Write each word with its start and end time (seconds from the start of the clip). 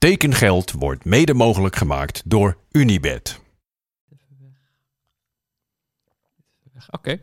Tekengeld 0.00 0.70
wordt 0.72 1.04
mede 1.04 1.34
mogelijk 1.34 1.76
gemaakt 1.76 2.22
door 2.24 2.58
Unibed. 2.70 3.40
Oké. 6.90 7.20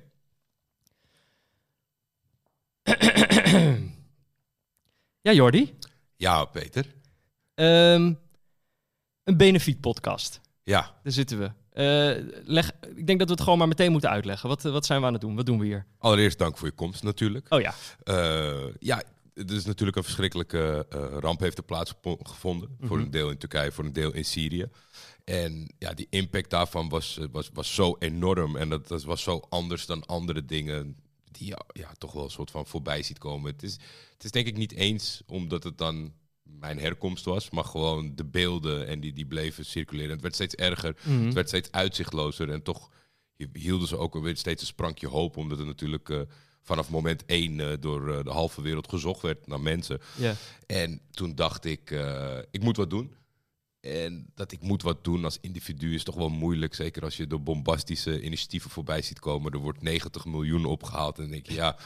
ja, 5.22 5.32
Jordi. 5.32 5.74
Ja, 6.16 6.46
Peter. 6.46 6.86
Ehm, 7.54 8.14
een 9.24 9.38
benefiet-podcast. 9.38 10.42
Ja, 10.64 10.96
Daar 11.04 11.14
zitten 11.14 11.40
we. 11.40 11.52
Eh, 11.70 12.24
leg, 12.44 12.72
ik 12.96 13.08
denk 13.08 13.20
dat 13.20 13.28
we 13.28 13.34
het 13.34 13.44
gewoon 13.44 13.58
maar 13.58 13.68
meteen 13.68 13.92
moeten 13.92 14.10
uitleggen. 14.10 14.50
Wat, 14.50 14.62
wat 14.62 14.86
zijn 14.86 15.00
we 15.00 15.06
aan 15.06 15.14
het 15.14 15.22
doen? 15.22 15.36
Wat 15.36 15.46
doen 15.46 15.60
we 15.60 15.66
hier? 15.66 15.86
allereerst 15.98 16.38
dank 16.38 16.58
voor 16.58 16.68
je 16.68 16.74
komst 16.74 17.04
natuurlijk. 17.04 17.54
Oh 17.54 17.62
ja. 17.62 17.74
Eh, 18.04 18.74
ja, 18.80 19.04
het 19.38 19.52
is 19.52 19.66
natuurlijk 19.66 19.98
een 19.98 20.04
verschrikkelijke 20.04 20.86
eh, 20.90 21.18
ramp 21.20 21.40
heeft 21.40 21.58
er 21.58 21.64
plaatsgevonden. 21.64 22.70
Voor 22.82 22.96
Mhm. 22.98 23.06
een 23.06 23.12
deel 23.12 23.30
in 23.30 23.38
Turkije, 23.38 23.72
voor 23.72 23.86
een 23.86 23.94
deel 23.94 24.14
in 24.14 24.26
Syrië. 24.26 24.66
En 25.24 25.74
ja, 25.80 25.94
die 25.94 26.08
impact 26.10 26.50
daarvan 26.50 26.90
was, 26.90 27.18
eh, 27.18 27.26
was, 27.32 27.50
was 27.54 27.76
zo 27.76 27.96
enorm. 28.00 28.56
En 28.56 28.70
dat, 28.70 28.88
dat 28.88 29.04
was 29.04 29.24
zo 29.24 29.42
anders 29.50 29.86
dan 29.86 30.06
andere 30.06 30.46
dingen 30.46 30.96
die 31.32 31.48
je 31.48 31.64
ja, 31.74 31.92
toch 31.98 32.12
wel 32.14 32.24
een 32.24 32.30
soort 32.30 32.52
van 32.52 32.66
voorbij 32.68 33.04
ziet 33.04 33.18
komen. 33.18 33.52
Het 33.52 33.64
is, 33.64 33.74
het 34.14 34.24
is 34.24 34.32
denk 34.32 34.48
ik 34.48 34.58
niet 34.58 34.74
eens 34.74 35.22
omdat 35.26 35.64
het 35.64 35.78
dan 35.78 36.14
mijn 36.44 36.80
herkomst 36.80 37.26
was, 37.26 37.50
maar 37.50 37.64
gewoon 37.66 38.16
de 38.16 38.26
beelden 38.26 38.88
en 38.88 39.00
die, 39.00 39.14
die 39.14 39.26
bleven 39.26 39.66
circuleren. 39.66 40.12
Het 40.12 40.22
werd 40.22 40.34
steeds 40.36 40.56
erger. 40.56 40.96
Mhm. 41.04 41.26
Het 41.26 41.34
werd 41.34 41.48
steeds 41.48 41.72
uitzichtlozer 41.72 42.50
en 42.50 42.62
toch 42.64 42.90
hielden 43.54 43.88
ze 43.88 43.98
ook 43.98 44.20
weer 44.20 44.38
steeds 44.38 44.62
een 44.62 44.68
sprankje 44.68 45.08
hoop, 45.08 45.38
omdat 45.38 45.58
het 45.58 45.68
natuurlijk 45.68 46.10
eh, 46.10 46.22
vanaf 46.68 46.90
moment 46.90 47.26
één 47.26 47.60
eh, 47.60 47.68
door 47.80 48.14
eh, 48.14 48.24
de 48.24 48.30
halve 48.30 48.62
wereld 48.62 48.90
gezocht 48.90 49.22
werd 49.22 49.48
naar 49.48 49.60
mensen. 49.62 50.00
Ja. 50.16 50.34
En 50.66 51.02
toen 51.12 51.36
dacht 51.36 51.66
ik, 51.66 51.92
eh, 51.92 52.38
ik 52.52 52.62
moet 52.64 52.78
wat 52.78 52.90
doen. 52.90 53.16
En 53.82 54.32
dat 54.36 54.52
ik 54.52 54.62
moet 54.62 54.82
wat 54.82 55.04
doen 55.04 55.24
als 55.24 55.38
individu 55.42 55.94
is 55.94 56.04
toch 56.04 56.16
wel 56.16 56.30
moeilijk. 56.30 56.76
Zeker 56.76 57.04
als 57.04 57.18
je 57.18 57.28
door 57.28 57.42
bombastische 57.42 58.22
initiatieven 58.22 58.70
voorbij 58.70 59.02
ziet 59.02 59.20
komen. 59.20 59.52
Er 59.52 59.58
wordt 59.60 59.82
90 59.82 60.26
miljoen 60.26 60.66
opgehaald. 60.66 61.18
En 61.18 61.24
dan 61.24 61.32
denk 61.32 61.46
je, 61.48 61.54
ja, 61.64 61.78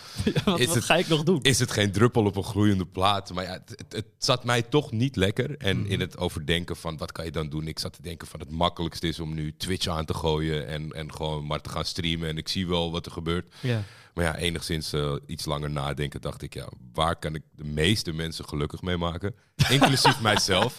wat 0.45 0.59
Is 0.59 0.65
wat 0.65 0.75
het- 0.75 0.83
ga 0.83 0.95
ik 0.95 1.07
nog 1.07 1.23
doen? 1.23 1.41
is 1.41 1.59
het 1.59 1.71
geen 1.71 1.91
druppel 1.91 2.25
op 2.25 2.35
een 2.35 2.43
gloeiende 2.43 2.85
plaat. 2.85 3.33
Maar 3.33 3.43
ja, 3.43 3.51
het, 3.51 3.69
het, 3.69 3.93
het 3.93 4.05
zat 4.17 4.43
mij 4.43 4.61
toch 4.61 4.91
niet 4.91 5.15
lekker. 5.15 5.57
En 5.57 5.85
in 5.85 5.99
het 5.99 6.17
overdenken 6.17 6.75
van 6.75 6.97
wat 6.97 7.11
kan 7.11 7.25
je 7.25 7.31
dan 7.31 7.49
doen? 7.49 7.67
Ik 7.67 7.79
zat 7.79 7.93
te 7.93 8.01
denken 8.01 8.27
van 8.27 8.39
het 8.39 8.51
makkelijkste 8.51 9.07
is 9.07 9.19
om 9.19 9.33
nu 9.33 9.53
Twitch 9.57 9.87
aan 9.87 10.05
te 10.05 10.13
gooien. 10.13 10.67
En, 10.67 10.91
en 10.91 11.13
gewoon 11.13 11.45
maar 11.45 11.61
te 11.61 11.69
gaan 11.69 11.85
streamen. 11.85 12.29
En 12.29 12.37
ik 12.37 12.47
zie 12.47 12.67
wel 12.67 12.91
wat 12.91 13.05
er 13.05 13.11
gebeurt. 13.11 13.53
Ja. 13.59 13.83
Maar 14.13 14.23
ja, 14.25 14.35
enigszins 14.35 14.93
eh, 14.93 15.13
iets 15.25 15.45
langer 15.45 15.69
nadenken 15.69 16.21
dacht 16.21 16.41
ik, 16.41 16.53
ja, 16.53 16.67
waar 16.93 17.15
kan 17.15 17.35
ik 17.35 17.41
de 17.55 17.63
meeste 17.63 18.13
mensen 18.13 18.47
gelukkig 18.47 18.81
mee 18.81 18.97
maken? 18.97 19.35
Inclusief 19.69 20.21
mijzelf. 20.31 20.77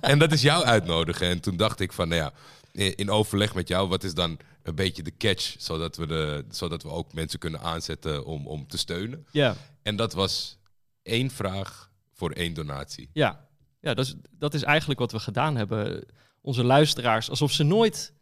En 0.00 0.18
dat 0.18 0.32
is 0.32 0.42
jou 0.42 0.64
uitnodigen. 0.64 1.28
En 1.28 1.40
toen 1.40 1.56
dacht 1.56 1.80
ik 1.80 1.92
van, 1.92 2.08
nou 2.08 2.20
ja, 2.20 2.32
in 2.72 2.94
in 2.94 3.10
overleg 3.10 3.54
met 3.54 3.68
jou, 3.68 3.88
wat 3.88 4.04
is 4.04 4.14
dan 4.14 4.38
een 4.62 4.74
beetje 4.74 5.02
de 5.02 5.16
catch? 5.16 5.54
Zodat 5.58 5.96
we, 5.96 6.06
de, 6.06 6.44
zodat 6.50 6.82
we 6.82 6.88
ook 6.88 7.12
mensen 7.12 7.38
kunnen 7.38 7.60
aanzetten 7.60 8.24
om, 8.24 8.46
om 8.46 8.66
te 8.66 8.78
steunen. 8.78 9.26
Ja. 9.30 9.56
En 9.82 9.96
dat 9.96 10.12
was 10.12 10.58
één 11.02 11.30
vraag 11.30 11.90
voor 12.12 12.30
één 12.30 12.54
donatie. 12.54 13.10
Ja, 13.12 13.46
ja 13.80 13.94
dat, 13.94 14.04
is, 14.06 14.14
dat 14.30 14.54
is 14.54 14.62
eigenlijk 14.62 15.00
wat 15.00 15.12
we 15.12 15.18
gedaan 15.18 15.56
hebben. 15.56 16.04
Onze 16.40 16.64
luisteraars, 16.64 17.30
alsof 17.30 17.52
ze 17.52 17.62
nooit, 17.62 18.12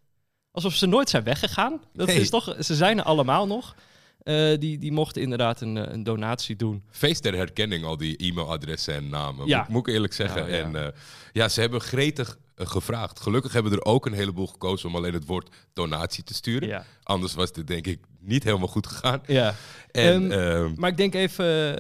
alsof 0.50 0.74
ze 0.74 0.86
nooit 0.86 1.10
zijn 1.10 1.22
weggegaan. 1.24 1.80
Dat 1.92 2.06
Nee. 2.06 2.20
is 2.20 2.30
toch, 2.30 2.56
ze 2.60 2.74
zijn 2.74 2.98
er 2.98 3.04
allemaal 3.04 3.46
nog. 3.46 3.74
Eh, 4.22 4.58
die, 4.58 4.78
die 4.78 4.92
mochten 4.92 5.22
inderdaad 5.22 5.60
een, 5.60 5.76
eh, 5.76 5.92
een 5.92 6.02
donatie 6.02 6.56
doen. 6.56 6.82
Feest 6.90 7.22
ter 7.22 7.34
herkenning, 7.34 7.84
al 7.84 7.96
die 7.96 8.16
e-mailadressen 8.16 8.94
en 8.94 9.08
namen. 9.08 9.46
Ja. 9.46 9.58
Moet, 9.58 9.68
moet 9.68 9.88
ik 9.88 9.94
eerlijk 9.94 10.12
zeggen. 10.12 10.42
Ja, 10.50 10.56
ja. 10.56 10.62
En 10.62 10.76
eh, 10.76 10.92
ja, 11.32 11.48
ze 11.48 11.60
hebben 11.60 11.80
gretig 11.80 12.38
gevraagd. 12.56 13.20
Gelukkig 13.20 13.52
hebben 13.52 13.72
er 13.72 13.84
ook 13.84 14.06
een 14.06 14.12
heleboel 14.12 14.46
gekozen 14.46 14.88
om 14.88 14.96
alleen 14.96 15.12
het 15.12 15.26
woord 15.26 15.48
donatie 15.72 16.24
te 16.24 16.34
sturen. 16.34 16.68
Ja. 16.68 16.84
Anders 17.02 17.34
was 17.34 17.52
dit 17.52 17.66
denk 17.66 17.86
ik 17.86 18.00
niet 18.20 18.44
helemaal 18.44 18.68
goed 18.68 18.86
gegaan. 18.86 19.22
ja. 19.26 19.54
En 19.90 20.32
Ehm, 20.32 20.40
ehm, 20.40 20.72
Maar 20.76 20.90
ik 20.90 20.96
denk 20.96 21.14
even, 21.14 21.76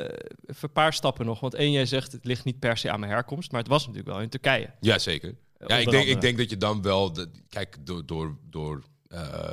even 0.46 0.56
een 0.60 0.72
paar 0.72 0.92
stappen 0.92 1.26
nog. 1.26 1.40
Want 1.40 1.54
één, 1.54 1.72
jij 1.72 1.86
zegt 1.86 2.12
het 2.12 2.24
ligt 2.24 2.44
niet 2.44 2.58
per 2.58 2.76
se 2.76 2.90
aan 2.90 3.00
mijn 3.00 3.12
herkomst. 3.12 3.50
Maar 3.50 3.60
het 3.60 3.70
was 3.70 3.86
natuurlijk 3.86 4.12
wel 4.12 4.20
in 4.22 4.28
Turkije. 4.28 4.70
ja, 4.80 4.98
zeker. 4.98 5.34
Ja, 5.66 5.76
ik, 5.76 5.90
denk, 5.90 6.06
ik 6.06 6.20
denk 6.20 6.38
dat 6.38 6.50
je 6.50 6.56
dan 6.56 6.82
wel... 6.82 7.12
De, 7.12 7.28
kijk, 7.48 7.76
door, 7.80 8.06
door, 8.06 8.36
door 8.50 8.82
eh, 9.08 9.50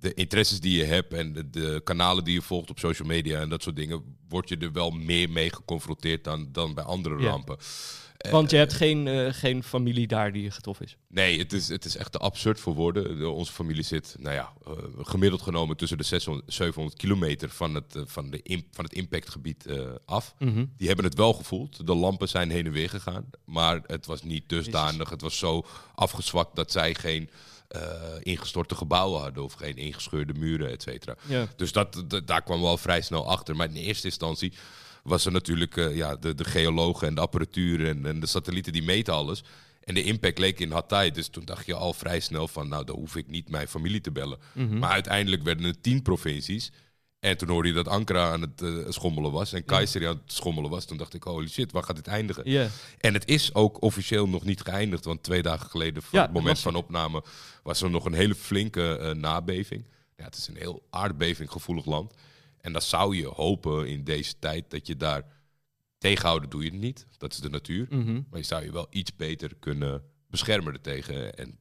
de 0.00 0.14
interesses 0.14 0.60
die 0.60 0.76
je 0.78 0.84
hebt 0.84 1.12
en 1.14 1.32
de, 1.32 1.50
de 1.50 1.80
kanalen 1.84 2.24
die 2.24 2.34
je 2.34 2.42
volgt 2.42 2.70
op 2.70 2.78
social 2.78 3.08
media 3.08 3.40
en 3.40 3.48
dat 3.48 3.62
soort 3.62 3.76
dingen... 3.76 4.16
word 4.28 4.48
je 4.48 4.56
er 4.56 4.72
wel 4.72 4.90
meer 4.90 5.30
mee 5.30 5.50
geconfronteerd 5.52 6.24
dan, 6.24 6.48
dan 6.52 6.74
bij 6.74 6.84
andere 6.84 7.18
Ja. 7.22 7.28
rampen. 7.28 7.56
Eh, 8.16 8.32
Want 8.32 8.50
je 8.50 8.56
hebt 8.56 8.72
geen, 8.72 9.06
eh, 9.06 9.32
geen 9.32 9.62
familie 9.62 10.06
daar 10.06 10.32
die 10.32 10.50
getroffen 10.50 10.86
is. 10.86 10.96
Nee, 11.08 11.38
het 11.38 11.52
is, 11.52 11.68
het 11.68 11.84
is 11.84 11.96
echt 11.96 12.12
te 12.12 12.18
absurd 12.18 12.60
voor 12.60 12.74
woorden. 12.74 13.18
De- 13.18 13.28
onze 13.28 13.52
familie 13.52 13.82
zit, 13.82 14.16
nou 14.18 14.34
ja, 14.34 14.52
eh, 14.66 14.72
gemiddeld 14.98 15.42
genomen 15.42 15.76
tussen 15.76 15.98
de 15.98 16.04
600, 16.04 16.52
700 16.52 16.96
kilometer 16.98 17.48
van 17.50 17.74
het, 17.74 17.96
eh, 17.96 18.02
van 18.06 18.30
de 18.30 18.62
van 18.72 18.84
het 18.84 18.92
impactgebied 18.94 19.66
eh, 19.66 19.80
af. 20.04 20.34
Die 20.76 20.86
hebben 20.86 21.04
het 21.04 21.14
wel 21.14 21.32
gevoeld. 21.32 21.86
De 21.86 21.94
lampen 21.94 22.28
zijn 22.28 22.50
heen 22.50 22.66
en 22.66 22.72
weer 22.72 22.88
gegaan. 22.90 23.30
Maar 23.44 23.80
het 23.86 24.06
was 24.06 24.22
niet 24.22 24.48
dusdanig. 24.48 25.10
Het 25.10 25.20
was 25.20 25.38
zo 25.38 25.66
afgezwakt 25.94 26.56
dat 26.56 26.72
zij 26.72 26.94
geen 26.94 27.30
eh, 27.70 27.80
ingestorte 28.20 28.74
gebouwen 28.74 29.20
hadden 29.22 29.42
of 29.44 29.52
geen 29.52 29.76
ingescheurde 29.76 30.32
muren, 30.34 30.70
et 30.70 30.82
cetera. 30.82 31.14
Ja. 31.26 31.46
Dus 31.56 31.72
dat, 31.72 32.02
dat- 32.06 32.26
daar 32.26 32.42
kwam 32.42 32.60
wel 32.60 32.76
vrij 32.76 33.00
snel 33.00 33.28
achter. 33.28 33.56
Maar 33.56 33.68
in 33.68 33.74
eerste 33.76 34.06
instantie 34.06 34.52
was 35.02 35.26
er 35.26 35.32
natuurlijk 35.32 35.76
eh, 35.76 35.96
ja, 35.96 36.16
de, 36.16 36.34
de 36.34 36.44
geologen 36.44 37.08
en 37.08 37.14
de 37.14 37.20
apparatuur 37.20 37.86
en, 37.86 38.06
en 38.06 38.20
de 38.20 38.26
satellieten 38.26 38.72
die 38.72 38.82
meten 38.82 39.14
alles. 39.14 39.42
En 39.84 39.94
de 39.94 40.02
impact 40.02 40.38
leek 40.38 40.60
in 40.60 40.70
Hatay. 40.72 41.10
Dus 41.10 41.28
toen 41.28 41.44
dacht 41.44 41.66
je 41.66 41.74
al 41.74 41.92
vrij 41.92 42.20
snel 42.20 42.48
van, 42.48 42.68
nou, 42.68 42.84
dan 42.84 42.96
hoef 42.96 43.16
ik 43.16 43.26
niet 43.28 43.48
mijn 43.50 43.68
familie 43.68 44.00
te 44.00 44.10
bellen. 44.10 44.38
Maar 44.78 44.90
uiteindelijk 44.90 45.42
werden 45.42 45.64
het 45.64 45.82
tien 45.82 46.02
provincies. 46.02 46.72
En 47.20 47.36
toen 47.36 47.48
hoorde 47.48 47.68
je 47.68 47.74
dat 47.74 47.88
Ankara 47.88 48.32
aan 48.32 48.40
het 48.40 48.62
eh, 48.62 48.70
schommelen 48.88 49.32
was 49.32 49.52
en 49.52 49.64
Kayseri 49.64 50.04
aan 50.04 50.20
het 50.24 50.32
schommelen 50.32 50.70
was. 50.70 50.84
Toen 50.84 50.96
dacht 50.96 51.14
ik, 51.14 51.22
holy 51.22 51.48
shit, 51.48 51.72
waar 51.72 51.82
gaat 51.82 51.96
dit 51.96 52.06
eindigen? 52.06 52.44
En 52.98 53.14
het 53.14 53.28
is 53.28 53.54
ook 53.54 53.82
officieel 53.82 54.28
nog 54.28 54.44
niet 54.44 54.60
geëindigd. 54.60 55.04
Want 55.04 55.22
twee 55.22 55.42
dagen 55.42 55.70
geleden, 55.70 56.02
van 56.02 56.18
Ja, 56.18 56.24
het 56.24 56.34
moment 56.34 56.58
van 56.58 56.74
opname, 56.74 57.24
was 57.62 57.82
er 57.82 57.90
nog 57.90 58.04
een 58.04 58.12
hele 58.12 58.34
flinke 58.34 58.96
eh, 58.96 59.14
nabeving. 59.14 59.84
Ja, 60.16 60.24
het 60.24 60.36
is 60.36 60.48
een 60.48 60.56
heel 60.56 60.82
aardbevinggevoelig 60.90 61.84
land. 61.84 62.14
En 62.60 62.72
dan 62.72 62.82
zou 62.82 63.16
je 63.16 63.26
hopen 63.26 63.88
in 63.88 64.04
deze 64.04 64.38
tijd 64.38 64.70
dat 64.70 64.86
je 64.86 64.96
daar 64.96 65.24
tegenhouden 65.98 66.50
doe 66.50 66.64
je 66.64 66.70
het 66.70 66.80
niet. 66.80 67.06
Dat 67.18 67.32
is 67.32 67.38
de 67.38 67.50
natuur. 67.50 67.86
Mhm. 67.90 68.20
Maar 68.30 68.38
je 68.38 68.46
zou 68.46 68.64
je 68.64 68.72
wel 68.72 68.86
iets 68.90 69.16
beter 69.16 69.54
kunnen 69.58 70.02
beschermen 70.28 70.72
ertegen. 70.72 71.36
En 71.36 71.58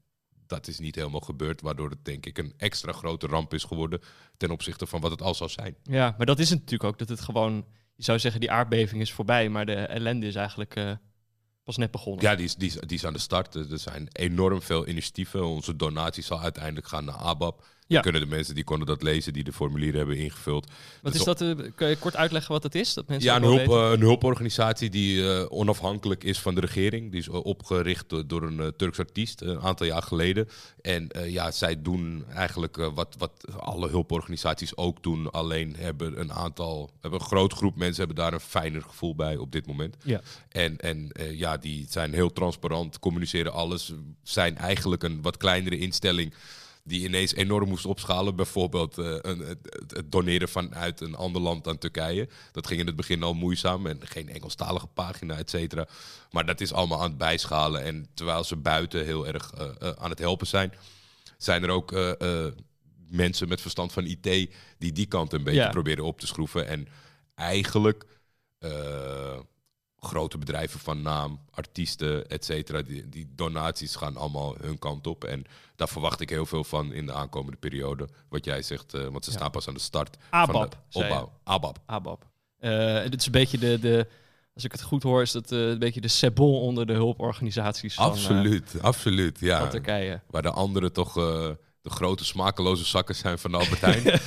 dat 0.49 0.67
is 0.67 0.79
niet 0.79 0.95
helemaal 0.95 1.19
gebeurd, 1.19 1.61
waardoor 1.61 1.89
het 1.89 2.05
denk 2.05 2.25
ik 2.25 2.37
een 2.37 2.53
extra 2.57 2.91
grote 2.91 3.27
ramp 3.27 3.53
is 3.53 3.63
geworden 3.63 4.01
ten 4.37 4.51
opzichte 4.51 4.87
van 4.87 5.01
wat 5.01 5.11
het 5.11 5.21
al 5.21 5.35
zou 5.35 5.49
zijn. 5.49 5.75
Ja, 5.83 6.15
maar 6.17 6.25
dat 6.25 6.39
is 6.39 6.49
het 6.49 6.59
natuurlijk 6.59 6.89
ook. 6.89 6.99
Dat 6.99 7.09
het 7.09 7.21
gewoon, 7.21 7.65
je 7.95 8.03
zou 8.03 8.19
zeggen, 8.19 8.41
die 8.41 8.51
aardbeving 8.51 9.01
is 9.01 9.13
voorbij. 9.13 9.49
Maar 9.49 9.65
de 9.65 9.75
ellende 9.75 10.27
is 10.27 10.35
eigenlijk 10.35 10.75
eh, 10.75 10.91
pas 11.63 11.77
net 11.77 11.91
begonnen. 11.91 12.23
Ja, 12.23 12.35
die 12.35 12.45
is, 12.45 12.55
die, 12.55 12.67
is, 12.67 12.73
die 12.73 12.97
is 12.97 13.05
aan 13.05 13.13
de 13.13 13.19
start. 13.19 13.55
Er 13.55 13.79
zijn 13.79 14.07
enorm 14.11 14.61
veel 14.61 14.87
initiatieven. 14.87 15.45
Onze 15.45 15.75
donatie 15.75 16.23
zal 16.23 16.41
uiteindelijk 16.41 16.87
gaan 16.87 17.05
naar 17.05 17.15
ABAP. 17.15 17.65
Ja. 17.89 17.99
Kunnen 18.01 18.21
de 18.21 18.27
mensen 18.27 18.55
die 18.55 18.63
konden 18.63 18.87
dat 18.87 19.03
lezen, 19.03 19.33
die 19.33 19.43
de 19.43 19.53
formulieren 19.53 19.97
hebben 19.97 20.17
ingevuld. 20.17 20.67
Wat 21.01 21.11
Dus 21.11 21.21
is 21.21 21.25
dat? 21.27 21.41
eh, 21.41 21.55
kun 21.75 21.87
je 21.89 21.95
kort 21.95 22.15
uitleggen 22.15 22.51
wat 22.51 22.63
het 22.63 22.75
is? 22.75 22.93
Dat 22.93 23.07
mensen 23.07 23.29
Ja, 23.29 23.35
een, 23.35 23.43
hulp, 23.43 23.59
eh, 23.59 23.91
een 23.91 23.99
hulporganisatie 24.01 24.89
die 24.89 25.33
eh, 25.33 25.45
onafhankelijk 25.49 26.23
is 26.23 26.39
van 26.39 26.55
de 26.55 26.61
regering. 26.61 27.11
Die 27.11 27.19
is 27.19 27.29
opgericht 27.29 28.29
door, 28.29 28.43
een 28.43 28.73
Turks 28.77 28.99
artiest 28.99 29.41
een 29.41 29.59
aantal 29.61 29.85
jaar 29.85 30.01
geleden. 30.01 30.49
En 30.81 31.07
ja, 31.25 31.51
zij 31.51 31.81
doen 31.81 32.25
eigenlijk 32.33 32.75
wat, 32.93 33.15
wat 33.17 33.45
alle 33.59 33.89
hulporganisaties 33.89 34.77
ook 34.77 35.03
doen. 35.03 35.31
Alleen 35.31 35.75
hebben 35.77 36.19
een 36.19 36.33
aantal, 36.33 36.89
hebben 37.01 37.19
een 37.19 37.25
groot 37.25 37.53
groep 37.53 37.75
mensen 37.75 38.05
hebben 38.05 38.23
daar 38.23 38.33
een 38.33 38.39
fijner 38.39 38.81
gevoel 38.81 39.15
bij 39.15 39.37
op 39.37 39.51
dit 39.51 39.67
moment. 39.67 39.95
Ja. 40.03 40.21
En, 40.49 40.77
en 40.77 41.11
ja, 41.31 41.57
die 41.57 41.85
zijn 41.89 42.13
heel 42.13 42.33
transparant, 42.33 42.99
communiceren 42.99 43.53
alles. 43.53 43.93
Zijn 44.23 44.57
eigenlijk 44.57 45.03
een 45.03 45.21
wat 45.21 45.37
kleinere 45.37 45.77
instelling 45.77 46.33
die 46.89 47.03
ineens 47.03 47.33
enorm 47.33 47.69
moest 47.69 47.85
opschalen. 47.85 48.35
Bijvoorbeeld 48.35 48.97
eh, 48.97 49.15
een, 49.21 49.39
het, 49.39 50.01
doneren 50.05 50.49
vanuit 50.49 51.01
een 51.01 51.15
ander 51.15 51.41
land 51.41 51.67
aan 51.67 51.77
Turkije. 51.77 52.29
Dat 52.51 52.67
ging 52.67 52.79
in 52.79 52.85
het 52.87 52.95
begin 52.95 53.23
al 53.23 53.33
moeizaam 53.33 53.85
en 53.87 53.99
geen 54.03 54.29
Engelstalige 54.29 54.87
pagina, 54.87 55.37
et 55.37 55.49
cetera. 55.49 55.87
Maar 56.31 56.45
dat 56.45 56.61
is 56.61 56.73
allemaal 56.73 57.01
aan 57.01 57.09
het 57.09 57.17
bijschalen. 57.17 57.83
En 57.83 58.07
terwijl 58.13 58.43
ze 58.43 58.55
buiten 58.55 59.05
heel 59.05 59.27
erg 59.27 59.51
eh, 59.53 59.69
eh, 59.79 59.89
aan 59.97 60.09
het 60.09 60.19
helpen 60.19 60.47
zijn, 60.47 60.73
zijn 61.37 61.63
er 61.63 61.69
ook 61.69 61.91
mensen 63.09 63.47
met 63.47 63.61
verstand 63.61 63.93
van 63.93 64.05
IT 64.05 64.23
die 64.77 64.91
die 64.91 65.05
kant 65.07 65.33
een 65.33 65.43
beetje 65.43 65.59
Ja. 65.59 65.69
proberen 65.69 66.03
op 66.03 66.19
te 66.19 66.27
schroeven. 66.27 66.67
En 66.67 66.87
eigenlijk 67.35 68.05
grote 69.99 70.37
bedrijven 70.37 70.79
van 70.79 71.01
naam, 71.01 71.39
artiesten, 71.51 72.27
et 72.29 72.45
cetera, 72.45 72.81
die, 72.81 73.09
die 73.09 73.31
donaties 73.35 73.95
gaan 73.95 74.17
allemaal 74.17 74.55
hun 74.61 74.79
kant 74.79 75.07
op. 75.07 75.23
En 75.23 75.45
daar 75.75 75.87
verwacht 75.89 76.21
ik 76.21 76.29
heel 76.29 76.45
veel 76.45 76.63
van 76.63 76.93
in 76.93 77.05
de 77.05 77.13
aankomende 77.13 77.57
periode. 77.57 78.07
Wat 78.29 78.45
jij 78.45 78.61
zegt, 78.61 78.93
eh, 78.93 79.07
want 79.07 79.25
ze 79.25 79.31
Ja. 79.31 79.37
staan 79.37 79.51
pas 79.51 79.67
aan 79.67 79.73
de 79.73 79.79
start 79.79 80.17
ABAP, 80.29 80.55
van 80.55 80.69
de 80.69 81.07
opbouw. 81.07 81.31
ABAP. 81.43 81.77
ABAP. 81.85 82.25
Eh, 82.59 83.01
dit 83.03 83.19
is 83.19 83.25
een 83.25 83.31
beetje 83.31 83.57
de, 83.57 83.79
de, 83.79 84.07
Als 84.53 84.63
ik 84.63 84.71
het 84.71 84.81
goed 84.81 85.03
hoor, 85.03 85.21
is 85.21 85.31
dat 85.31 85.51
eh, 85.51 85.59
een 85.59 85.79
beetje 85.79 86.01
de 86.01 86.07
sebon 86.07 86.53
onder 86.61 86.85
de 86.85 86.93
hulporganisaties 86.93 87.93
van, 87.93 88.05
absoluut, 88.05 88.75
absoluut. 88.81 89.39
Ja. 89.39 89.59
van 89.59 89.69
Turkije. 89.69 90.21
Waar 90.29 90.41
de 90.41 90.51
anderen 90.51 90.93
toch 90.93 91.13
de 91.89 91.95
grote 91.95 92.25
smakeloze 92.25 92.85
zakken 92.85 93.15
zijn 93.15 93.39
van 93.39 93.53
Albertijn. 93.55 94.03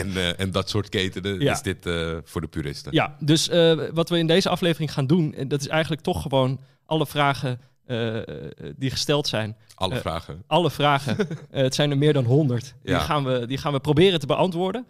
en, 0.00 0.16
eh, 0.16 0.40
en 0.40 0.50
dat 0.50 0.68
soort 0.68 0.88
ketenen 0.88 1.40
Ja. 1.40 1.52
is 1.52 1.62
dit 1.62 1.86
eh, 1.86 2.16
voor 2.24 2.40
de 2.40 2.46
puristen. 2.46 2.92
Ja, 2.92 3.16
dus 3.18 3.48
eh, 3.48 3.80
wat 3.92 4.08
we 4.08 4.18
in 4.18 4.26
deze 4.26 4.48
aflevering 4.48 4.92
gaan 4.92 5.06
doen, 5.06 5.34
en 5.34 5.48
dat 5.48 5.60
is 5.60 5.68
eigenlijk 5.68 6.02
toch 6.02 6.22
gewoon 6.22 6.60
alle 6.86 7.06
vragen 7.06 7.60
die 8.76 8.90
gesteld 8.90 9.28
zijn. 9.28 9.56
Alle 9.74 9.96
vragen. 9.96 10.42
Alle 10.46 10.70
vragen, 10.70 11.16
het 11.50 11.74
zijn 11.74 11.90
er 11.90 11.98
meer 11.98 12.12
dan 12.12 12.24
honderd. 12.24 12.74
Die, 12.82 12.92
Ja. 12.92 12.98
gaan, 12.98 13.24
we, 13.24 13.46
die 13.46 13.58
gaan 13.58 13.72
we 13.72 13.80
proberen 13.80 14.20
te 14.20 14.26
beantwoorden. 14.26 14.86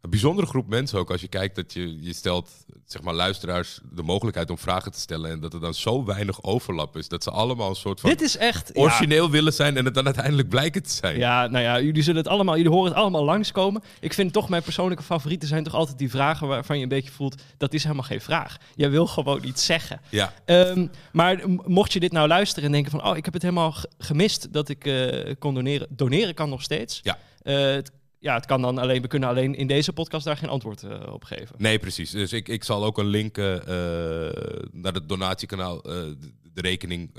Een 0.00 0.10
bijzondere 0.10 0.46
groep 0.46 0.68
mensen 0.68 0.98
ook 0.98 1.10
als 1.10 1.20
je 1.20 1.28
kijkt 1.28 1.56
dat 1.56 1.72
je, 1.72 2.02
je 2.02 2.12
stelt 2.12 2.50
zeg 2.84 3.02
maar 3.02 3.14
luisteraars 3.14 3.80
de 3.92 4.02
mogelijkheid 4.02 4.50
om 4.50 4.58
vragen 4.58 4.92
te 4.92 5.00
stellen 5.00 5.30
en 5.30 5.40
dat 5.40 5.54
er 5.54 5.60
dan 5.60 5.74
zo 5.74 6.04
weinig 6.04 6.42
overlap 6.42 6.96
is 6.96 7.08
dat 7.08 7.22
ze 7.22 7.30
allemaal 7.30 7.68
een 7.68 7.74
soort 7.76 8.00
van 8.00 8.10
dit 8.10 8.20
is 8.20 8.36
echt... 8.36 8.70
ja, 8.74 8.80
origineel 8.82 9.30
willen 9.30 9.52
zijn 9.52 9.76
en 9.76 9.84
het 9.84 9.94
dan 9.94 10.04
uiteindelijk 10.04 10.48
blijken 10.48 10.82
te 10.82 10.90
zijn. 10.90 11.18
Ja, 11.18 11.46
nou 11.46 11.64
ja, 11.64 11.80
jullie 11.80 12.02
zullen 12.02 12.22
het 12.22 12.30
allemaal, 12.32 12.56
jullie 12.56 12.70
horen 12.70 12.88
het 12.90 12.98
allemaal 13.00 13.24
langskomen. 13.24 13.82
Ik 14.00 14.12
vind 14.14 14.32
toch 14.32 14.48
mijn 14.48 14.62
persoonlijke 14.62 15.02
favorieten 15.02 15.48
zijn 15.48 15.64
toch 15.64 15.74
altijd 15.74 15.98
die 15.98 16.10
vragen 16.10 16.46
waarvan 16.48 16.76
je 16.76 16.82
een 16.82 16.88
beetje 16.88 17.10
voelt 17.12 17.42
dat 17.56 17.72
is 17.74 17.82
helemaal 17.82 18.04
geen 18.04 18.20
vraag. 18.20 18.56
Jij 18.74 18.90
wil 18.90 19.06
gewoon 19.06 19.44
iets 19.44 19.64
zeggen. 19.64 20.00
Ja, 20.08 20.32
Ehm, 20.44 20.86
maar 21.12 21.40
mocht 21.66 21.92
je 21.92 22.00
dit 22.00 22.12
nou 22.12 22.28
luisteren 22.28 22.64
en 22.64 22.72
denken 22.72 22.90
van 22.90 23.04
oh, 23.04 23.16
ik 23.16 23.24
heb 23.24 23.34
het 23.34 23.42
helemaal 23.42 23.72
ge- 23.72 23.88
gemist 23.98 24.52
dat 24.52 24.68
ik 24.68 24.86
eh, 24.86 25.34
kon 25.38 25.54
doneren. 25.54 25.86
Doneren 25.90 26.34
kan 26.34 26.48
nog 26.48 26.62
steeds. 26.62 27.00
Ja. 27.02 27.18
Eh, 27.42 27.56
het, 27.74 27.90
ja, 28.18 28.34
het 28.34 28.46
kan 28.46 28.62
dan 28.62 28.78
alleen, 28.78 29.02
we 29.02 29.08
kunnen 29.08 29.28
alleen 29.28 29.54
in 29.54 29.66
deze 29.66 29.92
podcast 29.92 30.24
daar 30.24 30.36
geen 30.36 30.48
antwoord 30.48 30.82
eh, 30.82 31.12
op 31.12 31.24
geven. 31.24 31.54
nee 31.58 31.78
precies. 31.78 32.10
Dus 32.10 32.32
ik, 32.32 32.48
ik 32.48 32.64
zal 32.64 32.84
ook 32.84 32.98
een 32.98 33.06
link 33.06 33.38
eh, 33.38 33.56
eh, 33.56 34.34
naar 34.72 34.92
het 34.92 35.08
donatiekanaal, 35.08 35.82
de, 35.82 36.16
rekening 36.54 37.12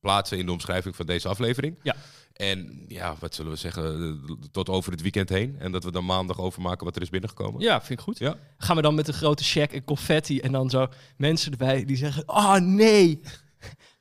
plaatsen 0.00 0.38
in 0.38 0.46
de 0.46 0.52
omschrijving 0.52 0.96
van 0.96 1.06
deze 1.06 1.28
aflevering. 1.28 1.78
Ja. 1.82 1.96
En 2.32 2.84
ja, 2.88 3.14
wat 3.18 3.34
zullen 3.34 3.52
we 3.52 3.58
zeggen, 3.58 4.20
tot 4.50 4.68
over 4.68 4.92
het 4.92 5.02
weekend 5.02 5.28
heen. 5.28 5.56
En 5.58 5.72
dat 5.72 5.84
we 5.84 5.90
dan 5.90 6.04
maandag 6.04 6.38
overmaken 6.38 6.84
wat 6.84 6.96
er 6.96 7.02
is 7.02 7.10
binnengekomen. 7.10 7.60
Ja, 7.60 7.82
vind 7.82 7.98
ik 7.98 8.04
goed. 8.04 8.18
Ja. 8.18 8.36
Gaan 8.58 8.76
we 8.76 8.82
dan 8.82 8.94
met 8.94 9.08
een 9.08 9.14
grote 9.14 9.44
check 9.44 9.72
en 9.72 9.84
confetti 9.84 10.40
en 10.40 10.52
dan 10.52 10.70
zo 10.70 10.88
mensen 11.16 11.50
erbij 11.50 11.84
die 11.84 11.96
zeggen, 11.96 12.28
oh 12.28 12.56
nee, 12.56 13.20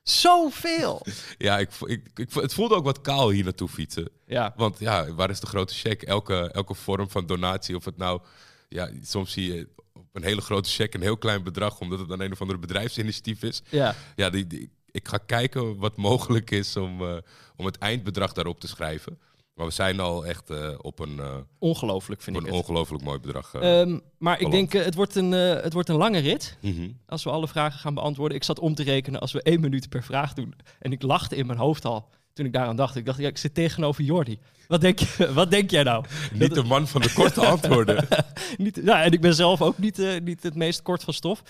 zoveel. 0.03 1.05
Ja, 1.37 1.59
ik, 1.59 1.69
ik, 1.85 2.01
het 2.33 2.53
voelde 2.53 2.75
ook 2.75 2.83
wat 2.83 3.01
kaal 3.01 3.29
hier 3.29 3.43
naartoe 3.43 3.67
fietsen. 3.69 4.09
Ja, 4.25 4.53
Want 4.55 4.79
ja, 4.79 5.13
waar 5.13 5.29
is 5.29 5.39
de 5.39 5.47
grote 5.47 5.73
check? 5.73 6.01
Elke, 6.01 6.49
elke 6.51 6.73
vorm 6.73 7.09
van 7.09 7.25
donatie, 7.25 7.75
of 7.75 7.85
het 7.85 7.97
nou... 7.97 8.21
Ja, 8.69 8.89
soms 9.03 9.31
zie 9.31 9.53
je 9.53 9.67
op 9.93 10.05
een 10.13 10.23
hele 10.23 10.41
grote 10.41 10.69
check 10.69 10.93
een 10.93 11.01
heel 11.01 11.17
klein 11.17 11.43
bedrag... 11.43 11.79
omdat 11.79 11.99
het 11.99 12.07
dan 12.07 12.19
een 12.19 12.31
of 12.31 12.41
andere 12.41 12.59
bedrijfsinitiatief 12.59 13.43
is. 13.43 13.61
ja. 13.69 13.95
Ja, 14.15 14.29
die, 14.29 14.47
die- 14.47 14.69
ik 14.91 15.07
ga 15.07 15.17
kijken 15.17 15.77
wat 15.77 15.95
mogelijk 15.97 16.51
is 16.51 16.75
om, 16.75 17.01
eh, 17.01 17.15
om 17.55 17.65
het 17.65 17.77
eindbedrag 17.77 18.33
daarop 18.33 18.59
te 18.59 18.67
schrijven. 18.67 19.19
Maar 19.53 19.65
we 19.65 19.71
zijn 19.71 19.99
al 19.99 20.25
echt 20.25 20.49
eh, 20.49 20.69
op 20.81 20.99
een, 20.99 21.19
eh, 21.19 21.35
ongelooflijk 21.59 22.21
vind 22.21 22.37
ik 22.37 22.47
een 22.47 22.51
ongelooflijk 22.51 23.03
mooi 23.03 23.19
bedrag. 23.19 23.53
eh. 23.53 23.79
Ehm, 23.81 23.99
maar 24.17 24.39
ik 24.39 24.51
denk, 24.51 24.73
het, 24.73 24.95
wordt 24.95 25.15
een, 25.15 25.31
het 25.31 25.73
wordt 25.73 25.89
een 25.89 25.95
lange 25.95 26.19
rit. 26.19 26.57
Mhm. 26.59 26.89
Als 27.07 27.23
we 27.23 27.29
alle 27.29 27.47
vragen 27.47 27.79
gaan 27.79 27.93
beantwoorden. 27.93 28.37
Ik 28.37 28.43
zat 28.43 28.59
om 28.59 28.75
te 28.75 28.83
rekenen 28.83 29.19
als 29.19 29.31
we 29.31 29.41
één 29.41 29.59
minuut 29.61 29.89
per 29.89 30.03
vraag 30.03 30.33
doen. 30.33 30.53
En 30.79 30.91
ik 30.91 31.01
lachte 31.01 31.35
in 31.35 31.45
mijn 31.45 31.59
hoofd 31.59 31.85
al 31.85 32.09
toen 32.33 32.45
ik 32.45 32.53
daaraan 32.53 32.75
dacht. 32.75 32.95
Ik 32.95 33.05
dacht, 33.05 33.19
ja, 33.19 33.27
ik 33.27 33.37
zit 33.37 33.53
tegenover 33.53 34.03
Jordi. 34.03 34.39
Wat 34.67 34.81
denk, 34.81 34.99
je, 34.99 35.33
wat 35.33 35.51
denk 35.51 35.69
jij 35.71 35.83
nou? 35.83 36.05
Niet 36.33 36.53
de 36.53 36.63
man 36.63 36.87
van 36.87 37.01
de 37.01 37.13
korte 37.13 37.45
antwoorden. 37.55 38.07
Niet, 38.57 38.81
ja, 38.83 39.03
en 39.03 39.11
ik 39.11 39.21
ben 39.21 39.33
zelf 39.35 39.61
ook 39.61 39.77
niet, 39.77 40.19
niet 40.23 40.43
het 40.43 40.55
meest 40.55 40.81
kort 40.81 41.03
van 41.03 41.13
stof. 41.13 41.43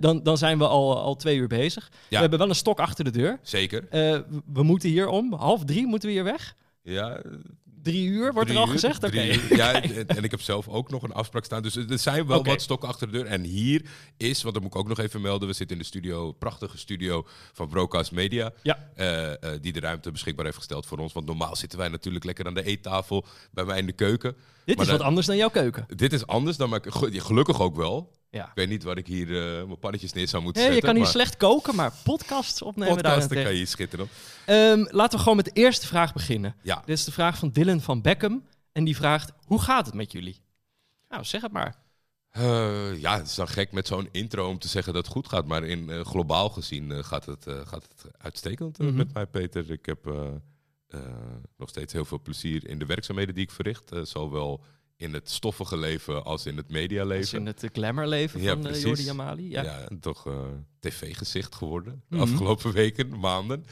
Dan, 0.00 0.22
dan 0.22 0.38
zijn 0.38 0.58
we 0.58 0.66
al, 0.66 0.98
al 1.00 1.16
twee 1.16 1.36
uur 1.36 1.48
bezig. 1.48 1.90
We 2.08 2.16
hebben 2.16 2.38
wel 2.38 2.48
een 2.48 2.54
stok 2.54 2.80
achter 2.80 3.04
de 3.04 3.10
deur. 3.10 3.38
Zeker. 3.42 3.86
We- 3.90 4.24
we 4.52 4.62
moeten 4.62 4.88
hier 4.88 5.08
om. 5.08 5.32
Half 5.34 5.64
drie 5.64 5.86
moeten 5.86 6.08
we 6.08 6.14
hier 6.14 6.24
weg. 6.24 6.54
Ja, 6.82 7.22
Drie 7.82 8.06
uur 8.08 8.32
wordt 8.32 8.48
Drie 8.48 8.52
er 8.60 8.64
al 8.64 8.66
uur, 8.68 8.72
gezegd. 8.72 9.04
Oké. 9.04 9.22
Ja, 9.54 9.82
en, 10.06 10.24
ik 10.24 10.30
heb 10.30 10.40
zelf 10.40 10.68
ook 10.68 10.90
nog 10.90 11.02
een 11.02 11.12
afspraak 11.12 11.44
staan. 11.44 11.62
Dus 11.62 11.76
er 11.76 11.98
zijn 11.98 12.26
wel 12.26 12.44
wat 12.44 12.62
stokken 12.62 12.88
achter 12.88 13.06
de 13.06 13.12
deur. 13.18 13.26
En 13.26 13.42
hier 13.42 13.82
is, 14.16 14.42
want 14.42 14.54
dat 14.54 14.62
moet 14.62 14.72
ik 14.74 14.78
ook 14.80 14.88
nog 14.88 14.98
even 14.98 15.20
melden. 15.20 15.48
We 15.48 15.54
zitten 15.54 15.76
in 15.76 15.82
de 15.82 15.88
studio, 15.88 16.32
prachtige 16.32 16.78
studio 16.78 17.26
van 17.52 17.68
Broadcast 17.68 18.12
Media. 18.12 18.52
Ja. 18.62 18.90
eh, 18.94 19.32
eh, 19.32 19.60
die 19.60 19.72
de 19.72 19.80
ruimte 19.80 20.10
beschikbaar 20.10 20.44
heeft 20.44 20.56
gesteld 20.56 20.86
voor 20.86 20.98
ons. 20.98 21.12
Want 21.12 21.26
normaal 21.26 21.56
zitten 21.56 21.78
wij 21.78 21.88
natuurlijk 21.88 22.24
lekker 22.24 22.46
aan 22.46 22.54
de 22.54 22.64
eettafel 22.64 23.24
bij 23.50 23.64
mij 23.64 23.78
in 23.78 23.86
de 23.86 23.92
keuken. 23.92 24.36
Dit 24.64 24.76
Maar 24.76 24.84
is 24.84 24.90
dan- 24.90 24.98
wat 24.98 25.06
anders 25.06 25.26
dan 25.26 25.36
jouw 25.36 25.50
keuken. 25.50 25.86
Dit 25.96 26.12
is 26.12 26.26
anders 26.26 26.56
dan, 26.56 26.68
maar 26.68 26.80
ge- 26.86 27.20
gelukkig 27.20 27.60
ook 27.60 27.76
wel. 27.76 28.12
Ja. 28.32 28.44
Ik 28.46 28.50
weet 28.54 28.68
niet 28.68 28.82
waar 28.82 28.96
ik 28.96 29.06
hier 29.06 29.26
eh, 29.60 29.64
mijn 29.66 29.78
pannetjes 29.78 30.12
neer 30.12 30.28
zou 30.28 30.42
moeten 30.42 30.62
Nee, 30.62 30.70
je 30.70 30.76
zetten. 30.76 30.94
kan 30.94 31.02
hier 31.04 31.12
slecht 31.12 31.36
koken, 31.36 31.74
maar 31.74 31.92
podcasts 32.04 32.62
opnemen 32.62 32.94
podcasten 32.94 33.18
daarentegen. 33.20 33.44
kan 33.50 33.54
je 33.60 33.66
schitteren. 33.66 34.08
Ehm, 34.46 34.84
laten 34.96 35.12
we 35.16 35.18
gewoon 35.22 35.36
met 35.36 35.44
de 35.44 35.50
eerste 35.52 35.86
vraag 35.86 36.12
beginnen. 36.12 36.54
Ja, 36.62 36.82
Dit 36.86 36.98
is 36.98 37.04
de 37.04 37.12
vraag 37.12 37.38
van 37.38 37.50
Dylan 37.50 37.80
van 37.80 38.00
Beckham. 38.02 38.44
En 38.72 38.84
die 38.84 38.96
vraagt, 38.96 39.32
hoe 39.44 39.60
gaat 39.60 39.86
het 39.86 39.94
met 39.94 40.12
jullie? 40.12 40.40
Nou, 41.08 41.24
zeg 41.24 41.42
het 41.42 41.52
maar. 41.52 41.76
Eh, 42.30 43.00
ja, 43.00 43.16
het 43.16 43.26
is 43.26 43.34
dan 43.34 43.48
gek 43.48 43.72
met 43.72 43.86
zo'n 43.86 44.08
intro 44.12 44.48
om 44.48 44.58
te 44.58 44.68
zeggen 44.68 44.92
dat 44.92 45.04
het 45.04 45.12
goed 45.12 45.28
gaat. 45.28 45.46
Maar 45.46 45.64
in, 45.64 45.90
eh, 45.90 46.00
globaal 46.00 46.48
gezien 46.48 47.04
gaat, 47.04 47.26
het, 47.26 47.44
gaat 47.44 47.82
het 47.88 48.04
uitstekend 48.18 48.78
Mhm. 48.78 48.94
met 48.94 49.12
mij, 49.14 49.26
Peter. 49.26 49.70
Ik 49.70 49.86
heb 49.86 50.04
nog 51.56 51.68
steeds 51.68 51.92
heel 51.92 52.04
veel 52.04 52.20
plezier 52.22 52.68
in 52.68 52.78
de 52.78 52.86
werkzaamheden 52.86 53.34
die 53.34 53.44
ik 53.44 53.50
verricht. 53.50 53.90
zowel 54.02 54.64
in 54.96 55.14
het 55.14 55.30
stoffige 55.30 55.76
leven 55.76 56.24
als 56.24 56.46
in 56.46 56.56
het 56.56 56.70
medialeven. 56.70 57.38
in 57.38 57.46
het 57.46 57.62
eh, 57.62 57.70
glamourleven 57.72 58.40
Ja, 58.42 58.52
van 58.52 58.60
precies. 58.60 58.82
Jordi 58.82 59.08
Amali. 59.08 59.50
Ja. 59.50 59.88
Toch 60.00 60.26
eh, 60.26 60.32
tv-gezicht 60.80 61.54
geworden 61.54 62.02
de 62.08 62.16
Mhm. 62.16 62.22
afgelopen 62.32 62.72
weken, 62.82 63.18
maanden. 63.18 63.64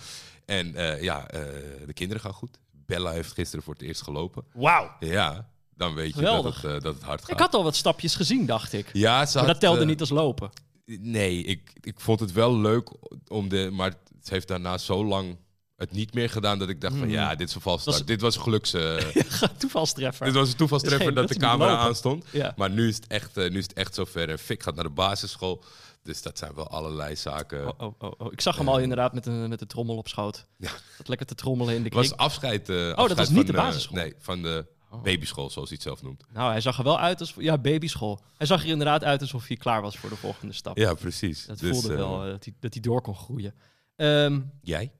En 0.44 0.74
eh, 0.74 1.02
ja, 1.02 1.28
eh, 1.28 1.40
de 1.86 1.92
kinderen 1.92 2.22
gaan 2.22 2.32
goed. 2.32 2.58
Bella 2.72 3.10
heeft 3.12 3.32
gisteren 3.32 3.64
voor 3.64 3.72
het 3.74 3.82
eerst 3.82 4.02
gelopen. 4.02 4.44
Wauw. 4.52 4.96
Ja, 5.00 5.50
dan 5.74 5.94
weet 5.94 6.14
je 6.14 6.20
dat 6.20 6.44
het, 6.44 6.54
eh, 6.56 6.62
dat 6.62 6.94
het 6.94 7.02
hard 7.02 7.20
gaat. 7.20 7.30
Ik 7.30 7.38
had 7.38 7.54
al 7.54 7.62
wat 7.62 7.76
stapjes 7.76 8.14
gezien, 8.14 8.46
dacht 8.46 8.72
ik. 8.72 8.90
ja, 8.92 9.26
ze 9.26 9.36
Maar 9.36 9.44
had, 9.46 9.52
dat 9.52 9.60
telde 9.62 9.80
eh, 9.80 9.86
niet 9.86 10.00
als 10.00 10.10
lopen. 10.10 10.50
Nee, 10.84 11.42
ik, 11.42 11.72
ik 11.80 12.00
vond 12.00 12.20
het 12.20 12.32
wel 12.32 12.58
leuk 12.58 12.90
om 13.28 13.48
de. 13.48 13.68
Maar 13.72 13.94
het 14.18 14.28
heeft 14.30 14.48
daarna 14.48 14.78
zo 14.78 15.04
lang 15.04 15.36
het 15.80 15.92
niet 15.92 16.14
meer 16.14 16.30
gedaan 16.30 16.58
dat 16.58 16.68
ik 16.68 16.80
dacht 16.80 16.96
van 16.96 17.08
ja, 17.08 17.34
dit 17.34 17.48
is 17.48 17.54
een 17.54 17.60
valstart. 17.60 17.96
Is- 17.96 18.04
Dit 18.04 18.20
was 18.20 18.36
een 18.36 18.42
geluks. 18.42 18.72
eh, 18.72 18.96
Toevalstreffer. 19.58 20.26
dit 20.26 20.34
was 20.34 20.50
een 20.50 20.56
toevalstreffer 20.56 21.14
Dat 21.14 21.28
de 21.28 21.36
camera 21.36 21.76
aanstond. 21.76 22.24
Ja. 22.32 22.52
Maar 22.56 22.70
nu 22.70 22.88
is 22.88 22.96
het 22.96 23.06
echt, 23.06 23.36
eh, 23.36 23.50
nu 23.50 23.58
is 23.58 23.62
het 23.64 23.72
echt 23.72 23.94
zover. 23.94 24.28
En 24.28 24.38
Fik 24.38 24.62
gaat 24.62 24.74
naar 24.74 24.84
de 24.84 24.90
basisschool. 24.90 25.62
Dus 26.02 26.22
dat 26.22 26.38
zijn 26.38 26.54
wel 26.54 26.68
allerlei 26.68 27.16
zaken. 27.16 27.66
Oh, 27.68 27.72
oh, 27.78 27.94
oh, 27.98 28.12
oh. 28.18 28.32
Ik 28.32 28.40
zag 28.40 28.56
hem 28.56 28.68
al 28.68 28.78
inderdaad 28.78 29.12
met 29.12 29.26
een, 29.26 29.48
met 29.48 29.58
de 29.58 29.66
trommel 29.66 29.96
op 29.96 30.08
schoot. 30.08 30.46
Ja. 30.56 30.70
Dat 30.98 31.08
lekker 31.08 31.26
te 31.26 31.34
trommelen 31.34 31.74
in 31.74 31.78
de 31.80 31.84
Het 31.84 31.94
was 31.94 32.06
kring. 32.06 32.20
afscheid. 32.20 32.68
eh, 32.68 32.76
dat 32.76 32.96
afscheid 32.96 33.18
was 33.18 33.28
niet 33.28 33.46
de 33.46 33.52
eh, 33.52 33.58
basisschool? 33.64 33.96
nee, 33.96 34.14
van 34.18 34.42
de 34.42 34.66
Oh. 34.92 35.02
babyschool, 35.02 35.50
zoals 35.50 35.68
hij 35.68 35.78
het 35.82 35.86
zelf 35.88 36.02
noemt. 36.02 36.24
Nou, 36.32 36.50
hij 36.50 36.60
zag 36.60 36.78
er 36.78 36.84
wel 36.84 36.98
uit 36.98 37.20
als... 37.20 37.34
Ja, 37.38 37.58
babyschool. 37.58 38.20
Hij 38.36 38.46
zag 38.46 38.62
er 38.62 38.68
inderdaad 38.68 39.04
uit 39.04 39.20
alsof 39.20 39.46
hij 39.46 39.56
klaar 39.56 39.82
was 39.82 39.96
voor 39.98 40.08
de 40.10 40.16
volgende 40.16 40.54
stap. 40.54 40.76
Ja, 40.76 40.94
precies. 40.94 41.46
Dat 41.46 41.58
Dus, 41.58 41.70
voelde 41.70 41.90
eh, 41.92 41.96
wel 41.96 42.24
eh, 42.24 42.30
dat, 42.30 42.44
hij, 42.44 42.54
dat 42.60 42.72
hij 42.72 42.82
door 42.82 43.00
kon 43.02 43.14
groeien. 43.14 43.54
Ehm, 43.96 44.40
Jij? 44.62 44.92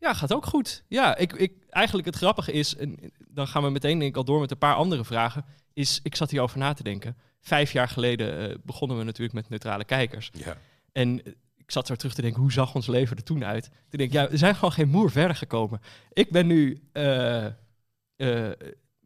Ja, 0.00 0.14
gaat 0.14 0.34
ook 0.34 0.46
goed. 0.46 0.84
Ja, 0.88 1.16
ik, 1.16 1.32
ik, 1.32 1.52
eigenlijk 1.68 2.06
het 2.06 2.16
grappige 2.16 2.52
is, 2.52 2.76
en 2.76 3.12
dan 3.28 3.48
gaan 3.48 3.62
we 3.62 3.70
meteen 3.70 3.98
denk 3.98 4.10
ik 4.10 4.16
al 4.16 4.24
door 4.24 4.40
met 4.40 4.50
een 4.50 4.58
paar 4.58 4.74
andere 4.74 5.04
vragen, 5.04 5.44
is, 5.72 6.00
ik 6.02 6.16
zat 6.16 6.30
hierover 6.30 6.58
na 6.58 6.72
te 6.72 6.82
denken. 6.82 7.16
Vijf 7.40 7.72
jaar 7.72 7.88
geleden 7.88 8.50
eh, 8.50 8.56
begonnen 8.64 8.98
we 8.98 9.04
natuurlijk 9.04 9.34
met 9.34 9.48
neutrale 9.48 9.84
kijkers. 9.84 10.30
Ja. 10.32 10.56
En 10.92 11.24
eh, 11.24 11.32
ik 11.56 11.70
zat 11.70 11.86
zo 11.86 11.94
terug 11.94 12.14
te 12.14 12.22
denken, 12.22 12.40
hoe 12.40 12.52
zag 12.52 12.74
ons 12.74 12.86
leven 12.86 13.16
er 13.16 13.22
toen 13.22 13.44
uit? 13.44 13.64
Toen 13.64 13.98
denk 13.98 14.02
ik, 14.02 14.12
ja, 14.12 14.28
we 14.28 14.36
zijn 14.36 14.54
gewoon 14.54 14.72
geen 14.72 14.88
moer 14.88 15.10
verder 15.10 15.36
gekomen. 15.36 15.80
Ik 16.12 16.30
ben 16.30 16.46
nu 16.46 16.82
eh, 16.92 17.46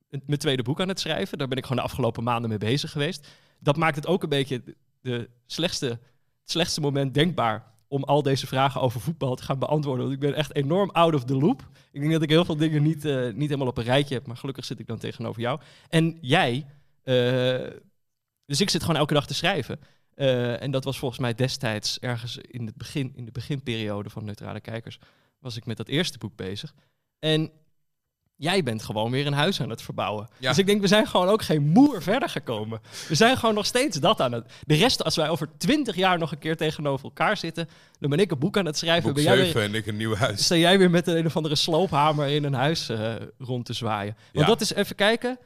mijn 0.09 0.39
tweede 0.39 0.63
boek 0.63 0.81
aan 0.81 0.89
het 0.89 1.01
schrijven. 1.01 1.39
Daar 1.39 1.49
ben 1.49 1.59
ik 1.59 1.63
gewoon 1.63 1.79
de 1.79 1.89
afgelopen 1.89 2.23
maanden 2.23 2.49
mee 2.49 2.59
bezig 2.59 2.91
geweest. 2.91 3.29
Dat 3.59 3.77
maakt 3.77 3.97
het 3.97 4.07
ook 4.07 4.23
een 4.23 4.29
beetje 4.29 4.63
de 5.01 5.31
slechtste, 5.47 5.87
het 5.87 6.51
slechtste 6.51 6.81
moment 6.81 7.15
denkbaar 7.15 7.74
om 7.95 8.05
al 8.05 8.23
deze 8.23 8.47
vragen 8.47 8.81
over 8.81 9.01
voetbal 9.01 9.35
te 9.35 9.43
gaan 9.43 9.59
beantwoorden. 9.59 10.05
Want 10.05 10.17
ik 10.17 10.29
ben 10.29 10.35
echt 10.35 10.55
enorm 10.55 10.91
out 10.91 11.15
of 11.15 11.25
the 11.25 11.37
loop. 11.37 11.69
Ik 11.93 12.01
denk 12.01 12.13
dat 12.13 12.23
ik 12.23 12.29
heel 12.29 12.45
veel 12.45 12.57
dingen 12.57 12.83
niet, 12.83 13.05
eh, 13.05 13.25
niet 13.25 13.49
helemaal 13.49 13.67
op 13.67 13.79
een 13.79 13.85
rijtje 13.85 14.15
heb, 14.15 14.27
maar 14.27 14.37
gelukkig 14.37 14.65
zit 14.65 14.79
ik 14.79 14.87
dan 14.87 14.99
tegenover 14.99 15.41
jou. 15.41 15.61
En 15.89 16.19
jij, 16.21 16.67
eh, 17.03 17.15
dus 18.47 18.61
ik 18.61 18.71
zit 18.71 18.81
gewoon 18.81 18.97
elke 18.97 19.15
dag 19.15 19.27
te 19.27 19.35
schrijven. 19.35 19.81
Eh, 20.15 20.63
en 20.63 20.71
dat 20.71 20.85
was 20.85 20.99
volgens 20.99 21.21
mij 21.21 21.35
destijds 21.35 21.99
ergens 21.99 22.37
in, 22.37 22.67
het 22.67 22.77
begin, 22.77 23.13
in 23.17 23.25
de 23.25 23.33
beginperiode 23.33 24.11
van 24.11 24.25
Neutrale 24.25 24.61
Kijkers, 24.61 24.99
was 25.39 25.57
ik 25.57 25.67
met 25.67 25.77
dat 25.77 25.89
eerste 25.89 26.19
boek 26.19 26.37
bezig. 26.37 26.75
En 27.19 27.51
jij 28.37 28.63
bent 28.63 28.83
gewoon 28.83 29.11
weer 29.11 29.27
een 29.27 29.33
huis 29.33 29.61
aan 29.61 29.71
het 29.71 29.83
verbouwen. 29.83 30.29
Ja. 30.39 30.49
Dus 30.49 30.59
ik 30.59 30.67
denk, 30.67 30.81
we 30.81 30.87
zijn 30.87 31.07
gewoon 31.07 31.29
ook 31.29 31.43
geen 31.43 31.69
moer 31.69 32.03
verder 32.03 32.29
gekomen. 32.29 32.81
We 33.09 33.15
zijn 33.15 33.37
gewoon 33.37 33.55
nog 33.55 33.67
steeds 33.67 34.01
dat 34.01 34.21
aan 34.21 34.33
het... 34.33 34.53
De 34.67 34.75
rest, 34.75 35.05
als 35.05 35.17
wij 35.17 35.29
over 35.29 35.49
twintig 35.59 35.95
jaar 35.97 36.19
nog 36.19 36.33
een 36.33 36.39
keer 36.39 36.57
tegenover 36.57 37.05
elkaar 37.05 37.37
zitten, 37.37 37.69
dan 37.99 38.11
ben 38.11 38.19
ik 38.19 38.31
een 38.31 38.39
boek 38.39 38.57
aan 38.57 38.67
het 38.67 38.79
schrijven. 38.79 39.03
Boek 39.05 39.15
ben 39.15 39.23
jij 39.25 39.35
weer, 39.37 39.45
7 39.45 39.63
en 39.63 39.75
ik 39.75 39.87
een 39.87 39.97
nieuw 39.97 40.15
huis. 40.15 40.45
sta 40.45 40.55
jij 40.57 40.79
weer 40.79 40.91
met 40.91 41.07
een, 41.07 41.17
een 41.17 41.27
of 41.27 41.37
andere 41.37 41.55
sloophamer 41.57 42.29
in 42.29 42.45
een 42.45 42.55
huis 42.55 42.89
eh, 42.89 43.15
rond 43.39 43.65
te 43.67 43.73
zwaaien. 43.73 44.15
Want 44.33 44.47
Ja. 44.47 44.53
dat 44.53 44.61
is, 44.61 44.73
even 44.75 44.97
kijken, 44.97 45.39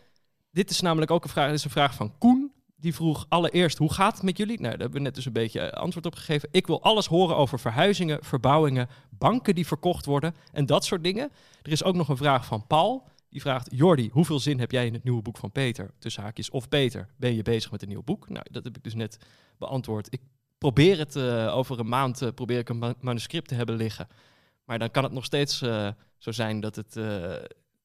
dit 0.52 0.70
is 0.70 0.80
namelijk 0.80 1.10
ook 1.10 1.24
een 1.24 1.30
vraag, 1.30 1.46
dit 1.46 1.58
is 1.58 1.64
een 1.64 1.70
vraag 1.70 1.94
van 1.94 2.12
Koen. 2.18 2.52
die 2.80 2.94
vroeg 2.94 3.26
allereerst, 3.28 3.78
hoe 3.78 3.92
gaat 3.92 4.14
het 4.14 4.22
met 4.22 4.36
jullie? 4.36 4.56
Nou, 4.60 4.70
daar 4.70 4.80
hebben 4.80 4.98
we 4.98 5.04
net 5.04 5.14
dus 5.14 5.26
een 5.26 5.32
beetje 5.32 5.60
eh, 5.60 5.80
antwoord 5.80 6.06
op 6.06 6.14
gegeven. 6.14 6.48
Ik 6.52 6.66
wil 6.66 6.82
alles 6.82 7.06
horen 7.06 7.36
over 7.36 7.60
verhuizingen, 7.60 8.18
verbouwingen, 8.22 8.88
banken 9.18 9.54
die 9.54 9.66
verkocht 9.66 10.04
worden 10.04 10.34
en 10.52 10.66
dat 10.66 10.84
soort 10.84 11.02
dingen. 11.02 11.30
Er 11.62 11.72
is 11.72 11.84
ook 11.84 11.94
nog 11.94 12.08
een 12.08 12.16
vraag 12.16 12.46
van 12.46 12.66
Paul. 12.66 13.06
Die 13.30 13.40
vraagt, 13.40 13.68
Jordi, 13.70 14.08
hoeveel 14.12 14.40
zin 14.40 14.58
heb 14.58 14.70
jij 14.70 14.86
in 14.86 14.92
het 14.92 15.04
nieuwe 15.04 15.22
boek 15.22 15.38
van 15.38 15.52
Peter? 15.52 15.90
Tussen 15.98 16.22
haakjes, 16.22 16.50
of 16.50 16.68
Peter, 16.68 17.08
ben 17.16 17.34
je 17.34 17.42
bezig 17.42 17.70
met 17.70 17.82
een 17.82 17.88
nieuw 17.88 18.02
boek? 18.02 18.28
Nou, 18.28 18.46
dat 18.50 18.64
heb 18.64 18.76
ik 18.76 18.82
dus 18.84 18.94
net 18.94 19.18
beantwoord. 19.58 20.12
Ik 20.12 20.20
probeer 20.58 20.98
het 20.98 21.16
eh, 21.16 21.56
over 21.56 21.78
een 21.78 21.88
maand, 21.88 22.22
eh, 22.22 22.28
probeer 22.34 22.58
ik 22.58 22.68
een 22.68 22.78
ma- 22.78 22.94
manuscript 23.00 23.48
te 23.48 23.54
hebben 23.54 23.76
liggen. 23.76 24.08
Maar 24.64 24.78
dan 24.78 24.90
kan 24.90 25.02
het 25.02 25.12
nog 25.12 25.24
steeds 25.24 25.62
eh, 25.62 25.88
zo 26.18 26.32
zijn 26.32 26.60
dat 26.60 26.76
het, 26.76 26.92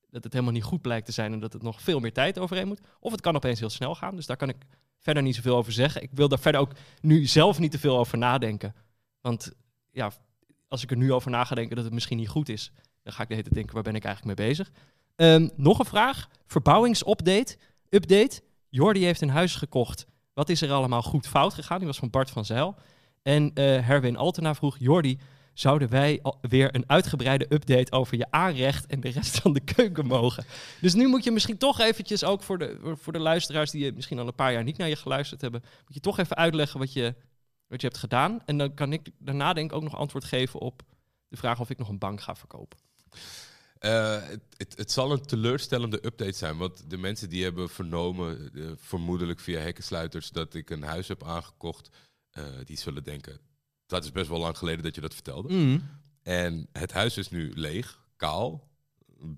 dat 0.09 0.23
het 0.23 0.33
helemaal 0.33 0.53
niet 0.53 0.63
goed 0.63 0.81
blijkt 0.81 1.05
te 1.05 1.11
zijn 1.11 1.33
en 1.33 1.39
dat 1.39 1.53
het 1.53 1.61
nog 1.61 1.81
veel 1.81 1.99
meer 1.99 2.13
tijd 2.13 2.39
overheen 2.39 2.67
moet. 2.67 2.81
Of 2.99 3.11
het 3.11 3.21
kan 3.21 3.35
opeens 3.35 3.59
heel 3.59 3.69
snel 3.69 3.95
gaan, 3.95 4.15
dus 4.15 4.25
daar 4.25 4.37
kan 4.37 4.49
ik 4.49 4.57
verder 4.99 5.23
niet 5.23 5.35
zoveel 5.35 5.55
over 5.55 5.71
zeggen. 5.71 6.01
Ik 6.01 6.09
wil 6.13 6.27
daar 6.27 6.39
verder 6.39 6.61
ook 6.61 6.71
nu 7.01 7.25
zelf 7.25 7.59
niet 7.59 7.71
te 7.71 7.79
veel 7.79 7.97
over 7.97 8.17
nadenken. 8.17 8.75
Want 9.21 9.51
ja, 9.91 10.11
als 10.73 10.83
ik 10.83 10.91
er 10.91 10.97
nu 10.97 11.13
over 11.13 11.31
na 11.31 11.43
denken 11.43 11.75
dat 11.75 11.85
het 11.85 11.93
misschien 11.93 12.17
niet 12.17 12.29
goed 12.29 12.49
is, 12.49 12.71
dan 13.03 13.13
ga 13.13 13.21
ik 13.21 13.27
de 13.27 13.33
hele 13.33 13.43
tijd 13.43 13.55
denken, 13.55 13.73
waar 13.73 13.83
ben 13.83 13.95
ik 13.95 14.03
eigenlijk 14.03 14.37
mee 14.37 14.47
bezig? 14.47 14.71
Ehm, 15.15 15.49
nog 15.55 15.79
een 15.79 15.85
vraag. 15.85 16.29
Verbouwingsupdate. 16.47 17.57
Update. 17.89 18.41
Jordi 18.69 19.03
heeft 19.03 19.21
een 19.21 19.29
huis 19.29 19.55
gekocht. 19.55 20.05
Wat 20.33 20.49
is 20.49 20.61
er 20.61 20.71
allemaal 20.71 21.01
goed 21.01 21.27
fout 21.27 21.53
gegaan? 21.53 21.77
Die 21.77 21.87
was 21.87 21.97
van 21.97 22.09
Bart 22.09 22.29
van 22.29 22.45
Zijl. 22.45 22.75
En 23.21 23.51
eh 23.53 23.87
Herwin 23.87 24.17
Altena 24.17 24.55
vroeg, 24.55 24.77
Jordi, 24.79 25.19
zouden 25.53 25.89
wij 25.89 26.21
weer 26.41 26.75
een 26.75 26.83
uitgebreide 26.87 27.45
update 27.49 27.91
over 27.91 28.17
je 28.17 28.31
aanrecht 28.31 28.85
en 28.85 28.99
de 28.99 29.09
rest 29.09 29.39
van 29.39 29.53
de 29.53 29.59
keuken 29.59 30.07
mogen? 30.07 30.45
Dus 30.81 30.93
nu 30.93 31.07
moet 31.07 31.23
je 31.23 31.31
misschien 31.31 31.57
toch 31.57 31.79
eventjes, 31.79 32.23
ook 32.23 32.43
voor 32.43 32.57
de, 32.57 32.95
voor 33.01 33.13
de 33.13 33.19
luisteraars 33.19 33.71
die 33.71 33.93
misschien 33.93 34.19
al 34.19 34.27
een 34.27 34.35
paar 34.35 34.51
jaar 34.51 34.63
niet 34.63 34.77
naar 34.77 34.89
je 34.89 34.95
geluisterd 34.95 35.41
hebben, 35.41 35.61
moet 35.85 35.93
je 35.93 35.99
toch 35.99 36.19
even 36.19 36.35
uitleggen 36.35 36.79
wat 36.79 36.93
je, 36.93 37.15
wat 37.73 37.81
je 37.81 37.87
hebt 37.87 37.99
gedaan. 37.99 38.41
En 38.45 38.57
dan 38.57 38.73
kan 38.73 38.93
ik 38.93 39.09
daarna 39.17 39.53
denk 39.53 39.71
ik 39.71 39.77
ook 39.77 39.83
nog 39.83 39.95
antwoord 39.95 40.23
geven 40.23 40.59
op 40.59 40.81
de 41.27 41.37
vraag 41.37 41.59
of 41.59 41.69
ik 41.69 41.77
nog 41.77 41.89
een 41.89 41.97
bank 41.97 42.21
ga 42.21 42.35
verkopen. 42.35 42.77
Eh, 43.79 44.27
het, 44.27 44.41
het, 44.57 44.77
het 44.77 44.91
zal 44.91 45.11
een 45.11 45.25
teleurstellende 45.25 46.05
update 46.05 46.37
zijn, 46.37 46.57
want 46.57 46.89
de 46.89 46.97
mensen 46.97 47.29
die 47.29 47.43
hebben 47.43 47.69
vernomen, 47.69 48.53
eh, 48.53 48.71
vermoedelijk 48.75 49.39
via 49.39 49.59
hekkensluiters, 49.59 50.29
dat 50.29 50.53
ik 50.53 50.69
een 50.69 50.83
huis 50.83 51.07
heb 51.07 51.23
aangekocht, 51.23 51.89
eh, 52.29 52.43
die 52.63 52.77
zullen 52.77 53.03
denken, 53.03 53.39
dat 53.85 54.03
is 54.03 54.11
best 54.11 54.29
wel 54.29 54.39
lang 54.39 54.57
geleden 54.57 54.83
dat 54.83 54.95
je 54.95 55.01
dat 55.01 55.13
vertelde. 55.13 55.79
En 56.21 56.67
het 56.71 56.91
huis 56.91 57.17
is 57.17 57.29
nu 57.29 57.51
leeg, 57.55 58.03
kaal, 58.15 58.69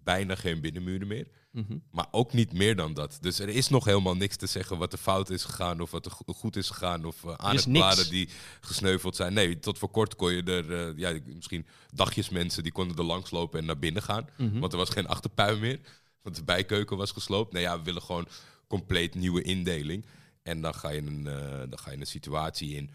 bijna 0.04 0.36
geen 0.36 0.62
binnenmuren 0.62 1.08
meer. 1.08 1.28
Mhm. 1.56 1.78
Maar 1.92 2.08
ook 2.12 2.34
niet 2.34 2.54
meer 2.54 2.76
dan 2.76 2.94
dat. 2.94 3.18
Dus 3.22 3.40
er 3.40 3.50
is 3.50 3.70
nog 3.70 3.86
helemaal 3.86 4.16
niks 4.16 4.36
te 4.36 4.46
zeggen 4.48 4.78
wat 4.78 4.94
er 4.94 5.00
fout 5.00 5.30
is 5.30 5.44
gegaan 5.44 5.80
of 5.82 5.92
wat 5.92 6.06
er 6.06 6.12
go- 6.12 6.34
goed 6.34 6.56
is 6.56 6.70
gegaan 6.70 7.06
of 7.06 7.24
uh, 7.24 7.34
aan 7.34 7.56
het 7.56 8.08
die 8.10 8.30
gesneuveld 8.62 9.16
zijn. 9.16 9.34
Nee, 9.34 9.60
tot 9.60 9.78
voor 9.78 9.90
kort 9.90 10.16
kon 10.16 10.34
je 10.34 10.44
er, 10.44 10.90
uh, 10.90 10.98
ja, 10.98 11.20
misschien 11.26 11.66
dagjesmensen 11.94 12.64
die 12.64 12.72
konden 12.72 12.98
er 12.98 13.04
langslopen 13.04 13.60
en 13.60 13.66
naar 13.66 13.80
binnen 13.80 14.02
gaan. 14.02 14.30
Mhm. 14.38 14.60
Want 14.60 14.72
er 14.72 14.78
was 14.78 14.90
geen 14.90 15.08
achterpuin 15.08 15.60
meer, 15.60 15.80
want 16.22 16.36
de 16.36 16.44
bijkeuken 16.44 16.98
was 16.98 17.12
gesloopt. 17.12 17.54
Nee, 17.54 17.62
ja, 17.62 17.78
we 17.78 17.84
willen 17.84 18.02
gewoon 18.02 18.28
compleet 18.68 19.16
nieuwe 19.16 19.42
indeling. 19.42 20.06
En 20.44 20.62
dan 20.62 20.74
ga 20.74 20.90
je 20.90 21.02
een, 21.02 21.26
uh, 21.26 21.34
dan 21.70 21.80
ga 21.80 21.92
je 21.92 21.98
een 22.00 22.06
situatie 22.08 22.76
in 22.76 22.90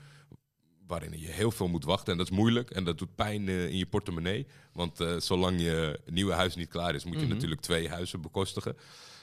waarin 0.91 1.21
je 1.21 1.27
heel 1.27 1.51
veel 1.51 1.69
moet 1.69 1.85
wachten. 1.85 2.13
En 2.13 2.19
dat 2.19 2.31
is 2.31 2.37
moeilijk 2.37 2.71
en 2.71 2.85
dat 2.85 2.99
doet 2.99 3.15
pijn 3.15 3.49
uh, 3.49 3.69
in 3.69 3.77
je 3.77 3.87
portemonnee. 3.87 4.47
Want 4.73 5.01
uh, 5.01 5.21
zolang 5.21 5.61
je 5.61 6.01
nieuwe 6.07 6.33
huis 6.33 6.55
niet 6.55 6.69
klaar 6.69 6.95
is, 6.95 7.05
moet 7.05 7.15
je 7.15 7.21
Mhm. 7.21 7.29
natuurlijk 7.35 7.61
twee 7.61 7.89
huizen 7.89 8.21
bekostigen. 8.21 8.77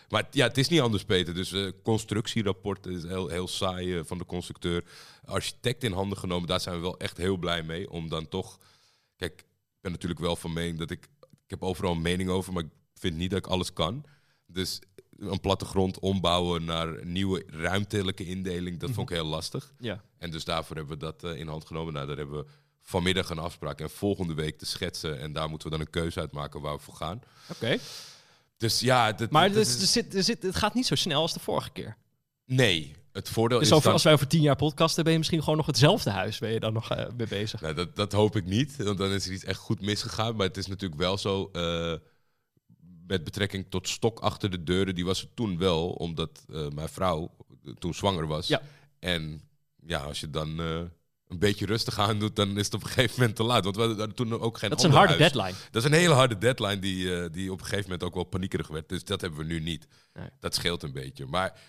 Maar 0.10 0.28
ja, 0.32 0.48
het 0.48 0.58
is 0.58 0.68
niet 0.68 0.80
anders, 0.82 1.04
Peter. 1.04 1.34
Dus 1.34 1.52
uh, 1.52 1.72
constructierapport 1.84 2.86
is 2.86 3.04
heel, 3.04 3.28
heel 3.28 3.48
saai 3.48 3.96
uh, 3.98 4.02
van 4.06 4.18
de 4.18 4.26
constructeur. 4.26 4.84
Architect 5.26 5.84
in 5.84 5.92
handen 5.92 6.18
genomen, 6.18 6.48
daar 6.48 6.60
zijn 6.62 6.76
we 6.76 6.82
wel 6.82 7.00
echt 7.00 7.18
heel 7.18 7.38
blij 7.38 7.64
mee. 7.64 7.90
Om 7.90 8.10
dan 8.10 8.28
toch... 8.28 8.58
Kijk, 9.16 9.40
ik 9.42 9.82
ben 9.82 9.92
natuurlijk 9.92 10.22
wel 10.22 10.36
van 10.36 10.54
mening 10.54 10.78
dat 10.78 10.92
ik... 10.92 11.04
Ik 11.44 11.54
heb 11.54 11.64
overal 11.64 11.92
een 11.92 12.02
mening 12.02 12.30
over, 12.30 12.54
maar 12.54 12.64
ik 12.64 12.70
vind 12.94 13.18
niet 13.18 13.30
dat 13.30 13.40
ik 13.40 13.48
alles 13.48 13.74
kan. 13.74 14.06
Dus 14.46 14.80
een 15.20 15.40
plattegrond 15.40 16.00
ombouwen 16.00 16.66
naar 16.66 17.06
nieuwe 17.06 17.44
ruimtelijke 17.48 18.26
indeling, 18.26 18.80
dat 18.80 18.92
vond 18.92 19.10
ik 19.10 19.16
heel 19.16 19.26
lastig. 19.26 19.74
Ja. 19.80 20.04
En 20.18 20.32
dus 20.32 20.44
daarvoor 20.44 20.76
hebben 20.76 21.00
we 21.00 21.06
dat 21.06 21.24
uh, 21.24 21.40
in 21.40 21.48
hand 21.48 21.66
genomen. 21.66 21.94
Nou, 21.94 22.08
daar 22.08 22.18
hebben 22.18 22.38
we 22.38 22.46
vanmiddag 22.82 23.30
een 23.30 23.40
afspraak 23.40 23.80
en 23.80 23.90
volgende 23.90 24.34
week 24.34 24.58
te 24.58 24.66
schetsen. 24.66 25.20
En 25.20 25.34
daar 25.34 25.50
moeten 25.50 25.70
we 25.70 25.78
dan 25.78 25.86
een 25.86 25.92
keuze 25.92 26.20
uit 26.20 26.32
maken 26.32 26.62
waar 26.62 26.76
we 26.76 26.82
voor 26.82 26.94
gaan. 26.96 27.22
Oké. 27.50 27.64
Okay. 27.64 27.80
Dus 28.58 28.80
ja... 28.80 29.12
Dat, 29.12 29.30
maar 29.30 29.48
dat 29.48 29.58
dus, 29.58 29.76
is... 29.76 29.82
er 29.82 29.88
zit, 29.88 30.16
er 30.16 30.24
zit, 30.24 30.44
het 30.44 30.56
gaat 30.56 30.74
niet 30.74 30.86
zo 30.86 30.96
snel 30.96 31.22
als 31.22 31.34
de 31.34 31.40
vorige 31.40 31.70
keer. 31.70 31.98
Nee, 32.46 32.96
het 33.12 33.30
voordeel 33.30 33.60
dus 33.60 33.68
is 33.68 33.74
over, 33.74 33.84
dan... 33.84 33.94
als 33.94 34.04
wij 34.04 34.14
over 34.14 34.28
tien 34.28 34.42
jaar 34.42 34.56
podcasten, 34.56 35.04
ben 35.04 35.12
je 35.12 35.18
misschien 35.18 35.44
gewoon 35.44 35.58
nog 35.58 35.66
hetzelfde 35.66 36.10
huis. 36.10 36.38
Ben 36.38 36.52
je 36.52 36.60
dan 36.60 36.74
nog 36.74 36.92
uh, 36.92 37.06
mee 37.18 37.28
bezig? 37.28 37.62
Nou, 37.62 37.74
dat, 37.74 37.96
dat 37.96 38.12
hoop 38.12 38.36
ik 38.36 38.46
niet, 38.46 38.76
want 38.84 38.98
dan 38.98 39.12
is 39.12 39.26
er 39.26 39.32
iets 39.32 39.44
echt 39.44 39.60
goed 39.60 39.82
misgegaan. 39.82 40.36
Maar 40.36 40.48
het 40.48 40.58
is 40.58 40.68
natuurlijk 40.68 41.02
wel 41.02 41.18
zo... 41.18 41.50
Uh, 41.54 41.94
met 43.08 43.24
betrekking 43.24 43.66
tot 43.70 43.88
stok 43.88 44.20
achter 44.20 44.50
de 44.50 44.64
deuren, 44.64 44.96
die 44.96 45.06
was 45.06 45.22
er 45.22 45.34
toen 45.34 45.58
wel, 45.58 45.90
omdat 45.90 46.46
uh, 46.50 46.68
mijn 46.70 46.90
vrouw 46.90 47.36
toen 47.80 47.94
zwanger 47.94 48.28
was. 48.28 48.48
Ja. 48.48 48.62
En 49.00 49.42
ja, 49.86 50.00
als 50.00 50.20
je 50.20 50.30
dan 50.30 50.62
uh, 50.62 50.82
een 51.28 51.40
beetje 51.40 51.66
rustig 51.66 52.00
aan 52.00 52.20
doet, 52.20 52.36
dan 52.36 52.58
is 52.58 52.66
het 52.66 52.74
op 52.74 52.84
een 52.84 52.90
gegeven 52.90 53.20
moment 53.20 53.36
te 53.36 53.44
laat. 53.44 53.64
Want 53.64 53.76
we 53.76 53.82
hadden 53.82 54.16
toen 54.16 54.40
ook 54.40 54.58
geen 54.58 54.70
Dat 54.70 54.80
is 54.80 54.86
een 54.86 54.92
harde 54.92 55.18
huis. 55.18 55.32
deadline. 55.32 55.58
Dat 55.72 55.84
is 55.84 55.90
een 55.90 55.98
hele 55.98 56.14
harde 56.14 56.38
deadline 56.38 56.80
die, 56.80 57.04
uh, 57.06 57.26
die 57.32 57.52
op 57.52 57.60
een 57.60 57.66
gegeven 57.66 57.84
moment 57.84 58.04
ook 58.04 58.14
wel 58.14 58.24
paniekerig 58.24 58.68
werd. 58.68 58.90
Dus 58.90 59.04
dat 59.04 59.22
hebben 59.22 59.40
we 59.40 59.46
nu 59.46 59.60
niet. 59.60 59.88
Nee. 60.14 60.30
Dat 60.40 60.56
scheelt 60.56 60.84
een 60.84 60.92
beetje. 60.94 61.26
Maar 61.26 61.60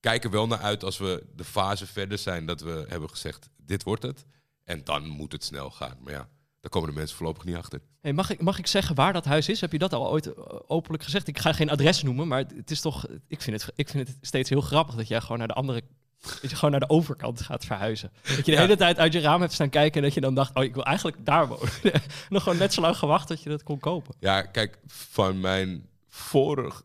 kijk 0.00 0.24
er 0.24 0.30
wel 0.30 0.46
naar 0.46 0.58
uit 0.60 0.84
als 0.84 0.98
we 0.98 1.26
de 1.34 1.44
fase 1.44 1.86
verder 1.86 2.18
zijn 2.18 2.46
dat 2.46 2.60
we 2.60 2.84
hebben 2.88 3.10
gezegd, 3.10 3.48
dit 3.56 3.82
wordt 3.82 4.02
het. 4.02 4.24
En 4.64 4.84
dan 4.84 5.08
moet 5.08 5.32
het 5.32 5.44
snel 5.44 5.70
gaan. 5.70 5.96
Maar 6.02 6.12
ja, 6.12 6.28
daar 6.66 6.74
komen 6.80 6.94
de 6.94 7.00
mensen 7.00 7.16
voorlopig 7.16 7.44
niet 7.44 7.56
achter. 7.56 7.80
Hey, 8.00 8.12
mag, 8.12 8.30
ik, 8.30 8.40
mag 8.42 8.58
ik 8.58 8.66
zeggen 8.66 8.94
waar 8.94 9.12
dat 9.12 9.24
huis 9.24 9.48
is? 9.48 9.60
Heb 9.60 9.72
je 9.72 9.78
dat 9.78 9.92
al 9.92 10.10
ooit 10.10 10.26
uh, 10.26 10.32
openlijk 10.66 11.02
gezegd? 11.02 11.28
Ik 11.28 11.38
ga 11.38 11.52
geen 11.52 11.70
adres 11.70 12.02
noemen, 12.02 12.28
maar 12.28 12.44
het 12.56 12.70
is 12.70 12.80
toch. 12.80 13.06
Ik 13.28 13.40
vind 13.42 13.62
het, 13.62 13.72
ik 13.76 13.88
vind 13.88 14.08
het 14.08 14.16
steeds 14.20 14.48
heel 14.50 14.60
grappig 14.60 14.94
dat 14.94 15.08
jij 15.08 15.20
gewoon 15.20 15.38
naar 15.38 15.46
de 15.48 15.54
andere. 15.54 15.82
Dat 16.20 16.50
je 16.50 16.56
gewoon 16.56 16.70
naar 16.70 16.80
de 16.80 16.88
overkant 16.88 17.40
gaat 17.40 17.64
verhuizen. 17.64 18.12
Dat 18.22 18.36
je 18.36 18.42
de 18.42 18.50
Ja. 18.50 18.60
hele 18.60 18.76
tijd 18.76 18.98
uit 18.98 19.12
je 19.12 19.20
raam 19.20 19.40
hebt 19.40 19.52
staan 19.52 19.68
kijken 19.70 19.96
en 19.96 20.02
dat 20.02 20.14
je 20.14 20.20
dan 20.20 20.34
dacht: 20.34 20.54
Oh, 20.56 20.64
ik 20.64 20.74
wil 20.74 20.84
eigenlijk 20.84 21.24
daar 21.24 21.48
wonen. 21.48 21.68
Nog 22.28 22.42
gewoon 22.42 22.58
net 22.58 22.72
zo 22.72 22.80
lang 22.80 22.96
gewacht 22.96 23.28
dat 23.28 23.42
je 23.42 23.48
dat 23.48 23.62
kon 23.62 23.78
kopen. 23.78 24.14
Ja, 24.20 24.42
kijk, 24.42 24.78
van 24.86 25.40
mijn 25.40 25.86
vorig. 26.08 26.82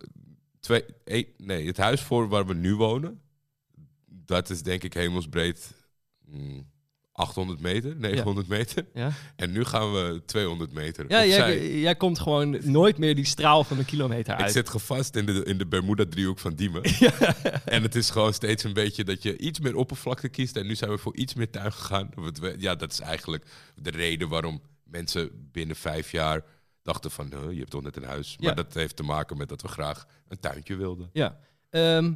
Twee, 0.59 0.85
nee, 1.37 1.67
het 1.67 1.77
huis 1.77 2.01
voor 2.01 2.27
waar 2.29 2.45
we 2.45 2.53
nu 2.53 2.75
wonen. 2.75 3.21
Dat 4.05 4.49
is 4.49 4.63
denk 4.63 4.83
ik 4.83 4.93
hemelsbreed. 4.93 5.71
mm, 6.25 6.69
800 7.11 7.59
meter, 7.59 7.95
900 7.95 8.47
meter. 8.47 8.85
Ja, 8.93 9.11
En 9.35 9.51
nu 9.51 9.63
gaan 9.63 9.93
we 9.93 10.21
200 10.25 10.71
meter. 10.73 11.05
ja 11.09 11.25
jij, 11.25 11.79
jij 11.79 11.95
komt 11.95 12.19
gewoon 12.19 12.71
nooit 12.71 12.97
meer 12.97 13.15
die 13.15 13.25
straal 13.25 13.63
van 13.63 13.77
een 13.77 13.85
kilometer 13.85 14.33
Ik 14.33 14.41
uit. 14.41 14.51
zit 14.51 14.69
gevast 14.69 15.15
in 15.15 15.25
de, 15.25 15.43
in 15.43 15.57
de 15.57 15.67
Bermuda-driehoek 15.67 16.39
van 16.39 16.53
Diemen. 16.55 16.81
En 17.65 17.81
het 17.81 17.95
is 17.95 18.09
gewoon 18.09 18.33
steeds 18.33 18.63
een 18.63 18.73
beetje 18.73 19.03
dat 19.03 19.23
je 19.23 19.37
iets 19.37 19.59
meer 19.59 19.75
oppervlakte 19.75 20.29
kiest. 20.29 20.55
En 20.55 20.67
nu 20.67 20.75
zijn 20.75 20.91
we 20.91 20.97
voor 20.97 21.15
iets 21.15 21.33
meer 21.33 21.49
tuin 21.49 21.73
gegaan. 21.73 22.09
Ja, 22.57 22.75
dat 22.75 22.91
is 22.91 22.99
eigenlijk 22.99 23.45
de 23.75 23.89
reden 23.89 24.29
waarom 24.29 24.61
mensen 24.83 25.49
binnen 25.51 25.75
vijf 25.75 26.11
jaar 26.11 26.43
dachten 26.83 27.11
van... 27.11 27.31
"Huh, 27.33 27.51
je 27.51 27.57
hebt 27.59 27.69
toch 27.71 27.83
net 27.83 27.95
een 27.97 28.03
huis. 28.03 28.37
Maar 28.39 28.55
dat 28.55 28.73
heeft 28.73 28.95
te 28.95 29.03
maken 29.03 29.37
met 29.37 29.49
dat 29.49 29.61
we 29.61 29.67
graag 29.67 30.05
een 30.27 30.39
tuintje 30.39 30.75
wilden. 30.75 31.09
Ja. 31.13 31.39
Ehm, 31.69 32.13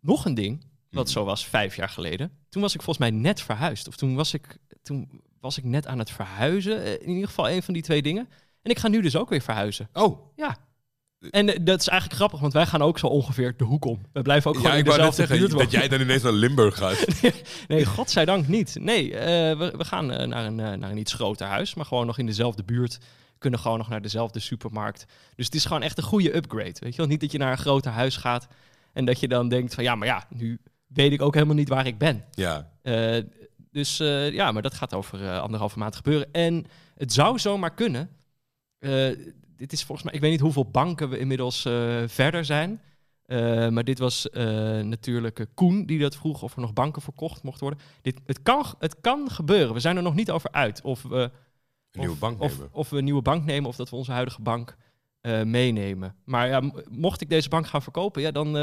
nog 0.00 0.24
een 0.24 0.34
ding, 0.34 0.64
wat 0.92 1.10
zo 1.10 1.24
was 1.24 1.46
vijf 1.46 1.76
jaar 1.76 1.88
geleden. 1.88 2.32
Toen 2.48 2.62
was 2.62 2.74
ik 2.74 2.82
volgens 2.82 3.10
mij 3.10 3.20
net 3.20 3.40
verhuisd. 3.40 3.88
Of 3.88 3.96
toen 3.96 4.14
was 4.14 4.34
ik, 4.34 4.56
toen 4.82 5.22
was 5.40 5.58
ik 5.58 5.64
net 5.64 5.86
aan 5.86 5.98
het 5.98 6.10
verhuizen. 6.10 6.82
Eh, 6.84 6.92
In 6.92 7.08
ieder 7.08 7.28
geval 7.28 7.50
een 7.50 7.62
van 7.62 7.74
die 7.74 7.82
twee 7.82 8.02
dingen. 8.02 8.28
En 8.62 8.70
ik 8.70 8.78
ga 8.78 8.88
nu 8.88 9.00
dus 9.00 9.16
ook 9.16 9.28
weer 9.28 9.40
verhuizen. 9.42 9.88
Oh, 9.92 10.32
Ja. 10.36 10.56
En 11.30 11.48
eh, 11.48 11.58
dat 11.62 11.80
is 11.80 11.88
eigenlijk 11.88 12.18
grappig, 12.18 12.40
want 12.40 12.52
wij 12.52 12.66
gaan 12.66 12.82
ook 12.82 12.98
zo 12.98 13.06
ongeveer 13.06 13.56
de 13.56 13.64
hoek 13.64 13.84
om. 13.84 14.00
We 14.12 14.22
blijven 14.22 14.50
ook 14.50 14.56
ja, 14.56 14.62
gewoon 14.62 14.76
ik 14.78 14.84
in 14.84 14.90
dezelfde 14.90 15.16
zeggen 15.16 15.38
buurt 15.38 15.58
dat 15.58 15.70
jij 15.70 15.88
dan 15.88 16.00
ineens 16.00 16.22
naar 16.22 16.32
Limburg 16.32 16.76
gaat. 16.76 17.06
Nee, 17.68 17.84
godzijdank 17.86 18.48
niet. 18.48 18.76
Nee, 18.80 19.14
eh, 19.18 19.58
we, 19.58 19.74
we 19.76 19.84
gaan 19.84 20.06
naar, 20.06 20.44
een, 20.46 20.54
naar 20.54 20.90
een 20.90 20.96
iets 20.98 21.12
groter 21.12 21.46
huis, 21.46 21.74
maar 21.74 21.84
gewoon 21.86 22.06
nog 22.06 22.18
in 22.18 22.26
dezelfde 22.26 22.64
buurt. 22.64 22.98
Kunnen 23.38 23.60
gewoon 23.60 23.78
nog 23.78 23.88
naar 23.88 24.02
dezelfde 24.02 24.40
supermarkt. 24.40 25.04
Dus 25.36 25.46
het 25.46 25.54
is 25.54 25.64
gewoon 25.64 25.82
echt 25.82 25.98
een 25.98 26.04
goede 26.04 26.36
upgrade. 26.36 26.74
Weet 26.78 26.90
je 26.92 26.96
wel, 26.96 27.06
niet 27.06 27.20
dat 27.20 27.32
je 27.32 27.38
naar 27.38 27.52
een 27.52 27.58
groter 27.58 27.90
huis 27.92 28.16
gaat 28.16 28.48
en 28.92 29.04
dat 29.04 29.20
je 29.20 29.28
dan 29.28 29.48
denkt 29.48 29.74
van 29.74 29.84
ja, 29.84 29.94
maar 29.94 30.08
ja, 30.08 30.26
nu 30.28 30.58
weet 30.94 31.12
ik 31.12 31.22
ook 31.22 31.34
helemaal 31.34 31.54
niet 31.54 31.68
waar 31.68 31.86
ik 31.86 31.98
ben. 31.98 32.24
ja, 32.30 32.70
Eh, 32.82 33.18
dus 33.70 34.00
eh, 34.00 34.32
ja, 34.32 34.52
maar 34.52 34.62
dat 34.62 34.74
gaat 34.74 34.94
over 34.94 35.24
eh, 35.24 35.40
anderhalve 35.40 35.78
maand 35.78 35.96
gebeuren. 35.96 36.32
En 36.32 36.64
het 36.96 37.12
zou 37.12 37.38
zomaar 37.38 37.74
kunnen. 37.74 38.10
dit 39.56 39.72
is 39.72 39.84
volgens 39.84 40.02
mij, 40.02 40.14
ik 40.14 40.20
weet 40.20 40.30
niet 40.30 40.40
hoeveel 40.40 40.70
banken 40.70 41.08
we 41.08 41.18
inmiddels 41.18 41.62
verder 42.06 42.44
zijn. 42.44 42.80
Maar 43.70 43.84
dit 43.84 43.98
was 43.98 44.28
natuurlijk 44.82 45.46
Koen 45.54 45.86
die 45.86 45.98
dat 45.98 46.16
vroeg 46.16 46.42
of 46.42 46.54
er 46.54 46.60
nog 46.60 46.72
banken 46.72 47.02
verkocht 47.02 47.42
mochten 47.42 47.66
worden. 47.66 47.84
Dit, 48.02 48.20
het, 48.26 48.42
kan, 48.42 48.64
het 48.78 49.00
kan 49.00 49.30
gebeuren. 49.30 49.74
We 49.74 49.80
zijn 49.80 49.96
er 49.96 50.02
nog 50.02 50.14
niet 50.14 50.30
over 50.30 50.52
uit 50.52 50.80
of 50.82 51.02
we, 51.02 51.16
een 51.16 51.30
nieuwe 51.90 52.12
of, 52.12 52.18
bank 52.18 52.40
of, 52.40 52.52
nemen. 52.52 52.68
of 52.72 52.90
we 52.90 52.98
een 52.98 53.04
nieuwe 53.04 53.22
bank 53.22 53.44
nemen 53.44 53.68
of 53.68 53.76
dat 53.76 53.90
we 53.90 53.96
onze 53.96 54.12
huidige 54.12 54.42
bank 54.42 54.76
meenemen. 55.44 56.14
Maar 56.24 56.48
ja, 56.48 56.72
mocht 56.90 57.20
ik 57.20 57.28
deze 57.28 57.48
bank 57.48 57.66
gaan 57.66 57.82
verkopen, 57.82 58.22
ja, 58.22 58.30
dan 58.30 58.56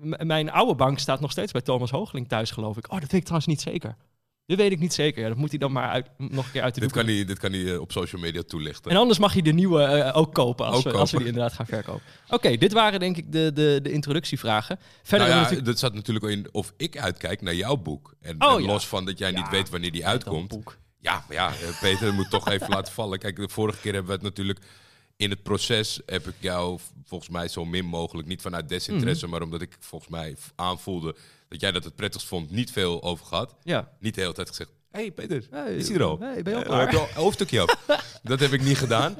M- 0.00 0.26
mijn 0.26 0.50
oude 0.50 0.74
bank 0.74 0.98
staat 0.98 1.20
nog 1.20 1.30
steeds 1.30 1.52
bij 1.52 1.60
Thomas 1.60 1.90
Hoogeling 1.90 2.28
thuis, 2.28 2.50
geloof 2.50 2.76
ik. 2.76 2.84
Oh, 2.92 3.00
dat 3.00 3.10
weet 3.10 3.12
ik 3.12 3.22
trouwens 3.22 3.46
niet 3.46 3.60
zeker. 3.60 3.96
Dit 4.46 4.56
weet 4.58 4.72
ik 4.72 4.78
niet 4.78 4.92
zeker. 4.94 5.22
Ja, 5.22 5.28
dat 5.28 5.36
moet 5.36 5.50
hij 5.50 5.58
dan 5.58 5.72
maar 5.72 5.88
uit, 5.88 6.06
nog 6.18 6.44
een 6.46 6.50
keer 6.52 6.62
uit 6.62 6.74
de 6.74 6.80
Dit 6.80 6.92
kan 6.92 7.06
hij, 7.06 7.24
dit 7.24 7.38
kan 7.38 7.52
hij 7.52 7.72
eh, 7.72 7.80
op 7.80 7.92
social 7.92 8.20
media 8.20 8.42
toelichten. 8.42 8.90
En 8.90 8.96
anders 8.96 9.18
mag 9.18 9.34
je 9.34 9.42
de 9.42 9.52
nieuwe 9.52 9.82
eh, 9.82 10.16
ook 10.16 10.34
kopen 10.34 10.66
als, 10.66 10.86
Ook 10.86 10.92
we, 10.92 10.98
als 10.98 11.10
we 11.10 11.18
die 11.18 11.26
inderdaad 11.26 11.52
gaan 11.52 11.66
verkopen. 11.66 12.02
Oké, 12.28 12.56
dit 12.56 12.72
waren 12.72 13.00
denk 13.00 13.16
ik 13.16 13.32
de, 13.32 13.52
de, 13.52 13.78
de 13.82 13.92
introductievragen. 13.92 14.78
Verder 15.02 15.28
nou 15.28 15.40
ja, 15.40 15.48
we 15.48 15.62
dat 15.62 15.78
zat 15.78 15.94
natuurlijk 15.94 16.24
in 16.24 16.48
of 16.52 16.72
ik 16.76 16.98
uitkijk 16.98 17.42
naar 17.42 17.54
jouw 17.54 17.76
boek. 17.76 18.14
En, 18.20 18.42
Oh, 18.42 18.52
en 18.54 18.60
ja. 18.62 18.66
los 18.66 18.86
van 18.88 19.04
dat 19.04 19.18
jij 19.18 19.30
niet 19.30 19.48
weet 19.50 19.70
wanneer 19.70 19.92
die 19.92 20.02
natuurlijk 20.02 20.28
uitkomt. 20.46 20.64
dat. 20.64 20.76
Ja, 20.98 21.24
maar 21.28 21.36
ja, 21.36 21.48
eh, 21.48 21.80
Peter 21.80 22.14
moet 22.14 22.30
toch 22.30 22.48
even 22.48 22.68
laten 22.76 22.92
vallen. 22.92 23.18
Kijk, 23.18 23.36
de 23.36 23.48
vorige 23.48 23.80
keer 23.80 23.92
hebben 23.92 24.10
we 24.10 24.16
het 24.16 24.26
natuurlijk... 24.26 24.58
In 25.16 25.30
het 25.30 25.42
proces 25.42 26.00
heb 26.06 26.26
ik 26.28 26.34
jou 26.38 26.78
volgens 27.04 27.30
mij 27.30 27.48
zo 27.48 27.64
min 27.64 27.84
mogelijk, 27.84 28.28
niet 28.28 28.40
vanuit 28.40 28.68
desinteresse, 28.68 29.22
Mhm. 29.24 29.32
maar 29.34 29.42
omdat 29.42 29.62
ik 29.62 29.76
volgens 29.80 30.10
mij 30.10 30.36
aanvoelde 30.54 31.16
dat 31.48 31.60
jij 31.60 31.72
dat 31.72 31.84
het 31.84 31.96
prettigst 31.96 32.26
vond, 32.26 32.50
niet 32.50 32.70
veel 32.70 33.02
over 33.02 33.26
gehad. 33.26 33.54
Ja. 33.62 33.92
Niet 34.00 34.14
de 34.14 34.20
hele 34.20 34.32
tijd 34.32 34.48
gezegd, 34.48 34.70
hé 34.90 35.00
hey 35.00 35.10
Peter, 35.12 35.46
Hey, 35.50 35.76
is 35.76 35.88
hij 35.88 35.96
er 35.96 36.02
al? 36.02 36.18
hey, 36.18 36.42
ben 36.42 36.52
je 36.58 36.64
al 36.66 36.80
Eh, 36.80 36.88
klaar? 36.88 37.08
een 37.08 37.14
hoofdstukje 37.14 37.60
af? 37.60 37.86
dat 38.22 38.40
heb 38.40 38.52
ik 38.52 38.62
niet 38.62 38.78
gedaan. 38.78 39.16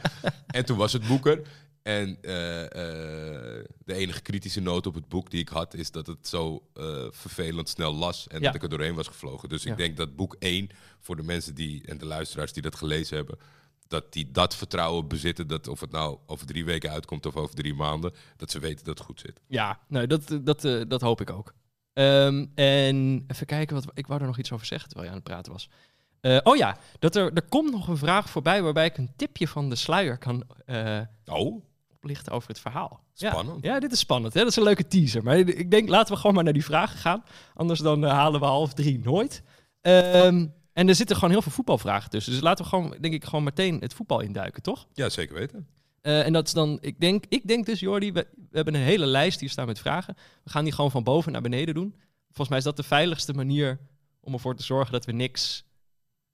En 0.46 0.64
toen 0.64 0.76
was 0.76 0.92
het 0.92 1.06
boek 1.06 1.26
er. 1.26 1.42
En 1.82 2.18
eh, 2.22 2.62
eh, 2.64 3.64
de 3.84 3.94
enige 3.94 4.20
kritische 4.20 4.60
noot 4.60 4.86
op 4.86 4.94
het 4.94 5.08
boek 5.08 5.30
die 5.30 5.40
ik 5.40 5.48
had, 5.48 5.74
is 5.74 5.90
dat 5.90 6.06
het 6.06 6.28
zo 6.28 6.62
eh, 6.74 7.04
vervelend 7.10 7.68
snel 7.68 7.94
las 7.94 8.26
en 8.28 8.38
Ja. 8.40 8.44
dat 8.46 8.54
ik 8.54 8.62
er 8.62 8.68
doorheen 8.68 8.94
was 8.94 9.06
gevlogen. 9.06 9.48
Dus 9.48 9.62
Ja. 9.62 9.70
ik 9.70 9.76
denk 9.76 9.96
dat 9.96 10.16
boek 10.16 10.36
1, 10.38 10.68
voor 11.00 11.16
de 11.16 11.22
mensen 11.22 11.54
die 11.54 11.82
en 11.86 11.98
de 11.98 12.04
luisteraars 12.06 12.52
die 12.52 12.62
dat 12.62 12.74
gelezen 12.74 13.16
hebben, 13.16 13.38
dat 13.88 14.12
die 14.12 14.30
dat 14.30 14.56
vertrouwen 14.56 15.08
bezitten, 15.08 15.46
dat 15.46 15.68
of 15.68 15.80
het 15.80 15.90
nou 15.90 16.18
over 16.26 16.46
drie 16.46 16.64
weken 16.64 16.90
uitkomt 16.90 17.26
of 17.26 17.36
over 17.36 17.54
drie 17.54 17.74
maanden, 17.74 18.14
dat 18.36 18.50
ze 18.50 18.58
weten 18.58 18.84
dat 18.84 18.98
het 18.98 19.06
goed 19.06 19.20
zit. 19.20 19.40
Ja, 19.46 19.78
nou, 19.88 20.06
dat, 20.06 20.38
dat, 20.42 20.64
eh, 20.64 20.80
dat 20.88 21.00
hoop 21.00 21.20
ik 21.20 21.30
ook. 21.30 21.54
Ehm, 21.92 22.46
en 22.54 23.24
even 23.26 23.46
kijken, 23.46 23.74
wat, 23.74 23.86
ik 23.94 24.06
wou 24.06 24.20
er 24.20 24.26
nog 24.26 24.38
iets 24.38 24.52
over 24.52 24.66
zeggen 24.66 24.88
terwijl 24.88 25.10
je 25.10 25.16
aan 25.16 25.22
het 25.24 25.32
praten 25.32 25.52
was. 25.52 25.68
Eh, 26.20 26.38
oh 26.42 26.56
ja, 26.56 26.76
dat 26.98 27.16
er, 27.16 27.32
er 27.32 27.48
komt 27.48 27.70
nog 27.70 27.88
een 27.88 27.96
vraag 27.96 28.30
voorbij 28.30 28.62
waarbij 28.62 28.86
ik 28.86 28.98
een 28.98 29.12
tipje 29.16 29.48
van 29.48 29.68
de 29.68 29.76
sluier 29.76 30.18
kan 30.18 30.44
eh, 30.66 31.00
Oh, 31.26 31.62
oplichten 31.92 32.32
over 32.32 32.48
het 32.48 32.60
verhaal. 32.60 33.00
Spannend. 33.12 33.64
Ja, 33.64 33.80
dit 33.80 33.92
is 33.92 33.98
spannend. 33.98 34.34
Hè? 34.34 34.40
Dat 34.40 34.48
is 34.48 34.56
een 34.56 34.62
leuke 34.62 34.86
teaser. 34.86 35.22
Maar 35.22 35.36
ik 35.36 35.70
denk, 35.70 35.88
laten 35.88 36.14
we 36.14 36.20
gewoon 36.20 36.34
maar 36.34 36.44
naar 36.44 36.52
die 36.52 36.64
vragen 36.64 36.98
gaan. 36.98 37.24
Anders 37.54 37.80
dan 37.80 38.04
eh, 38.04 38.10
halen 38.10 38.40
we 38.40 38.46
half 38.46 38.72
drie 38.72 38.98
nooit. 38.98 39.42
Ehm, 39.80 40.46
en 40.74 40.88
er 40.88 40.94
zitten 40.94 41.16
gewoon 41.16 41.30
heel 41.30 41.42
veel 41.42 41.52
voetbalvragen 41.52 42.10
tussen. 42.10 42.32
Dus 42.32 42.40
laten 42.40 42.64
we 42.64 42.70
gewoon, 42.70 42.96
denk 43.00 43.14
ik, 43.14 43.24
gewoon 43.24 43.44
meteen 43.44 43.80
het 43.80 43.94
voetbal 43.94 44.20
induiken, 44.20 44.62
toch? 44.62 44.86
ja, 44.92 45.08
zeker 45.08 45.34
weten. 45.34 45.66
Eh, 46.00 46.26
en 46.26 46.32
dat 46.32 46.46
is 46.46 46.52
dan, 46.52 46.78
ik 46.80 47.00
denk, 47.00 47.24
ik 47.28 47.46
denk 47.48 47.66
dus, 47.66 47.80
Jordi, 47.80 48.12
we, 48.12 48.26
we 48.34 48.56
hebben 48.56 48.74
een 48.74 48.80
hele 48.80 49.06
lijst 49.06 49.40
hier 49.40 49.50
staan 49.50 49.66
met 49.66 49.78
vragen. 49.78 50.16
We 50.44 50.50
gaan 50.50 50.64
die 50.64 50.72
gewoon 50.72 50.90
van 50.90 51.02
boven 51.04 51.32
naar 51.32 51.40
beneden 51.40 51.74
doen. 51.74 51.94
Volgens 52.24 52.48
mij 52.48 52.58
is 52.58 52.64
dat 52.64 52.76
de 52.76 52.82
veiligste 52.82 53.32
manier 53.32 53.78
om 54.20 54.32
ervoor 54.32 54.56
te 54.56 54.62
zorgen 54.62 54.92
dat 54.92 55.04
we 55.04 55.12
niks 55.12 55.64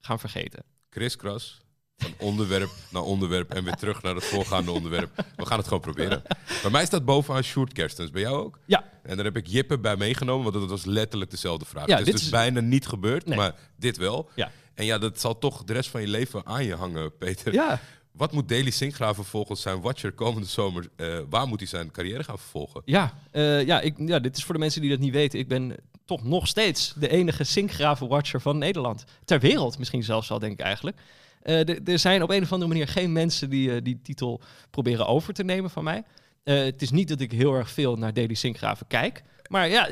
gaan 0.00 0.18
vergeten. 0.18 0.64
kriskras 0.88 1.60
van 2.00 2.12
onderwerp 2.18 2.70
naar 2.90 3.02
onderwerp 3.02 3.54
en 3.54 3.64
weer 3.64 3.74
terug 3.74 4.02
naar 4.02 4.14
het 4.14 4.24
voorgaande 4.24 4.70
onderwerp. 4.70 5.24
We 5.36 5.46
gaan 5.46 5.56
het 5.58 5.66
gewoon 5.66 5.82
proberen. 5.82 6.22
Bij 6.62 6.70
mij 6.70 6.84
staat 6.86 7.04
bovenaan 7.04 7.42
Sjoerd 7.42 7.72
Kerstens. 7.72 8.10
Bij 8.10 8.22
jou 8.22 8.36
ook? 8.44 8.58
Ja. 8.66 8.84
En 9.02 9.16
daar 9.16 9.24
heb 9.24 9.36
ik 9.36 9.46
Jippe 9.46 9.78
bij 9.78 9.96
meegenomen, 9.96 10.42
want 10.52 10.54
dat 10.54 10.70
was 10.70 10.84
letterlijk 10.84 11.30
dezelfde 11.30 11.64
vraag. 11.64 11.86
Ja, 11.86 11.90
het 11.96 11.98
is 12.00 12.04
dit 12.04 12.14
dus 12.14 12.24
is- 12.24 12.30
bijna 12.30 12.60
niet 12.60 12.86
gebeurd, 12.86 13.26
Nee. 13.26 13.36
maar 13.38 13.54
dit 13.78 13.96
wel. 13.96 14.28
Ja. 14.34 14.50
En 14.74 14.84
ja, 14.84 14.98
dat 14.98 15.20
zal 15.20 15.38
toch 15.38 15.64
de 15.64 15.72
rest 15.72 15.90
van 15.90 16.00
je 16.00 16.08
leven 16.08 16.46
aan 16.46 16.64
je 16.64 16.74
hangen, 16.74 17.16
Peter. 17.16 17.52
Ja, 17.52 17.80
Wat 18.12 18.32
moet 18.32 18.48
Daily 18.48 18.70
Sinkgraven 18.70 19.24
volgens 19.24 19.60
zijn 19.60 19.80
watcher 19.80 20.12
komende 20.12 20.48
zomer... 20.48 20.88
eh, 20.96 21.18
waar 21.28 21.46
moet 21.46 21.58
hij 21.60 21.68
zijn 21.68 21.90
carrière 21.90 22.24
gaan 22.24 22.38
vervolgen? 22.38 22.82
ja, 22.84 23.14
eh, 23.30 23.66
ja, 23.66 23.80
ik, 23.80 23.94
ja, 23.98 24.18
dit 24.18 24.36
is 24.36 24.44
voor 24.44 24.54
de 24.54 24.60
mensen 24.60 24.80
die 24.80 24.90
dat 24.90 24.98
niet 24.98 25.12
weten. 25.12 25.38
Ik 25.38 25.48
ben 25.48 25.74
toch 26.04 26.24
nog 26.24 26.46
steeds 26.46 26.92
de 26.96 27.08
enige 27.08 27.44
zinkgraven-watcher 27.44 28.40
van 28.40 28.58
Nederland. 28.58 29.04
Ter 29.24 29.40
wereld 29.40 29.78
misschien 29.78 30.02
zelfs 30.02 30.30
al, 30.30 30.38
denk 30.38 30.52
ik 30.52 30.60
eigenlijk. 30.60 30.96
Eh, 31.40 31.88
er 31.88 31.98
zijn 31.98 32.22
op 32.22 32.30
een 32.30 32.42
of 32.42 32.52
andere 32.52 32.70
manier 32.70 32.88
geen 32.88 33.12
mensen 33.12 33.50
die 33.50 33.74
eh, 33.74 33.82
die 33.82 34.00
titel 34.02 34.40
proberen 34.70 35.06
over 35.06 35.34
te 35.34 35.44
nemen 35.44 35.70
van 35.70 35.84
mij. 35.84 36.04
Eh, 36.42 36.58
het 36.58 36.82
is 36.82 36.90
niet 36.90 37.08
dat 37.08 37.20
ik 37.20 37.32
heel 37.32 37.54
erg 37.54 37.70
veel 37.70 37.96
naar 37.96 38.14
Daily 38.14 38.34
Sinkgraven 38.34 38.86
kijk. 38.86 39.22
Maar 39.48 39.68
ja, 39.68 39.88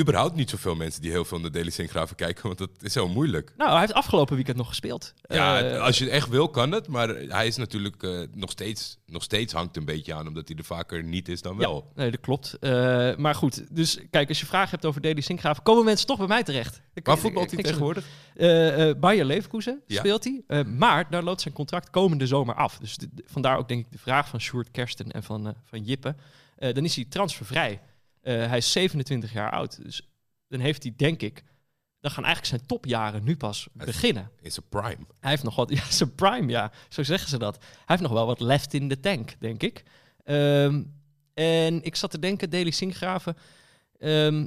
Überhaupt 0.00 0.34
niet 0.36 0.50
zoveel 0.50 0.74
mensen 0.74 1.02
die 1.02 1.10
heel 1.10 1.24
veel 1.24 1.40
naar 1.40 1.50
Daily 1.50 1.70
Sinkgraven 1.70 2.16
kijken, 2.16 2.42
want 2.46 2.58
dat 2.58 2.70
is 2.80 2.94
heel 2.94 3.08
moeilijk. 3.08 3.52
nou, 3.56 3.70
hij 3.70 3.80
heeft 3.80 3.92
afgelopen 3.92 4.34
weekend 4.34 4.56
nog 4.56 4.68
gespeeld. 4.68 5.14
Ja, 5.22 5.60
Eh, 5.62 5.80
als 5.82 5.98
je 5.98 6.04
het 6.04 6.12
echt 6.12 6.28
wil, 6.28 6.48
kan 6.48 6.72
het. 6.72 6.88
Maar 6.88 7.08
hij 7.08 7.46
is 7.46 7.56
natuurlijk 7.56 8.02
eh, 8.02 8.20
nog, 8.34 8.50
steeds, 8.50 8.98
nog 9.06 9.22
steeds 9.22 9.52
hangt 9.52 9.76
een 9.76 9.84
beetje 9.84 10.14
aan, 10.14 10.26
omdat 10.26 10.48
hij 10.48 10.56
er 10.56 10.64
vaker 10.64 11.02
niet 11.04 11.28
is 11.28 11.42
dan 11.42 11.56
wel. 11.56 11.90
Nee, 11.94 12.10
dat 12.10 12.20
klopt. 12.20 12.56
Eh, 12.60 12.70
maar 13.16 13.34
goed, 13.34 13.76
dus 13.76 13.98
kijk, 14.10 14.28
als 14.28 14.40
je 14.40 14.46
vragen 14.46 14.70
hebt 14.70 14.84
over 14.84 15.00
Daily 15.00 15.20
Sinkgraven, 15.20 15.62
komen 15.62 15.84
mensen 15.84 16.06
toch 16.06 16.18
bij 16.18 16.26
mij 16.26 16.42
terecht. 16.42 16.80
Waar 17.02 17.18
voetbalt 17.18 17.50
hij 17.50 17.58
Ik- 17.58 17.64
ik- 17.64 17.70
tegenwoordig? 17.72 18.04
Bayer 19.00 19.24
Leverkusen 19.24 19.82
Ja. 19.86 19.98
speelt 19.98 20.24
hij. 20.24 20.64
Maar 20.64 21.10
daar 21.10 21.22
loopt 21.22 21.40
zijn 21.40 21.54
contract 21.54 21.90
komende 21.90 22.26
zomer 22.26 22.54
af. 22.54 22.78
Dus 22.78 22.96
de- 22.96 23.08
vandaar 23.24 23.58
ook 23.58 23.68
denk 23.68 23.84
ik 23.86 23.92
de 23.92 23.98
vraag 23.98 24.28
van 24.28 24.40
Sjoerd 24.40 24.70
Kersten 24.70 25.10
en 25.10 25.22
van, 25.22 25.54
van 25.64 25.82
Jippe. 25.82 26.14
Dan 26.58 26.84
is 26.84 26.94
hij 26.96 27.04
transfervrij. 27.08 27.80
Eh, 28.26 28.46
hij 28.46 28.56
is 28.56 28.72
27 28.72 29.32
jaar 29.32 29.50
oud. 29.50 29.82
Dus 29.82 30.08
dan 30.48 30.60
heeft 30.60 30.82
hij, 30.82 30.92
denk 30.96 31.22
ik... 31.22 31.44
Dan 32.00 32.10
gaan 32.10 32.24
eigenlijk 32.24 32.54
zijn 32.54 32.68
topjaren 32.68 33.24
nu 33.24 33.36
pas 33.36 33.68
beginnen. 33.72 34.30
In 34.40 34.52
zijn 34.52 34.66
prime. 34.68 35.06
Hij 35.20 35.30
heeft 35.30 35.42
nog 35.42 35.56
wat... 35.56 35.70
Ja, 35.78 35.90
zijn 35.90 36.14
prime, 36.14 36.50
ja. 36.50 36.72
Zo 36.88 37.02
zeggen 37.02 37.28
ze 37.28 37.38
dat. 37.38 37.56
Hij 37.58 37.84
heeft 37.84 38.02
nog 38.02 38.12
wel 38.12 38.26
wat 38.26 38.40
left 38.40 38.74
in 38.74 38.88
the 38.88 39.00
tank, 39.00 39.36
denk 39.38 39.62
ik. 39.62 39.82
Ehm, 40.24 40.82
en 41.34 41.82
ik 41.82 41.96
zat 41.96 42.10
te 42.10 42.18
denken, 42.18 42.50
Daily 42.50 42.70
Sinkgraven... 42.70 43.36
ehm, 43.98 44.46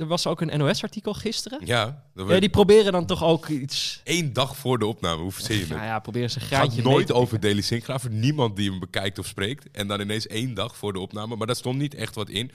er 0.00 0.06
was 0.06 0.26
ook 0.26 0.40
een 0.40 0.58
NOS-artikel 0.58 1.14
gisteren. 1.14 1.60
Ja, 1.64 2.04
die 2.14 2.48
proberen 2.48 2.92
dan 2.92 3.06
toch 3.06 3.24
ook 3.24 3.48
iets... 3.48 4.00
één 4.04 4.32
dag 4.32 4.56
voor 4.56 4.78
de 4.78 4.86
opname. 4.86 5.22
Hoe 5.22 5.32
verzin 5.32 5.54
je 5.54 5.60
het? 5.60 5.70
Nou 5.70 5.82
ja, 5.82 5.98
proberen 5.98 6.30
ze 6.30 6.36
een 6.40 6.46
Het 6.46 6.54
gaat 6.54 6.82
nooit 6.84 7.12
over 7.12 7.40
Daily 7.40 7.60
Sinkgraven. 7.60 8.20
Niemand 8.20 8.56
die 8.56 8.70
hem 8.70 8.78
bekijkt 8.80 9.18
of 9.18 9.26
spreekt. 9.26 9.70
En 9.70 9.88
dan 9.88 10.00
ineens 10.00 10.26
één 10.26 10.54
dag 10.54 10.76
voor 10.76 10.92
de 10.92 10.98
opname. 10.98 11.36
Maar 11.36 11.46
daar 11.46 11.56
stond 11.56 11.78
niet 11.78 11.94
echt 11.94 12.14
wat 12.14 12.28
in. 12.28 12.50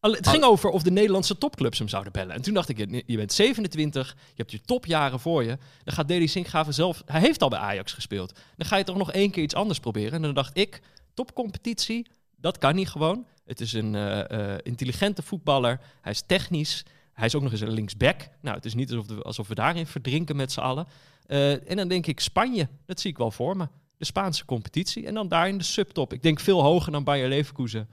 Alle- 0.00 0.16
Het 0.16 0.28
ging 0.28 0.44
over 0.44 0.70
of 0.70 0.82
de 0.82 0.90
Nederlandse 0.90 1.38
topclubs 1.38 1.78
hem 1.78 1.88
zouden 1.88 2.12
bellen. 2.12 2.34
En 2.34 2.42
toen 2.42 2.54
dacht 2.54 2.68
ik, 2.68 2.78
je 2.78 3.02
je 3.06 3.16
bent 3.16 3.32
27, 3.32 4.16
je 4.18 4.32
hebt 4.36 4.50
je 4.50 4.60
topjaren 4.60 5.20
voor 5.20 5.42
je. 5.44 5.58
Dan 5.84 5.94
gaat 5.94 6.08
Deli 6.08 6.28
Sinkgraven 6.28 6.74
zelf... 6.74 7.02
Hij 7.06 7.20
heeft 7.20 7.42
al 7.42 7.48
bij 7.48 7.58
Ajax 7.58 7.92
gespeeld. 7.92 8.32
Dan 8.56 8.66
ga 8.66 8.76
je 8.76 8.84
toch 8.84 8.96
nog 8.96 9.12
één 9.12 9.30
keer 9.30 9.42
iets 9.42 9.54
anders 9.54 9.80
proberen. 9.80 10.12
En 10.12 10.22
dan 10.22 10.34
dacht 10.34 10.56
ik, 10.56 10.80
topcompetitie, 11.14 12.06
dat 12.40 12.58
kan 12.58 12.74
niet 12.74 12.88
gewoon. 12.88 13.26
Het 13.44 13.60
is 13.60 13.72
een 13.72 13.94
eh, 13.94 14.30
eh, 14.54 14.58
intelligente 14.62 15.22
voetballer. 15.22 15.80
Hij 16.00 16.12
is 16.12 16.22
technisch. 16.26 16.84
Hij 17.12 17.26
is 17.26 17.34
ook 17.34 17.42
nog 17.42 17.52
eens 17.52 17.60
een 17.60 17.70
linksback. 17.72 18.28
Nou, 18.40 18.56
het 18.56 18.64
is 18.64 18.74
niet 18.74 18.92
alsof, 18.92 19.16
we- 19.16 19.22
alsof 19.22 19.48
we 19.48 19.54
daarin 19.54 19.86
verdrinken 19.86 20.36
met 20.36 20.52
z'n 20.52 20.60
allen. 20.60 20.86
Eh, 21.26 21.70
en 21.70 21.76
dan 21.76 21.88
denk 21.88 22.06
ik 22.06 22.20
Spanje, 22.20 22.68
dat 22.84 23.00
zie 23.00 23.10
ik 23.10 23.18
wel 23.18 23.30
voor 23.30 23.56
me. 23.56 23.68
De 23.96 24.04
Spaanse 24.04 24.44
competitie. 24.44 25.06
En 25.06 25.14
dan 25.14 25.28
daar 25.28 25.48
in 25.48 25.58
de 25.58 25.64
subtop. 25.64 26.12
Ik 26.12 26.22
denk 26.22 26.40
veel 26.40 26.62
hoger 26.62 26.92
dan 26.92 27.04
Bayer 27.04 27.28
Leverkusen. 27.28 27.88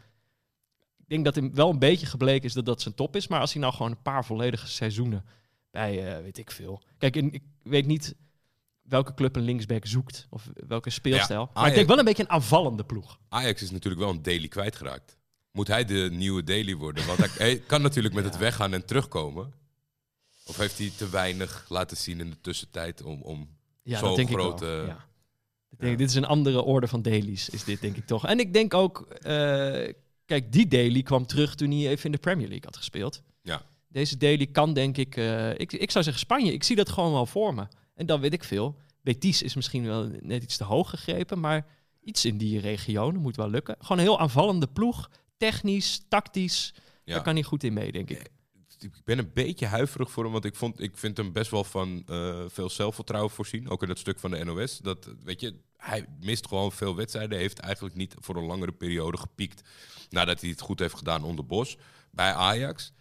Ik 0.98 1.10
denk 1.10 1.26
dat 1.26 1.36
hem 1.36 1.56
wel 1.56 1.70
een 1.70 1.80
beetje 1.80 2.06
gebleken 2.06 2.44
is 2.46 2.54
dat 2.54 2.66
dat 2.66 2.82
zijn 2.82 2.96
top 2.96 3.16
is. 3.16 3.28
Maar 3.28 3.40
als 3.40 3.52
hij 3.54 3.62
nou 3.62 3.74
gewoon 3.74 3.92
een 3.92 4.02
paar 4.02 4.26
volledige 4.26 4.68
seizoenen 4.68 5.26
bij, 5.72 6.22
weet 6.24 6.38
ik 6.38 6.52
veel. 6.52 6.82
Kijk, 6.98 7.16
ik 7.16 7.44
weet 7.64 7.86
niet 7.86 8.16
welke 8.88 9.14
club 9.14 9.36
een 9.36 9.42
linksback 9.44 9.86
zoekt. 9.86 10.28
Of 10.30 10.50
welke 10.68 10.90
speelstijl. 10.90 11.50
maar 11.54 11.68
ik 11.68 11.74
denk 11.74 11.88
wel 11.88 12.00
een 12.00 12.06
beetje 12.06 12.24
een 12.24 12.30
aanvallende 12.30 12.84
ploeg. 12.84 13.20
Ajax 13.30 13.62
is 13.62 13.72
natuurlijk 13.72 14.04
wel 14.04 14.12
een 14.12 14.22
Daily 14.22 14.48
kwijtgeraakt. 14.48 15.18
Moet 15.52 15.68
hij 15.68 15.86
de 15.86 16.10
nieuwe 16.12 16.44
Daily 16.44 16.76
worden? 16.76 17.06
Want 17.08 17.20
hij, 17.20 17.30
hij 17.38 17.60
kan 17.60 17.82
natuurlijk 17.82 18.14
met 18.16 18.24
het 18.24 18.38
weggaan 18.38 18.74
en 18.74 18.86
terugkomen. 18.86 19.54
Of 20.46 20.58
heeft 20.58 20.78
hij 20.78 20.92
te 20.98 21.10
weinig 21.10 21.66
laten 21.70 21.98
zien 21.98 22.20
in 22.20 22.30
de 22.30 22.42
tussentijd 22.42 23.04
om... 23.04 23.22
om 23.22 23.50
Ja, 23.84 23.98
Zo'n 24.00 24.08
dat 24.08 24.18
denk 24.18 24.30
grote- 24.30 24.66
ik 24.66 24.72
wel. 24.72 24.86
Ja. 24.86 25.06
Ik 25.70 25.80
denk, 25.80 25.98
Dit 25.98 26.10
is 26.10 26.16
een 26.16 26.26
andere 26.26 26.62
orde 26.62 26.88
van 26.88 27.02
dailies, 27.02 27.50
is 27.50 27.64
dit 27.64 27.82
denk 27.82 27.96
ik 27.98 28.06
toch. 28.06 28.26
En 28.26 28.40
ik 28.40 28.54
denk 28.54 28.74
ook, 28.74 29.02
eh, 29.12 29.94
kijk, 30.26 30.52
die 30.52 30.68
daily 30.68 31.02
kwam 31.02 31.26
terug 31.26 31.56
toen 31.56 31.72
hij 31.72 31.88
even 31.90 32.06
in 32.06 32.12
de 32.12 32.18
Premier 32.18 32.48
League 32.48 32.66
had 32.66 32.78
gespeeld. 32.78 33.22
Ja. 33.42 33.62
Deze 33.88 34.18
daily 34.18 34.46
kan 34.48 34.74
denk 34.74 34.98
ik, 34.98 35.18
eh, 35.18 35.50
ik, 35.50 35.74
ik 35.74 35.92
zou 35.92 36.04
zeggen 36.04 36.20
Spanje. 36.24 36.54
Ik 36.54 36.64
zie 36.64 36.76
dat 36.76 36.90
gewoon 36.90 37.12
wel 37.12 37.26
voor 37.26 37.54
me. 37.54 37.68
En 37.96 38.06
dan 38.06 38.20
weet 38.20 38.34
ik 38.34 38.44
veel. 38.44 38.76
Betis 39.02 39.42
is 39.42 39.56
misschien 39.56 39.86
wel 39.86 40.12
net 40.20 40.44
iets 40.44 40.58
te 40.58 40.64
hoog 40.64 40.90
gegrepen, 40.90 41.40
maar 41.40 41.66
iets 42.02 42.26
in 42.26 42.38
die 42.38 42.60
regionen 42.60 43.22
moet 43.22 43.36
wel 43.36 43.50
lukken. 43.50 43.76
Gewoon 43.80 43.98
een 43.98 44.04
heel 44.04 44.20
aanvallende 44.20 44.68
ploeg, 44.68 45.10
technisch, 45.38 46.06
tactisch. 46.10 46.74
Ja. 47.04 47.14
Daar 47.14 47.24
kan 47.24 47.34
hij 47.34 47.44
goed 47.44 47.64
in 47.64 47.74
mee, 47.74 47.92
denk 47.92 48.10
ik. 48.10 48.30
ik 48.80 48.92
ben 49.04 49.18
een 49.18 49.32
beetje 49.34 49.66
huiverig 49.66 50.12
voor 50.12 50.24
hem, 50.24 50.32
want 50.32 50.46
ik, 50.46 50.56
vond, 50.56 50.82
ik 50.82 50.98
vind 50.98 51.18
hem 51.18 51.32
best 51.32 51.52
wel 51.52 51.64
van 51.64 52.04
eh, 52.06 52.44
veel 52.48 52.70
zelfvertrouwen 52.70 53.32
voorzien. 53.32 53.70
Ook 53.70 53.82
in 53.82 53.88
dat 53.88 54.00
stuk 54.00 54.20
van 54.20 54.32
de 54.32 54.44
NOS. 54.44 54.78
Dat, 54.78 55.10
weet 55.24 55.42
je, 55.42 55.56
hij 55.78 56.06
mist 56.20 56.48
gewoon 56.48 56.72
veel 56.72 56.96
wedstrijden. 56.96 57.38
Heeft 57.38 57.60
eigenlijk 57.60 57.96
niet 57.96 58.16
voor 58.20 58.36
een 58.36 58.46
langere 58.46 58.72
periode 58.72 59.18
gepiekt 59.18 59.62
nadat 60.10 60.42
hij 60.42 60.50
het 60.50 60.62
goed 60.62 60.80
heeft 60.80 60.98
gedaan 60.98 61.24
onder 61.24 61.46
Bos 61.46 61.78
bij 62.12 62.34
Ajax. 62.34 62.94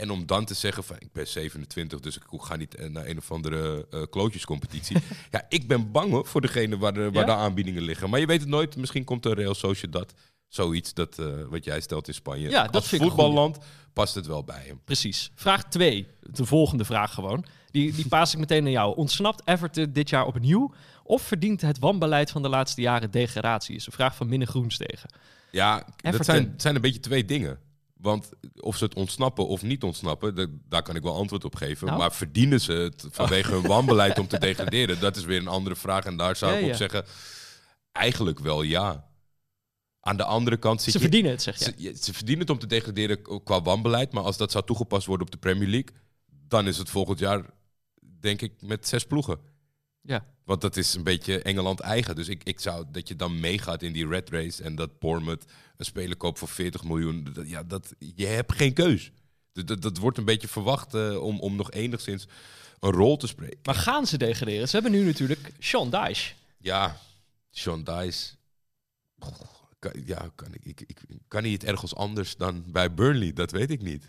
En 0.00 0.10
om 0.10 0.26
dan 0.26 0.44
te 0.44 0.54
zeggen 0.54 0.84
van, 0.84 0.96
ik 0.98 1.12
ben 1.12 1.26
27, 1.26 2.00
dus 2.00 2.16
ik 2.16 2.22
ga 2.28 2.56
niet 2.56 2.74
eh, 2.74 2.88
naar 2.88 3.06
een 3.06 3.18
of 3.18 3.30
andere 3.30 3.86
eh 3.90 4.02
klootjescompetitie. 4.10 4.96
ja, 5.30 5.46
ik 5.48 5.68
ben 5.68 5.90
bang 5.90 6.10
hoor, 6.10 6.26
voor 6.26 6.40
degene 6.40 6.78
waar, 6.78 6.94
de, 6.94 7.00
waar 7.00 7.26
Ja? 7.26 7.34
de 7.34 7.40
aanbiedingen 7.42 7.82
liggen. 7.82 8.10
Maar 8.10 8.20
je 8.20 8.26
weet 8.26 8.40
het 8.40 8.48
nooit, 8.48 8.76
misschien 8.76 9.04
komt 9.04 9.24
er 9.24 9.34
Real 9.34 9.54
Sociedad 9.54 10.14
Zoiets 10.50 10.94
dat, 10.94 11.18
eh, 11.18 11.26
wat 11.48 11.64
jij 11.64 11.80
stelt 11.80 12.08
in 12.08 12.14
Spanje. 12.14 12.50
Ja, 12.50 12.64
dat 12.64 12.74
Als 12.74 12.88
vind 12.88 13.02
ik 13.02 13.08
een 13.08 13.14
voetballand 13.14 13.58
past 13.92 14.14
het 14.14 14.26
wel 14.26 14.44
bij 14.44 14.62
hem. 14.66 14.80
Precies. 14.84 15.30
Vraag 15.34 15.64
2. 15.64 16.06
De 16.20 16.44
volgende 16.44 16.84
vraag 16.84 17.14
gewoon. 17.14 17.44
Die, 17.70 17.92
die 17.92 18.08
paas 18.14 18.32
ik 18.32 18.38
meteen 18.38 18.62
naar 18.62 18.72
jou. 18.72 18.96
Ontsnapt 18.96 19.42
Everton 19.44 19.92
dit 19.92 20.10
jaar 20.10 20.26
opnieuw? 20.26 20.74
Of 21.02 21.22
verdient 21.22 21.60
het 21.60 21.78
wanbeleid 21.78 22.30
van 22.30 22.42
de 22.42 22.48
laatste 22.48 22.80
jaren 22.80 23.10
degradatie? 23.10 23.74
Is 23.74 23.86
een 23.86 23.92
vraag 23.92 24.16
van 24.16 24.28
Minne 24.28 24.46
Groenstegen. 24.46 25.10
Ja, 25.50 25.86
dat 25.96 26.24
zijn, 26.24 26.54
zijn 26.56 26.74
een 26.74 26.80
beetje 26.80 27.00
twee 27.00 27.24
dingen. 27.24 27.58
Want 28.00 28.30
of 28.60 28.76
ze 28.76 28.84
het 28.84 28.94
ontsnappen 28.94 29.46
of 29.46 29.62
niet 29.62 29.82
ontsnappen, 29.82 30.34
da- 30.34 30.46
daar 30.68 30.82
kan 30.82 30.96
ik 30.96 31.02
wel 31.02 31.14
antwoord 31.16 31.44
op 31.44 31.54
geven. 31.56 31.86
Nou? 31.86 31.98
Maar 31.98 32.12
verdienen 32.12 32.60
ze 32.60 32.72
het 32.72 33.04
vanwege 33.10 33.52
hun 33.52 33.66
wanbeleid 33.76 34.18
om 34.18 34.26
te 34.28 34.38
degraderen? 34.38 35.00
Dat 35.00 35.16
is 35.16 35.24
weer 35.24 35.38
een 35.38 35.48
andere 35.48 35.76
vraag. 35.76 36.04
En 36.04 36.16
daar 36.16 36.36
zou 36.36 36.52
Ja, 36.52 36.58
ik 36.58 36.64
op 36.64 36.70
ja. 36.70 36.76
zeggen, 36.76 37.04
eigenlijk 37.92 38.38
wel 38.38 38.62
ja. 38.62 39.08
Aan 40.00 40.16
de 40.16 40.24
andere 40.24 40.56
kant 40.56 40.82
zit 40.82 40.92
Ze 40.92 40.98
je... 40.98 41.04
verdienen 41.04 41.30
het, 41.30 41.42
zeg 41.42 41.58
jij. 41.58 41.68
Ze, 41.76 41.82
je- 41.82 41.96
ze 41.96 42.12
verdienen 42.14 42.40
het 42.42 42.50
om 42.50 42.58
te 42.58 42.66
degraderen 42.66 43.42
qua 43.44 43.62
wanbeleid. 43.62 44.12
Maar 44.12 44.22
als 44.22 44.36
dat 44.36 44.50
zou 44.50 44.64
toegepast 44.64 45.06
worden 45.06 45.26
op 45.26 45.32
de 45.32 45.38
Premier 45.38 45.68
League, 45.68 45.94
dan 46.48 46.66
is 46.66 46.78
het 46.78 46.90
volgend 46.90 47.18
jaar, 47.18 47.44
denk 48.20 48.42
ik, 48.42 48.52
met 48.62 48.88
zes 48.88 49.04
ploegen. 49.06 49.38
Ja. 50.02 50.26
Want 50.44 50.60
dat 50.60 50.76
is 50.76 50.94
een 50.94 51.02
beetje 51.02 51.42
Engeland 51.42 51.80
eigen. 51.80 52.14
Dus 52.14 52.28
ik, 52.28 52.44
ik 52.44 52.60
zou 52.60 52.84
dat 52.92 53.08
je 53.08 53.16
dan 53.16 53.40
meegaat 53.40 53.82
in 53.82 53.92
die 53.92 54.08
red 54.08 54.30
race 54.30 54.62
en 54.62 54.74
dat 54.74 54.98
Bournemouth 54.98 55.44
een 55.76 55.84
speler 55.84 56.16
koopt 56.16 56.38
voor 56.38 56.48
40 56.48 56.84
miljoen. 56.84 57.28
Dat, 57.32 57.48
ja, 57.48 57.62
dat, 57.62 57.94
je 58.14 58.26
hebt 58.26 58.52
geen 58.52 58.72
keus. 58.72 59.10
Dat, 59.52 59.66
dat, 59.66 59.82
dat 59.82 59.98
wordt 59.98 60.18
een 60.18 60.24
beetje 60.24 60.48
verwacht 60.48 60.94
eh, 60.94 61.22
om, 61.22 61.40
om 61.40 61.56
nog 61.56 61.70
enigszins 61.70 62.28
een 62.80 62.90
rol 62.90 63.16
te 63.16 63.26
spreken. 63.26 63.58
Maar 63.62 63.74
gaan 63.74 64.06
ze 64.06 64.18
degraderen? 64.18 64.68
Ze 64.68 64.74
hebben 64.74 64.92
nu 64.92 65.04
natuurlijk 65.04 65.52
Sean 65.58 65.90
Dyche. 65.90 66.32
Ja, 66.58 66.96
Sean 67.50 67.84
Dice. 67.84 68.34
Goh, 69.18 69.40
Kan, 69.80 69.92
ja, 70.04 70.30
kan, 70.34 70.54
ik, 70.54 70.64
ik, 70.64 70.80
ik, 70.80 71.00
kan 71.28 71.42
hij 71.42 71.52
het 71.52 71.64
ergens 71.64 71.94
anders 71.94 72.36
dan 72.36 72.64
bij 72.66 72.94
Burnley? 72.94 73.32
Dat 73.32 73.50
weet 73.50 73.70
ik 73.70 73.82
niet. 73.82 74.04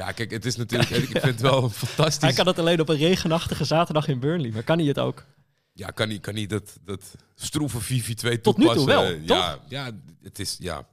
Ja, 0.00 0.12
kijk, 0.12 0.30
het 0.30 0.44
is 0.44 0.56
natuurlijk. 0.56 0.90
Ik 0.90 1.06
vind 1.06 1.22
het 1.22 1.40
wel 1.40 1.70
fantastisch. 1.84 2.22
Hij 2.22 2.32
kan 2.32 2.46
het 2.46 2.58
alleen 2.58 2.80
op 2.80 2.88
een 2.88 2.96
regenachtige 2.96 3.64
zaterdag 3.64 4.08
in 4.08 4.20
Burnley. 4.20 4.50
Maar 4.50 4.62
kan 4.62 4.78
hij 4.78 4.86
het 4.86 4.98
ook? 4.98 5.24
Ja, 5.72 5.90
kan 5.90 6.08
hij, 6.08 6.18
kan 6.18 6.34
hij 6.34 6.46
dat, 6.46 6.78
dat 6.84 7.14
stroeve 7.34 8.02
4-4-2 8.02 8.40
Tot 8.40 8.56
nu 8.56 8.64
toe 8.64 8.74
toepassen? 8.74 8.86
wel, 8.86 9.10
ja, 9.22 9.58
ja, 9.68 9.90
het 10.22 10.38
is, 10.38 10.56
ja. 10.58 10.88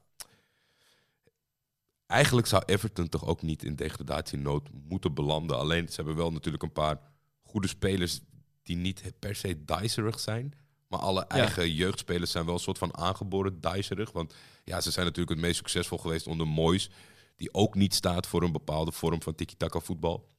Eigenlijk 2.07 2.47
zou 2.47 2.63
Everton 2.65 3.09
toch 3.09 3.25
ook 3.25 3.41
niet 3.41 3.63
in 3.63 3.75
degradatienood 3.75 4.69
moeten 4.87 5.13
belanden. 5.13 5.57
Alleen, 5.57 5.87
ze 5.87 5.95
hebben 5.95 6.15
wel 6.15 6.31
natuurlijk 6.31 6.63
een 6.63 6.71
paar 6.71 6.99
goede 7.43 7.67
spelers 7.67 8.19
die 8.63 8.75
niet 8.75 9.13
per 9.19 9.35
se 9.35 9.65
dicerig 9.65 10.19
zijn. 10.19 10.53
Maar 10.87 10.99
alle 10.99 11.25
eigen 11.27 11.73
jeugdspelers 11.73 12.31
zijn 12.31 12.45
wel 12.45 12.53
een 12.53 12.59
soort 12.59 12.77
van 12.77 12.97
aangeboren 12.97 13.61
dicerig. 13.61 14.11
Want 14.11 14.33
ja, 14.63 14.81
ze 14.81 14.91
zijn 14.91 15.05
natuurlijk 15.05 15.35
het 15.35 15.45
meest 15.45 15.57
succesvol 15.57 15.97
geweest 15.97 16.27
onder 16.27 16.47
Moyes. 16.47 16.89
Die 17.37 17.53
ook 17.53 17.75
niet 17.75 17.93
staat 17.93 18.27
voor 18.27 18.43
een 18.43 18.51
bepaalde 18.51 18.91
vorm 18.91 19.21
van 19.21 19.35
tiki-taka 19.35 19.79
voetbal. 19.79 20.29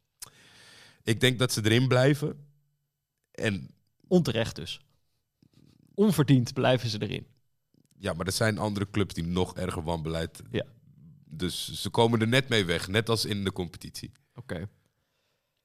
Ik 1.02 1.20
denk 1.20 1.38
dat 1.38 1.52
ze 1.52 1.64
erin 1.64 1.88
blijven. 1.88 2.46
En 3.30 3.70
Onterecht 4.08 4.56
dus. 4.56 4.80
Onverdiend 5.94 6.52
blijven 6.52 6.88
ze 6.88 7.02
erin. 7.02 7.26
Ja, 7.98 8.12
maar 8.12 8.26
er 8.26 8.32
zijn 8.32 8.58
andere 8.58 8.90
clubs 8.90 9.14
die 9.14 9.24
nog 9.26 9.54
erger 9.56 9.82
wanbeleid. 9.82 10.42
Ja. 10.50 10.64
Dus 11.24 11.72
ze 11.72 11.90
komen 11.90 12.20
er 12.20 12.28
net 12.28 12.48
mee 12.48 12.64
weg, 12.64 12.88
net 12.88 13.08
als 13.08 13.24
in 13.24 13.44
de 13.44 13.52
competitie. 13.52 14.12
Oké. 14.34 14.68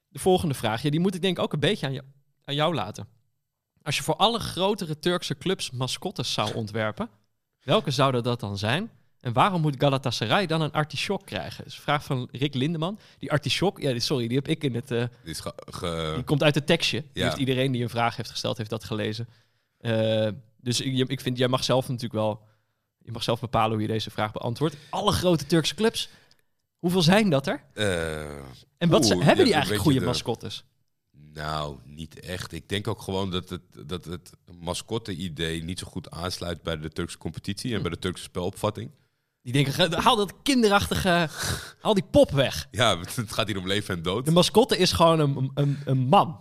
De 0.07 0.19
volgende 0.19 0.53
vraag, 0.53 0.81
ja, 0.81 0.89
die 0.89 0.99
moet 0.99 1.15
ik 1.15 1.21
denk 1.21 1.39
ook 1.39 1.53
een 1.53 1.59
beetje 1.59 1.85
aan, 1.85 1.93
jou- 1.93 2.07
aan 2.43 2.55
jou 2.55 2.73
laten. 2.73 3.07
Als 3.81 3.97
je 3.97 4.03
voor 4.03 4.15
alle 4.15 4.39
grotere 4.39 4.99
Turkse 4.99 5.37
clubs 5.37 5.71
mascottes 5.71 6.33
zou 6.33 6.53
ontwerpen, 6.53 7.09
welke 7.63 7.91
zouden 7.91 8.23
dat 8.23 8.39
dan 8.39 8.57
zijn? 8.57 8.91
En 9.23 9.33
waarom 9.33 9.61
moet 9.61 9.75
Galatasaray 9.77 10.45
dan 10.45 10.61
een 10.61 10.71
artichok 10.71 11.25
krijgen? 11.25 11.57
Dat 11.57 11.67
is 11.67 11.75
een 11.75 11.81
vraag 11.83 12.03
van 12.03 12.27
Rick 12.31 12.53
Lindeman. 12.53 12.99
Die 13.17 13.31
artichok, 13.31 13.79
ja, 13.79 13.91
die- 13.91 13.99
sorry, 13.99 14.27
die 14.27 14.37
heb 14.37 14.47
ik 14.47 14.63
in 14.63 14.75
het... 14.75 14.91
eh, 14.91 14.99
Dit 14.99 15.09
is 15.23 15.39
ge- 15.39 15.53
ge- 15.65 16.11
die 16.15 16.23
komt 16.23 16.43
uit 16.43 16.55
het 16.55 16.65
tekstje. 16.67 16.99
Die 16.99 17.09
Ja. 17.23 17.23
heeft 17.23 17.37
iedereen 17.39 17.71
die 17.71 17.83
een 17.83 17.89
vraag 17.89 18.15
heeft 18.15 18.29
gesteld, 18.29 18.57
heeft 18.57 18.69
dat 18.69 18.83
gelezen. 18.83 19.27
Eh, 19.79 20.27
dus 20.61 20.81
ik, 20.81 21.09
ik 21.09 21.21
vind, 21.21 21.37
jij 21.37 21.47
mag 21.47 21.63
zelf 21.63 21.87
natuurlijk 21.87 22.13
wel... 22.13 22.41
Je 23.05 23.11
mag 23.11 23.23
zelf 23.23 23.39
bepalen 23.39 23.71
hoe 23.71 23.81
je 23.81 23.87
deze 23.87 24.09
vraag 24.11 24.31
beantwoordt. 24.31 24.75
Alle 24.89 25.11
grote 25.11 25.45
Turkse 25.45 25.75
clubs, 25.75 26.09
hoeveel 26.79 27.01
zijn 27.01 27.29
dat 27.29 27.47
er? 27.47 27.63
eh, 27.73 28.21
En 28.77 28.89
wat 28.89 29.05
ze- 29.05 29.23
hebben 29.23 29.43
die 29.45 29.53
eigenlijk 29.53 29.83
goede 29.83 29.99
de- 29.99 30.05
mascottes? 30.05 30.63
nou, 31.33 31.77
niet 31.85 32.19
echt. 32.19 32.51
Ik 32.53 32.69
denk 32.69 32.87
ook 32.87 33.01
gewoon 33.01 33.31
dat 33.31 33.49
het, 33.49 33.61
dat 33.87 34.05
het 34.05 34.31
mascotte-idee 34.59 35.63
niet 35.63 35.79
zo 35.79 35.87
goed 35.87 36.11
aansluit 36.11 36.61
bij 36.63 36.77
de 36.79 36.89
Turkse 36.89 37.17
competitie 37.17 37.75
en 37.75 37.81
bij 37.81 37.91
de 37.91 37.99
Turkse 37.99 38.23
spelopvatting. 38.23 38.91
Die 39.43 39.53
denken, 39.53 39.73
"Ga- 39.73 40.01
haal 40.01 40.15
dat 40.15 40.33
kinderachtige, 40.43 41.29
haal 41.81 41.93
die 41.93 42.03
pop 42.11 42.31
weg. 42.31 42.67
Ja, 42.71 42.97
het 43.15 43.33
gaat 43.33 43.47
hier 43.47 43.57
om 43.57 43.67
leven 43.67 43.95
en 43.95 44.01
dood. 44.01 44.25
De 44.25 44.31
mascotte 44.31 44.77
is 44.77 44.91
gewoon 44.91 45.19
een, 45.19 45.51
een, 45.53 45.79
een 45.85 45.97
man. 45.97 46.39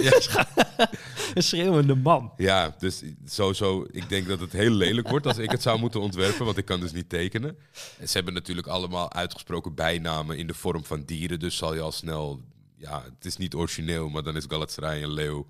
een 1.34 1.42
schreeuwende 1.42 1.94
man. 1.94 2.32
Ja, 2.36 2.74
dus 2.78 3.02
sowieso, 3.24 3.86
ik 3.90 4.08
denk 4.08 4.28
dat 4.28 4.40
het 4.40 4.52
heel 4.52 4.70
lelijk 4.70 5.08
wordt 5.08 5.26
als 5.26 5.38
ik 5.38 5.50
het 5.50 5.62
zou 5.62 5.78
moeten 5.78 6.00
ontwerpen, 6.00 6.44
want 6.44 6.56
ik 6.56 6.64
kan 6.64 6.80
dus 6.80 6.92
niet 6.92 7.08
tekenen. 7.08 7.56
En 7.98 8.08
ze 8.08 8.16
hebben 8.16 8.34
natuurlijk 8.34 8.66
allemaal 8.66 9.12
uitgesproken 9.12 9.74
bijnamen 9.74 10.36
in 10.38 10.46
de 10.46 10.54
vorm 10.54 10.84
van 10.84 11.04
dieren, 11.04 11.38
dus 11.38 11.56
zal 11.56 11.74
je 11.74 11.80
al 11.80 11.92
snel, 11.92 12.40
ja, 12.76 13.02
het 13.02 13.24
is 13.24 13.36
niet 13.36 13.54
origineel, 13.54 14.08
maar 14.08 14.22
dan 14.22 14.36
is 14.36 14.44
Galatasaray 14.48 15.02
een 15.02 15.12
leeuw, 15.12 15.46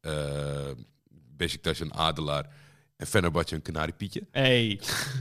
eh 0.00 0.70
Beşiktaş 1.36 1.80
een 1.80 1.94
adelaar 1.94 2.46
en 2.96 3.06
Fenerbahce 3.06 3.54
een 3.54 3.62
kanariepietje. 3.62 4.26
hey, 4.30 4.66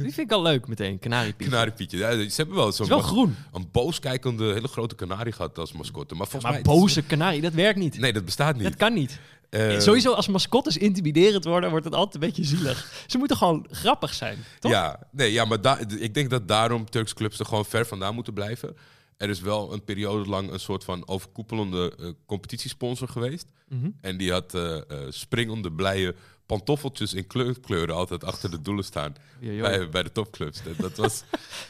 die 0.01 0.13
vind 0.13 0.17
ik 0.17 0.31
al 0.31 0.41
leuk 0.41 0.67
meteen, 0.67 0.99
kanariepiet. 0.99 1.49
Kanariepietje, 1.49 1.97
ja, 1.97 2.11
ze 2.11 2.33
hebben 2.35 2.55
wel 2.55 2.71
zo'n 2.71 2.85
is 2.85 2.91
wel 2.91 2.99
groen. 3.01 3.35
een 3.53 3.69
booskijkende, 3.71 4.53
hele 4.53 4.67
grote 4.67 4.95
kanarie 4.95 5.33
gehad 5.33 5.57
als 5.57 5.71
mascotte. 5.73 6.15
Maar 6.15 6.27
volgens 6.27 6.51
Maar 6.51 6.61
mij... 6.63 6.73
boze 6.75 7.01
kanarie, 7.01 7.41
dat 7.41 7.53
werkt 7.53 7.79
niet. 7.79 7.97
Nee, 7.97 8.13
dat 8.13 8.25
bestaat 8.25 8.53
Dat 8.55 8.63
niet. 8.63 8.75
kan 8.75 8.93
niet. 8.93 9.19
Eh, 9.49 9.79
Sowieso 9.79 10.13
als 10.13 10.27
mascottes 10.27 10.77
intimiderend 10.77 11.43
worden, 11.43 11.69
wordt 11.69 11.85
het 11.85 11.93
altijd 11.95 12.13
een 12.23 12.29
beetje 12.29 12.43
zielig. 12.43 13.03
Ze 13.07 13.17
moeten 13.17 13.37
gewoon 13.37 13.65
grappig 13.71 14.13
zijn, 14.13 14.37
toch? 14.59 14.71
Ja, 14.71 14.99
nee, 15.11 15.31
ja 15.31 15.45
maar 15.45 15.81
ik 15.99 16.13
denk 16.13 16.29
dat 16.29 16.47
daarom 16.47 16.89
Turks 16.89 17.13
clubs 17.13 17.39
er 17.39 17.45
gewoon 17.45 17.65
ver 17.65 17.85
vandaan 17.85 18.15
moeten 18.15 18.33
blijven. 18.33 18.75
Er 19.17 19.29
is 19.29 19.41
wel 19.41 19.73
een 19.73 19.83
periode 19.83 20.29
lang 20.29 20.51
een 20.51 20.59
soort 20.59 20.83
van 20.83 21.07
overkoepelende 21.07 21.93
eh, 21.99 22.07
competitiesponsor 22.25 23.07
geweest. 23.07 23.45
Mhm. 23.69 23.89
En 24.01 24.17
die 24.17 24.31
had 24.31 24.53
eh, 24.53 24.77
springende, 25.09 25.71
blije 25.71 26.15
pantoffeltjes 26.45 27.13
in 27.13 27.27
kleur- 27.27 27.59
kleuren 27.59 27.95
altijd 27.95 28.23
achter 28.23 28.51
de 28.51 28.61
doelen 28.61 28.83
staan. 28.83 29.15
Ja, 29.39 29.61
bij, 29.61 29.89
bij 29.89 30.03
de 30.03 30.11
topclubs. 30.11 30.63
Dat, 30.63 30.77
dat 30.77 30.97
was, 30.97 31.23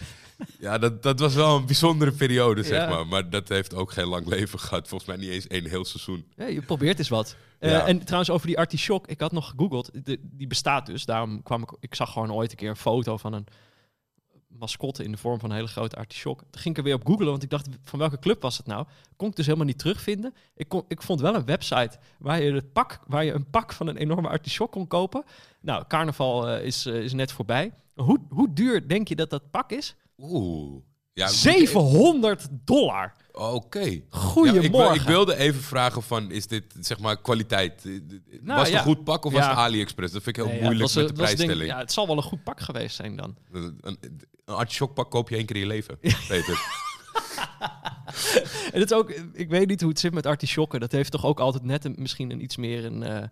ja, 0.59 0.77
dat, 0.77 1.03
dat 1.03 1.19
was 1.19 1.33
wel 1.35 1.55
een 1.55 1.65
bijzondere 1.65 2.11
periode, 2.11 2.63
zeg 2.63 2.89
maar. 2.89 3.07
Maar 3.07 3.29
dat 3.29 3.49
heeft 3.49 3.73
ook 3.75 3.91
geen 3.91 4.07
lang 4.07 4.27
leven 4.27 4.59
gehad. 4.59 4.87
Volgens 4.87 5.09
mij 5.09 5.19
niet 5.19 5.29
eens 5.29 5.47
één 5.47 5.69
heel 5.69 5.85
seizoen. 5.85 6.25
Ja, 6.35 6.45
je 6.45 6.61
probeert 6.61 6.99
eens 6.99 7.09
wat. 7.09 7.35
Eh. 7.59 7.87
En 7.87 8.03
trouwens 8.03 8.29
over 8.31 8.47
die 8.47 8.57
artichok, 8.57 9.07
ik 9.07 9.19
had 9.19 9.31
nog 9.31 9.49
gegoogeld. 9.49 9.89
De- 10.05 10.19
die 10.21 10.47
bestaat 10.47 10.85
dus. 10.85 11.05
Daarom 11.05 11.43
kwam 11.43 11.61
ik, 11.61 11.71
ik 11.79 11.95
zag 11.95 12.11
gewoon 12.11 12.33
ooit 12.33 12.51
een 12.51 12.57
keer 12.57 12.69
een 12.69 12.75
foto 12.75 13.17
van 13.17 13.33
een 13.33 13.45
mascotte 14.59 15.03
in 15.03 15.11
de 15.11 15.17
vorm 15.17 15.39
van 15.39 15.49
een 15.49 15.55
hele 15.55 15.67
grote 15.67 15.95
artichok. 15.95 16.39
Toen 16.39 16.61
ging 16.61 16.75
ik 16.75 16.77
er 16.77 16.83
weer 16.83 16.95
op 16.95 17.05
googlen, 17.05 17.27
want 17.27 17.43
ik 17.43 17.49
dacht, 17.49 17.67
van 17.83 17.99
welke 17.99 18.19
club 18.19 18.41
was 18.41 18.57
het 18.57 18.65
nou? 18.65 18.85
Kon 19.15 19.27
ik 19.27 19.35
dus 19.35 19.45
helemaal 19.45 19.67
niet 19.67 19.79
terugvinden. 19.79 20.33
Ik, 20.55 20.67
kon, 20.69 20.83
ik 20.87 21.01
vond 21.01 21.21
wel 21.21 21.35
een 21.35 21.45
website 21.45 21.97
waar 22.19 22.41
je, 22.41 22.53
het 22.53 22.73
pak, 22.73 22.99
waar 23.07 23.23
je 23.23 23.33
een 23.33 23.49
pak 23.49 23.73
van 23.73 23.87
een 23.87 23.97
enorme 23.97 24.27
artichok 24.27 24.71
kon 24.71 24.87
kopen. 24.87 25.23
Nou, 25.61 25.83
carnaval 25.87 26.49
eh, 26.49 26.65
is, 26.65 26.85
eh, 26.85 27.03
is 27.03 27.13
net 27.13 27.31
voorbij. 27.31 27.73
Hoe, 27.95 28.19
hoe 28.29 28.53
duur 28.53 28.87
denk 28.87 29.07
je 29.07 29.15
dat 29.15 29.29
dat 29.29 29.51
pak 29.51 29.71
is? 29.71 29.95
Oeh. 30.17 30.81
Ja, 31.13 31.27
700 31.27 32.47
dollar. 32.51 33.13
Oké. 33.35 34.01
Goedemorgen. 34.09 34.71
Ja, 34.83 34.93
ik, 34.93 35.01
ik 35.01 35.07
wilde 35.07 35.35
even 35.35 35.61
vragen 35.61 36.03
van, 36.03 36.31
is 36.31 36.47
dit 36.47 36.63
zeg 36.79 36.99
maar 36.99 37.21
kwaliteit? 37.21 37.85
Eh, 37.85 37.91
Nou, 38.41 38.59
was 38.59 38.67
het 38.67 38.67
ja. 38.67 38.77
een 38.77 38.83
goed 38.83 39.03
pak 39.03 39.25
of 39.25 39.33
was 39.33 39.45
het 39.47 39.55
AliExpress? 39.55 40.13
Dat 40.13 40.23
vind 40.23 40.37
ik 40.37 40.43
heel 40.43 40.53
moeilijk 40.53 40.81
was, 40.81 40.95
met 40.95 41.07
de 41.07 41.13
prijsstelling. 41.13 41.69
ja, 41.69 41.77
het 41.77 41.91
zal 41.91 42.07
wel 42.07 42.17
een 42.17 42.23
goed 42.23 42.43
pak 42.43 42.61
geweest 42.61 42.95
zijn 42.95 43.15
dan. 43.15 43.35
Een, 43.51 43.77
een, 43.81 43.97
een 44.45 44.55
artichokpak 44.55 45.11
koop 45.11 45.29
je 45.29 45.35
één 45.35 45.45
keer 45.45 45.55
in 45.55 45.61
je 45.61 45.67
leven, 45.67 45.99
Peter. 46.27 46.81
En 48.71 48.79
het 48.79 48.91
is 48.91 48.97
ook, 48.97 49.09
ik 49.33 49.49
weet 49.49 49.67
niet 49.67 49.79
hoe 49.81 49.89
het 49.89 49.99
zit 49.99 50.13
met 50.13 50.25
artichokken. 50.25 50.79
Dat 50.79 50.91
heeft 50.91 51.11
toch 51.11 51.25
ook 51.25 51.39
altijd 51.39 51.63
net 51.63 51.85
een, 51.85 51.95
misschien 51.97 52.31
een 52.31 52.43
iets 52.43 52.57
meer 52.57 52.85
een, 52.85 53.03
eh, 53.03 53.23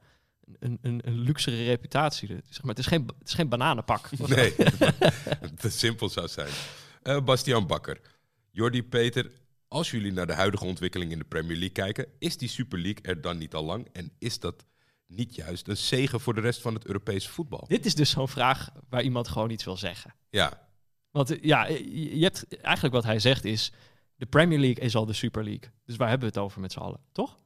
een, 0.60 0.78
een, 0.82 1.02
een 1.04 1.20
luxere 1.20 1.64
reputatie. 1.64 2.28
Zeg 2.28 2.62
maar, 2.62 2.70
het, 2.76 2.80
is 2.80 2.86
geen, 2.86 3.02
het 3.20 3.28
is 3.28 3.34
geen 3.34 3.50
bananenpak. 3.50 4.10
Nee, 4.28 4.56
te 5.58 5.70
simpel 5.70 6.10
zou 6.10 6.28
zijn. 6.28 6.52
Eh, 7.04 7.22
Bastiaan 7.24 7.68
Bakker. 7.68 8.02
Jordi 8.52 8.84
Peter, 8.84 9.32
als 9.72 9.92
jullie 9.92 10.12
naar 10.12 10.28
de 10.28 10.34
huidige 10.34 10.66
ontwikkeling 10.66 11.12
in 11.12 11.18
de 11.20 11.26
Premier 11.26 11.58
League 11.58 11.70
kijken, 11.72 12.06
is 12.20 12.38
die 12.38 12.50
Super 12.50 12.80
League 12.80 13.02
er 13.04 13.22
dan 13.22 13.38
niet 13.38 13.54
al 13.54 13.64
lang? 13.64 13.88
En 13.94 14.12
is 14.20 14.40
dat 14.40 14.66
niet 15.08 15.36
juist 15.36 15.68
een 15.68 15.78
zegen 15.78 16.20
voor 16.20 16.34
de 16.34 16.42
rest 16.42 16.62
van 16.62 16.74
het 16.74 16.86
Europese 16.86 17.30
voetbal? 17.30 17.66
Dit 17.68 17.86
is 17.86 17.96
dus 17.96 18.10
zo'n 18.10 18.28
vraag 18.28 18.70
waar 18.90 19.02
iemand 19.04 19.28
gewoon 19.28 19.50
iets 19.50 19.64
wil 19.64 19.78
zeggen. 19.78 20.14
Ja, 20.30 20.68
Want 21.12 21.32
eh, 21.32 21.44
ja, 21.44 21.68
je 21.68 22.18
je 22.18 22.24
hebt 22.24 22.58
eigenlijk 22.62 22.94
wat 22.96 23.04
hij 23.04 23.20
zegt 23.20 23.46
is... 23.46 23.72
De 24.16 24.26
Premier 24.28 24.60
League 24.60 24.84
is 24.84 24.96
al 24.96 25.06
de 25.06 25.14
Super 25.14 25.44
League. 25.44 25.72
Dus 25.86 25.96
waar 25.96 26.10
hebben 26.10 26.28
we 26.30 26.34
het 26.36 26.44
over 26.44 26.62
met 26.62 26.72
z'n 26.72 26.80
allen, 26.80 27.00
toch? 27.12 27.38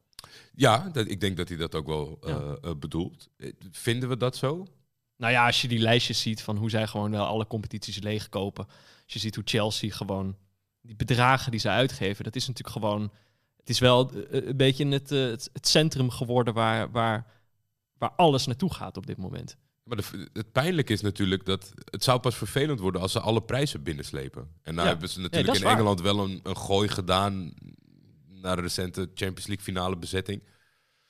ja 0.54 0.88
dat, 0.92 1.08
ik 1.08 1.20
denk 1.20 1.36
dat 1.36 1.48
hij 1.48 1.56
dat 1.58 1.74
ook 1.74 1.86
wel 1.86 2.18
eh, 2.20 2.28
Ja. 2.30 2.56
eh, 2.62 2.74
bedoelt. 2.78 3.28
Eh, 3.36 3.52
Vinden 3.70 4.08
we 4.08 4.16
dat 4.16 4.36
zo? 4.36 4.66
Nou 5.16 5.32
ja, 5.32 5.46
als 5.46 5.62
je 5.62 5.68
die 5.68 5.78
lijstjes 5.78 6.20
ziet 6.20 6.42
van 6.42 6.56
hoe 6.56 6.70
zij 6.70 6.86
gewoon 6.86 7.10
wel 7.10 7.26
alle 7.26 7.46
competities 7.46 7.98
leegkopen. 8.00 8.66
Als 9.04 9.12
je 9.12 9.18
ziet 9.18 9.34
hoe 9.34 9.44
Chelsea 9.46 9.90
gewoon 9.90 10.36
die 10.86 10.96
bedragen 10.96 11.50
die 11.50 11.60
ze 11.60 11.68
uitgeven, 11.68 12.24
dat 12.24 12.36
is 12.36 12.46
natuurlijk 12.46 12.76
gewoon. 12.76 13.12
Het 13.56 13.68
is 13.70 13.78
wel 13.78 14.10
eh, 14.10 14.46
een 14.46 14.56
beetje 14.56 14.86
het, 14.88 15.12
eh, 15.12 15.18
het, 15.26 15.50
het 15.52 15.68
centrum 15.68 16.10
geworden 16.10 16.54
waar, 16.54 16.90
waar, 16.90 17.26
waar 17.98 18.10
alles 18.10 18.46
naartoe 18.46 18.74
gaat 18.74 18.96
op 18.96 19.06
dit 19.06 19.16
moment. 19.16 19.56
Maar 19.82 19.96
de, 19.96 20.28
het 20.32 20.52
pijnlijke 20.52 20.92
is 20.92 21.00
natuurlijk 21.00 21.44
dat 21.44 21.72
het 21.84 22.04
zou 22.04 22.20
pas 22.20 22.36
vervelend 22.36 22.80
worden 22.80 23.00
als 23.00 23.12
ze 23.12 23.20
alle 23.20 23.42
prijzen 23.42 23.82
binnenslepen. 23.82 24.48
En 24.62 24.74
nou 24.74 24.86
Ja. 24.86 24.92
hebben 24.92 25.08
ze 25.10 25.20
natuurlijk 25.20 25.56
in 25.56 25.62
waar. 25.62 25.72
Engeland 25.72 26.00
wel 26.00 26.18
een, 26.24 26.40
een 26.42 26.56
gooi 26.56 26.88
gedaan 26.88 27.52
naar 28.28 28.56
de 28.56 28.62
recente 28.62 29.00
Champions 29.00 29.46
League 29.46 29.64
finale 29.64 29.96
bezetting. 29.96 30.42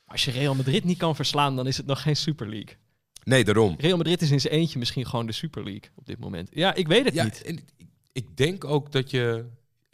Als 0.04 0.24
je 0.24 0.30
Real 0.30 0.54
Madrid 0.54 0.84
niet 0.84 0.98
kan 0.98 1.16
verslaan, 1.16 1.56
dan 1.56 1.66
is 1.66 1.76
het 1.76 1.86
nog 1.86 2.02
geen 2.02 2.16
Super 2.16 2.48
League. 2.48 2.76
Nee, 3.24 3.44
daarom. 3.44 3.74
Real 3.78 3.96
Madrid 3.96 4.22
is 4.22 4.30
in 4.30 4.40
zijn 4.40 4.52
eentje 4.54 4.78
misschien 4.78 5.06
gewoon 5.06 5.26
de 5.26 5.32
Super 5.32 5.64
League 5.64 5.90
op 5.94 6.06
dit 6.06 6.18
moment. 6.18 6.48
Ja, 6.52 6.74
ik 6.74 6.88
weet 6.88 7.04
het 7.04 7.14
Ja, 7.14 7.24
niet. 7.24 7.42
en 7.42 7.56
ik- 7.58 7.72
ik 8.12 8.36
denk 8.36 8.64
ook 8.64 8.92
dat 8.92 9.10
je, 9.10 9.44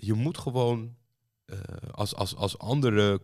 je 0.04 0.14
moet 0.14 0.38
gewoon 0.38 0.96
eh, 1.44 1.58
als, 1.90 2.14
als, 2.14 2.36
als 2.36 2.58
andere 2.58 3.20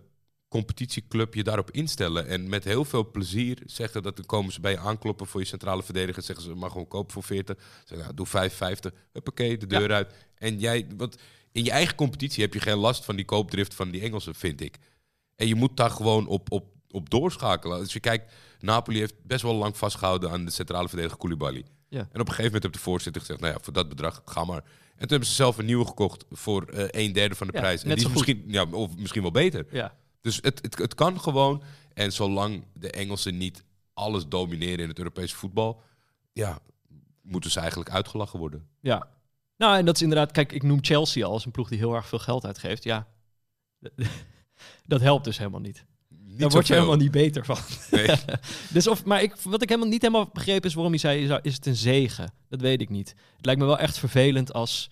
competitieclub 0.48 1.34
je 1.34 1.42
daarop 1.42 1.70
instellen. 1.70 2.26
En 2.26 2.48
met 2.48 2.64
heel 2.64 2.84
veel 2.84 3.10
plezier 3.10 3.62
zeggen 3.66 4.02
dat 4.02 4.16
dan 4.16 4.26
komen 4.26 4.52
ze 4.52 4.60
bij 4.60 4.70
je 4.70 4.78
aankloppen 4.78 5.26
voor 5.26 5.40
je 5.40 5.46
centrale 5.46 5.82
verdediger. 5.82 6.22
Zeggen 6.22 6.44
ze, 6.44 6.54
maar 6.54 6.70
gewoon 6.70 6.88
kopen 6.88 7.12
voor 7.12 7.22
40. 7.22 7.56
Zeggen, 7.78 7.98
nou, 7.98 8.14
doe 8.14 8.26
55. 8.26 8.92
Huppakee, 9.12 9.58
de 9.58 9.66
deur 9.66 9.92
uit. 9.92 10.14
En 10.34 10.58
jij, 10.58 10.86
want 10.96 11.16
in 11.52 11.64
je 11.64 11.70
eigen 11.70 11.94
competitie 11.94 12.42
heb 12.42 12.54
je 12.54 12.60
geen 12.60 12.76
last 12.76 13.04
van 13.04 13.16
die 13.16 13.24
koopdrift 13.24 13.74
van 13.74 13.90
die 13.90 14.00
Engelsen, 14.00 14.34
vind 14.34 14.60
ik. 14.60 14.78
En 15.36 15.46
je 15.46 15.54
moet 15.54 15.76
daar 15.76 15.90
gewoon 15.90 16.26
op, 16.26 16.52
op, 16.52 16.64
op 16.90 17.10
doorschakelen. 17.10 17.78
Als 17.78 17.92
je 17.92 18.00
kijkt, 18.00 18.32
Napoli 18.60 18.98
heeft 18.98 19.24
best 19.24 19.42
wel 19.42 19.54
lang 19.54 19.76
vastgehouden 19.76 20.30
aan 20.30 20.44
de 20.44 20.50
centrale 20.50 20.88
verdediger 20.88 21.18
Koulibaly. 21.18 21.64
Ja. 21.88 21.98
En 21.98 22.04
op 22.06 22.12
een 22.12 22.26
gegeven 22.26 22.44
moment 22.44 22.62
heeft 22.62 22.74
de 22.74 22.80
voorzitter 22.80 23.20
gezegd, 23.20 23.40
nou 23.40 23.52
ja, 23.52 23.58
voor 23.62 23.72
dat 23.72 23.88
bedrag, 23.88 24.22
ga 24.24 24.44
maar. 24.44 24.64
En 24.98 25.04
toen 25.04 25.08
hebben 25.08 25.28
ze 25.28 25.34
zelf 25.34 25.58
een 25.58 25.64
nieuwe 25.64 25.86
gekocht 25.86 26.24
voor 26.30 26.62
eh 26.62 27.04
een 27.04 27.12
derde 27.12 27.34
van 27.34 27.46
de 27.46 27.52
Ja, 27.52 27.60
prijs. 27.60 27.82
En 27.82 27.88
die 27.88 28.06
is 28.06 28.12
misschien, 28.12 28.44
ja, 28.46 28.64
of 28.70 28.96
misschien 28.96 29.22
wel 29.22 29.30
beter. 29.30 29.66
Ja. 29.70 29.96
Dus 30.20 30.38
het, 30.42 30.62
het, 30.62 30.78
het 30.78 30.94
kan 30.94 31.20
gewoon. 31.20 31.62
En 31.94 32.12
zolang 32.12 32.64
de 32.74 32.90
Engelsen 32.90 33.36
niet 33.36 33.64
alles 33.94 34.28
domineren 34.28 34.78
in 34.78 34.88
het 34.88 34.98
Europese 34.98 35.36
voetbal, 35.36 35.82
ja, 36.32 36.58
moeten 37.22 37.50
ze 37.50 37.60
eigenlijk 37.60 37.90
uitgelachen 37.90 38.38
worden. 38.38 38.68
Ja. 38.80 39.08
Nou, 39.56 39.78
en 39.78 39.84
dat 39.84 39.94
is 39.94 40.02
inderdaad, 40.02 40.32
kijk, 40.32 40.52
ik 40.52 40.62
noem 40.62 40.78
Chelsea 40.80 41.26
al 41.26 41.32
als 41.32 41.44
een 41.44 41.50
ploeg 41.50 41.68
die 41.68 41.78
heel 41.78 41.94
erg 41.94 42.06
veel 42.06 42.18
geld 42.18 42.46
uitgeeft. 42.46 42.84
Ja, 42.84 43.06
dat 44.86 45.00
helpt 45.00 45.24
dus 45.24 45.38
helemaal 45.38 45.60
niet. 45.60 45.84
Niet 46.28 46.38
Daar 46.38 46.48
word 46.50 46.66
je 46.66 46.74
helemaal 46.74 46.96
niet 46.96 47.10
beter 47.10 47.44
van. 47.44 47.56
Nee. 47.90 48.06
dus 48.72 48.86
of, 48.86 49.04
maar 49.04 49.22
ik, 49.22 49.36
wat 49.36 49.62
ik 49.62 49.68
helemaal 49.68 49.90
niet 49.90 50.02
helemaal 50.02 50.30
begrepen 50.32 50.68
is 50.68 50.74
waarom 50.74 50.92
je 50.92 50.98
zei, 50.98 51.28
is- 51.42 51.54
het 51.54 51.66
een 51.66 51.76
zegen? 51.76 52.32
Dat 52.48 52.60
weet 52.60 52.80
ik 52.80 52.88
niet. 52.88 53.14
Het 53.36 53.44
lijkt 53.46 53.60
me 53.60 53.66
wel 53.66 53.78
echt 53.78 53.98
vervelend 53.98 54.52
als, 54.52 54.90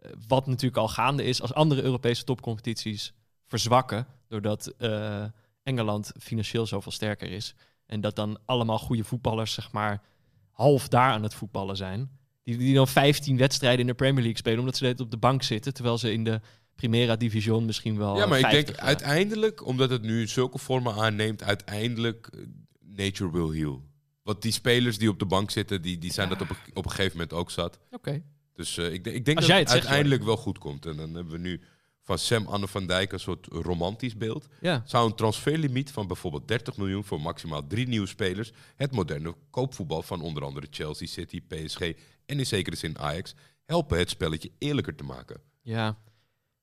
eh, 0.00 0.10
wat 0.28 0.46
natuurlijk 0.46 0.76
al 0.76 0.88
gaande 0.88 1.24
is, 1.24 1.42
als 1.42 1.54
andere 1.54 1.82
Europese 1.82 2.24
topcompetities 2.24 3.12
verzwakken, 3.46 4.06
doordat 4.28 4.66
eh, 4.78 5.24
Engeland 5.62 6.12
financieel 6.20 6.66
zoveel 6.66 6.92
sterker 6.92 7.30
is. 7.30 7.54
En 7.86 8.00
dat 8.00 8.16
dan 8.16 8.38
allemaal 8.44 8.78
goede 8.78 9.04
voetballers, 9.04 9.52
zeg 9.52 9.72
maar, 9.72 10.02
half 10.50 10.88
daar 10.88 11.10
aan 11.12 11.22
het 11.22 11.34
voetballen 11.34 11.76
zijn. 11.76 12.10
Die, 12.44 12.56
die 12.56 12.74
dan 12.74 12.88
15 12.88 13.36
wedstrijden 13.36 13.80
in 13.80 13.86
de 13.86 13.94
Premier 13.94 14.20
League 14.22 14.38
spelen, 14.38 14.58
omdat 14.58 14.76
ze 14.76 14.84
net 14.84 15.00
op 15.00 15.10
de 15.10 15.16
bank 15.16 15.42
zitten, 15.42 15.74
terwijl 15.74 15.98
ze 15.98 16.12
in 16.12 16.24
de 16.24 16.40
Primera 16.74 17.16
Division 17.16 17.64
misschien 17.64 17.96
wel. 17.98 18.16
Ja, 18.16 18.26
maar 18.26 18.38
ik 18.38 18.44
50, 18.44 18.64
denk 18.66 18.78
uiteindelijk, 18.86 19.66
omdat 19.66 19.90
het 19.90 20.02
nu 20.02 20.26
zulke 20.26 20.58
vormen 20.58 20.94
aanneemt, 20.94 21.42
uiteindelijk 21.42 22.26
eh, 22.26 22.40
nature 22.80 23.30
will 23.30 23.58
heal. 23.60 23.82
Want 24.22 24.42
die 24.42 24.52
spelers 24.52 24.98
die 24.98 25.08
op 25.08 25.18
de 25.18 25.26
bank 25.26 25.50
zitten, 25.50 25.82
die, 25.82 25.98
die 25.98 26.12
zijn 26.12 26.28
dat 26.28 26.40
op 26.40 26.50
een, 26.50 26.56
op 26.74 26.84
een 26.84 26.90
gegeven 26.90 27.12
moment 27.12 27.32
ook 27.32 27.50
zat. 27.50 27.78
Oké. 27.90 28.22
Dus 28.54 28.76
eh, 28.78 28.92
ik, 28.92 29.04
denk- 29.04 29.16
ik 29.16 29.24
denk 29.24 29.36
Als 29.36 29.46
dat 29.46 29.54
jij 29.54 29.58
het 29.64 29.70
zegt, 29.70 29.82
uiteindelijk 29.84 30.24
wel 30.24 30.36
goed 30.36 30.58
komt. 30.58 30.86
En 30.86 30.96
dan 30.96 31.14
hebben 31.14 31.32
we 31.32 31.38
nu 31.38 31.60
van 32.02 32.18
Sam 32.18 32.46
Anne 32.46 32.68
van 32.68 32.86
Dijk 32.86 33.12
een 33.12 33.20
soort 33.20 33.46
romantisch 33.50 34.16
beeld. 34.16 34.46
Ja. 34.60 34.82
Zou 34.86 35.06
een 35.08 35.14
transferlimiet 35.16 35.90
van 35.90 36.06
bijvoorbeeld 36.06 36.48
30 36.48 36.76
miljoen 36.76 37.04
voor 37.04 37.20
maximaal 37.20 37.66
drie 37.66 37.88
nieuwe 37.88 38.06
spelers 38.06 38.52
het 38.76 38.92
moderne 38.92 39.34
koopvoetbal 39.50 40.02
van 40.02 40.20
onder 40.20 40.42
andere 40.44 40.66
Chelsea, 40.70 41.06
City, 41.06 41.40
PSG 41.48 41.80
en 42.26 42.38
in 42.38 42.46
zekere 42.46 42.76
zin 42.76 42.98
Ajax 42.98 43.34
helpen 43.64 43.98
het 43.98 44.10
spelletje 44.10 44.50
eerlijker 44.58 44.94
te 44.94 45.04
maken? 45.04 45.40
Ja, 45.62 45.98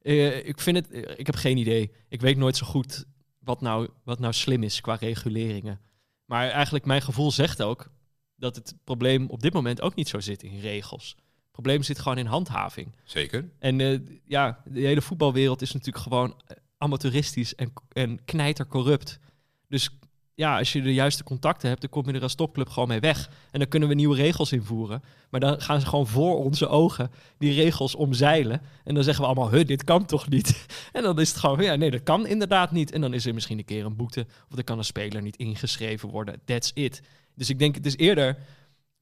Eh, 0.02 0.48
ik 0.48 0.60
vind 0.60 0.78
het. 0.78 0.92
eh, 0.92 1.20
ik 1.20 1.26
heb 1.26 1.36
geen 1.36 1.58
idee. 1.58 1.92
Ik 2.10 2.22
weet 2.22 2.38
nooit 2.38 2.58
zo 2.58 2.66
goed 2.66 3.06
wat 3.40 3.62
nou, 3.62 3.90
wat 4.04 4.20
nou 4.20 4.34
slim 4.34 4.64
is 4.64 4.82
qua 4.82 4.96
reguleringen. 4.96 5.80
Maar 6.26 6.50
eigenlijk 6.50 6.86
mijn 6.86 7.02
gevoel 7.02 7.32
zegt 7.32 7.62
ook 7.62 7.92
dat 8.36 8.56
het 8.56 8.76
probleem 8.84 9.30
op 9.30 9.42
dit 9.42 9.54
moment 9.54 9.82
ook 9.82 9.96
niet 9.96 10.08
zo 10.10 10.20
zit 10.20 10.44
in 10.44 10.60
regels. 10.60 11.10
Het 11.18 11.52
probleem 11.52 11.84
zit 11.84 12.00
gewoon 12.00 12.18
in 12.18 12.26
handhaving. 12.26 12.96
Zeker. 13.04 13.50
En 13.60 13.82
eh, 13.82 14.00
ja, 14.26 14.62
de 14.66 14.80
hele 14.80 15.02
voetbalwereld 15.02 15.62
is 15.62 15.72
natuurlijk 15.72 16.04
gewoon 16.04 16.42
amateuristisch 16.78 17.56
en, 17.56 17.74
en 17.92 18.24
knijtercorrupt. 18.26 19.20
Dus 19.68 19.90
ja, 20.42 20.58
als 20.58 20.74
je 20.74 20.82
de 20.82 20.94
juiste 20.94 21.24
contacten 21.24 21.70
hebt, 21.70 21.82
dan 21.82 21.90
kom 21.90 22.08
je 22.08 22.14
er 22.14 22.22
als 22.22 22.36
topclub 22.36 22.70
gewoon 22.70 22.88
mee 22.88 23.00
weg. 23.00 23.30
En 23.52 23.60
dan 23.60 23.68
kunnen 23.68 23.90
we 23.90 23.96
nieuwe 23.96 24.16
regels 24.16 24.52
invoeren. 24.52 25.04
Maar 25.30 25.40
dan 25.40 25.62
gaan 25.62 25.80
ze 25.80 25.86
gewoon 25.86 26.08
voor 26.08 26.44
onze 26.44 26.68
ogen 26.68 27.12
die 27.38 27.54
regels 27.54 27.96
omzeilen. 27.96 28.62
En 28.84 28.94
dan 28.94 29.04
zeggen 29.04 29.24
we 29.24 29.30
allemaal, 29.30 29.52
huh, 29.52 29.66
dit 29.66 29.84
kan 29.84 30.06
toch 30.06 30.30
niet? 30.30 30.50
En 30.92 31.04
dan 31.04 31.20
is 31.20 31.30
het 31.30 31.38
gewoon, 31.38 31.64
ja, 31.64 31.76
nee, 31.76 31.92
dat 31.92 32.04
kan 32.04 32.28
inderdaad 32.28 32.72
niet. 32.72 32.92
En 32.92 33.02
dan 33.02 33.14
is 33.14 33.26
er 33.26 33.34
misschien 33.34 33.58
een 33.58 33.66
keer 33.66 33.86
een 33.86 33.96
boete. 33.96 34.28
Of 34.50 34.58
er 34.58 34.64
kan 34.64 34.78
een 34.78 34.84
speler 34.84 35.22
niet 35.22 35.36
ingeschreven 35.36 36.10
worden. 36.10 36.42
That's 36.46 36.72
it. 36.74 37.02
Dus 37.36 37.50
ik 37.50 37.60
denk, 37.60 37.76
het 37.76 37.86
is 37.86 37.98
eerder... 37.98 38.38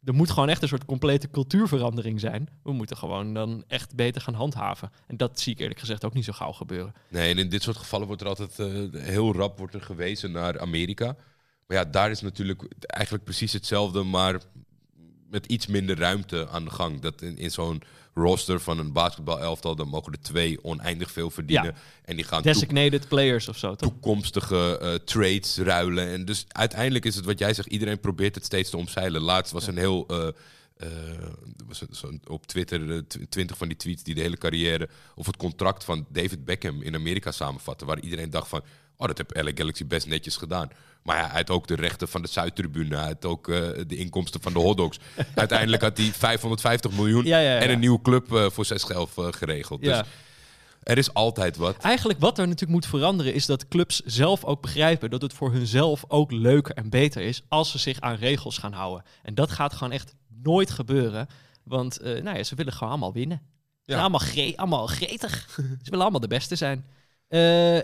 Er 0.04 0.14
moet 0.14 0.30
gewoon 0.30 0.50
echt 0.50 0.62
een 0.62 0.68
soort 0.68 0.86
complete 0.86 1.30
cultuurverandering 1.30 2.20
zijn. 2.20 2.50
We 2.64 2.72
moeten 2.72 2.98
gewoon 2.98 3.34
dan 3.34 3.64
echt 3.68 3.96
beter 3.96 4.22
gaan 4.22 4.34
handhaven. 4.34 4.92
En 5.08 5.18
dat 5.18 5.40
zie 5.40 5.54
ik 5.54 5.60
eerlijk 5.60 5.80
gezegd 5.80 6.06
ook 6.06 6.14
niet 6.14 6.26
zo 6.26 6.34
gauw 6.34 6.52
gebeuren. 6.52 6.94
Nee, 7.08 7.32
en 7.32 7.38
in 7.38 7.50
dit 7.50 7.64
soort 7.64 7.78
gevallen 7.78 8.08
wordt 8.08 8.22
er 8.22 8.28
altijd 8.28 8.60
eh, 8.60 9.02
heel 9.02 9.34
rap 9.34 9.58
wordt 9.58 9.74
er 9.74 9.82
gewezen 9.82 10.32
naar 10.32 10.60
Amerika. 10.60 11.16
Maar 11.70 11.78
ja, 11.78 11.86
daar 11.86 12.12
is 12.12 12.22
natuurlijk 12.22 12.64
eigenlijk 12.80 13.24
precies 13.24 13.54
hetzelfde, 13.54 14.04
maar 14.04 14.40
met 15.30 15.46
iets 15.46 15.68
minder 15.68 15.98
ruimte 15.98 16.48
aan 16.50 16.64
de 16.64 16.70
gang. 16.70 17.00
Dat 17.02 17.22
in, 17.22 17.38
in 17.38 17.52
zo'n 17.52 17.82
roster 18.14 18.60
van 18.60 18.80
een 18.80 18.92
basketbal-elftal, 18.92 19.76
dan 19.76 19.88
mogen 19.88 20.14
er 20.14 20.22
twee 20.22 20.64
oneindig 20.64 21.12
veel 21.12 21.30
verdienen. 21.30 21.66
Ja. 21.66 21.74
En 22.06 22.16
die 22.16 22.26
gaan 22.26 22.42
Designated 22.42 23.08
players 23.08 23.48
of 23.48 23.58
zo, 23.58 23.76
toch? 23.76 23.90
toekomstige 23.92 24.78
eh, 24.82 24.94
trades 24.94 25.58
ruilen. 25.58 26.08
En 26.08 26.26
dus 26.26 26.46
uiteindelijk 26.48 27.06
is 27.06 27.16
het 27.16 27.26
wat 27.26 27.40
jij 27.40 27.54
zegt, 27.54 27.68
iedereen 27.68 28.00
probeert 28.00 28.36
het 28.36 28.46
steeds 28.46 28.70
te 28.70 28.78
omzeilen. 28.78 29.22
Laatst 29.22 29.52
was 29.54 29.68
een 29.68 29.78
heel... 29.78 30.08
eh, 30.08 30.28
eh, 30.78 30.88
was 31.68 31.82
een- 32.04 32.22
op 32.28 32.46
Twitter 32.48 33.08
tw- 33.08 33.18
twintig 33.30 33.58
van 33.58 33.68
die 33.68 33.78
tweets 33.78 34.04
die 34.04 34.16
de 34.16 34.22
hele 34.22 34.38
carrière 34.38 34.90
of 35.16 35.26
het 35.26 35.38
contract 35.38 35.84
van 35.84 36.06
David 36.10 36.46
Beckham 36.46 36.82
in 36.82 36.96
Amerika 36.96 37.32
samenvatten. 37.32 37.88
Waar 37.88 38.00
iedereen 38.00 38.30
dacht 38.30 38.48
van, 38.48 38.62
oh 39.00 39.08
dat 39.08 39.18
heb 39.18 39.44
LA 39.44 39.52
Galaxy 39.56 39.86
best 39.86 40.08
netjes 40.08 40.36
gedaan. 40.36 40.70
Maar 41.04 41.18
ja, 41.18 41.28
hij 41.28 41.38
had 41.38 41.50
ook 41.50 41.68
de 41.68 41.76
rechten 41.76 42.08
van 42.08 42.22
de 42.22 42.28
Zuidtribune, 42.28 42.96
hij 42.96 43.06
had 43.06 43.26
ook 43.26 43.50
eh, 43.50 43.62
de 43.88 43.96
inkomsten 43.96 44.42
van 44.42 44.54
de 44.54 44.60
hotdogs. 44.60 45.00
Uiteindelijk 45.36 45.82
had 45.82 45.98
hij 45.98 46.12
550 46.14 46.92
miljoen 46.92 47.26
Ja, 47.26 47.40
ja, 47.40 47.54
ja. 47.54 47.60
en 47.60 47.70
een 47.70 47.80
nieuwe 47.80 48.02
club 48.02 48.34
eh, 48.34 48.50
voor 48.50 48.66
6 48.66 48.90
11 48.90 49.18
eh, 49.18 49.28
geregeld. 49.30 49.82
Dus 49.82 50.02
er 50.84 50.98
is 50.98 51.14
altijd 51.14 51.58
wat. 51.58 51.78
Eigenlijk 51.78 52.20
wat 52.20 52.38
er 52.38 52.46
natuurlijk 52.46 52.72
moet 52.72 52.86
veranderen 52.86 53.34
is 53.34 53.46
dat 53.46 53.68
clubs 53.68 54.02
zelf 54.06 54.44
ook 54.44 54.62
begrijpen 54.62 55.10
dat 55.10 55.22
het 55.22 55.34
voor 55.34 55.52
hunzelf 55.52 56.04
ook 56.08 56.32
leuker 56.32 56.76
en 56.76 56.90
beter 56.90 57.22
is 57.22 57.42
als 57.48 57.72
ze 57.72 57.78
zich 57.78 58.00
aan 58.02 58.16
regels 58.16 58.58
gaan 58.58 58.74
houden. 58.74 59.06
En 59.24 59.36
dat 59.36 59.52
gaat 59.52 59.74
gewoon 59.74 59.94
echt 59.94 60.16
nooit 60.44 60.72
gebeuren, 60.72 61.28
want 61.64 62.00
nou 62.02 62.38
ja, 62.38 62.44
ze 62.44 62.56
willen 62.56 62.74
gewoon 62.74 62.90
allemaal 62.90 63.14
winnen. 63.14 63.42
Ze 63.82 63.92
zijn 63.96 64.00
allemaal, 64.00 64.20
gre 64.20 64.54
allemaal 64.56 64.88
gretig. 64.88 65.50
ze 65.56 65.90
willen 65.90 66.02
allemaal 66.02 66.20
de 66.20 66.28
beste 66.28 66.56
zijn. 66.56 66.86
Eh, 67.30 67.80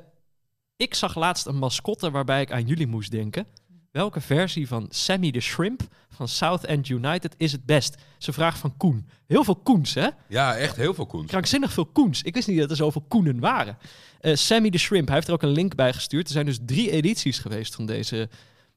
ik 0.78 0.94
zag 0.94 1.16
laatst 1.16 1.46
een 1.46 1.58
mascotte 1.58 2.12
waarbij 2.12 2.42
ik 2.42 2.52
aan 2.52 2.66
jullie 2.66 2.88
moest 2.88 3.12
denken. 3.12 3.48
Welke 3.92 4.22
versie 4.22 4.68
van 4.68 4.86
Sammy 4.90 5.32
the 5.32 5.40
Shrimp 5.40 5.82
van 6.10 6.28
South 6.28 6.66
End 6.66 6.90
United 6.90 7.36
is 7.38 7.52
het 7.52 7.66
best? 7.66 7.96
Ze 8.18 8.34
vraag 8.34 8.58
van 8.58 8.78
Koen. 8.78 9.08
Heel 9.28 9.44
veel 9.44 9.56
Koens, 9.56 9.94
hè? 9.94 10.08
Ja, 10.28 10.56
echt 10.56 10.76
heel 10.76 10.94
veel 10.94 11.06
Koen. 11.06 11.26
krankzinnig 11.26 11.74
veel 11.74 11.86
Koens. 11.86 12.22
Ik 12.24 12.34
wist 12.34 12.48
niet 12.48 12.60
dat 12.60 12.70
er 12.70 12.76
zoveel 12.76 13.06
Koenen 13.08 13.40
waren. 13.40 13.78
Eh, 14.20 14.36
Sammy 14.36 14.70
the 14.70 14.78
Shrimp, 14.78 15.06
hij 15.06 15.16
heeft 15.16 15.28
er 15.28 15.34
ook 15.34 15.42
een 15.42 15.50
link 15.50 15.76
bij 15.76 15.94
gestuurd. 15.94 16.28
Er 16.28 16.34
zijn 16.34 16.46
dus 16.46 16.60
drie 16.66 16.92
edities 16.92 17.40
geweest 17.40 17.76
van 17.76 17.86
deze 17.86 18.30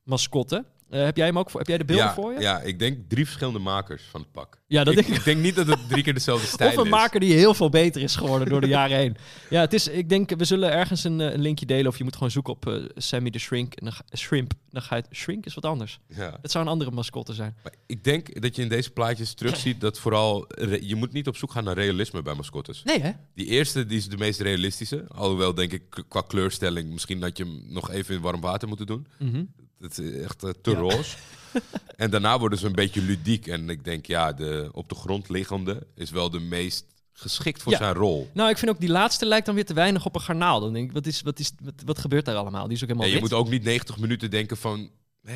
mascotte. 0.02 0.64
Eh, 0.90 1.04
heb 1.04 1.16
jij 1.16 1.26
hem 1.26 1.38
ook 1.38 1.50
voor? 1.50 1.60
Heb 1.60 1.68
jij 1.68 1.78
de 1.78 1.84
beelden 1.84 2.06
ja, 2.06 2.14
voor 2.14 2.32
je? 2.32 2.40
Ja, 2.40 2.60
ik 2.60 2.78
denk 2.78 2.98
drie 3.08 3.24
verschillende 3.24 3.58
makers 3.58 4.02
van 4.10 4.20
het 4.20 4.32
pak. 4.32 4.58
Ja, 4.66 4.84
dat 4.84 4.94
ik, 4.94 5.00
denk 5.00 5.12
ik. 5.12 5.18
ik 5.18 5.24
denk 5.24 5.40
niet 5.40 5.54
dat 5.54 5.66
het 5.66 5.88
drie 5.88 6.02
keer 6.02 6.14
dezelfde 6.14 6.46
stijl 6.56 6.70
Of 6.70 6.76
een 6.76 6.84
is. 6.84 6.90
maker 6.90 7.20
die 7.20 7.32
heel 7.34 7.54
veel 7.54 7.68
beter 7.68 8.02
is 8.02 8.16
geworden 8.16 8.48
door 8.48 8.60
de 8.60 8.66
jaren 8.66 8.96
heen. 8.96 9.16
Ja, 9.50 9.60
het 9.60 9.72
is, 9.72 9.88
ik 9.88 10.08
denk, 10.08 10.30
we 10.36 10.44
zullen 10.44 10.70
ergens 10.72 11.04
een, 11.04 11.20
eh, 11.20 11.32
een 11.32 11.40
linkje 11.40 11.66
delen. 11.66 11.86
Of 11.86 11.98
je 11.98 12.04
moet 12.04 12.14
gewoon 12.14 12.30
zoeken 12.30 12.52
op 12.52 12.66
eh, 12.68 12.74
Sammy 12.94 13.30
the 13.30 13.38
Shrink. 13.38 13.74
En 13.74 13.84
dan, 13.84 13.92
ga- 13.94 14.04
Shrimp. 14.16 14.52
Dan 14.70 14.82
ga 14.82 14.96
je 14.96 15.02
het, 15.08 15.16
Shrink 15.16 15.46
is 15.46 15.54
wat 15.54 15.64
anders. 15.64 15.98
Ja. 16.06 16.38
Het 16.42 16.50
zou 16.50 16.64
een 16.64 16.70
andere 16.70 16.90
mascotte 16.90 17.34
zijn. 17.34 17.56
Maar 17.62 17.74
ik 17.86 18.04
denk 18.04 18.40
dat 18.42 18.56
je 18.56 18.62
in 18.62 18.68
deze 18.68 18.90
plaatjes 18.90 19.34
terugziet 19.34 19.80
dat 19.80 19.98
vooral... 19.98 20.46
Je 20.80 20.94
moet 20.96 21.12
niet 21.12 21.26
op 21.28 21.36
zoek 21.36 21.50
gaan 21.52 21.64
naar 21.64 21.74
realisme 21.74 22.22
bij 22.22 22.34
mascottes. 22.34 22.82
Nee, 22.84 23.00
hè? 23.00 23.10
Die 23.34 23.46
eerste 23.46 23.86
die 23.86 23.98
is 23.98 24.08
de 24.08 24.16
meest 24.16 24.40
realistische. 24.40 25.04
Alhoewel 25.08 25.54
denk 25.54 25.72
ik 25.72 25.82
qua 26.08 26.20
kleurstelling 26.20 26.90
misschien 26.92 27.20
dat 27.20 27.36
je 27.36 27.44
hem 27.44 27.62
nog 27.66 27.90
even 27.90 28.14
in 28.14 28.20
warm 28.20 28.40
water 28.40 28.68
moet 28.68 28.86
doen. 28.86 29.06
Mhm. 29.18 29.44
Het 29.80 29.98
is 29.98 30.12
echt 30.22 30.42
eh, 30.44 30.50
te 30.62 30.70
Ja. 30.70 30.76
roze. 30.76 31.16
en 31.96 32.10
daarna 32.10 32.38
worden 32.38 32.58
ze 32.58 32.66
een 32.66 32.72
beetje 32.72 33.02
ludiek. 33.02 33.46
En 33.46 33.70
ik 33.70 33.84
denk, 33.84 34.06
ja, 34.06 34.32
de 34.32 34.68
op 34.72 34.88
de 34.88 34.94
grond 34.94 35.28
liggende 35.28 35.86
is 35.94 36.10
wel 36.10 36.30
de 36.30 36.40
meest 36.40 36.84
geschikt 37.12 37.62
voor 37.62 37.72
Ja. 37.72 37.78
zijn 37.78 37.94
rol. 37.94 38.30
Nou, 38.34 38.50
ik 38.50 38.58
vind 38.58 38.70
ook 38.70 38.80
die 38.80 38.88
laatste 38.88 39.26
lijkt 39.26 39.46
dan 39.46 39.54
weer 39.54 39.64
te 39.66 39.74
weinig 39.74 40.04
op 40.06 40.14
een 40.14 40.20
garnaal. 40.20 40.60
Dan 40.60 40.72
denk 40.72 40.86
ik, 40.88 40.92
wat, 40.92 41.06
is, 41.06 41.22
wat, 41.22 41.38
is, 41.38 41.52
wat, 41.62 41.74
wat 41.84 41.98
gebeurt 41.98 42.24
daar 42.24 42.36
allemaal? 42.36 42.64
Die 42.66 42.76
is 42.76 42.82
ook 42.82 42.88
helemaal 42.88 43.08
je 43.08 43.14
wit. 43.20 43.22
moet 43.22 43.32
ook 43.32 43.48
niet 43.48 43.62
90 43.64 43.98
minuten 43.98 44.30
denken 44.30 44.56
van... 44.56 44.90
eh, 45.24 45.34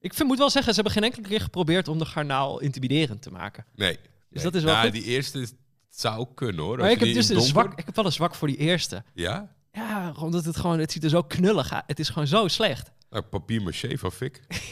Ik 0.00 0.14
vind, 0.14 0.28
moet 0.28 0.38
wel 0.38 0.50
zeggen, 0.50 0.74
ze 0.74 0.80
hebben 0.80 1.02
geen 1.02 1.10
enkele 1.10 1.28
keer 1.28 1.40
geprobeerd 1.40 1.88
om 1.88 1.98
de 1.98 2.04
garnaal 2.04 2.60
intimiderend 2.60 3.22
te 3.22 3.30
maken. 3.30 3.64
nee. 3.74 3.98
Dus 4.28 4.42
nee. 4.42 4.52
dat 4.52 4.54
is 4.60 4.66
wel 4.66 4.74
nou, 4.74 4.84
goed. 4.90 4.94
die 5.02 5.04
eerste 5.04 5.40
is- 5.40 5.52
zou 5.88 6.26
kunnen 6.34 6.64
hoor. 6.64 6.78
Maar 6.78 6.90
ik 6.90 7.00
heb 7.00 7.14
dus 7.14 7.28
een 7.28 7.40
zwak, 7.40 7.78
ik 7.78 7.86
heb 7.86 7.96
wel 7.96 8.04
een 8.04 8.12
zwak 8.12 8.34
voor 8.34 8.48
die 8.48 8.56
eerste. 8.56 9.02
Ja? 9.14 9.54
Ja, 9.72 10.12
omdat 10.18 10.44
het 10.44 10.56
gewoon, 10.56 10.78
het 10.78 10.92
ziet 10.92 11.04
er 11.04 11.10
zo 11.10 11.22
knullig 11.22 11.72
uit. 11.72 11.84
Het 11.86 11.98
is 11.98 12.08
gewoon 12.08 12.26
zo 12.28 12.48
slecht. 12.48 12.90
Nou, 13.10 13.24
papier 13.24 13.62
maché 13.62 13.98
van 13.98 14.12
Fik. 14.12 14.40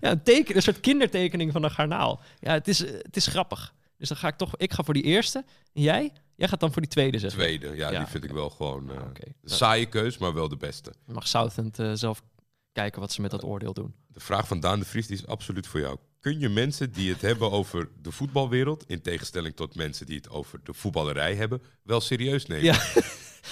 Ja, 0.00 0.10
een 0.10 0.22
teken, 0.22 0.56
een 0.56 0.62
soort 0.62 0.80
kindertekening 0.80 1.52
van 1.52 1.62
een 1.62 1.70
garnaal. 1.70 2.20
Ja, 2.38 2.52
het 2.52 2.68
is, 2.68 2.78
het 2.78 3.16
is 3.16 3.26
grappig. 3.26 3.74
Dus 3.96 4.08
dan 4.08 4.16
ga 4.16 4.28
ik 4.28 4.36
toch, 4.36 4.56
ik 4.56 4.72
ga 4.72 4.82
voor 4.82 4.94
die 4.94 5.02
eerste. 5.02 5.44
En 5.72 5.82
jij? 5.82 6.12
Jij 6.36 6.48
gaat 6.48 6.60
dan 6.60 6.72
voor 6.72 6.82
die 6.82 6.90
tweede, 6.90 7.18
zeg 7.18 7.30
maar. 7.36 7.44
Tweede, 7.44 7.76
ja, 7.76 7.90
Ja, 7.90 7.98
die 7.98 8.06
vind 8.08 8.24
ik 8.24 8.30
wel 8.30 8.50
gewoon... 8.50 8.90
eh, 8.90 8.96
een 9.16 9.34
saaie 9.44 9.86
keus, 9.86 10.18
maar 10.18 10.34
wel 10.34 10.48
de 10.48 10.56
beste. 10.56 10.92
Mag 11.06 11.28
Southend 11.28 11.78
eh, 11.78 11.90
zelf 11.94 12.22
kijken 12.72 13.00
wat 13.00 13.12
ze 13.12 13.20
met 13.20 13.30
dat 13.30 13.44
oordeel 13.44 13.72
doen. 13.72 13.94
De 14.06 14.20
vraag 14.20 14.46
van 14.48 14.60
Daan 14.60 14.78
de 14.78 14.84
Vries 14.84 15.06
die 15.06 15.16
is 15.16 15.26
absoluut 15.26 15.66
voor 15.66 15.80
jou. 15.80 15.96
Kun 16.20 16.38
je 16.38 16.48
mensen 16.48 16.92
die 16.92 17.10
het 17.12 17.20
hebben 17.20 17.50
over 17.50 17.88
de 18.02 18.10
voetbalwereld, 18.10 18.84
in 18.86 19.02
tegenstelling 19.02 19.56
tot 19.56 19.74
mensen 19.74 20.06
die 20.06 20.16
het 20.16 20.30
over 20.30 20.60
de 20.64 20.72
voetballerij 20.74 21.34
hebben, 21.34 21.62
wel 21.82 22.00
serieus 22.00 22.46
nemen? 22.46 22.64
Ja. 22.64 22.78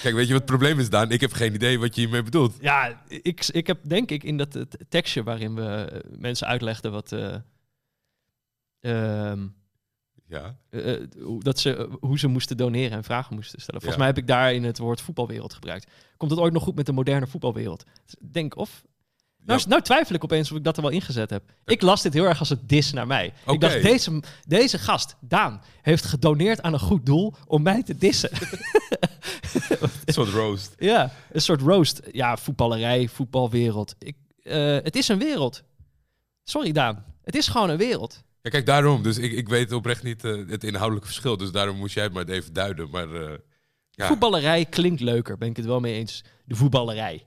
Kijk, 0.03 0.15
weet 0.15 0.27
je 0.27 0.33
wat 0.33 0.43
het 0.43 0.51
probleem 0.51 0.79
is, 0.79 0.91
Daan? 0.91 1.11
Ik 1.11 1.21
heb 1.21 1.33
geen 1.33 1.55
idee 1.55 1.79
wat 1.79 1.95
je 1.95 2.01
hiermee 2.01 2.23
bedoelt. 2.23 2.57
Ja, 2.61 3.03
ik, 3.09 3.47
ik 3.47 3.67
heb 3.67 3.79
denk 3.83 4.11
ik 4.11 4.23
in 4.25 4.37
dat 4.37 4.59
tekstje 4.89 5.23
waarin 5.23 5.55
we 5.55 5.63
eh, 5.67 6.11
mensen 6.19 6.47
uitlegden 6.47 6.93
wat... 6.93 7.13
eh, 7.13 7.35
ehm, 8.81 9.47
Ja, 10.27 10.57
eh, 10.71 10.97
hoe, 11.23 11.43
dat 11.43 11.59
ze, 11.59 11.97
hoe 12.01 12.19
ze 12.19 12.27
moesten 12.29 12.57
doneren 12.57 12.97
en 12.97 13.05
vragen 13.05 13.35
moesten 13.35 13.61
stellen. 13.61 13.81
Volgens 13.81 14.03
Ja. 14.03 14.07
mij 14.07 14.15
heb 14.15 14.23
ik 14.23 14.27
daarin 14.35 14.65
het 14.65 14.79
woord 14.79 15.01
voetbalwereld 15.01 15.55
gebruikt. 15.55 15.91
Komt 16.17 16.31
het 16.31 16.41
ooit 16.41 16.53
nog 16.53 16.63
goed 16.63 16.75
met 16.77 16.87
de 16.87 16.93
moderne 16.93 17.27
voetbalwereld? 17.27 17.85
Ik 18.07 18.33
Denk 18.33 18.57
of... 18.57 18.83
Nou, 19.45 19.63
nou 19.69 19.83
twijfel 19.83 20.15
ik 20.15 20.25
opeens 20.25 20.51
of 20.51 20.57
ik 20.57 20.65
dat 20.65 20.77
er 20.77 20.83
wel 20.83 20.91
ingezet 20.91 21.31
heb. 21.31 21.43
Ik 21.65 21.83
las 21.83 22.03
dit 22.03 22.15
heel 22.15 22.25
erg 22.25 22.39
als 22.39 22.51
een 22.51 22.61
dis 22.67 22.93
naar 22.93 23.07
mij. 23.07 23.33
Ik 23.47 23.61
dacht, 23.61 23.83
deze, 23.83 24.23
deze 24.47 24.79
gast, 24.79 25.17
Daan, 25.21 25.63
heeft 25.83 26.05
gedoneerd 26.05 26.63
aan 26.63 26.73
een 26.73 26.81
goed 26.81 27.07
doel 27.07 27.35
om 27.47 27.63
mij 27.63 27.83
te 27.83 27.99
dissen. 27.99 28.31
een 30.05 30.13
soort 30.13 30.29
roast. 30.29 30.75
ja, 30.79 31.13
een 31.33 31.41
soort 31.41 31.61
roast. 31.61 32.01
Ja, 32.13 32.37
voetballerij, 32.37 33.09
voetbalwereld. 33.09 33.95
Ik, 33.99 34.17
eh, 34.43 34.77
het 34.83 34.97
is 34.97 35.09
een 35.09 35.19
wereld. 35.19 35.63
Sorry, 36.45 36.73
Daan. 36.73 37.05
Het 37.23 37.37
is 37.37 37.49
gewoon 37.49 37.71
een 37.71 37.77
wereld. 37.77 38.23
Ja, 38.43 38.51
kijk, 38.51 38.67
daarom. 38.67 39.03
Dus 39.03 39.19
ik, 39.19 39.33
ik 39.33 39.49
weet 39.49 39.73
oprecht 39.73 40.03
niet 40.03 40.25
eh, 40.25 40.33
het 40.49 40.65
inhoudelijke 40.65 41.09
verschil. 41.09 41.37
Dus 41.37 41.51
daarom 41.51 41.77
moest 41.77 41.95
jij 41.95 42.05
het 42.05 42.13
maar 42.13 42.29
even 42.29 42.53
duiden. 42.53 42.91
Maar 42.91 43.15
eh, 43.15 43.39
ja. 43.91 44.07
Voetballerij 44.07 44.65
klinkt 44.65 45.01
leuker, 45.01 45.39
ben 45.39 45.49
ik 45.49 45.57
het 45.57 45.67
wel 45.67 45.81
mee 45.81 45.95
eens. 45.95 46.25
De 46.45 46.55
voetballerij. 46.55 47.27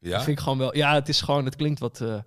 Ja? 0.00 0.10
Dat 0.10 0.22
vind 0.24 0.36
ik 0.38 0.42
gewoon 0.42 0.58
wel. 0.58 0.76
Ja, 0.76 0.94
het 0.94 1.08
is 1.08 1.20
gewoon, 1.20 1.44
het 1.44 1.56
klinkt 1.56 1.80
wat, 1.80 2.00
eh, 2.00 2.18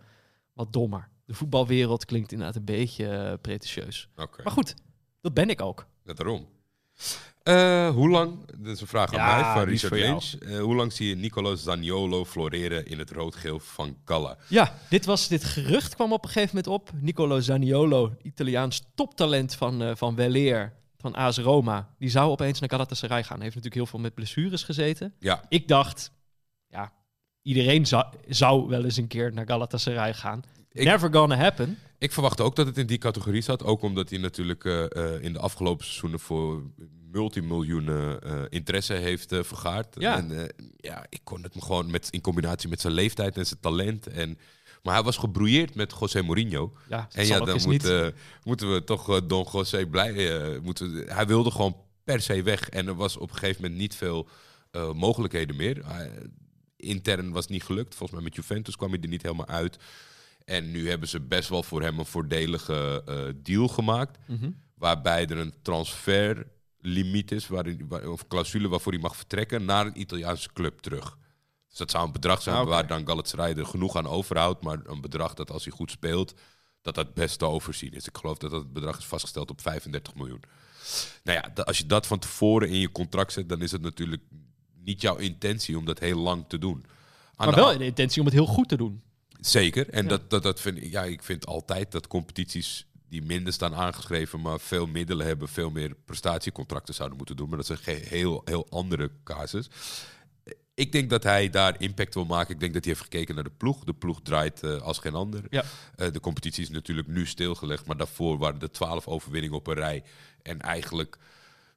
wat 0.53 0.73
dommer. 0.73 1.09
De 1.25 1.33
voetbalwereld 1.33 2.05
klinkt 2.05 2.31
inderdaad 2.31 2.55
een 2.55 2.65
beetje 2.65 3.07
eh, 3.07 3.33
pretentieus. 3.41 4.09
Maar 4.15 4.51
goed, 4.51 4.75
dat 5.21 5.33
ben 5.33 5.49
ik 5.49 5.61
ook. 5.61 5.85
ja, 6.03 6.13
daarom. 6.13 6.47
Eh, 7.43 7.89
hoe 7.89 8.09
lang, 8.09 8.45
dat 8.57 8.73
is 8.73 8.81
een 8.81 8.87
vraag 8.87 9.13
aan 9.13 9.41
mij 9.43 9.53
van 9.53 9.63
Richard 9.63 9.93
Lynch. 9.93 10.59
Hoe 10.59 10.75
lang 10.75 10.93
zie 10.93 11.07
je 11.07 11.15
Nicolo 11.15 11.55
Zaniolo 11.55 12.25
floreren 12.25 12.85
in 12.85 12.99
het 12.99 13.11
rood-geel 13.11 13.59
van 13.59 13.97
Galla? 14.05 14.37
Ja, 14.47 14.77
dit, 14.89 15.05
was, 15.05 15.27
dit 15.27 15.43
gerucht 15.43 15.95
kwam 15.95 16.13
op 16.13 16.23
een 16.23 16.29
gegeven 16.29 16.55
moment 16.55 16.73
op. 16.73 16.91
Nicolo 17.01 17.39
Zaniolo, 17.39 18.13
Italiaans 18.21 18.83
toptalent 18.95 19.55
van, 19.55 19.81
eh 19.81 19.91
van 19.95 20.15
Weleer, 20.15 20.73
van 20.97 21.15
AS 21.15 21.37
Roma. 21.37 21.93
Die 21.97 22.09
zou 22.09 22.29
opeens 22.31 22.59
naar 22.59 22.69
Galatasaray 22.69 23.23
gaan. 23.23 23.41
Heeft 23.41 23.55
natuurlijk 23.55 23.75
heel 23.75 23.85
veel 23.85 23.99
met 23.99 24.13
blessures 24.13 24.63
gezeten. 24.63 25.13
Ja, 25.19 25.43
Ik 25.49 25.67
dacht, 25.67 26.11
iedereen 27.41 27.85
zou, 27.85 28.05
zou 28.27 28.67
wel 28.67 28.83
eens 28.83 28.97
een 28.97 29.07
keer 29.07 29.33
naar 29.33 29.45
Galatasaray 29.47 30.13
gaan. 30.13 30.41
Ik- 30.71 30.83
Never 30.83 31.13
gonna 31.13 31.35
happen. 31.35 31.77
Ik 31.97 32.11
verwacht 32.11 32.41
ook 32.41 32.55
dat 32.55 32.65
het 32.65 32.77
in 32.77 32.87
die 32.87 32.97
categorie 32.97 33.41
zat. 33.41 33.63
Ook 33.63 33.81
omdat 33.81 34.09
hij 34.09 34.19
natuurlijk 34.19 34.65
eh, 34.65 34.83
eh, 35.15 35.23
in 35.23 35.33
de 35.33 35.39
afgelopen 35.39 35.85
seizoenen 35.85 36.19
voor 36.19 36.63
multimiljoenen 37.11 38.21
eh, 38.21 38.41
interesse 38.49 38.93
heeft 38.93 39.27
vergaard. 39.41 39.95
Ja. 39.99 40.17
En 40.17 40.49
ja, 40.77 41.05
ik 41.09 41.19
kon 41.23 41.43
het 41.43 41.55
me 41.55 41.61
gewoon 41.61 41.91
met, 41.91 42.07
in 42.09 42.21
combinatie 42.21 42.69
met 42.69 42.81
zijn 42.81 42.93
leeftijd 42.93 43.37
en 43.37 43.45
zijn 43.45 43.59
talent. 43.59 44.07
En, 44.07 44.37
maar 44.83 44.93
hij 44.93 45.03
was 45.03 45.17
gebrouilleerd 45.17 45.75
met 45.75 45.93
José 45.99 46.21
Mourinho. 46.21 46.73
Ja, 46.89 47.07
En 47.11 47.25
ja, 47.25 47.39
dan 47.39 47.59
moet, 47.65 48.13
moeten 48.43 48.73
we 48.73 48.83
toch 48.83 49.25
Don 49.25 49.47
José 49.51 49.85
blij. 49.85 50.59
moeten, 50.63 50.93
we- 50.93 51.13
hij 51.13 51.27
wilde 51.27 51.51
gewoon 51.51 51.75
per 52.03 52.21
se 52.21 52.43
weg. 52.43 52.69
En 52.69 52.87
er 52.87 52.95
was 52.95 53.17
op 53.17 53.29
een 53.29 53.35
gegeven 53.37 53.61
moment 53.61 53.79
niet 53.79 53.95
veel 53.95 54.27
mogelijkheden 54.93 55.55
meer. 55.55 55.81
Intern 56.81 57.31
was 57.31 57.43
het 57.43 57.51
niet 57.51 57.63
gelukt. 57.63 57.95
Volgens 57.95 58.19
mij 58.19 58.29
met 58.29 58.35
Juventus 58.35 58.75
kwam 58.75 58.91
hij 58.91 58.99
er 59.01 59.07
niet 59.07 59.21
helemaal 59.21 59.47
uit. 59.47 59.77
En 60.45 60.71
nu 60.71 60.89
hebben 60.89 61.07
ze 61.07 61.19
best 61.19 61.49
wel 61.49 61.63
voor 61.63 61.81
hem 61.81 61.99
een 61.99 62.05
voordelige 62.05 63.03
eh, 63.05 63.23
deal 63.43 63.67
gemaakt. 63.67 64.17
Mhm. 64.27 64.51
Waarbij 64.75 65.27
er 65.27 65.37
een 65.37 65.53
transferlimiet 65.61 67.31
is, 67.31 67.47
waarin, 67.47 67.85
waar, 67.87 68.07
of 68.07 68.27
clausule 68.27 68.67
waarvoor 68.67 68.91
hij 68.91 69.01
mag 69.01 69.15
vertrekken 69.15 69.65
naar 69.65 69.85
een 69.85 69.99
Italiaanse 69.99 70.49
club 70.53 70.79
terug. 70.79 71.17
Dus 71.69 71.77
dat 71.77 71.91
zou 71.91 72.05
een 72.05 72.11
bedrag 72.11 72.41
zijn 72.41 72.55
Ah, 72.55 72.67
waar 72.67 72.87
dan 72.87 73.07
Galatasaray 73.07 73.53
er 73.53 73.65
genoeg 73.65 73.95
aan 73.95 74.07
overhoudt. 74.07 74.63
Maar 74.63 74.79
een 74.83 75.01
bedrag 75.01 75.33
dat 75.33 75.51
als 75.51 75.63
hij 75.63 75.73
goed 75.73 75.91
speelt, 75.91 76.33
dat 76.81 76.95
dat 76.95 77.13
best 77.13 77.39
te 77.39 77.45
overzien 77.45 77.91
is. 77.91 78.07
Ik 78.07 78.17
geloof 78.17 78.37
dat 78.37 78.51
dat 78.51 78.73
bedrag 78.73 78.97
is 78.97 79.05
vastgesteld 79.05 79.49
op 79.49 79.61
35 79.61 80.15
miljoen. 80.15 80.43
Nou 81.23 81.39
ja, 81.39 81.63
als 81.63 81.77
je 81.77 81.85
dat 81.85 82.07
van 82.07 82.19
tevoren 82.19 82.69
in 82.69 82.79
je 82.79 82.91
contract 82.91 83.33
zet, 83.33 83.49
dan 83.49 83.61
is 83.61 83.71
het 83.71 83.81
natuurlijk 83.81 84.21
niet 84.83 85.01
jouw 85.01 85.15
intentie 85.15 85.77
om 85.77 85.85
dat 85.85 85.99
heel 85.99 86.19
lang 86.19 86.45
te 86.47 86.57
doen. 86.57 86.85
Aan 87.35 87.47
Maar 87.47 87.55
wel 87.55 87.77
de 87.77 87.85
intentie 87.85 88.19
om 88.19 88.25
het 88.25 88.35
heel 88.35 88.45
goed 88.45 88.69
te 88.69 88.77
doen. 88.77 89.01
Zeker. 89.39 89.89
En 89.89 90.03
Ja. 90.03 90.09
dat, 90.09 90.29
dat, 90.29 90.43
dat 90.43 90.59
vind 90.59 90.77
ik, 90.77 90.91
ja, 90.91 91.03
ik 91.03 91.23
vind 91.23 91.45
altijd 91.45 91.91
dat 91.91 92.07
competities 92.07 92.85
die 93.09 93.21
minder 93.21 93.53
staan 93.53 93.75
aangeschreven, 93.75 94.41
maar 94.41 94.59
veel 94.59 94.87
middelen 94.87 95.25
hebben, 95.25 95.47
veel 95.47 95.69
meer 95.69 95.95
prestatiecontracten 96.05 96.93
zouden 96.93 97.17
moeten 97.17 97.35
doen. 97.35 97.49
Maar 97.49 97.57
dat 97.57 97.69
is 97.69 97.85
een 97.85 98.01
heel, 98.07 98.41
heel 98.45 98.67
andere 98.69 99.11
casus. 99.23 99.69
Ik 100.73 100.91
denk 100.91 101.09
dat 101.09 101.23
hij 101.23 101.49
daar 101.49 101.75
impact 101.81 102.13
wil 102.13 102.25
maken. 102.25 102.53
Ik 102.53 102.59
denk 102.59 102.73
dat 102.73 102.83
hij 102.83 102.93
heeft 102.93 103.05
gekeken 103.05 103.35
naar 103.35 103.43
de 103.43 103.51
ploeg. 103.57 103.83
De 103.83 103.93
ploeg 103.93 104.21
draait 104.21 104.63
eh, 104.63 104.81
als 104.81 104.97
geen 104.97 105.15
ander. 105.15 105.43
Ja. 105.49 105.63
Eh, 105.95 106.11
de 106.11 106.19
competitie 106.19 106.63
is 106.63 106.69
natuurlijk 106.69 107.07
nu 107.07 107.25
stilgelegd, 107.25 107.85
maar 107.85 107.97
daarvoor 107.97 108.37
waren 108.37 108.61
er 108.61 108.71
twaalf 108.71 109.07
overwinningen 109.07 109.57
op 109.57 109.67
een 109.67 109.73
rij. 109.73 110.03
En 110.41 110.61
eigenlijk 110.61 111.17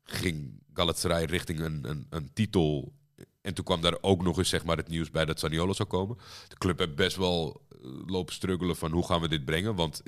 ging 0.04 0.62
Galatasaray 0.74 1.24
richting 1.24 1.60
een, 1.60 1.90
een, 1.90 2.06
een 2.10 2.32
titel. 2.32 2.92
En 3.40 3.54
toen 3.54 3.64
kwam 3.64 3.80
daar 3.80 3.96
ook 4.00 4.22
nog 4.22 4.38
eens 4.38 4.48
zeg 4.48 4.64
maar, 4.64 4.76
het 4.76 4.88
nieuws 4.88 5.10
bij 5.10 5.24
dat 5.24 5.40
Zaniolo 5.40 5.72
zou 5.72 5.88
komen. 5.88 6.16
De 6.48 6.58
club 6.58 6.78
heeft 6.78 6.94
best 6.94 7.16
wel 7.16 7.62
eh, 7.70 7.78
lopen 8.06 8.34
struggelen 8.34 8.76
van 8.76 8.92
hoe 8.92 9.06
gaan 9.06 9.20
we 9.20 9.28
dit 9.28 9.44
brengen. 9.44 9.74
Want 9.74 10.02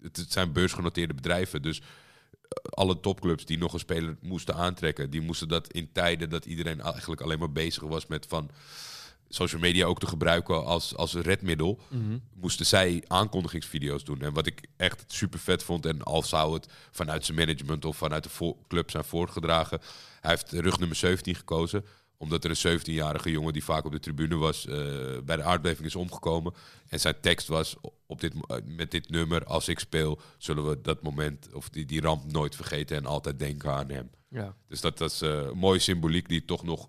het, 0.00 0.16
het 0.16 0.32
zijn 0.32 0.52
beursgenoteerde 0.52 1.14
bedrijven. 1.14 1.62
Dus 1.62 1.80
eh, 1.80 1.86
alle 2.70 3.00
topclubs 3.00 3.44
die 3.44 3.58
nog 3.58 3.72
een 3.72 3.78
speler 3.78 4.16
moesten 4.20 4.54
aantrekken... 4.54 5.10
die 5.10 5.20
moesten 5.20 5.48
dat 5.48 5.72
in 5.72 5.92
tijden 5.92 6.30
dat 6.30 6.44
iedereen 6.44 6.80
eigenlijk 6.80 7.20
alleen 7.20 7.38
maar 7.38 7.52
bezig 7.52 7.82
was 7.82 8.06
met 8.06 8.26
van... 8.28 8.50
social 9.28 9.60
media 9.60 9.86
ook 9.86 10.00
te 10.00 10.06
gebruiken 10.06 10.64
als, 10.64 10.96
als 10.96 11.14
redmiddel... 11.14 11.80
moesten 12.34 12.66
zij 12.66 13.04
aankondigingsvideo's 13.06 14.04
doen. 14.04 14.20
En 14.20 14.32
wat 14.32 14.46
ik 14.46 14.66
echt 14.76 15.04
super 15.06 15.38
vet 15.38 15.62
vond... 15.62 15.86
en 15.86 16.02
al 16.02 16.22
zou 16.22 16.54
het 16.54 16.66
vanuit 16.90 17.24
zijn 17.24 17.38
management 17.38 17.84
of 17.84 17.96
vanuit 17.96 18.22
de 18.22 18.54
club 18.68 18.90
zijn 18.90 19.04
voorgedragen... 19.04 19.80
hij 20.20 20.30
heeft 20.30 20.52
rug 20.52 20.78
nummer 20.78 20.96
17 20.96 21.34
gekozen 21.34 21.84
omdat 22.18 22.44
er 22.44 22.50
een 22.50 22.80
17-jarige 22.80 23.30
jongen 23.30 23.52
die 23.52 23.64
vaak 23.64 23.84
op 23.84 23.92
de 23.92 24.00
tribune 24.00 24.36
was, 24.36 24.66
eh, 24.66 24.76
bij 25.24 25.36
de 25.36 25.42
aardbeving 25.42 25.86
is 25.86 25.96
omgekomen. 25.96 26.54
En 26.88 27.00
zijn 27.00 27.20
tekst 27.20 27.48
was 27.48 27.76
op 28.06 28.20
dit, 28.20 28.32
eh, 28.46 28.56
met 28.64 28.90
dit 28.90 29.10
nummer, 29.10 29.44
als 29.44 29.68
ik 29.68 29.78
speel, 29.78 30.20
zullen 30.38 30.68
we 30.68 30.80
dat 30.80 31.02
moment 31.02 31.48
of 31.52 31.68
die, 31.68 31.84
die 31.84 32.00
ramp 32.00 32.32
nooit 32.32 32.56
vergeten 32.56 32.96
en 32.96 33.06
altijd 33.06 33.38
denken 33.38 33.72
aan 33.72 33.90
hem. 33.90 34.10
Ja. 34.28 34.54
Dus 34.68 34.80
dat, 34.80 34.98
dat 34.98 35.10
is 35.10 35.20
een 35.20 35.58
mooie 35.58 35.78
symboliek 35.78 36.28
die 36.28 36.44
toch 36.44 36.62
nog 36.62 36.88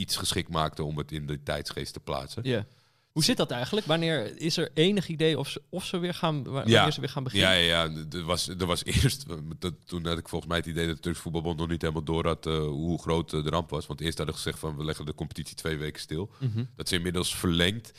iets 0.00 0.16
geschikt 0.16 0.48
maakte 0.48 0.82
om 0.84 0.98
het 0.98 1.12
in 1.12 1.26
de 1.26 1.42
tijdsgeest 1.42 1.92
te 1.92 2.00
plaatsen. 2.00 2.42
Ja. 2.44 2.66
Hoe 3.10 3.24
zit 3.24 3.36
dat 3.36 3.50
eigenlijk? 3.50 3.86
Wanneer 3.86 4.40
is 4.40 4.56
er 4.56 4.70
enig 4.74 5.08
idee 5.08 5.38
of 5.38 5.48
ze, 5.48 5.62
of 5.68 5.84
ze 5.84 5.98
weer 5.98 6.14
gaan, 6.14 6.36
Ja. 6.44 6.50
wanneer 6.50 6.92
ze 6.92 7.00
weer 7.00 7.08
gaan 7.08 7.22
beginnen? 7.22 7.48
Ja, 7.50 7.54
ja, 7.54 7.84
ja. 7.84 8.04
Er 8.18 8.22
was, 8.24 8.48
er 8.48 8.66
was 8.66 8.84
eerst, 9.02 9.24
dat, 9.58 9.74
toen 9.84 10.06
had 10.06 10.18
ik 10.18 10.28
volgens 10.28 10.50
mij 10.50 10.60
het 10.60 10.68
idee 10.68 10.86
dat 10.86 10.96
de 10.96 11.02
Turks 11.02 11.18
Voetbalbond 11.18 11.58
nog 11.58 11.68
niet 11.68 11.82
helemaal 11.82 12.02
door 12.04 12.26
had 12.26 12.46
eh, 12.46 12.58
hoe 12.58 12.98
groot 13.00 13.32
eh, 13.32 13.42
de 13.44 13.50
ramp 13.50 13.70
was. 13.70 13.86
Want 13.86 14.00
eerst 14.00 14.16
hadden 14.16 14.36
ze 14.36 14.42
gezegd 14.42 14.60
van 14.62 14.76
we 14.76 14.84
leggen 14.84 15.06
de 15.06 15.14
competitie 15.14 15.56
twee 15.56 15.76
weken 15.76 16.00
stil. 16.00 16.30
Mhm. 16.38 16.64
Dat 16.76 16.86
is 16.86 16.92
inmiddels 16.92 17.34
verlengd. 17.36 17.92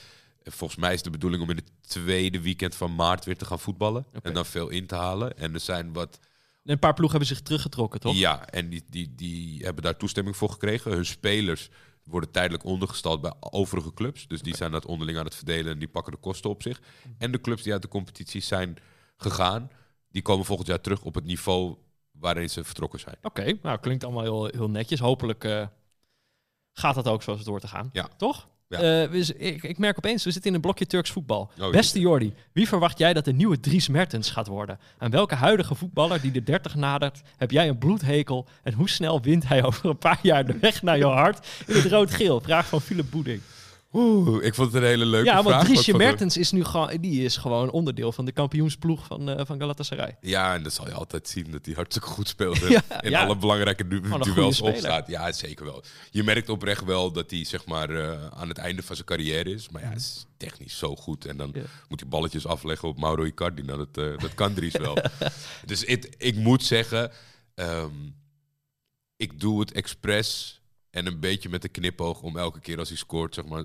En 0.44 0.52
Volgens 0.52 0.80
mij 0.80 0.94
is 0.94 1.02
de 1.02 1.10
bedoeling 1.10 1.44
om 1.44 1.50
in 1.50 1.56
het 1.56 1.72
tweede 1.88 2.42
weekend 2.42 2.76
van 2.76 2.96
maart 2.96 3.26
weer 3.26 3.38
te 3.38 3.46
gaan 3.46 3.60
voetballen. 3.60 4.06
En 4.22 4.34
dan 4.34 4.46
veel 4.46 4.70
in 4.70 4.86
te 4.88 4.96
halen. 4.96 5.38
En 5.38 5.54
er 5.54 5.60
zijn 5.60 5.94
wat... 5.94 6.20
Een 6.66 6.80
paar 6.80 6.94
ploegen 6.94 7.18
hebben 7.18 7.36
zich 7.36 7.46
teruggetrokken, 7.46 8.00
toch? 8.00 8.16
Ja, 8.16 8.50
en 8.50 8.70
die, 8.70 8.84
die, 8.90 9.14
die 9.16 9.64
hebben 9.64 9.84
daar 9.84 9.98
toestemming 9.98 10.38
voor 10.38 10.50
gekregen. 10.50 10.92
Hun 10.92 11.06
spelers 11.06 11.70
worden 12.12 12.32
tijdelijk 12.32 12.64
ondergestald 12.64 13.22
bij 13.22 13.34
overige 13.40 13.94
clubs. 13.94 14.28
Dus 14.28 14.42
die 14.42 14.56
zijn 14.56 14.72
dat 14.72 14.86
onderling 14.86 15.18
aan 15.18 15.26
het 15.26 15.36
verdelen 15.36 15.74
en 15.74 15.80
die 15.80 15.88
pakken 15.88 16.14
de 16.14 16.20
kosten 16.20 16.50
op 16.50 16.62
zich. 16.62 16.82
En 17.18 17.32
de 17.32 17.42
clubs 17.42 17.64
die 17.64 17.74
uit 17.74 17.82
de 17.82 17.88
competitie 17.88 18.42
zijn 18.42 18.78
gegaan, 19.18 19.70
die 20.10 20.22
komen 20.22 20.46
volgend 20.46 20.68
jaar 20.68 20.82
terug 20.82 21.04
op 21.04 21.16
het 21.16 21.26
niveau 21.26 21.78
waarin 22.12 22.50
ze 22.50 22.64
vertrokken 22.64 23.00
zijn. 23.00 23.16
Oké, 23.22 23.58
nou 23.62 23.80
klinkt 23.80 24.04
allemaal 24.04 24.24
heel, 24.24 24.46
heel 24.46 24.70
netjes. 24.70 25.00
Hopelijk 25.00 25.44
eh, 25.44 25.68
gaat 26.74 26.96
dat 26.96 27.08
ook 27.08 27.24
zoals 27.24 27.40
het 27.40 27.48
door 27.48 27.60
te 27.60 27.68
gaan. 27.68 27.90
Ja. 27.94 28.10
Toch? 28.18 28.48
Ja. 28.72 29.08
Eh, 29.10 29.14
ik, 29.38 29.64
ik 29.64 29.78
merk 29.78 29.98
opeens, 29.98 30.24
we 30.24 30.32
zitten 30.32 30.50
in 30.50 30.56
een 30.56 30.62
blokje 30.62 30.86
Turks 30.86 31.10
voetbal. 31.10 31.52
Oh, 31.60 31.72
Beste 31.72 32.00
Jordi, 32.00 32.34
wie 32.52 32.68
verwacht 32.68 32.98
jij 32.98 33.14
dat 33.14 33.26
de 33.26 33.34
nieuwe 33.34 33.60
Dries 33.60 33.88
Mertens 33.88 34.30
gaat 34.30 34.48
worden? 34.48 34.80
Aan 34.98 35.12
welke 35.12 35.36
huidige 35.36 35.76
voetballer 35.76 36.22
die 36.22 36.32
de 36.32 36.44
30 36.44 36.76
nadert, 36.76 37.22
heb 37.38 37.52
jij 37.52 37.68
een 37.68 37.78
bloedhekel? 37.78 38.48
En 38.64 38.74
hoe 38.74 38.90
snel 38.90 39.22
wint 39.22 39.48
hij 39.48 39.64
over 39.64 39.90
een 39.90 39.98
paar 39.98 40.20
jaar 40.22 40.46
de 40.46 40.58
weg 40.60 40.82
naar 40.82 40.98
jouw 40.98 41.12
hart 41.12 41.48
in 41.68 41.76
het 41.76 41.86
rood-geel? 41.86 42.42
Vraag 42.42 42.68
van 42.68 42.82
Philip 42.82 43.12
Boeding. 43.12 43.42
Oeh, 43.94 44.44
ik 44.46 44.56
vond 44.56 44.74
het 44.74 44.82
een 44.82 44.88
hele 44.90 45.06
leuke 45.06 45.26
Ja, 45.26 45.32
vraag. 45.32 45.44
want 45.44 45.56
maar 45.56 45.66
ik 45.66 45.72
Driesje 45.74 45.98
Mertens 45.98 46.38
is 46.38 46.52
nu 46.52 46.64
gewoon, 46.64 46.98
die 47.02 47.24
is 47.24 47.38
gewoon 47.38 47.70
onderdeel 47.72 48.12
van 48.12 48.26
de 48.26 48.32
kampioensploeg 48.32 49.06
van, 49.06 49.30
eh, 49.30 49.46
van 49.46 49.60
Galatasaray. 49.60 50.18
Ja, 50.22 50.54
en 50.54 50.62
dan 50.64 50.72
zal 50.72 50.88
je 50.88 50.94
altijd 50.94 51.28
zien 51.28 51.52
dat 51.52 51.66
hij 51.66 51.74
hartstikke 51.76 52.08
goed 52.08 52.28
speelt. 52.28 52.58
Ja, 52.70 52.84
in 53.02 53.10
ja. 53.10 53.24
alle 53.24 53.38
belangrijke 53.38 53.88
du- 53.88 54.02
duels 54.34 54.62
opstaat. 54.62 55.08
Ja, 55.08 55.32
zeker 55.32 55.66
wel. 55.66 55.84
Je 56.12 56.24
merkt 56.24 56.50
oprecht 56.50 56.84
wel 56.84 57.12
dat 57.12 57.32
hij 57.32 57.44
zeg 57.46 57.66
maar, 57.66 57.90
eh, 57.90 58.26
aan 58.30 58.48
het 58.48 58.58
einde 58.58 58.84
van 58.84 58.96
zijn 58.96 59.08
carrière 59.08 59.50
is. 59.54 59.70
Maar 59.70 59.82
ja, 59.82 59.88
hij 59.88 59.96
is 59.96 60.26
technisch 60.38 60.78
zo 60.78 60.96
goed. 60.96 61.26
En 61.26 61.38
dan 61.38 61.50
Mhm. 61.50 61.58
Ja. 61.60 61.66
moet 61.90 62.00
hij 62.00 62.10
balletjes 62.10 62.46
afleggen 62.46 62.88
op 62.88 63.00
Mauro 63.00 63.24
Icardi. 63.24 63.62
Nou, 63.62 63.78
dat, 63.92 64.06
eh, 64.06 64.18
dat 64.18 64.34
kan 64.34 64.54
Dries 64.54 64.78
wel. 64.88 64.98
dus 65.66 65.84
ik 66.18 66.36
moet 66.36 66.64
zeggen, 66.64 67.12
ehm, 67.56 67.90
ik 69.18 69.40
doe 69.40 69.60
het 69.60 69.72
expres 69.72 70.61
en 70.92 71.06
een 71.06 71.20
beetje 71.20 71.50
met 71.50 71.62
de 71.62 71.70
knipoog 71.70 72.22
om 72.22 72.38
elke 72.38 72.60
keer 72.60 72.80
als 72.80 72.90
hij 72.90 72.98
scoort, 72.98 73.34
zeg 73.36 73.46
maar, 73.46 73.64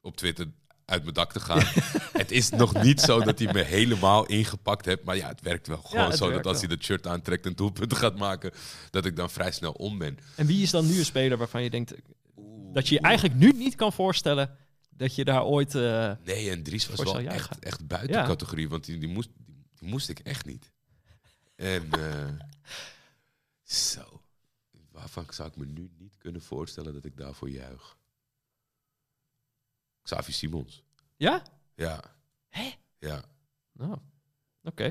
op 0.00 0.16
Twitter 0.16 0.46
uit 0.84 1.02
mijn 1.02 1.14
dak 1.14 1.32
te 1.32 1.40
gaan. 1.40 1.62
het 2.22 2.30
is 2.30 2.50
nog 2.50 2.82
niet 2.82 3.00
zo 3.00 3.20
dat 3.22 3.38
hij 3.38 3.52
me 3.52 3.62
helemaal 3.62 4.26
ingepakt 4.26 4.84
heeft, 4.84 5.02
maar 5.04 5.16
ja, 5.16 5.28
het 5.28 5.40
werkt 5.40 5.66
wel 5.66 5.82
gewoon 5.82 6.12
zo 6.12 6.30
dat 6.30 6.46
als 6.46 6.52
wel. 6.60 6.68
hij 6.68 6.76
dat 6.76 6.84
shirt 6.84 7.06
aantrekt 7.06 7.46
en 7.46 7.54
doelpunten 7.54 7.96
gaat 7.98 8.16
maken, 8.18 8.50
dat 8.90 9.04
ik 9.04 9.16
dan 9.16 9.30
vrij 9.30 9.50
snel 9.52 9.72
om 9.72 9.98
ben. 9.98 10.18
En 10.36 10.46
wie 10.46 10.62
is 10.62 10.70
dan 10.70 10.86
nu 10.86 10.98
een 10.98 11.04
speler 11.04 11.38
waarvan 11.38 11.62
je 11.62 11.70
denkt 11.70 11.94
dat 12.72 12.88
je 12.88 12.94
je 12.94 13.00
eigenlijk 13.00 13.38
nu 13.38 13.52
niet 13.52 13.74
kan 13.74 13.92
voorstellen 13.92 14.56
dat 14.90 15.14
je 15.14 15.24
daar 15.24 15.44
ooit... 15.44 15.74
eh, 15.74 16.12
Nee, 16.24 16.50
en 16.50 16.62
Dries 16.62 16.86
was 16.88 17.02
wel 17.02 17.18
echt, 17.18 17.58
echt 17.58 17.86
buiten 17.86 18.16
Ja. 18.16 18.26
categorie, 18.26 18.68
want 18.68 18.84
die, 18.84 18.98
die, 18.98 19.08
moest, 19.08 19.28
die, 19.46 19.64
die 19.78 19.88
moest 19.88 20.08
ik 20.08 20.18
echt 20.18 20.44
niet. 20.46 20.72
En 21.56 21.88
eh, 21.92 22.28
zo, 23.92 24.19
waarvan 25.00 25.26
zou 25.30 25.48
ik 25.48 25.56
me 25.56 25.66
nu 25.66 25.90
niet 25.98 26.16
kunnen 26.18 26.42
voorstellen 26.42 26.92
dat 26.92 27.04
ik 27.04 27.16
daarvoor 27.16 27.50
juich? 27.50 27.96
Xavi 30.02 30.32
Simons. 30.32 30.82
Ja? 31.16 31.42
Ja. 31.74 32.00
Hè? 32.48 32.70
Ja. 32.98 33.22
Nou, 33.72 33.96
oké. 34.64 34.84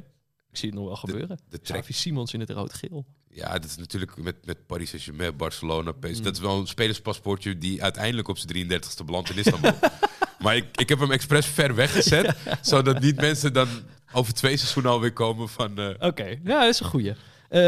Ik 0.52 0.58
zie 0.58 0.70
het 0.70 0.78
nog 0.78 0.88
wel 0.88 0.96
gebeuren. 0.96 1.40
De 1.50 1.62
track, 1.62 1.78
Xavi 1.80 1.94
Simons 1.94 2.34
in 2.34 2.40
het 2.40 2.50
rood-geel. 2.50 3.06
ja, 3.28 3.52
dat 3.54 3.66
is 3.66 3.76
natuurlijk 3.78 4.18
met, 4.18 4.46
met 4.46 4.66
Paris 4.66 4.90
Saint-Germain, 4.90 5.36
Barcelona, 5.36 5.92
PSV. 5.92 6.18
Mm. 6.18 6.24
Dat 6.24 6.34
is 6.36 6.40
wel 6.42 6.60
een 6.60 6.68
spelerspaspoortje 6.68 7.58
die 7.58 7.84
uiteindelijk 7.84 8.28
op 8.28 8.38
zijn 8.38 8.72
33ste 8.82 9.06
belandt 9.06 9.30
in 9.30 9.38
Istanbul. 9.38 9.74
maar 10.44 10.56
ik, 10.56 10.78
ik 10.78 10.90
heb 10.90 11.00
hem 11.00 11.12
expres 11.12 11.46
ver 11.46 11.76
weggezet, 11.76 12.38
zodat 12.62 13.00
niet 13.00 13.16
mensen 13.16 13.54
dan 13.54 13.68
over 14.14 14.34
twee 14.34 14.58
seizoenen 14.58 14.92
alweer 14.92 15.14
komen 15.14 15.50
van... 15.50 15.78
eh, 15.80 16.08
Oké, 16.08 16.24
ja, 16.26 16.60
dat 16.60 16.70
is 16.74 16.80
een 16.80 16.86
goeie. 16.86 17.14
Eh, 17.50 17.60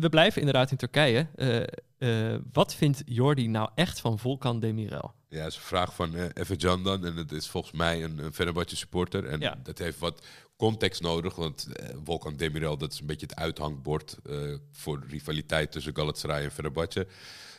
we 0.00 0.06
blijven 0.10 0.40
inderdaad 0.40 0.70
in 0.70 0.76
Turkije. 0.76 1.26
Eh, 1.34 1.62
eh, 1.98 2.40
wat 2.52 2.74
vindt 2.74 3.02
Jordi 3.06 3.46
nou 3.48 3.70
echt 3.74 4.00
van 4.00 4.18
Volkan 4.18 4.60
Demirel? 4.60 5.12
Ja, 5.28 5.38
dat 5.42 5.50
is 5.50 5.56
een 5.56 5.62
vraag 5.62 5.94
van 5.94 6.14
uh, 6.14 6.24
Efe 6.34 6.56
dan. 6.56 7.04
En 7.06 7.16
het 7.16 7.32
is 7.32 7.48
volgens 7.48 7.72
mij 7.72 8.04
een, 8.04 8.18
een 8.18 8.32
Fenerbahce 8.32 8.76
supporter. 8.76 9.24
En 9.26 9.40
Ja. 9.40 9.58
dat 9.62 9.78
heeft 9.78 9.98
wat 9.98 10.26
context 10.56 11.00
nodig. 11.02 11.34
Want 11.34 11.68
Volkan 12.04 12.36
Demirel, 12.36 12.76
dat 12.76 12.92
is 12.92 13.00
een 13.00 13.06
beetje 13.06 13.26
het 13.26 13.36
uithangbord... 13.36 14.16
eh, 14.28 14.36
voor 14.72 15.04
rivaliteit 15.08 15.72
tussen 15.72 15.96
Galatasaray 15.96 16.44
en 16.44 16.50
Fenerbahce. 16.50 17.06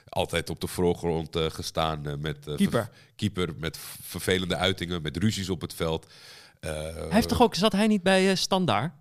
Altijd 0.09 0.49
op 0.49 0.61
de 0.61 0.67
voorgrond 0.67 1.37
gestaan 1.37 2.01
met... 2.19 2.37
Keeper. 2.55 2.89
keeper, 3.15 3.49
met 3.57 3.77
vervelende 4.01 4.55
uitingen, 4.55 5.01
met 5.01 5.17
ruzies 5.17 5.49
op 5.49 5.61
het 5.61 5.73
veld. 5.73 6.07
Hij 6.59 6.93
heeft 7.09 7.29
toch 7.29 7.41
ook, 7.41 7.55
zat 7.55 7.71
hij 7.71 7.87
niet 7.87 8.03
bij 8.03 8.35
Standaard? 8.35 8.93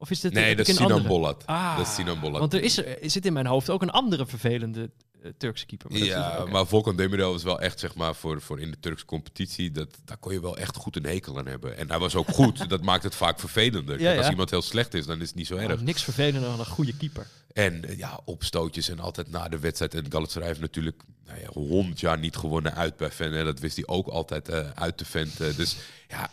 Of 0.00 0.10
is 0.10 0.20
dit 0.20 0.32
Nee, 0.32 0.56
dat 0.56 0.68
is 0.68 0.78
een 0.78 0.86
Sinan. 1.02 1.36
Ah, 1.46 1.76
Dat 1.76 1.86
is 1.86 1.94
Sinan 1.94 2.20
Bollat. 2.20 2.40
Want 2.40 2.54
er, 2.54 2.62
is, 2.62 2.76
er 2.78 3.10
zit 3.10 3.26
in 3.26 3.32
mijn 3.32 3.46
hoofd 3.46 3.70
ook 3.70 3.82
een 3.82 3.90
andere 3.90 4.26
vervelende 4.26 4.90
eh, 5.22 5.30
Turkse 5.38 5.66
keeper. 5.66 5.90
Maar 5.90 5.98
Ja, 6.00 6.38
oké. 6.40 6.50
maar 6.50 6.66
Volkan 6.66 6.96
Demirel 6.96 7.34
is 7.34 7.42
wel 7.42 7.60
echt, 7.60 7.80
zeg 7.80 7.94
maar, 7.94 8.14
voor, 8.14 8.40
voor 8.40 8.60
in 8.60 8.70
de 8.70 8.80
Turkse 8.80 9.04
competitie, 9.04 9.70
dat, 9.70 9.88
daar 10.04 10.16
kon 10.16 10.32
je 10.32 10.40
wel 10.40 10.56
echt 10.56 10.76
goed 10.76 10.96
een 10.96 11.04
hekel 11.06 11.38
aan 11.38 11.46
hebben. 11.46 11.76
En 11.76 11.88
hij 11.88 11.98
was 11.98 12.14
ook 12.14 12.28
goed, 12.28 12.68
dat 12.70 12.82
maakt 12.82 13.02
het 13.02 13.14
vaak 13.14 13.40
vervelender. 13.40 13.96
Kijk, 13.96 14.00
Ja, 14.00 14.14
Als 14.16 14.24
ja. 14.24 14.30
iemand 14.30 14.50
heel 14.50 14.62
slecht 14.62 14.94
is, 14.94 15.06
dan 15.06 15.20
is 15.20 15.26
het 15.26 15.36
niet 15.36 15.46
zo 15.46 15.56
erg. 15.56 15.68
Nou, 15.68 15.82
niks 15.82 16.02
vervelender 16.02 16.50
dan 16.50 16.58
een 16.58 16.66
goede 16.66 16.96
keeper. 16.96 17.26
En 17.52 17.84
eh, 17.84 17.98
ja, 17.98 18.20
opstootjes 18.24 18.88
en 18.88 19.00
altijd 19.00 19.30
na 19.30 19.48
de 19.48 19.58
wedstrijd. 19.58 19.94
En 19.94 20.06
Galatasaray 20.08 20.48
heeft 20.48 20.60
natuurlijk 20.60 21.02
nou 21.26 21.40
ja, 21.40 21.48
100 21.52 22.00
jaar 22.00 22.18
niet 22.18 22.36
gewonnen 22.36 22.74
uit 22.74 22.96
bij 22.96 23.10
Fen. 23.10 23.34
En 23.34 23.44
dat 23.44 23.58
wist 23.58 23.76
hij 23.76 23.86
ook 23.86 24.06
altijd 24.06 24.48
eh, 24.48 24.70
uit 24.74 24.96
te 24.96 25.04
venten. 25.04 25.56
Dus 25.56 25.76
ja, 26.08 26.30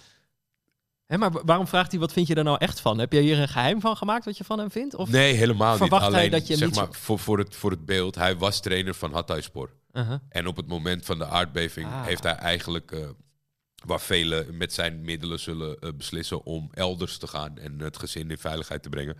Hè, 1.07 1.17
maar 1.17 1.31
wa- 1.31 1.41
waarom 1.45 1.67
vraagt 1.67 1.91
hij, 1.91 1.99
wat 1.99 2.13
vind 2.13 2.27
je 2.27 2.35
er 2.35 2.43
nou 2.43 2.57
echt 2.59 2.79
van? 2.79 2.97
Heb 2.97 3.13
jij 3.13 3.21
hier 3.21 3.39
een 3.39 3.47
geheim 3.47 3.81
van 3.81 3.97
gemaakt 3.97 4.25
wat 4.25 4.37
je 4.37 4.43
van 4.43 4.59
hem 4.59 4.71
vindt? 4.71 4.95
Of? 4.95 5.09
nee, 5.09 5.33
helemaal 5.33 5.77
niet. 5.79 5.89
hij 5.89 5.99
Alleen, 5.99 6.31
dat 6.31 6.47
je 6.47 6.55
zeg 6.55 6.67
niet 6.67 6.75
maar, 6.77 6.87
voor, 6.91 7.19
voor, 7.19 7.37
het, 7.37 7.55
voor 7.55 7.71
het 7.71 7.85
beeld, 7.85 8.15
hij 8.15 8.37
was 8.37 8.59
trainer 8.59 8.93
van 8.93 9.13
Hatayspor. 9.13 9.69
Uh-huh. 9.93 10.17
En 10.29 10.47
op 10.47 10.55
het 10.57 10.67
moment 10.67 11.05
van 11.05 11.17
de 11.17 11.25
aardbeving 11.25 11.87
Ah. 11.87 12.05
heeft 12.05 12.23
hij 12.23 12.35
eigenlijk, 12.35 12.91
eh, 12.91 12.99
waar 13.85 13.99
velen 14.01 14.57
met 14.57 14.73
zijn 14.73 15.01
middelen 15.01 15.39
zullen 15.39 15.79
eh, 15.79 15.89
beslissen 15.97 16.43
om 16.45 16.69
elders 16.73 17.17
te 17.17 17.27
gaan 17.27 17.57
en 17.57 17.79
het 17.79 17.97
gezin 17.97 18.31
in 18.31 18.37
veiligheid 18.37 18.83
te 18.83 18.89
brengen, 18.89 19.17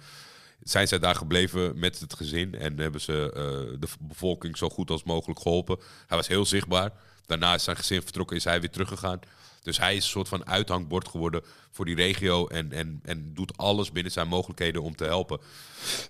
zijn 0.60 0.88
zij 0.88 1.00
daar 1.00 1.16
gebleven 1.16 1.80
met 1.80 2.00
het 2.00 2.14
gezin 2.14 2.56
en 2.56 2.80
hebben 2.80 3.02
ze 3.02 3.32
eh, 3.34 3.80
de 3.80 3.88
bevolking 4.00 4.58
zo 4.58 4.70
goed 4.70 4.90
als 4.90 5.04
mogelijk 5.04 5.40
geholpen. 5.40 5.78
Hij 6.08 6.18
was 6.18 6.28
heel 6.28 6.46
zichtbaar. 6.46 6.92
Daarna 7.26 7.54
is 7.54 7.64
zijn 7.64 7.76
gezin 7.78 8.02
vertrokken, 8.02 8.36
is 8.36 8.44
hij 8.44 8.60
weer 8.60 8.70
teruggegaan. 8.72 9.20
Dus 9.68 9.78
hij 9.78 9.96
is 9.96 10.04
een 10.04 10.10
soort 10.10 10.28
van 10.28 10.46
uithangbord 10.46 11.08
geworden 11.08 11.44
voor 11.72 11.86
die 11.86 11.96
regio 11.96 12.48
en, 12.48 12.72
en, 12.72 13.00
en 13.04 13.34
doet 13.34 13.58
alles 13.58 13.92
binnen 13.92 14.12
zijn 14.12 14.28
mogelijkheden 14.28 14.82
om 14.82 14.96
te 14.96 15.04
helpen. 15.04 15.40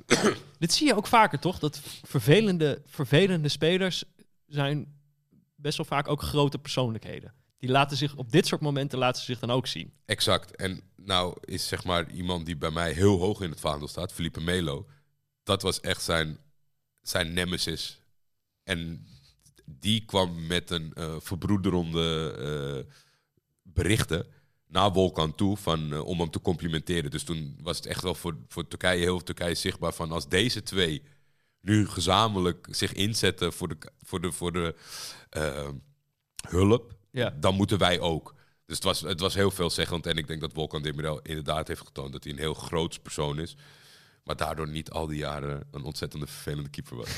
Dit 0.60 0.74
zie 0.74 0.88
je 0.88 0.95
ook 0.95 1.08
vaker, 1.08 1.39
toch? 1.39 1.60
Dat 1.60 1.82
vervelende, 2.03 2.82
vervelende 2.86 3.49
spelers 3.49 4.03
zijn 4.47 4.99
best 5.55 5.78
wel 5.78 5.86
vaak 5.86 6.08
ook 6.08 6.22
grote 6.22 6.58
persoonlijkheden. 6.58 7.34
Die 7.58 7.70
laten 7.70 7.97
zich 7.97 8.16
op 8.16 8.32
dit 8.32 8.47
soort 8.47 8.62
momenten 8.62 8.99
laten 8.99 9.24
zich 9.24 9.39
dan 9.39 9.51
ook 9.51 9.68
zien. 9.68 9.93
Exact. 10.05 10.55
En 10.55 10.82
nou 10.95 11.38
is 11.41 11.68
zeg 11.68 11.84
maar 11.84 12.12
iemand 12.12 12.45
die 12.45 12.58
bij 12.58 12.72
mij 12.72 12.91
heel 12.91 13.20
hoog 13.20 13.41
in 13.41 13.49
het 13.49 13.60
vaandel 13.60 13.88
staat, 13.88 14.14
Felipe 14.14 14.41
Melo. 14.41 14.88
Dat 15.43 15.62
was 15.62 15.80
echt 15.80 16.01
zijn, 16.01 16.38
zijn 17.01 17.34
nemesis. 17.34 17.99
En 18.64 19.08
die 19.66 20.05
kwam 20.05 20.47
met 20.47 20.70
een 20.70 20.93
eh 20.93 21.16
verbroederende 21.20 22.36
eh, 22.86 22.93
berichten 23.74 24.26
naar 24.68 24.93
Volkan 24.93 25.36
toe 25.36 25.57
van, 25.57 25.93
eh, 25.93 26.05
om 26.05 26.20
hem 26.20 26.30
te 26.30 26.41
complimenteren. 26.41 27.11
Dus 27.11 27.24
toen 27.24 27.57
was 27.61 27.78
het 27.78 27.86
echt 27.86 28.03
wel 28.03 28.15
voor, 28.15 28.38
voor 28.47 28.68
Turkije, 28.68 28.99
heel 28.99 29.24
Turkije 29.24 29.55
zichtbaar 29.55 29.93
van 29.93 30.11
als 30.11 30.28
deze 30.30 30.63
twee 30.63 31.03
nu 31.61 31.88
gezamenlijk 31.88 32.68
zich 32.72 32.93
inzetten 32.93 33.53
voor 33.53 33.68
de, 33.68 33.78
voor 34.01 34.22
de, 34.22 34.32
voor 34.32 34.51
de 34.51 34.76
eh, 35.30 35.70
hulp, 36.49 36.95
Ja. 37.11 37.30
dan 37.30 37.55
moeten 37.55 37.78
wij 37.78 37.99
ook. 37.99 38.36
Dus 38.65 38.76
het 38.76 38.86
was, 38.86 39.01
het 39.01 39.20
was 39.20 39.34
heel 39.34 39.51
veelzeggend. 39.51 40.05
En 40.05 40.18
ik 40.18 40.28
denk 40.28 40.41
dat 40.41 40.53
Volkan 40.53 40.82
Demirel 40.82 41.20
inderdaad 41.22 41.68
heeft 41.68 41.86
getoond 41.86 42.11
dat 42.11 42.24
hij 42.24 42.34
een 42.34 42.39
heel 42.39 42.53
groot 42.53 43.01
persoon 43.01 43.39
is. 43.39 43.55
Maar 44.28 44.36
daardoor 44.36 44.67
niet 44.67 44.89
al 44.89 45.07
die 45.07 45.17
jaren 45.17 45.63
een 45.71 45.84
ontzettende 45.84 46.28
vervelende 46.28 46.69
keeper 46.69 46.95
was. 46.97 47.09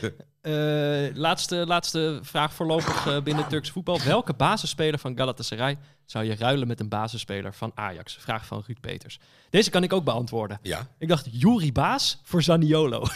Eh, 0.42 1.14
laatste, 1.14 1.56
laatste 1.66 2.18
vraag 2.22 2.54
voorlopig 2.54 3.06
eh, 3.06 3.22
binnen 3.22 3.48
Turks 3.48 3.70
voetbal. 3.70 4.00
Welke 4.00 4.32
basisspeler 4.32 4.98
van 4.98 5.16
Galatasaray 5.16 5.78
zou 6.06 6.24
je 6.24 6.36
ruilen 6.36 6.66
met 6.68 6.80
een 6.80 6.88
basisspeler 6.88 7.54
van 7.54 7.72
Ajax? 7.74 8.16
Vraag 8.20 8.46
van 8.46 8.62
Ruud 8.66 8.80
Peters. 8.80 9.18
Deze 9.50 9.70
kan 9.70 9.82
ik 9.82 9.92
ook 9.92 10.04
beantwoorden. 10.04 10.58
ja, 10.62 10.86
Ik 10.98 11.08
dacht 11.08 11.26
Juri 11.30 11.72
Baas 11.72 12.20
voor 12.22 12.42
Zaniolo. 12.42 13.02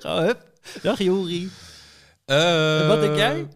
Gewoon, 0.00 0.22
hup. 0.22 0.46
Dag 0.82 0.98
Juri. 0.98 1.50
Wat 2.86 3.00
denk 3.00 3.16
jij? 3.16 3.48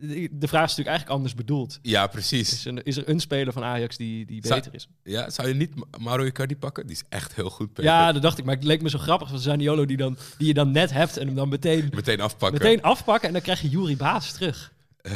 De 0.00 0.48
vraag 0.48 0.64
is 0.64 0.76
natuurlijk 0.76 0.86
eigenlijk 0.88 1.08
anders 1.10 1.34
bedoeld. 1.34 1.78
Ja, 1.82 2.04
Is 2.04 2.10
precies. 2.10 2.64
er, 2.64 2.86
is 2.86 2.96
er 2.96 3.08
een 3.08 3.20
speler 3.20 3.52
van 3.52 3.62
Ajax 3.64 3.96
die, 3.96 4.26
die 4.26 4.46
Zou- 4.46 4.60
beter 4.60 4.74
is? 4.74 4.88
Ja, 5.02 5.30
zou 5.30 5.48
je 5.48 5.54
niet 5.54 5.74
Ma- 5.74 5.86
Mauro 5.98 6.24
Icardi 6.24 6.56
pakken? 6.56 6.86
Die 6.86 6.96
is 6.96 7.02
echt 7.08 7.34
heel 7.34 7.50
goed. 7.50 7.68
Peter. 7.72 7.84
Ja, 7.84 8.12
dat 8.12 8.22
dacht 8.22 8.38
ik. 8.38 8.44
Maar 8.44 8.54
het 8.54 8.64
leek 8.64 8.82
me 8.82 8.88
zo 8.90 8.98
grappig 8.98 9.28
van 9.28 9.38
Zaniolo 9.38 9.84
die, 9.86 9.96
dan, 9.96 10.16
die 10.38 10.46
je 10.46 10.54
dan 10.54 10.70
net 10.70 10.90
hebt 10.90 11.16
en 11.16 11.26
hem 11.26 11.36
dan 11.36 11.48
meteen, 11.48 11.90
Meteen 11.94 12.20
afpakken. 12.20 12.62
meteen 12.62 12.82
afpakken. 12.82 13.26
En 13.28 13.32
dan 13.32 13.42
krijg 13.42 13.60
je 13.60 13.68
Juri 13.68 13.96
Baas 13.96 14.32
terug. 14.32 14.72
Eh, 15.00 15.12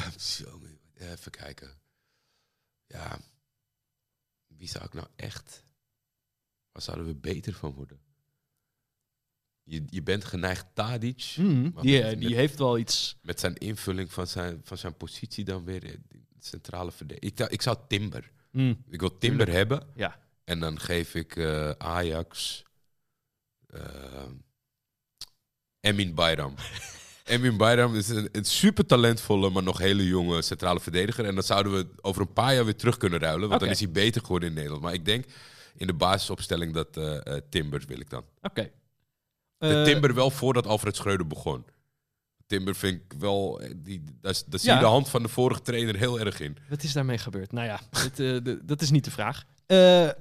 even 0.99 1.31
kijken. 1.31 1.71
Ja, 2.87 3.19
wie 4.47 4.69
zou 4.69 4.85
ik 4.85 4.93
nou 4.93 5.07
echt... 5.17 5.65
Waar 6.73 6.83
zouden 6.83 7.07
we 7.07 7.15
beter 7.15 7.53
van 7.53 7.73
worden? 7.73 7.99
Je, 9.65 9.85
je 9.89 10.03
bent 10.03 10.25
geneigd 10.25 10.67
Tadic. 10.75 11.35
Mhm, 11.37 11.63
Maar 11.63 11.85
met- 11.85 12.03
eh, 12.03 12.09
die 12.09 12.29
met- 12.29 12.37
heeft 12.37 12.59
wel 12.59 12.79
iets. 12.79 13.17
Met 13.23 13.41
zijn 13.41 13.55
invulling 13.57 14.13
van 14.13 14.27
zijn, 14.27 14.61
van 14.65 14.79
zijn 14.79 14.97
positie 14.97 15.45
dan 15.45 15.65
weer. 15.65 15.85
eh, 15.85 15.91
Centrale 16.41 16.93
verdediger. 16.93 17.29
Ik, 17.31 17.37
zou- 17.39 17.51
ik 17.51 17.63
zou 17.63 17.77
Timber. 17.89 18.31
Mm, 18.51 18.85
Ik 18.91 19.01
wil 19.01 19.19
Timber 19.19 19.49
hebben. 19.51 19.87
ja. 19.95 20.21
En 20.45 20.61
dan 20.61 20.81
geef 20.81 21.15
ik 21.15 21.37
eh, 21.37 21.71
Ajax. 21.71 22.63
eh, 23.67 24.23
Emin 25.81 26.15
Bayram. 26.15 26.55
Emin 27.25 27.57
Bayram 27.57 27.95
is 27.95 28.09
een, 28.09 28.29
een 28.33 28.45
super 28.45 28.87
talentvolle, 28.87 29.51
maar 29.51 29.63
nog 29.63 29.79
hele 29.79 30.07
jonge 30.07 30.43
centrale 30.43 30.81
verdediger. 30.81 31.25
En 31.25 31.35
dan 31.35 31.45
zouden 31.45 31.73
we 31.73 31.87
over 32.01 32.21
een 32.23 32.33
paar 32.33 32.55
jaar 32.55 32.65
weer 32.65 32.77
terug 32.77 32.97
kunnen 32.97 33.19
ruilen. 33.19 33.49
Want 33.49 33.61
dan 33.61 33.71
is 33.71 33.81
hij 33.81 33.91
beter 33.91 34.21
geworden 34.21 34.49
in 34.49 34.55
Nederland. 34.55 34.83
Maar 34.83 34.93
ik 34.95 35.05
denk 35.05 35.25
in 35.77 35.87
de 35.87 35.93
basisopstelling 35.95 36.75
dat 36.75 36.97
eh 36.97 37.27
eh, 37.27 37.43
Timber 37.51 37.83
wil 37.87 38.01
ik 38.01 38.11
dan. 38.11 38.25
Oké. 38.43 38.71
De 39.69 39.75
Eh, 39.75 39.85
Timber 39.85 40.15
wel 40.15 40.31
voordat 40.31 40.67
Alfred 40.67 40.97
Schreuder 40.97 41.27
begon. 41.27 41.65
Timber 42.47 42.75
vind 42.75 43.01
ik 43.01 43.19
wel, 43.19 43.61
eh, 43.61 43.71
die, 43.77 44.03
daar, 44.21 44.35
zie 44.35 44.45
Ja. 44.71 44.75
je 44.75 44.81
de 44.81 44.87
hand 44.87 45.09
van 45.09 45.23
de 45.23 45.29
vorige 45.29 45.63
trainer 45.63 45.97
heel 45.97 46.21
erg 46.21 46.41
in. 46.41 46.57
Wat 46.69 46.83
is 46.83 46.93
daarmee 46.93 47.19
gebeurd? 47.19 47.53
Nou 47.53 47.67
ja, 47.67 47.81
dit, 47.91 48.11
eh, 48.21 48.37
de- 48.43 48.61
dat 48.65 48.81
is 48.83 48.91
niet 48.91 49.05
de 49.05 49.11
vraag. 49.11 49.45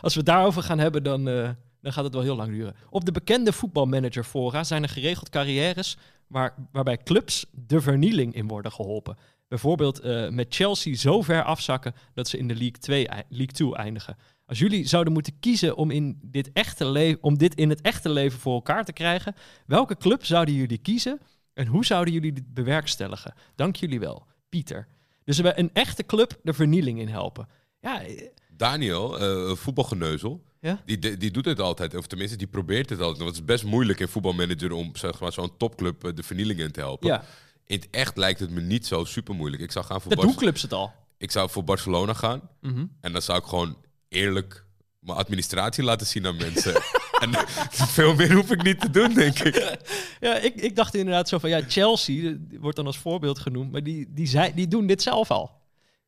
Als 0.00 0.12
we 0.14 0.20
het 0.20 0.26
daarover 0.26 0.62
gaan 0.62 0.78
hebben, 0.78 1.02
dan, 1.02 1.24
dan 1.24 1.92
gaat 1.92 2.04
het 2.04 2.12
wel 2.14 2.22
heel 2.22 2.36
lang 2.36 2.52
duren. 2.52 2.74
Op 2.90 3.04
de 3.04 3.12
bekende 3.12 3.52
voetbalmanager 3.52 4.24
fora 4.24 4.64
zijn 4.64 4.82
er 4.82 4.88
geregeld 4.88 5.28
carrières 5.28 5.96
waar, 6.26 6.54
waarbij 6.72 6.98
clubs 6.98 7.46
de 7.50 7.80
vernieling 7.80 8.34
in 8.34 8.48
worden 8.48 8.72
geholpen. 8.72 9.16
Bijvoorbeeld 9.48 10.02
met 10.30 10.54
Chelsea 10.54 10.94
zo 10.96 11.22
ver 11.22 11.42
afzakken 11.44 11.94
dat 12.14 12.28
ze 12.28 12.38
in 12.38 12.48
de 12.48 12.54
League 12.54 12.78
2, 12.78 13.08
ei- 13.08 13.22
League 13.28 13.52
2 13.54 13.74
eindigen. 13.76 14.16
Als 14.46 14.58
jullie 14.58 14.86
zouden 14.88 15.12
moeten 15.12 15.38
kiezen 15.40 15.76
om, 15.76 15.90
in 15.90 16.18
dit 16.22 16.50
echte 16.52 16.84
le- 16.84 17.16
om 17.20 17.38
dit 17.38 17.54
in 17.54 17.68
het 17.68 17.80
echte 17.80 18.08
leven 18.08 18.38
voor 18.38 18.54
elkaar 18.54 18.84
te 18.84 18.92
krijgen, 18.92 19.34
welke 19.66 19.96
club 19.96 20.24
zouden 20.24 20.54
jullie 20.54 20.78
kiezen 20.78 21.20
en 21.54 21.66
hoe 21.66 21.84
zouden 21.84 22.14
jullie 22.14 22.32
dit 22.32 22.54
bewerkstelligen? 22.54 23.34
Dank 23.54 23.76
jullie 23.76 24.00
wel, 24.00 24.26
Pieter. 24.48 24.88
Dus 25.24 25.38
we 25.38 25.58
een 25.58 25.70
echte 25.72 26.06
club 26.06 26.38
de 26.42 26.52
vernieling 26.52 27.00
in 27.00 27.08
helpen. 27.08 27.48
Ja, 27.80 28.02
eh, 28.02 28.28
Daniel, 28.56 29.18
eh 29.20 29.56
voetbalgeneuzel, 29.56 30.42
Ja? 30.60 30.82
die, 30.84 30.98
die, 30.98 31.16
die 31.16 31.30
doet 31.30 31.44
het 31.44 31.60
altijd. 31.60 31.94
Of 31.96 32.06
tenminste, 32.06 32.36
die 32.36 32.46
probeert 32.46 32.90
het 32.90 32.98
altijd. 33.00 33.18
Want 33.18 33.30
het 33.30 33.38
is 33.38 33.44
best 33.44 33.64
moeilijk 33.64 34.00
in 34.00 34.08
voetbalmanager 34.08 34.72
om 34.72 34.96
zeg 34.96 35.20
maar, 35.20 35.32
zo'n 35.32 35.56
topclub 35.56 36.04
eh, 36.04 36.10
de 36.14 36.22
vernieling 36.22 36.60
in 36.60 36.72
te 36.72 36.80
helpen. 36.80 37.08
ja. 37.08 37.24
In 37.66 37.76
het 37.80 37.88
echt 37.90 38.16
lijkt 38.16 38.40
het 38.40 38.50
me 38.50 38.60
niet 38.60 38.86
zo 38.86 39.04
super 39.04 39.34
moeilijk. 39.34 39.62
Ik 39.62 39.72
zou, 39.72 39.84
gaan 39.84 40.00
voor 40.00 40.14
dat 40.14 40.24
doen 40.24 40.34
clubs 40.34 40.62
het 40.62 40.72
al. 40.72 40.92
ik 41.18 41.30
zou 41.30 41.50
voor 41.50 41.64
Barcelona 41.64 42.12
gaan. 42.14 42.48
Mhm. 42.60 42.86
En 43.00 43.12
dan 43.12 43.22
zou 43.22 43.38
ik 43.38 43.44
gewoon 43.44 43.76
eerlijk 44.12 44.64
mijn 44.98 45.18
administratie 45.18 45.84
laten 45.84 46.06
zien 46.06 46.26
aan 46.26 46.36
mensen. 46.36 46.74
en 47.22 47.30
veel 47.70 48.14
meer 48.14 48.32
hoef 48.34 48.50
ik 48.50 48.62
niet 48.62 48.80
te 48.80 48.90
doen, 48.90 49.14
denk 49.14 49.38
ik. 49.38 49.78
Ja, 50.20 50.36
ik, 50.38 50.54
ik 50.54 50.76
dacht 50.76 50.94
inderdaad 50.94 51.28
zo 51.28 51.38
van, 51.38 51.50
ja, 51.50 51.60
Chelsea 51.68 52.36
wordt 52.60 52.76
dan 52.76 52.86
als 52.86 52.98
voorbeeld 52.98 53.38
genoemd, 53.38 53.72
maar 53.72 53.82
die, 53.82 54.06
die, 54.10 54.26
zei, 54.26 54.54
die 54.54 54.68
doen 54.68 54.86
dit 54.86 55.02
zelf 55.02 55.30
al. 55.30 55.60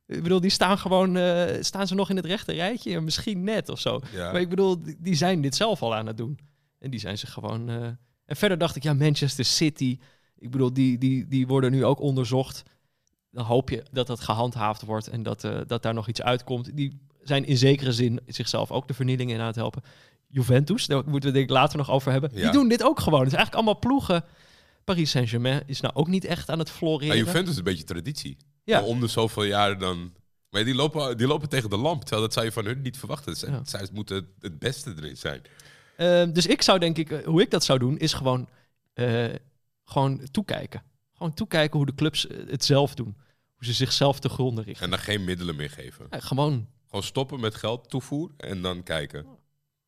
Ik 0.07 0.23
bedoel, 0.23 0.39
die 0.41 0.49
staan 0.49 0.77
gewoon, 0.77 1.17
eh, 1.17 1.61
staan 1.61 1.87
ze 1.87 1.95
nog 1.95 2.09
in 2.09 2.15
het 2.15 2.25
rechte 2.25 2.53
rijtje? 2.53 3.01
Misschien 3.01 3.43
net 3.43 3.69
of 3.69 3.79
zo. 3.79 3.99
Ja. 4.13 4.31
Maar 4.31 4.41
ik 4.41 4.49
bedoel, 4.49 4.81
die, 4.81 4.95
die 4.99 5.15
zijn 5.15 5.41
dit 5.41 5.55
zelf 5.55 5.81
al 5.81 5.95
aan 5.95 6.05
het 6.07 6.17
doen. 6.17 6.39
En 6.79 6.89
die 6.89 6.99
zijn 6.99 7.17
ze 7.17 7.27
gewoon... 7.27 7.69
eh, 7.69 7.85
En 8.25 8.35
verder 8.35 8.57
dacht 8.57 8.75
ik, 8.75 8.83
ja, 8.83 8.93
Manchester 8.93 9.45
City, 9.45 9.99
ik 10.37 10.51
bedoel, 10.51 10.73
die, 10.73 10.97
die, 10.97 11.27
die 11.27 11.47
worden 11.47 11.71
nu 11.71 11.85
ook 11.85 11.99
onderzocht. 11.99 12.63
Dan 13.31 13.45
hoop 13.45 13.69
je 13.69 13.83
dat 13.91 14.07
dat 14.07 14.19
gehandhaafd 14.19 14.81
wordt 14.81 15.07
en 15.07 15.23
dat, 15.23 15.43
eh, 15.43 15.57
dat 15.67 15.83
daar 15.83 15.93
nog 15.93 16.07
iets 16.07 16.21
uitkomt. 16.21 16.75
Die 16.75 16.99
zijn 17.27 17.45
in 17.45 17.57
zekere 17.57 17.91
zin 17.91 18.19
zichzelf 18.27 18.71
ook 18.71 18.87
de 18.87 18.93
vernieling 18.93 19.31
in 19.31 19.39
aan 19.39 19.45
het 19.47 19.55
helpen. 19.55 19.83
Juventus, 20.27 20.85
daar 20.85 21.03
moeten 21.05 21.29
we 21.29 21.35
denk 21.35 21.49
ik 21.49 21.55
later 21.55 21.77
nog 21.77 21.91
over 21.91 22.11
hebben. 22.11 22.29
Ja. 22.33 22.41
Die 22.41 22.51
doen 22.51 22.67
dit 22.67 22.83
ook 22.83 22.99
gewoon. 22.99 23.19
Het 23.19 23.27
is 23.31 23.33
eigenlijk 23.35 23.65
allemaal 23.65 23.79
ploegen. 23.89 24.23
Paris 24.83 25.09
Saint-Germain 25.11 25.63
is 25.65 25.81
nou 25.81 25.93
ook 25.95 26.07
niet 26.07 26.25
echt 26.25 26.49
aan 26.49 26.59
het 26.59 26.69
floreren. 26.69 27.07
Maar 27.07 27.25
Juventus 27.25 27.51
is 27.51 27.57
een 27.57 27.63
beetje 27.63 27.83
traditie. 27.83 28.37
Ja. 28.63 28.83
Om 28.83 28.99
de 28.99 29.07
zoveel 29.07 29.43
jaren 29.43 29.79
dan... 29.79 30.13
Maar 30.49 30.63
die 30.63 30.75
lopen, 30.75 31.17
die 31.17 31.27
lopen 31.27 31.49
tegen 31.49 31.69
de 31.69 31.77
lamp. 31.77 32.01
Terwijl 32.01 32.21
dat 32.21 32.33
zou 32.33 32.45
je 32.45 32.51
van 32.51 32.65
hun 32.65 32.81
niet 32.81 32.97
verwachten. 32.97 33.35
Zij, 33.35 33.49
Ja. 33.49 33.61
zij 33.63 33.87
moeten 33.93 34.27
het 34.39 34.59
beste 34.59 34.93
erin 34.97 35.17
zijn. 35.17 35.41
Ehm, 35.97 36.31
dus 36.31 36.45
ik 36.45 36.61
zou 36.61 36.79
denk 36.79 36.97
ik, 36.97 37.11
eh, 37.11 37.25
hoe 37.25 37.41
ik 37.41 37.51
dat 37.51 37.63
zou 37.63 37.79
doen, 37.79 37.97
is 37.97 38.13
gewoon, 38.13 38.49
eh, 38.93 39.25
gewoon 39.83 40.21
toekijken. 40.31 40.83
Gewoon 41.13 41.33
toekijken 41.33 41.77
hoe 41.77 41.85
de 41.85 41.95
clubs 41.95 42.27
eh, 42.27 42.37
het 42.47 42.65
zelf 42.65 42.95
doen. 42.95 43.15
Hoe 43.55 43.65
ze 43.65 43.73
zichzelf 43.73 44.19
te 44.19 44.29
gronden 44.29 44.63
richten. 44.63 44.83
En 44.83 44.89
dan 44.89 44.99
geen 44.99 45.23
middelen 45.23 45.55
meer 45.55 45.69
geven. 45.69 46.07
Ja, 46.09 46.19
gewoon. 46.19 46.67
Gewoon 46.95 47.09
stoppen 47.09 47.39
met 47.39 47.55
geld 47.55 47.89
toevoer 47.89 48.31
en 48.37 48.61
dan 48.61 48.83
kijken. 48.83 49.25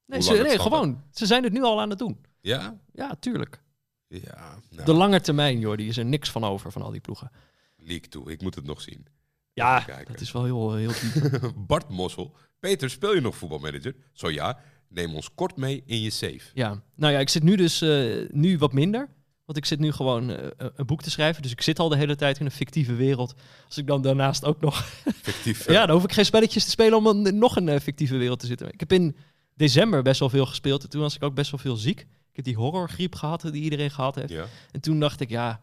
Nee, 0.06 0.22
ze, 0.22 0.34
nee 0.34 0.60
gewoon. 0.60 1.04
Ze 1.12 1.26
zijn 1.26 1.44
het 1.44 1.54
nu 1.54 1.64
al 1.64 1.82
aan 1.82 1.90
het 1.90 2.00
doen. 2.00 2.18
Ja? 2.42 2.80
Ja, 2.94 3.16
tuurlijk. 3.20 3.62
Ja. 4.08 4.60
Nou, 4.70 4.86
De 4.86 4.94
lange 4.94 5.22
termijn, 5.22 5.60
joh, 5.60 5.78
die 5.78 5.88
is 5.88 5.98
er 5.98 6.06
niks 6.06 6.32
van 6.32 6.44
over 6.44 6.72
van 6.72 6.82
al 6.82 6.92
die 6.92 7.02
ploegen. 7.02 7.32
League 7.76 8.08
toe. 8.08 8.32
Ik 8.32 8.42
moet 8.42 8.56
het 8.56 8.66
nog 8.66 8.82
zien. 8.82 9.06
Ja, 9.54 9.86
dat 10.08 10.20
is 10.22 10.32
wel 10.32 10.44
heel, 10.44 10.76
heel 10.76 10.92
diep. 11.02 11.54
Bart 11.68 11.90
Mossel. 11.90 12.36
Peter, 12.60 12.90
speel 12.90 13.14
je 13.14 13.22
nog 13.22 13.36
voetbalmanager? 13.36 13.96
Zo 14.14 14.30
ja, 14.32 14.60
neem 14.88 15.16
ons 15.16 15.34
kort 15.34 15.56
mee 15.56 15.84
in 15.86 16.02
je 16.02 16.10
safe. 16.10 16.52
ja, 16.54 16.82
nou 16.96 17.14
ja, 17.14 17.20
ik 17.20 17.30
zit 17.30 17.44
nu 17.44 17.56
dus 17.56 17.82
eh, 17.82 18.30
nu 18.30 18.58
wat 18.58 18.74
minder. 18.74 19.10
Want 19.48 19.60
ik 19.60 19.66
zit 19.66 19.80
nu 19.80 19.92
gewoon 19.92 20.30
eh, 20.30 20.68
een 20.76 20.86
boek 20.86 21.02
te 21.02 21.10
schrijven. 21.10 21.42
Dus 21.42 21.52
ik 21.52 21.62
zit 21.62 21.80
al 21.80 21.90
de 21.90 21.98
hele 21.98 22.16
tijd 22.16 22.40
in 22.40 22.46
een 22.46 22.52
fictieve 22.52 22.96
wereld. 22.96 23.34
Als 23.66 23.78
ik 23.78 23.88
dan 23.88 24.02
daarnaast 24.02 24.46
ook 24.46 24.62
nog 24.62 24.86
Fictief. 25.22 25.66
eh, 25.68 25.74
Ja, 25.74 25.86
dan 25.86 25.96
hoef 25.96 26.04
ik 26.04 26.12
geen 26.14 26.26
spelletjes 26.26 26.64
te 26.64 26.70
spelen 26.70 26.98
om 26.98 27.08
een, 27.08 27.38
nog 27.38 27.56
een 27.56 27.70
eh, 27.70 27.80
fictieve 27.80 28.18
wereld 28.18 28.40
te 28.40 28.46
zitten. 28.46 28.74
Ik 28.74 28.80
heb 28.80 28.92
in 28.92 29.16
december 29.56 30.02
best 30.04 30.20
wel 30.20 30.30
veel 30.30 30.46
gespeeld. 30.46 30.84
En 30.84 30.90
toen 30.90 31.02
was 31.02 31.16
ik 31.16 31.24
ook 31.24 31.34
best 31.36 31.52
wel 31.52 31.60
veel 31.60 31.76
ziek. 31.76 32.00
Ik 32.00 32.46
heb 32.46 32.46
die 32.46 32.56
horrorgriep 32.56 33.16
gehad 33.16 33.42
die 33.42 33.64
iedereen 33.64 33.92
gehad 33.92 34.16
heeft. 34.16 34.30
ja. 34.30 34.46
En 34.72 34.82
toen 34.82 35.00
dacht 35.00 35.20
ik, 35.20 35.30
ja, 35.30 35.62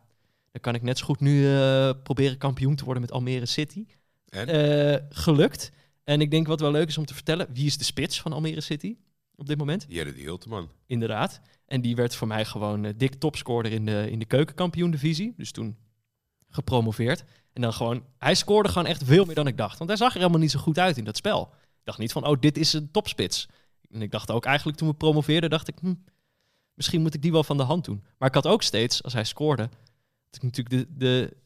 dan 0.50 0.60
kan 0.60 0.74
ik 0.74 0.82
net 0.82 0.98
zo 0.98 1.04
goed 1.04 1.20
nu 1.20 1.46
eh, 1.56 1.90
proberen 2.02 2.38
kampioen 2.38 2.76
te 2.76 2.84
worden 2.84 3.02
met 3.02 3.12
Almere 3.12 3.46
City. 3.46 3.86
En? 4.28 4.48
Eh, 4.48 5.00
gelukt. 5.10 5.70
En 6.04 6.20
ik 6.20 6.30
denk 6.30 6.46
wat 6.46 6.60
wel 6.60 6.70
leuk 6.70 6.88
is 6.88 6.98
om 6.98 7.04
te 7.04 7.14
vertellen, 7.14 7.46
wie 7.52 7.66
is 7.66 7.78
de 7.78 7.84
spits 7.84 8.20
van 8.20 8.32
Almere 8.32 8.60
City 8.60 8.96
op 9.36 9.46
dit 9.46 9.58
moment? 9.58 9.88
Die 9.88 10.04
Hilteman. 10.12 10.70
Inderdaad. 10.86 11.40
En 11.66 11.80
die 11.80 11.96
werd 11.96 12.14
voor 12.14 12.28
mij 12.28 12.44
gewoon 12.44 12.84
eh, 12.84 12.92
dik 12.96 13.14
topscorer 13.14 13.72
in 13.72 13.86
de, 13.86 14.10
in 14.10 14.18
de 14.18 14.24
keukenkampioen-divisie. 14.24 15.34
Dus 15.36 15.52
toen 15.52 15.76
gepromoveerd. 16.48 17.24
En 17.52 17.62
dan 17.62 17.72
gewoon, 17.72 18.04
hij 18.18 18.34
scoorde 18.34 18.68
gewoon 18.68 18.86
echt 18.86 19.04
veel 19.04 19.24
meer 19.24 19.34
dan 19.34 19.46
ik 19.46 19.56
dacht. 19.56 19.78
Want 19.78 19.90
hij 19.90 19.98
zag 19.98 20.12
er 20.12 20.18
helemaal 20.18 20.40
niet 20.40 20.50
zo 20.50 20.58
goed 20.58 20.78
uit 20.78 20.96
in 20.96 21.04
dat 21.04 21.16
spel. 21.16 21.42
Ik 21.52 21.84
dacht 21.84 21.98
niet 21.98 22.12
van, 22.12 22.26
oh, 22.26 22.40
dit 22.40 22.58
is 22.58 22.72
een 22.72 22.90
topspits. 22.90 23.48
En 23.90 24.02
ik 24.02 24.10
dacht 24.10 24.30
ook 24.30 24.44
eigenlijk 24.44 24.78
toen 24.78 24.88
we 24.88 24.94
promoveerden, 24.94 25.50
dacht 25.50 25.68
ik, 25.68 25.78
hm, 25.80 25.94
misschien 26.74 27.02
moet 27.02 27.14
ik 27.14 27.22
die 27.22 27.32
wel 27.32 27.44
van 27.44 27.56
de 27.56 27.62
hand 27.62 27.84
doen. 27.84 28.04
Maar 28.18 28.28
ik 28.28 28.34
had 28.34 28.46
ook 28.46 28.62
steeds, 28.62 29.02
als 29.02 29.12
hij 29.12 29.24
scoorde, 29.24 29.68
ik 30.30 30.42
natuurlijk 30.42 30.76
de, 30.76 30.96
de, 30.96 31.36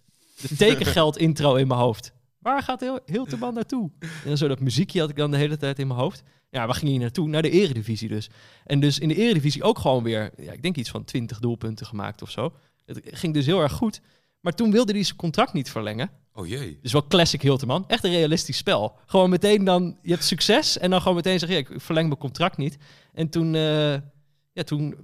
de 0.49 0.57
tekengeld-intro 0.67 1.55
in 1.55 1.67
mijn 1.67 1.81
hoofd. 1.81 2.13
Waar 2.39 2.63
gaat 2.63 2.81
heel, 2.81 3.01
Hilterman 3.05 3.55
naartoe? 3.55 3.91
En 3.99 4.09
dan 4.25 4.37
zo 4.37 4.49
dat 4.49 4.61
muziekje 4.61 5.01
had 5.01 5.11
ik 5.11 5.17
dan 5.17 5.31
de 5.31 5.37
hele 5.37 5.57
tijd 5.57 5.79
in 5.79 5.87
mijn 5.87 6.01
hoofd. 6.01 6.23
Ja, 6.51 6.67
waar 6.67 6.75
ging 6.75 6.91
hij 6.91 7.01
naartoe? 7.01 7.29
Naar 7.29 7.43
de 7.43 7.51
eredivisie 7.51 8.09
dus. 8.09 8.31
En 8.65 8.81
dus 8.81 8.99
in 8.99 9.09
de 9.09 9.15
eredivisie 9.15 9.63
ook 9.63 9.79
gewoon 9.79 10.03
weer, 10.03 10.31
ja, 10.37 10.53
ik 10.53 10.63
denk 10.63 10.77
iets 10.77 10.91
van 10.91 11.05
20 11.05 11.39
doelpunten 11.39 11.87
gemaakt 11.87 12.23
of 12.23 12.31
zo. 12.31 12.53
Het 12.85 13.01
ging 13.05 13.35
dus 13.35 13.47
heel 13.47 13.61
erg 13.61 13.73
goed. 13.73 14.01
Maar 14.41 14.55
toen 14.55 14.71
wilde 14.71 14.93
hij 14.93 15.03
zijn 15.03 15.17
contract 15.17 15.53
niet 15.53 15.71
verlengen. 15.71 16.11
Oh 16.33 16.47
jee. 16.47 16.79
Dus 16.83 16.93
wel 16.93 17.07
classic 17.07 17.43
Hilterman. 17.43 17.85
Echt 17.89 18.05
een 18.05 18.11
realistisch 18.11 18.57
spel. 18.57 18.99
Gewoon 19.07 19.31
meteen 19.31 19.65
dan, 19.65 19.99
je 20.03 20.11
hebt 20.11 20.25
succes 20.25 20.79
en 20.79 20.91
dan 20.91 21.01
gewoon 21.01 21.17
meteen 21.17 21.39
zeggen, 21.39 21.59
ja, 21.59 21.69
ik 21.69 21.81
verleng 21.81 22.09
mijn 22.09 22.21
contract 22.21 22.57
niet. 22.57 22.79
En 23.13 23.29
toen, 23.29 23.55
eh, 23.55 23.93
ja, 24.53 24.63
toen 24.65 24.95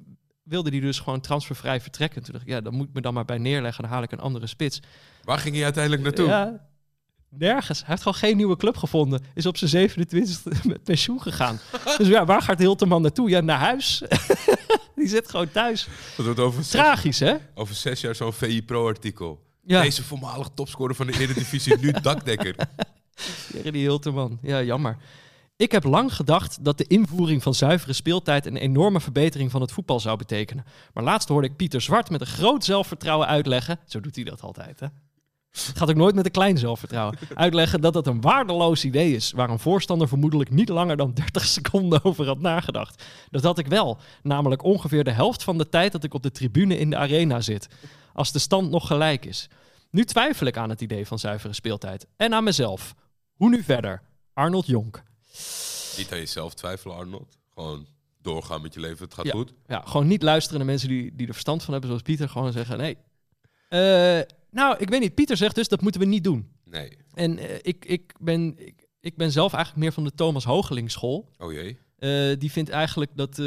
wilde 0.43 0.71
hij 0.71 0.81
dus 0.81 0.99
gewoon 0.99 1.21
transfervrij 1.21 1.81
vertrekken. 1.81 2.23
Toen 2.23 2.33
dacht 2.33 2.45
ik, 2.45 2.51
ja, 2.51 2.61
dan 2.61 2.75
moet 2.75 2.89
ik 2.89 2.95
me 2.95 3.01
dan 3.01 3.15
maar 3.15 3.25
bij 3.25 3.39
neerleggen. 3.39 3.83
Dan 3.83 3.93
haal 3.93 4.03
ik 4.03 4.13
een 4.13 4.21
andere 4.21 4.47
spits. 4.47 4.81
Waar 5.23 5.39
ging 5.39 5.55
hij 5.55 5.65
uiteindelijk 5.65 6.03
naartoe? 6.03 6.27
Ja, 6.27 6.67
nergens. 7.39 7.79
Hij 7.79 7.89
heeft 7.89 8.03
gewoon 8.03 8.19
geen 8.19 8.37
nieuwe 8.37 8.57
club 8.57 8.77
gevonden. 8.77 9.23
Is 9.35 9.47
op 9.47 9.57
zijn 9.57 9.91
27e 9.91 9.97
met 10.63 10.83
pensioen 10.85 11.23
gegaan. 11.23 11.61
dus 11.97 12.09
ja, 12.09 12.25
waar 12.25 12.43
gaat 12.43 12.59
Hilterman 12.59 13.03
naartoe? 13.03 13.29
Ja, 13.31 13.41
naar 13.41 13.59
huis. 13.59 14.03
Die 14.97 15.09
zit 15.09 15.29
gewoon 15.31 15.51
thuis. 15.51 15.89
Dat 16.17 16.25
wordt 16.25 16.41
over 16.41 16.63
zes, 16.63 16.71
Tragisch, 16.73 17.19
hè? 17.19 17.35
over 17.55 17.75
zes 17.75 18.01
jaar 18.01 18.15
zo'n 18.15 18.33
VI 18.33 18.63
Pro-artikel. 18.63 19.43
Ja, 19.67 19.83
Deze 19.83 20.03
voormalig 20.05 20.49
topscorer 20.55 20.95
van 20.95 21.07
de 21.07 21.13
Eredivisie, 21.21 21.79
nu 21.79 21.93
dakdekker. 22.03 22.55
die 23.63 23.73
Hilterman. 23.73 24.39
Ja, 24.43 24.63
jammer. 24.63 24.97
Ik 25.57 25.73
heb 25.73 25.85
lang 25.85 26.15
gedacht 26.15 26.65
dat 26.65 26.79
de 26.79 26.85
invoering 26.87 27.43
van 27.43 27.55
zuivere 27.55 27.93
speeltijd 27.93 28.47
een 28.47 28.57
enorme 28.57 29.01
verbetering 29.01 29.51
van 29.51 29.61
het 29.61 29.73
voetbal 29.73 30.01
zou 30.01 30.17
betekenen. 30.17 30.65
Maar 30.95 31.05
laatst 31.05 31.29
hoorde 31.29 31.47
ik 31.49 31.57
Pieter 31.57 31.81
Zwart 31.81 32.11
met 32.11 32.21
een 32.21 32.27
groot 32.27 32.65
zelfvertrouwen 32.65 33.27
uitleggen. 33.29 33.79
Zo 33.87 34.01
doet 34.01 34.15
hij 34.15 34.25
dat 34.25 34.41
altijd, 34.43 34.81
hè? 34.81 34.87
Het 35.55 35.73
gaat 35.79 35.91
ook 35.91 35.97
nooit 35.97 36.15
met 36.15 36.25
een 36.25 36.31
klein 36.31 36.59
zelfvertrouwen. 36.59 37.19
Uitleggen 37.35 37.81
dat 37.81 37.95
het 37.95 38.07
een 38.07 38.21
waardeloos 38.21 38.85
idee 38.85 39.15
is, 39.15 39.33
waar 39.33 39.51
een 39.51 39.59
voorstander 39.59 40.09
vermoedelijk 40.09 40.51
niet 40.51 40.69
langer 40.69 40.97
dan 40.97 41.13
30 41.15 41.45
seconden 41.45 42.05
over 42.05 42.27
had 42.27 42.39
nagedacht. 42.41 43.05
Dat 43.31 43.43
had 43.43 43.59
ik 43.59 43.67
wel, 43.67 43.99
namelijk 44.23 44.63
ongeveer 44.63 45.05
de 45.05 45.11
helft 45.11 45.43
van 45.43 45.59
de 45.59 45.69
tijd 45.69 45.93
dat 45.93 46.05
ik 46.05 46.15
op 46.15 46.23
de 46.23 46.31
tribune 46.31 46.79
in 46.79 46.91
de 46.91 46.97
arena 46.97 47.41
zit, 47.41 47.69
als 48.13 48.33
de 48.33 48.39
stand 48.39 48.71
nog 48.71 48.87
gelijk 48.87 49.25
is. 49.25 49.49
Nu 49.91 50.05
twijfel 50.05 50.47
ik 50.47 50.57
aan 50.57 50.69
het 50.71 50.81
idee 50.81 51.07
van 51.07 51.19
zuivere 51.19 51.53
speeltijd 51.53 52.07
en 52.17 52.35
aan 52.35 52.45
mezelf. 52.45 52.95
Hoe 53.35 53.49
nu 53.51 53.63
verder? 53.63 54.03
Arnold 54.33 54.67
Jonk. 54.67 55.03
Niet 55.97 56.13
aan 56.13 56.19
jezelf 56.19 56.55
twijfelen, 56.55 56.97
Arnold. 56.97 57.39
Gewoon 57.55 57.87
doorgaan 58.23 58.63
met 58.63 58.75
je 58.75 58.81
leven. 58.81 59.05
Het 59.05 59.15
gaat 59.15 59.25
Ja. 59.27 59.33
goed. 59.33 59.53
Ja, 59.67 59.83
gewoon 59.87 60.07
niet 60.07 60.23
luisteren 60.23 60.59
naar 60.59 60.69
mensen 60.69 60.89
die, 60.89 61.15
die 61.15 61.27
er 61.27 61.33
verstand 61.33 61.63
van 61.63 61.73
hebben, 61.73 61.89
zoals 61.91 62.05
Pieter. 62.05 62.29
Gewoon 62.29 62.53
zeggen, 62.53 62.79
nee. 62.79 62.97
Eh, 63.69 64.21
nou, 64.55 64.77
ik 64.79 64.89
weet 64.89 65.01
niet. 65.01 65.15
Pieter 65.15 65.37
zegt 65.37 65.55
dus, 65.55 65.69
dat 65.69 65.81
moeten 65.81 66.01
we 66.01 66.07
niet 66.07 66.25
doen. 66.25 66.49
Nee. 66.65 66.97
En 67.15 67.39
eh, 67.39 67.59
ik, 67.63 67.85
ik, 67.85 68.15
ben, 68.21 68.55
ik, 68.59 68.87
ik 69.01 69.17
ben 69.17 69.33
zelf 69.33 69.53
eigenlijk 69.53 69.85
meer 69.85 69.93
van 69.93 70.05
de 70.05 70.15
Thomas 70.15 70.45
Hoogeling 70.45 70.91
school. 70.91 71.29
Oh 71.39 71.53
jee. 71.53 71.79
Eh, 71.99 72.39
die 72.39 72.51
vindt 72.51 72.71
eigenlijk 72.71 73.11
dat... 73.15 73.39
eh, 73.39 73.47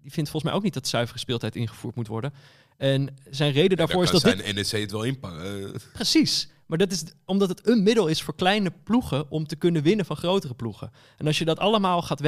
die 0.00 0.14
vindt 0.14 0.30
volgens 0.30 0.42
mij 0.42 0.52
ook 0.52 0.62
niet 0.62 0.74
dat 0.74 0.88
zuivere 0.88 1.18
speeltijd 1.18 1.56
ingevoerd 1.56 1.94
moet 1.94 2.06
worden. 2.06 2.32
En 2.76 3.16
zijn 3.30 3.52
reden 3.52 3.76
daarvoor 3.76 4.02
is 4.02 4.10
dat 4.10 4.22
kan 4.22 4.30
dit... 4.30 4.40
zijn 4.40 4.54
NEC 4.54 4.70
het 4.70 4.90
wel 4.90 5.02
inpakken. 5.02 5.72
Precies. 5.92 6.48
Maar 6.66 6.78
dat 6.78 6.92
is 6.92 7.04
omdat 7.24 7.48
het 7.48 7.68
een 7.68 7.82
middel 7.82 8.06
is 8.06 8.22
voor 8.22 8.34
kleine 8.34 8.72
ploegen 8.84 9.30
om 9.30 9.46
te 9.46 9.56
kunnen 9.56 9.82
winnen 9.82 10.06
van 10.06 10.16
grotere 10.16 10.54
ploegen. 10.54 10.90
En 11.16 11.26
als 11.26 11.38
je 11.38 11.44
dat 11.44 11.58
allemaal 11.58 12.02
gaat 12.02 12.20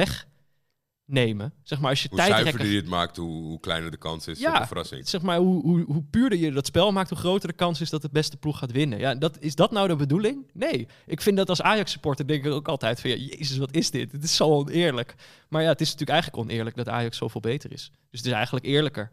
wegnemen, 1.09 1.53
zeg 1.63 1.79
maar 1.79 1.89
als 1.89 2.01
je 2.01 2.07
hoe 2.09 2.21
zuiverder 2.21 2.67
je 2.67 2.75
het 2.75 2.87
maakt, 2.87 3.17
hoe, 3.17 3.43
hoe 3.43 3.59
kleiner 3.59 3.91
de 3.91 3.97
kans 3.97 4.27
is 4.27 4.39
Ja. 4.39 4.53
op 4.53 4.59
een 4.61 4.67
verrassing. 4.67 5.07
Zeg 5.07 5.21
maar, 5.21 5.37
hoe, 5.37 5.61
hoe, 5.61 5.83
hoe 5.83 6.03
puurder 6.03 6.37
je 6.39 6.51
dat 6.51 6.65
spel 6.65 6.91
maakt, 6.91 7.09
hoe 7.09 7.17
groter 7.17 7.47
de 7.47 7.55
kans 7.55 7.81
is 7.81 7.89
dat 7.89 8.01
de 8.01 8.09
beste 8.11 8.37
ploeg 8.37 8.57
gaat 8.57 8.71
winnen. 8.71 8.99
Ja, 8.99 9.15
dat, 9.15 9.37
is 9.39 9.55
dat 9.55 9.71
nou 9.71 9.87
de 9.87 9.95
bedoeling? 9.95 10.49
Nee. 10.53 10.87
Ik 11.05 11.21
vind 11.21 11.37
dat 11.37 11.49
als 11.49 11.61
Ajax-supporter 11.61 12.27
denk 12.27 12.45
ik 12.45 12.51
ook 12.51 12.67
altijd 12.67 13.01
van, 13.01 13.09
ja, 13.09 13.15
jezus, 13.15 13.57
wat 13.57 13.73
is 13.73 13.91
dit? 13.91 14.11
Het 14.11 14.23
is 14.23 14.35
zo 14.35 14.49
oneerlijk. 14.49 15.15
Maar 15.49 15.61
ja, 15.61 15.69
het 15.69 15.81
is 15.81 15.91
natuurlijk 15.91 16.19
eigenlijk 16.19 16.43
oneerlijk 16.43 16.75
dat 16.75 16.89
Ajax 16.89 17.17
zoveel 17.17 17.41
beter 17.41 17.71
is. 17.71 17.91
Dus 18.09 18.19
het 18.19 18.25
is 18.25 18.33
eigenlijk 18.35 18.65
eerlijker. 18.65 19.11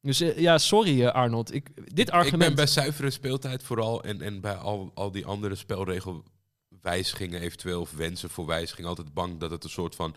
Dus 0.00 0.20
eh, 0.20 0.38
ja, 0.38 0.58
sorry 0.58 1.04
eh, 1.04 1.12
Arnold. 1.12 1.54
Ik, 1.54 1.94
dit 1.94 2.10
argument... 2.10 2.42
Ik 2.42 2.46
ben 2.46 2.54
bij 2.56 2.66
zuivere 2.66 3.10
speeltijd 3.10 3.62
vooral 3.62 4.02
en, 4.02 4.20
en 4.20 4.40
bij 4.40 4.54
al, 4.54 4.90
al 4.94 5.10
die 5.10 5.26
andere 5.26 5.54
spelregelwijzigingen 5.54 7.40
eventueel 7.40 7.80
of 7.80 7.92
wensen 7.92 8.30
voor 8.30 8.46
wijzigingen 8.46 8.88
altijd 8.88 9.14
bang 9.14 9.38
dat 9.40 9.50
het 9.50 9.64
een 9.64 9.70
soort 9.70 9.94
van 9.94 10.14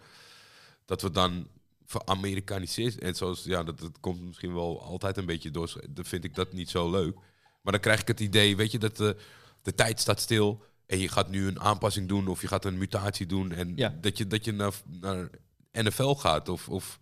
dat 0.87 1.01
we 1.01 1.11
dan 1.11 1.47
veramerikaniseerd 1.85 2.99
en 2.99 3.15
zoals 3.15 3.43
ja 3.43 3.63
dat, 3.63 3.79
dat 3.79 3.99
komt 3.99 4.21
misschien 4.21 4.53
wel 4.53 4.81
altijd 4.81 5.17
een 5.17 5.25
beetje 5.25 5.51
door 5.51 5.73
dan 5.89 6.05
vind 6.05 6.23
ik 6.23 6.35
dat 6.35 6.53
niet 6.53 6.69
zo 6.69 6.91
leuk 6.91 7.15
maar 7.61 7.71
dan 7.73 7.81
krijg 7.81 8.01
ik 8.01 8.07
het 8.07 8.19
idee 8.19 8.55
weet 8.55 8.71
je 8.71 8.79
dat 8.79 8.97
de, 8.97 9.17
de 9.61 9.75
tijd 9.75 9.99
staat 9.99 10.19
stil 10.19 10.63
en 10.85 10.99
je 10.99 11.07
gaat 11.07 11.29
nu 11.29 11.47
een 11.47 11.59
aanpassing 11.59 12.07
doen 12.07 12.27
of 12.27 12.41
je 12.41 12.47
gaat 12.47 12.65
een 12.65 12.77
mutatie 12.77 13.25
doen 13.25 13.51
en 13.51 13.73
Ja. 13.75 13.97
dat 14.01 14.17
je 14.17 14.27
dat 14.27 14.45
je 14.45 14.51
naar, 14.51 14.73
naar 14.85 15.29
NFL 15.71 16.13
gaat 16.13 16.49
of, 16.49 16.69
of 16.69 16.99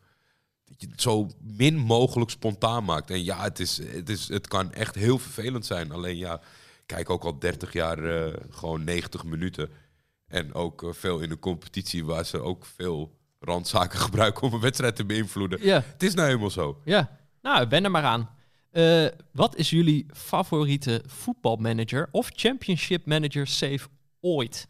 dat 0.65 0.81
je 0.81 0.87
het 0.87 1.01
zo 1.01 1.29
min 1.41 1.77
mogelijk 1.77 2.31
spontaan 2.31 2.83
maakt. 2.83 3.09
En 3.09 3.23
ja, 3.23 3.41
het, 3.43 3.59
is, 3.59 3.77
het, 3.77 4.09
is, 4.09 4.27
het 4.27 4.47
kan 4.47 4.71
echt 4.73 4.95
heel 4.95 5.19
vervelend 5.19 5.65
zijn. 5.65 5.91
Alleen 5.91 6.17
ja, 6.17 6.41
kijk 6.85 7.09
ook 7.09 7.23
al 7.23 7.39
30 7.39 7.73
jaar 7.73 8.03
eh, 8.03 8.33
gewoon 8.49 8.83
90 8.83 9.23
minuten. 9.23 9.69
En 10.27 10.53
ook 10.53 10.83
eh, 10.83 10.89
veel 10.93 11.19
in 11.19 11.31
een 11.31 11.39
competitie 11.39 12.05
waar 12.05 12.25
ze 12.25 12.39
ook 12.39 12.65
veel 12.65 13.14
randzaken 13.45 13.99
gebruiken 13.99 14.43
om 14.43 14.53
een 14.53 14.59
wedstrijd 14.59 14.95
te 14.95 15.05
beïnvloeden. 15.05 15.59
Ja, 15.61 15.83
Het 15.91 16.03
is 16.03 16.13
nou 16.13 16.27
helemaal 16.27 16.49
zo. 16.49 16.81
ja. 16.85 17.17
Nou, 17.41 17.67
ben 17.67 17.83
er 17.83 17.91
maar 17.91 18.03
aan. 18.03 18.29
Eh, 18.71 19.05
wat 19.31 19.55
is 19.55 19.69
jullie 19.69 20.05
favoriete 20.13 21.03
voetbalmanager 21.07 22.07
of 22.11 22.29
championship 22.35 23.05
manager 23.05 23.47
save 23.47 23.87
ooit? 24.21 24.67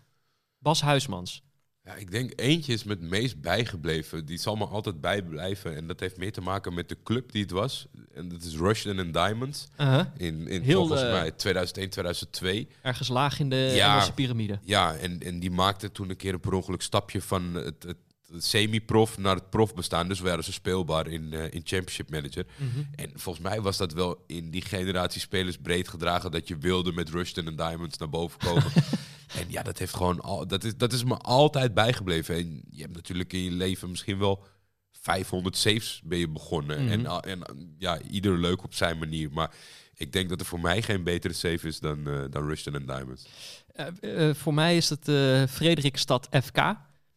Bas 0.60 0.82
Huismans. 0.82 1.44
Ja, 1.84 1.94
ik 1.96 2.12
denk 2.12 2.32
eentje 2.36 2.74
is 2.74 2.84
me 2.84 2.92
het 2.92 3.02
meest 3.02 3.42
bijgebleven. 3.42 4.26
Die 4.26 4.38
zal 4.38 4.56
me 4.56 4.66
altijd 4.66 5.02
bijblijven. 5.02 5.76
En 5.76 5.88
dat 5.88 6.00
heeft 6.00 6.18
meer 6.18 6.32
te 6.32 6.42
maken 6.42 6.74
met 6.74 6.90
de 6.90 6.98
club 7.04 7.32
die 7.32 7.42
het 7.42 7.52
was. 7.52 7.88
En 8.14 8.30
dat 8.30 8.44
is 8.44 8.56
Rushden 8.56 9.00
and 9.00 9.14
Diamonds. 9.14 9.68
Uh-huh. 9.82 10.06
In, 10.18 10.48
in 10.48 10.62
Heel, 10.62 10.78
volgens 10.80 11.02
eh, 11.02 11.12
mij 11.12 11.32
2001, 11.32 11.90
2002. 11.90 12.68
Ergens 12.82 13.08
laag 13.08 13.40
in 13.40 13.50
de 13.50 13.56
Ja. 13.56 13.92
Engelse 13.92 14.14
piramide. 14.14 14.60
Ja, 14.64 14.96
en, 14.96 15.20
en 15.20 15.40
die 15.40 15.52
maakte 15.52 15.92
toen 15.92 16.10
een 16.10 16.16
keer 16.16 16.34
een 16.34 16.40
per 16.40 16.54
ongeluk 16.54 16.82
stapje 16.82 17.22
van 17.22 17.54
het, 17.54 17.84
het 17.84 17.98
semi-prof 18.38 19.18
naar 19.18 19.36
het 19.36 19.50
prof 19.50 19.74
bestaan. 19.74 20.08
Dus 20.08 20.20
waren 20.20 20.44
ze 20.44 20.54
speelbaar 20.54 21.08
in, 21.08 21.34
eh, 21.34 21.44
in 21.44 21.62
Championship 21.64 22.10
Manager. 22.10 22.46
Mhm. 22.58 22.84
En 22.96 23.12
volgens 23.16 23.46
mij 23.46 23.62
was 23.62 23.78
dat 23.78 23.94
wel 23.94 24.24
in 24.28 24.50
die 24.52 24.62
generatie 24.62 25.22
spelers 25.22 25.58
breed 25.58 25.88
gedragen 25.88 26.32
dat 26.32 26.48
je 26.48 26.58
wilde 26.58 26.92
met 26.92 27.10
Rushton 27.10 27.48
en 27.48 27.56
Diamonds 27.56 27.98
naar 27.98 28.10
boven 28.10 28.40
komen. 28.40 28.72
en 29.40 29.46
ja, 29.48 29.64
dat 29.64 29.80
heeft 29.80 29.96
gewoon 29.96 30.22
al, 30.22 30.48
dat 30.48 30.64
is, 30.64 30.78
dat 30.78 30.94
is 30.94 31.04
me 31.04 31.18
altijd 31.18 31.74
bijgebleven. 31.74 32.36
En 32.36 32.64
je 32.70 32.82
hebt 32.82 32.96
natuurlijk 32.96 33.34
in 33.34 33.44
je 33.44 33.52
leven 33.52 33.90
misschien 33.90 34.18
wel 34.18 34.44
500 34.92 35.58
saves 35.58 36.02
ben 36.04 36.18
je 36.18 36.30
begonnen. 36.30 36.84
Mhm. 36.84 36.92
En, 36.92 37.22
en 37.22 37.76
ja, 37.78 38.02
ieder 38.02 38.40
leuk 38.40 38.64
op 38.64 38.74
zijn 38.74 38.98
manier. 38.98 39.32
Maar 39.32 39.52
ik 39.96 40.14
denk 40.14 40.30
dat 40.30 40.40
er 40.40 40.46
voor 40.46 40.60
mij 40.60 40.82
geen 40.82 41.04
betere 41.04 41.34
save 41.34 41.68
is 41.68 41.80
dan, 41.80 42.08
eh 42.08 42.24
dan 42.30 42.48
Rushton 42.48 42.76
en 42.76 42.86
Diamonds. 42.86 43.26
Eh, 43.74 44.30
eh, 44.30 44.36
voor 44.36 44.54
mij 44.54 44.78
is 44.78 44.90
het 44.90 45.08
eh 45.08 45.44
Frederikstad 45.48 46.28
FK. 46.44 46.76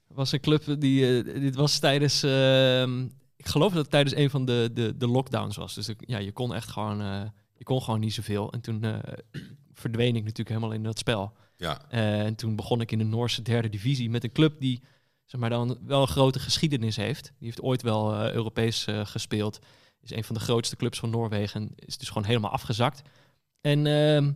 Was 0.09 0.32
een 0.32 0.40
club 0.40 0.80
die. 0.80 1.22
eh, 1.22 1.40
dit 1.40 1.54
was 1.54 1.78
tijdens. 1.78 2.22
ehm, 2.22 3.02
ik 3.36 3.46
geloof 3.46 3.72
dat 3.72 3.80
het 3.82 3.90
tijdens 3.90 4.14
een 4.16 4.30
van 4.30 4.44
de, 4.44 4.70
de, 4.72 4.96
de 4.96 5.06
lockdowns 5.09 5.56
was. 5.56 5.74
Dus 5.74 5.90
ja, 5.98 6.18
je 6.18 6.32
kon 6.32 6.54
echt 6.54 6.68
gewoon. 6.70 7.00
eh, 7.00 7.22
je 7.54 7.64
kon 7.64 7.82
gewoon 7.82 8.00
niet 8.00 8.14
zoveel. 8.14 8.52
En 8.52 8.61
toen 8.61 8.84
eh, 8.84 8.98
verdween 9.74 10.16
ik 10.16 10.22
natuurlijk 10.22 10.48
helemaal 10.48 10.72
in 10.72 10.82
dat 10.82 10.98
spel. 10.98 11.32
Ja, 11.56 11.90
en 11.90 12.34
toen 12.34 12.56
begon 12.56 12.80
ik 12.80 12.92
in 12.92 12.98
de 12.98 13.04
Noorse 13.04 13.42
derde 13.42 13.68
divisie 13.68 14.11
met 14.11 14.24
een 14.24 14.32
club 14.32 14.61
die 14.61 14.82
zeg 15.24 15.40
maar, 15.40 15.50
dan 15.50 15.78
wel 15.82 16.00
een 16.00 16.06
grote 16.09 16.38
geschiedenis 16.38 16.96
heeft. 16.96 17.24
Die 17.24 17.46
heeft 17.46 17.61
ooit 17.62 17.82
wel 17.82 18.30
Europees 18.32 18.86
gespeeld. 19.02 19.59
Is 20.00 20.11
een 20.11 20.24
van 20.24 20.34
de 20.34 20.40
grootste 20.40 20.76
clubs 20.76 20.98
van 20.98 21.11
Noorwegen. 21.11 21.61
En 21.61 21.72
is 21.74 21.98
dus 21.98 22.09
gewoon 22.09 22.24
helemaal 22.24 22.50
afgezakt. 22.50 23.02
En 23.61 23.86
ehm, 23.86 24.32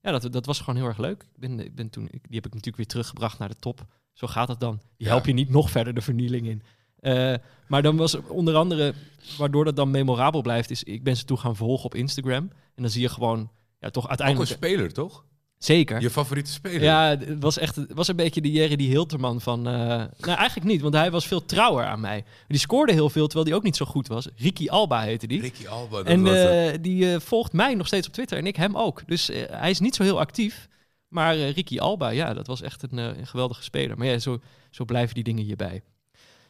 ja, 0.00 0.18
dat, 0.18 0.32
dat 0.32 0.46
was 0.46 0.58
gewoon 0.58 0.76
heel 0.76 0.86
erg 0.88 0.98
leuk. 0.98 1.22
Ik 1.22 1.40
ben, 1.40 1.60
ik 1.60 1.74
ben 1.74 1.90
toen, 1.90 2.04
ik- 2.04 2.10
die 2.10 2.34
heb 2.36 2.46
ik 2.46 2.54
natuurlijk 2.54 2.76
weer 2.76 2.86
teruggebracht 2.86 3.38
naar 3.38 3.48
de 3.48 3.56
top. 3.56 3.86
Zo 4.12 4.26
gaat 4.26 4.48
het 4.48 4.60
dan. 4.60 4.80
Die 4.96 5.08
help 5.08 5.26
je 5.26 5.32
niet 5.32 5.48
nog 5.48 5.70
verder 5.70 5.94
de 5.94 6.00
vernieling 6.00 6.46
in. 6.46 6.62
Eh, 7.00 7.34
maar 7.66 7.82
dan 7.82 7.96
was 7.96 8.14
er 8.14 8.28
onder 8.28 8.54
andere, 8.54 8.94
waardoor 9.38 9.64
dat 9.64 9.76
dan 9.76 9.90
memorabel 9.90 10.42
blijft, 10.42 10.70
is 10.70 10.82
ik 10.82 11.02
ben 11.02 11.16
ze 11.16 11.24
toen 11.24 11.38
gaan 11.38 11.56
volgen 11.56 11.84
op 11.84 11.94
Instagram. 11.94 12.50
En 12.74 12.82
dan 12.82 12.90
zie 12.90 13.02
je 13.02 13.08
gewoon, 13.08 13.50
ja, 13.78 13.90
toch 13.90 14.02
ook 14.02 14.08
uiteindelijk... 14.08 14.50
een 14.50 14.56
speler, 14.56 14.92
toch? 14.92 15.24
Zeker. 15.58 16.00
Je 16.00 16.10
favoriete 16.10 16.50
speler? 16.50 16.82
Ja, 16.82 17.08
het 17.08 17.42
was 17.42 17.58
echt 17.58 17.76
het 17.76 17.92
was 17.94 18.08
een 18.08 18.16
beetje 18.16 18.40
de 18.40 18.50
Jerry 18.50 18.76
die 18.76 18.88
Hilterman 18.88 19.40
van... 19.40 19.66
eh, 19.66 19.74
nou, 19.74 20.08
eigenlijk 20.20 20.64
niet, 20.64 20.80
want 20.80 20.94
hij 20.94 21.10
was 21.10 21.26
veel 21.26 21.44
trouwer 21.44 21.84
aan 21.84 22.00
mij. 22.00 22.24
Die 22.48 22.58
scoorde 22.58 22.92
heel 22.92 23.10
veel, 23.10 23.26
terwijl 23.26 23.46
hij 23.46 23.56
ook 23.56 23.62
niet 23.62 23.76
zo 23.76 23.84
goed 23.84 24.08
was. 24.08 24.28
Ricky 24.36 24.68
Alba 24.68 25.00
heette 25.00 25.26
die. 25.26 25.40
Ricky 25.40 25.66
Alba. 25.66 25.96
dat 25.96 26.06
en 26.06 26.22
was 26.22 26.34
eh, 26.34 26.78
die 26.80 27.20
volgt 27.20 27.52
mij 27.52 27.74
nog 27.74 27.86
steeds 27.86 28.06
op 28.06 28.12
Twitter 28.12 28.38
en 28.38 28.46
ik 28.46 28.56
hem 28.56 28.76
ook. 28.76 29.02
Dus 29.06 29.30
hij 29.50 29.70
is 29.70 29.80
niet 29.80 29.94
zo 29.94 30.02
heel 30.02 30.20
actief. 30.20 30.68
Maar 31.12 31.34
eh, 31.34 31.52
Ricky 31.52 31.78
Alba, 31.78 32.08
ja, 32.08 32.34
dat 32.34 32.46
was 32.46 32.62
echt 32.62 32.82
een, 32.82 32.98
eh, 32.98 33.18
een 33.18 33.26
geweldige 33.26 33.62
speler. 33.62 33.98
Maar 33.98 34.06
ja, 34.06 34.18
zo, 34.18 34.40
zo 34.70 34.84
blijven 34.84 35.14
die 35.14 35.24
dingen 35.24 35.44
hierbij. 35.44 35.82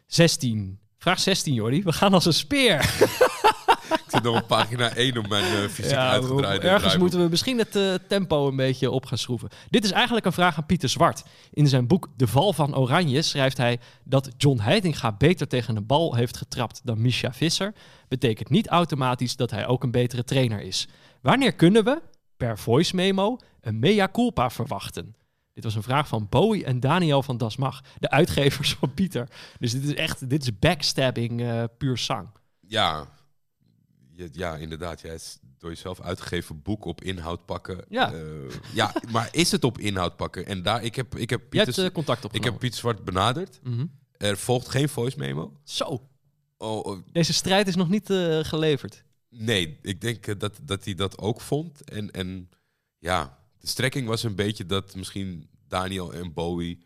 16. 0.06 0.78
Vraag 0.98 1.20
16, 1.20 1.54
Jordi. 1.54 1.82
We 1.82 1.92
gaan 1.92 2.14
als 2.14 2.24
een 2.24 2.34
speer. 2.34 2.74
Ik 3.92 4.04
zit 4.06 4.22
nog 4.22 4.40
op 4.40 4.46
pagina 4.46 4.94
1 4.94 5.18
op 5.18 5.28
mijn 5.28 5.44
eh, 5.44 5.68
fysiek 5.68 5.92
Ja, 5.92 6.10
uitgedraaide 6.10 6.68
ergens 6.68 6.96
moeten 6.96 7.22
we 7.22 7.28
misschien 7.28 7.58
het 7.58 8.00
tempo 8.08 8.48
een 8.48 8.56
beetje 8.56 8.90
op 8.90 9.06
gaan 9.06 9.18
schroeven. 9.18 9.48
Dit 9.70 9.84
is 9.84 9.90
eigenlijk 9.90 10.26
een 10.26 10.32
vraag 10.32 10.56
aan 10.56 10.66
Pieter 10.66 10.88
Zwart. 10.88 11.22
In 11.50 11.68
zijn 11.68 11.86
boek 11.86 12.08
De 12.16 12.26
Val 12.26 12.52
van 12.52 12.76
Oranje 12.76 13.22
schrijft 13.22 13.56
hij 13.56 13.80
dat 14.04 14.30
John 14.36 14.60
Heitinga 14.60 15.12
beter 15.12 15.48
tegen 15.48 15.76
een 15.76 15.86
bal 15.86 16.14
heeft 16.14 16.36
getrapt 16.36 16.80
dan 16.84 17.00
Misha 17.00 17.32
Visser. 17.32 17.74
Betekent 18.08 18.50
niet 18.50 18.68
automatisch 18.68 19.36
dat 19.36 19.50
hij 19.50 19.66
ook 19.66 19.82
een 19.82 19.90
betere 19.90 20.24
trainer 20.24 20.60
is. 20.60 20.88
Wanneer 21.20 21.52
kunnen 21.52 21.84
we, 21.84 22.02
per 22.36 22.58
voice 22.58 22.94
memo, 22.94 23.38
een 23.60 23.78
mea 23.78 24.08
culpa 24.12 24.50
verwachten? 24.50 25.14
Dit 25.52 25.64
was 25.64 25.74
een 25.74 25.82
vraag 25.82 26.08
van 26.08 26.26
Bowie 26.28 26.64
en 26.64 26.80
Daniel 26.80 27.22
van 27.22 27.36
Dasmach, 27.36 27.82
de 27.98 28.10
uitgevers 28.10 28.74
van 28.74 28.94
Pieter. 28.94 29.28
Dus 29.58 29.72
dit 29.72 29.82
is 29.84 29.94
echt, 29.94 30.30
dit 30.30 30.42
is 30.42 30.58
backstabbing 30.58 31.40
eh, 31.40 31.64
puur 31.78 31.98
zang. 31.98 32.28
Ja. 32.60 33.08
Ja, 34.32 34.56
inderdaad. 34.56 35.00
Jij 35.00 35.14
is 35.14 35.38
door 35.58 35.70
jezelf 35.70 36.00
uitgegeven 36.00 36.62
boek 36.62 36.84
op 36.84 37.02
inhoud 37.02 37.44
pakken. 37.46 37.84
Ja. 37.88 38.12
Eh, 38.12 38.20
ja, 38.74 38.92
maar 39.10 39.28
is 39.32 39.52
het 39.52 39.64
op 39.64 39.78
inhoud 39.78 40.16
pakken? 40.16 40.46
En 40.46 40.62
daar, 40.62 40.82
ik 40.82 40.94
heb, 40.94 41.16
ik 41.16 41.30
heb 41.30 41.52
hebt 41.52 41.78
eh, 41.78 41.90
contact 41.92 42.18
ik 42.18 42.24
opgenomen. 42.24 42.50
heb 42.52 42.60
Piet 42.60 42.74
Zwart 42.74 43.04
benaderd. 43.04 43.60
Mhm. 43.62 43.86
Er 44.16 44.36
volgt 44.36 44.68
geen 44.68 44.88
voice 44.88 45.18
memo. 45.18 45.52
Zo, 45.64 46.06
Oh, 46.58 46.86
oh, 46.86 46.98
Deze 47.12 47.32
strijd 47.32 47.68
is 47.68 47.76
nog 47.76 47.88
niet 47.88 48.06
geleverd. 48.42 49.04
Nee, 49.32 49.78
ik 49.82 50.00
denk 50.00 50.26
eh, 50.26 50.38
dat, 50.38 50.58
dat 50.62 50.84
hij 50.84 50.94
dat 50.94 51.18
ook 51.18 51.40
vond. 51.40 51.84
En, 51.84 52.10
en 52.10 52.50
ja, 52.98 53.38
de 53.58 53.66
strekking 53.66 54.06
was 54.06 54.22
een 54.22 54.34
beetje 54.34 54.66
dat 54.66 54.94
misschien 54.94 55.48
Daniel 55.68 56.12
en 56.12 56.32
Bowie 56.32 56.78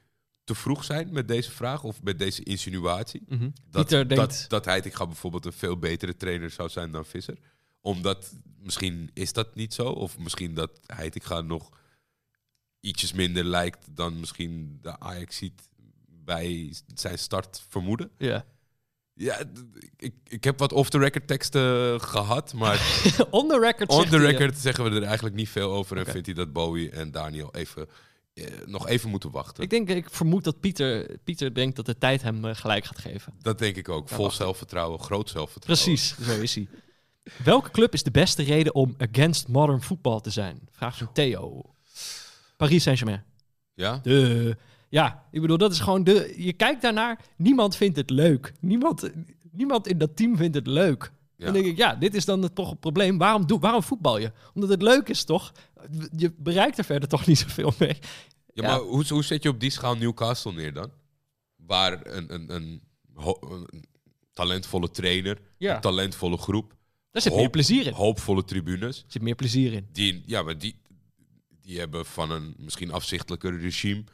te 0.45 0.55
vroeg 0.55 0.85
zijn 0.85 1.13
met 1.13 1.29
deze 1.29 1.51
vraag 1.51 1.83
of 1.85 2.03
met 2.03 2.19
deze 2.19 2.43
insinuatie. 2.43 3.23
Dat, 3.29 3.49
Pieter 3.71 4.09
denkt... 4.09 4.17
dat, 4.17 4.45
dat 4.49 4.65
Heitinga 4.65 5.07
bijvoorbeeld 5.07 5.45
een 5.45 5.53
veel 5.53 5.79
betere 5.79 6.17
trainer 6.17 6.51
zou 6.51 6.69
zijn 6.69 6.91
dan 6.91 7.05
Visser. 7.05 7.39
Omdat, 7.81 8.33
misschien 8.59 9.11
is 9.13 9.33
dat 9.33 9.55
niet 9.55 9.75
zo. 9.75 9.89
Of 9.89 10.19
misschien 10.19 10.55
dat 10.55 10.81
Heitinga 10.87 11.41
nog 11.41 11.71
ietsjes 12.81 13.13
minder 13.13 13.45
lijkt 13.45 13.87
dan 13.97 14.21
misschien 14.21 14.79
de 14.83 14.99
Ajax 14.99 15.37
ziet 15.37 15.69
bij 16.07 16.75
zijn 16.95 17.19
start 17.19 17.65
vermoeden. 17.69 18.11
Ja. 18.19 18.45
Ja, 19.19 19.43
ik, 19.97 20.15
ik 20.27 20.45
heb 20.45 20.59
wat 20.59 20.73
off-the-record 20.73 21.27
teksten 21.27 22.01
gehad, 22.01 22.55
maar 22.55 23.05
On 23.31 23.49
the 23.49 23.59
record 23.59 23.91
on 23.91 24.09
the 24.09 24.19
record 24.19 24.59
zeggen 24.59 24.85
we 24.85 24.91
er 24.91 25.03
eigenlijk 25.03 25.35
niet 25.35 25.49
veel 25.49 25.73
over. 25.73 25.97
En 25.97 26.07
vindt 26.07 26.27
hij 26.27 26.35
dat 26.35 26.53
Bowie 26.53 26.91
en 26.91 27.11
Daniel 27.11 27.55
even 27.55 27.89
eh, 28.35 28.45
nog 28.67 28.89
even 28.89 29.11
moeten 29.11 29.31
wachten. 29.31 29.63
Ik 29.63 29.71
denk, 29.71 29.89
ik 29.89 30.11
vermoed 30.11 30.45
dat 30.45 30.61
Pieter, 30.61 31.19
Pieter 31.25 31.55
denkt 31.55 31.77
dat 31.77 31.87
de 31.87 31.99
tijd 31.99 32.23
hem 32.23 32.45
eh, 32.45 32.55
gelijk 32.55 32.85
gaat 32.85 32.99
geven. 32.99 33.33
dat 33.43 33.59
denk 33.59 33.77
ik 33.77 33.89
ook. 33.89 34.09
Vol 34.09 34.25
wacht. 34.25 34.37
zelfvertrouwen, 34.37 35.01
groot 35.01 35.31
zelfvertrouwen. 35.31 35.85
Precies, 35.85 36.17
zo 36.27 36.41
is 36.41 36.55
hij. 36.55 36.69
Welke 37.45 37.71
club 37.71 37.93
is 37.93 38.03
de 38.03 38.11
beste 38.11 38.43
reden 38.43 38.75
om 38.75 38.95
against 38.99 39.49
modern 39.49 39.83
football 39.83 40.21
te 40.21 40.31
zijn? 40.31 40.69
Vraag 40.71 40.97
van 40.97 41.13
Theo. 41.13 41.75
Paris 42.57 42.83
Saint-Germain. 42.83 43.25
Ja? 43.75 44.01
De, 44.03 44.57
ja, 44.89 45.25
ik 45.31 45.41
bedoel, 45.41 45.59
dat 45.59 45.73
is 45.73 45.81
gewoon 45.81 46.05
de. 46.05 46.35
Je 46.37 46.53
kijkt 46.53 46.83
daarnaar, 46.83 47.21
niemand 47.37 47.77
vindt 47.77 47.97
het 47.97 48.11
leuk. 48.11 48.53
Niemand, 48.61 49.11
niemand 49.53 49.87
in 49.89 49.99
dat 49.99 50.17
team 50.17 50.37
vindt 50.37 50.55
het 50.55 50.67
leuk. 50.67 51.13
Ja. 51.37 51.45
Dan 51.45 51.55
denk 51.55 51.67
ik, 51.67 51.77
ja, 51.77 51.95
dit 51.95 52.15
is 52.15 52.25
dan 52.25 52.43
het, 52.43 52.55
toch 52.55 52.71
het 52.71 52.81
probleem. 52.81 53.19
Waarom, 53.19 53.47
doe, 53.47 53.59
waarom 53.59 53.83
voetbal 53.83 54.19
je? 54.19 54.33
Omdat 54.55 54.71
het 54.71 54.83
leuk 54.83 55.09
is, 55.09 55.25
toch? 55.25 55.53
Je 56.17 56.33
bereikt 56.39 56.79
er 56.79 56.85
verder 56.85 57.09
toch 57.09 57.27
niet 57.27 57.39
zoveel 57.39 57.73
mee. 57.79 57.97
Ja, 58.53 58.63
Ja. 58.63 58.69
maar 58.69 58.79
hoe, 58.79 59.05
hoe 59.09 59.25
zet 59.25 59.43
je 59.43 59.49
op 59.49 59.61
die 59.61 59.71
schaal 59.71 59.97
Newcastle 59.97 60.53
neer 60.53 60.73
dan? 60.73 60.91
Waar 61.57 62.07
een, 62.07 62.35
een, 62.35 62.55
een, 62.55 62.83
een 63.41 63.85
talentvolle 64.33 64.91
trainer, 64.91 65.39
Ja. 65.59 65.75
een 65.75 65.81
talentvolle 65.81 66.37
groep, 66.37 66.75
Daar 67.11 67.23
zit 67.23 67.33
Hoop- 67.33 67.41
meer 67.41 67.51
plezier 67.51 67.81
in. 67.87 67.87
Er 67.93 67.95
hoopvolle 67.95 68.45
tribunes. 68.45 69.05
zit 69.07 69.23
meer 69.23 69.35
plezier 69.35 69.73
in. 69.73 69.87
Die, 69.93 70.23
ja, 70.27 70.43
maar 70.43 70.59
die, 70.59 70.75
die 71.61 71.79
hebben 71.79 72.07
van 72.07 72.31
een 72.31 72.55
misschien 72.59 72.93
afzichtelijker 72.93 73.61
regime 73.61 74.05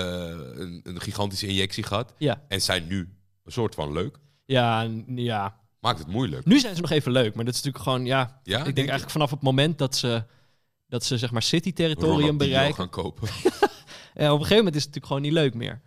een, 0.00 0.80
een 0.84 1.00
gigantische 1.00 1.46
injectie 1.46 1.82
gehad. 1.84 2.14
Ja, 2.18 2.42
En 2.48 2.62
zijn 2.62 2.86
nu 2.86 2.98
een 3.44 3.52
soort 3.52 3.74
van 3.74 3.92
leuk. 3.92 4.18
ja, 4.44 4.88
ja. 5.06 5.60
Maakt 5.80 5.98
het 5.98 6.08
moeilijk. 6.08 6.46
Nu 6.46 6.58
zijn 6.58 6.74
ze 6.74 6.80
nog 6.80 6.90
even 6.90 7.12
leuk, 7.12 7.34
maar 7.34 7.44
dat 7.44 7.54
is 7.54 7.62
natuurlijk 7.62 7.84
gewoon, 7.84 8.06
ja. 8.06 8.40
Ja, 8.42 8.58
ik 8.58 8.64
denk 8.64 8.76
eigenlijk 8.76 9.10
vanaf 9.10 9.30
het 9.30 9.42
moment 9.42 9.78
dat 9.78 9.96
ze, 9.96 10.24
dat 10.86 11.04
ze 11.04 11.18
zeg 11.18 11.30
maar 11.30 11.42
city-territorium 11.42 12.36
bereiken. 12.36 12.74
gaan 12.74 12.88
kopen. 12.90 13.28
Ja, 14.14 14.32
op 14.32 14.38
een 14.40 14.46
gegeven 14.46 14.56
moment 14.64 14.74
is 14.76 14.84
het 14.84 14.94
natuurlijk 14.94 15.06
gewoon 15.06 15.22
niet 15.22 15.32
leuk 15.32 15.54
meer. 15.54 15.80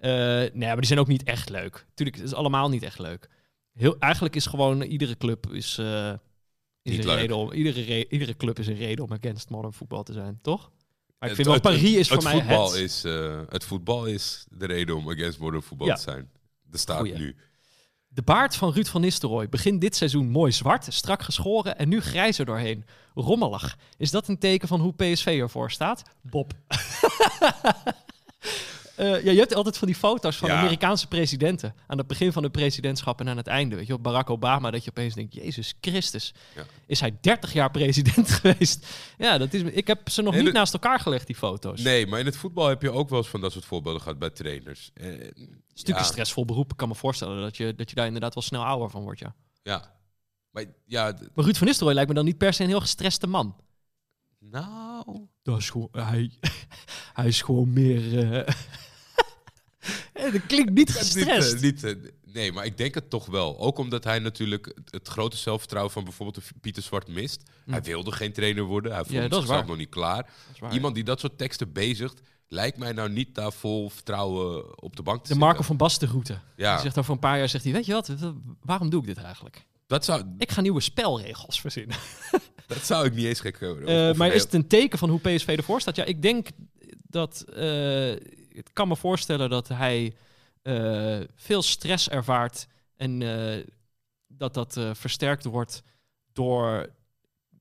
Eh, 0.00 0.10
nee, 0.54 0.66
maar 0.68 0.76
die 0.76 0.86
zijn 0.86 0.98
ook 0.98 1.06
niet 1.08 1.22
echt 1.22 1.48
leuk. 1.48 1.86
Tuurlijk, 1.94 2.16
het 2.18 2.26
is 2.26 2.34
allemaal 2.34 2.68
niet 2.68 2.82
echt 2.82 2.98
leuk. 2.98 3.28
Heel, 3.72 3.96
eigenlijk 3.98 4.36
is 4.36 4.46
gewoon 4.46 4.82
iedere 4.82 5.16
club 5.16 5.52
is, 5.52 5.78
eh, 5.78 6.08
is 6.82 6.92
Niet 6.92 6.98
een 6.98 7.06
leuk. 7.06 7.18
reden 7.18 7.36
om 7.36 7.52
iedere, 7.52 7.82
re- 7.82 8.06
iedere 8.08 8.36
club 8.36 8.58
is 8.58 8.66
een 8.66 8.76
reden 8.76 9.04
om 9.04 9.12
against 9.12 9.50
modern 9.50 9.72
voetbal 9.72 10.02
te 10.02 10.12
zijn, 10.12 10.38
toch? 10.42 10.70
Maar 11.20 11.30
ik 11.30 11.36
Het- 11.36 11.46
vind 11.46 11.62
wel 11.62 11.72
het- 11.72 11.80
Paris 11.82 11.96
is 11.96 12.06
voor 12.08 12.16
het 12.16 12.24
mij 12.26 12.34
voetbal 12.34 12.70
het. 12.72 12.80
Is, 12.80 13.04
eh, 13.04 13.40
het 13.48 13.64
voetbal 13.64 14.06
is 14.06 14.46
de 14.50 14.66
reden 14.66 14.96
om 14.96 15.10
against 15.10 15.38
modern 15.38 15.62
voetbal 15.62 15.86
Ja. 15.86 15.94
te 15.94 16.00
zijn. 16.02 16.30
Er 16.72 16.78
staat 16.78 16.98
Goeie. 16.98 17.18
nu. 17.18 17.36
De 18.08 18.22
baard 18.22 18.56
van 18.56 18.72
Ruud 18.72 18.86
van 18.86 19.00
Nistelrooy 19.00 19.48
begint 19.48 19.80
dit 19.80 19.96
seizoen 19.96 20.30
mooi 20.30 20.52
zwart, 20.52 20.86
strak 20.88 21.22
geschoren 21.22 21.78
en 21.78 21.88
nu 21.88 22.00
grijzer 22.00 22.44
doorheen. 22.44 22.84
Rommelig. 23.14 23.78
Is 23.96 24.10
dat 24.10 24.28
een 24.28 24.38
teken 24.38 24.68
van 24.68 24.80
hoe 24.80 24.94
PSV 24.94 25.26
ervoor 25.26 25.70
staat? 25.70 26.02
Bob. 26.22 26.52
Eh, 29.00 29.24
ja, 29.24 29.30
je 29.30 29.38
hebt 29.38 29.54
altijd 29.54 29.78
van 29.78 29.86
die 29.88 29.96
foto's 29.96 30.36
van 30.36 30.48
Ja. 30.48 30.58
Amerikaanse 30.58 31.06
presidenten. 31.08 31.74
Aan 31.86 31.98
het 31.98 32.06
begin 32.06 32.32
van 32.32 32.42
de 32.42 32.50
presidentschap 32.50 33.20
en 33.20 33.28
aan 33.28 33.36
het 33.36 33.46
einde. 33.46 33.76
Weet 33.76 33.86
je, 33.86 33.92
op 33.94 34.02
Barack 34.02 34.30
Obama, 34.30 34.70
dat 34.70 34.84
je 34.84 34.90
opeens 34.90 35.14
denkt: 35.14 35.34
Jezus 35.34 35.74
Christus, 35.80 36.34
Ja. 36.56 36.64
is 36.86 37.00
hij 37.00 37.16
30 37.20 37.52
jaar 37.52 37.70
president 37.70 38.30
geweest? 38.40 38.86
Ja, 39.18 39.38
dat 39.38 39.52
is, 39.54 39.62
ik 39.62 39.86
heb 39.86 40.08
ze 40.08 40.22
nog 40.22 40.34
niet 40.34 40.52
naast 40.52 40.72
elkaar 40.72 41.00
gelegd, 41.00 41.26
die 41.26 41.36
foto's. 41.36 41.80
Nee, 41.82 42.06
maar 42.06 42.18
in 42.20 42.26
het 42.26 42.36
voetbal 42.36 42.66
heb 42.68 42.82
je 42.82 42.90
ook 42.90 43.08
wel 43.08 43.18
eens 43.18 43.28
van 43.28 43.40
dat 43.40 43.52
soort 43.52 43.64
voorbeelden 43.64 44.02
gehad 44.02 44.18
bij 44.18 44.30
trainers. 44.30 44.90
Eh, 44.94 45.06
Het 45.06 45.18
is 45.36 45.46
natuurlijk 45.74 45.98
een 45.98 46.04
stressvol 46.04 46.44
beroep. 46.44 46.70
Ik 46.70 46.76
kan 46.76 46.88
me 46.88 46.94
voorstellen 46.94 47.40
dat 47.42 47.56
je, 47.56 47.74
dat 47.74 47.88
je 47.88 47.94
daar 47.96 48.06
inderdaad 48.06 48.34
wel 48.34 48.42
snel 48.42 48.64
ouder 48.64 48.90
van 48.90 49.02
wordt. 49.02 49.20
Ja. 49.20 49.34
Ja. 49.62 49.94
Maar 50.50 50.64
ja, 50.86 51.16
Maar 51.34 51.44
Ruud 51.44 51.56
van 51.56 51.66
Nistelrooy 51.66 51.94
lijkt 51.94 52.08
me 52.08 52.14
dan 52.16 52.24
niet 52.24 52.38
per 52.38 52.52
se 52.52 52.62
een 52.62 52.68
heel 52.68 52.80
gestreste 52.80 53.26
man. 53.26 53.56
nou... 54.38 55.26
Dat 55.42 55.58
is 55.58 55.70
gewoon, 55.70 55.88
hij, 55.92 56.30
hij 57.12 57.26
is 57.26 57.42
gewoon 57.42 57.72
meer. 57.72 58.32
eh, 58.32 58.54
dat 60.32 60.46
klinkt 60.46 60.70
niet 60.72 60.88
Niet, 60.88 60.96
gestrest. 60.96 61.52
eh, 61.54 61.60
niet, 61.60 61.84
eh, 61.84 61.94
nee, 62.32 62.52
maar 62.52 62.64
ik 62.64 62.76
denk 62.76 62.94
het 62.94 63.10
toch 63.10 63.26
wel. 63.26 63.58
Ook 63.58 63.78
omdat 63.78 64.04
hij 64.04 64.18
natuurlijk 64.18 64.74
het, 64.90 65.08
grote 65.08 65.36
zelfvertrouwen 65.36 65.92
van 65.92 66.04
bijvoorbeeld 66.04 66.44
Pieter 66.60 66.82
Zwart 66.82 67.08
mist. 67.08 67.42
Hij 67.70 67.82
wilde 67.82 68.12
geen 68.12 68.32
trainer 68.32 68.62
worden. 68.64 68.92
Hij 68.92 69.04
voelde 69.04 69.20
Hm. 69.22 69.30
is 69.30 69.36
zichzelf 69.36 69.66
nog 69.66 69.76
niet 69.76 69.88
klaar. 69.88 70.30
Waar. 70.58 70.72
Iemand 70.72 70.94
die 70.94 71.04
dat 71.04 71.20
soort 71.20 71.38
teksten 71.38 71.72
bezigt, 71.72 72.20
lijkt 72.48 72.78
mij 72.78 72.92
nou 72.92 73.10
niet 73.10 73.34
daar 73.34 73.52
vol 73.52 73.90
vertrouwen 73.90 74.82
op 74.82 74.96
de 74.96 75.02
bank 75.02 75.16
te 75.16 75.22
de 75.22 75.28
zitten. 75.28 75.46
Marco 75.46 75.62
van 75.62 75.76
Basten 75.76 76.08
route. 76.08 76.38
Ja. 76.56 76.72
Die 76.72 76.82
zegt 76.82 76.98
over 76.98 77.12
een 77.12 77.18
paar 77.18 77.38
jaar, 77.38 77.48
zegt 77.48 77.64
hij, 77.64 77.72
weet 77.72 77.86
je 77.86 77.92
wat, 77.92 78.10
waarom 78.62 78.90
doe 78.90 79.00
ik 79.00 79.06
dit 79.06 79.18
eigenlijk? 79.18 79.64
Dat 79.86 80.04
zou, 80.04 80.24
Ik 80.38 80.50
ga 80.50 80.60
nieuwe 80.60 80.80
spelregels 80.80 81.60
verzinnen. 81.60 81.96
dat 82.66 82.84
zou 82.84 83.06
ik 83.06 83.14
niet 83.14 83.24
eens 83.24 83.40
gek 83.40 83.60
Eh, 83.60 84.08
of 84.10 84.16
maar 84.16 84.32
is 84.32 84.42
het 84.42 84.54
een 84.54 84.66
teken 84.68 84.98
van 84.98 85.08
hoe 85.10 85.20
PSV 85.20 85.46
ervoor 85.56 85.80
staat? 85.80 85.96
Ja, 85.96 86.04
ik 86.04 86.22
denk 86.22 86.48
dat... 87.08 87.44
eh, 87.54 88.12
ik 88.66 88.74
kan 88.74 88.88
me 88.88 88.96
voorstellen 88.96 89.50
dat 89.50 89.68
hij 89.68 90.14
eh, 90.62 91.20
veel 91.34 91.62
stress 91.62 92.08
ervaart. 92.08 92.66
En 92.96 93.22
eh, 93.22 93.66
dat 94.26 94.54
dat 94.54 94.76
eh, 94.76 94.90
versterkt 94.94 95.44
wordt 95.44 95.82
door... 96.32 96.90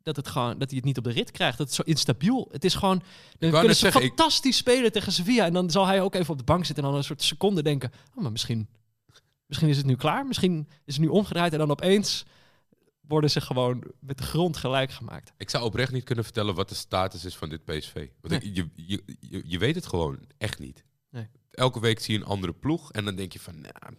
Dat, 0.03 0.15
het 0.15 0.27
gewoon, 0.27 0.57
dat 0.57 0.67
hij 0.69 0.77
het 0.77 0.85
niet 0.85 0.97
op 0.97 1.03
de 1.03 1.11
rit 1.11 1.31
krijgt. 1.31 1.57
Dat 1.57 1.67
het 1.67 1.75
zo 1.75 1.81
instabiel. 1.85 2.47
Het 2.51 2.65
is 2.65 2.75
gewoon. 2.75 3.03
Dan 3.37 3.49
kunnen 3.51 3.75
ze 3.75 3.81
zeggen, 3.81 4.01
ik- 4.01 4.07
fantastisch 4.07 4.57
spelen 4.57 4.91
tegen 4.91 5.11
Sevilla. 5.11 5.45
En 5.45 5.53
dan 5.53 5.69
zal 5.71 5.85
hij 5.85 6.01
ook 6.01 6.15
even 6.15 6.31
op 6.31 6.37
de 6.37 6.43
bank 6.43 6.65
zitten. 6.65 6.83
En 6.83 6.89
dan 6.89 6.99
een 6.99 7.05
soort 7.05 7.21
seconde 7.23 7.63
denken. 7.63 7.91
Oh, 8.15 8.21
maar 8.21 8.31
misschien, 8.31 8.67
misschien 9.45 9.69
is 9.69 9.77
het 9.77 9.85
nu 9.85 9.95
klaar. 9.95 10.25
Misschien 10.25 10.67
is 10.85 10.93
het 10.93 11.03
nu 11.03 11.09
omgedraaid. 11.09 11.51
En 11.53 11.59
dan 11.59 11.71
opeens 11.71 12.25
worden 13.01 13.29
ze 13.31 13.41
gewoon 13.41 13.83
met 13.99 14.17
de 14.17 14.23
grond 14.23 14.57
gelijk 14.57 14.91
gemaakt. 14.91 15.33
Ik 15.37 15.49
zou 15.49 15.63
oprecht 15.63 15.91
niet 15.91 16.03
kunnen 16.03 16.23
vertellen 16.23 16.55
wat 16.55 16.69
de 16.69 16.75
status 16.75 17.25
is 17.25 17.35
van 17.35 17.49
dit 17.49 17.65
PSV. 17.65 18.07
Want 18.21 18.33
ik- 18.33 18.55
je, 18.55 18.69
je, 18.75 19.03
je, 19.19 19.41
je 19.45 19.57
weet 19.57 19.75
het 19.75 19.85
gewoon 19.87 20.19
echt 20.37 20.59
niet. 20.59 20.83
Nee. 21.09 21.27
Elke 21.51 21.79
week 21.79 21.99
zie 21.99 22.13
je 22.13 22.19
een 22.19 22.25
andere 22.25 22.53
ploeg 22.53 22.91
en 22.91 23.05
dan 23.05 23.15
denk 23.15 23.33
je 23.33 23.39
van... 23.39 23.61
Nou, 23.61 23.93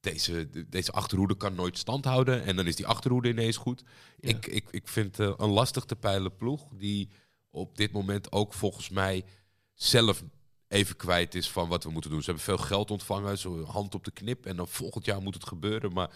deze, 0.00 0.66
deze 0.68 0.92
achterhoede 0.92 1.36
kan 1.36 1.54
nooit 1.54 1.78
stand 1.78 2.04
houden. 2.04 2.44
En 2.44 2.56
dan 2.56 2.66
is 2.66 2.76
die 2.76 2.86
achterhoede 2.86 3.28
ineens 3.28 3.56
goed. 3.56 3.84
Ja. 4.20 4.28
Ik, 4.28 4.46
ik, 4.46 4.68
ik 4.70 4.88
vind 4.88 5.20
eh, 5.20 5.32
een 5.36 5.50
lastig 5.50 5.84
te 5.84 5.96
peilen 5.96 6.36
ploeg... 6.36 6.68
die 6.74 7.10
op 7.50 7.76
dit 7.76 7.92
moment 7.92 8.32
ook 8.32 8.54
volgens 8.54 8.88
mij 8.88 9.24
zelf 9.74 10.22
even 10.68 10.96
kwijt 10.96 11.34
is 11.34 11.50
van 11.50 11.68
wat 11.68 11.84
we 11.84 11.90
moeten 11.90 12.10
doen. 12.10 12.20
Ze 12.20 12.26
hebben 12.26 12.44
veel 12.44 12.58
geld 12.58 12.90
ontvangen, 12.90 13.38
zo 13.38 13.64
hand 13.64 13.94
op 13.94 14.04
de 14.04 14.10
knip... 14.10 14.46
en 14.46 14.56
dan 14.56 14.68
volgend 14.68 15.04
jaar 15.04 15.22
moet 15.22 15.34
het 15.34 15.46
gebeuren. 15.46 15.92
Maar 15.92 16.10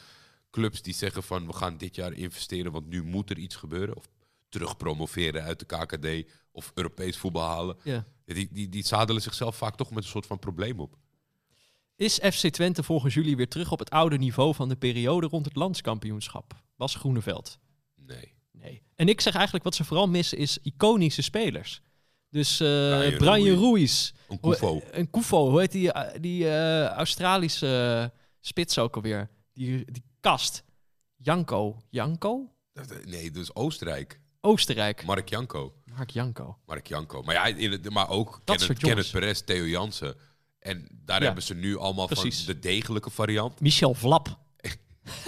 clubs 0.50 0.82
die 0.82 0.94
zeggen 0.94 1.22
van 1.22 1.46
we 1.46 1.52
gaan 1.52 1.76
dit 1.76 1.94
jaar 1.94 2.12
investeren... 2.12 2.72
want 2.72 2.88
nu 2.88 3.02
moet 3.02 3.30
er 3.30 3.38
iets 3.38 3.56
gebeuren. 3.56 3.96
Of 3.96 4.08
terug 4.48 4.76
promoveren 4.76 5.42
uit 5.42 5.58
de 5.58 5.64
KKD 5.64 6.30
of 6.50 6.70
Europees 6.74 7.16
voetbal 7.16 7.48
halen. 7.48 7.76
Ja. 7.82 8.04
Die, 8.34 8.48
die, 8.52 8.68
die 8.68 8.86
zadelen 8.86 9.22
zichzelf 9.22 9.56
vaak 9.56 9.76
toch 9.76 9.90
met 9.90 10.04
een 10.04 10.10
soort 10.10 10.26
van 10.26 10.38
probleem 10.38 10.80
op. 10.80 10.96
Is 11.96 12.14
FC 12.14 12.48
Twente 12.48 12.82
volgens 12.82 13.14
jullie 13.14 13.36
weer 13.36 13.48
terug 13.48 13.72
op 13.72 13.78
het 13.78 13.90
oude 13.90 14.18
niveau 14.18 14.54
van 14.54 14.68
de 14.68 14.76
periode 14.76 15.26
rond 15.26 15.44
het 15.44 15.56
landskampioenschap? 15.56 16.62
Was 16.76 16.94
Groeneveld? 16.94 17.58
Nee. 17.94 18.34
Nee. 18.50 18.82
En 18.94 19.08
ik 19.08 19.20
zeg 19.20 19.34
eigenlijk 19.34 19.64
wat 19.64 19.74
ze 19.74 19.84
vooral 19.84 20.08
missen 20.08 20.38
is 20.38 20.58
iconische 20.62 21.22
spelers. 21.22 21.82
Dus 22.28 22.60
eh 22.60 22.68
Brian 22.68 23.16
Brian 23.16 23.58
Ruiz. 23.58 24.12
Een 24.28 24.40
Koufo. 24.40 24.82
Een 24.90 25.10
Koufo. 25.10 25.50
Hoe 25.50 25.60
heet 25.60 25.72
die, 25.72 25.92
eh, 25.92 26.20
die 26.20 26.48
eh, 26.48 26.86
Australische 26.86 28.12
spits 28.40 28.78
ook 28.78 28.96
alweer? 28.96 29.30
Die, 29.52 29.92
die 29.92 30.02
kast. 30.20 30.64
Janko. 31.16 31.82
Janko? 31.90 32.52
Nee, 33.04 33.30
dus 33.30 33.54
Oostenrijk. 33.54 34.20
Oostenrijk. 34.40 35.04
Mark 35.04 35.28
Janko. 35.28 35.74
Mark 35.96 36.10
Janko. 36.10 36.58
Mark 36.66 36.86
Janko. 36.86 37.22
Maar, 37.22 37.34
ja, 37.34 37.46
in 37.46 37.70
het, 37.70 37.90
maar 37.90 38.08
ook 38.08 38.40
Dat 38.44 38.56
Kenneth. 38.58 38.78
Kenneth 38.78 39.10
Perez, 39.10 39.40
Theo 39.40 39.64
Jansen. 39.66 40.14
En 40.58 40.88
daar 40.90 41.18
Ja. 41.18 41.24
hebben 41.24 41.42
ze 41.42 41.54
nu 41.54 41.76
allemaal 41.76 42.06
Precies. 42.06 42.44
van 42.44 42.54
de 42.54 42.60
degelijke 42.60 43.10
variant. 43.10 43.60
Michel 43.60 43.94
Vlap. 43.94 44.38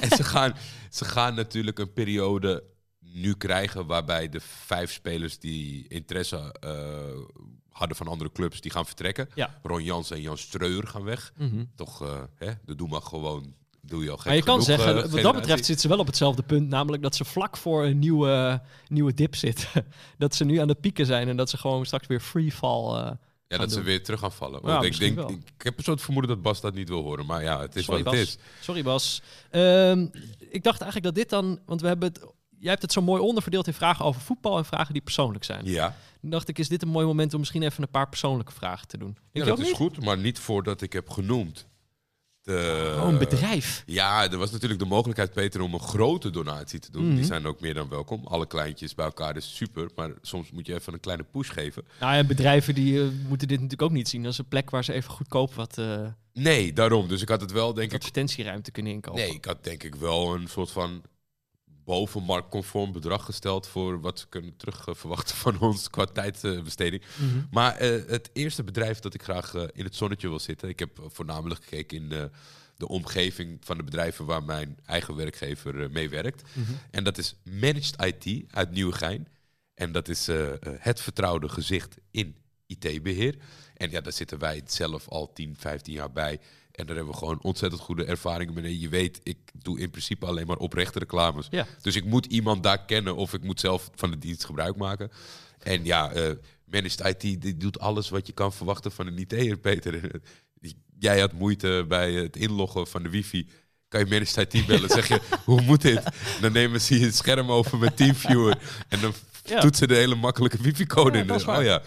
En 0.01 0.09
ze 0.17 0.25
gaan, 0.25 0.55
ze 0.91 1.05
gaan 1.05 1.35
natuurlijk 1.35 1.79
een 1.79 1.93
periode 1.93 2.65
nu 2.99 3.35
krijgen 3.35 3.87
waarbij 3.87 4.29
de 4.29 4.41
vijf 4.41 4.93
spelers 4.93 5.39
die 5.39 5.89
interesse 5.89 6.55
eh, 6.61 7.43
hadden 7.69 7.97
van 7.97 8.09
andere 8.09 8.33
clubs, 8.33 8.61
die 8.61 8.71
gaan 8.71 8.87
vertrekken. 8.87 9.29
Ja. 9.35 9.59
Ron 9.63 9.83
Jans 9.85 10.11
en 10.11 10.21
Jan 10.21 10.39
Streur 10.39 10.87
gaan 10.87 11.03
weg. 11.05 11.33
Mhm. 11.37 11.65
Toch, 11.75 12.03
eh 12.03 12.23
hè, 12.35 12.53
de 12.65 12.75
doe 12.75 12.89
maar 12.89 13.03
gewoon, 13.03 13.55
doe 13.87 14.05
je 14.05 14.11
al 14.11 14.17
gek 14.17 14.27
Maar 14.27 14.35
je 14.35 14.43
kan 14.43 14.63
genoeg, 14.63 14.81
zeggen, 14.81 15.05
eh, 15.05 15.11
wat 15.11 15.23
dat 15.23 15.35
betreft 15.35 15.65
zitten 15.65 15.83
ze 15.83 15.89
wel 15.89 15.99
op 15.99 16.07
hetzelfde 16.07 16.43
punt. 16.43 16.69
Namelijk 16.69 17.03
dat 17.03 17.15
ze 17.15 17.25
vlak 17.25 17.57
voor 17.57 17.85
een 17.85 17.99
nieuwe, 17.99 18.63
nieuwe 18.89 19.15
dip 19.15 19.35
zitten. 19.35 19.69
dat 20.19 20.35
ze 20.35 20.45
nu 20.45 20.57
aan 20.59 20.69
het 20.69 20.81
pieken 20.81 21.07
zijn 21.07 21.29
en 21.29 21.37
dat 21.37 21.51
ze 21.51 21.57
gewoon 21.59 21.85
straks 21.87 22.07
weer 22.07 22.21
free 22.21 22.53
fall. 22.53 22.95
eh, 22.95 23.11
Ja, 23.49 23.59
dat 23.59 23.73
ze 23.73 23.83
weer 23.83 24.03
terug 24.05 24.21
gaan 24.21 24.33
vallen. 24.33 24.61
Ja, 24.65 24.83
ik, 24.83 24.99
denk, 24.99 25.17
wel. 25.17 25.31
ik, 25.31 25.63
heb 25.63 25.79
een 25.79 25.85
soort 25.85 26.01
vermoeden 26.01 26.31
dat 26.31 26.43
Bas 26.43 26.61
dat 26.61 26.75
niet 26.75 26.89
wil 26.89 27.03
horen. 27.03 27.27
Maar 27.27 27.43
ja, 27.43 27.61
het 27.61 27.77
is 27.77 27.85
Sorry, 27.85 28.03
wat 28.03 28.13
het 28.13 28.23
is. 28.23 28.39
Sorry 28.61 28.83
Bas. 28.83 29.23
Ehm, 29.51 30.07
ik 30.39 30.63
dacht 30.63 30.81
eigenlijk 30.81 31.05
dat 31.05 31.15
dit 31.15 31.31
dan, 31.31 31.59
want 31.67 31.81
we 31.81 31.87
hebben 31.87 32.09
het, 32.09 32.19
jij 32.59 32.71
hebt 32.71 32.83
het 32.83 32.93
zo 32.93 33.03
mooi 33.03 33.23
onderverdeeld 33.23 33.67
in 33.67 33.75
vragen 33.75 34.05
over 34.05 34.21
voetbal 34.21 34.59
en 34.59 34.65
vragen 34.65 34.93
die 34.93 35.03
persoonlijk 35.03 35.45
zijn. 35.45 35.65
Ja, 35.65 35.97
Dan 36.21 36.31
dacht 36.31 36.49
ik, 36.49 36.59
is 36.59 36.69
dit 36.69 36.83
een 36.83 36.89
mooi 36.89 37.07
moment 37.07 37.33
om 37.35 37.39
misschien 37.41 37.63
even 37.63 37.83
een 37.83 37.91
paar 37.91 38.09
persoonlijke 38.09 38.53
vragen 38.53 38.89
te 38.89 38.99
doen. 38.99 39.17
Denk 39.33 39.45
ja 39.47 39.51
dat 39.51 39.59
is 39.59 39.67
niet? 39.67 39.77
goed. 39.77 40.05
Maar 40.05 40.19
niet 40.19 40.39
voordat 40.39 40.81
ik 40.81 40.93
heb 40.93 41.11
genoemd 41.11 41.67
De, 42.45 42.95
oh, 43.01 43.09
een 43.09 43.19
bedrijf. 43.19 43.83
Ja, 43.87 44.31
er 44.31 44.39
was 44.39 44.51
natuurlijk 44.51 44.81
de 44.81 44.87
mogelijkheid, 44.87 45.33
Peter, 45.33 45.61
om 45.61 45.75
een 45.75 45.81
grote 45.81 46.31
donatie 46.31 46.79
te 46.79 46.91
doen. 46.91 47.07
Mhm. 47.07 47.15
Die 47.15 47.25
zijn 47.25 47.47
ook 47.47 47.61
meer 47.61 47.75
dan 47.75 47.89
welkom. 47.89 48.25
Alle 48.25 48.47
kleintjes 48.47 48.95
bij 48.95 49.05
elkaar 49.05 49.37
is 49.37 49.57
super. 49.57 49.89
Maar 49.95 50.11
soms 50.23 50.51
moet 50.51 50.67
je 50.67 50.75
even 50.75 50.93
een 50.93 51.01
kleine 51.01 51.25
push 51.33 51.53
geven. 51.53 51.85
Nou 52.01 52.17
ja, 52.17 52.25
bedrijven 52.25 52.75
die 52.75 53.01
eh, 53.01 53.07
moeten 53.29 53.49
dit 53.49 53.61
natuurlijk 53.61 53.91
ook 53.91 53.97
niet 53.97 54.09
zien. 54.09 54.25
Is 54.25 54.39
een 54.39 54.49
plek 54.49 54.71
waar 54.71 54.85
ze 54.85 54.93
even 54.93 55.11
goedkoop 55.11 55.55
wat 55.55 55.79
eh, 55.79 56.07
Nee, 56.33 56.73
daarom. 56.73 57.09
Dus 57.09 57.23
ik 57.23 57.29
had 57.29 57.41
het 57.41 57.53
wel, 57.53 57.75
denk 57.75 57.91
ik... 57.91 57.97
advertentieruimte 57.97 58.71
kunnen 58.71 58.93
inkopen. 58.93 59.21
Nee, 59.21 59.35
ik 59.35 59.45
had 59.45 59.65
denk 59.65 59.83
ik 59.83 59.95
wel 59.95 60.35
een 60.35 60.49
soort 60.49 60.71
van 60.71 61.03
bovenmarktconform 61.85 62.93
bedrag 62.93 63.25
gesteld 63.25 63.67
voor 63.67 64.01
wat 64.01 64.19
ze 64.19 64.27
kunnen 64.29 64.57
terug 64.57 64.87
eh, 64.87 64.95
verwachten 64.95 65.37
van 65.37 65.61
ons 65.61 65.91
qua 65.91 66.05
tijdbesteding. 66.05 67.03
Mhm. 67.17 67.39
Maar 67.51 67.77
eh, 67.77 67.91
het 68.07 68.31
eerste 68.33 68.65
bedrijf 68.65 68.99
dat 68.99 69.15
ik 69.15 69.23
graag 69.23 69.55
eh, 69.55 69.63
in 69.73 69.85
het 69.85 69.97
zonnetje 69.97 70.29
wil 70.29 70.39
zitten, 70.39 70.69
ik 70.69 70.79
heb 70.79 70.99
eh, 70.99 71.05
voornamelijk 71.09 71.65
gekeken 71.65 71.97
in 71.97 72.09
de, 72.09 72.31
de 72.77 72.89
omgeving 72.89 73.59
van 73.61 73.77
de 73.77 73.83
bedrijven 73.83 74.25
waar 74.25 74.43
mijn 74.43 74.79
eigen 74.87 75.17
werkgever 75.17 75.91
mee 75.91 76.09
werkt. 76.09 76.43
Mhm. 76.53 76.73
En 76.91 77.05
dat 77.05 77.19
is 77.19 77.35
Managed 77.43 78.05
IT 78.05 78.45
uit 78.51 78.71
Nieuwegein. 78.71 79.29
En 79.75 79.93
dat 79.93 80.09
is 80.09 80.27
het 80.79 81.01
vertrouwde 81.01 81.49
gezicht 81.49 81.97
in 82.11 82.37
IT-beheer. 82.67 83.37
En 83.77 83.91
ja, 83.91 84.01
daar 84.01 84.13
zitten 84.13 84.39
wij 84.39 84.63
zelf 84.67 85.09
al 85.09 85.33
10, 85.33 85.57
15 85.59 85.93
jaar 85.95 86.13
bij. 86.13 86.41
En 86.75 86.87
daar 86.87 86.97
hebben 86.97 87.13
we 87.13 87.19
gewoon 87.19 87.43
ontzettend 87.43 87.83
goede 87.83 88.05
ervaringen 88.05 88.55
mee. 88.55 88.81
Je 88.81 88.89
weet, 88.89 89.21
ik 89.23 89.39
doe 89.53 89.81
in 89.81 89.91
principe 89.91 90.27
alleen 90.27 90.47
maar 90.47 90.57
oprechte 90.57 90.99
reclames. 90.99 91.47
Ja. 91.51 91.67
Dus 91.83 91.97
ik 91.97 92.05
moet 92.05 92.27
iemand 92.27 92.63
daar 92.63 92.85
kennen 92.85 93.17
of 93.17 93.33
ik 93.33 93.43
moet 93.43 93.61
zelf 93.61 93.91
van 93.95 94.11
de 94.11 94.19
dienst 94.19 94.45
gebruik 94.45 94.77
maken. 94.77 95.11
En 95.59 95.85
ja, 95.85 96.13
eh 96.13 96.31
Managed 96.65 97.01
IT 97.07 97.41
die 97.43 97.57
doet 97.57 97.79
alles 97.79 98.09
wat 98.09 98.27
je 98.27 98.33
kan 98.33 98.53
verwachten 98.53 98.93
van 98.93 99.07
een 99.07 99.19
IT'er, 99.19 99.57
Peter. 99.59 100.11
Jij 100.99 101.21
had 101.21 101.33
moeite 101.33 101.85
bij 101.89 102.13
het 102.13 102.37
inloggen 102.37 102.87
van 102.87 103.03
de 103.03 103.09
wifi. 103.09 103.49
Kan 103.89 104.01
je 104.01 104.07
Managed 104.07 104.55
IT 104.55 104.67
bellen? 104.67 104.89
zeg 104.89 105.09
je, 105.09 105.21
hoe 105.45 105.61
moet 105.63 105.83
dit? 105.83 106.03
Dan 106.41 106.53
nemen 106.53 106.81
ze 106.81 106.99
je 106.99 107.05
het 107.05 107.15
scherm 107.17 107.51
over 107.51 107.79
met 107.79 107.97
TeamViewer. 107.97 108.59
En 108.89 109.01
dan 109.01 109.13
Ja. 109.45 109.61
toetsen 109.61 109.89
de 109.89 109.95
hele 109.95 110.15
makkelijke 110.15 110.57
wifi-code 110.63 111.19
Ja, 111.19 111.35
in. 111.35 111.45
waar. 111.45 111.59
oh 111.59 111.65
ja. 111.65 111.83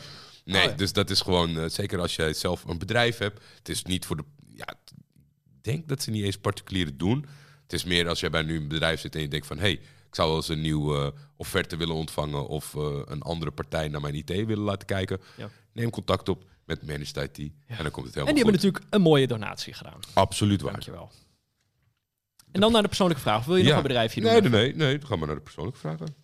Nee, 0.46 0.64
Oh 0.66 0.70
ja. 0.72 0.76
dus 0.76 0.94
dat 0.94 1.10
is 1.10 1.22
gewoon, 1.22 1.58
eh, 1.60 1.70
zeker 1.70 2.00
als 2.00 2.16
jij 2.16 2.34
zelf 2.34 2.64
een 2.64 2.78
bedrijf 2.78 3.18
hebt. 3.18 3.42
Het 3.58 3.70
is 3.70 3.84
niet 3.84 4.06
voor 4.06 4.16
de, 4.18 4.24
denk 5.68 5.88
dat 5.88 6.02
ze 6.02 6.12
niet 6.12 6.24
eens 6.24 6.38
particulieren 6.38 6.98
doen. 6.98 7.26
Het 7.64 7.74
is 7.74 7.84
meer 7.84 8.08
als 8.08 8.20
jij 8.20 8.30
bij 8.30 8.42
nu 8.42 8.58
een 8.58 8.68
bedrijf 8.68 9.00
zit 9.00 9.16
en 9.16 9.22
je 9.22 9.28
denkt 9.28 9.48
van... 9.48 9.58
hé, 9.58 9.64
hey, 9.64 9.72
ik 10.08 10.16
zou 10.16 10.28
wel 10.28 10.38
eens 10.38 10.50
een 10.50 10.62
nieuwe 10.62 11.06
eh, 11.06 11.22
offerte 11.36 11.76
willen 11.76 11.96
ontvangen... 11.96 12.48
of 12.48 12.76
eh, 12.76 13.02
een 13.06 13.22
andere 13.22 13.52
partij 13.52 13.88
naar 13.88 14.02
mijn 14.02 14.16
IT 14.16 14.30
willen 14.30 14.58
laten 14.58 14.88
kijken. 14.88 15.22
Ja. 15.38 15.50
Neem 15.72 15.90
contact 15.90 16.30
op 16.30 16.44
met 16.66 16.88
Managed 16.88 17.18
IT 17.18 17.52
en 17.66 17.84
dan 17.84 17.92
komt 17.92 18.06
het 18.06 18.16
helemaal 18.16 18.28
En 18.28 18.34
die 18.34 18.44
hebben 18.44 18.54
natuurlijk 18.54 18.86
een 18.90 19.02
mooie 19.02 19.28
donatie 19.28 19.74
gedaan. 19.74 20.00
Absoluut 20.14 20.62
waar. 20.62 20.72
Dankjewel. 20.72 21.12
En 22.52 22.62
dan 22.62 22.72
naar 22.72 22.82
de 22.82 22.88
persoonlijke 22.88 23.22
vraag. 23.22 23.46
Wil 23.46 23.56
je 23.56 23.64
nog 23.64 23.76
een 23.76 23.82
bedrijfje 23.82 24.22
doen? 24.22 24.32
Nee, 24.32 24.42
nee, 24.42 24.50
nee, 24.50 24.74
nee. 24.74 24.98
Dan 24.98 25.08
gaan 25.08 25.20
we 25.20 25.26
naar 25.26 25.36
de 25.36 25.42
persoonlijke 25.42 25.80
vragen. 25.80 26.16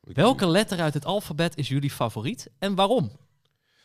Welke 0.00 0.46
letter 0.46 0.80
uit 0.80 0.94
het 0.94 1.04
alfabet 1.04 1.56
is 1.56 1.68
jullie 1.68 1.90
favoriet 1.90 2.50
en 2.58 2.74
waarom? 2.74 3.10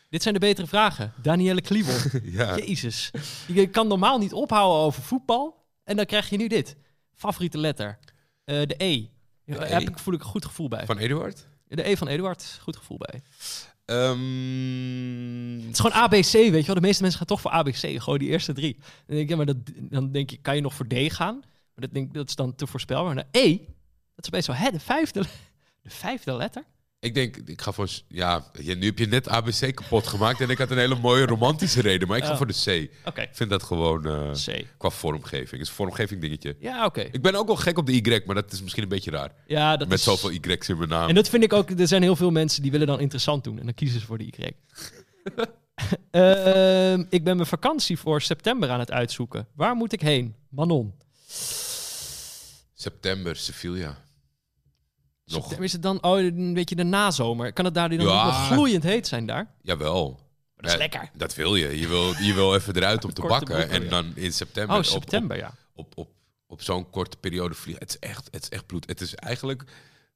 Dit 0.09 0.21
zijn 0.21 0.33
de 0.33 0.39
betere 0.39 0.67
vragen. 0.67 1.13
Danielle 1.21 1.61
Kliebel. 1.61 1.95
Ja, 2.23 2.57
Jezus. 2.57 3.11
Je 3.47 3.67
kan 3.67 3.87
normaal 3.87 4.17
niet 4.17 4.33
ophouden 4.33 4.79
over 4.85 5.01
voetbal. 5.03 5.65
En 5.83 5.95
dan 5.95 6.05
krijg 6.05 6.29
je 6.29 6.37
nu 6.37 6.47
dit. 6.47 6.75
Favoriete 7.13 7.57
letter. 7.57 7.99
Eh, 8.43 8.61
de 8.65 8.75
E. 8.77 9.05
Daar 9.45 9.61
E? 9.61 9.73
heb 9.73 9.81
ik, 9.89 9.99
voel 9.99 10.13
ik 10.13 10.19
een 10.19 10.25
goed 10.25 10.45
gevoel 10.45 10.67
bij. 10.67 10.85
van 10.85 10.97
Eduard? 10.97 11.47
De 11.67 11.87
E 11.89 11.95
van 11.95 12.07
Eduard. 12.07 12.59
Goed 12.61 12.75
gevoel 12.77 12.97
bij. 12.97 13.21
Ehm, 13.85 15.65
Het 15.65 15.71
is 15.73 15.79
gewoon 15.79 16.01
ABC, 16.01 16.31
weet 16.31 16.59
je 16.59 16.65
wel. 16.65 16.75
De 16.75 16.81
meeste 16.81 17.01
mensen 17.01 17.17
gaan 17.19 17.27
toch 17.27 17.41
voor 17.41 17.51
ABC. 17.51 17.75
Gewoon 18.01 18.19
die 18.19 18.29
eerste 18.29 18.53
drie. 18.53 18.77
Dan 19.05 19.15
denk 19.15 19.21
ik, 19.21 19.29
ja, 19.29 19.35
maar 19.35 19.45
dat, 19.45 19.57
dan 19.81 20.11
denk 20.11 20.29
je, 20.29 20.37
kan 20.37 20.55
je 20.55 20.61
nog 20.61 20.73
voor 20.73 20.87
D 20.87 20.93
gaan? 21.13 21.35
Maar 21.39 21.87
dat, 21.87 21.93
denk, 21.93 22.13
dat 22.13 22.27
is 22.29 22.35
dan 22.35 22.55
te 22.55 22.67
voorspelbaar. 22.67 23.15
Maar 23.15 23.27
E, 23.31 23.57
dat 24.15 24.23
is 24.23 24.27
opeens 24.27 24.45
zo, 24.45 24.51
hè, 24.53 24.71
de 24.71 24.79
vijfde, 24.79 25.21
de 25.83 25.89
vijfde 25.89 26.33
letter? 26.33 26.63
Ik 27.01 27.13
denk, 27.13 27.35
ik 27.35 27.61
ga 27.61 27.71
voor... 27.71 27.89
Ja, 28.07 28.43
nu 28.63 28.85
heb 28.85 28.97
je 28.97 29.05
net 29.05 29.27
ABC 29.29 29.75
kapot 29.75 30.07
gemaakt 30.07 30.41
en 30.41 30.49
ik 30.49 30.57
had 30.57 30.71
een 30.71 30.77
hele 30.77 30.95
mooie 30.95 31.25
romantische 31.25 31.81
reden. 31.81 32.07
Maar 32.07 32.17
ik 32.17 32.23
ga 32.23 32.31
Oh. 32.31 32.37
voor 32.37 32.47
de 32.47 32.53
C. 32.87 32.89
Oké, 33.07 33.21
Ik 33.21 33.29
vind 33.31 33.49
dat 33.49 33.63
gewoon 33.63 34.05
eh, 34.05 34.31
C. 34.31 34.65
qua 34.77 34.89
vormgeving. 34.89 35.49
Het 35.51 35.59
is 35.61 35.67
een 35.67 35.73
vormgeving 35.73 36.21
dingetje. 36.21 36.55
Ja, 36.59 36.85
oké. 36.85 37.01
Ik 37.11 37.21
ben 37.21 37.35
ook 37.35 37.47
wel 37.47 37.55
gek 37.55 37.77
op 37.77 37.85
de 37.85 37.91
Y, 37.93 38.21
maar 38.25 38.35
dat 38.35 38.51
is 38.51 38.61
misschien 38.61 38.83
een 38.83 38.89
beetje 38.89 39.11
raar. 39.11 39.31
Ja, 39.47 39.77
dat 39.77 39.87
Met 39.87 39.97
is... 39.97 40.03
zoveel 40.03 40.31
Y's 40.31 40.67
in 40.69 40.77
mijn 40.77 40.89
naam. 40.89 41.09
En 41.09 41.15
dat 41.15 41.29
vind 41.29 41.43
ik 41.43 41.53
ook, 41.53 41.69
er 41.69 41.87
zijn 41.87 42.01
heel 42.01 42.15
veel 42.15 42.31
mensen 42.31 42.61
die 42.61 42.71
willen 42.71 42.87
dan 42.87 42.99
interessant 42.99 43.43
doen. 43.43 43.59
En 43.59 43.65
dan 43.65 43.73
kiezen 43.73 43.99
ze 43.99 44.05
voor 44.05 44.17
de 44.17 44.23
Y. 44.25 44.51
Ehm, 46.11 47.03
ik 47.09 47.23
ben 47.23 47.35
mijn 47.35 47.47
vakantie 47.47 47.97
voor 47.97 48.21
september 48.21 48.69
aan 48.69 48.79
het 48.79 48.91
uitzoeken. 48.91 49.47
Waar 49.55 49.75
moet 49.75 49.93
ik 49.93 50.01
heen? 50.01 50.35
Manon. 50.49 50.93
September, 52.73 53.35
Sevilla. 53.35 53.97
Nog. 55.29 55.53
Is 55.53 55.71
het 55.71 55.81
dan, 55.83 56.03
oh, 56.03 56.19
een 56.19 56.53
beetje 56.53 56.75
de 56.75 56.83
nazomer. 56.83 57.53
Kan 57.53 57.65
het 57.65 57.73
daar 57.73 57.89
dan 57.89 57.99
Ja. 57.99 58.05
ook 58.05 58.25
nog 58.25 58.47
gloeiend 58.47 58.83
heet 58.83 59.07
zijn 59.07 59.25
daar? 59.25 59.51
Jawel. 59.61 60.19
dat 60.55 60.65
is 60.65 60.71
Ja, 60.71 60.77
lekker. 60.77 61.09
Dat 61.13 61.35
wil 61.35 61.55
je. 61.55 61.79
Je 61.79 61.87
wil, 61.87 62.13
je 62.21 62.33
wil 62.33 62.55
even 62.55 62.75
eruit 62.75 63.05
om 63.05 63.13
te 63.13 63.21
bakken. 63.21 63.69
en 63.69 63.89
dan 63.89 64.11
in 64.15 64.33
september, 64.33 64.73
Oh, 64.75 64.81
op- 64.81 64.87
september, 64.87 65.37
ja. 65.37 65.53
op, 65.73 65.85
op, 65.95 65.97
op, 65.97 66.09
op 66.47 66.61
zo'n 66.61 66.89
korte 66.89 67.17
periode 67.17 67.55
vliegen. 67.55 67.83
Het 67.83 67.89
is, 68.01 68.09
echt, 68.09 68.27
het 68.31 68.43
is 68.43 68.49
echt 68.49 68.65
bloed. 68.65 68.87
Het 68.87 69.01
is 69.01 69.15
eigenlijk... 69.15 69.63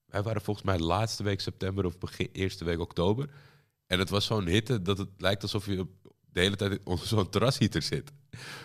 Wij 0.05 0.21
waren 0.23 0.41
volgens 0.41 0.65
mij 0.65 0.79
laatste 0.79 1.23
week 1.23 1.41
september 1.41 1.85
of 1.85 1.97
begin 1.97 2.29
eerste 2.31 2.63
week 2.63 2.79
oktober. 2.79 3.29
En 3.87 3.99
het 3.99 4.09
was 4.09 4.25
zo'n 4.25 4.45
hitte 4.47 4.81
dat 4.81 4.97
het 4.97 5.09
lijkt 5.17 5.41
alsof 5.41 5.65
je 5.65 5.87
de 6.31 6.39
hele 6.39 6.55
tijd 6.55 6.79
onder 6.83 7.07
zo'n 7.07 7.29
terrasheater 7.29 7.81
zit. 7.81 8.11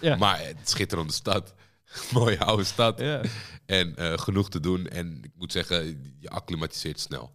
Ja. 0.00 0.16
Maar 0.16 0.40
het 0.46 0.56
schitterende 0.70 1.12
stad. 1.12 1.54
Mooie 2.12 2.38
oude 2.38 2.64
stad. 2.64 2.98
ja. 3.00 3.20
En 3.68 3.96
eh, 3.96 4.18
genoeg 4.18 4.50
te 4.50 4.60
doen. 4.60 4.86
En 4.86 5.18
ik 5.24 5.30
moet 5.34 5.52
zeggen, 5.52 6.14
je 6.18 6.28
acclimatiseert 6.30 7.00
snel. 7.00 7.34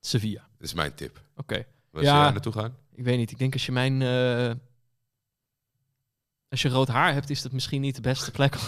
Sevilla. 0.00 0.40
Dat 0.58 0.66
is 0.66 0.74
mijn 0.74 0.94
tip. 0.94 1.22
Oké. 1.36 1.66
Waar 1.90 2.02
Ja. 2.02 2.22
jij 2.22 2.30
naartoe 2.32 2.52
gaan? 2.52 2.76
Ik 2.94 3.04
weet 3.04 3.18
niet. 3.18 3.30
Ik 3.30 3.38
denk 3.38 3.52
als 3.52 3.66
je 3.66 3.72
mijn... 3.72 4.02
eh, 4.02 4.50
als 6.48 6.62
je 6.62 6.68
rood 6.68 6.88
haar 6.88 7.12
hebt, 7.12 7.30
is 7.30 7.42
dat 7.42 7.52
misschien 7.52 7.80
niet 7.80 7.94
de 7.94 8.00
beste 8.00 8.30
plek 8.30 8.54
om, 8.54 8.60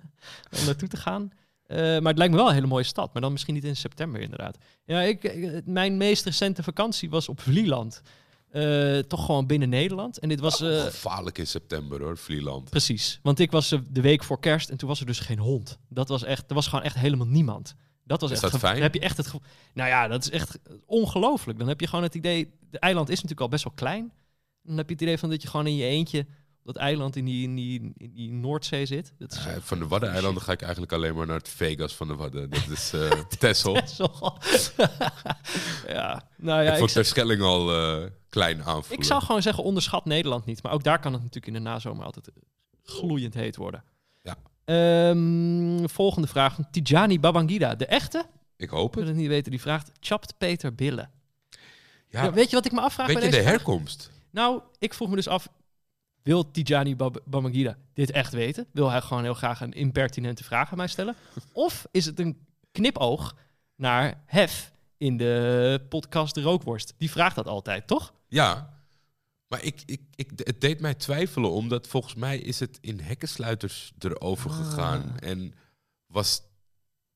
naartoe 0.66 0.88
te 0.88 0.96
gaan. 0.96 1.32
Eh, 1.66 1.76
maar 1.78 2.02
het 2.08 2.18
lijkt 2.18 2.32
me 2.32 2.38
wel 2.38 2.48
een 2.48 2.54
hele 2.54 2.66
mooie 2.66 2.84
stad. 2.84 3.12
Maar 3.12 3.22
dan 3.22 3.32
misschien 3.32 3.54
niet 3.54 3.64
in 3.64 3.76
september 3.76 4.20
inderdaad. 4.20 4.58
Ja, 4.84 5.00
ik, 5.00 5.22
ik- 5.22 5.66
mijn 5.66 5.96
meest 5.96 6.24
recente 6.24 6.62
vakantie 6.62 7.10
was 7.10 7.28
op 7.28 7.40
Vlieland. 7.40 8.02
Eh, 8.50 8.98
toch 8.98 9.24
gewoon 9.24 9.46
binnen 9.46 9.68
Nederland. 9.68 10.18
En 10.18 10.28
dit 10.28 10.40
was... 10.40 10.60
eh, 10.60 10.80
Gevaarlijk 10.82 11.38
in 11.38 11.46
september 11.46 12.00
hoor, 12.02 12.18
Vlieland. 12.18 12.70
Precies. 12.70 13.18
Want 13.22 13.38
ik 13.38 13.50
was 13.50 13.72
eh, 13.72 13.78
de 13.88 14.00
week 14.00 14.24
voor 14.24 14.40
kerst 14.40 14.68
en 14.68 14.76
toen 14.76 14.88
was 14.88 15.00
er 15.00 15.06
dus 15.06 15.18
geen 15.20 15.38
hond. 15.38 15.78
Dat 15.88 16.08
was 16.08 16.22
echt, 16.24 16.44
er 16.48 16.54
was 16.54 16.66
gewoon 16.66 16.84
echt 16.84 16.96
helemaal 16.96 17.26
niemand. 17.26 17.74
Dat 18.04 18.20
was 18.20 18.30
Is 18.30 18.40
echt 18.42 18.52
dat 18.52 18.60
fijn? 18.60 18.74
Dan 18.74 18.82
heb 18.82 18.94
je 18.94 19.00
echt 19.00 19.16
het 19.16 19.26
gevoel. 19.26 19.42
Nou 19.74 19.88
ja, 19.88 20.08
dat 20.08 20.22
is 20.22 20.30
echt 20.30 20.58
ongelooflijk. 20.86 21.58
Dan 21.58 21.68
heb 21.68 21.80
je 21.80 21.86
gewoon 21.86 22.04
het 22.04 22.14
idee. 22.14 22.50
De 22.70 22.78
eiland 22.78 23.08
is 23.08 23.14
natuurlijk 23.14 23.40
al 23.40 23.48
best 23.48 23.64
wel 23.64 23.72
klein. 23.76 24.12
Dan 24.62 24.76
heb 24.76 24.86
je 24.86 24.92
het 24.92 25.02
idee 25.02 25.18
van 25.18 25.30
dat 25.30 25.42
je 25.42 25.48
gewoon 25.48 25.66
in 25.66 25.76
je 25.76 25.84
eentje 25.84 26.26
dat 26.74 26.76
eiland 26.82 27.16
in 27.16 27.24
die, 27.24 27.42
in 27.42 27.54
die, 27.54 27.92
in 27.96 28.10
die 28.14 28.32
Noordzee 28.32 28.86
zit. 28.86 29.12
Dat 29.18 29.32
is 29.32 29.44
Ja, 29.44 29.50
echt 29.50 29.64
van 29.64 29.78
de 29.78 29.86
Waddeneilanden 29.88 30.42
ga 30.42 30.52
ik 30.52 30.62
eigenlijk 30.62 30.92
alleen 30.92 31.14
maar 31.14 31.26
naar 31.26 31.36
het 31.36 31.48
Vegas 31.48 31.94
van 31.94 32.08
de 32.08 32.14
Wadden. 32.14 32.50
Dat 32.50 32.68
is 32.68 32.92
eh 32.92 33.10
Texel. 33.38 33.74
ja, 35.86 36.22
nou 36.36 36.62
ja, 36.62 36.66
ik 36.66 36.72
ik, 36.72 36.78
vond 36.78 36.92
Terschelling 36.92 37.42
al 37.42 37.72
eh, 37.74 38.10
klein 38.28 38.62
aanvoelen. 38.62 38.98
ik 38.98 39.04
zou 39.04 39.22
gewoon 39.22 39.42
zeggen 39.42 39.64
onderschat 39.64 40.04
Nederland 40.04 40.44
niet. 40.44 40.62
Maar 40.62 40.72
ook 40.72 40.82
daar 40.84 40.98
kan 41.00 41.12
het 41.12 41.20
natuurlijk 41.22 41.46
in 41.56 41.62
de 41.62 41.68
nazomer 41.68 42.04
altijd 42.04 42.30
gloeiend 42.82 43.34
heet 43.34 43.56
worden. 43.56 43.84
Ja. 44.22 44.36
Ehm, 44.64 45.86
volgende 45.86 46.28
vraag 46.28 46.54
van 46.54 46.66
Tijani 46.70 47.20
Babangida. 47.20 47.74
De 47.74 47.86
echte? 47.86 48.24
Ik 48.56 48.68
hoop 48.70 48.88
Ik 48.88 48.94
wil 48.94 49.02
het. 49.02 49.12
het 49.12 49.20
niet 49.20 49.28
weten. 49.28 49.50
Die 49.50 49.60
vraagt, 49.60 49.90
chapt 50.00 50.34
Peter 50.38 50.74
billen? 50.74 51.10
Ja, 52.10 52.22
Ja, 52.22 52.32
weet 52.32 52.50
je 52.50 52.56
wat 52.56 52.66
ik 52.66 52.72
me 52.72 52.80
afvraag 52.80 53.06
weet 53.06 53.16
bij 53.16 53.24
je 53.24 53.30
de 53.30 53.36
vraag? 53.36 53.50
herkomst? 53.50 54.10
Nou, 54.30 54.60
ik 54.78 54.94
vroeg 54.94 55.08
me 55.08 55.16
dus 55.16 55.28
af, 55.28 55.48
wil 56.28 56.50
Tijani 56.50 56.96
Bab 56.96 57.20
Babangida 57.24 57.76
dit 57.92 58.10
echt 58.10 58.32
weten? 58.32 58.66
Wil 58.72 58.90
hij 58.90 59.00
gewoon 59.00 59.22
heel 59.22 59.34
graag 59.34 59.60
een 59.60 59.72
impertinente 59.72 60.44
vraag 60.44 60.70
aan 60.70 60.76
mij 60.76 60.86
stellen? 60.86 61.14
Of 61.52 61.86
is 61.90 62.04
het 62.04 62.18
een 62.20 62.46
knipoog 62.72 63.34
naar 63.76 64.22
Hef 64.26 64.72
in 64.96 65.16
de 65.16 65.86
podcast 65.88 66.34
De 66.34 66.42
Rookworst? 66.42 66.94
Die 66.98 67.10
vraagt 67.10 67.36
dat 67.36 67.46
altijd, 67.46 67.86
toch? 67.86 68.12
Ja. 68.28 68.76
Maar 69.46 69.62
ik, 69.62 69.82
ik, 69.86 70.00
ik, 70.14 70.30
het 70.36 70.60
deed 70.60 70.80
mij 70.80 70.94
twijfelen, 70.94 71.50
omdat 71.50 71.86
volgens 71.86 72.14
mij 72.14 72.38
is 72.38 72.60
het 72.60 72.78
in 72.80 73.00
hekkensluiters 73.00 73.92
erover 73.98 74.50
Ah. 74.50 74.56
gegaan. 74.56 75.18
En 75.18 75.54
was 76.06 76.42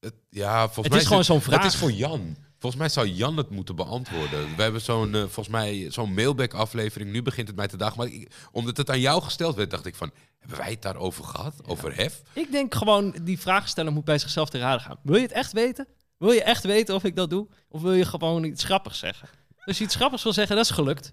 het, 0.01 0.15
ja, 0.29 0.57
volgens 0.65 0.77
Het 0.77 0.89
mij 0.91 0.99
is 0.99 1.05
gewoon 1.07 1.19
het- 1.19 1.27
zo'n 1.31 1.41
vraag. 1.41 1.63
Het 1.63 1.73
is 1.73 1.79
voor 1.79 1.93
Jan. 1.93 2.37
Volgens 2.63 2.77
mij 2.83 2.89
zou 2.89 3.07
Jan 3.07 3.37
het 3.37 3.51
moeten 3.51 3.77
beantwoorden. 3.77 4.57
We 4.57 4.63
hebben 4.63 4.81
zo'n, 4.81 5.15
eh, 5.15 5.21
volgens 5.21 5.49
mij, 5.49 5.87
zo'n 5.91 6.15
mailback-aflevering. 6.15 7.11
Nu 7.13 7.23
begint 7.23 7.47
het 7.49 7.57
mij 7.57 7.67
te 7.69 7.77
dagen. 7.77 7.97
Maar 7.99 8.07
ik- 8.07 8.33
omdat 8.53 8.77
het 8.77 8.91
aan 8.91 9.01
jou 9.01 9.23
gesteld 9.23 9.57
werd, 9.57 9.71
dacht 9.71 9.87
ik 9.87 9.95
van... 9.95 10.11
Hebben 10.39 10.59
wij 10.59 10.71
het 10.71 10.83
daarover 10.83 11.25
gehad? 11.25 11.55
Over 11.67 11.97
hef? 11.97 12.23
Ik 12.33 12.53
denk 12.53 12.75
gewoon, 12.75 13.15
die 13.23 13.39
vraagsteller 13.41 13.93
moet 13.93 14.05
bij 14.05 14.19
zichzelf 14.19 14.51
te 14.51 14.59
raden 14.59 14.81
gaan. 14.81 14.99
Wil 15.03 15.17
je 15.17 15.23
het 15.23 15.33
echt 15.33 15.53
weten? 15.53 15.87
Wil 16.19 16.31
je 16.31 16.43
echt 16.43 16.65
weten 16.65 16.95
of 16.95 17.05
ik 17.05 17.17
dat 17.17 17.31
doe? 17.31 17.49
Of 17.69 17.83
wil 17.83 17.93
je 17.93 18.05
gewoon 18.05 18.45
iets 18.45 18.65
grappigs 18.65 18.99
zeggen? 18.99 19.29
Als 19.65 19.79
je 19.79 19.85
iets 19.85 19.95
grappigs 19.95 20.23
wil 20.23 20.33
zeggen, 20.33 20.57
dat 20.57 20.65
is 20.65 20.71
gelukt. 20.71 21.13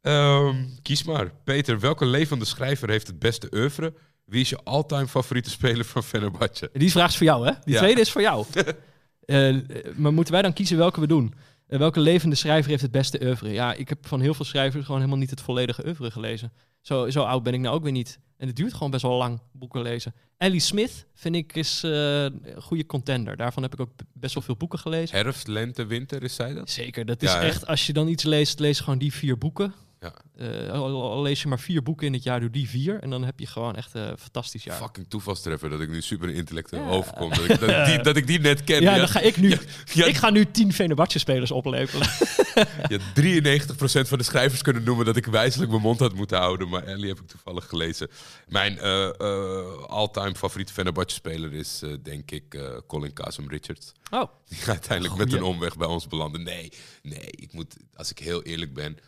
Ehm, 0.00 0.64
kies 0.82 1.02
maar. 1.02 1.30
Peter, 1.44 1.80
welke 1.80 2.04
levende 2.06 2.44
schrijver 2.44 2.90
heeft 2.90 3.06
het 3.06 3.18
beste 3.18 3.48
oeuvre? 3.54 3.94
Wie 4.24 4.40
is 4.40 4.48
je 4.48 4.58
all-time 4.64 5.06
favoriete 5.08 5.50
speler 5.50 5.84
van 5.84 6.02
Fenerbahce? 6.02 6.70
Die 6.72 6.90
vraag 6.90 7.08
is 7.08 7.16
voor 7.16 7.26
jou, 7.26 7.46
hè? 7.46 7.52
Die 7.64 7.74
Ja. 7.74 7.80
tweede 7.80 8.00
is 8.00 8.10
voor 8.10 8.20
jou. 8.22 8.44
Eh, 9.30 9.56
maar 9.96 10.12
moeten 10.12 10.32
wij 10.32 10.42
dan 10.42 10.52
kiezen 10.52 10.76
welke 10.76 11.00
we 11.00 11.06
doen? 11.06 11.34
Eh, 11.66 11.78
welke 11.78 12.00
levende 12.00 12.34
schrijver 12.34 12.70
heeft 12.70 12.82
het 12.82 12.90
beste 12.90 13.20
oeuvre? 13.22 13.48
Ja, 13.48 13.74
ik 13.74 13.88
heb 13.88 14.06
van 14.06 14.20
heel 14.20 14.34
veel 14.34 14.44
schrijvers 14.44 14.84
gewoon 14.84 15.00
helemaal 15.00 15.20
niet 15.20 15.30
het 15.30 15.40
volledige 15.40 15.86
oeuvre 15.86 16.10
gelezen. 16.10 16.52
Zo, 16.80 17.10
zo 17.10 17.22
oud 17.22 17.42
ben 17.42 17.54
ik 17.54 17.60
nou 17.60 17.74
ook 17.74 17.82
weer 17.82 17.92
niet. 17.92 18.18
En 18.36 18.46
het 18.46 18.56
duurt 18.56 18.72
gewoon 18.72 18.90
best 18.90 19.02
wel 19.02 19.16
lang, 19.16 19.40
boeken 19.52 19.82
lezen. 19.82 20.14
Ellie 20.36 20.60
Smith 20.60 21.06
vind 21.14 21.34
ik 21.34 21.54
is 21.54 21.82
eh, 21.82 22.22
een 22.22 22.42
goede 22.58 22.86
contender. 22.86 23.36
Daarvan 23.36 23.62
heb 23.62 23.72
ik 23.72 23.80
ook 23.80 23.90
best 24.12 24.34
wel 24.34 24.42
veel 24.42 24.56
boeken 24.56 24.78
gelezen. 24.78 25.16
Herfst, 25.16 25.46
lente, 25.46 25.86
winter, 25.86 26.22
is 26.22 26.34
zij 26.34 26.54
dat? 26.54 26.70
Zeker, 26.70 27.06
dat 27.06 27.22
is 27.22 27.32
Ja, 27.32 27.42
echt, 27.42 27.66
als 27.66 27.86
je 27.86 27.92
dan 27.92 28.08
iets 28.08 28.24
leest, 28.24 28.58
lees 28.58 28.80
gewoon 28.80 28.98
die 28.98 29.12
vier 29.12 29.38
boeken. 29.38 29.74
Ja. 30.00 30.14
Eh, 30.36 30.70
al, 30.70 31.02
al 31.02 31.22
lees 31.22 31.42
je 31.42 31.48
maar 31.48 31.58
vier 31.60 31.82
boeken 31.82 32.06
in 32.06 32.12
het 32.12 32.22
jaar, 32.22 32.40
doe 32.40 32.50
die 32.50 32.68
vier. 32.68 33.00
En 33.00 33.10
dan 33.10 33.24
heb 33.24 33.38
je 33.40 33.46
gewoon 33.46 33.76
echt 33.76 33.94
een 33.94 34.18
fantastisch 34.18 34.64
jaar. 34.64 34.76
Fucking 34.76 35.06
toevalstreffer 35.08 35.70
dat 35.70 35.80
ik 35.80 35.88
nu 35.88 36.02
super 36.02 36.28
intellectueel 36.28 36.82
Ja. 36.82 36.88
overkom. 36.90 37.28
Dat 37.30 37.38
ik, 37.48 37.60
dat, 37.60 37.86
die, 37.86 38.02
dat 38.08 38.16
ik 38.16 38.26
die 38.26 38.40
net 38.40 38.64
ken. 38.64 38.82
Ja, 38.82 38.92
Ja, 38.92 38.98
dan 38.98 39.08
ga 39.08 39.20
ik 39.20 39.36
nu. 39.36 39.54
ja, 39.92 40.06
Ik 40.06 40.16
ga 40.16 40.30
nu 40.30 40.50
tien 40.50 40.72
Fenerbahce-spelers 40.72 41.50
oplepelen. 41.50 42.06
ja, 42.88 42.98
93% 42.98 44.08
van 44.08 44.18
de 44.18 44.24
schrijvers 44.24 44.62
kunnen 44.62 44.82
noemen 44.84 45.04
dat 45.04 45.16
ik 45.16 45.26
wijselijk 45.26 45.70
mijn 45.70 45.82
mond 45.82 45.98
had 46.00 46.14
moeten 46.14 46.38
houden. 46.38 46.68
Maar 46.68 46.82
Ellie 46.84 47.08
heb 47.08 47.20
ik 47.20 47.26
toevallig 47.26 47.66
gelezen. 47.66 48.08
Mijn 48.48 48.78
eh 48.78 49.08
eh 49.20 49.82
all-time 49.86 50.34
favoriete 50.34 50.72
Fenerbahce-speler 50.72 51.52
is 51.52 51.82
denk 52.02 52.30
ik 52.30 52.60
Colin 52.86 53.12
Kasem 53.12 53.48
Richards. 53.48 53.92
Oh, 54.10 54.24
Die 54.48 54.58
uiteindelijk 54.66 55.16
met 55.16 55.32
een 55.32 55.42
omweg 55.42 55.76
bij 55.76 55.86
ons 55.88 56.06
belanden. 56.06 56.42
Nee, 56.42 56.72
nee, 57.02 57.28
ik 57.30 57.52
moet, 57.52 57.76
als 57.94 58.10
ik 58.10 58.18
heel 58.18 58.42
eerlijk 58.42 58.74
ben. 58.74 58.98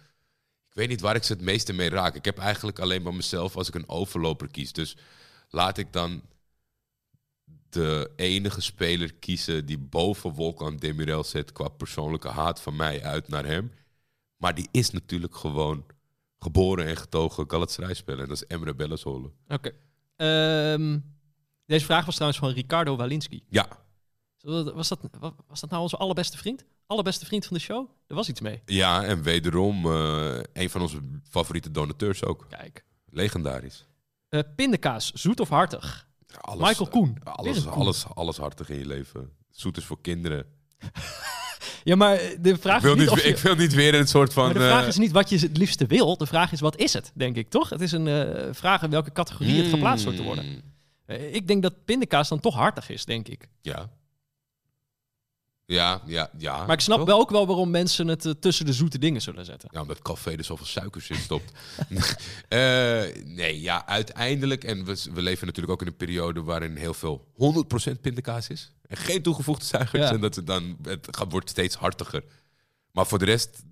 Ik 0.73 0.79
weet 0.79 0.89
niet 0.89 1.01
waar 1.01 1.17
ik 1.17 1.23
ze 1.23 1.33
het 1.33 1.43
meeste 1.43 1.73
mee 1.73 1.89
raak. 1.89 2.15
Ik 2.15 2.25
heb 2.25 2.39
eigenlijk 2.39 2.79
alleen 2.79 3.03
maar 3.03 3.15
mezelf 3.15 3.57
als 3.57 3.69
ik 3.69 3.75
een 3.75 3.89
overloper 3.89 4.49
kies. 4.49 4.73
Dus 4.73 4.97
laat 5.49 5.79
ik 5.79 5.93
dan 5.93 6.23
de 7.69 8.11
enige 8.17 8.61
speler 8.61 9.15
kiezen 9.15 9.67
die 9.67 9.79
boven 9.79 10.33
Wolkan 10.33 10.77
Demirel 10.77 11.25
zit 11.25 11.53
qua 11.53 11.69
persoonlijke 11.69 12.29
haat 12.29 12.61
van 12.61 12.77
mij 12.77 13.03
uit 13.03 13.29
naar 13.29 13.45
hem. 13.45 13.73
Maar 14.37 14.55
die 14.55 14.69
is 14.71 14.91
natuurlijk 14.91 15.35
gewoon 15.35 15.85
geboren 16.39 16.87
en 16.87 16.97
getogen 16.97 17.51
Galatasaray-speler. 17.51 18.21
En 18.23 18.29
dat 18.29 18.37
is 18.37 18.47
Emre 18.47 18.75
Bellezolle. 18.75 19.31
oké. 19.49 19.73
Ehm, 20.17 20.99
deze 21.67 21.85
vraag 21.85 22.05
was 22.05 22.15
trouwens 22.15 22.43
van 22.43 22.51
Ricardo 22.51 22.97
Walinski. 22.97 23.43
Ja, 23.49 23.69
Was 24.75 24.89
dat, 24.89 24.99
wa- 25.21 25.35
was 25.49 25.61
dat 25.61 25.71
nou 25.71 25.83
onze 25.83 25.97
allerbeste 25.97 26.37
vriend? 26.39 26.65
Allerbeste 26.87 27.27
vriend 27.27 27.47
van 27.47 27.57
de 27.57 27.63
show? 27.63 27.89
Er 28.07 28.15
was 28.15 28.29
iets 28.29 28.41
mee. 28.41 28.63
ja 28.67 29.05
en 29.05 29.23
wederom 29.23 29.87
eh, 29.87 30.39
een 30.53 30.71
van 30.71 30.81
onze 30.81 30.99
favoriete 31.29 31.71
donateurs 31.71 32.25
ook. 32.25 32.47
Kijk. 32.49 32.85
Legendarisch. 33.11 33.87
Eh, 34.29 34.41
pindakaas, 34.57 35.13
zoet 35.13 35.41
of 35.41 35.49
hartig? 35.49 36.09
Alles, 36.41 36.69
Michael 36.69 36.89
Koen. 36.91 37.13
Weer 37.25 37.33
Alles, 37.35 37.63
Koen. 37.63 37.73
alles, 37.73 38.05
alles 38.15 38.37
hartig 38.37 38.69
in 38.69 38.79
je 38.79 38.87
leven. 38.87 39.31
Zoet 39.51 39.77
is 39.77 39.85
voor 39.85 40.01
kinderen. 40.01 40.47
Ja, 41.85 41.97
maar 41.97 42.17
eh, 42.17 42.37
de 42.41 42.57
vraag 42.59 42.77
Ik 42.77 42.83
wil, 42.83 42.93
is 42.93 42.99
niet 42.99 43.09
niet, 43.09 43.19
of 43.19 43.23
je... 43.25 43.29
ik 43.31 43.39
wil 43.39 43.55
niet 43.55 43.75
weer 43.75 43.95
een 43.95 44.07
soort 44.09 44.33
van... 44.33 44.45
Maar 44.45 44.55
de 44.55 44.61
vraag 44.61 44.83
eh, 44.83 44.89
is 44.89 44.97
niet 44.99 45.13
wat 45.13 45.29
je 45.29 45.39
het 45.39 45.57
liefste 45.57 45.87
wil. 45.87 46.17
De 46.17 46.27
vraag 46.27 46.53
is 46.53 46.61
wat 46.61 46.77
is 46.77 46.93
het, 46.93 47.11
denk 47.15 47.37
ik, 47.37 47.51
toch? 47.51 47.69
Het 47.71 47.81
is 47.81 47.93
een 47.93 48.07
eh, 48.09 48.49
vraag 48.55 48.83
in 48.83 48.91
welke 48.91 49.13
categorie 49.13 49.61
het 49.63 49.71
geplaatst 49.71 50.05
wordt 50.05 50.19
te 50.19 50.25
worden. 50.25 50.45
mm, 50.45 50.61
Eh, 51.07 51.35
ik 51.35 51.47
denk 51.49 51.63
dat 51.63 51.85
pindakaas 51.85 52.29
dan 52.29 52.41
toch 52.41 52.55
hartig 52.55 52.89
is, 52.89 53.05
denk 53.05 53.29
ik. 53.29 53.49
Ja. 53.61 53.91
Ja, 55.67 56.03
ja, 56.07 56.31
ja. 56.39 56.67
Maar 56.67 56.77
ik 56.77 56.81
snap 56.81 56.99
Toch? 56.99 57.07
wel 57.07 57.19
ook 57.19 57.31
wel 57.31 57.47
waarom 57.47 57.71
mensen 57.71 58.09
het 58.09 58.27
eh, 58.27 58.33
tussen 58.33 58.67
de 58.67 58.73
zoete 58.73 58.99
dingen 58.99 59.23
zullen 59.23 59.45
zetten. 59.45 59.69
Ja, 59.73 59.81
omdat 59.81 60.03
café 60.03 60.31
er 60.37 60.45
zoveel 60.45 60.67
suikers 60.67 61.11
in 61.11 61.17
stopt. 61.17 61.53
Eh, 62.49 63.03
nee, 63.25 63.61
ja, 63.61 63.87
uiteindelijk... 63.87 64.65
En 64.65 64.85
we, 64.85 65.03
we 65.13 65.23
leven 65.23 65.47
natuurlijk 65.47 65.73
ook 65.73 65.81
in 65.81 65.87
een 65.87 65.97
periode 65.97 66.43
waarin 66.43 66.77
heel 66.77 66.95
veel 66.95 67.27
100% 67.97 68.01
pindakaas 68.01 68.49
is. 68.49 68.73
En 68.87 68.97
geen 68.97 69.23
toegevoegde 69.23 69.65
suikers. 69.65 70.03
Ja. 70.03 70.15
En 70.15 70.21
dat 70.21 70.35
het 70.35 70.47
dan... 70.47 70.77
Het 70.83 71.09
gaat, 71.11 71.33
wordt 71.33 71.51
steeds 71.51 71.75
hartiger. 71.75 72.25
Maar 72.91 73.07
voor 73.07 73.19
de 73.19 73.25
rest... 73.25 73.63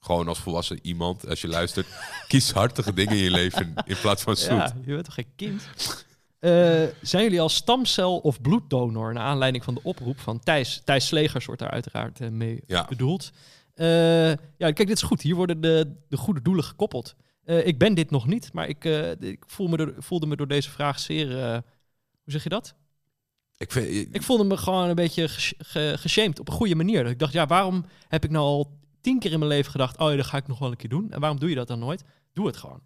Gewoon 0.00 0.28
als 0.28 0.38
volwassen 0.38 0.78
iemand, 0.82 1.28
als 1.28 1.40
je 1.40 1.48
luistert, 1.48 1.86
kies 2.28 2.50
hartige 2.50 2.92
dingen 2.92 3.16
in 3.16 3.22
je 3.22 3.30
leven 3.30 3.74
in 3.84 3.96
plaats 4.00 4.22
van 4.22 4.36
zoet. 4.36 4.48
Ja, 4.48 4.76
je 4.84 4.92
bent 4.92 5.04
toch 5.04 5.14
geen 5.14 5.32
kind? 5.36 5.62
Eh, 6.42 6.84
zijn 7.02 7.22
jullie 7.22 7.40
al 7.40 7.48
stamcel- 7.48 8.18
of 8.18 8.40
bloeddonor? 8.40 9.12
Naar 9.12 9.22
aanleiding 9.24 9.64
van 9.64 9.74
de 9.74 9.80
oproep 9.82 10.18
van 10.18 10.40
Thijs. 10.40 10.80
Thijs 10.84 11.06
Slegers 11.06 11.44
wordt 11.46 11.60
daar 11.60 11.70
uiteraard 11.70 12.20
eh, 12.20 12.28
mee 12.28 12.62
Ja. 12.66 12.86
bedoeld. 12.88 13.30
Eh, 13.74 14.28
ja, 14.28 14.36
kijk, 14.56 14.76
dit 14.76 14.90
is 14.96 15.02
goed. 15.02 15.22
Hier 15.22 15.34
worden 15.34 15.60
de, 15.60 15.92
de 16.08 16.16
goede 16.16 16.42
doelen 16.42 16.64
gekoppeld. 16.64 17.14
Ik 17.44 17.78
ben 17.78 17.94
dit 17.94 18.10
nog 18.10 18.26
niet, 18.26 18.52
maar 18.52 18.68
ik, 18.68 18.84
ik 19.20 19.44
voel 19.46 19.68
me 19.68 19.76
door, 19.76 19.94
voelde 19.98 20.26
me 20.26 20.36
door 20.36 20.48
deze 20.48 20.70
vraag 20.70 20.98
zeer... 20.98 21.28
hoe 22.22 22.32
zeg 22.32 22.42
je 22.42 22.48
dat? 22.48 22.74
Ik 23.56 23.72
vind, 23.72 24.14
Ik 24.14 24.22
voelde 24.22 24.44
me 24.44 24.56
gewoon 24.56 24.88
een 24.88 24.94
beetje 24.94 25.28
ges- 25.28 25.54
ge- 25.58 25.94
geshamed 25.98 26.40
op 26.40 26.48
een 26.48 26.54
goede 26.54 26.74
manier. 26.74 27.02
Dat 27.02 27.12
ik 27.12 27.18
dacht, 27.18 27.32
ja, 27.32 27.46
waarom 27.46 27.84
heb 28.08 28.24
ik 28.24 28.30
nou 28.30 28.44
al 28.44 28.78
tien 29.00 29.18
keer 29.18 29.32
in 29.32 29.38
mijn 29.38 29.50
leven 29.50 29.70
gedacht... 29.70 29.98
oh 29.98 30.10
ja, 30.10 30.16
dat 30.16 30.26
ga 30.26 30.36
ik 30.36 30.46
nog 30.46 30.58
wel 30.58 30.70
een 30.70 30.76
keer 30.76 30.88
doen. 30.90 31.10
En 31.10 31.20
waarom 31.20 31.38
doe 31.38 31.48
je 31.48 31.54
dat 31.54 31.68
dan 31.68 31.78
nooit? 31.78 32.04
Doe 32.32 32.46
het 32.46 32.56
gewoon. 32.56 32.82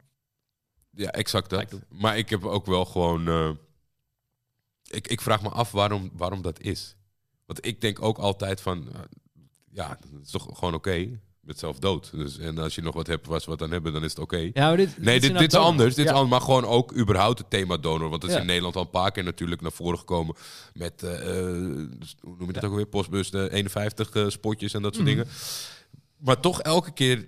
Ja, 0.97 1.11
exact 1.11 1.51
dat. 1.51 1.65
Maar 1.89 2.19
ik 2.19 2.29
heb 2.31 2.45
ook 2.45 2.67
wel 2.67 2.85
gewoon. 2.85 3.29
eh, 3.29 3.51
ik, 4.91 5.09
ik 5.09 5.21
vraag 5.21 5.43
me 5.43 5.49
af 5.49 5.71
waarom, 5.73 6.11
waarom 6.13 6.43
dat 6.43 6.61
is. 6.61 6.97
Want 7.47 7.67
ik 7.67 7.81
denk 7.81 8.03
ook 8.03 8.19
altijd 8.19 8.61
van. 8.61 8.89
eh, 8.93 9.01
ja, 9.71 9.89
dat 10.13 10.21
is 10.25 10.31
toch 10.31 10.49
gewoon 10.59 10.75
oké. 10.75 11.21
Bent 11.41 11.59
zelf 11.59 11.79
dood. 11.79 12.11
Dus, 12.11 12.39
en 12.39 12.59
als 12.59 12.75
je 12.75 12.83
nog 12.83 12.95
wat 12.95 13.07
hebt 13.07 13.27
ze 13.43 13.51
wat 13.51 13.63
aan 13.63 13.71
hebben, 13.71 13.93
dan 13.93 14.05
is 14.05 14.11
het 14.11 14.19
oké. 14.19 14.51
Ja, 14.53 14.77
dit, 14.77 14.99
Nee, 14.99 15.21
dit, 15.21 15.39
dit 15.39 15.53
is 15.53 15.59
anders. 15.59 15.95
Dit 15.95 16.05
Ja. 16.05 16.11
is 16.11 16.17
anders. 16.17 16.31
Maar 16.31 16.41
gewoon 16.41 16.65
ook 16.65 16.97
überhaupt 16.97 17.39
het 17.39 17.51
thema 17.51 17.77
donor. 17.77 18.09
Want 18.11 18.23
het 18.23 18.31
is 18.31 18.37
Ja. 18.37 18.41
in 18.43 18.47
Nederland 18.47 18.77
al 18.77 18.83
een 18.83 18.91
paar 18.91 19.11
keer 19.13 19.25
natuurlijk 19.25 19.61
naar 19.61 19.73
voren 19.73 19.99
gekomen. 19.99 20.37
Met, 20.75 21.03
eh, 21.03 21.39
eh, 21.39 21.55
hoe 22.21 22.37
noem 22.39 22.47
je 22.47 22.53
dat 22.53 22.65
ook 22.65 22.75
weer? 22.75 22.87
Postbus 22.87 23.31
de 23.31 23.53
51 23.53 24.11
eh, 24.11 24.29
spotjes 24.29 24.75
en 24.75 24.83
dat 24.83 24.95
soort 24.95 25.07
Mhm. 25.07 25.17
dingen. 25.17 25.33
Maar 26.17 26.41
toch 26.41 26.61
elke 26.61 26.93
keer... 26.93 27.27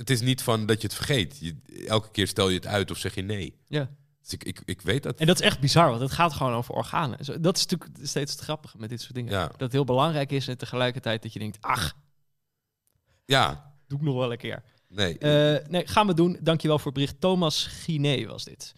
Het 0.00 0.10
is 0.10 0.20
niet 0.20 0.42
van 0.42 0.66
dat 0.66 0.80
je 0.80 0.86
het 0.86 0.96
vergeet. 0.96 1.38
Je, 1.40 1.56
elke 1.86 2.10
keer 2.10 2.26
stel 2.26 2.48
je 2.48 2.54
het 2.54 2.66
uit 2.66 2.90
of 2.90 2.98
zeg 2.98 3.14
je 3.14 3.22
nee. 3.22 3.58
Ja. 3.66 3.90
Dus 4.22 4.32
ik, 4.32 4.44
ik, 4.44 4.62
ik 4.64 4.80
weet 4.80 5.02
dat. 5.02 5.18
En 5.18 5.26
dat 5.26 5.40
is 5.40 5.46
echt 5.46 5.60
bizar, 5.60 5.88
want 5.88 6.00
het 6.00 6.10
gaat 6.12 6.32
gewoon 6.32 6.52
over 6.52 6.74
organen. 6.74 7.42
Dat 7.42 7.56
is 7.56 7.66
natuurlijk 7.66 7.90
steeds 8.02 8.32
het 8.32 8.40
grappige 8.40 8.78
met 8.78 8.88
dit 8.88 9.00
soort 9.00 9.14
dingen. 9.14 9.32
Ja. 9.32 9.46
Dat 9.46 9.60
het 9.60 9.72
heel 9.72 9.84
belangrijk 9.84 10.32
is 10.32 10.48
en 10.48 10.58
tegelijkertijd 10.58 11.22
dat 11.22 11.32
je 11.32 11.38
denkt... 11.38 11.58
ach, 11.60 11.94
Ja, 13.24 13.74
doe 13.86 13.98
ik 13.98 14.04
nog 14.04 14.14
wel 14.14 14.32
een 14.32 14.38
keer. 14.38 14.62
nee. 14.88 15.18
Eh, 15.18 15.68
nee, 15.68 15.86
gaan 15.86 16.06
we 16.06 16.14
doen. 16.14 16.38
Dankjewel 16.40 16.76
voor 16.78 16.92
het 16.92 17.00
bericht. 17.00 17.20
Thomas 17.20 17.66
Giné 17.66 18.26
was 18.26 18.44
dit. 18.44 18.74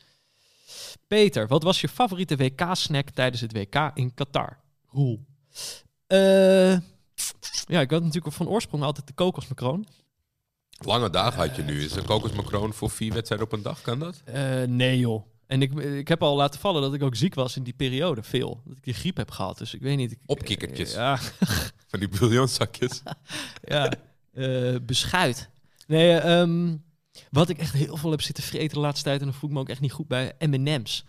Peter, 1.06 1.46
wat 1.46 1.62
was 1.62 1.80
je 1.80 1.88
favoriete 1.88 2.36
WK-snack 2.36 3.10
tijdens 3.10 3.40
het 3.40 3.52
WK 3.52 3.90
in 3.94 4.14
Qatar? 4.14 4.58
Roel. 4.86 5.24
Eh, 6.06 6.72
ja, 7.66 7.80
ik 7.80 7.90
had 7.90 8.02
natuurlijk 8.02 8.34
van 8.34 8.48
oorsprong 8.48 8.82
altijd 8.82 9.06
de 9.06 9.12
kokosmacroon. 9.12 9.86
Lange 10.84 11.10
dagen 11.10 11.40
had 11.40 11.56
je 11.56 11.62
nu. 11.62 11.82
Is 11.84 11.94
een 11.94 12.04
kokosmacroon 12.04 12.72
voor 12.72 12.90
vier 12.90 13.12
wedstrijden 13.12 13.46
op 13.46 13.52
een 13.52 13.62
dag? 13.62 13.80
Kan 13.80 13.98
dat? 13.98 14.22
Eh, 14.24 14.62
nee 14.62 14.98
joh. 14.98 15.26
En 15.46 15.62
ik, 15.62 15.72
ik 15.74 16.08
heb 16.08 16.22
al 16.22 16.36
laten 16.36 16.60
vallen 16.60 16.82
dat 16.82 16.94
ik 16.94 17.02
ook 17.02 17.16
ziek 17.16 17.34
was 17.34 17.56
in 17.56 17.62
die 17.62 17.72
periode. 17.72 18.22
Veel. 18.22 18.60
Dat 18.64 18.76
ik 18.76 18.84
die 18.84 18.94
griep 18.94 19.16
heb 19.16 19.30
gehad. 19.30 19.58
Dus 19.58 19.74
ik 19.74 19.80
weet 19.80 19.96
niet. 19.96 20.12
Ik, 20.12 20.18
Opkikkertjes. 20.26 20.92
ja, 20.92 21.18
Van 21.90 22.00
die 22.00 22.08
bouillonzakjes. 22.08 23.02
ja. 23.64 23.92
Eh, 24.32 24.76
beschuit. 24.82 25.48
Nee, 25.86 26.16
ehm, 26.16 26.76
wat 27.30 27.48
ik 27.48 27.58
echt 27.58 27.72
heel 27.72 27.96
veel 27.96 28.10
heb 28.10 28.22
zitten 28.22 28.44
vreten 28.44 28.74
de 28.74 28.80
laatste 28.80 29.04
tijd... 29.04 29.20
en 29.20 29.26
dan 29.26 29.34
voel 29.34 29.48
ik 29.50 29.54
me 29.54 29.62
ook 29.62 29.68
echt 29.68 29.80
niet 29.80 29.92
goed 29.92 30.08
bij 30.08 30.32
M&M's. 30.38 31.04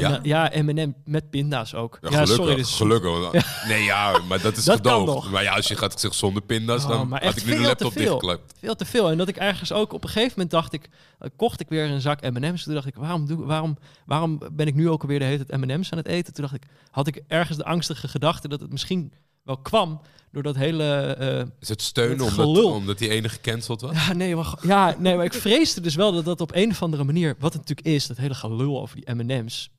Ja? 0.00 0.08
dan- 0.08 0.18
ja, 0.22 0.50
M&M 0.62 0.92
met 1.04 1.30
pinda's 1.30 1.74
ook. 1.74 1.98
Ja, 2.00 2.08
Ja, 2.10 2.14
gelukkig. 2.16 2.36
sorry. 2.36 2.54
Dus 2.54 2.74
gelukkig. 2.74 3.44
Nee, 3.68 3.82
ja, 3.84 4.20
maar 4.28 4.40
dat 4.40 4.56
is 4.56 4.64
Dat 4.64 4.82
nog. 4.84 5.30
Maar 5.30 5.42
ja, 5.42 5.54
als 5.54 5.68
je 5.68 5.76
gaat 5.76 6.00
zeggen 6.00 6.20
zonder 6.20 6.42
pinda's, 6.42 6.82
Oh, 6.84 6.88
dan 6.88 7.12
had 7.12 7.36
ik 7.36 7.44
nu 7.46 7.54
de 7.54 7.60
laptop 7.60 7.92
veel. 7.92 8.02
dichtgeklapt. 8.02 8.54
Veel 8.58 8.74
te 8.76 8.84
veel. 8.84 9.10
En 9.10 9.18
dat 9.18 9.28
ik 9.28 9.36
ergens 9.36 9.72
ook 9.72 9.92
op 9.92 10.02
een 10.02 10.08
gegeven 10.08 10.30
moment 10.30 10.50
dacht 10.50 10.72
ik... 10.72 10.88
eh, 11.18 11.28
kocht 11.36 11.60
ik 11.60 11.68
weer 11.68 11.90
een 11.90 12.00
zak 12.00 12.20
M&M's. 12.30 12.64
Toen 12.64 12.74
dacht 12.74 12.86
ik, 12.86 12.94
waarom, 12.94 13.26
doe, 13.26 13.44
waarom, 13.44 13.76
waarom 14.06 14.40
ben 14.52 14.66
ik 14.66 14.74
nu 14.74 14.88
ook 14.90 15.02
alweer 15.02 15.18
de 15.18 15.24
hele 15.24 15.44
tijd 15.44 15.60
M&M's 15.60 15.92
aan 15.92 15.98
het 15.98 16.06
eten? 16.08 16.32
Toen 16.34 16.42
dacht 16.44 16.54
ik, 16.56 16.62
had 16.90 17.06
ik 17.06 17.22
ergens 17.28 17.58
de 17.58 17.64
angstige 17.64 18.08
gedachte... 18.08 18.48
dat 18.48 18.60
het 18.60 18.70
misschien 18.70 19.12
wel 19.42 19.56
kwam 19.56 20.00
door 20.32 20.42
dat 20.42 20.56
hele... 20.56 20.84
eh, 21.18 21.44
Is 21.60 21.68
het 21.68 21.82
steunen 21.82 22.26
Het 22.26 22.38
omdat, 22.48 22.98
die 22.98 23.08
ene 23.08 23.28
gecanceld 23.28 23.80
was? 23.80 24.06
Ja, 24.06 24.12
nee, 24.12 24.36
maar, 24.36 24.54
ja, 24.62 24.94
nee, 24.98 25.16
maar 25.16 25.24
ik 25.24 25.32
vreesde 25.34 25.80
dus 25.80 25.94
wel 25.94 26.12
dat 26.12 26.24
dat 26.24 26.40
op 26.40 26.54
een 26.54 26.70
of 26.70 26.82
andere 26.82 27.04
manier, 27.04 27.34
wat 27.38 27.52
het 27.52 27.60
natuurlijk 27.68 27.96
is, 27.96 28.06
dat 28.06 28.16
hele 28.16 28.34
gelul 28.34 28.80
over 28.80 28.96
die 28.96 29.14
M&M's. 29.14 29.70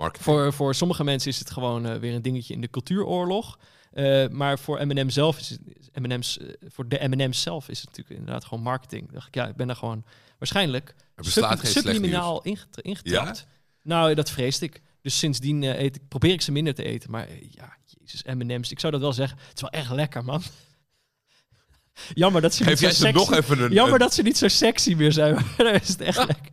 Marketing. 0.00 0.24
Voor, 0.24 0.52
voor 0.52 0.74
sommige 0.74 1.04
mensen 1.04 1.30
is 1.30 1.38
het 1.38 1.50
gewoon 1.50 1.86
eh, 1.86 1.96
weer 1.96 2.14
een 2.14 2.22
dingetje 2.22 2.54
in 2.54 2.60
de 2.60 2.70
cultuuroorlog. 2.70 3.58
Eh, 3.92 4.28
maar 4.28 4.58
voor 4.58 4.86
M&M 4.86 5.08
zelf 5.08 5.38
is 5.38 5.48
het, 5.48 5.60
M&M's, 6.02 6.38
eh, 6.38 6.48
voor 6.68 6.88
de 6.88 7.08
M&M's 7.08 7.40
zelf 7.42 7.68
is 7.68 7.78
het 7.78 7.88
natuurlijk 7.88 8.18
inderdaad 8.18 8.44
gewoon 8.44 8.62
marketing. 8.62 9.04
Dan 9.04 9.14
dacht 9.14 9.26
ik, 9.26 9.34
ja, 9.34 9.48
ik 9.48 9.56
ben 9.56 9.66
daar 9.66 9.76
gewoon 9.76 10.04
waarschijnlijk 10.38 10.94
sub- 11.32 11.42
subliminaal 11.84 12.42
inget- 12.42 12.80
ingetrapt. 12.80 13.46
Nou, 13.82 14.14
dat 14.14 14.30
vreesde 14.30 14.64
ik. 14.66 14.82
Dus 15.02 15.18
sindsdien 15.18 15.62
eet 15.62 15.96
ik, 15.96 16.08
probeer 16.08 16.32
ik 16.32 16.40
ze 16.42 16.52
minder 16.52 16.74
te 16.74 16.82
eten. 16.82 17.10
Maar 17.10 17.28
ja, 17.50 17.76
jezus, 17.98 18.22
M&M's. 18.22 18.70
Ik 18.70 18.80
zou 18.80 18.92
dat 18.92 19.00
wel 19.00 19.12
zeggen. 19.12 19.38
Het 19.48 19.54
is 19.56 19.60
wel 19.62 19.70
echt 19.70 19.90
lekker, 19.90 20.24
man. 20.24 20.42
Jammer 22.14 22.42
dat 22.42 22.54
ze 22.54 22.64
Geef 22.64 22.80
niet 22.80 22.90
zo 22.94 23.04
sexy... 23.04 23.16
nog 23.18 23.32
even 23.32 23.60
een... 23.62 23.72
Jammer 23.72 23.92
een- 23.94 23.98
dat 24.00 24.14
ze 24.14 24.22
niet 24.22 24.36
zo 24.38 24.48
sexy 24.48 24.94
meer 24.94 25.12
zijn. 25.12 25.36
Daar 25.56 25.74
is 25.74 25.88
het 25.88 26.00
echt 26.00 26.16
lekker. 26.26 26.50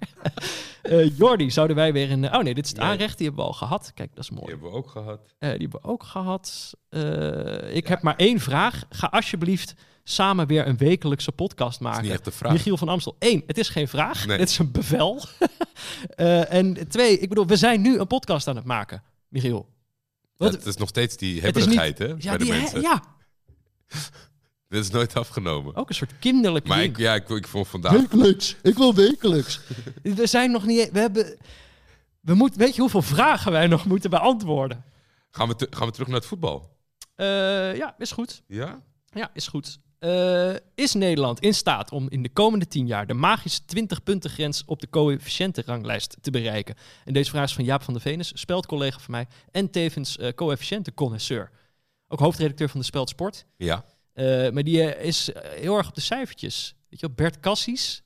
Eh 0.81 1.17
Jordi, 1.17 1.51
zouden 1.51 1.75
wij 1.75 1.93
weer 1.93 2.11
een... 2.11 2.35
Oh 2.35 2.43
nee, 2.43 2.53
dit 2.53 2.63
is 2.63 2.69
het 2.71 2.79
Nee. 2.79 2.87
aanrecht. 2.89 3.17
Die 3.17 3.27
hebben 3.27 3.45
we 3.45 3.51
al 3.51 3.57
gehad. 3.57 3.91
Kijk, 3.93 4.09
dat 4.15 4.23
is 4.23 4.29
Die 4.29 4.37
mooi. 4.39 4.51
hebben 4.51 4.69
we 4.71 4.75
ook 4.77 4.89
gehad. 4.89 5.19
Eh, 5.39 5.49
die 5.49 5.59
hebben 5.61 5.81
we 5.81 5.87
ook 5.87 6.03
gehad. 6.03 6.73
Eh, 6.89 7.75
ik 7.75 7.87
heb 7.87 8.01
maar 8.01 8.15
één 8.15 8.39
vraag. 8.39 8.83
Ga 8.89 9.07
alsjeblieft 9.07 9.73
samen 10.03 10.47
weer 10.47 10.67
een 10.67 10.77
wekelijkse 10.77 11.31
podcast 11.31 11.79
Dat 11.79 11.87
is 11.87 11.87
maken. 11.87 12.03
niet 12.03 12.11
echt 12.11 12.25
de 12.25 12.31
vraag. 12.31 12.51
Michiel 12.51 12.77
van 12.77 12.89
Amstel. 12.89 13.15
Eén, 13.19 13.43
het 13.47 13.57
is 13.57 13.69
geen 13.69 13.87
vraag. 13.87 14.25
Nee. 14.25 14.37
Het 14.39 14.49
is 14.49 14.57
een 14.57 14.71
bevel. 14.71 15.21
Eh, 16.15 16.53
en 16.53 16.87
twee, 16.87 17.19
ik 17.19 17.29
bedoel, 17.29 17.45
we 17.47 17.55
zijn 17.55 17.81
nu 17.81 17.99
een 17.99 18.07
podcast 18.07 18.47
aan 18.47 18.55
het 18.55 18.65
maken. 18.65 19.03
Michiel. 19.27 19.69
Wat- 20.37 20.51
het 20.51 20.65
is 20.65 20.75
nog 20.77 20.89
steeds 20.89 21.17
die 21.17 21.33
niet- 21.33 21.43
hebberigheid, 21.43 21.97
hè? 21.97 22.05
ja, 22.05 22.13
bij 22.17 22.37
de 22.37 22.43
die, 22.71 22.81
ja, 22.81 23.03
Dit 24.69 24.83
is 24.83 24.89
nooit 24.89 25.15
afgenomen. 25.15 25.75
ook 25.75 25.89
een 25.89 25.95
soort 25.95 26.19
kinderlijk 26.19 26.67
maar 26.67 26.77
ding. 26.77 26.89
ik, 26.91 26.97
ja, 26.97 27.13
ik, 27.13 27.29
ik 27.29 27.47
vond 27.47 27.67
vandaag... 27.67 27.91
Wekelijks. 27.91 28.55
Ik 28.63 28.75
wil 28.77 28.93
wekelijks. 28.95 29.59
we 30.03 30.27
zijn 30.27 30.51
nog 30.51 30.65
niet... 30.65 30.91
We 30.91 30.99
hebben... 30.99 31.37
We 32.21 32.33
moeten, 32.33 32.59
weet 32.59 32.75
je 32.75 32.81
hoeveel 32.81 33.01
vragen 33.01 33.51
wij 33.51 33.67
nog 33.67 33.85
moeten 33.85 34.09
beantwoorden? 34.09 34.83
Gaan 35.31 35.47
we, 35.47 35.55
te- 35.55 35.67
gaan 35.69 35.87
we 35.87 35.91
terug 35.93 36.07
naar 36.07 36.17
het 36.17 36.25
voetbal? 36.25 36.69
Eh, 37.15 37.75
ja, 37.75 37.95
is 37.97 38.11
goed. 38.11 38.41
Ja? 38.47 38.81
Ja, 39.13 39.29
is 39.33 39.47
goed. 39.47 39.79
Eh, 39.99 40.53
is 40.75 40.93
Nederland 40.93 41.39
in 41.39 41.53
staat 41.53 41.91
om 41.91 42.09
in 42.09 42.23
de 42.23 42.29
komende 42.29 42.67
10 42.67 42.87
jaar 42.87 43.07
de 43.07 43.13
magische 43.13 43.61
20-punten 43.61 44.29
grens 44.29 44.63
op 44.65 44.79
de 44.79 44.89
coëfficiëntenranglijst 44.89 46.17
te 46.21 46.31
bereiken? 46.31 46.75
En 47.05 47.13
deze 47.13 47.29
vraag 47.29 47.43
is 47.43 47.53
van 47.53 47.63
Jaap 47.63 47.83
van 47.83 47.93
der 47.93 48.01
Venus, 48.01 48.31
speldcollega 48.33 48.99
van 48.99 49.11
mij 49.11 49.27
en 49.51 49.69
tevens 49.71 50.17
eh 50.17 50.33
coëfficiëntenconnoisseur. 50.33 51.51
Ook 52.07 52.19
hoofdredacteur 52.19 52.69
van 52.69 52.79
de 52.79 52.85
Speld 52.85 53.09
Sport. 53.09 53.45
Ja. 53.57 53.85
Eh, 54.17 54.49
maar 54.49 54.63
die 54.63 54.81
eh, 54.81 55.05
is 55.05 55.31
eh, 55.31 55.51
heel 55.61 55.77
erg 55.77 55.87
op 55.87 55.95
de 55.95 56.01
cijfertjes. 56.01 56.75
Weet 56.89 56.99
je 56.99 57.05
wel, 57.05 57.15
Bert 57.15 57.39
Cassis, 57.39 58.03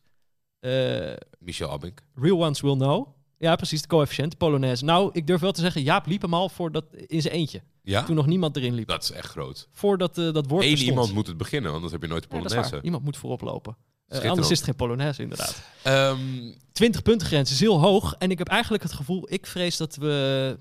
eh, 0.60 1.14
Michel 1.40 1.70
Abink. 1.70 2.02
Real 2.16 2.46
Ones 2.46 2.62
Will 2.62 2.76
Know. 2.76 3.08
Ja, 3.38 3.56
precies, 3.56 3.82
de 3.82 3.88
coëfficiënt, 3.88 4.38
Polonaise. 4.38 4.84
Nou, 4.84 5.10
ik 5.14 5.28
durf 5.28 5.42
wel 5.42 5.52
te 5.52 5.62
zeggen, 5.62 5.82
Jaap 5.82 6.06
liep 6.06 6.22
hem 6.22 6.34
al 6.34 6.50
voor 6.50 6.72
dat, 6.72 6.86
in 6.94 7.22
zijn 7.22 7.34
eentje. 7.34 7.62
Ja? 7.82 8.04
Toen 8.04 8.16
nog 8.16 8.26
niemand 8.26 8.56
erin 8.58 8.74
liep. 8.74 8.88
Dat 8.88 9.04
is 9.04 9.12
echt 9.12 9.30
groot. 9.30 9.68
Voordat 9.72 10.16
dat 10.16 10.48
woord 10.48 10.66
Eén 10.66 10.78
iemand 10.78 11.14
moet 11.14 11.28
het 11.28 11.38
beginnen, 11.38 11.72
anders 11.72 11.92
heb 11.92 12.02
je 12.02 12.08
nooit 12.08 12.24
de 12.24 12.36
Ja, 12.36 12.42
Polonaise. 12.42 12.72
waar. 12.72 12.84
Iemand 12.84 13.04
moet 13.04 13.18
voorop 13.18 13.42
lopen. 13.42 13.78
Anders 14.08 14.50
is 14.50 14.58
het 14.58 14.66
geen 14.66 14.76
Polonaise, 14.76 15.22
inderdaad. 15.22 15.62
Ehm, 15.84 16.52
20 16.72 17.02
punten 17.02 17.28
grens 17.28 17.52
is 17.52 17.60
heel 17.60 17.80
hoog. 17.80 18.16
En 18.18 18.32
ik 18.32 18.38
heb 18.38 18.48
eigenlijk 18.48 18.84
het 18.84 18.94
gevoel, 18.94 19.34
ik 19.34 19.46
vrees 19.46 19.78
dat 19.78 19.96
we 19.96 20.60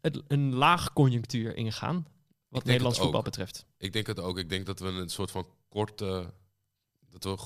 het, 0.00 0.22
een 0.28 0.54
laag 0.54 0.92
conjunctuur 0.92 1.56
ingaan. 1.56 2.06
Wat 2.50 2.64
Nederlands 2.64 2.98
voetbal 2.98 3.22
betreft. 3.22 3.66
ik 3.78 3.92
denk 3.92 4.06
het 4.06 4.20
ook. 4.20 4.38
Ik 4.38 4.48
denk 4.48 4.66
dat 4.66 4.80
we 4.80 4.86
een 4.86 5.08
soort 5.08 5.30
van 5.30 5.46
korte... 5.68 6.32
Dat 7.10 7.24
we 7.24 7.36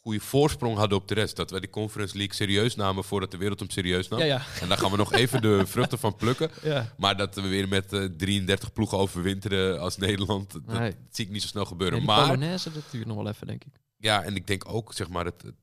goede 0.00 0.20
voorsprong 0.20 0.76
hadden 0.76 0.98
op 0.98 1.08
de 1.08 1.14
rest. 1.14 1.36
Dat 1.36 1.50
wij 1.50 1.60
die 1.60 1.70
Conference 1.70 2.16
League 2.16 2.34
serieus 2.34 2.74
namen 2.74 3.04
voordat 3.04 3.30
de 3.30 3.36
wereld 3.36 3.58
hem 3.58 3.70
serieus 3.70 4.08
nam. 4.08 4.18
Ja, 4.18 4.24
ja. 4.24 4.42
En 4.60 4.68
daar 4.68 4.78
gaan 4.78 4.90
we 4.90 4.96
nog 4.96 5.12
even 5.12 5.42
de 5.42 5.62
vruchten 5.66 5.98
van 5.98 6.16
plukken. 6.16 6.50
ja. 6.62 6.94
Maar 6.98 7.16
dat 7.16 7.34
we 7.34 7.40
weer 7.48 7.68
met 7.68 7.92
eh, 7.92 8.04
33 8.04 8.72
ploegen 8.72 8.98
overwinteren 8.98 9.80
als 9.80 9.96
Nederland, 9.96 10.52
dat 10.52 10.66
Nee. 10.66 10.94
zie 11.10 11.24
ik 11.24 11.30
niet 11.30 11.42
zo 11.42 11.48
snel 11.48 11.64
gebeuren. 11.64 11.98
die 11.98 12.06
maar 12.06 12.26
Polonaise, 12.26 12.72
dat 12.72 12.82
duurt 12.90 13.06
nog 13.06 13.16
wel 13.16 13.28
even, 13.28 13.46
denk 13.46 13.64
ik. 13.64 13.72
ja, 13.96 14.22
en 14.22 14.36
ik 14.36 14.46
denk 14.46 14.68
ook, 14.68 14.92
zeg 14.92 15.08
maar, 15.08 15.24
het, 15.24 15.42
het- 15.42 15.54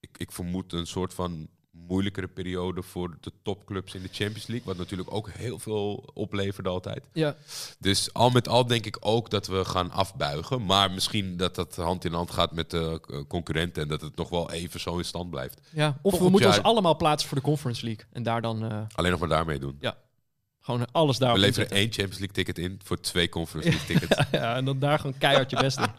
ik, 0.00 0.10
ik 0.18 0.32
vermoed 0.32 0.72
een 0.72 0.86
soort 0.86 1.14
van 1.14 1.48
moeilijkere 1.88 2.26
periode 2.28 2.82
voor 2.82 3.16
de 3.20 3.32
topclubs 3.42 3.94
in 3.94 4.02
de 4.02 4.08
Champions 4.12 4.46
League. 4.46 4.66
Wat 4.66 4.76
natuurlijk 4.76 5.14
ook 5.14 5.30
heel 5.30 5.58
veel 5.58 6.10
opleverde 6.14 6.68
altijd. 6.68 7.04
Ja. 7.12 7.36
Dus 7.78 8.12
al 8.12 8.30
met 8.30 8.48
al 8.48 8.66
denk 8.66 8.86
ik 8.86 8.96
ook 9.00 9.30
dat 9.30 9.46
we 9.46 9.64
gaan 9.64 9.90
afbuigen. 9.90 10.64
Maar 10.64 10.90
misschien 10.90 11.36
dat 11.36 11.54
dat 11.54 11.76
hand 11.76 12.04
in 12.04 12.12
hand 12.12 12.30
gaat 12.30 12.52
met 12.52 12.70
de 12.70 13.00
eh, 13.10 13.18
concurrenten. 13.28 13.82
En 13.82 13.88
dat 13.88 14.00
het 14.00 14.16
nog 14.16 14.28
wel 14.28 14.50
even 14.50 14.80
zo 14.80 14.98
in 14.98 15.04
stand 15.04 15.30
blijft. 15.30 15.60
ja. 15.70 15.98
Of 16.02 16.18
we 16.18 16.28
moeten 16.28 16.48
jaar- 16.48 16.58
ons 16.58 16.66
allemaal 16.66 16.96
plaatsen 16.96 17.28
voor 17.28 17.38
de 17.38 17.44
Conference 17.44 17.84
League. 17.84 18.04
En 18.12 18.22
daar 18.22 18.42
dan 18.42 18.70
eh, 18.70 18.80
Alleen 18.94 19.10
nog 19.10 19.20
maar 19.20 19.28
daarmee 19.28 19.58
doen. 19.58 19.80
gewoon 20.60 20.86
alles 20.92 21.18
daarop 21.18 21.38
we 21.38 21.44
leveren 21.44 21.70
één 21.70 21.92
Champions 21.92 22.18
League 22.18 22.34
ticket 22.34 22.58
in 22.58 22.80
voor 22.84 23.00
twee 23.00 23.28
Conference 23.28 23.68
League 23.78 23.86
tickets. 23.86 24.22
Ja, 24.30 24.56
en 24.56 24.64
dan 24.64 24.78
daar 24.78 24.98
gewoon 24.98 25.18
keihard 25.18 25.50
je 25.50 25.56
best 25.60 25.76
doen. 25.76 25.92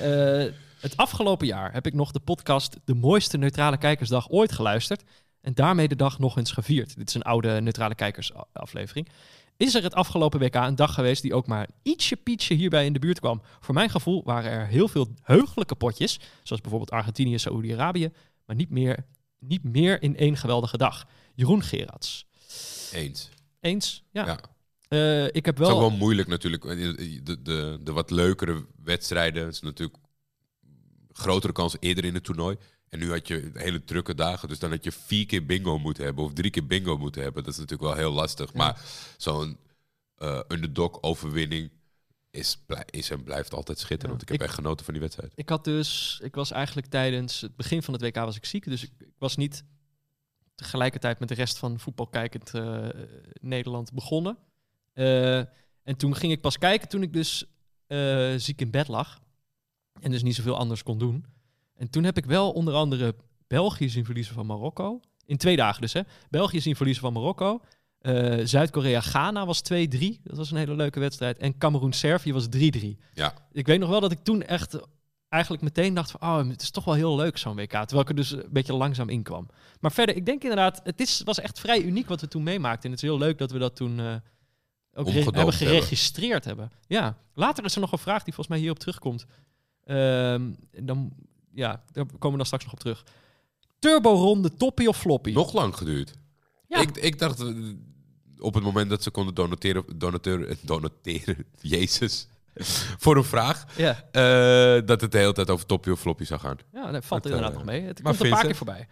Eh, 0.00 0.44
het 0.84 0.96
afgelopen 0.96 1.46
jaar 1.46 1.72
heb 1.72 1.86
ik 1.86 1.94
nog 1.94 2.10
de 2.10 2.20
podcast 2.20 2.76
De 2.84 2.94
mooiste 2.94 3.36
neutrale 3.36 3.76
kijkersdag 3.76 4.30
ooit 4.30 4.52
geluisterd. 4.52 5.02
En 5.40 5.54
daarmee 5.54 5.88
de 5.88 5.96
dag 5.96 6.18
nog 6.18 6.36
eens 6.36 6.52
gevierd. 6.52 6.96
Dit 6.96 7.08
is 7.08 7.14
een 7.14 7.22
oude 7.22 7.60
neutrale 7.60 7.94
kijkersaflevering. 7.94 9.08
Is 9.56 9.74
er 9.74 9.82
het 9.82 9.94
afgelopen 9.94 10.40
WK 10.40 10.54
een 10.54 10.74
dag 10.74 10.94
geweest 10.94 11.22
die 11.22 11.34
ook 11.34 11.46
maar 11.46 11.68
ietsje 11.82 12.16
pietje 12.16 12.54
hierbij 12.54 12.86
in 12.86 12.92
de 12.92 12.98
buurt 12.98 13.20
kwam? 13.20 13.42
Voor 13.60 13.74
mijn 13.74 13.90
gevoel 13.90 14.22
waren 14.24 14.50
er 14.50 14.66
heel 14.66 14.88
veel 14.88 15.08
heugelijke 15.22 15.74
potjes. 15.74 16.20
Zoals 16.42 16.62
bijvoorbeeld 16.62 16.90
Argentinië, 16.90 17.38
Saoedi-Arabië. 17.38 18.12
Maar 18.46 18.56
niet 18.56 18.70
meer, 18.70 19.06
niet 19.38 19.62
meer 19.62 20.02
in 20.02 20.16
één 20.16 20.36
geweldige 20.36 20.76
dag. 20.76 21.06
Jeroen 21.34 21.62
Gerards. 21.62 22.26
Eens. 22.92 23.30
Eens? 23.60 24.04
Ja. 24.10 24.26
Ja. 24.26 24.40
Eh, 24.88 25.24
ik 25.24 25.44
heb 25.44 25.56
Het 25.56 25.66
is 25.66 25.72
wel... 25.72 25.82
ook 25.82 25.88
wel 25.88 25.98
moeilijk 25.98 26.28
natuurlijk. 26.28 26.62
De, 26.62 27.20
de, 27.22 27.42
de, 27.42 27.78
de 27.82 27.92
wat 27.92 28.10
leukere 28.10 28.66
wedstrijden. 28.82 29.44
Het 29.44 29.54
is 29.54 29.60
natuurlijk 29.60 29.98
grotere 31.14 31.52
kans 31.52 31.76
eerder 31.80 32.04
in 32.04 32.14
het 32.14 32.24
toernooi. 32.24 32.56
En 32.88 32.98
nu 32.98 33.10
had 33.10 33.28
je 33.28 33.50
hele 33.54 33.84
drukke 33.84 34.14
dagen. 34.14 34.48
Dus 34.48 34.58
dan 34.58 34.70
had 34.70 34.84
je 34.84 34.92
vier 34.92 35.26
keer 35.26 35.46
bingo 35.46 35.78
moeten 35.78 36.04
hebben. 36.04 36.24
Of 36.24 36.32
drie 36.32 36.50
keer 36.50 36.66
bingo 36.66 36.98
moeten 36.98 37.22
hebben. 37.22 37.44
Dat 37.44 37.52
is 37.52 37.58
natuurlijk 37.58 37.88
wel 37.88 37.98
heel 37.98 38.12
lastig. 38.12 38.46
Ja. 38.52 38.58
Maar 38.58 38.80
zo'n 39.16 39.58
eh 40.16 40.40
underdog 40.48 41.02
overwinning 41.02 41.70
is, 42.30 42.58
is 42.90 43.10
en 43.10 43.22
blijft 43.22 43.54
altijd 43.54 43.78
schitterend. 43.78 44.16
Ja. 44.16 44.22
Ik 44.22 44.28
heb 44.32 44.40
Ik- 44.40 44.46
echt 44.46 44.54
genoten 44.54 44.84
van 44.84 44.94
die 44.94 45.02
wedstrijd. 45.02 45.32
Ik 45.34 45.48
had 45.48 45.64
dus, 45.64 46.20
ik 46.22 46.34
was 46.34 46.50
eigenlijk 46.50 46.86
tijdens 46.86 47.40
het 47.40 47.56
begin 47.56 47.82
van 47.82 47.94
het 47.94 48.02
WK 48.02 48.14
was 48.16 48.36
ik 48.36 48.44
ziek, 48.44 48.64
dus 48.64 48.82
ik, 48.82 48.90
ik 48.98 49.14
was 49.18 49.36
niet 49.36 49.64
tegelijkertijd 50.54 51.18
met 51.18 51.28
de 51.28 51.34
rest 51.34 51.58
van 51.58 51.78
voetbalkijkend 51.80 52.54
eh 52.54 52.88
Nederland 53.40 53.92
begonnen. 53.92 54.38
Eh, 54.92 55.38
en 55.82 55.96
toen 55.96 56.16
ging 56.16 56.32
ik 56.32 56.40
pas 56.40 56.58
kijken 56.58 56.88
toen 56.88 57.02
ik 57.02 57.12
dus 57.12 57.44
eh, 57.86 58.34
ziek 58.36 58.60
in 58.60 58.70
bed 58.70 58.88
lag 58.88 59.20
en 60.00 60.10
dus 60.10 60.22
niet 60.22 60.34
zoveel 60.34 60.56
anders 60.56 60.82
kon 60.82 60.98
doen. 60.98 61.24
En 61.76 61.90
toen 61.90 62.04
heb 62.04 62.16
ik 62.16 62.24
wel 62.24 62.52
onder 62.52 62.74
andere 62.74 63.14
België 63.46 63.88
zien 63.88 64.04
verliezen 64.04 64.34
van 64.34 64.46
Marokko. 64.46 65.00
In 65.26 65.36
twee 65.36 65.56
dagen 65.56 65.80
dus, 65.80 65.92
hè. 65.92 66.00
België 66.30 66.60
zien 66.60 66.76
verliezen 66.76 67.02
van 67.02 67.12
Marokko. 67.12 67.60
Eh, 67.98 68.40
Zuid-Korea-Ghana 68.44 69.46
was 69.46 69.62
2-3. 69.72 70.20
Dat 70.22 70.36
was 70.36 70.50
een 70.50 70.56
hele 70.56 70.74
leuke 70.74 71.00
wedstrijd. 71.00 71.38
En 71.38 71.58
Cameroen-Servië 71.58 72.32
was 72.32 72.46
3-3. 72.56 72.98
Ja. 73.12 73.34
Ik 73.52 73.66
weet 73.66 73.78
nog 73.80 73.88
wel 73.88 74.00
dat 74.00 74.12
ik 74.12 74.22
toen 74.22 74.42
echt 74.42 74.78
eigenlijk 75.28 75.62
meteen 75.62 75.94
dacht 75.94 76.10
van... 76.10 76.20
oh, 76.20 76.48
het 76.48 76.62
is 76.62 76.70
toch 76.70 76.84
wel 76.84 76.94
heel 76.94 77.16
leuk 77.16 77.36
zo'n 77.36 77.56
WK. 77.56 77.70
Terwijl 77.70 78.00
ik 78.00 78.08
er 78.08 78.14
dus 78.14 78.30
een 78.30 78.46
beetje 78.50 78.74
langzaam 78.74 79.08
in 79.08 79.22
kwam. 79.22 79.48
Maar 79.80 79.92
verder, 79.92 80.16
ik 80.16 80.26
denk 80.26 80.42
inderdaad... 80.42 80.80
het 80.84 81.00
is, 81.00 81.22
was 81.24 81.40
echt 81.40 81.60
vrij 81.60 81.82
uniek 81.82 82.08
wat 82.08 82.20
we 82.20 82.28
toen 82.28 82.42
meemaakten. 82.42 82.84
En 82.84 82.90
het 82.90 83.02
is 83.02 83.08
heel 83.08 83.18
leuk 83.18 83.38
dat 83.38 83.50
we 83.50 83.58
dat 83.58 83.76
toen... 83.76 84.00
eh, 84.00 84.14
ook 84.94 85.08
hebben 85.08 85.34
hebben. 85.34 85.54
geregistreerd 85.54 86.44
hebben. 86.44 86.72
Ja, 86.86 87.16
later 87.34 87.64
is 87.64 87.74
er 87.74 87.80
nog 87.80 87.92
een 87.92 87.98
vraag 87.98 88.22
die 88.22 88.34
volgens 88.34 88.48
mij 88.48 88.58
hierop 88.58 88.78
terugkomt. 88.78 89.26
Ehm, 89.84 90.50
dan, 90.82 91.12
ja, 91.52 91.84
daar 91.92 92.06
komen 92.06 92.30
we 92.30 92.36
dan 92.36 92.46
straks 92.46 92.64
nog 92.64 92.72
op 92.72 92.80
terug. 92.80 93.04
Turbo-ronde, 93.78 94.54
toppie 94.54 94.88
of 94.88 94.98
floppy? 94.98 95.32
Nog 95.32 95.52
lang 95.52 95.76
geduurd. 95.76 96.14
Ja. 96.68 96.80
Ik, 96.80 96.96
ik 96.96 97.18
dacht 97.18 97.40
eh, 97.40 97.48
op 98.38 98.54
het 98.54 98.62
moment 98.62 98.90
dat 98.90 99.02
ze 99.02 99.10
konden 99.10 99.34
donateren, 99.34 99.84
donateren, 99.98 100.56
donateren 100.62 101.46
Jezus, 101.60 102.28
voor 103.02 103.16
een 103.16 103.24
vraag, 103.24 103.64
Ja, 103.76 104.04
eh, 104.10 104.86
dat 104.86 105.00
het 105.00 105.12
de 105.12 105.18
hele 105.18 105.32
tijd 105.32 105.50
over 105.50 105.66
toppie 105.66 105.92
of 105.92 106.00
floppy 106.00 106.24
zou 106.24 106.40
gaan. 106.40 106.58
ja 106.72 106.90
dat 106.90 107.04
valt 107.04 107.24
inderdaad 107.24 107.50
eh, 107.50 107.56
nog 107.56 107.64
mee. 107.64 107.82
Het 107.82 108.02
maar 108.02 108.12
komt 108.12 108.24
een 108.24 108.34
paar 108.36 108.44
keer 108.44 108.56
voorbij. 108.56 108.88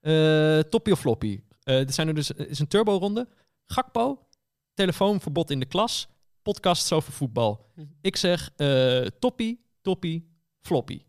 Eh 0.00 0.58
toppie 0.70 0.92
of 0.92 1.00
floppy? 1.00 1.40
Eh 1.62 1.86
er 1.86 1.92
zijn 1.92 2.08
er 2.08 2.14
dus, 2.14 2.28
het 2.28 2.48
is 2.48 2.58
een 2.58 2.68
turbo-ronde. 2.68 3.28
Gakpo, 3.66 4.26
telefoonverbod 4.74 5.50
in 5.50 5.60
de 5.60 5.66
klas, 5.66 6.08
podcasts 6.42 6.92
over 6.92 7.12
voetbal. 7.12 7.70
Hm. 7.74 7.84
Ik 8.00 8.16
zeg 8.16 8.50
eh 8.56 9.06
toppie, 9.18 9.64
toppie, 9.82 10.35
floppy. 10.66 11.02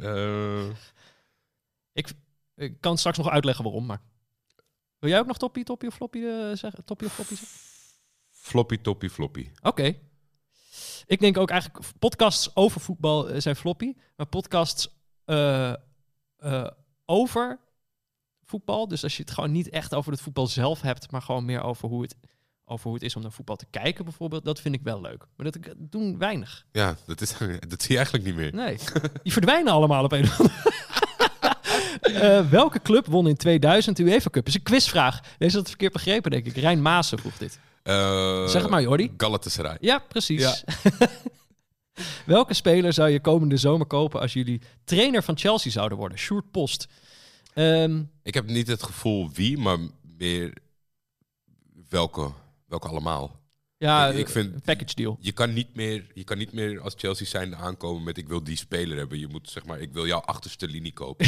Eh, 0.00 0.68
Ik 2.54 2.80
kan 2.80 2.98
straks 2.98 3.18
nog 3.18 3.28
uitleggen 3.28 3.64
waarom, 3.64 3.86
maar... 3.86 4.00
Wil 4.98 5.10
jij 5.10 5.18
ook 5.18 5.26
nog 5.26 5.38
toppie, 5.38 5.64
toppie 5.64 5.88
of 5.88 5.94
floppy 5.94 6.18
eh, 6.18 6.52
zeggen? 6.52 6.84
Toppie 6.84 7.06
of 7.06 7.14
floppy 7.14 7.34
zeggen? 7.34 7.58
floppy, 8.30 8.76
toppie, 8.78 9.10
floppy. 9.10 9.50
Oké. 9.62 9.98
Ik 11.06 11.20
denk 11.20 11.36
ook 11.38 11.50
eigenlijk 11.50 11.84
podcasts 11.98 12.56
over 12.56 12.80
voetbal 12.80 13.28
eh, 13.28 13.40
zijn 13.40 13.56
floppy, 13.56 13.94
maar 14.16 14.26
podcasts 14.26 14.88
eh, 15.24 15.74
eh, 16.36 16.70
over 17.04 17.60
voetbal, 18.42 18.88
dus 18.88 19.02
als 19.02 19.16
je 19.16 19.22
het 19.22 19.32
gewoon 19.32 19.52
niet 19.52 19.68
echt 19.68 19.94
over 19.94 20.12
het 20.12 20.20
voetbal 20.20 20.46
zelf 20.46 20.80
hebt, 20.80 21.10
maar 21.10 21.22
gewoon 21.22 21.44
meer 21.44 21.62
over 21.62 21.88
hoe 21.88 22.02
het, 22.02 22.16
over 22.66 22.84
hoe 22.84 22.94
het 22.94 23.02
is 23.02 23.16
om 23.16 23.22
naar 23.22 23.32
voetbal 23.32 23.56
te 23.56 23.66
kijken 23.70 24.04
bijvoorbeeld, 24.04 24.44
dat 24.44 24.60
vind 24.60 24.74
ik 24.74 24.80
wel 24.82 25.00
leuk. 25.00 25.24
Maar 25.36 25.46
dat 25.46 25.54
ik- 25.54 25.74
doen 25.78 26.18
weinig. 26.18 26.64
Ja, 26.72 26.96
dat, 27.06 27.20
is, 27.20 27.30
dat 27.68 27.82
zie 27.82 27.90
je 27.90 27.96
eigenlijk 27.96 28.24
niet 28.24 28.34
meer. 28.36 28.54
Nee, 28.54 28.78
die 29.22 29.32
verdwijnen 29.32 29.72
allemaal 29.72 30.04
op 30.04 30.12
een 30.12 30.22
of 30.24 30.40
andere 30.40 30.62
Eh, 32.00 32.50
welke 32.50 32.82
club 32.82 33.06
won 33.06 33.28
in 33.28 33.36
2000 33.36 33.96
de 33.96 34.02
UEFA 34.02 34.30
Cup? 34.30 34.46
is 34.46 34.54
een 34.54 34.62
quizvraag. 34.62 35.20
Deze 35.20 35.50
had 35.50 35.58
het 35.60 35.68
verkeerd 35.68 35.92
begrepen, 35.92 36.30
denk 36.30 36.46
ik. 36.46 36.56
Rijn 36.56 36.82
Maassen 36.82 37.18
vroeg 37.18 37.36
dit. 37.36 37.58
Eh, 37.82 38.46
Zeg 38.46 38.62
het 38.62 38.70
maar, 38.70 38.82
Jordi. 38.82 39.12
Galatasaray. 39.16 39.76
Ja, 39.80 39.98
precies. 39.98 40.40
Ja. 40.40 40.54
Welke 42.26 42.54
speler 42.54 42.92
zou 42.92 43.08
je 43.08 43.20
komende 43.20 43.56
zomer 43.56 43.86
kopen 43.86 44.20
als 44.20 44.32
jullie 44.32 44.60
trainer 44.84 45.22
van 45.22 45.38
Chelsea 45.38 45.70
zouden 45.70 45.98
worden? 45.98 46.18
Sjoerd 46.18 46.50
Post. 46.50 46.88
Ehm, 47.54 48.02
Ik 48.22 48.34
heb 48.34 48.46
niet 48.46 48.66
het 48.66 48.82
gevoel 48.82 49.30
wie, 49.32 49.58
maar 49.58 49.78
meer 50.16 50.52
welke, 51.88 52.30
welke 52.78 52.88
allemaal. 52.88 53.42
ja, 53.76 54.06
Ik- 54.08 54.16
ik 54.18 54.28
vind- 54.28 54.54
een 54.54 54.60
package 54.60 54.94
deal. 54.94 55.16
Je 55.20 55.32
kan, 55.32 55.52
niet 55.52 55.74
meer, 55.74 56.06
je 56.14 56.24
kan 56.24 56.38
niet 56.38 56.52
meer 56.52 56.80
als 56.80 56.94
Chelsea 56.96 57.26
zijnde 57.26 57.56
aankomen 57.56 58.02
met 58.02 58.16
ik 58.18 58.28
wil 58.28 58.44
die 58.44 58.56
speler 58.56 58.96
hebben. 58.96 59.18
Je 59.18 59.26
moet 59.28 59.50
zeg 59.50 59.64
maar, 59.64 59.80
ik 59.80 59.92
wil 59.92 60.06
jouw 60.06 60.20
achterste 60.20 60.68
linie 60.68 60.92
kopen. 60.92 61.26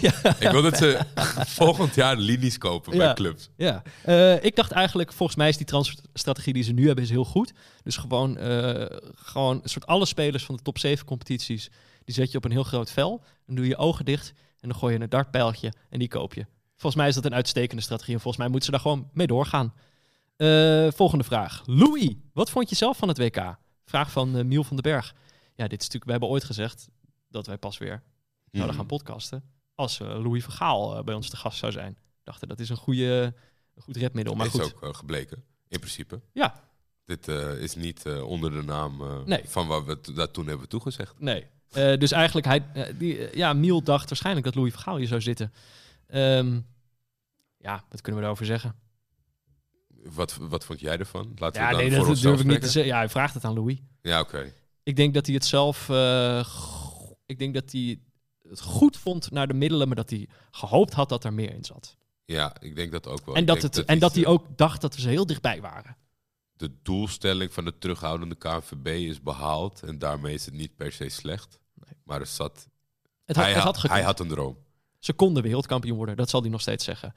Ik 0.40 0.48
wil 0.50 0.62
dat 0.62 0.76
ze 0.76 0.98
volgend 1.60 1.94
jaar 1.94 2.16
linies 2.16 2.58
kopen 2.58 2.96
bij 2.96 3.06
Ja. 3.06 3.12
clubs. 3.14 3.50
Ja, 3.56 3.82
Eh, 4.02 4.44
ik 4.44 4.56
dacht 4.56 4.70
eigenlijk, 4.70 5.12
volgens 5.12 5.38
mij 5.38 5.48
is 5.48 5.56
die 5.56 5.66
transferstrategie 5.66 6.52
die 6.52 6.62
ze 6.62 6.72
nu 6.72 6.86
hebben, 6.86 7.04
is 7.04 7.10
heel 7.10 7.24
goed. 7.24 7.52
Dus 7.82 7.96
gewoon, 7.96 8.36
eh, 8.36 8.96
gewoon 9.14 9.60
een 9.62 9.68
soort 9.68 9.86
alle 9.86 10.06
spelers 10.06 10.44
van 10.44 10.56
de 10.56 10.62
top 10.62 10.78
7 10.78 11.06
competities, 11.06 11.70
die 12.04 12.14
zet 12.14 12.30
je 12.30 12.36
op 12.38 12.44
een 12.44 12.50
heel 12.50 12.62
groot 12.64 12.90
vel. 12.90 13.22
Dan 13.46 13.54
doe 13.54 13.64
je 13.64 13.70
je 13.70 13.76
ogen 13.76 14.04
dicht 14.04 14.32
en 14.60 14.68
dan 14.68 14.78
gooi 14.78 14.94
je 14.94 15.00
een 15.00 15.08
dartpijltje 15.08 15.72
en 15.90 15.98
die 15.98 16.08
koop 16.08 16.34
je. 16.34 16.46
Volgens 16.76 16.94
mij 16.94 17.08
is 17.08 17.14
dat 17.14 17.24
een 17.24 17.34
uitstekende 17.34 17.82
strategie 17.82 18.14
en 18.14 18.20
volgens 18.20 18.42
mij 18.42 18.48
moeten 18.52 18.66
ze 18.66 18.70
daar 18.70 18.80
gewoon 18.92 19.10
mee 19.12 19.26
doorgaan. 19.26 19.74
Eh, 20.38 20.88
volgende 20.90 21.24
vraag. 21.24 21.62
Louis, 21.66 22.14
wat 22.32 22.50
vond 22.50 22.68
je 22.68 22.74
zelf 22.76 22.96
van 22.96 23.08
het 23.08 23.18
WK? 23.18 23.56
Vraag 23.84 24.10
van 24.10 24.36
eh, 24.36 24.44
Miel 24.44 24.64
van 24.64 24.76
den 24.76 24.92
Berg. 24.92 25.14
Ja, 25.54 25.62
dit 25.68 25.80
is 25.80 25.84
natuurlijk, 25.84 26.04
we 26.04 26.10
hebben 26.10 26.28
ooit 26.28 26.44
gezegd 26.44 26.88
dat 27.28 27.46
wij 27.46 27.58
pas 27.58 27.78
weer 27.78 28.02
zouden 28.50 28.74
Mhm. 28.74 28.76
gaan 28.76 28.86
podcasten. 28.86 29.42
Als 29.74 30.00
eh, 30.00 30.06
Louis 30.08 30.42
Vergaal 30.44 31.04
bij 31.04 31.14
ons 31.14 31.28
te 31.30 31.36
gast 31.36 31.58
zou 31.58 31.72
zijn. 31.72 31.98
Dachten 32.22 32.48
dat 32.48 32.60
is 32.60 32.68
een, 32.68 32.76
goede, 32.76 33.34
een 33.74 33.82
goed 33.82 33.96
redmiddel. 33.96 34.34
Maar 34.34 34.46
is 34.46 34.52
goed, 34.52 34.74
ook 34.74 34.82
eh, 34.82 34.94
gebleken, 34.94 35.44
in 35.68 35.78
principe. 35.78 36.20
ja, 36.32 36.66
Dit 37.04 37.28
is 37.58 37.74
niet 37.74 38.06
onder 38.06 38.50
de 38.50 38.62
naam 38.62 39.22
Nee. 39.24 39.42
van 39.44 39.66
wat 39.66 39.84
we 39.84 40.12
dat 40.14 40.32
toen 40.32 40.46
hebben 40.46 40.68
toegezegd. 40.68 41.20
nee. 41.20 41.46
Dus 41.72 42.12
eigenlijk, 42.12 42.46
hij, 42.46 42.94
die, 42.98 43.36
ja, 43.36 43.52
Miel 43.52 43.82
dacht 43.82 44.08
waarschijnlijk 44.08 44.44
dat 44.46 44.54
Louis 44.54 44.72
Vergaal 44.72 44.96
hier 44.96 45.06
zou 45.06 45.20
zitten. 45.20 45.52
Ehm, 46.06 46.60
ja, 47.58 47.84
wat 47.88 48.00
kunnen 48.00 48.14
we 48.14 48.20
daarover 48.20 48.46
zeggen? 48.46 48.74
Wat, 50.02 50.36
wat 50.40 50.64
vond 50.64 50.80
jij 50.80 50.98
ervan? 50.98 51.32
Laten 51.36 51.60
Ja, 51.62 51.66
we 51.68 51.72
dan 51.76 51.82
nee, 51.90 51.98
voor 51.98 52.06
dat 52.06 52.20
durf 52.20 52.40
ik 52.40 52.46
niet 52.46 52.60
te 52.60 52.68
zeggen. 52.68 52.92
Ja, 52.92 52.98
hij 52.98 53.08
vraagt 53.08 53.34
het 53.34 53.44
aan 53.44 53.54
Louis. 53.54 53.78
Ja, 54.02 54.20
oké. 54.20 54.52
Ik 54.82 54.96
denk 54.96 55.14
dat 55.14 55.26
hij 55.26 55.34
het 55.34 55.44
zelf. 55.44 55.88
eh, 55.88 56.46
ik 57.26 57.38
denk 57.38 57.54
dat 57.54 57.72
hij 57.72 58.00
het 58.48 58.60
goed 58.60 58.96
vond 58.96 59.30
naar 59.30 59.46
de 59.48 59.54
middelen, 59.54 59.86
maar 59.86 59.96
dat 59.96 60.10
hij 60.10 60.28
gehoopt 60.50 60.92
had 60.92 61.08
dat 61.08 61.24
er 61.24 61.32
meer 61.32 61.54
in 61.54 61.64
zat. 61.64 61.96
Ja, 62.24 62.56
ik 62.60 62.76
denk 62.76 62.92
dat 62.92 63.06
ook 63.06 63.26
wel. 63.26 63.34
en 63.34 63.40
Ik 63.40 63.46
dat, 63.46 63.62
het, 63.62 63.84
en 63.84 63.98
dat 63.98 64.14
hij 64.14 64.26
ook 64.26 64.46
dacht 64.56 64.80
dat 64.80 64.94
we 64.94 65.00
ze 65.00 65.08
heel 65.08 65.26
dichtbij 65.26 65.60
waren. 65.60 65.96
De 66.52 66.72
doelstelling 66.82 67.52
van 67.52 67.64
de 67.64 67.78
terughoudende 67.78 68.34
KNVB 68.34 68.86
is 68.86 69.22
behaald. 69.22 69.82
En 69.82 69.98
daarmee 69.98 70.34
is 70.34 70.44
het 70.44 70.54
niet 70.54 70.76
per 70.76 70.92
se 70.92 71.08
slecht. 71.08 71.58
Maar 72.04 72.20
het 72.20 72.28
zat, 72.28 72.68
Het 73.24 73.36
had, 73.36 73.44
hij, 73.44 73.54
het 73.54 73.62
had, 73.62 73.76
had 73.76 73.90
hij 73.90 74.02
had 74.02 74.20
een 74.20 74.28
droom. 74.28 74.58
Ze 74.98 75.12
konden 75.12 75.42
wereldkampioen 75.42 75.96
worden, 75.96 76.16
dat 76.16 76.30
zal 76.30 76.40
hij 76.40 76.50
nog 76.50 76.60
steeds 76.60 76.84
zeggen. 76.84 77.14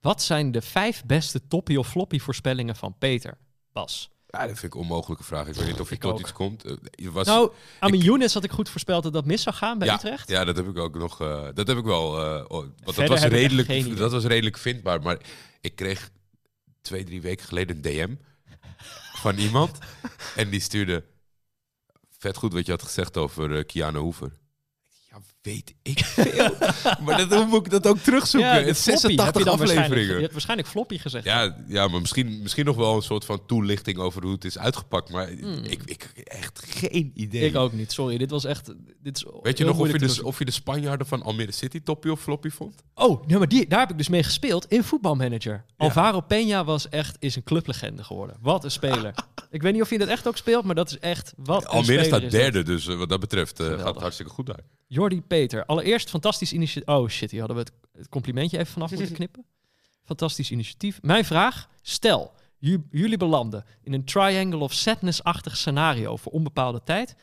Wat 0.00 0.22
zijn 0.22 0.52
de 0.52 0.62
vijf 0.62 1.04
beste 1.04 1.46
toppie 1.48 1.78
of 1.78 1.88
floppy 1.88 2.18
voorspellingen 2.18 2.76
van 2.76 2.98
Peter? 2.98 3.38
Bas. 3.72 4.10
Ja, 4.26 4.38
dat 4.38 4.58
vind 4.58 4.62
ik 4.62 4.74
een 4.74 4.80
onmogelijke 4.80 5.24
vraag. 5.24 5.46
Ik 5.46 5.54
weet 5.54 5.66
niet 5.66 5.80
of 5.80 5.88
je 5.88 5.94
Ik 5.94 6.00
tot 6.00 6.12
ook. 6.12 6.20
iets 6.20 6.32
komt. 6.32 6.62
Je 6.90 7.10
was, 7.10 7.26
nou, 7.26 7.52
Amin 7.78 8.00
Younes 8.00 8.34
had 8.34 8.44
ik 8.44 8.50
goed 8.50 8.68
voorspeld 8.68 9.02
dat 9.02 9.12
dat 9.12 9.24
mis 9.24 9.42
zou 9.42 9.54
gaan 9.56 9.78
bij 9.78 9.88
ja, 9.88 9.94
Utrecht. 9.94 10.28
Ja, 10.28 10.44
dat 10.44 10.56
heb 10.56 10.68
ik 10.68 10.78
ook 10.78 10.94
nog. 10.94 11.20
eh, 11.20 11.48
dat 11.54 11.66
heb 11.66 11.76
ik 11.76 11.84
wel. 11.84 12.18
eh, 12.24 12.44
oh, 12.48 12.66
want 12.84 12.96
dat 12.96 13.08
was, 13.08 13.22
redelijk, 13.22 13.96
dat 13.96 14.10
was 14.12 14.24
redelijk 14.24 14.58
vindbaar. 14.58 15.02
Maar 15.02 15.18
ik 15.60 15.74
kreeg 15.76 16.10
twee, 16.80 17.04
drie 17.04 17.20
weken 17.20 17.46
geleden 17.46 17.76
een 17.76 17.82
DM 17.82 18.14
van 19.12 19.38
iemand. 19.46 19.78
en 20.36 20.50
die 20.50 20.60
stuurde. 20.60 21.04
Vet 22.18 22.36
goed 22.36 22.52
wat 22.52 22.66
je 22.66 22.72
had 22.72 22.82
gezegd 22.82 23.16
over 23.16 23.64
Kiana 23.64 23.98
Hoever. 23.98 24.32
Ja, 25.10 25.20
weet 25.42 25.74
ik 25.82 25.98
veel. 26.04 26.54
maar 27.04 27.16
dat, 27.28 27.34
hoe 27.34 27.46
moet 27.46 27.64
ik 27.66 27.70
dat 27.72 27.86
ook 27.86 27.98
terugzoeken? 27.98 28.64
het 28.64 28.78
floppy 28.78 29.06
heb 29.06 29.14
je 29.14 29.20
86 29.22 29.44
dan 29.44 29.58
waarschijnlijk- 29.58 29.68
Je 29.76 29.80
afleveringen. 29.82 30.20
hebt 30.20 30.32
waarschijnlijk 30.32 30.68
floppy 30.68 30.98
gezegd. 30.98 31.24
Ja, 31.24 31.56
ja, 31.68 31.88
maar 31.88 32.00
misschien, 32.00 32.42
misschien 32.42 32.64
nog 32.64 32.76
wel 32.76 32.96
een 32.96 33.02
soort 33.02 33.24
van 33.24 33.46
toelichting 33.46 33.98
over 33.98 34.22
hoe 34.22 34.32
het 34.32 34.44
is 34.44 34.58
uitgepakt. 34.58 35.10
Maar 35.10 35.28
Hmm. 35.28 35.64
ik, 35.64 35.82
ik 35.84 36.10
echt 36.24 36.62
geen 36.66 37.10
idee. 37.14 37.42
Ik 37.48 37.56
ook 37.56 37.72
niet, 37.72 37.92
sorry. 37.92 38.18
Dit 38.18 38.30
was 38.30 38.44
echt... 38.44 38.72
Dit 39.02 39.16
is 39.16 39.24
Weet 39.42 39.58
je 39.58 39.64
nog 39.64 39.78
of 39.78 39.92
je, 39.92 39.98
de, 39.98 40.24
of 40.24 40.38
je 40.38 40.44
de 40.44 40.50
Spanjaarden 40.50 41.06
van 41.06 41.22
Almere 41.22 41.52
City 41.52 41.82
toppie 41.82 42.12
of 42.12 42.20
floppy 42.20 42.48
vond? 42.50 42.82
Oh, 42.94 43.26
nee, 43.26 43.38
maar 43.38 43.48
die, 43.48 43.68
daar 43.68 43.80
heb 43.80 43.90
ik 43.90 43.96
dus 43.98 44.08
mee 44.08 44.22
gespeeld 44.22 44.66
in 44.66 44.84
voetbalmanager. 44.84 45.64
Alvaro 45.76 46.20
Peña 46.24 46.64
was 46.64 46.88
echt 46.88 47.16
is 47.18 47.36
een 47.36 47.42
clublegende 47.42 48.04
geworden. 48.04 48.36
Wat 48.40 48.64
een 48.64 48.70
speler. 48.70 49.14
ik 49.50 49.62
weet 49.62 49.72
niet 49.72 49.82
of 49.82 49.90
je 49.90 49.98
dat 49.98 50.08
echt 50.08 50.28
ook 50.28 50.36
speelt, 50.36 50.64
maar 50.64 50.74
dat 50.74 50.90
is 50.90 50.98
echt 50.98 51.32
wat 51.36 51.62
een 51.62 51.68
Almere 51.68 51.84
speler 51.84 52.04
staat 52.04 52.22
is 52.22 52.30
dat. 52.32 52.40
derde, 52.40 52.62
dus 52.62 52.86
eh, 52.88 52.96
wat 52.96 53.08
dat 53.08 53.20
betreft 53.20 53.60
eh, 53.60 53.66
gaat 53.66 53.84
het 53.94 54.00
hartstikke 54.00 54.32
goed 54.32 54.46
daar. 54.46 54.60
Jordi 54.86 55.22
Peter. 55.36 55.64
Allereerst 55.66 56.10
fantastisch 56.10 56.52
initiatief. 56.52 56.88
Oh 56.94 57.08
shit, 57.08 57.30
hier 57.30 57.40
hadden 57.40 57.56
we 57.64 57.70
het, 57.92 58.08
complimentje 58.08 58.58
even 58.58 58.72
vanaf 58.72 58.90
moeten 58.90 59.14
knippen. 59.22 59.44
Fantastisch 60.04 60.50
initiatief. 60.50 61.02
Mijn 61.02 61.24
vraag. 61.24 61.68
Stel, 61.82 62.32
ju- 62.58 62.86
jullie 62.90 63.16
belanden 63.16 63.64
in 63.82 63.92
een 63.92 64.04
triangle 64.04 64.58
of 64.58 64.72
sadness-achtig 64.72 65.56
scenario 65.56 66.16
voor 66.16 66.32
onbepaalde 66.32 66.82
tijd. 66.84 67.14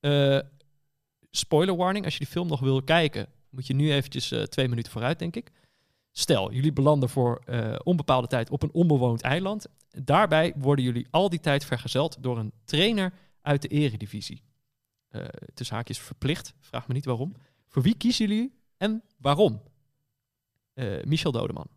Eh, 0.00 0.38
spoiler 1.30 1.76
warning, 1.76 2.04
als 2.04 2.12
je 2.14 2.18
die 2.18 2.28
film 2.28 2.48
nog 2.48 2.60
wil 2.60 2.82
kijken, 2.82 3.26
moet 3.50 3.66
je 3.66 3.74
nu 3.74 3.92
eventjes 3.92 4.30
eh, 4.32 4.42
twee 4.42 4.68
minuten 4.68 4.92
vooruit, 4.92 5.18
denk 5.18 5.36
ik. 5.36 5.50
Stel, 6.12 6.52
jullie 6.52 6.72
belanden 6.72 7.08
voor 7.08 7.42
eh, 7.46 7.74
onbepaalde 7.84 8.26
tijd 8.26 8.50
op 8.50 8.62
een 8.62 8.72
onbewoond 8.72 9.20
eiland. 9.22 9.66
Daarbij 9.90 10.52
worden 10.56 10.84
jullie 10.84 11.06
al 11.10 11.28
die 11.28 11.40
tijd 11.40 11.64
vergezeld 11.64 12.16
door 12.20 12.38
een 12.38 12.52
trainer 12.64 13.12
uit 13.42 13.62
de 13.62 13.68
eredivisie. 13.68 14.42
Eh 15.14 15.24
tussen 15.54 15.76
haakjes 15.76 15.98
verplicht, 15.98 16.54
vraag 16.60 16.88
me 16.88 16.94
niet 16.94 17.04
waarom. 17.04 17.34
Voor 17.68 17.82
wie 17.82 17.96
kiezen 17.96 18.28
jullie 18.28 18.54
en 18.76 19.02
waarom? 19.16 19.62
Eh, 20.72 21.02
Michel 21.04 21.32
Dodeman. 21.32 21.68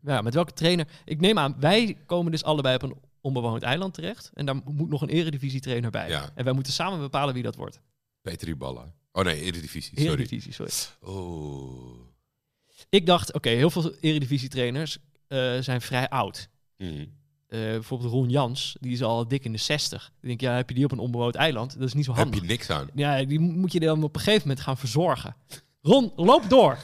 Ja, 0.00 0.20
met 0.20 0.34
welke 0.34 0.52
trainer? 0.52 0.88
Ik 1.04 1.20
neem 1.20 1.38
aan, 1.38 1.56
wij 1.60 1.98
komen 2.06 2.32
dus 2.32 2.44
allebei 2.44 2.74
op 2.74 2.82
een 2.82 2.96
onbewoond 3.20 3.62
eiland 3.62 3.94
terecht. 3.94 4.30
En 4.34 4.46
daar 4.46 4.56
moet 4.64 4.88
nog 4.88 5.02
een 5.02 5.08
eredivisie-trainer 5.08 5.90
bij. 5.90 6.08
Ja. 6.08 6.30
En 6.34 6.44
wij 6.44 6.52
moeten 6.52 6.72
samen 6.72 6.98
bepalen 7.00 7.34
wie 7.34 7.42
dat 7.42 7.56
wordt. 7.56 7.80
Peter 8.20 8.48
Iballa. 8.48 8.94
Oh 9.12 9.24
nee, 9.24 9.40
Eredivisie, 9.40 9.98
sorry. 9.98 10.12
Eredivisie, 10.12 10.52
sorry. 10.52 10.72
Oh. 11.00 12.00
Ik 12.88 13.06
dacht, 13.06 13.32
oké, 13.32 13.48
heel 13.48 13.70
veel 13.70 13.94
eredivisie-trainers 13.94 14.98
eh, 15.26 15.58
zijn 15.58 15.80
vrij 15.80 16.08
oud. 16.08 16.48
Mhm. 16.76 17.06
Eh, 17.52 17.58
bijvoorbeeld 17.60 18.10
Ron 18.12 18.28
Jans, 18.28 18.76
die 18.80 18.92
is 18.92 19.02
al 19.02 19.28
dik 19.28 19.44
in 19.44 19.52
de 19.52 19.58
60. 19.58 20.12
Ik 20.20 20.28
denk, 20.28 20.40
ja, 20.40 20.54
heb 20.54 20.68
je 20.68 20.74
die 20.74 20.84
op 20.84 20.92
een 20.92 20.98
onbewoond 20.98 21.34
eiland? 21.34 21.78
Dat 21.78 21.88
is 21.88 21.94
niet 21.94 22.04
zo 22.04 22.10
Heb 22.12 22.22
handig. 22.22 22.40
je 22.40 22.46
niks 22.46 22.70
aan. 22.70 22.88
Ja, 22.94 23.24
die 23.24 23.38
moet 23.40 23.72
je 23.72 23.80
dan 23.80 24.02
op 24.02 24.14
een 24.14 24.20
gegeven 24.20 24.40
moment 24.48 24.60
gaan 24.60 24.76
verzorgen. 24.76 25.36
Ron, 25.82 26.12
loop 26.16 26.48
door. 26.48 26.78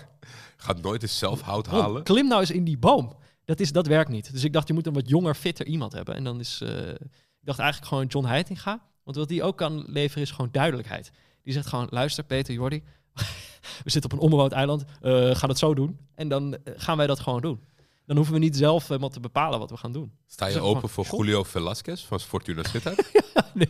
Gaat 0.56 0.82
nooit 0.82 1.02
eens 1.02 1.18
zelf 1.18 1.40
hout 1.40 1.66
Ron, 1.66 1.80
halen. 1.80 2.02
klim 2.02 2.28
nou 2.28 2.40
eens 2.40 2.50
in 2.50 2.64
die 2.64 2.78
boom. 2.78 3.16
Dat, 3.44 3.60
is, 3.60 3.72
dat 3.72 3.86
werkt 3.86 4.10
niet. 4.10 4.32
Dus 4.32 4.44
ik 4.44 4.52
dacht, 4.52 4.68
je 4.68 4.74
moet 4.74 4.86
een 4.86 4.92
wat 4.92 5.08
jonger, 5.08 5.34
fitter 5.34 5.66
iemand 5.66 5.92
hebben. 5.92 6.14
En 6.14 6.24
dan 6.24 6.40
is... 6.40 6.60
eh, 6.62 6.88
ik 6.90 7.44
dacht 7.44 7.58
eigenlijk 7.58 7.88
gewoon 7.90 8.06
John 8.06 8.26
Heitinga. 8.26 8.82
Want 9.04 9.16
wat 9.16 9.28
die 9.28 9.42
ook 9.42 9.56
kan 9.56 9.84
leveren 9.86 10.22
is 10.22 10.30
gewoon 10.30 10.48
duidelijkheid. 10.52 11.10
Die 11.42 11.52
zegt 11.52 11.66
gewoon, 11.66 11.86
luister 11.90 12.24
Peter, 12.24 12.54
Jordi. 12.54 12.82
we 13.84 13.90
zitten 13.90 14.10
op 14.10 14.16
een 14.18 14.22
onbewoond 14.24 14.52
eiland. 14.52 14.84
eh 15.00 15.34
ga 15.34 15.48
het 15.48 15.58
zo 15.58 15.74
doen. 15.74 15.98
En 16.14 16.28
dan 16.28 16.56
gaan 16.64 16.96
wij 16.96 17.06
dat 17.06 17.20
gewoon 17.20 17.40
doen. 17.40 17.60
Dan 18.08 18.16
hoeven 18.16 18.34
we 18.34 18.40
niet 18.40 18.56
zelf 18.56 18.88
helemaal 18.88 19.08
te 19.08 19.20
bepalen 19.20 19.58
wat 19.58 19.70
we 19.70 19.76
gaan 19.76 19.92
doen. 19.92 20.12
Sta 20.26 20.46
je 20.46 20.60
open 20.60 20.88
voor? 20.88 21.04
Julio 21.16 21.42
Velasquez 21.42 22.04
van 22.04 22.20
Fortuna 22.20 22.62
Sittard? 22.62 23.02
Nee, 23.54 23.68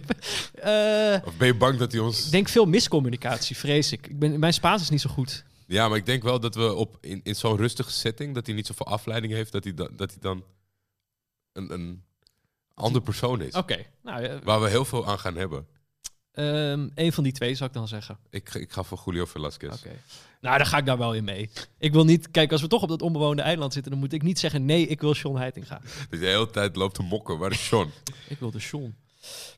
eh, 0.54 1.26
of 1.26 1.36
ben 1.36 1.46
je 1.46 1.54
bang 1.56 1.78
dat 1.78 1.92
hij 1.92 2.00
ons... 2.00 2.24
ik 2.26 2.30
denk 2.30 2.48
veel 2.48 2.66
miscommunicatie, 2.66 3.56
vrees 3.56 3.92
ik. 3.92 4.06
ik 4.06 4.18
ben, 4.18 4.38
mijn 4.38 4.52
Spaans 4.52 4.82
is 4.82 4.90
niet 4.90 5.00
zo 5.00 5.10
goed. 5.10 5.44
Ja, 5.66 5.88
maar 5.88 5.96
ik 5.96 6.06
denk 6.06 6.22
wel 6.22 6.40
dat 6.40 6.54
we 6.54 6.74
op, 6.74 6.96
in, 7.00 7.20
in 7.22 7.34
zo'n 7.34 7.56
rustige 7.56 7.90
setting, 7.90 8.34
dat 8.34 8.46
hij 8.46 8.54
niet 8.54 8.66
zoveel 8.66 8.86
afleiding 8.86 9.32
heeft, 9.32 9.52
dat 9.52 9.64
hij, 9.64 9.74
da- 9.74 9.88
dat 9.96 10.10
hij 10.10 10.18
dan 10.20 10.44
een, 11.52 11.72
een 11.72 12.04
ander 12.74 13.02
persoon 13.02 13.40
is. 13.40 13.54
Oké, 13.54 13.84
nou, 14.02 14.40
Waar 14.44 14.60
we 14.60 14.68
heel 14.68 14.84
veel 14.84 15.06
aan 15.06 15.18
gaan 15.18 15.36
hebben. 15.36 15.66
Ehm, 16.38 16.88
een 16.94 17.12
van 17.12 17.24
die 17.24 17.32
twee 17.32 17.54
zou 17.54 17.68
ik 17.68 17.74
dan 17.74 17.88
zeggen. 17.88 18.18
Ik, 18.30 18.54
ik 18.54 18.72
ga 18.72 18.82
voor 18.82 19.02
Julio 19.04 19.24
Velasquez. 19.24 19.78
Oké. 19.78 19.90
Nou, 20.40 20.56
daar 20.56 20.66
ga 20.66 20.78
ik 20.78 20.86
daar 20.86 20.98
wel 20.98 21.14
in 21.14 21.24
mee. 21.24 21.50
Ik 21.78 21.92
wil 21.92 22.04
niet... 22.04 22.30
Kijk, 22.30 22.52
als 22.52 22.60
we 22.60 22.68
toch 22.68 22.82
op 22.82 22.88
dat 22.88 23.02
onbewoonde 23.02 23.42
eiland 23.42 23.72
zitten... 23.72 23.90
dan 23.92 24.00
moet 24.00 24.12
ik 24.12 24.22
niet 24.22 24.38
zeggen... 24.38 24.64
nee, 24.64 24.86
ik 24.86 25.00
wil 25.00 25.14
Sean 25.14 25.36
Heitinga. 25.36 25.80
Dat 25.84 26.06
je 26.10 26.18
de 26.18 26.26
hele 26.26 26.50
tijd 26.50 26.76
loopt 26.76 26.94
te 26.94 27.02
mokken. 27.02 27.38
Waar 27.38 27.50
is 27.50 27.66
Sean? 27.66 27.90
Ik 28.28 28.38
wil 28.38 28.50
de 28.50 28.60
Sean. 28.60 28.94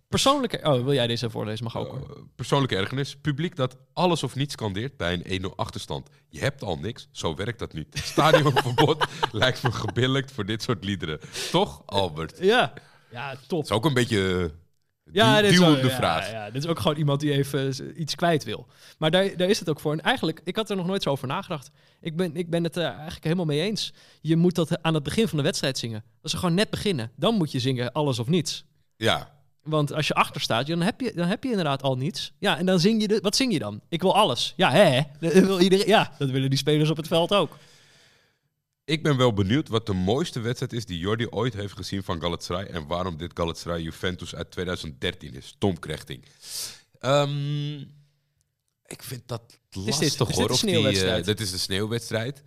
Persoonlijke... 0.08 0.60
Oh, 0.62 0.84
wil 0.84 0.92
jij 0.92 1.06
deze 1.06 1.26
even 1.26 1.30
voorlezen? 1.30 1.64
Mag 1.64 1.76
ook 1.76 1.88
hoor. 1.88 2.16
Eh, 2.16 2.22
persoonlijke 2.36 2.76
ergernis. 2.76 3.16
Publiek 3.16 3.56
dat 3.56 3.76
alles 3.92 4.22
of 4.22 4.34
niets 4.34 4.54
kan 4.54 4.72
deert 4.72 4.96
bij 4.96 5.22
een 5.24 5.42
1-0 5.42 5.54
achterstand. 5.56 6.08
Je 6.28 6.40
hebt 6.40 6.62
al 6.62 6.76
niks. 6.76 7.08
Zo 7.12 7.34
werkt 7.34 7.58
dat 7.58 7.72
niet. 7.72 8.00
Stadionverbod 8.02 9.06
lijkt 9.32 9.62
me 9.62 9.72
gebillijkt 9.72 10.32
voor 10.32 10.46
dit 10.46 10.62
soort 10.62 10.84
liederen. 10.84 11.20
Toch, 11.50 11.82
Albert? 11.86 12.38
Ja. 12.40 12.72
Ja, 13.10 13.36
top. 13.46 13.62
is 13.62 13.70
ook 13.70 13.84
een 13.84 13.94
beetje 13.94 14.38
eh, 14.38 14.56
Ja, 15.12 15.40
dit 15.40 15.50
is, 15.50 15.58
duwende 15.58 15.90
vraag. 15.90 16.30
Ja, 16.30 16.50
dit 16.50 16.64
is 16.64 16.68
ook 16.70 16.78
gewoon 16.78 16.96
iemand 16.96 17.20
die 17.20 17.32
even 17.32 18.00
iets 18.00 18.14
kwijt 18.14 18.44
wil. 18.44 18.66
Maar 18.98 19.10
daar, 19.10 19.36
daar 19.36 19.48
is 19.48 19.58
het 19.58 19.68
ook 19.68 19.80
voor. 19.80 19.92
En 19.92 20.00
eigenlijk, 20.00 20.40
ik 20.44 20.56
had 20.56 20.70
er 20.70 20.76
nog 20.76 20.86
nooit 20.86 21.02
zo 21.02 21.10
over 21.10 21.28
nagedacht. 21.28 21.70
Ik 22.00 22.16
ben, 22.16 22.36
ik 22.36 22.50
ben 22.50 22.64
het 22.64 22.76
er 22.76 22.84
eigenlijk 22.84 23.24
helemaal 23.24 23.44
mee 23.44 23.60
eens. 23.60 23.92
Je 24.20 24.36
moet 24.36 24.54
dat 24.54 24.82
aan 24.82 24.94
het 24.94 25.02
begin 25.02 25.28
van 25.28 25.38
de 25.38 25.44
wedstrijd 25.44 25.78
zingen. 25.78 26.04
Als 26.22 26.32
ze 26.32 26.38
gewoon 26.38 26.54
net 26.54 26.70
beginnen, 26.70 27.10
dan 27.16 27.34
moet 27.34 27.52
je 27.52 27.60
zingen 27.60 27.92
alles 27.92 28.18
of 28.18 28.26
niets. 28.26 28.64
Ja, 28.96 29.30
Want 29.62 29.92
als 29.92 30.06
je 30.06 30.14
achter 30.14 30.40
staat, 30.40 30.66
dan 30.66 30.80
heb 30.82 31.00
je, 31.00 31.12
dan 31.14 31.28
heb 31.28 31.42
je 31.44 31.50
inderdaad 31.50 31.82
al 31.82 31.96
niets. 31.96 32.32
Ja, 32.38 32.58
en 32.58 32.66
dan 32.66 32.80
zing 32.80 33.00
je... 33.00 33.08
De, 33.08 33.18
wat 33.22 33.36
zing 33.36 33.52
je 33.52 33.58
dan? 33.58 33.80
Ik 33.88 34.02
wil 34.02 34.14
alles. 34.14 34.52
Ja, 34.56 34.70
hè? 34.70 35.00
Dat 35.20 35.32
wil 35.46 35.60
iedereen, 35.60 35.86
ja, 35.86 36.12
dat 36.18 36.30
willen 36.30 36.50
die 36.50 36.58
spelers 36.58 36.90
op 36.90 36.96
het 36.96 37.08
veld 37.08 37.34
ook. 37.34 37.56
Ik 38.90 39.02
ben 39.02 39.16
wel 39.16 39.32
benieuwd 39.32 39.68
wat 39.68 39.86
de 39.86 39.92
mooiste 39.92 40.40
wedstrijd 40.40 40.72
is 40.72 40.86
die 40.86 40.98
Jordi 40.98 41.26
ooit 41.28 41.54
heeft 41.54 41.76
gezien 41.76 42.02
van 42.02 42.20
Galatasaray. 42.20 42.64
En 42.66 42.86
waarom 42.86 43.16
dit 43.16 43.30
Galatasaray 43.34 43.80
Juventus 43.82 44.34
uit 44.34 44.50
2013 44.50 45.34
is. 45.34 45.54
Tom 45.58 45.78
Krechting. 45.78 46.24
Ehm, 46.98 47.78
ik 48.86 49.02
vind 49.02 49.22
dat 49.26 49.58
lastig 49.70 49.94
dit? 49.94 50.02
Is 50.02 50.16
dit 50.16 50.18
hoor. 50.18 50.46
de 50.46 50.52
of 50.52 50.60
die, 50.60 50.68
sneeuwwedstrijd? 50.70 51.20
eh, 51.20 51.24
dit 51.26 51.40
is 51.40 51.50
de 51.50 51.58
sneeuwwedstrijd. 51.58 52.42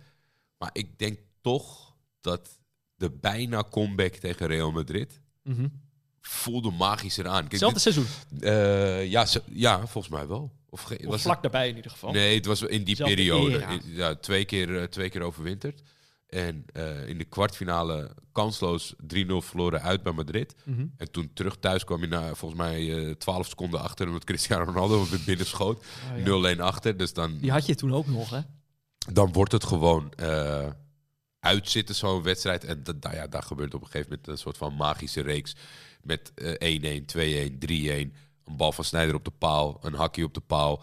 Maar 0.58 0.70
ik 0.72 0.98
denk 0.98 1.18
toch 1.40 1.94
dat 2.20 2.58
de 2.96 3.10
bijna 3.10 3.64
comeback 3.70 4.14
tegen 4.14 4.46
Real 4.46 4.72
Madrid 4.72 5.20
Mhm. 5.42 5.66
voelde 6.20 6.70
magischer 6.70 7.28
aan. 7.28 7.44
Hetzelfde 7.48 7.78
seizoen. 7.78 8.06
dit- 8.30 8.42
eh, 8.42 9.10
ja, 9.10 9.26
ja, 9.52 9.86
volgens 9.86 10.08
mij 10.14 10.26
wel. 10.26 10.52
Of, 10.68 10.88
was 11.02 11.22
vlak 11.22 11.42
daarbij 11.42 11.68
in 11.68 11.76
ieder 11.76 11.90
geval. 11.90 12.12
Nee, 12.12 12.34
het 12.36 12.46
was 12.46 12.62
in 12.62 12.84
die 12.84 12.96
Zelfde 12.96 13.14
periode. 13.14 13.58
In- 13.58 13.82
ja, 13.94 14.14
twee, 14.14 14.44
keer, 14.44 14.80
eh, 14.80 14.84
twee 14.86 15.08
keer 15.10 15.22
overwinterd. 15.22 15.82
En 16.26 16.64
eh, 16.72 17.08
in 17.08 17.18
de 17.18 17.24
kwartfinale 17.24 18.10
kansloos 18.32 18.94
3-0 18.94 18.96
verloren 19.26 19.82
uit 19.82 20.02
bij 20.02 20.12
Madrid. 20.12 20.54
Mhm. 20.64 20.86
En 20.96 21.10
toen 21.10 21.30
terug 21.34 21.56
thuis 21.56 21.84
kwam 21.84 22.00
je 22.00 22.06
na 22.06 22.34
volgens 22.34 22.60
mij 22.60 23.06
eh 23.08 23.14
12 23.14 23.46
seconden 23.46 23.80
achter. 23.80 24.06
Omdat 24.06 24.24
Cristiano 24.24 24.64
Ronaldo 24.64 25.06
het 25.10 25.24
binnen 25.24 25.46
schoot. 25.46 25.84
Oh, 26.26 26.42
ja. 26.42 26.54
0-1 26.56 26.60
achter. 26.60 26.96
Dus 26.96 27.12
dan, 27.12 27.38
Die 27.38 27.50
had 27.50 27.66
je 27.66 27.74
toen 27.74 27.94
ook 27.94 28.06
nog, 28.06 28.30
hè? 28.30 28.40
dan 29.12 29.32
wordt 29.32 29.52
het 29.52 29.64
gewoon 29.64 30.12
eh, 30.12 30.66
uitzitten, 31.40 31.94
zo'n 31.94 32.22
wedstrijd. 32.22 32.64
En 32.64 32.82
dat, 32.82 32.96
nou 33.00 33.14
ja, 33.14 33.26
daar 33.26 33.42
gebeurt 33.42 33.74
op 33.74 33.80
een 33.80 33.86
gegeven 33.86 34.08
moment 34.10 34.28
een 34.28 34.38
soort 34.38 34.56
van 34.56 34.74
magische 34.74 35.20
reeks. 35.20 35.56
Met 36.02 36.32
eh, 36.34 37.00
1-1, 37.00 37.04
2-1, 37.04 37.58
3-1. 37.58 38.12
Een 38.44 38.56
bal 38.56 38.72
van 38.72 38.84
Snijder 38.84 39.14
op 39.14 39.24
de 39.24 39.32
paal. 39.38 39.78
Een 39.82 39.94
hakje 39.94 40.24
op 40.24 40.34
de 40.34 40.40
paal. 40.40 40.82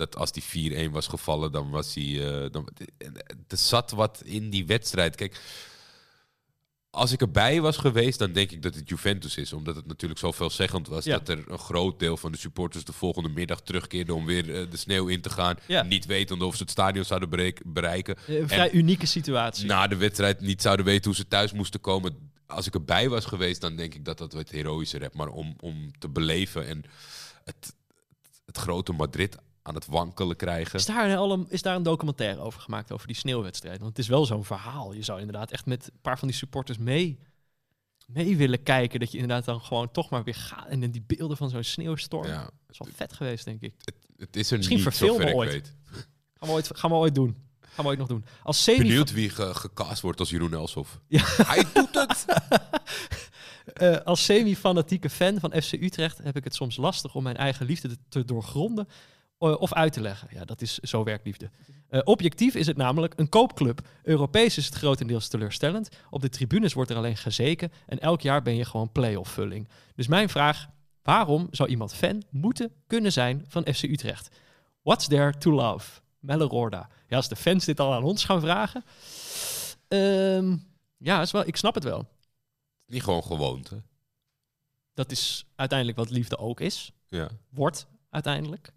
Dat 0.00 0.16
als 0.16 0.32
die 0.32 0.88
4-1 0.88 0.90
was 0.90 1.06
gevallen, 1.06 1.52
dan 1.52 1.70
was 1.70 1.94
hij... 1.94 2.42
eh, 2.44 2.50
dan, 2.50 2.68
er 3.48 3.56
zat 3.56 3.90
wat 3.90 4.22
in 4.24 4.50
die 4.50 4.66
wedstrijd. 4.66 5.16
Kijk, 5.16 5.40
als 6.90 7.12
ik 7.12 7.20
erbij 7.20 7.60
was 7.60 7.76
geweest, 7.76 8.18
dan 8.18 8.32
denk 8.32 8.50
ik 8.50 8.62
dat 8.62 8.74
het 8.74 8.88
Juventus 8.88 9.36
is. 9.36 9.52
Omdat 9.52 9.76
het 9.76 9.86
natuurlijk 9.86 10.20
zo 10.20 10.32
veelzeggend 10.32 10.88
was 10.88 11.04
Ja. 11.04 11.18
dat 11.18 11.28
er 11.28 11.44
een 11.50 11.58
groot 11.58 11.98
deel 11.98 12.16
van 12.16 12.32
de 12.32 12.38
supporters 12.38 12.84
de 12.84 12.92
volgende 12.92 13.28
middag 13.28 13.60
terugkeerden 13.62 14.14
om 14.14 14.24
weer 14.26 14.54
eh, 14.54 14.70
de 14.70 14.76
sneeuw 14.76 15.06
in 15.06 15.20
te 15.20 15.30
gaan. 15.30 15.56
Ja. 15.66 15.82
Niet 15.82 16.06
wetende 16.06 16.44
of 16.44 16.56
ze 16.56 16.62
het 16.62 16.70
stadion 16.70 17.04
zouden 17.04 17.28
bereik- 17.30 17.62
bereiken. 17.66 18.16
Eh, 18.26 18.36
Een 18.38 18.48
vrij 18.48 18.70
unieke 18.72 19.06
situatie. 19.06 19.66
Na 19.66 19.86
de 19.86 19.96
wedstrijd 19.96 20.40
niet 20.40 20.62
zouden 20.62 20.84
weten 20.84 21.04
hoe 21.04 21.14
ze 21.14 21.28
thuis 21.28 21.52
moesten 21.52 21.80
komen. 21.80 22.30
Als 22.46 22.66
ik 22.66 22.74
erbij 22.74 23.08
was 23.08 23.24
geweest, 23.24 23.60
dan 23.60 23.76
denk 23.76 23.94
ik 23.94 24.04
dat 24.04 24.18
dat 24.18 24.32
wat 24.32 24.48
heroïscher 24.50 25.00
heb. 25.02 25.14
Maar 25.14 25.28
om, 25.28 25.54
om 25.60 25.90
te 25.98 26.08
beleven 26.08 26.66
en 26.66 26.84
het, 27.44 27.74
het 28.46 28.56
grote 28.58 28.92
Madrid 28.92 29.36
aan 29.62 29.74
het 29.74 29.86
wankelen 29.86 30.36
krijgen. 30.36 30.78
Is 30.78 30.86
daar, 30.86 31.10
een, 31.10 31.46
is 31.48 31.62
daar 31.62 31.76
een 31.76 31.82
documentaire 31.82 32.40
over 32.40 32.60
gemaakt, 32.60 32.92
over 32.92 33.06
die 33.06 33.16
sneeuwwedstrijd? 33.16 33.78
Want 33.78 33.90
het 33.90 33.98
is 33.98 34.08
wel 34.08 34.26
zo'n 34.26 34.44
verhaal. 34.44 34.92
Je 34.92 35.02
zou 35.02 35.18
inderdaad 35.20 35.50
echt 35.50 35.66
met 35.66 35.90
een 35.92 36.00
paar 36.02 36.18
van 36.18 36.28
die 36.28 36.36
supporters 36.36 36.78
mee, 36.78 37.18
mee 38.06 38.36
willen 38.36 38.62
kijken. 38.62 39.00
Dat 39.00 39.12
je 39.12 39.18
inderdaad 39.18 39.44
dan 39.44 39.60
gewoon 39.60 39.90
toch 39.90 40.10
maar 40.10 40.24
weer 40.24 40.34
gaat. 40.34 40.66
En 40.68 40.90
die 40.90 41.04
beelden 41.06 41.36
van 41.36 41.50
zo'n 41.50 41.62
sneeuwstorm. 41.62 42.26
Ja, 42.26 42.42
Dat 42.42 42.52
is 42.68 42.78
wel 42.78 42.88
vet 42.94 43.12
geweest, 43.12 43.44
denk 43.44 43.60
ik. 43.60 43.74
het 44.16 44.36
is 44.36 44.50
er 44.50 44.56
Misschien 44.56 44.76
niet 44.76 44.86
verfilmen 44.86 45.16
zover 45.16 45.30
ik 45.30 45.36
ooit. 45.36 45.52
weet. 45.52 45.74
Gaan 46.34 46.48
we 46.48 46.54
ooit, 46.54 46.70
gaan 46.76 46.90
we 46.90 46.96
ooit 46.96 47.14
doen. 47.14 47.36
Gaan 47.60 47.84
we 47.84 47.90
ooit 47.90 47.98
nog 47.98 48.08
doen. 48.08 48.24
Als 48.42 48.62
semi 48.62 48.78
Benieuwd 48.78 49.12
wie 49.12 49.30
ge- 49.30 49.54
gecast 49.54 50.02
wordt 50.02 50.20
als 50.20 50.30
Jeroen 50.30 50.52
Elshoff. 50.54 51.00
Ja. 51.08 51.22
Hij 51.24 51.64
doet 51.74 51.94
het! 51.94 52.24
Eh, 53.74 53.96
als 53.96 54.24
semi-fanatieke 54.24 55.10
fan 55.10 55.40
van 55.40 55.62
FC 55.62 55.72
Utrecht 55.72 56.18
heb 56.18 56.36
ik 56.36 56.44
het 56.44 56.54
soms 56.54 56.76
lastig 56.76 57.14
om 57.14 57.22
mijn 57.22 57.36
eigen 57.36 57.66
liefde 57.66 57.96
te, 58.08 58.24
doorgronden 58.24 58.88
of 59.40 59.72
uit 59.72 59.92
te 59.92 60.00
leggen. 60.00 60.28
Ja, 60.32 60.44
dat 60.44 60.62
is 60.62 60.78
zo 60.78 61.04
werkt 61.04 61.24
liefde. 61.24 61.50
Eh, 61.88 62.00
objectief 62.04 62.54
is 62.54 62.66
het 62.66 62.76
namelijk 62.76 63.12
een 63.16 63.28
koopclub. 63.28 63.80
Europees 64.02 64.56
is 64.56 64.66
het 64.66 64.74
grotendeels 64.74 65.28
teleurstellend. 65.28 65.88
Op 66.10 66.20
de 66.20 66.28
tribunes 66.28 66.72
wordt 66.72 66.90
er 66.90 66.96
alleen 66.96 67.16
gezeken 67.16 67.72
en 67.86 67.98
elk 67.98 68.20
jaar 68.20 68.42
ben 68.42 68.56
je 68.56 68.64
gewoon 68.64 68.92
play-off 68.92 69.30
vulling. 69.30 69.68
Dus 69.94 70.06
mijn 70.06 70.28
vraag, 70.28 70.68
waarom 71.02 71.48
zou 71.50 71.68
iemand 71.68 71.94
fan 71.94 72.22
moeten 72.30 72.72
kunnen 72.86 73.12
zijn 73.12 73.44
van 73.48 73.66
FC 73.74 73.82
Utrecht? 73.82 74.28
What's 74.82 75.08
there 75.08 75.38
to 75.38 75.52
love? 75.52 76.00
Melle 76.18 76.44
Roorda. 76.44 76.88
Ja, 77.08 77.16
als 77.16 77.28
de 77.28 77.36
fans 77.36 77.64
dit 77.64 77.80
al 77.80 77.94
aan 77.94 78.04
ons 78.04 78.24
gaan 78.24 78.40
vragen. 78.40 78.84
Ehm, 79.88 80.56
ja, 80.96 81.20
is 81.20 81.30
wel, 81.30 81.46
ik 81.46 81.56
snap 81.56 81.74
het 81.74 81.84
wel. 81.84 82.08
Niet 82.86 83.02
gewoon 83.02 83.22
gewoonte. 83.22 83.82
Dat 84.94 85.10
is 85.10 85.44
uiteindelijk 85.54 85.98
wat 85.98 86.10
liefde 86.10 86.38
ook 86.38 86.60
is. 86.60 86.92
Ja. 87.08 87.28
Wordt 87.48 87.86
uiteindelijk. 88.10 88.72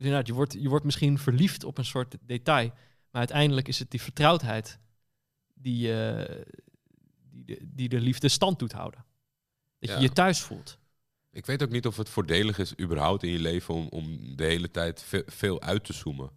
Dus 0.00 0.08
inderdaad, 0.08 0.26
je 0.26 0.34
wordt, 0.34 0.52
je 0.52 0.68
wordt 0.68 0.84
misschien 0.84 1.18
verliefd 1.18 1.64
op 1.64 1.78
een 1.78 1.84
soort 1.84 2.16
detail. 2.20 2.68
Maar 3.10 3.20
uiteindelijk 3.20 3.68
is 3.68 3.78
het 3.78 3.90
die 3.90 4.02
vertrouwdheid 4.02 4.78
die, 5.54 6.02
eh, 6.04 6.44
die, 7.30 7.44
de, 7.44 7.58
die 7.62 7.88
de 7.88 8.00
liefde 8.00 8.28
stand 8.28 8.58
doet 8.58 8.72
houden. 8.72 9.04
Dat 9.78 9.88
Ja. 9.90 9.96
je 9.96 10.02
je 10.02 10.10
thuis 10.12 10.40
voelt. 10.40 10.78
Ik 11.30 11.46
weet 11.46 11.62
ook 11.62 11.70
niet 11.70 11.86
of 11.86 11.96
het 11.96 12.08
voordelig 12.08 12.58
is 12.58 12.78
überhaupt 12.80 13.22
in 13.22 13.30
je 13.30 13.38
leven 13.38 13.74
om, 13.74 13.86
om 13.88 14.36
de 14.36 14.44
hele 14.44 14.70
tijd 14.70 15.02
ve- 15.02 15.24
veel 15.26 15.60
uit 15.62 15.84
te 15.84 15.92
zoomen. 15.92 16.30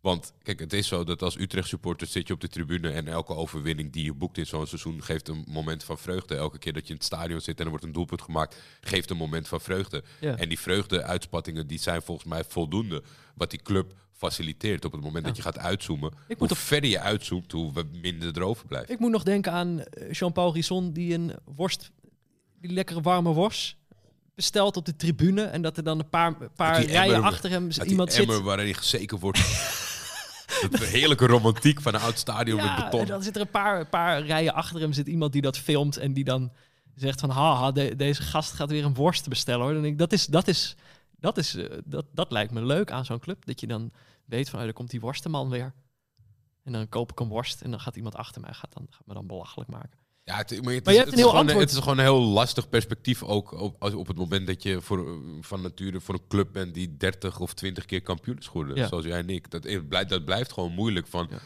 Want 0.00 0.32
kijk, 0.42 0.60
het 0.60 0.72
is 0.72 0.86
zo 0.88 1.04
dat 1.04 1.22
als 1.22 1.38
Utrecht 1.38 1.68
supporter 1.68 2.06
zit 2.06 2.26
je 2.28 2.34
op 2.34 2.40
de 2.40 2.48
tribune 2.48 2.90
en 2.90 3.08
elke 3.08 3.34
overwinning 3.34 3.92
die 3.92 4.04
je 4.04 4.14
boekt 4.14 4.38
in 4.38 4.46
zo'n 4.46 4.66
seizoen 4.66 5.02
geeft 5.02 5.28
een 5.28 5.44
moment 5.48 5.84
van 5.84 5.98
vreugde. 5.98 6.34
Elke 6.36 6.58
keer 6.58 6.72
dat 6.72 6.82
je 6.82 6.88
in 6.88 6.94
het 6.94 7.04
stadion 7.04 7.40
zit 7.40 7.58
en 7.58 7.64
er 7.64 7.70
wordt 7.70 7.84
een 7.84 7.92
doelpunt 7.92 8.22
gemaakt, 8.22 8.56
geeft 8.80 9.10
een 9.10 9.16
moment 9.16 9.48
van 9.48 9.60
vreugde. 9.60 10.04
Ja. 10.20 10.36
En 10.36 10.48
die 10.48 10.58
vreugde-uitspattingen 10.58 11.66
die 11.66 11.78
zijn 11.78 12.02
volgens 12.02 12.26
mij 12.28 12.44
voldoende 12.48 13.02
wat 13.34 13.50
die 13.50 13.62
club 13.62 13.92
faciliteert 14.12 14.84
op 14.84 14.92
het 14.92 15.00
moment 15.00 15.22
Ja. 15.24 15.28
dat 15.28 15.36
je 15.36 15.42
gaat 15.42 15.58
uitzoomen. 15.58 16.10
Ik 16.12 16.18
hoe 16.26 16.36
moet, 16.38 16.50
op, 16.50 16.56
verder 16.56 16.90
je 16.90 17.00
uitzoomt, 17.00 17.52
hoe 17.52 17.72
we- 17.72 17.84
minder 18.00 18.36
er 18.36 18.42
overblijft. 18.42 18.90
ik 18.90 18.98
moet 18.98 19.10
nog 19.10 19.22
denken 19.22 19.52
aan 19.52 19.80
eh, 19.80 20.12
Jean-Paul 20.12 20.52
Risson 20.54 20.92
die 20.92 21.14
een 21.14 21.32
worst, 21.44 21.90
die 22.60 22.72
lekkere 22.72 23.00
warme 23.00 23.32
worst 23.32 23.76
bestelt 24.34 24.76
op 24.76 24.84
de 24.84 24.96
tribune. 24.96 25.42
En 25.42 25.62
dat 25.62 25.76
er 25.76 25.82
dan 25.84 25.98
een 25.98 26.08
paar, 26.08 26.50
paar 26.56 26.82
rijen 26.84 27.14
emmer- 27.14 27.30
achter 27.30 27.50
hem 27.50 27.68
iemand 27.86 28.12
zit. 28.12 28.20
emmer 28.22 28.42
waarin 28.42 28.74
gezeken 28.74 29.18
wordt. 29.18 29.38
De 30.60 30.86
heerlijke 30.86 31.26
romantiek 31.26 31.80
van 31.80 31.94
een 31.94 32.00
oud 32.00 32.18
stadion 32.18 32.56
met 32.56 32.76
beton. 32.76 33.00
en 33.00 33.06
dan 33.06 33.22
zit 33.22 33.34
er 33.34 33.40
een 33.40 33.50
paar, 33.50 33.80
een 33.80 33.88
paar 33.88 34.22
rijen 34.22 34.54
achter 34.54 34.80
hem 34.80 34.92
zit 34.92 35.06
iemand 35.06 35.32
die 35.32 35.42
dat 35.42 35.58
filmt 35.58 35.96
en 35.96 36.12
die 36.12 36.24
dan 36.24 36.52
zegt 36.94 37.20
van 37.20 37.30
haha, 37.30 37.72
de- 37.72 37.96
deze 37.96 38.22
gast 38.22 38.52
gaat 38.52 38.70
weer 38.70 38.84
een 38.84 38.94
worst 38.94 39.28
bestellen 39.28 39.60
hoor. 39.64 39.72
Dan 39.72 39.82
denk 39.82 39.92
ik, 39.92 39.98
dat 39.98 40.12
is, 40.12 40.26
dat 40.26 40.48
is, 40.48 40.76
dat 41.18 41.38
is, 41.38 41.54
eh, 41.54 41.78
dat, 41.84 42.06
dat 42.12 42.30
lijkt 42.30 42.52
me 42.52 42.64
leuk 42.64 42.90
aan 42.90 43.04
zo'n 43.04 43.18
club. 43.18 43.46
Dat 43.46 43.60
je 43.60 43.66
dan 43.66 43.92
weet 44.24 44.48
van, 44.50 44.60
oh, 44.60 44.66
er 44.66 44.72
komt 44.72 44.90
die 44.90 45.00
worstenman 45.00 45.48
weer. 45.50 45.72
En 46.64 46.72
dan 46.72 46.88
koop 46.88 47.10
ik 47.10 47.20
een 47.20 47.28
worst 47.28 47.60
en 47.60 47.70
dan 47.70 47.80
gaat 47.80 47.96
iemand 47.96 48.16
achter 48.16 48.40
mij, 48.40 48.52
gaat, 48.52 48.72
dan, 48.72 48.86
gaat 48.90 49.06
me 49.06 49.14
dan 49.14 49.26
belachelijk 49.26 49.70
maken. 49.70 49.98
Ja, 50.28 50.36
het, 50.36 50.64
maar 50.64 50.74
het, 50.74 50.84
Maar 50.84 50.94
is, 50.94 51.00
je 51.00 51.04
hebt 51.04 51.04
het, 51.04 51.06
een 51.06 51.12
is 51.12 51.18
heel 51.18 51.28
gewoon, 51.28 51.60
het 51.60 51.70
is 51.70 51.76
gewoon 51.76 51.98
een 51.98 52.04
heel 52.04 52.22
lastig 52.22 52.68
perspectief 52.68 53.22
ook 53.22 53.52
op, 53.52 53.76
als, 53.78 53.94
op 53.94 54.06
het 54.06 54.16
moment 54.16 54.46
dat 54.46 54.62
je 54.62 54.80
voor, 54.80 55.20
van 55.40 55.62
nature 55.62 56.00
voor 56.00 56.14
een 56.14 56.26
club 56.28 56.52
bent 56.52 56.74
die 56.74 56.96
30 56.96 57.40
of 57.40 57.54
20 57.54 57.84
keer 57.84 58.02
kampioen 58.02 58.38
is 58.38 58.46
geworden. 58.46 58.76
Ja. 58.76 58.86
Zoals 58.86 59.04
jij 59.04 59.18
en 59.18 59.30
ik. 59.30 59.50
Dat, 59.50 60.08
dat 60.08 60.24
blijft 60.24 60.52
gewoon 60.52 60.72
moeilijk. 60.72 61.06
Van. 61.06 61.26
Ja. 61.30 61.38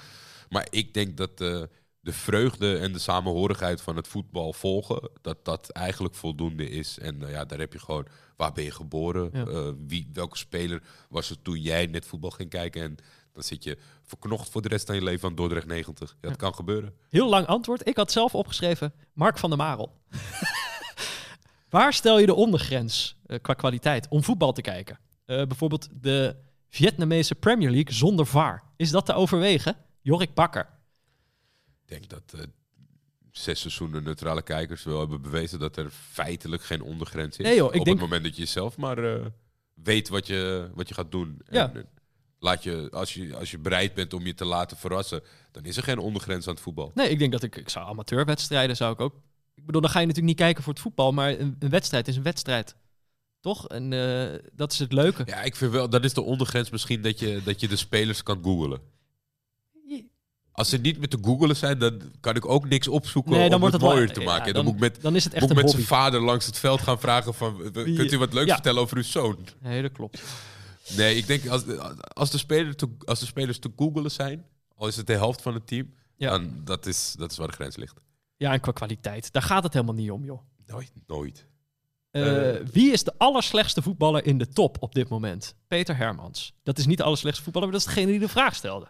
Maar 0.49 0.67
ik 0.71 0.95
denk 0.95 1.17
dat 1.17 1.41
eh, 1.41 1.63
de 2.01 2.13
vreugde 2.13 2.77
en 2.77 2.93
de 2.93 2.99
samenhorigheid 2.99 3.81
van 3.81 3.97
het 3.97 4.09
voetbal 4.09 4.53
volgen, 4.53 5.11
dat 5.21 5.45
dat 5.45 5.71
eigenlijk 5.71 6.15
voldoende 6.15 6.71
is. 6.71 6.99
En 6.99 7.23
eh, 7.23 7.31
ja, 7.31 7.45
daar 7.45 7.59
heb 7.59 7.73
je 7.73 7.79
gewoon, 7.79 8.07
waar 8.37 8.53
ben 8.53 8.65
je 8.65 8.71
geboren? 8.71 9.31
Ja. 9.33 9.47
Eh, 9.47 9.69
wie, 9.87 10.11
welke 10.13 10.37
speler 10.37 10.83
was 11.09 11.31
er 11.31 11.43
toen 11.43 11.61
jij 11.61 11.87
net 11.87 12.07
voetbal 12.07 12.31
ging 12.31 12.51
kijken? 12.51 12.83
En 12.83 12.97
dan 13.33 13.43
zit 13.43 13.65
je 13.65 13.79
verknocht 14.03 14.49
voor 14.51 14.63
de 14.63 14.69
rest 14.69 14.87
van 14.87 14.95
je 14.95 15.03
leven 15.03 15.29
aan 15.29 15.35
Dordrecht 15.35 15.67
90. 15.67 16.11
Ja, 16.11 16.17
dat 16.21 16.31
Ja. 16.31 16.37
kan 16.37 16.55
gebeuren. 16.55 16.95
Heel 17.11 17.29
lang 17.29 17.47
antwoord. 17.47 17.87
Ik 17.89 17.97
had 17.97 18.13
zelf 18.13 18.35
opgeschreven 18.35 18.93
Mark 19.13 19.39
van 19.39 19.51
der 19.51 19.59
Marel. 19.59 19.93
Waar 21.71 21.93
stel 21.93 22.19
je 22.19 22.27
de 22.27 22.35
ondergrens 22.35 23.17
eh, 23.27 23.39
qua 23.43 23.55
kwaliteit 23.55 24.09
om 24.09 24.23
voetbal 24.23 24.53
te 24.53 24.61
kijken? 24.61 24.99
Eh, 25.25 25.43
bijvoorbeeld 25.47 25.89
de 25.93 26.37
Vietnamese 26.69 27.35
Premier 27.35 27.71
League 27.71 27.93
zonder 27.95 28.27
VAR. 28.27 28.63
Is 28.77 28.91
dat 28.91 29.07
te 29.07 29.13
overwegen? 29.13 29.77
Jorik 30.01 30.35
Bakker. 30.35 30.69
Ik 31.83 31.89
denk 31.89 32.09
dat 32.09 32.23
eh, 32.41 32.41
zes 33.31 33.61
seizoenen 33.61 34.03
neutrale 34.03 34.43
kijkers 34.43 34.85
wel 34.85 34.99
hebben 34.99 35.23
bewezen 35.23 35.59
dat 35.59 35.77
er 35.77 35.91
feitelijk 35.91 36.63
geen 36.63 36.83
ondergrens 36.83 37.37
is. 37.37 37.45
Nee, 37.45 37.57
joh, 37.57 37.75
ik 37.75 37.79
Op 37.81 37.85
denk- 37.85 37.99
het 38.01 38.07
moment 38.09 38.25
dat 38.25 38.37
je 38.37 38.45
zelf 38.45 38.77
maar 38.77 39.33
weet 39.75 40.09
wat 40.09 40.27
je, 40.27 40.71
wat 40.75 40.89
je 40.89 40.95
gaat 40.95 41.11
doen. 41.11 41.41
Ja. 41.51 41.73
En, 41.75 41.89
laat 42.43 42.63
je, 42.63 42.89
als, 42.93 43.15
je, 43.15 43.37
als 43.37 43.51
je 43.51 43.59
bereid 43.59 43.95
bent 43.95 44.13
om 44.15 44.27
je 44.27 44.35
te 44.35 44.45
laten 44.45 44.77
verrassen, 44.77 45.23
dan 45.53 45.65
is 45.65 45.77
er 45.77 45.83
geen 45.83 45.99
ondergrens 45.99 46.47
aan 46.47 46.55
het 46.55 46.63
voetbal. 46.63 46.91
Nee, 46.95 47.09
ik 47.09 47.19
denk 47.19 47.33
dat 47.33 47.43
ik, 47.43 47.57
ik 47.57 47.69
zou 47.69 47.87
amateurwedstrijden 47.89 48.77
zou 48.77 48.93
ik 48.93 49.01
ook. 49.01 49.15
Ik 49.55 49.67
bedoel, 49.67 49.81
dan 49.81 49.91
ga 49.91 50.01
je 50.01 50.07
natuurlijk 50.07 50.35
niet 50.35 50.43
kijken 50.45 50.63
voor 50.63 50.73
het 50.73 50.83
voetbal, 50.83 51.13
maar 51.13 51.39
een, 51.39 51.57
een 51.59 51.71
wedstrijd 51.71 52.09
is 52.09 52.17
een 52.17 52.23
wedstrijd. 52.23 52.77
Toch? 53.41 53.69
En 53.69 53.93
eh, 53.93 54.39
dat 54.53 54.73
is 54.73 54.79
het 54.79 54.93
leuke. 54.93 55.23
Ja, 55.27 55.43
ik 55.43 55.57
vind 55.57 55.73
wel, 55.73 55.89
dat 55.91 56.05
is 56.05 56.15
de 56.15 56.23
ondergrens 56.23 56.71
misschien 56.71 57.03
dat 57.03 57.19
je, 57.19 57.41
dat 57.45 57.61
je 57.61 57.69
de 57.69 57.77
spelers 57.77 58.23
kan 58.23 58.43
googlen. 58.43 58.81
Als 60.55 60.69
ze 60.69 60.79
niet 60.79 60.99
met 60.99 61.11
te 61.11 61.19
googelen 61.23 61.57
zijn, 61.57 61.79
dan 61.79 62.01
kan 62.21 62.37
ik 62.37 62.49
ook 62.49 62.69
niks 62.69 62.89
opzoeken 62.89 63.33
Nee, 63.33 63.45
dan 63.45 63.55
om 63.55 63.61
wordt 63.61 63.75
het 63.75 63.83
mooier 63.85 64.13
te 64.13 64.21
maken. 64.21 64.47
En 64.47 64.53
dan- 64.53 64.65
dan, 64.65 64.65
moet 64.65 64.75
ik 64.75 64.81
met, 64.93 65.03
Dan 65.03 65.17
is 65.17 65.25
het 65.25 65.33
echt 65.35 65.47
moet 65.47 65.55
met 65.55 65.71
zijn 65.71 65.83
vader 65.83 66.21
langs 66.21 66.47
het 66.47 66.59
veld 66.59 66.81
gaan 66.81 67.01
vragen 67.01 67.35
van... 67.35 67.71
Kunt 67.73 68.13
u 68.13 68.19
wat 68.19 68.33
leuks 68.33 68.49
ja. 68.49 68.55
vertellen 68.55 68.81
over 68.81 68.97
uw 68.97 69.03
zoon? 69.03 69.39
Nee, 69.61 69.83
dat 69.83 69.93
klopt. 69.93 70.23
Nee, 70.89 71.17
ik 71.17 71.27
denk 71.27 71.47
als, 71.47 71.65
als, 71.99 72.31
de, 72.31 72.39
speler 72.39 72.77
te, 72.77 72.89
als 73.05 73.21
de 73.21 73.27
spelers 73.27 73.59
te 73.59 73.73
googelen 73.77 74.11
zijn... 74.11 74.45
al 74.75 74.87
is 74.87 74.97
het 74.97 75.07
de 75.07 75.13
helft 75.13 75.43
van 75.43 75.55
het 75.55 75.67
team... 75.67 75.95
Ja. 76.17 76.31
dan 76.31 76.61
dat 76.65 76.87
is, 76.87 77.15
dat 77.19 77.31
is 77.31 77.37
waar 77.37 77.47
de 77.49 77.53
grens 77.53 77.77
ligt. 77.77 78.01
Ja, 78.37 78.53
en 78.53 78.61
qua 78.61 78.73
kwaliteit. 78.73 79.33
Daar 79.33 79.43
gaat 79.43 79.63
het 79.63 79.73
helemaal 79.73 79.95
niet 79.95 80.11
om, 80.11 80.25
joh. 80.25 80.41
Nooit. 80.67 80.93
Nooit. 81.07 81.47
Eh, 82.11 82.57
Eh. 82.57 82.67
wie 82.73 82.93
is 82.93 83.05
de 83.05 83.15
allerslechtste 83.19 83.83
voetballer 83.83 84.27
in 84.27 84.39
de 84.39 84.49
top 84.49 84.77
op 84.81 84.95
dit 84.95 85.09
moment? 85.09 85.55
Peter 85.69 85.97
Hermans. 85.97 86.55
Dat 86.63 86.79
is 86.79 86.87
niet 86.87 86.97
de 86.97 87.03
allerslechtste 87.05 87.45
voetballer, 87.45 87.69
maar 87.69 87.79
dat 87.79 87.89
is 87.89 87.95
degene 87.95 88.11
die 88.11 88.21
de 88.21 88.29
vraag 88.29 88.55
stelde. 88.55 88.89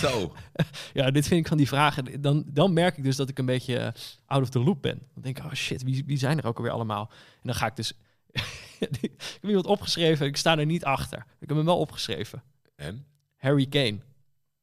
Zo. 0.00 0.32
Ja, 0.92 1.10
dit 1.10 1.26
vind 1.26 1.40
ik 1.40 1.48
van 1.48 1.56
die 1.56 1.68
vragen. 1.68 2.20
Dan, 2.20 2.44
dan 2.46 2.72
merk 2.72 2.96
ik 2.96 3.04
dus 3.04 3.16
dat 3.16 3.28
ik 3.28 3.38
een 3.38 3.46
beetje 3.46 3.76
eh, 3.78 3.92
out 4.26 4.42
of 4.42 4.48
the 4.48 4.58
loop 4.58 4.82
ben. 4.82 4.98
Dan 5.14 5.22
denk 5.22 5.38
ik, 5.38 5.44
oh 5.44 5.52
shit, 5.52 5.82
wie, 5.82 6.04
wie 6.06 6.18
zijn 6.18 6.38
er 6.38 6.46
ook 6.46 6.56
alweer 6.56 6.72
allemaal? 6.72 7.10
En 7.10 7.40
dan 7.42 7.54
ga 7.54 7.66
ik 7.66 7.76
dus... 7.76 7.92
ik 9.00 9.12
heb 9.40 9.44
iemand 9.46 9.66
opgeschreven, 9.66 10.26
ik 10.26 10.36
sta 10.36 10.58
er 10.58 10.66
niet 10.66 10.84
achter. 10.84 11.18
Ik 11.18 11.48
heb 11.48 11.56
hem 11.56 11.64
wel 11.66 11.78
opgeschreven. 11.78 12.42
En? 12.76 13.06
Harry 13.36 13.66
Kane. 13.66 13.98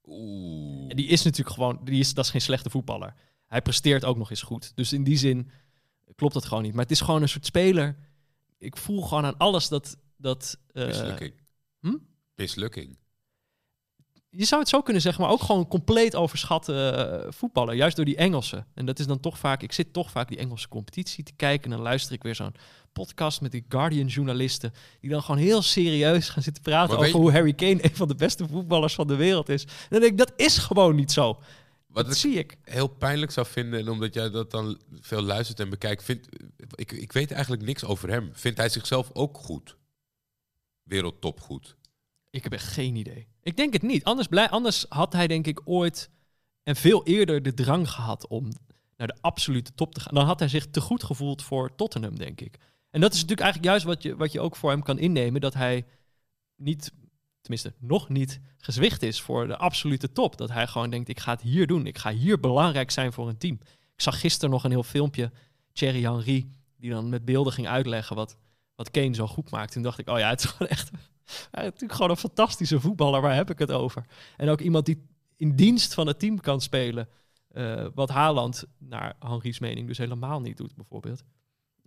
Oeh. 0.06 0.90
En 0.90 0.96
die 0.96 1.08
is 1.08 1.24
natuurlijk 1.24 1.56
gewoon, 1.56 1.80
die 1.84 2.00
is, 2.00 2.14
dat 2.14 2.26
is 2.26 2.32
geen 2.32 2.42
slechte 2.42 2.70
voetballer. 2.70 3.14
Hij 3.48 3.62
presteert 3.62 4.06
ook 4.06 4.18
nog 4.18 4.30
eens 4.30 4.42
goed. 4.42 4.72
Dus 4.76 4.94
in 4.94 5.04
die 5.04 5.18
zin 5.18 5.50
klopt 6.16 6.34
dat 6.34 6.46
gewoon 6.46 6.64
niet. 6.64 6.74
Maar 6.74 6.82
het 6.82 6.92
is 6.92 7.02
gewoon 7.02 7.22
een 7.22 7.30
soort 7.30 7.46
speler. 7.46 7.96
Ik 8.58 8.78
voel 8.78 9.02
gewoon 9.02 9.26
aan 9.26 9.38
alles 9.38 9.68
dat. 9.68 9.98
dat 10.18 10.58
eh, 10.74 10.86
Mislukking. 10.86 11.34
hm? 11.80 11.96
Mislukking. 12.36 12.98
Je 14.30 14.46
zou 14.46 14.62
het 14.62 14.70
zo 14.70 14.82
kunnen 14.82 15.02
zeggen, 15.02 15.22
maar 15.24 15.32
ook 15.32 15.42
gewoon 15.44 15.68
compleet 15.68 16.16
overschatte 16.16 16.74
eh, 17.26 17.32
voetballer. 17.32 17.76
Juist 17.76 17.96
door 17.96 18.06
die 18.06 18.16
Engelsen. 18.16 18.68
En 18.74 18.86
dat 18.86 19.00
is 19.00 19.08
dan 19.08 19.20
toch 19.20 19.38
vaak, 19.38 19.62
ik 19.62 19.72
zit 19.72 19.94
toch 19.94 20.12
vaak 20.12 20.28
die 20.28 20.38
Engelse 20.38 20.68
competitie 20.68 21.24
te 21.24 21.34
kijken. 21.36 21.64
En 21.72 21.78
dan 21.78 21.86
luister 21.86 22.14
ik 22.14 22.24
weer 22.24 22.36
zo'n 22.36 22.54
podcast 22.94 23.42
met 23.42 23.52
die 23.52 23.66
Guardian-journalisten. 23.70 24.74
Die 25.02 25.10
dan 25.10 25.22
gewoon 25.22 25.42
heel 25.42 25.62
serieus 25.62 26.30
gaan 26.30 26.44
zitten 26.44 26.64
praten 26.64 26.90
Maar 26.90 26.98
over 26.98 27.10
je- 27.10 27.18
hoe 27.22 27.32
Harry 27.32 27.54
Kane 27.54 27.84
een 27.84 27.96
van 27.96 28.08
de 28.08 28.16
beste 28.16 28.48
voetballers 28.48 28.94
van 28.96 29.08
de 29.08 29.16
wereld 29.16 29.50
is. 29.50 29.64
En 29.64 29.70
dan 29.90 30.00
denk 30.00 30.12
ik, 30.12 30.18
dat 30.18 30.34
is 30.36 30.58
gewoon 30.58 30.96
niet 30.96 31.12
zo. 31.12 31.40
Wat 31.88 32.06
Dat 32.06 32.14
ik 32.14 32.20
zie 32.20 32.34
ik. 32.36 32.58
heel 32.64 32.88
pijnlijk 32.88 33.32
zou 33.32 33.48
vinden, 33.48 33.80
en 33.80 33.90
omdat 33.90 34.14
jij 34.14 34.30
dat 34.30 34.52
dan 34.52 34.80
veel 35.02 35.22
luistert 35.22 35.60
en 35.60 35.70
bekijkt, 35.70 36.04
vind, 36.04 36.28
ik, 36.76 36.92
ik 36.92 37.12
weet 37.12 37.32
eigenlijk 37.32 37.62
niks 37.64 37.84
over 37.86 38.10
hem. 38.10 38.30
Vindt 38.34 38.58
hij 38.58 38.70
zichzelf 38.70 39.10
ook 39.14 39.38
goed? 39.38 39.78
Wereldtop 40.84 41.40
goed. 41.42 41.76
Ik 42.30 42.44
heb 42.44 42.54
echt 42.54 42.68
geen 42.68 42.96
idee. 42.96 43.28
Ik 43.42 43.58
denk 43.58 43.74
het 43.74 43.82
niet. 43.82 44.04
Anders, 44.04 44.28
blij, 44.28 44.50
anders 44.50 44.86
had 44.90 45.14
hij 45.14 45.28
denk 45.28 45.48
ik 45.48 45.62
ooit 45.66 46.10
en 46.64 46.76
veel 46.76 47.06
eerder 47.06 47.44
de 47.44 47.54
drang 47.54 47.90
gehad 47.90 48.28
om 48.28 48.52
naar 48.98 49.08
de 49.08 49.18
absolute 49.22 49.74
top 49.74 49.94
te 49.94 50.00
gaan. 50.00 50.14
Dan 50.14 50.26
had 50.26 50.40
hij 50.40 50.48
zich 50.48 50.68
te 50.70 50.82
goed 50.82 51.04
gevoeld 51.04 51.44
voor 51.44 51.76
Tottenham, 51.76 52.18
denk 52.18 52.42
ik. 52.42 52.58
En 52.90 53.02
dat 53.02 53.14
is 53.14 53.22
natuurlijk 53.22 53.42
eigenlijk 53.42 53.72
juist 53.72 53.86
wat 53.86 54.04
je, 54.04 54.16
wat 54.16 54.32
je 54.32 54.40
ook 54.40 54.56
voor 54.56 54.70
hem 54.70 54.84
kan 54.84 55.00
innemen. 55.00 55.42
Dat 55.42 55.54
hij 55.54 55.86
niet, 56.56 56.92
tenminste 57.42 57.74
nog 57.80 58.10
niet, 58.10 58.40
gezwicht 58.58 59.02
is 59.02 59.22
voor 59.22 59.48
de 59.48 59.58
absolute 59.58 60.12
top. 60.12 60.38
Dat 60.38 60.50
hij 60.50 60.68
gewoon 60.68 60.90
denkt, 60.90 61.10
ik 61.10 61.20
ga 61.20 61.32
het 61.32 61.42
hier 61.42 61.68
doen. 61.68 61.86
Ik 61.86 61.98
ga 61.98 62.12
hier 62.12 62.40
belangrijk 62.40 62.92
zijn 62.92 63.14
voor 63.14 63.28
een 63.28 63.38
team. 63.38 63.60
Ik 63.96 64.02
zag 64.02 64.20
gisteren 64.20 64.50
nog 64.50 64.64
een 64.64 64.72
heel 64.72 64.84
filmpje, 64.84 65.32
Thierry 65.74 66.02
Henry, 66.02 66.48
die 66.78 66.90
dan 66.90 67.10
met 67.10 67.26
beelden 67.26 67.54
ging 67.54 67.68
uitleggen 67.68 68.16
wat, 68.16 68.38
wat 68.76 68.92
Kane 68.92 69.16
zo 69.16 69.28
goed 69.28 69.52
maakt. 69.52 69.72
Toen 69.72 69.84
dacht 69.84 70.00
ik, 70.00 70.10
oh 70.10 70.20
ja, 70.20 70.30
het 70.30 70.44
is 70.44 70.46
gewoon 70.52 70.68
echt 70.68 70.90
hij 71.52 71.64
is 71.64 71.66
natuurlijk 71.66 71.94
gewoon 71.94 72.10
een 72.10 72.18
fantastische 72.18 72.80
voetballer, 72.80 73.22
waar 73.22 73.36
heb 73.36 73.50
ik 73.50 73.60
het 73.60 73.72
over? 73.72 74.06
En 74.38 74.50
ook 74.50 74.60
iemand 74.62 74.86
die 74.86 75.08
in 75.36 75.56
dienst 75.56 75.94
van 75.94 76.08
het 76.08 76.20
team 76.20 76.40
kan 76.42 76.62
spelen. 76.62 77.08
eh, 77.48 77.86
wat 77.96 78.10
Haaland, 78.10 78.64
naar 78.78 79.16
Henry's 79.20 79.60
mening, 79.60 79.88
dus 79.88 79.98
helemaal 79.98 80.42
niet 80.42 80.58
doet, 80.58 80.76
bijvoorbeeld. 80.76 81.24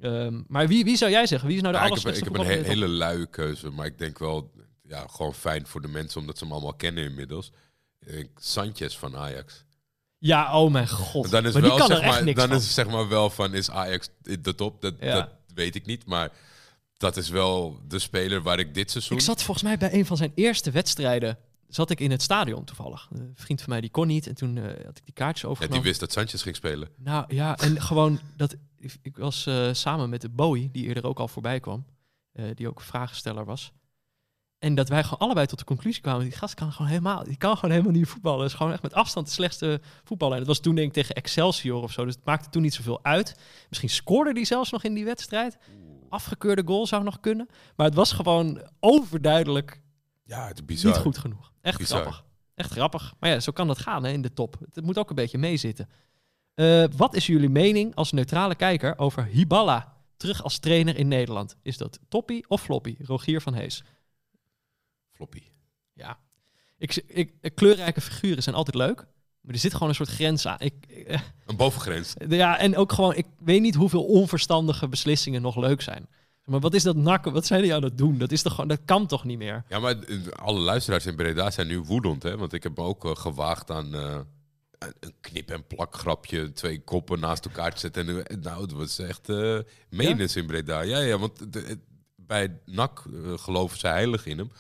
Ehm, 0.01 0.41
maar 0.47 0.69
wie, 0.69 0.85
wie 0.85 0.97
zou 0.97 1.11
jij 1.11 1.27
zeggen? 1.27 1.49
Wie 1.49 1.57
is 1.57 1.63
nou 1.63 1.75
de 1.75 1.81
Ja, 1.81 1.87
ik 1.87 2.03
heb, 2.03 2.15
ik 2.15 2.25
heb 2.25 2.37
een 2.39 2.47
he- 2.47 2.63
hele 2.63 2.89
luie 2.89 3.27
keuze, 3.27 3.71
maar 3.71 3.87
ik 3.87 3.99
denk 3.99 4.19
wel 4.19 4.51
ja, 4.83 5.07
gewoon 5.11 5.35
fijn 5.35 5.67
voor 5.67 5.81
de 5.81 5.89
mensen, 5.89 6.21
omdat 6.21 6.39
ze 6.39 6.45
hem 6.45 6.53
allemaal 6.53 6.75
kennen 6.75 7.05
inmiddels. 7.05 7.53
Sanchez 8.37 8.97
van 8.97 9.17
Ajax. 9.17 9.65
Ja, 10.19 10.61
oh 10.61 10.71
mijn 10.73 10.89
god. 10.89 11.31
Dan 11.31 11.47
is 11.47 11.53
maar 11.53 11.63
wel, 11.63 11.71
die 11.71 11.79
kan 11.79 11.89
zeg 11.89 11.99
er 11.99 12.03
echt 12.05 12.13
maar, 12.15 12.25
niks 12.25 12.39
dan 12.39 12.49
van. 12.49 12.57
is 12.57 12.65
het 12.65 12.73
zeg 12.73 12.89
maar 12.89 13.09
wel 13.09 13.31
van, 13.31 13.55
is 13.55 13.71
Ajax 13.71 14.09
de 14.23 14.55
top? 14.55 14.81
Dat, 14.81 14.95
Ja. 15.01 15.15
dat 15.15 15.29
weet 15.55 15.75
ik 15.75 15.87
niet, 15.87 16.07
maar 16.07 16.31
dat 17.01 17.17
is 17.17 17.29
wel 17.29 17.81
de 17.89 17.99
speler 17.99 18.43
waar 18.43 18.59
ik 18.59 18.75
dit 18.75 18.91
seizoen... 18.91 19.17
Ik 19.17 19.23
zat 19.23 19.43
volgens 19.43 19.67
mij 19.67 19.77
bij 19.79 19.95
een 19.95 20.07
van 20.07 20.17
zijn 20.17 20.33
eerste 20.35 20.71
wedstrijden. 20.71 21.39
Zat 21.69 21.91
ik 21.91 22.01
in 22.01 22.11
het 22.11 22.23
stadion 22.23 22.65
toevallig. 22.65 23.09
Een 23.13 23.31
vriend 23.35 23.61
van 23.61 23.71
mij 23.71 23.81
die 23.81 23.91
kon 23.91 24.07
niet. 24.07 24.27
En 24.27 24.35
toen 24.35 24.57
eh, 24.59 24.65
had 24.65 24.99
ik 24.99 25.05
die 25.05 25.15
kaartjes 25.15 25.43
ja, 25.43 25.49
overgenomen. 25.49 25.83
die 25.83 25.89
wist 25.91 26.01
dat 26.01 26.13
Sanchez 26.13 26.43
ging 26.43 26.57
spelen. 26.57 26.89
Nou 26.97 27.25
ja, 27.35 27.57
en 27.59 27.81
gewoon 27.83 28.21
dat 28.37 28.53
ik- 28.79 28.99
ik 29.03 29.17
was 29.17 29.47
eh, 29.47 29.69
samen 29.73 30.11
met 30.11 30.21
de 30.21 30.29
Bowie, 30.29 30.71
die 30.73 30.85
eerder 30.87 31.07
ook 31.07 31.19
al 31.19 31.29
voorbij 31.29 31.61
kwam, 31.61 31.85
eh, 32.33 32.45
die 32.55 32.69
ook 32.69 32.81
vragensteller 32.81 33.45
was. 33.45 33.73
En 34.59 34.75
dat 34.75 34.89
wij 34.89 35.03
gewoon 35.03 35.19
allebei 35.19 35.47
tot 35.47 35.59
de 35.59 35.65
conclusie 35.65 36.03
kwamen: 36.03 36.23
die 36.23 36.33
gast 36.33 36.55
kan 36.55 36.73
gewoon 36.73 36.89
helemaal, 36.91 37.25
die 37.25 37.37
kan 37.37 37.55
gewoon 37.55 37.71
helemaal 37.71 37.93
niet 37.93 38.09
voetballen. 38.09 38.39
Dat 38.41 38.49
is 38.49 38.55
gewoon 38.55 38.73
echt 38.73 38.83
met 38.83 38.95
afstand 38.95 39.27
de 39.27 39.33
slechtste 39.33 39.81
voetballer. 40.05 40.33
En 40.33 40.39
dat 40.39 40.49
was 40.49 40.61
toen 40.61 40.75
denk 40.75 40.87
ik 40.89 40.93
tegen 40.95 41.15
Excelsior 41.15 41.83
of 41.83 41.93
zo, 41.93 42.05
dus 42.05 42.15
het 42.15 42.25
maakte 42.25 42.51
toen 42.51 42.63
niet 42.63 42.75
zoveel 42.75 43.05
uit. 43.05 43.37
Misschien 43.69 43.91
scoorde 43.91 44.33
hij 44.33 44.45
zelfs 44.45 44.71
nog 44.71 44.85
in 44.85 44.95
die 44.95 45.05
wedstrijd. 45.05 45.59
Afgekeurde 46.11 46.63
goal 46.65 46.87
zou 46.87 47.03
nog 47.05 47.21
kunnen. 47.21 47.49
Maar 47.77 47.87
het 47.87 47.95
was 47.95 48.13
gewoon 48.13 48.69
overduidelijk 48.81 49.81
Ja, 50.25 50.47
het 50.47 50.59
is 50.59 50.65
bizar. 50.65 50.93
niet 50.93 51.01
goed 51.01 51.19
genoeg. 51.19 51.53
Echt 51.61 51.79
Bizar. 51.79 52.01
grappig. 52.01 52.25
Echt 52.55 52.71
grappig. 52.71 53.15
Maar 53.21 53.31
ja, 53.31 53.41
zo 53.41 53.53
kan 53.53 53.67
dat 53.67 53.79
gaan 53.79 54.05
hè, 54.05 54.11
in 54.11 54.23
de 54.23 54.33
top. 54.33 54.57
Het 54.73 54.85
moet 54.85 54.99
ook 54.99 55.09
een 55.11 55.17
beetje 55.17 55.39
meezitten. 55.39 55.89
Eh, 56.55 56.85
wat 56.97 57.15
is 57.15 57.27
jullie 57.27 57.49
mening 57.49 57.95
als 57.95 58.13
neutrale 58.13 58.55
kijker 58.55 58.99
over 58.99 59.25
Hiballa 59.25 59.97
terug 60.17 60.43
als 60.43 60.59
trainer 60.59 60.97
in 60.97 61.09
Nederland? 61.09 61.57
Is 61.63 61.77
dat 61.77 61.99
toppie 62.09 62.45
of 62.49 62.63
floppy? 62.63 62.97
Rogier 62.99 63.41
van 63.41 63.55
Hees. 63.55 63.85
Floppy. 65.13 65.43
Ja. 65.93 66.19
Ik, 66.79 66.95
ik, 67.07 67.35
ik- 67.41 67.55
kleurrijke 67.55 68.01
figuren 68.01 68.43
zijn 68.43 68.57
altijd 68.57 68.77
leuk. 68.77 69.07
Maar 69.41 69.55
er 69.55 69.61
zit 69.61 69.73
gewoon 69.73 69.89
een 69.89 69.95
soort 69.95 70.09
grens 70.09 70.47
aan. 70.47 70.57
Ik, 70.59 70.75
eh, 71.07 71.21
Een 71.47 71.57
bovengrens. 71.57 72.15
ja, 72.29 72.59
en 72.59 72.77
ook 72.77 72.93
gewoon, 72.93 73.15
ik 73.15 73.27
weet 73.39 73.61
niet 73.61 73.75
hoeveel 73.75 74.05
onverstandige 74.05 74.89
beslissingen 74.89 75.43
nog 75.43 75.57
leuk 75.57 75.81
zijn. 75.83 76.07
Maar 76.45 76.61
wat 76.61 76.75
is 76.75 76.83
dat 76.83 76.97
nakken? 76.97 77.33
Wat 77.33 77.47
zijn 77.47 77.63
die 77.63 77.75
aan 77.75 77.83
het 77.83 77.99
doen? 77.99 78.19
Dat, 78.19 78.33
is 78.33 78.43
toch 78.43 78.53
gewoon, 78.53 78.69
dat 78.69 78.81
kan 78.85 79.07
toch 79.07 79.25
niet 79.25 79.39
meer? 79.39 79.65
Ja, 79.69 79.79
maar 79.79 79.99
eh, 79.99 80.17
alle 80.33 80.59
luisteraars 80.61 81.07
in 81.07 81.17
Breda 81.17 81.51
zijn 81.51 81.67
nu 81.67 81.81
woedend, 81.81 82.23
hè? 82.23 82.37
Want 82.37 82.53
ik 82.53 82.63
heb 82.63 82.77
me 82.77 82.83
ook 82.85 83.05
eh, 83.05 83.17
gewaagd 83.17 83.71
aan 83.71 83.93
een- 83.95 84.25
knip- 85.21 85.51
en 85.51 85.67
plakgrapje, 85.67 86.53
twee 86.53 86.81
koppen 86.85 87.21
naast 87.21 87.45
elkaar 87.45 87.73
te 87.73 87.79
zetten. 87.81 88.27
En, 88.27 88.41
nou, 88.41 88.63
het 88.63 88.73
was 88.73 88.99
echt 88.99 89.29
eh 89.29 89.59
menens 89.91 90.37
in 90.37 90.47
Breda. 90.47 90.81
Ja, 90.81 90.99
ja, 90.99 91.19
want 91.19 91.53
de- 91.53 91.79
bij 92.17 92.59
NAC 92.65 93.05
geloven 93.37 93.79
ze 93.79 93.87
heilig 93.87 94.27
in 94.27 94.39
hem. 94.39 94.51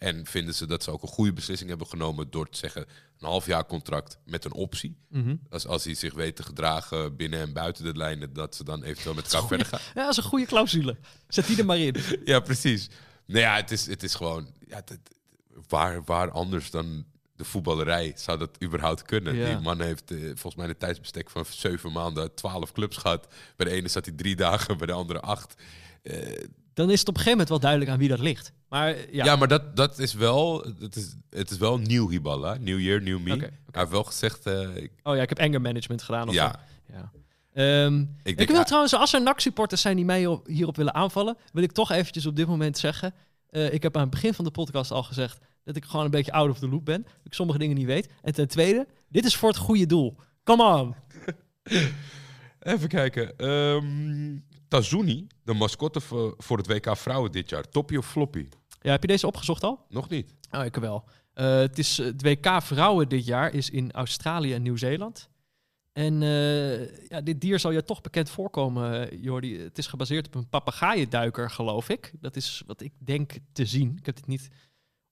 En 0.00 0.26
vinden 0.26 0.54
ze 0.54 0.66
dat 0.66 0.82
ze 0.82 0.90
ook 0.90 1.02
een 1.02 1.08
goede 1.08 1.32
beslissing 1.32 1.68
hebben 1.68 1.86
genomen 1.86 2.30
door 2.30 2.48
te 2.48 2.58
zeggen 2.58 2.82
een 3.18 3.26
half 3.28 3.46
jaar 3.46 3.66
contract 3.66 4.18
met 4.24 4.44
een 4.44 4.52
optie. 4.52 4.96
Mhm. 5.08 5.36
Als, 5.50 5.66
als 5.66 5.84
hij 5.84 5.94
zich 5.94 6.14
weet 6.14 6.36
te 6.36 6.42
gedragen 6.42 7.16
binnen 7.16 7.40
en 7.40 7.52
buiten 7.52 7.84
de 7.84 7.94
lijnen, 7.96 8.32
dat 8.32 8.54
ze 8.54 8.64
dan 8.64 8.82
eventueel 8.82 9.14
met 9.14 9.32
elkaar 9.32 9.48
verder 9.48 9.66
gaan. 9.66 9.80
Ja, 9.94 10.02
dat 10.02 10.10
is 10.10 10.16
een 10.16 10.22
goede 10.22 10.46
clausule. 10.46 10.96
Zet 11.28 11.46
die 11.46 11.58
er 11.58 11.64
maar 11.64 11.78
in. 11.78 11.94
Ja, 12.24 12.40
precies. 12.40 12.88
Nou 13.26 13.40
ja, 13.40 13.56
het 13.56 13.70
is, 13.70 13.86
het 13.86 14.02
is 14.02 14.14
gewoon... 14.14 14.54
Ja, 14.66 14.76
het- 14.84 14.98
waar, 15.68 16.04
waar 16.04 16.30
anders 16.30 16.70
dan 16.70 17.04
de 17.36 17.44
voetballerij 17.44 18.12
zou 18.16 18.38
dat 18.38 18.50
überhaupt 18.62 19.02
kunnen? 19.02 19.34
Ja. 19.36 19.46
Die 19.48 19.58
man 19.58 19.80
heeft 19.80 20.10
eh, 20.10 20.18
volgens 20.24 20.54
mij 20.54 20.68
een 20.68 20.76
tijdsbestek 20.78 21.30
van 21.30 21.44
zeven 21.48 21.92
maanden 21.92 22.34
twaalf 22.34 22.72
clubs 22.72 22.96
gehad. 22.96 23.26
Bij 23.56 23.66
de 23.68 23.72
ene 23.74 23.88
zat 23.88 24.04
hij 24.04 24.14
drie 24.14 24.36
dagen, 24.46 24.78
bij 24.78 24.86
de 24.86 24.92
andere 24.92 25.20
acht. 25.20 25.54
Eh, 26.02 26.44
Dan 26.74 26.90
is 26.90 26.98
het 27.00 27.08
op 27.08 27.14
een 27.16 27.22
gegeven 27.22 27.30
moment 27.30 27.48
wel 27.48 27.60
duidelijk 27.60 27.90
aan 27.90 27.98
wie 27.98 28.08
dat 28.08 28.18
ligt. 28.20 28.52
Maar 28.70 28.96
ja, 29.12 29.24
ja. 29.24 29.36
maar 29.36 29.48
dat, 29.48 29.76
dat 29.76 29.98
is 29.98 30.12
wel... 30.14 30.64
Het 30.80 30.96
is, 30.96 31.14
het 31.30 31.50
is 31.50 31.56
wel 31.58 31.78
nieuw 31.78 32.08
Hiballa. 32.08 32.56
New 32.60 32.80
year, 32.80 33.02
new 33.02 33.20
me. 33.20 33.36
Hij 33.36 33.50
heeft 33.70 33.90
wel 33.90 34.04
gezegd... 34.04 34.46
eh, 34.46 34.76
ik- 34.76 34.92
oh 35.02 35.16
ja, 35.16 35.22
ik 35.22 35.28
heb 35.28 35.38
anger 35.38 35.60
management 35.60 36.02
gedaan. 36.02 36.28
Of 36.28 36.34
ja. 36.34 36.60
Ehm, 37.52 38.00
ik, 38.22 38.36
wil 38.46 38.56
hij- 38.56 38.64
trouwens, 38.64 38.94
als 38.94 39.12
er 39.12 39.22
NAC-supporters 39.22 39.80
zijn 39.80 39.96
die 39.96 40.04
mij 40.04 40.26
op- 40.26 40.46
hierop 40.46 40.76
willen 40.76 40.94
aanvallen, 40.94 41.36
wil 41.52 41.62
ik 41.62 41.72
toch 41.72 41.90
eventjes 41.90 42.26
op 42.26 42.36
dit 42.36 42.46
moment 42.46 42.78
zeggen. 42.78 43.14
eh, 43.48 43.72
ik 43.72 43.82
heb 43.82 43.94
aan 43.96 44.02
het 44.02 44.10
begin 44.10 44.34
van 44.34 44.44
de 44.44 44.50
podcast 44.50 44.90
al 44.90 45.02
gezegd 45.02 45.38
dat 45.64 45.76
ik 45.76 45.84
gewoon 45.84 46.04
een 46.04 46.10
beetje 46.10 46.32
out 46.32 46.50
of 46.50 46.58
the 46.58 46.68
loop 46.68 46.84
ben. 46.84 47.02
Dat 47.02 47.12
ik 47.24 47.34
sommige 47.34 47.58
dingen 47.58 47.76
niet 47.76 47.86
weet. 47.86 48.08
En 48.22 48.32
ten 48.34 48.48
tweede, 48.48 48.86
dit 49.08 49.24
is 49.24 49.36
voor 49.36 49.48
het 49.48 49.58
goede 49.58 49.86
doel. 49.86 50.16
Come 50.44 50.62
on. 50.78 50.94
Even 52.60 52.88
kijken. 52.88 53.36
Ehm 53.36 54.36
Tazuni, 54.68 55.26
de 55.44 55.52
mascotte 55.54 56.00
voor, 56.00 56.34
voor 56.38 56.56
het 56.58 56.66
WK 56.66 56.96
Vrouwen 56.96 57.32
dit 57.32 57.50
jaar. 57.50 57.68
Toppie 57.68 57.98
of 57.98 58.06
floppy? 58.06 58.48
Ja, 58.80 58.90
heb 58.90 59.02
je 59.02 59.08
deze 59.08 59.26
opgezocht 59.26 59.64
al? 59.64 59.86
Nog 59.88 60.08
niet. 60.08 60.34
Oh, 60.50 60.64
ik 60.64 60.76
wel. 60.76 61.04
Eh, 61.34 61.56
het, 61.56 61.78
is, 61.78 61.96
het 61.96 62.22
WK 62.22 62.62
Vrouwen 62.62 63.08
dit 63.08 63.26
jaar 63.26 63.54
is 63.54 63.70
in 63.70 63.92
Australië 63.92 64.54
en 64.54 64.62
Nieuw-Zeeland. 64.62 65.28
En 65.92 66.22
eh, 66.22 67.08
ja, 67.08 67.20
dit 67.20 67.40
dier 67.40 67.58
zal 67.58 67.70
je 67.70 67.84
toch 67.84 68.00
bekend 68.00 68.30
voorkomen, 68.30 69.10
eh, 69.10 69.22
Jordi. 69.22 69.58
Het 69.58 69.78
is 69.78 69.86
gebaseerd 69.86 70.26
op 70.26 70.34
een 70.34 70.48
papegaaienduiker, 70.48 71.50
geloof 71.50 71.88
ik. 71.88 72.12
Dat 72.20 72.36
is 72.36 72.62
wat 72.66 72.80
ik 72.80 72.92
denk 72.98 73.32
te 73.52 73.66
zien. 73.66 73.96
Ik 73.98 74.06
heb 74.06 74.16
dit 74.16 74.26
niet 74.26 74.48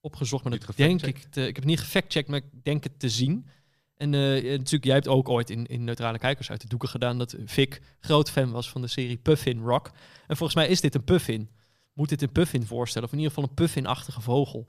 opgezocht, 0.01 0.45
maar 0.45 0.53
Niet 0.53 0.67
dat 0.67 0.77
denk 0.77 1.03
ik. 1.03 1.19
Te, 1.31 1.41
ik 1.41 1.47
heb 1.47 1.57
het 1.57 1.65
niet 1.65 1.81
gefactcheckt, 1.81 2.29
maar 2.29 2.39
ik 2.39 2.65
denk 2.65 2.85
het 2.85 2.99
te 2.99 3.09
zien. 3.09 3.47
En 3.95 4.11
natuurlijk, 4.11 4.85
jij 4.85 4.95
hebt 4.95 5.09
ook 5.09 5.29
ooit 5.29 5.51
in, 5.51 5.67
in 5.67 5.85
Neutrale 5.85 6.19
Kijkers 6.19 6.51
uit 6.51 6.61
de 6.61 6.69
doeken 6.69 6.89
gedaan 6.89 7.19
dat 7.19 7.37
Vic 7.45 7.81
groot 8.01 8.31
fan 8.31 8.51
was 8.51 8.71
van 8.71 8.81
de 8.81 8.87
serie 8.87 9.17
Puffin 9.17 9.63
Rock. 9.63 9.91
En 10.27 10.37
volgens 10.37 10.55
mij 10.55 10.69
is 10.69 10.81
dit 10.81 10.95
een 10.95 11.05
puffin. 11.05 11.51
Moet 11.99 12.09
dit 12.09 12.23
een 12.23 12.33
puffin 12.33 12.67
voorstellen, 12.67 13.09
of 13.09 13.15
in 13.15 13.19
ieder 13.19 13.35
geval 13.35 13.49
een 13.49 13.55
puffin-achtige 13.55 14.21
vogel. 14.21 14.67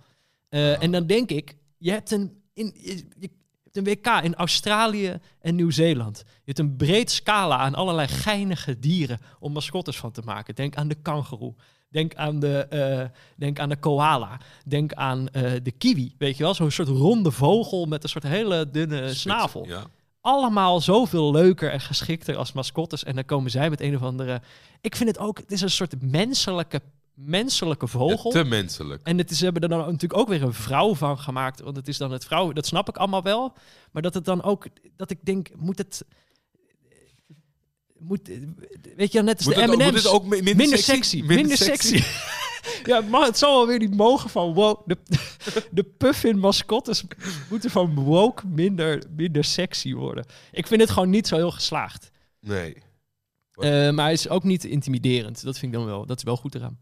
Eh. 0.49 0.84
En 0.84 0.91
dan 0.91 1.06
denk 1.06 1.30
ik, 1.30 1.56
je 1.77 1.91
hebt 1.91 2.11
een, 2.11 2.41
in, 2.53 2.73
je, 2.76 3.30
hebt 3.64 3.77
een 3.77 3.84
WK 3.84 4.23
in 4.23 4.35
Australië 4.35 5.19
en 5.39 5.56
Nieuw-Zeeland. 5.56 6.18
Je 6.18 6.41
hebt 6.43 6.60
een 6.60 6.76
breed 6.76 7.11
scala 7.11 7.57
aan 7.57 7.76
allerlei 7.76 8.07
geinige 8.07 8.80
dieren 8.80 9.19
om 9.39 9.51
mascottes 9.51 9.97
van 9.97 10.11
te 10.11 10.22
maken. 10.26 10.56
Denk 10.56 10.76
aan 10.76 10.88
de 10.88 10.95
kangoeroe. 11.01 11.56
Denk 11.89 12.15
aan 12.15 12.39
de, 12.39 12.65
eh, 12.69 13.06
denk 13.38 13.60
aan 13.60 13.69
de 13.69 13.76
koala. 13.76 14.39
Denk 14.65 14.93
aan 14.93 15.30
eh, 15.30 15.51
de 15.64 15.72
kiwi. 15.72 16.15
Weet 16.18 16.38
je 16.38 16.43
wel, 16.43 16.53
zo'n 16.53 16.72
soort 16.72 16.88
ronde 16.88 17.31
vogel 17.31 17.85
met 17.85 18.03
een 18.03 18.10
soort 18.10 18.23
hele 18.23 18.69
dunne 18.69 19.14
snavel. 19.14 19.65
Ja. 19.68 19.84
Allemaal 20.22 20.81
zoveel 20.81 21.31
leuker 21.31 21.72
en 21.72 21.81
geschikter 21.81 22.35
als 22.35 22.51
mascottes. 22.51 23.03
En 23.03 23.15
dan 23.15 23.26
komen 23.26 23.51
zij 23.51 23.69
met 23.69 23.81
een 23.81 23.95
of 23.95 24.01
andere... 24.01 24.41
Ik 24.81 24.95
vind 24.95 25.10
het 25.10 25.19
ook... 25.19 25.38
Het 25.38 25.51
is 25.51 25.61
een 25.61 25.69
soort 25.69 26.01
menselijke, 26.01 26.81
menselijke 27.25 27.87
vogel. 27.87 28.33
Ja, 28.33 28.41
te 28.43 28.47
menselijk. 28.49 29.01
En 29.03 29.17
het 29.17 29.31
is, 29.31 29.37
ze 29.37 29.43
hebben 29.43 29.61
er 29.61 29.69
dan 29.69 29.77
natuurlijk 29.79 30.17
ook 30.17 30.27
weer 30.27 30.43
een 30.43 30.53
vrouw 30.53 30.95
van 30.95 31.19
gemaakt. 31.19 31.59
Want 31.61 31.75
het 31.75 31.87
is 31.87 31.97
dan 31.97 32.11
het 32.11 32.25
vrouw, 32.25 32.51
dat 32.53 32.65
snap 32.65 32.89
ik 32.89 32.97
allemaal 32.97 33.23
wel. 33.23 33.53
Maar 33.91 34.01
dat 34.01 34.13
het 34.13 34.25
dan 34.25 34.43
ook, 34.43 34.67
dat 34.95 35.11
ik 35.11 35.17
denk, 35.23 35.49
moet 35.55 35.77
het. 35.77 36.05
Moet, 37.97 38.29
weet 38.95 39.11
je, 39.11 39.21
net 39.21 39.37
als 39.37 39.45
Moet 39.45 39.55
de 39.55 39.61
ook- 39.61 39.77
M&M's. 39.77 39.91
moet 39.91 40.07
ook 40.07 40.23
mi- 40.23 40.29
minder, 40.29 40.55
minder 40.55 40.77
sexy. 40.77 41.21
Minder, 41.21 41.57
sexy. 41.57 42.03
ja, 42.91 43.01
maar 43.01 43.25
het 43.25 43.37
zal 43.37 43.55
wel 43.57 43.67
weer 43.67 43.79
niet 43.79 43.95
mogen 43.95 44.29
van 44.29 44.53
wow. 44.53 44.81
De, 44.85 44.97
de 45.71 45.83
puffin 45.83 46.39
mascottes 46.39 47.03
moeten 47.49 47.69
van 47.69 47.95
woke 47.95 48.47
minder, 48.47 49.03
minder 49.15 49.43
sexy 49.43 49.93
worden. 49.93 50.25
Ik 50.51 50.67
vind 50.67 50.81
het 50.81 50.89
gewoon 50.89 51.09
niet 51.09 51.27
zo 51.27 51.35
heel 51.35 51.51
geslaagd. 51.51 52.11
Nee. 52.39 52.73
Eh, 53.53 53.69
maar 53.89 54.03
hij 54.05 54.13
is 54.13 54.29
ook 54.29 54.43
niet 54.43 54.63
intimiderend. 54.63 55.43
Dat 55.43 55.57
vind 55.57 55.73
ik 55.73 55.77
dan 55.79 55.87
wel. 55.87 56.05
Dat 56.05 56.17
is 56.17 56.23
wel 56.23 56.37
goed 56.37 56.55
eraan. 56.55 56.79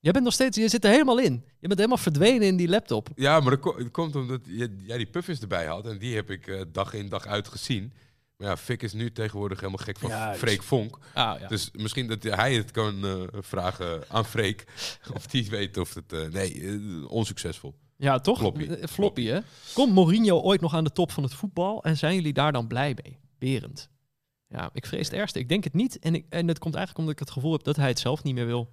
Jij 0.00 0.12
bent 0.12 0.24
nog 0.24 0.32
steeds, 0.34 0.56
je 0.56 0.68
zit 0.68 0.84
er 0.84 0.90
helemaal 0.90 1.18
in. 1.18 1.32
Je 1.58 1.66
bent 1.66 1.74
helemaal 1.76 1.96
verdwenen 1.98 2.46
in 2.46 2.56
die 2.56 2.68
laptop. 2.68 3.08
Ja, 3.14 3.40
maar 3.40 3.50
dat, 3.50 3.60
ko- 3.60 3.76
het 3.78 3.90
komt 3.90 4.16
omdat 4.16 4.40
je- 4.44 4.76
jij 4.86 4.96
die 4.96 5.06
puffins 5.06 5.40
erbij 5.40 5.66
had. 5.66 5.86
En 5.86 5.98
die 5.98 6.14
heb 6.14 6.30
ik 6.30 6.46
eh, 6.46 6.60
dag 6.72 6.92
in 6.94 7.08
dag 7.08 7.26
uit 7.26 7.48
gezien. 7.48 7.92
Maar 8.36 8.48
ja, 8.48 8.56
Fik 8.56 8.82
is 8.82 8.92
nu 8.92 9.12
tegenwoordig 9.12 9.58
helemaal 9.60 9.84
gek 9.84 9.98
van 9.98 10.10
Juist. 10.10 10.38
Freek 10.38 10.62
Vonk. 10.62 10.98
Ah, 11.14 11.40
ja. 11.40 11.48
Dus 11.48 11.70
misschien 11.72 12.06
dat 12.06 12.22
hij 12.22 12.54
het 12.54 12.70
kan 12.70 13.04
eh, 13.04 13.22
vragen 13.32 14.02
aan 14.08 14.24
Freek. 14.24 14.64
Of 15.16 15.26
die 15.26 15.50
weet 15.50 15.76
of 15.76 15.94
het... 15.94 16.12
eh, 16.12 16.26
nee, 16.28 17.08
onsuccesvol. 17.08 17.74
Ja, 17.96 18.18
toch? 18.18 18.38
Floppy. 18.38 18.86
Floppy, 18.86 19.24
hè? 19.26 19.38
Komt 19.74 19.94
Mourinho 19.94 20.40
ooit 20.40 20.60
nog 20.60 20.74
aan 20.74 20.84
de 20.84 20.92
top 20.92 21.12
van 21.12 21.22
het 21.22 21.34
voetbal? 21.34 21.82
En 21.84 21.96
zijn 21.96 22.14
jullie 22.14 22.32
daar 22.32 22.52
dan 22.52 22.66
blij 22.66 22.96
mee? 23.02 23.18
Berend. 23.38 23.88
Ja, 24.48 24.70
ik 24.72 24.86
vrees 24.86 25.06
het 25.08 25.16
ergste. 25.16 25.38
Ik 25.38 25.48
denk 25.48 25.64
het 25.64 25.74
niet. 25.74 25.98
En, 25.98 26.14
ik, 26.14 26.26
en 26.28 26.48
het 26.48 26.58
komt 26.58 26.74
eigenlijk 26.74 26.98
omdat 27.06 27.20
ik 27.20 27.26
het 27.26 27.34
gevoel 27.36 27.52
heb 27.52 27.62
dat 27.62 27.76
hij 27.76 27.88
het 27.88 27.98
zelf 27.98 28.22
niet 28.22 28.34
meer 28.34 28.46
wil. 28.46 28.70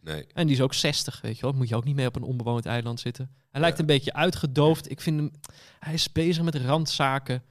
Nee. 0.00 0.26
En 0.32 0.46
die 0.46 0.56
is 0.56 0.62
ook 0.62 0.74
60, 0.74 1.20
weet 1.20 1.36
je 1.36 1.42
wel. 1.42 1.52
Moet 1.52 1.68
je 1.68 1.76
ook 1.76 1.84
niet 1.84 1.96
mee 1.96 2.06
op 2.06 2.16
een 2.16 2.22
onbewoond 2.22 2.66
eiland 2.66 3.00
zitten. 3.00 3.30
Hij 3.50 3.60
lijkt 3.60 3.78
een 3.78 3.86
beetje 3.86 4.12
uitgedoofd. 4.12 4.90
Ik 4.90 5.00
vind 5.00 5.16
hem... 5.20 5.30
Hij 5.78 5.94
is 5.94 6.12
bezig 6.12 6.42
met 6.44 6.54
randzaken. 6.54 7.42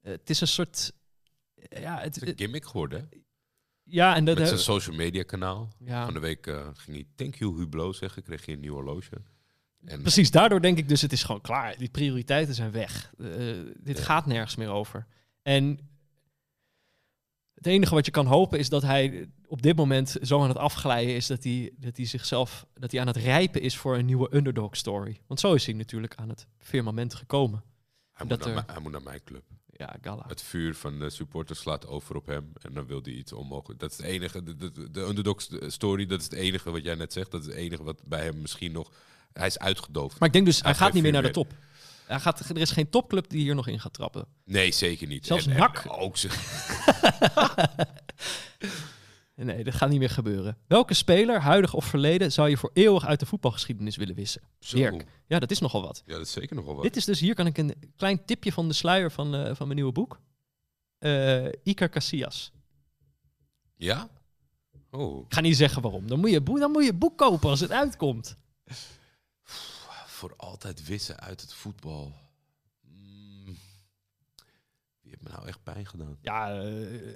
Eh, 0.00 0.12
het 0.12 0.30
is 0.30 0.40
een 0.40 0.48
soort... 0.48 0.92
Ja, 1.54 1.94
het, 2.00 2.14
Het 2.14 2.22
is 2.24 2.30
een 2.30 2.36
gimmick 2.38 2.64
geworden. 2.64 3.00
hè? 3.10 3.18
ja 3.82 4.14
en 4.14 4.24
dat... 4.24 4.38
Met 4.38 4.46
zijn 4.48 4.60
social 4.60 4.96
media 4.96 5.22
kanaal. 5.22 5.68
ja, 5.78 6.04
Van 6.04 6.14
de 6.14 6.20
week 6.20 6.46
eh, 6.46 6.68
ging 6.74 6.96
hij 6.96 7.06
thank 7.14 7.34
you 7.34 7.58
Hublot 7.58 7.96
zeggen. 7.96 8.22
Kreeg 8.22 8.44
hij 8.44 8.54
een 8.54 8.60
nieuw 8.60 8.74
horloge. 8.74 9.22
En 9.84 10.00
Precies, 10.00 10.30
daardoor 10.30 10.60
denk 10.60 10.78
ik 10.78 10.88
dus 10.88 11.02
het 11.02 11.12
is 11.12 11.22
gewoon 11.22 11.40
klaar. 11.40 11.76
Die 11.78 11.88
prioriteiten 11.90 12.54
zijn 12.54 12.70
weg. 12.70 13.12
Eh, 13.18 13.26
dit 13.76 13.98
Ja. 13.98 14.04
gaat 14.04 14.26
nergens 14.26 14.56
meer 14.56 14.68
over. 14.70 15.06
En 15.42 15.78
het 17.54 17.66
enige 17.66 17.94
wat 17.94 18.04
je 18.04 18.10
kan 18.10 18.26
hopen 18.26 18.58
is 18.58 18.68
dat 18.68 18.82
hij 18.82 19.28
op 19.52 19.62
dit 19.62 19.76
moment 19.76 20.16
zo 20.22 20.42
aan 20.42 20.48
het 20.48 20.56
afglijden 20.58 21.14
is 21.14 21.26
dat 21.26 21.44
hij, 21.44 21.72
dat 21.76 21.96
hij 21.96 22.06
zichzelf 22.06 22.66
dat 22.74 22.90
hij 22.92 23.00
aan 23.00 23.06
het 23.06 23.16
rijpen 23.16 23.60
is 23.60 23.76
voor 23.76 23.96
een 23.98 24.04
nieuwe 24.06 24.34
underdog 24.36 24.76
story. 24.76 25.20
Want 25.26 25.40
zo 25.40 25.54
is 25.54 25.66
hij 25.66 25.74
natuurlijk 25.74 26.14
aan 26.14 26.28
het 26.28 26.46
firmament 26.58 27.14
gekomen. 27.14 27.62
hij, 28.12 28.26
dat 28.26 28.38
moet 28.38 28.38
naar, 28.38 28.48
er- 28.48 28.54
mijn- 28.54 28.66
hij 28.76 28.80
moet 28.82 28.92
naar 28.92 29.02
mijn 29.02 29.24
club. 29.24 29.42
Ja, 29.66 29.96
Gala. 30.02 30.24
Het 30.26 30.42
vuur 30.42 30.74
van 30.74 30.98
de 30.98 31.10
supporters 31.10 31.58
slaat 31.60 31.86
over 31.86 32.16
op 32.16 32.26
hem. 32.26 32.52
En 32.62 32.72
dan 32.74 32.86
wil 32.86 33.00
hij 33.02 33.12
iets 33.12 33.32
onmogelijk. 33.32 33.80
Dat 33.80 33.90
is 33.90 33.96
het 33.96 34.06
enige. 34.06 34.42
De, 34.42 34.56
de, 34.56 34.90
de 34.90 35.00
underdog 35.00 35.42
st- 35.42 35.56
story, 35.66 36.06
dat 36.06 36.18
is 36.18 36.24
het 36.24 36.34
enige 36.34 36.70
wat 36.70 36.82
jij 36.84 36.94
net 36.94 37.12
zegt. 37.12 37.30
Dat 37.30 37.40
is 37.40 37.46
het 37.46 37.56
enige 37.56 37.82
wat 37.82 38.02
bij 38.04 38.24
hem 38.24 38.40
misschien 38.40 38.72
nog... 38.72 38.90
Hij 39.32 39.46
is 39.46 39.58
uitgedoofd. 39.58 40.18
Maar 40.18 40.28
ik 40.28 40.34
denk 40.34 40.46
dus, 40.46 40.60
hij 40.60 40.70
Hij 40.70 40.74
gaat 40.80 40.92
niet 40.92 41.02
meer 41.02 41.12
naar 41.12 41.22
de 41.22 41.30
top. 41.30 41.52
Hij 42.06 42.20
gaat, 42.20 42.40
er 42.50 42.56
is 42.56 42.70
geen 42.70 42.90
topclub 42.90 43.28
die 43.28 43.40
hier 43.40 43.54
nog 43.54 43.68
in 43.68 43.80
gaat 43.80 43.92
trappen. 43.92 44.26
Nee, 44.44 44.72
zeker 44.72 45.06
niet. 45.06 45.26
Zelfs 45.26 45.46
En- 45.46 45.88
ook 45.88 46.16
ze- 46.16 46.28
Nee, 49.44 49.64
dat 49.64 49.74
gaat 49.74 49.88
niet 49.90 49.98
meer 49.98 50.10
gebeuren. 50.10 50.56
Welke 50.66 50.94
speler, 50.94 51.40
huidig 51.40 51.74
of 51.74 51.84
verleden, 51.84 52.32
zou 52.32 52.48
je 52.48 52.56
voor 52.56 52.70
eeuwig 52.72 53.06
uit 53.06 53.20
de 53.20 53.26
voetbalgeschiedenis 53.26 53.96
willen 53.96 54.14
wissen? 54.14 54.42
Zo. 54.60 54.76
Dirk. 54.76 55.06
Ja, 55.26 55.38
dat 55.38 55.50
is 55.50 55.58
nogal 55.58 55.82
wat. 55.82 56.02
Ja, 56.06 56.12
dat 56.16 56.26
is 56.26 56.32
zeker 56.32 56.56
nog 56.56 56.64
wel 56.64 56.74
wat. 56.74 56.82
Dit 56.82 56.96
is 56.96 57.04
dus, 57.04 57.20
hier 57.20 57.34
kan 57.34 57.46
ik 57.46 57.58
een 57.58 57.74
klein 57.96 58.24
tipje 58.24 58.52
van 58.52 58.68
de 58.68 58.74
sluier 58.74 59.10
van, 59.10 59.34
eh, 59.34 59.44
van 59.54 59.66
mijn 59.66 59.74
nieuwe 59.78 59.92
boek. 59.92 60.20
Eh 60.98 61.46
Iker 61.62 61.88
Casillas. 61.88 62.52
Ja? 63.76 64.08
Oh, 64.90 65.24
Ik 65.26 65.34
ga 65.34 65.40
niet 65.40 65.56
zeggen 65.56 65.82
waarom. 65.82 66.06
Dan 66.06 66.20
moet, 66.20 66.30
je, 66.30 66.42
dan 66.42 66.70
moet 66.70 66.84
je 66.84 66.92
boek 66.92 67.18
kopen 67.18 67.50
als 67.50 67.60
het 67.60 67.70
uitkomt. 67.70 68.36
voor 70.06 70.34
altijd 70.36 70.86
wissen 70.86 71.20
uit 71.20 71.40
het 71.40 71.52
voetbal. 71.54 72.12
Mm. 72.80 73.44
Wie 75.00 75.10
heeft 75.10 75.22
me 75.22 75.28
nou 75.30 75.46
echt 75.46 75.62
pijn 75.62 75.86
gedaan? 75.86 76.18
Ja, 76.20 76.60
eh, 76.62 77.08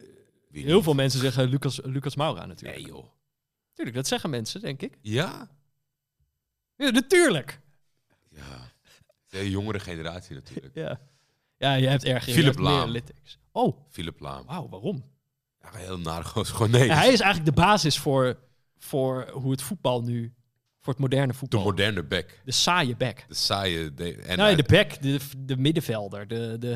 Wie 0.49 0.65
heel 0.65 0.75
niet? 0.75 0.85
veel 0.85 0.95
mensen 0.95 1.21
zeggen 1.21 1.49
Lucas, 1.49 1.81
Lucas 1.83 2.17
Moura 2.17 2.47
natuurlijk. 2.47 2.81
Nee 2.83 2.89
joh. 2.93 3.05
Tuurlijk, 3.73 3.97
dat 3.97 4.07
zeggen 4.07 4.31
mensen, 4.31 4.61
denk 4.61 4.83
ik. 4.83 4.99
Ja? 5.03 5.49
Ja, 6.77 6.91
natuurlijk. 6.91 7.61
Ja. 8.31 8.71
De 9.29 9.51
jongere 9.51 9.81
generatie 9.81 10.35
natuurlijk. 10.35 10.75
Ja, 10.75 11.01
ja 11.57 11.75
je 11.75 11.87
hebt 11.89 12.05
erg 12.05 12.25
Philip 12.25 12.59
Laam. 12.59 12.97
Oh, 13.53 13.79
Philip 13.89 14.21
Laam. 14.21 14.47
wauw, 14.47 14.69
waarom? 14.69 15.05
Ja, 15.63 15.71
heel 15.79 15.99
naar. 15.99 16.25
Gewoon 16.25 16.71
nee. 16.71 16.85
Ja, 16.87 16.95
hij 16.95 17.13
is 17.13 17.21
eigenlijk 17.21 17.55
de 17.57 17.63
basis 17.63 17.99
voor, 17.99 18.39
voor 18.79 19.29
hoe 19.31 19.51
het 19.51 19.63
voetbal 19.63 20.03
nu, 20.03 20.35
voor 20.81 20.93
het 20.93 21.03
moderne 21.03 21.33
De 21.33 21.39
voetbal. 21.39 21.63
moderne 21.63 22.03
back. 22.03 22.41
De 22.45 22.53
saaie 22.53 22.97
back. 22.97 23.25
De 23.29 23.35
saaie... 23.35 23.95
De, 23.95 24.15
en 24.17 24.37
nee, 24.37 24.47
hij- 24.47 24.55
de 24.55 24.63
back, 24.63 25.03
de, 25.03 25.19
de 25.39 25.57
middenvelder. 25.57 26.29
De, 26.29 26.57
de, 26.59 26.69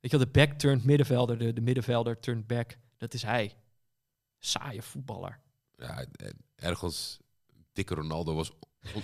weet 0.00 0.10
je 0.10 0.16
wel, 0.16 0.20
de 0.20 0.30
back 0.32 0.52
turned 0.52 0.84
middenvelder, 0.84 1.38
de, 1.38 1.52
de 1.52 1.60
middenvelder 1.60 2.18
turned 2.20 2.46
back. 2.46 2.76
Dat 2.96 3.14
is 3.14 3.22
hij. 3.22 3.54
Saaie 4.38 4.82
voetballer. 4.82 5.40
ja, 5.78 6.04
en 6.16 6.36
ergens... 6.56 7.18
Dikke 7.72 7.94
Ronaldo 7.94 8.34
was 8.34 8.50
on- 8.94 9.02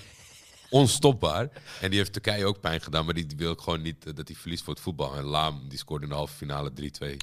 onstopbaar. 0.81 1.49
En 1.81 1.91
die 1.91 1.99
heeft 1.99 2.13
Turkije 2.13 2.47
ook 2.47 2.61
pijn 2.61 2.81
gedaan. 2.81 3.05
Maar 3.05 3.15
die 3.15 3.27
wil 3.37 3.53
ik 3.53 3.61
gewoon 3.61 3.83
niet 3.83 4.07
eh, 4.07 4.15
dat 4.15 4.29
hij 4.29 4.37
verliest 4.37 4.65
voor 4.65 4.75
het 4.75 4.83
voetbal. 4.83 5.15
En 5.17 5.25
Laam, 5.25 5.69
die 5.69 5.79
scoorde 5.79 6.05
in 6.05 6.11
de 6.11 6.17
halve 6.17 6.35
finale 6.37 6.71
3-2 6.71 6.75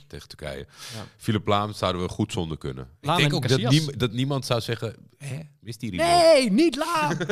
tegen 0.07 0.27
Turkije. 0.27 0.67
Ja. 0.93 1.05
Philip 1.17 1.47
Laam 1.47 1.73
zouden 1.73 2.01
we 2.01 2.09
goed 2.09 2.31
zonder 2.31 2.57
kunnen. 2.57 2.89
Laam 3.01 3.15
ik 3.15 3.29
denk 3.29 3.45
en 3.45 3.53
ook 3.55 3.61
dat, 3.87 3.99
dat 3.99 4.11
niemand 4.11 4.45
zou 4.45 4.61
zeggen... 4.61 4.95
Hè, 5.17 5.39
mist 5.59 5.79
die 5.79 5.89
remote? 5.91 6.09
Nee, 6.09 6.51
niet 6.51 6.75
laat! 6.75 7.17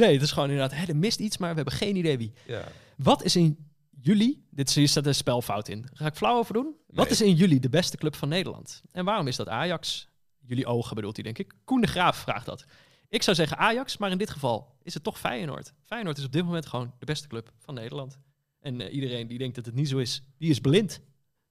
nee, 0.00 0.12
het 0.12 0.22
is 0.22 0.32
gewoon 0.32 0.50
inderdaad, 0.50 0.78
hè, 0.78 0.86
er 0.86 0.96
mist 0.96 1.18
iets, 1.20 1.38
maar 1.38 1.50
we 1.50 1.56
hebben 1.56 1.74
geen 1.74 1.96
idee 1.96 2.18
wie. 2.18 2.32
Ja. 2.46 2.64
Wat 2.96 3.22
is 3.22 3.36
in 3.36 3.67
juli, 4.00 4.44
dit 4.50 4.72
hier 4.72 4.88
staat 4.88 5.06
een 5.06 5.14
spelfout 5.14 5.68
in, 5.68 5.86
ga 5.92 6.06
ik 6.06 6.14
flauw 6.14 6.38
over 6.38 6.54
doen? 6.54 6.74
Wat 6.86 7.10
is 7.10 7.20
in 7.20 7.34
juli 7.34 7.60
de 7.60 7.68
beste 7.68 7.96
club 7.96 8.14
van 8.16 8.28
Nederland? 8.28 8.82
En 8.92 9.04
waarom 9.04 9.26
is 9.26 9.36
dat 9.36 9.48
Ajax? 9.48 10.08
Jullie 10.46 10.66
ogen 10.66 10.94
bedoelt 10.94 11.16
hij, 11.16 11.24
denk 11.24 11.38
ik. 11.38 11.54
Koen 11.64 11.80
de 11.80 11.86
Graaf 11.86 12.16
vraagt 12.16 12.46
dat. 12.46 12.64
Ik 13.08 13.22
zou 13.22 13.36
zeggen 13.36 13.58
Ajax, 13.58 13.96
maar 13.96 14.10
in 14.10 14.18
dit 14.18 14.30
geval 14.30 14.76
is 14.82 14.94
het 14.94 15.02
toch 15.02 15.18
Feyenoord. 15.18 15.72
Feyenoord 15.84 16.18
is 16.18 16.24
op 16.24 16.32
dit 16.32 16.44
moment 16.44 16.66
gewoon 16.66 16.92
de 16.98 17.06
beste 17.06 17.28
club 17.28 17.52
van 17.58 17.74
Nederland. 17.74 18.18
En 18.60 18.80
eh, 18.80 18.94
iedereen 18.94 19.26
die 19.26 19.38
denkt 19.38 19.54
dat 19.54 19.66
het 19.66 19.74
niet 19.74 19.88
zo 19.88 19.98
is, 19.98 20.22
die 20.38 20.50
is 20.50 20.60
blind. 20.60 21.00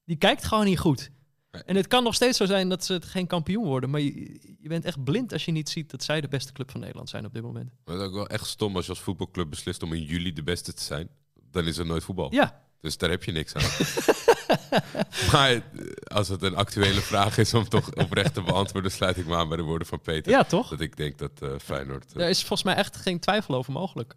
Die 0.05 0.17
kijkt 0.17 0.43
gewoon 0.43 0.65
niet 0.65 0.79
goed. 0.79 1.11
Nee. 1.51 1.63
En 1.63 1.75
het 1.75 1.87
kan 1.87 2.03
nog 2.03 2.15
steeds 2.15 2.37
zo 2.37 2.45
zijn 2.45 2.69
dat 2.69 2.85
ze 2.85 2.93
het 2.93 3.05
geen 3.05 3.27
kampioen 3.27 3.65
worden. 3.65 3.89
Maar 3.89 4.01
je, 4.01 4.39
je 4.59 4.67
bent 4.67 4.85
echt 4.85 5.03
blind 5.03 5.33
als 5.33 5.45
je 5.45 5.51
niet 5.51 5.69
ziet 5.69 5.89
dat 5.89 6.03
zij 6.03 6.21
de 6.21 6.27
beste 6.27 6.51
club 6.51 6.71
van 6.71 6.79
Nederland 6.79 7.09
zijn 7.09 7.25
op 7.25 7.33
dit 7.33 7.43
moment. 7.43 7.71
Maar 7.85 7.95
het 7.95 8.03
is 8.03 8.09
ook 8.09 8.15
wel 8.15 8.27
echt 8.27 8.47
stom 8.47 8.75
als 8.75 8.85
je 8.85 8.91
als 8.91 9.01
voetbalclub 9.01 9.49
beslist 9.49 9.83
om 9.83 9.93
in 9.93 10.03
juli 10.03 10.33
de 10.33 10.43
beste 10.43 10.73
te 10.73 10.83
zijn. 10.83 11.09
Dan 11.57 11.67
is 11.67 11.77
er 11.77 11.85
nooit 11.85 12.03
voetbal. 12.03 12.33
Ja, 12.33 12.61
Dus 12.81 12.97
daar 12.97 13.09
heb 13.09 13.23
je 13.23 13.31
niks 13.31 13.53
aan. 13.55 13.63
maar 15.31 15.51
eh, 15.51 15.61
als 16.03 16.27
het 16.27 16.41
een 16.41 16.55
actuele 16.55 17.01
vraag 17.01 17.37
is 17.37 17.53
om 17.53 17.69
toch 17.69 17.93
oprecht 17.93 18.33
te 18.33 18.41
beantwoorden, 18.41 18.91
sluit 18.91 19.17
ik 19.17 19.25
me 19.25 19.35
aan 19.35 19.47
bij 19.47 19.57
de 19.57 19.63
woorden 19.63 19.87
van 19.87 20.01
Peter. 20.01 20.31
ja 20.31 20.43
toch? 20.43 20.69
Dat 20.69 20.81
ik 20.81 20.97
denk 20.97 21.17
dat 21.17 21.31
eh, 21.41 21.49
Feyenoord... 21.63 22.05
eh, 22.11 22.17
Daar 22.17 22.29
is 22.29 22.37
volgens 22.39 22.63
mij 22.63 22.75
echt 22.75 22.95
geen 22.95 23.19
twijfel 23.19 23.55
over 23.55 23.73
mogelijk. 23.73 24.13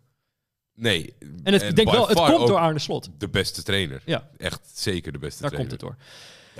nee. 0.75 1.15
En 1.43 1.53
het, 1.53 1.77
denk 1.77 1.91
wel, 1.91 2.09
het 2.09 2.19
komt 2.19 2.47
door 2.47 2.59
Arne 2.59 2.79
Slot. 2.79 3.11
De 3.19 3.29
beste 3.29 3.62
trainer. 3.62 4.03
Ja, 4.05 4.29
Echt 4.37 4.61
zeker 4.75 5.12
de 5.12 5.19
beste 5.19 5.43
daar 5.43 5.53
komt 5.53 5.69
trainer. 5.69 5.97
het 5.97 5.99
door. 5.99 6.07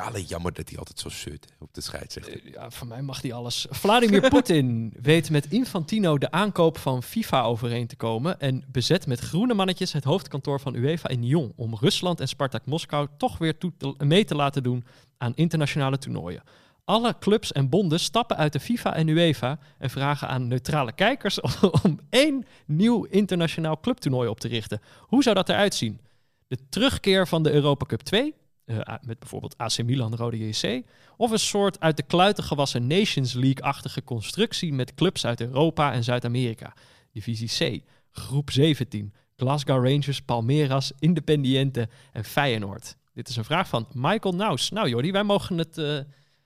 Ja, 0.01 0.07
alleen 0.07 0.25
jammer 0.25 0.53
dat 0.53 0.69
hij 0.69 0.79
altijd 0.79 0.99
zo 0.99 1.09
zeurt 1.09 1.45
hè, 1.45 1.55
op 1.65 1.75
de 1.75 1.81
scheidsrechter. 1.81 2.47
Eh, 2.47 2.53
Ja, 2.53 2.71
voor 2.71 2.87
mij 2.87 3.03
mag 3.03 3.21
die 3.21 3.35
alles. 3.35 3.67
Vladimir 3.71 4.29
Poetin 4.31 4.93
weet 5.03 5.31
met 5.31 5.47
Infantino 5.51 6.19
de 6.19 6.31
aankoop 6.31 6.79
van 6.79 7.03
FIFA 7.03 7.43
overeen 7.43 7.87
te 7.87 7.97
komen 7.97 8.41
en 8.41 8.65
bezet 8.69 9.07
met 9.07 9.19
groene 9.21 9.55
mannetjes 9.55 9.93
het 9.93 10.05
hoofdkantoor 10.05 10.61
van 10.61 10.75
UEFA 10.75 11.09
in 11.09 11.25
Lyon 11.25 11.53
om 11.57 11.75
Rusland 11.77 12.21
en 12.21 12.29
Spartak 12.29 12.67
Moskou 12.67 13.09
toch 13.19 13.39
weer 13.39 13.59
te- 13.59 13.95
mee 13.99 14.25
te 14.25 14.35
laten 14.35 14.63
doen 14.63 14.85
aan 15.19 15.33
internationale 15.35 15.99
toernooien. 15.99 16.43
Alle 16.85 17.17
clubs 17.19 17.53
en 17.53 17.69
bonden 17.69 18.01
stappen 18.01 18.37
uit 18.37 18.53
de 18.53 18.61
FIFA 18.61 18.95
en 18.95 19.09
UEFA 19.09 19.59
en 19.79 19.91
vragen 19.91 20.29
aan 20.29 20.49
neutrale 20.49 20.93
kijkers 20.93 21.41
om 21.83 22.01
één 22.11 22.45
nieuw 22.67 23.05
internationaal 23.05 23.81
clubtoernooi 23.81 24.29
op 24.29 24.41
te 24.41 24.49
richten. 24.49 24.81
Hoe 25.01 25.23
zou 25.23 25.35
dat 25.35 25.49
eruit 25.49 25.75
zien? 25.75 26.01
De 26.47 26.59
terugkeer 26.69 27.27
van 27.29 27.43
de 27.43 27.53
Europa 27.53 27.87
Cup 27.87 28.01
2, 28.01 28.35
eh, 28.71 28.95
met 29.03 29.19
bijvoorbeeld 29.19 29.59
AC 29.59 29.83
Milan, 29.83 30.15
Rode 30.15 30.49
JC, 30.49 30.83
of 31.17 31.31
een 31.31 31.39
soort 31.39 31.81
uit 31.81 31.97
de 31.97 32.03
kluiten 32.03 32.45
gewassen 32.45 32.87
Nations 32.87 33.33
League-achtige 33.33 34.05
constructie 34.05 34.73
met 34.73 34.95
clubs 34.95 35.27
uit 35.27 35.41
Europa 35.41 35.93
en 35.93 36.05
Zuid-Amerika. 36.05 36.75
Divisie 37.13 37.81
C, 37.81 37.85
groep 38.11 38.51
17, 38.51 39.15
Glasgow 39.37 39.87
Rangers, 39.87 40.23
Palmeiras, 40.23 40.93
Independiente 40.99 41.89
en 42.13 42.25
Feyenoord. 42.25 42.97
Dit 43.13 43.29
is 43.29 43.37
een 43.37 43.45
vraag 43.45 43.69
van 43.69 43.89
Michael 43.93 44.35
Naus. 44.35 44.71
Nou 44.71 44.89
Jordi, 44.89 45.13
wij 45.13 45.23
mogen 45.23 45.59
het, 45.59 45.79
eh, 45.79 45.99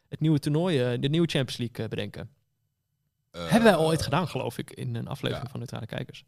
het 0.08 0.20
nieuwe 0.20 0.38
toernooi, 0.38 0.80
eh, 0.80 1.00
de 1.00 1.08
nieuwe 1.08 1.26
Champions 1.26 1.56
League 1.56 1.88
bedenken. 1.88 2.30
Hebben 3.30 3.62
wij 3.62 3.76
ooit 3.76 4.02
gedaan, 4.02 4.28
geloof 4.28 4.58
ik, 4.58 4.70
in 4.70 4.94
een 4.94 5.08
aflevering 5.08 5.44
ja. 5.44 5.50
van 5.50 5.60
Neutrale 5.60 5.86
Kijkers. 5.86 6.24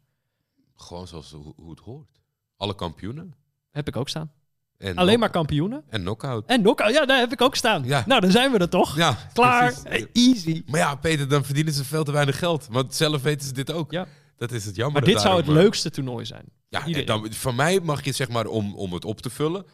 Gewoon 0.75 1.07
zoals 1.07 1.31
hoe, 1.31 1.53
hoe 1.55 1.69
het 1.69 1.79
hoort. 1.79 2.21
Alle 2.57 2.75
kampioenen. 2.75 3.33
Heb 3.71 3.87
ik 3.87 3.95
ook 3.95 4.09
staan. 4.09 4.31
En 4.77 4.95
Alleen 4.95 5.07
knock- 5.07 5.19
maar 5.19 5.29
kampioenen. 5.29 5.83
En 5.89 6.01
knockout. 6.01 6.43
En 6.47 6.61
knockout, 6.61 6.93
ja, 6.93 7.05
daar 7.05 7.19
heb 7.19 7.31
ik 7.31 7.41
ook 7.41 7.55
staan. 7.55 7.83
Ja. 7.85 8.03
Nou, 8.07 8.21
dan 8.21 8.31
zijn 8.31 8.51
we 8.51 8.57
er 8.57 8.69
toch. 8.69 8.95
Ja, 8.95 9.17
Klaar, 9.33 9.73
precies. 9.83 10.05
Easy. 10.13 10.63
Maar 10.65 10.79
ja, 10.79 10.95
Peter, 10.95 11.27
dan 11.27 11.43
verdienen 11.45 11.73
ze 11.73 11.83
veel 11.85 12.03
te 12.03 12.11
weinig 12.11 12.37
geld. 12.39 12.67
Want 12.71 12.95
zelf 12.95 13.21
weten 13.21 13.47
ze 13.47 13.53
dit 13.53 13.71
ook. 13.71 13.91
Ja. 13.91 14.07
Dat 14.37 14.51
is 14.51 14.65
het 14.65 14.75
jammer. 14.75 15.01
Maar 15.01 15.11
dit 15.11 15.21
zou 15.21 15.37
het 15.37 15.47
leukste 15.47 15.89
toernooi 15.89 16.25
zijn. 16.25 16.43
Ja, 16.69 16.85
en 16.85 17.05
dan, 17.05 17.27
van 17.33 17.55
mij 17.55 17.79
mag 17.79 18.03
je 18.05 18.11
zeg 18.11 18.29
maar 18.29 18.45
om, 18.45 18.75
om 18.75 18.93
het 18.93 19.05
op 19.05 19.21
te 19.21 19.29
vullen, 19.29 19.65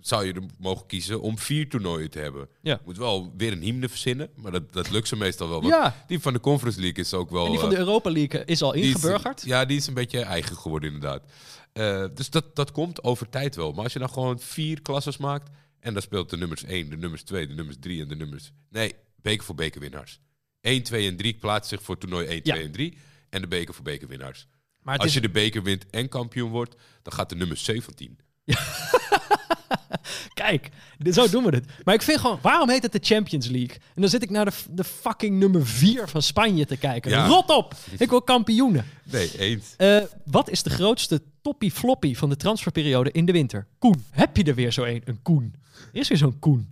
zou 0.00 0.26
je 0.26 0.32
er 0.32 0.42
mogen 0.58 0.86
kiezen 0.86 1.20
om 1.20 1.38
vier 1.38 1.68
toernooien 1.68 2.10
te 2.10 2.18
hebben. 2.18 2.48
Ja. 2.62 2.80
Moet 2.84 2.96
wel 2.98 3.32
weer 3.36 3.52
een 3.52 3.62
hymne 3.62 3.88
verzinnen, 3.88 4.28
maar 4.36 4.52
dat, 4.52 4.72
dat 4.72 4.90
lukt 4.90 5.08
ze 5.08 5.16
meestal 5.16 5.48
wel. 5.48 5.60
Want 5.60 5.72
Ja, 5.74 5.94
Die 6.06 6.20
van 6.20 6.32
de 6.32 6.40
Conference 6.40 6.80
League 6.80 7.04
is 7.04 7.14
ook 7.14 7.30
wel... 7.30 7.44
en 7.44 7.50
die 7.50 7.60
van 7.60 7.68
de 7.68 7.74
eh, 7.74 7.80
Europa 7.80 8.10
League 8.10 8.44
is 8.44 8.62
al 8.62 8.72
is- 8.72 8.86
ingeburgerd. 8.86 9.42
ja, 9.44 9.64
die 9.64 9.76
is 9.76 9.86
een 9.86 9.94
beetje 9.94 10.20
eigen 10.22 10.56
geworden 10.56 10.92
inderdaad. 10.92 11.22
Eh, 11.72 12.04
dus 12.14 12.30
dat, 12.30 12.56
dat 12.56 12.72
komt 12.72 13.04
over 13.04 13.28
tijd 13.28 13.56
wel. 13.56 13.72
Maar 13.72 13.84
als 13.84 13.92
je 13.92 13.98
dan 13.98 14.10
gewoon 14.10 14.40
vier 14.40 14.82
klasses 14.82 15.16
maakt 15.16 15.50
en 15.80 15.92
dan 15.92 16.02
speelt 16.02 16.30
de 16.30 16.36
nummers 16.36 16.64
1, 16.64 16.90
de 16.90 16.96
nummers 16.96 17.22
2, 17.22 17.46
de 17.46 17.54
nummers 17.54 17.76
3 17.80 18.02
en 18.02 18.08
de 18.08 18.16
nummers... 18.16 18.52
Nee, 18.68 18.94
beker 19.16 19.44
voor 19.44 19.54
bekerwinnaars. 19.54 20.20
1, 20.60 20.82
2 20.82 21.08
en 21.08 21.16
3 21.16 21.34
plaatsen 21.34 21.76
zich 21.76 21.86
voor 21.86 21.98
toernooi 21.98 22.26
1, 22.26 22.40
Ja. 22.42 22.54
2 22.54 22.64
en 22.64 22.72
3 22.72 22.98
en 23.30 23.40
de 23.40 23.48
beker 23.48 23.74
voor 23.74 23.84
bekerwinnaars. 23.84 24.46
Maar 24.82 24.96
Als 24.98 25.06
is, 25.06 25.14
je 25.14 25.20
de 25.20 25.30
beker 25.30 25.62
wint 25.62 25.90
en 25.90 26.08
kampioen 26.08 26.50
wordt, 26.50 26.74
dan 27.02 27.12
gaat 27.12 27.28
de 27.28 27.36
nummer 27.36 27.56
17. 27.56 28.18
kijk, 30.34 30.68
dit, 30.98 31.14
zo 31.14 31.28
doen 31.28 31.44
we 31.44 31.50
het. 31.50 31.64
Maar 31.84 31.94
ik 31.94 32.02
vind 32.02 32.20
gewoon, 32.20 32.38
waarom 32.42 32.68
heet 32.70 32.82
het 32.82 32.92
de 32.92 32.98
Champions 33.02 33.46
League? 33.48 33.76
En 33.94 34.00
dan 34.00 34.10
zit 34.10 34.22
ik 34.22 34.30
naar 34.30 34.44
de, 34.44 34.52
de 34.70 34.84
fucking 34.84 35.38
nummer 35.38 35.66
4 35.66 36.08
van 36.08 36.22
Spanje 36.22 36.66
te 36.66 36.76
kijken. 36.76 37.10
Ja. 37.10 37.26
Rot 37.26 37.50
op! 37.56 37.74
Ik 37.98 38.10
wil 38.10 38.22
kampioenen. 38.22 38.84
Nee, 39.04 39.38
eens. 39.38 39.74
Eh, 39.76 39.96
wat 40.24 40.50
is 40.50 40.62
de 40.62 40.70
grootste 40.70 41.22
toppie-floppie 41.42 42.18
van 42.18 42.28
de 42.28 42.36
transferperiode 42.36 43.10
in 43.12 43.24
de 43.24 43.32
winter? 43.32 43.66
Koen. 43.78 44.04
Heb 44.10 44.36
je 44.36 44.44
er 44.44 44.54
weer 44.54 44.72
zo 44.72 44.84
een? 44.84 45.02
Een 45.04 45.22
Koen. 45.22 45.54
Is 45.92 46.08
weer 46.08 46.18
zo'n 46.18 46.38
Koen. 46.38 46.70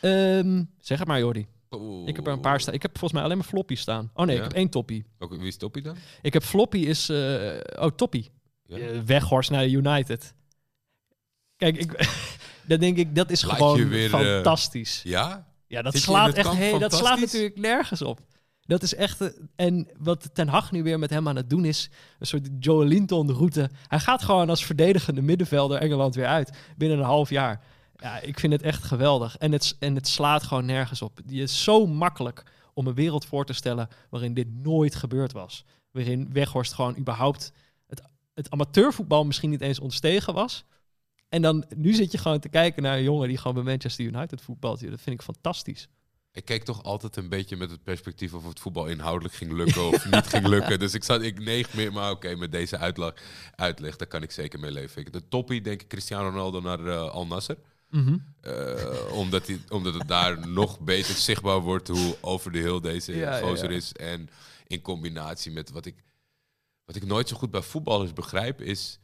Ehm, 0.00 0.62
zeg 0.80 0.98
het 0.98 1.08
maar, 1.08 1.18
Jordi. 1.18 1.46
Ik 2.06 2.16
heb 2.16 2.26
er 2.26 2.32
een 2.32 2.40
paar 2.40 2.60
staan. 2.60 2.74
Ik 2.74 2.82
heb 2.82 2.90
volgens 2.90 3.12
mij 3.12 3.22
alleen 3.22 3.36
maar 3.36 3.46
floppies 3.46 3.80
staan. 3.80 4.10
Oh 4.14 4.26
nee, 4.26 4.34
Ja? 4.36 4.42
ik 4.42 4.48
heb 4.48 4.56
één 4.56 4.68
toppie. 4.68 5.04
Wie 5.18 5.38
is 5.46 5.56
Toppie 5.56 5.82
dan? 5.82 5.96
Ik 6.22 6.32
heb 6.32 6.42
floppy 6.42 6.78
is... 6.78 7.08
eh, 7.08 7.16
oh, 7.78 7.86
toppie. 7.96 8.30
Ja. 8.66 8.76
Eh, 8.76 8.98
Weghorst 9.06 9.50
naar 9.50 9.66
United. 9.66 10.34
Kijk, 11.58 11.76
ik, 11.76 12.08
dan 12.68 12.78
denk 12.78 12.96
ik, 12.96 13.14
dat 13.14 13.30
is 13.30 13.42
Laat 13.42 13.56
gewoon 13.56 13.78
je 13.78 13.86
weer, 13.86 14.14
eh, 14.14 14.20
fantastisch. 14.20 15.00
Ja? 15.04 15.46
ja, 15.66 15.82
dat 15.82 15.92
zit 15.92 16.02
je 16.02 16.08
slaat 16.10 16.34
echt 16.34 16.56
hey, 16.56 16.78
dat 16.78 16.94
slaat 16.94 17.20
natuurlijk 17.20 17.56
nergens 17.56 18.02
op. 18.02 18.20
Dat 18.60 18.82
is 18.82 18.94
echt... 18.94 19.20
eh, 19.20 19.28
en 19.56 19.88
wat 19.98 20.30
Ten 20.32 20.48
Hag 20.48 20.72
nu 20.72 20.82
weer 20.82 20.98
met 20.98 21.10
hem 21.10 21.28
aan 21.28 21.36
het 21.36 21.50
doen 21.50 21.64
is... 21.64 21.90
een 22.18 22.26
soort 22.26 22.48
Joe 22.58 22.84
Linton-route. 22.84 23.70
Hij 23.86 24.00
gaat 24.00 24.22
gewoon 24.22 24.48
als 24.48 24.64
verdedigende 24.64 25.22
middenvelder 25.22 25.78
Engeland 25.78 26.14
weer 26.14 26.26
uit. 26.26 26.50
Binnen 26.76 26.98
een 26.98 27.04
half 27.04 27.30
jaar. 27.30 27.64
Ja, 27.94 28.20
ik 28.20 28.38
vind 28.38 28.52
het 28.52 28.62
echt 28.62 28.84
geweldig. 28.84 29.36
En 29.36 29.52
het, 29.52 29.76
en 29.78 29.94
het 29.94 30.08
slaat 30.08 30.42
gewoon 30.42 30.66
nergens 30.66 31.02
op. 31.02 31.20
Die 31.24 31.42
is 31.42 31.64
zo 31.64 31.86
makkelijk 31.86 32.42
om 32.74 32.86
een 32.86 32.94
wereld 32.94 33.24
voor 33.24 33.44
te 33.44 33.52
stellen... 33.52 33.88
waarin 34.10 34.34
dit 34.34 34.48
nooit 34.50 34.94
gebeurd 34.94 35.32
was. 35.32 35.64
Waarin 35.90 36.32
Weghorst 36.32 36.72
gewoon 36.72 36.96
überhaupt... 36.98 37.52
het, 37.86 38.02
het 38.34 38.50
amateurvoetbal 38.50 39.24
misschien 39.24 39.50
niet 39.50 39.60
eens 39.60 39.80
ontstegen 39.80 40.34
was... 40.34 40.64
En 41.28 41.42
dan, 41.42 41.64
nu 41.76 41.92
zit 41.92 42.12
je 42.12 42.18
gewoon 42.18 42.40
te 42.40 42.48
kijken 42.48 42.82
naar 42.82 42.96
een 42.96 43.02
jongen 43.02 43.28
die 43.28 43.36
gewoon 43.36 43.54
bij 43.54 43.62
Manchester 43.62 44.04
United 44.04 44.40
voetbalt. 44.40 44.80
Dat 44.90 45.00
vind 45.00 45.16
ik 45.16 45.22
fantastisch. 45.22 45.88
Ik 46.32 46.44
keek 46.44 46.64
toch 46.64 46.82
altijd 46.82 47.16
een 47.16 47.28
beetje 47.28 47.56
met 47.56 47.70
het 47.70 47.82
perspectief 47.82 48.34
of 48.34 48.44
het 48.44 48.60
voetbal 48.60 48.86
inhoudelijk 48.86 49.34
ging 49.34 49.52
lukken 49.52 49.86
of 49.86 50.10
niet 50.10 50.26
ging 50.26 50.46
lukken. 50.46 50.78
Dus 50.84 50.94
ik 50.94 51.04
zat, 51.04 51.22
ik 51.22 51.38
neeg 51.38 51.74
meer, 51.74 51.92
maar 51.92 52.10
oké, 52.10 52.36
met 52.36 52.52
deze 52.52 52.78
uitleg, 52.78 53.14
uitleg, 53.54 53.96
daar 53.96 54.08
kan 54.08 54.22
ik 54.22 54.30
zeker 54.30 54.60
mee 54.60 54.70
leven. 54.70 55.12
De 55.12 55.28
toppie, 55.28 55.60
denk 55.60 55.82
ik, 55.82 55.88
Cristiano 55.88 56.28
Ronaldo 56.28 56.60
naar 56.60 56.86
eh, 56.86 57.10
Al 57.10 57.26
Nasser. 57.26 57.56
Eh, 58.40 59.12
omdat, 59.12 59.46
hij, 59.46 59.60
omdat 59.68 59.94
het 59.94 60.08
daar 60.08 60.48
nog 60.48 60.80
beter 60.80 61.14
zichtbaar 61.14 61.60
wordt 61.60 61.88
hoe 61.88 62.16
over 62.20 62.52
de 62.52 62.58
heel 62.58 62.80
deze 62.80 63.16
Ja, 63.16 63.38
ja, 63.38 63.46
gozer 63.46 63.70
ja. 63.70 63.76
is. 63.76 63.92
En 63.92 64.28
in 64.66 64.80
combinatie 64.80 65.52
met 65.52 65.70
wat 65.70 65.86
ik, 65.86 66.04
wat 66.84 66.96
ik 66.96 67.06
nooit 67.06 67.28
zo 67.28 67.36
goed 67.36 67.50
bij 67.50 67.62
voetballers 67.62 68.12
begrijp, 68.12 68.60
is 68.60 68.98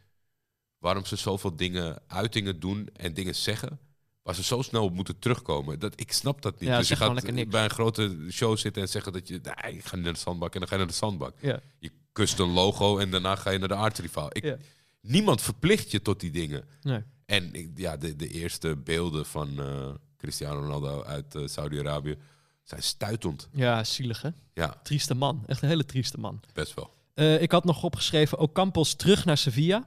waarom 0.85 1.05
ze 1.05 1.17
zoveel 1.17 1.57
dingen, 1.57 1.99
uitingen 2.07 2.61
doen 2.61 2.89
en 2.97 3.15
dingen 3.15 3.35
zeggen. 3.35 3.79
Waar 4.23 4.35
ze 4.35 4.43
zo 4.43 4.63
snel 4.63 4.85
op 4.85 4.93
moeten 4.95 5.19
terugkomen. 5.19 5.79
Dat, 5.79 6.01
ik 6.01 6.13
snap 6.13 6.43
dat 6.43 6.61
niet. 6.61 6.69
Ja, 6.69 6.79
dus 6.79 6.89
je 6.89 6.97
gaat 6.97 7.49
bij 7.51 7.65
een 7.65 7.71
grote 7.71 8.27
show 8.31 8.57
zitten 8.57 8.83
en 8.83 8.89
zeggen 8.89 9.13
dat 9.13 9.29
je... 9.29 9.41
Nee, 9.63 9.75
ik 9.77 9.85
ga 9.85 9.97
naar 9.97 10.13
de 10.13 10.19
zandbak 10.19 10.53
en 10.55 10.59
dan 10.61 10.69
ga 10.69 10.75
je 10.75 10.81
naar 10.81 10.91
de 10.91 10.97
zandbak. 10.97 11.37
Ja. 11.41 11.61
Je 11.79 11.91
kust 12.13 12.39
een 12.39 12.51
logo 12.51 12.99
en 12.99 13.11
daarna 13.11 13.37
ga 13.37 13.51
je 13.51 13.59
naar 13.59 13.69
de 13.69 13.75
aardsrivaal. 13.75 14.29
Ik, 14.33 14.45
Ja. 14.45 14.57
Niemand 15.01 15.43
verplicht 15.43 15.91
je 15.91 16.03
tot 16.03 16.21
die 16.21 16.31
dingen. 16.31 16.65
Nee. 16.83 17.03
En 17.27 17.55
ik- 17.55 17.71
ja, 17.75 17.97
de, 17.97 18.17
de 18.17 18.29
eerste 18.29 18.77
beelden 18.77 19.27
van 19.27 19.59
eh, 19.61 19.89
Cristiano 20.17 20.61
Ronaldo 20.61 21.03
uit 21.03 21.35
eh, 21.35 21.43
Saudi-Arabië 21.47 22.17
zijn 22.63 22.83
stuitend. 22.83 23.49
Ja, 23.53 23.85
zielig 23.85 24.23
hè? 24.23 24.29
Ja, 24.55 24.81
Trieste 24.83 25.15
man. 25.15 25.43
Echt 25.47 25.63
een 25.63 25.69
hele 25.69 25.85
trieste 25.85 26.19
man. 26.21 26.41
best 26.53 26.75
wel. 26.75 26.93
Eh, 27.15 27.43
ik 27.43 27.51
had 27.53 27.65
nog 27.65 27.83
opgeschreven 27.83 28.39
Ocampos 28.39 28.95
terug 28.95 29.25
naar 29.25 29.39
Sevilla. 29.39 29.87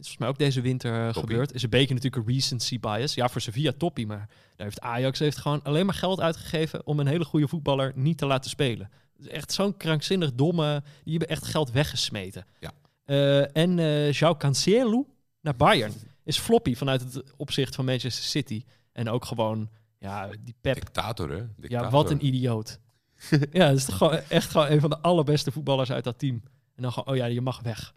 Is 0.00 0.06
volgens 0.06 0.18
mij 0.18 0.28
ook 0.28 0.38
deze 0.38 0.60
winter 0.60 0.94
eh, 0.94 1.04
Toppie. 1.04 1.20
gebeurd. 1.20 1.52
Is 1.52 1.62
een 1.62 1.70
beetje 1.70 1.94
natuurlijk 1.94 2.26
een 2.26 2.34
recency 2.34 2.80
bias. 2.80 3.14
Ja, 3.14 3.28
voor 3.28 3.40
Sevilla 3.40 3.72
toppie. 3.78 4.06
Maar 4.06 4.28
daar 4.56 4.66
heeft 4.66 4.80
Ajax 4.80 5.18
heeft 5.18 5.36
gewoon 5.36 5.62
alleen 5.62 5.86
maar 5.86 5.94
geld 5.94 6.20
uitgegeven... 6.20 6.86
om 6.86 7.00
een 7.00 7.06
hele 7.06 7.24
goede 7.24 7.48
voetballer 7.48 7.92
niet 7.94 8.18
te 8.18 8.26
laten 8.26 8.50
spelen. 8.50 8.90
Is 9.18 9.28
echt 9.28 9.52
zo'n 9.52 9.76
krankzinnig 9.76 10.34
domme... 10.34 10.82
Die 11.04 11.16
hebben 11.16 11.28
echt 11.28 11.44
geld 11.44 11.70
weggesmeten. 11.70 12.46
Ja. 12.60 12.72
Eh, 13.04 13.56
en 13.56 13.78
eh 13.78 14.12
João 14.12 14.36
Cancelo 14.38 15.06
naar 15.40 15.56
Bayern. 15.56 15.92
Is 16.24 16.38
floppy 16.38 16.74
vanuit 16.74 17.00
het 17.00 17.32
opzicht 17.36 17.74
van 17.74 17.84
Manchester 17.84 18.24
City. 18.24 18.64
En 18.92 19.08
ook 19.08 19.24
gewoon... 19.24 19.70
Ja, 19.98 20.28
die 20.40 20.54
Pep 20.60 20.74
Dictator, 20.74 21.30
hè? 21.30 21.46
Dictator. 21.56 21.86
ja, 21.86 21.90
wat 21.90 22.10
een 22.10 22.26
idioot. 22.26 22.78
ja, 23.52 23.68
dat 23.68 23.76
is 23.76 23.84
toch 23.84 23.96
gewoon 23.96 24.20
echt 24.28 24.50
gewoon 24.50 24.70
een 24.70 24.80
van 24.80 24.90
de 24.90 24.98
allerbeste 24.98 25.52
voetballers 25.52 25.92
uit 25.92 26.04
dat 26.04 26.18
team. 26.18 26.42
En 26.74 26.82
dan 26.82 26.92
gewoon, 26.92 27.14
oh 27.14 27.16
ja, 27.16 27.26
je 27.26 27.40
mag 27.40 27.60
weg. 27.60 27.94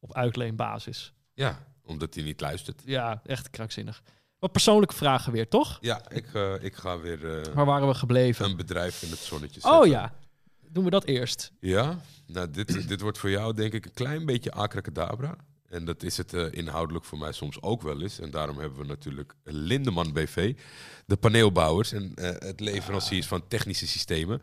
Op 0.00 0.14
uitleenbasis. 0.14 1.12
Ja, 1.42 1.64
omdat 1.84 2.14
hij 2.14 2.24
niet 2.24 2.40
luistert. 2.40 2.82
Ja, 2.84 3.20
echt 3.26 3.50
krankzinnig. 3.50 4.02
Wat 4.38 4.52
persoonlijke 4.52 4.94
vragen 4.94 5.32
weer, 5.32 5.48
toch? 5.48 5.78
Ja, 5.80 6.10
ik, 6.10 6.34
eh, 6.34 6.54
ik 6.60 6.74
ga 6.74 6.98
weer 6.98 7.38
eh, 7.40 7.54
Waar 7.54 7.64
waren 7.64 7.88
we 7.88 7.94
gebleven? 7.94 8.44
een 8.44 8.56
bedrijf 8.56 9.02
in 9.02 9.10
het 9.10 9.18
zonnetje 9.18 9.60
Oh 9.64 9.72
zetten. 9.72 9.90
ja, 9.90 10.14
doen 10.68 10.84
we 10.84 10.90
dat 10.90 11.04
eerst. 11.04 11.52
Ja, 11.60 11.98
nou, 12.26 12.50
dit, 12.50 12.88
dit 12.88 13.00
wordt 13.00 13.18
voor 13.18 13.30
jou 13.30 13.54
denk 13.54 13.72
ik 13.72 13.84
een 13.84 13.92
klein 13.94 14.26
beetje 14.26 14.52
abracadabra. 14.52 15.36
En 15.68 15.84
dat 15.84 16.02
is 16.02 16.16
het 16.16 16.34
eh, 16.34 16.52
inhoudelijk 16.52 17.04
voor 17.04 17.18
mij 17.18 17.32
soms 17.32 17.62
ook 17.62 17.82
wel 17.82 18.00
eens. 18.02 18.18
En 18.18 18.30
daarom 18.30 18.58
hebben 18.58 18.78
we 18.78 18.84
natuurlijk 18.84 19.34
Lindeman 19.44 20.12
BV, 20.12 20.54
de 21.06 21.16
paneelbouwers 21.16 21.92
en 21.92 22.12
eh, 22.14 22.30
het 22.48 22.60
leveranciers 22.60 23.26
van 23.26 23.48
technische 23.48 23.86
systemen. 23.86 24.42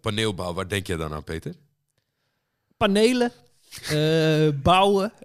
Paneelbouw, 0.00 0.52
waar 0.52 0.68
denk 0.68 0.86
je 0.86 0.96
dan 0.96 1.12
aan, 1.12 1.24
Peter? 1.24 1.54
Panelen, 2.76 3.32
eh, 3.82 4.48
bouwen. 4.62 5.12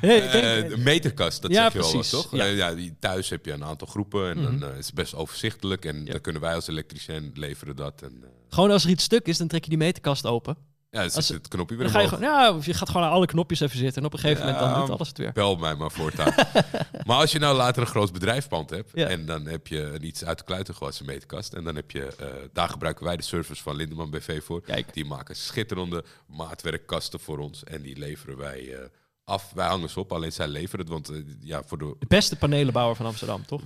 denk- 0.00 0.22
Eh, 0.22 0.68
de 0.68 0.74
meterkast, 0.78 1.42
dat 1.42 1.50
Ja, 1.50 1.62
zeg 1.62 1.72
je 1.72 1.78
al, 1.82 1.90
precies, 1.90 2.10
toch? 2.10 2.36
ja. 2.36 2.44
Eh, 2.44 2.56
ja, 2.56 2.74
die, 2.74 2.94
thuis 2.98 3.28
heb 3.30 3.44
je 3.46 3.52
een 3.52 3.64
aantal 3.64 3.86
groepen 3.86 4.30
en 4.30 4.38
Mhm. 4.40 4.58
dan 4.58 4.70
eh, 4.72 4.78
is 4.78 4.86
het 4.86 4.94
best 4.94 5.14
overzichtelijk. 5.14 5.84
En 5.84 6.04
Ja. 6.04 6.12
dan 6.12 6.20
kunnen 6.20 6.42
wij 6.42 6.54
als 6.54 6.68
elektricien 6.68 7.30
leveren 7.34 7.76
dat. 7.76 8.02
En, 8.02 8.24
gewoon 8.48 8.70
als 8.70 8.84
er 8.84 8.90
iets 8.90 9.04
stuk 9.04 9.26
is, 9.26 9.38
dan 9.38 9.48
trek 9.48 9.62
je 9.64 9.68
die 9.70 9.78
meterkast 9.78 10.26
open. 10.26 10.56
Ja, 10.94 10.98
dan 11.00 11.10
Als- 11.12 11.26
zit 11.26 11.36
het 11.36 11.48
knopje 11.48 11.76
weer 11.76 11.84
Dan 11.84 11.94
ga 11.94 12.00
je, 12.00 12.04
omhoog. 12.06 12.20
gewoon, 12.20 12.34
ja, 12.42 12.56
of 12.56 12.66
je 12.66 12.74
gaat 12.74 12.88
gewoon 12.90 13.06
aan 13.06 13.12
alle 13.12 13.26
knopjes 13.26 13.60
even 13.60 13.78
zitten. 13.78 14.00
En 14.00 14.06
op 14.06 14.12
een 14.12 14.18
gegeven 14.18 14.44
moment 14.46 14.62
dan 14.64 14.80
doet 14.80 14.90
alles 14.90 15.08
het 15.08 15.18
weer. 15.18 15.32
Bel 15.32 15.56
mij 15.56 15.74
maar 15.74 15.90
voortaan. 15.90 16.34
maar 17.06 17.16
als 17.16 17.32
je 17.32 17.38
nou 17.38 17.56
later 17.56 17.82
een 17.82 17.88
groot 17.88 18.12
bedrijfspand 18.12 18.70
hebt... 18.70 18.90
Ja. 18.94 19.06
en 19.08 19.26
dan 19.26 19.46
heb 19.46 19.66
je 19.66 19.98
iets 20.00 20.24
uit 20.24 20.38
de 20.38 20.44
kluiten 20.44 20.74
gewassen 20.74 21.06
meterkast... 21.06 21.52
en 21.52 21.64
dan 21.64 21.74
heb 21.76 21.90
je... 21.90 22.06
eh, 22.16 22.26
daar 22.52 22.68
gebruiken 22.68 23.04
wij 23.04 23.16
de 23.16 23.22
service 23.22 23.62
van 23.62 23.76
Lindeman 23.76 24.10
BV 24.10 24.42
voor. 24.44 24.60
Kijk. 24.62 24.94
Die 24.94 25.04
maken 25.04 25.36
schitterende 25.36 26.04
maatwerkkasten 26.26 27.20
voor 27.20 27.38
ons... 27.38 27.64
en 27.64 27.82
die 27.82 27.98
leveren 27.98 28.36
wij 28.36 28.74
eh, 28.74 28.84
af. 29.24 29.52
Wij 29.54 29.66
hangen 29.66 29.90
ze 29.90 30.00
op, 30.00 30.12
alleen 30.12 30.32
zij 30.32 30.48
leveren 30.48 30.80
het. 30.80 30.88
Want 30.88 31.08
eh, 31.10 31.16
ja, 31.40 31.62
voor 31.66 31.78
de... 31.78 31.96
De 31.98 32.06
beste 32.06 32.36
panelenbouwer 32.36 32.96
van 32.96 33.06
Amsterdam, 33.06 33.46
toch? 33.46 33.60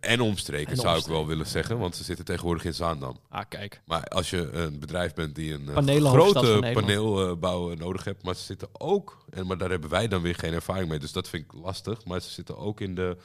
En 0.00 0.20
omstreken 0.20 0.72
En 0.72 0.76
zou 0.76 0.98
ik 0.98 1.04
wel 1.04 1.26
willen 1.26 1.46
zeggen... 1.46 1.78
want 1.78 1.96
ze 1.96 2.04
zitten 2.04 2.24
tegenwoordig 2.24 2.64
in 2.64 2.74
Zaandam. 2.74 3.18
Ah, 3.28 3.44
kijk. 3.48 3.80
Maar 3.84 4.04
als 4.04 4.30
je 4.30 4.50
een 4.50 4.78
bedrijf 4.78 5.14
bent 5.14 5.34
die 5.34 5.52
een 5.52 5.68
eh, 5.68 6.10
grote 6.10 6.70
paneelbouw 6.72 7.74
nodig 7.74 8.04
hebt, 8.04 8.22
maar 8.22 8.34
ze 8.34 8.42
zitten 8.42 8.68
ook, 8.72 9.24
en 9.30 9.46
maar 9.46 9.58
daar 9.58 9.70
hebben 9.70 9.90
wij 9.90 10.08
dan 10.08 10.22
weer 10.22 10.34
geen 10.34 10.52
ervaring 10.52 10.88
mee, 10.88 10.98
dus 10.98 11.12
dat 11.12 11.28
vind 11.28 11.44
ik 11.44 11.52
lastig, 11.52 12.04
maar 12.04 12.20
ze 12.20 12.30
zitten 12.30 12.56
ook 12.56 12.80
in 12.80 12.94
de 12.94 13.16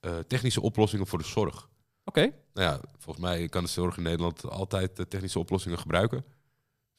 eh, 0.00 0.18
technische 0.28 0.60
oplossingen 0.60 1.06
voor 1.06 1.18
de 1.18 1.24
zorg. 1.24 1.68
Oké. 2.04 2.20
Nou 2.54 2.70
ja, 2.70 2.80
volgens 2.98 3.24
mij 3.24 3.48
kan 3.48 3.62
de 3.62 3.70
zorg 3.70 3.96
in 3.96 4.02
Nederland 4.02 4.50
altijd 4.50 4.98
eh, 4.98 5.04
technische 5.04 5.38
oplossingen 5.38 5.78
gebruiken. 5.78 6.24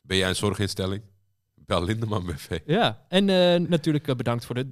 Ben 0.02 0.18
jij 0.18 0.30
een 0.30 0.35
zorginstelling? 0.35 1.02
Bel 1.56 1.84
Lindeman 1.84 2.26
BV. 2.26 2.60
Ja. 2.65 3.06
En 3.07 3.26
natuurlijk 3.69 4.18
bedankt 4.18 4.45
voor 4.45 4.56
de 4.56 4.72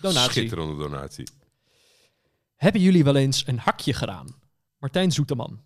donatie. 0.00 0.30
Schitterende 0.30 0.76
donatie. 0.76 1.26
Hebben 2.56 2.80
jullie 2.80 3.04
wel 3.04 3.16
eens 3.16 3.46
een 3.46 3.58
hakje 3.58 3.92
gedaan? 3.92 4.26
Martijn 4.78 5.12
Zoeteman. 5.12 5.60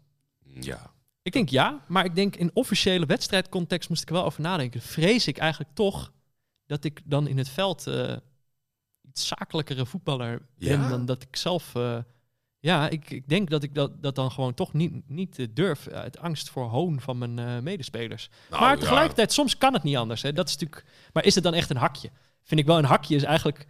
Ja. 0.44 0.92
Ik 1.22 1.32
denk 1.32 1.48
ja, 1.48 1.84
maar 1.88 2.04
ik 2.04 2.14
denk 2.14 2.36
in 2.36 2.50
officiële 2.54 3.06
wedstrijdcontext 3.06 3.88
moest 3.88 4.02
ik 4.02 4.08
er 4.08 4.14
wel 4.14 4.24
over 4.24 4.40
nadenken. 4.40 4.80
Vrees 4.80 5.26
ik 5.26 5.38
eigenlijk 5.38 5.74
toch 5.74 6.12
dat 6.66 6.84
ik 6.84 7.00
dan 7.04 7.28
in 7.28 7.38
het 7.38 7.48
veld 7.48 7.86
eh, 7.86 8.16
iets 9.02 9.26
zakelijkere 9.26 9.86
voetballer 9.86 10.46
ben 10.54 10.80
Ja? 10.80 10.88
dan 10.88 11.04
dat 11.06 11.22
ik 11.22 11.36
zelf. 11.36 11.74
eh, 11.74 11.98
ja, 12.58 12.88
ik, 12.88 13.10
ik 13.10 13.28
denk 13.28 13.50
dat 13.50 13.62
ik 13.62 13.74
dat, 13.74 14.02
dat 14.02 14.14
dan 14.14 14.30
gewoon 14.30 14.54
toch 14.54 14.72
niet, 14.72 15.08
niet 15.08 15.38
eh, 15.38 15.46
durf 15.54 15.88
uit 15.88 16.18
angst 16.18 16.50
voor 16.50 16.64
hoon 16.64 17.00
van 17.00 17.18
mijn 17.18 17.62
medespelers. 17.62 18.30
Nou, 18.50 18.62
maar 18.62 18.74
ja. 18.74 18.80
tegelijkertijd, 18.80 19.32
soms 19.32 19.58
kan 19.58 19.72
het 19.72 19.82
niet 19.82 19.96
anders. 19.96 20.22
Hè. 20.22 20.32
Dat 20.32 20.48
is 20.48 20.52
natuurlijk, 20.56 20.84
maar 21.12 21.24
is 21.24 21.34
het 21.34 21.44
dan 21.44 21.54
echt 21.54 21.70
een 21.70 21.76
hakje? 21.76 22.10
Vind 22.42 22.60
ik 22.60 22.66
wel, 22.66 22.78
een 22.78 22.84
hakje 22.84 23.14
is 23.14 23.22
eigenlijk... 23.22 23.66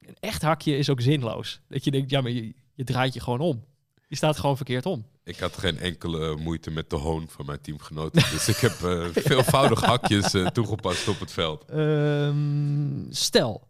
Een 0.00 0.16
echt 0.20 0.42
hakje 0.42 0.76
is 0.76 0.90
ook 0.90 1.00
zinloos. 1.00 1.60
Dat 1.68 1.84
je 1.84 1.90
denkt, 1.90 2.10
ja, 2.10 2.20
maar 2.20 2.30
je, 2.30 2.54
je 2.74 2.84
draait 2.84 3.14
je 3.14 3.20
gewoon 3.20 3.40
om. 3.40 3.64
Je 4.08 4.16
staat 4.16 4.38
gewoon 4.38 4.56
verkeerd 4.56 4.86
om. 4.86 5.06
Ik 5.24 5.38
had 5.38 5.58
geen 5.58 5.78
enkele 5.78 6.36
moeite 6.36 6.70
met 6.70 6.90
de 6.90 6.96
hoon 6.96 7.28
van 7.28 7.46
mijn 7.46 7.60
teamgenoten, 7.60 8.22
dus 8.32 8.48
ik 8.48 8.56
heb 8.56 8.82
eh, 8.82 9.06
veelvoudig 9.12 9.80
hakjes 9.80 10.34
eh, 10.34 10.46
toegepast 10.46 11.08
op 11.08 11.20
het 11.20 11.32
veld. 11.32 11.64
Ehm, 11.64 13.10
stel, 13.10 13.68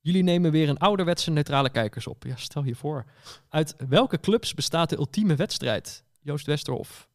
jullie 0.00 0.22
nemen 0.22 0.50
weer 0.50 0.68
een 0.68 0.78
ouderwetse 0.78 1.30
neutrale 1.30 1.70
kijkers 1.70 2.06
op. 2.06 2.24
Ja, 2.24 2.36
stel 2.36 2.64
je 2.64 2.74
voor. 2.74 3.04
Uit 3.48 3.74
welke 3.88 4.20
clubs 4.20 4.54
bestaat 4.54 4.90
de 4.90 4.96
ultieme 4.96 5.34
wedstrijd? 5.34 6.04
Joost 6.20 6.46
Westerhof. 6.46 7.08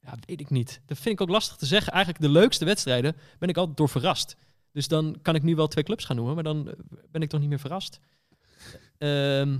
Ja, 0.00 0.14
weet 0.26 0.40
ik 0.40 0.50
niet. 0.50 0.80
Dat 0.86 0.98
vind 0.98 1.14
ik 1.14 1.20
ook 1.20 1.28
lastig 1.28 1.56
te 1.56 1.66
zeggen. 1.66 1.92
Eigenlijk 1.92 2.24
de 2.24 2.30
leukste 2.30 2.64
wedstrijden 2.64 3.16
ben 3.38 3.48
ik 3.48 3.56
altijd 3.56 3.76
door 3.76 3.88
verrast. 3.88 4.36
Dus 4.72 4.88
dan 4.88 5.18
kan 5.22 5.34
ik 5.34 5.42
nu 5.42 5.54
wel 5.54 5.68
twee 5.68 5.84
clubs 5.84 6.04
gaan 6.04 6.16
noemen, 6.16 6.34
maar 6.34 6.44
dan 6.44 6.68
eh, 6.68 6.74
ben 7.10 7.22
ik 7.22 7.28
toch 7.28 7.40
niet 7.40 7.48
meer 7.48 7.58
verrast. 7.58 8.00
Ehm, 8.98 9.58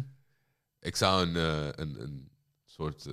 Ik 0.81 0.97
zou 0.97 1.27
een, 1.29 1.37
eh, 1.37 1.67
een, 1.71 2.01
een 2.03 2.29
soort 2.65 3.07
eh, 3.07 3.13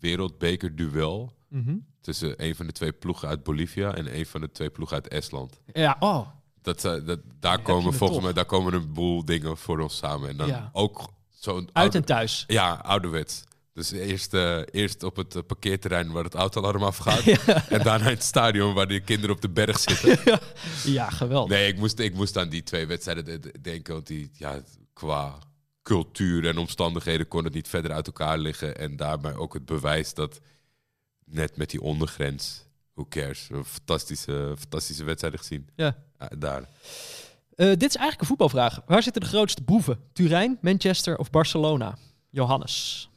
wereldbekerduel 0.00 1.32
mhm. 1.48 1.76
tussen 2.00 2.44
een 2.44 2.54
van 2.56 2.66
de 2.66 2.72
twee 2.72 2.92
ploegen 2.92 3.28
uit 3.28 3.42
Bolivia 3.42 3.94
en 3.94 4.18
een 4.18 4.26
van 4.26 4.40
de 4.40 4.50
twee 4.50 4.70
ploegen 4.70 4.96
uit 4.96 5.08
Estland. 5.08 5.60
Ja, 5.72 5.96
oh. 6.00 6.28
Dat, 6.62 6.80
dat, 6.80 7.20
daar 7.40 7.62
komen 7.62 7.84
me 7.84 7.92
volgens 7.92 8.22
mij 8.22 8.32
daar 8.32 8.44
komen 8.44 8.72
een 8.74 8.92
boel 8.92 9.24
dingen 9.24 9.56
voor 9.56 9.80
ons 9.80 9.96
samen. 9.96 10.28
En 10.28 10.36
dan 10.36 10.48
Ja. 10.48 10.70
ook 10.72 11.12
zo'n 11.28 11.68
Uit 11.72 11.94
en 11.94 12.04
thuis. 12.04 12.44
Ja, 12.46 12.72
ouderwets. 12.74 13.44
Dus 13.72 13.90
eerst, 13.90 14.34
eh, 14.34 14.60
eerst 14.70 15.02
op 15.02 15.16
het 15.16 15.46
parkeerterrein 15.46 16.12
waar 16.12 16.24
het 16.24 16.34
autoalarm 16.34 16.82
afgaat. 16.82 17.26
En 17.68 17.82
daarna 17.82 18.04
in 18.04 18.10
het 18.14 18.22
stadion 18.22 18.74
waar 18.74 18.88
de 18.88 19.00
kinderen 19.00 19.34
op 19.34 19.40
de 19.42 19.48
berg 19.50 19.78
zitten. 19.78 20.38
Ja, 20.92 21.10
geweldig. 21.10 21.56
Nee, 21.56 21.68
ik 21.68 21.78
moest, 21.78 21.98
ik 21.98 22.14
moest 22.14 22.36
aan 22.36 22.48
die 22.48 22.62
twee 22.62 22.86
wedstrijden 22.86 23.24
de- 23.24 23.38
de- 23.38 23.60
denken. 23.60 23.94
Want 23.94 24.06
die, 24.06 24.30
ja, 24.32 24.60
qua 24.98 25.38
cultuur 25.82 26.46
en 26.46 26.58
omstandigheden 26.58 27.28
kon 27.28 27.44
het 27.44 27.54
niet 27.54 27.68
verder 27.68 27.92
uit 27.92 28.06
elkaar 28.06 28.38
liggen. 28.38 28.76
En 28.76 28.96
daarbij 28.96 29.34
ook 29.34 29.54
het 29.54 29.64
bewijs 29.64 30.14
dat 30.14 30.40
net 31.24 31.56
met 31.56 31.70
die 31.70 31.80
ondergrens, 31.80 32.64
who 32.94 33.06
cares, 33.08 33.48
een 33.50 33.64
fantastische, 33.64 34.54
fantastische 34.58 35.04
wedstrijden 35.04 35.40
gezien. 35.40 35.68
Ja. 35.76 35.96
daar. 36.38 36.62
Eh, 37.54 37.66
dit 37.66 37.88
is 37.88 37.96
eigenlijk 37.96 38.20
een 38.20 38.26
voetbalvraag. 38.26 38.80
Waar 38.86 39.02
zitten 39.02 39.22
de 39.22 39.28
grootste 39.28 39.62
boeven? 39.62 40.00
Turijn, 40.12 40.58
Manchester 40.60 41.18
of 41.18 41.30
Barcelona? 41.30 41.96
Johannes. 42.30 43.08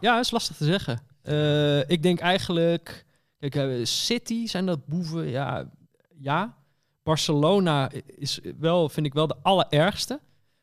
Ja, 0.00 0.18
is 0.18 0.30
lastig 0.30 0.56
te 0.56 0.64
zeggen. 0.64 1.02
Eh, 1.22 1.88
ik 1.90 2.02
denk 2.02 2.20
eigenlijk... 2.20 3.04
Kijk, 3.38 3.54
eh, 3.54 3.84
City, 3.84 4.46
zijn 4.46 4.66
dat 4.66 4.86
boeven? 4.86 5.28
Ja, 5.28 5.70
ja. 6.18 6.56
Barcelona 7.02 7.90
is 8.06 8.40
wel, 8.58 8.88
vind 8.88 9.06
ik 9.06 9.14
wel 9.14 9.26
de 9.26 9.36
allerergste. 9.42 10.20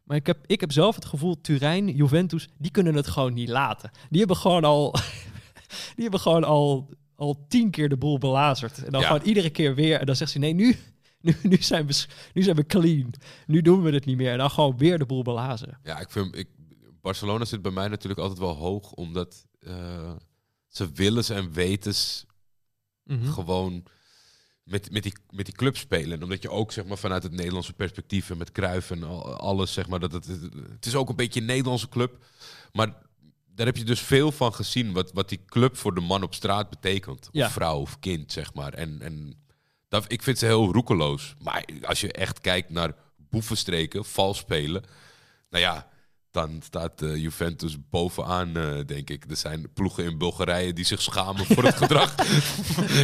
Maar 0.10 0.18
ik 0.18 0.26
heb, 0.27 0.38
ik 0.45 0.60
heb 0.60 0.72
zelf 0.72 0.95
het 0.95 1.06
gevoel, 1.06 1.41
Turijn, 1.41 1.95
Juventus, 1.95 2.48
die 2.57 2.72
kunnen 2.72 2.95
het 2.95 3.07
gewoon 3.07 3.34
niet 3.34 3.49
laten. 3.49 3.91
Die 4.10 4.19
hebben 4.19 4.38
gewoon 4.38 4.64
al, 4.64 4.91
die 5.95 6.02
hebben 6.03 6.19
gewoon 6.19 6.44
al, 6.44 6.90
al 7.15 7.45
tien 7.48 7.69
keer 7.72 7.90
de 7.90 7.98
boel 7.98 8.18
belazerd. 8.18 8.84
En 8.84 8.91
dan 8.91 9.02
Ja. 9.02 9.07
gewoon 9.07 9.23
iedere 9.27 9.49
keer 9.49 9.76
weer. 9.76 9.99
En 9.99 10.06
dan 10.06 10.15
zegt 10.15 10.31
ze, 10.31 10.40
nee, 10.40 10.53
nu, 10.53 10.76
nu, 11.22 11.36
nu, 11.44 11.57
zijn 11.61 11.88
we, 11.88 12.06
nu 12.34 12.41
zijn 12.41 12.56
we 12.56 12.65
clean. 12.65 13.14
Nu 13.45 13.61
doen 13.61 13.81
we 13.81 13.91
het 13.91 14.06
niet 14.06 14.18
meer. 14.18 14.31
En 14.31 14.38
dan 14.38 14.49
gewoon 14.52 14.77
weer 14.77 14.98
de 14.99 15.06
boel 15.06 15.23
belazeren. 15.23 15.80
Ja, 15.84 15.99
ik 15.99 16.10
vind, 16.11 16.36
ik, 16.38 16.48
Barcelona 17.02 17.45
zit 17.45 17.61
bij 17.61 17.72
mij 17.72 17.88
natuurlijk 17.88 18.19
altijd 18.22 18.40
wel 18.40 18.56
hoog, 18.56 18.91
omdat 18.91 19.45
eh, 19.60 20.11
ze 20.68 20.91
willens 20.91 21.30
en 21.30 21.53
wetens 21.53 22.26
Mhm. 23.03 23.26
gewoon 23.31 23.84
met, 24.69 24.91
met, 24.91 25.03
die, 25.03 25.13
met 25.29 25.45
die 25.45 25.55
club 25.55 25.77
spelen. 25.77 26.17
En 26.17 26.23
omdat 26.23 26.41
je 26.41 26.49
ook 26.49 26.71
zeg 26.71 26.85
maar, 26.85 26.97
vanuit 26.97 27.23
het 27.23 27.31
Nederlandse 27.31 27.73
perspectief 27.73 28.29
en 28.29 28.37
met 28.37 28.51
Cruijff 28.51 28.91
en 28.91 29.03
al- 29.03 29.33
alles, 29.33 29.73
zeg 29.73 29.87
maar, 29.87 29.99
dat 29.99 30.11
het, 30.11 30.27
het 30.71 30.85
is 30.85 30.95
ook 30.95 31.09
een 31.09 31.15
beetje 31.15 31.39
een 31.39 31.45
Nederlandse 31.45 31.89
club. 31.89 32.25
Maar 32.71 32.93
daar 33.55 33.65
heb 33.65 33.77
je 33.77 33.83
dus 33.83 33.99
veel 33.99 34.31
van 34.31 34.53
gezien, 34.53 34.93
wat, 34.93 35.11
wat 35.13 35.29
die 35.29 35.41
club 35.45 35.77
voor 35.77 35.95
de 35.95 36.01
man 36.01 36.23
op 36.23 36.33
straat 36.33 36.69
betekent. 36.69 37.19
Of 37.27 37.33
Ja. 37.33 37.49
vrouw 37.49 37.79
of 37.79 37.99
kind, 37.99 38.31
zeg 38.31 38.53
maar. 38.53 38.73
En, 38.73 39.01
en 39.01 39.33
dat, 39.87 40.11
ik 40.11 40.23
vind 40.23 40.37
ze 40.37 40.45
heel 40.45 40.71
roekeloos. 40.73 41.33
Maar 41.41 41.65
als 41.81 42.01
je 42.01 42.11
echt 42.11 42.39
kijkt 42.41 42.69
naar 42.69 42.93
boevenstreken, 43.17 44.05
vals 44.05 44.37
spelen, 44.37 44.83
nou 45.49 45.63
ja, 45.63 45.87
dan 46.31 46.61
staat 46.64 47.01
eh, 47.01 47.15
Juventus 47.15 47.77
bovenaan, 47.89 48.57
eh, 48.57 48.85
denk 48.85 49.10
ik. 49.10 49.26
Er 49.30 49.35
zijn 49.38 49.73
ploegen 49.73 50.03
in 50.03 50.18
Bulgarije 50.18 50.73
die 50.73 50.85
zich 50.85 51.01
schamen 51.01 51.45
voor 51.45 51.64
het 51.64 51.76
gedrag 51.84 52.15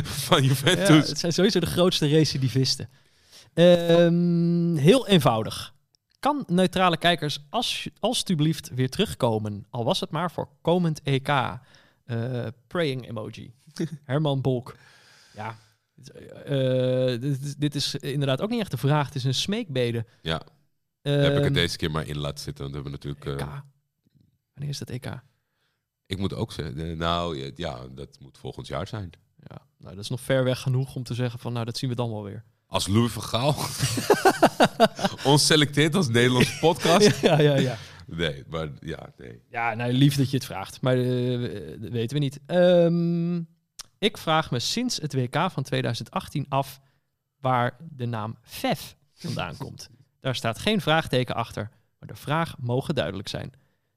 van 0.03 0.41
Ja, 0.41 0.47
Juventus. 0.47 1.09
het 1.09 1.19
zijn 1.19 1.33
sowieso 1.33 1.59
de 1.59 1.65
grootste 1.65 2.07
recidivisten. 2.07 2.89
Ehm, 3.53 4.75
heel 4.75 5.07
eenvoudig. 5.07 5.73
Kan 6.19 6.43
neutrale 6.47 6.97
kijkers 6.97 7.39
als, 7.49 7.89
alstublieft 7.99 8.69
weer 8.73 8.89
terugkomen? 8.89 9.65
Al 9.69 9.83
was 9.83 9.99
het 9.99 10.09
maar 10.11 10.31
voor 10.31 10.47
komend 10.61 11.01
EK. 11.03 11.27
Eh, 11.27 11.57
praying 12.67 13.07
emoji. 13.09 13.53
Herman 14.05 14.41
Bolk. 14.41 14.75
Ja. 15.35 15.57
eh, 16.45 17.21
dit, 17.21 17.41
is- 17.43 17.55
dit 17.55 17.75
is 17.75 17.95
inderdaad 17.95 18.41
ook 18.41 18.49
niet 18.49 18.59
echt 18.59 18.71
de 18.71 18.77
vraag. 18.77 19.05
Het 19.05 19.15
is 19.15 19.23
een 19.23 19.33
smeekbede. 19.33 20.05
Ja, 20.21 20.41
daar 21.13 21.21
heb 21.23 21.31
ik 21.31 21.35
Ehm, 21.35 21.43
het 21.43 21.53
deze 21.53 21.77
keer 21.77 21.91
maar 21.91 22.07
in 22.07 22.17
laten 22.17 22.43
zitten. 22.43 22.63
Want 22.63 22.75
we 22.75 22.81
hebben 22.81 22.91
natuurlijk... 22.91 23.25
eh, 23.41 23.47
EK. 23.47 23.63
Wanneer 24.53 24.69
is 24.69 24.77
dat 24.77 24.89
EK? 24.89 25.21
ik 26.07 26.17
moet 26.17 26.33
ook 26.33 26.51
zeggen, 26.51 26.89
eh, 26.89 26.97
nou 26.97 27.51
ja, 27.55 27.87
dat 27.91 28.17
moet 28.19 28.37
volgend 28.37 28.67
jaar 28.67 28.87
zijn. 28.87 29.09
Ja, 29.37 29.61
nou, 29.77 29.95
dat 29.95 30.03
is 30.03 30.09
nog 30.09 30.21
ver 30.21 30.43
weg 30.43 30.59
genoeg 30.59 30.95
om 30.95 31.03
te 31.03 31.13
zeggen 31.13 31.39
van, 31.39 31.53
nou, 31.53 31.65
dat 31.65 31.77
zien 31.77 31.89
we 31.89 31.95
dan 31.95 32.09
wel 32.09 32.23
weer. 32.23 32.43
Als 32.67 32.87
Louis 32.87 33.11
van 33.11 33.23
Gaal 33.23 33.55
ons 35.31 35.45
selecteert 35.45 35.95
als 35.95 36.07
Nederlandse 36.07 36.57
podcast. 36.67 37.21
ja, 37.21 37.39
ja, 37.41 37.55
ja. 37.55 37.77
Nee, 38.07 38.43
maar 38.49 38.69
ja, 38.79 39.13
nee. 39.17 39.41
Ja, 39.49 39.73
nou, 39.73 39.93
lief 39.93 40.15
dat 40.15 40.29
je 40.29 40.35
het 40.37 40.45
vraagt, 40.45 40.81
maar 40.81 40.97
eh, 40.97 41.81
dat 41.81 41.91
weten 41.91 42.17
we 42.17 42.23
niet. 42.23 42.39
Ehm, 42.45 43.37
ik 43.97 44.17
vraag 44.17 44.51
me 44.51 44.59
sinds 44.59 44.97
het 44.97 45.13
WK 45.13 45.51
van 45.51 45.63
2018 45.63 46.45
af 46.49 46.79
waar 47.39 47.77
de 47.91 48.05
naam 48.05 48.37
FEF 48.41 48.95
vandaan 49.13 49.57
komt. 49.57 49.89
Daar 50.25 50.35
staat 50.35 50.59
geen 50.59 50.81
vraagteken 50.81 51.35
achter, 51.35 51.69
maar 51.99 52.07
de 52.07 52.15
vraag 52.15 52.55
mogen 52.59 52.95
duidelijk 52.95 53.27
zijn. 53.27 53.53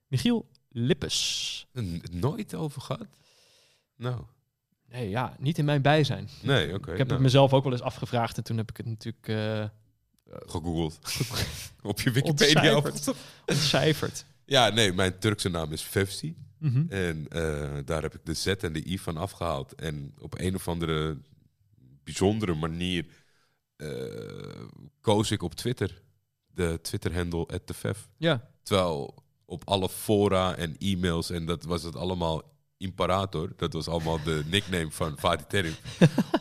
Michiel 0.06 0.48
Lippes. 0.68 1.66
Nooit 2.10 2.54
over 2.54 2.80
gehad? 2.80 3.06
Nou, 3.96 4.24
Nee, 4.88 5.08
ja, 5.08 5.36
niet 5.38 5.58
in 5.58 5.64
mijn 5.64 5.82
bijzijn. 5.82 6.28
nee, 6.42 6.74
oké. 6.74 6.92
ik 6.92 6.98
heb 6.98 7.06
nou, 7.06 7.12
het 7.12 7.20
mezelf 7.20 7.52
ook 7.52 7.62
wel 7.64 7.72
eens 7.72 7.82
afgevraagd 7.82 8.36
en 8.36 8.42
toen 8.42 8.56
heb 8.56 8.70
ik 8.70 8.76
het 8.76 8.86
natuurlijk 8.86 9.28
eh, 9.28 9.64
gegoogeld. 10.24 10.98
Op 11.82 12.00
je 12.00 12.10
Wikipedia. 12.10 12.74
Ontcijferd. 12.74 13.16
ontcijferd. 13.46 14.24
Ja, 14.44 14.68
nee, 14.68 14.92
mijn 14.92 15.18
Turkse 15.18 15.48
naam 15.48 15.72
is 15.72 15.82
Fevsi. 15.82 16.36
Mhm. 16.58 16.84
En 16.88 17.26
eh, 17.28 17.78
daar 17.84 18.02
heb 18.02 18.14
ik 18.14 18.24
de 18.24 18.34
Z 18.34 18.46
en 18.46 18.72
de 18.72 18.86
I 18.86 18.98
van 18.98 19.16
afgehaald. 19.16 19.74
En 19.74 20.14
op 20.18 20.38
een 20.38 20.54
of 20.54 20.68
andere 20.68 21.18
bijzondere 22.04 22.54
manier 22.54 23.06
koos 25.00 25.30
ik 25.30 25.42
op 25.42 25.54
Twitter. 25.54 26.02
De 26.58 26.78
Twitter-handle 26.82 27.60
@tefef. 27.64 28.08
Ja. 28.16 28.50
Terwijl 28.62 29.14
op 29.44 29.62
alle 29.68 29.88
fora 29.88 30.56
en 30.56 30.76
e-mails 30.78 31.30
en 31.30 31.46
dat 31.46 31.64
was 31.64 31.82
het 31.82 31.96
allemaal 31.96 32.56
Imperator. 32.76 33.52
Dat 33.56 33.72
was 33.72 33.88
allemaal 33.88 34.22
de 34.22 34.42
nickname 34.50 34.90
van 34.90 35.18
Fatih 35.18 35.46
Terim. 35.46 35.74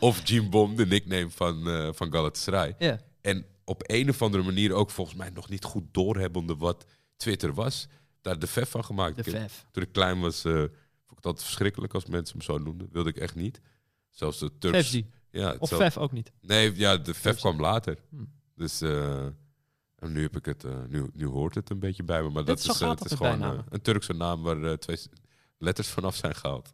of 0.00 0.28
Jim 0.28 0.50
Bom, 0.50 0.76
de 0.76 0.86
nickname 0.86 1.30
van, 1.30 1.68
eh 1.68 1.88
van 1.92 2.12
Galatasaray. 2.12 2.74
Ja. 2.78 3.00
En 3.20 3.46
op 3.64 3.82
een 3.86 4.08
of 4.08 4.22
andere 4.22 4.42
manier 4.42 4.72
ook 4.72 4.90
volgens 4.90 5.16
mij 5.16 5.30
nog 5.30 5.48
niet 5.48 5.64
goed 5.64 5.84
doorhebbende 5.92 6.56
wat 6.56 6.84
Twitter 7.16 7.54
was. 7.54 7.88
Daar 8.20 8.38
de 8.38 8.46
VEF 8.46 8.70
van 8.70 8.84
gemaakt. 8.84 9.24
De 9.24 9.30
VEF. 9.30 9.66
Toen 9.72 9.82
ik 9.82 9.92
klein 9.92 10.20
was, 10.20 10.44
eh, 10.44 10.52
vond 10.52 10.70
ik 11.08 11.16
het 11.16 11.26
altijd 11.26 11.44
verschrikkelijk 11.44 11.94
als 11.94 12.06
mensen 12.06 12.36
me 12.36 12.42
zo 12.44 12.58
noemden. 12.58 12.88
Wilde 12.92 13.08
ik 13.10 13.16
echt 13.16 13.34
niet. 13.34 13.60
Zelfs 14.10 14.38
de 14.38 14.58
Turks. 14.58 15.00
Ja, 15.30 15.56
Of 15.58 15.68
zelf- 15.68 15.82
VEF 15.82 15.96
ook 15.98 16.12
niet. 16.12 16.32
Nee, 16.40 16.76
ja, 16.76 16.96
de 16.96 17.14
VEF 17.14 17.36
kwam 17.36 17.60
later. 17.60 17.98
Hm. 18.10 18.16
Dus 18.54 18.80
eh, 18.80 19.26
en 19.98 20.12
nu 20.12 20.22
heb 20.22 20.36
ik 20.36 20.44
het, 20.44 20.64
eh, 20.64 20.72
nu, 20.88 21.10
nu 21.12 21.26
hoort 21.26 21.54
het 21.54 21.70
een 21.70 21.78
beetje 21.78 22.02
bij 22.02 22.22
me. 22.22 22.30
Maar 22.30 22.44
dat 22.44 22.60
zo 22.60 22.72
is, 22.72 22.80
eh, 22.80 22.88
het 22.88 22.98
dat 22.98 23.10
is 23.10 23.16
gewoon 23.16 23.42
eh, 23.42 23.58
een 23.68 23.82
Turkse 23.82 24.12
naam 24.12 24.42
waar 24.42 24.62
eh, 24.62 24.72
twee 24.72 24.96
letters 25.58 25.88
vanaf 25.88 26.14
zijn 26.14 26.34
gehaald. 26.34 26.72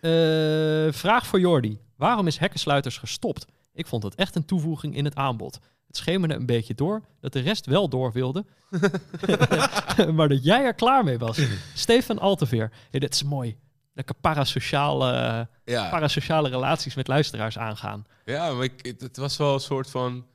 Eh, 0.00 0.92
vraag 0.92 1.26
voor 1.26 1.40
Jordi. 1.40 1.78
Waarom 1.96 2.26
is 2.26 2.36
hekkensluiters 2.38 2.98
gestopt? 2.98 3.46
Ik 3.72 3.86
vond 3.86 4.02
het 4.02 4.14
echt 4.14 4.34
een 4.36 4.44
toevoeging 4.44 4.94
in 4.96 5.04
het 5.04 5.14
aanbod. 5.14 5.58
Het 5.86 5.96
schemerde 5.96 6.34
een 6.34 6.46
beetje 6.46 6.74
door 6.74 7.02
dat 7.20 7.32
de 7.32 7.40
rest 7.40 7.66
wel 7.66 7.88
door 7.88 8.12
wilde. 8.12 8.44
maar 10.16 10.28
dat 10.28 10.44
jij 10.44 10.64
er 10.64 10.74
klaar 10.74 11.04
mee 11.04 11.18
was. 11.18 11.40
Stefan 11.74 12.18
Alteveer. 12.18 12.72
Hey, 12.90 13.00
dit 13.00 13.14
is 13.14 13.22
mooi. 13.22 13.56
Lekker 13.92 14.14
parasociale, 14.14 15.48
Ja, 15.64 15.90
parasociale 15.90 16.48
relaties 16.48 16.94
met 16.94 17.08
luisteraars 17.08 17.58
aangaan. 17.58 18.06
Ja, 18.24 18.52
maar 18.52 18.64
ik, 18.64 18.86
het, 18.86 19.00
het 19.00 19.16
was 19.16 19.36
wel 19.36 19.54
een 19.54 19.60
soort 19.60 19.90
van. 19.90 20.26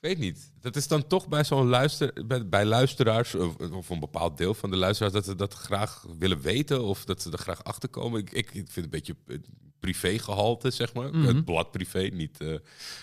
Ik 0.00 0.08
weet 0.08 0.18
niet. 0.18 0.52
Dat 0.60 0.76
is 0.76 0.88
dan 0.88 1.06
toch 1.06 1.28
bij 1.28 1.44
zo'n 1.44 1.68
luister. 1.68 2.26
Bij, 2.26 2.48
bij 2.48 2.64
luisteraars, 2.64 3.34
of, 3.34 3.56
of 3.56 3.88
een 3.88 4.00
bepaald 4.00 4.38
deel 4.38 4.54
van 4.54 4.70
de 4.70 4.76
luisteraars, 4.76 5.14
dat 5.14 5.24
ze 5.24 5.34
dat 5.34 5.54
graag 5.54 6.04
willen 6.18 6.40
weten 6.40 6.82
of 6.84 7.04
dat 7.04 7.22
ze 7.22 7.30
er 7.30 7.38
graag 7.38 7.64
achter 7.64 7.88
komen. 7.88 8.20
Ik, 8.20 8.30
ik 8.32 8.48
vind 8.50 8.68
het 8.68 8.76
een 8.84 8.90
beetje 8.90 9.16
eh, 9.26 9.36
privégehalte, 9.80 10.70
zeg 10.70 10.94
maar. 10.94 11.08
Mhm. 11.10 11.26
Het 11.26 11.44
blad 11.44 11.70
privé, 11.70 12.00
niet, 12.12 12.40
eh, 12.40 12.54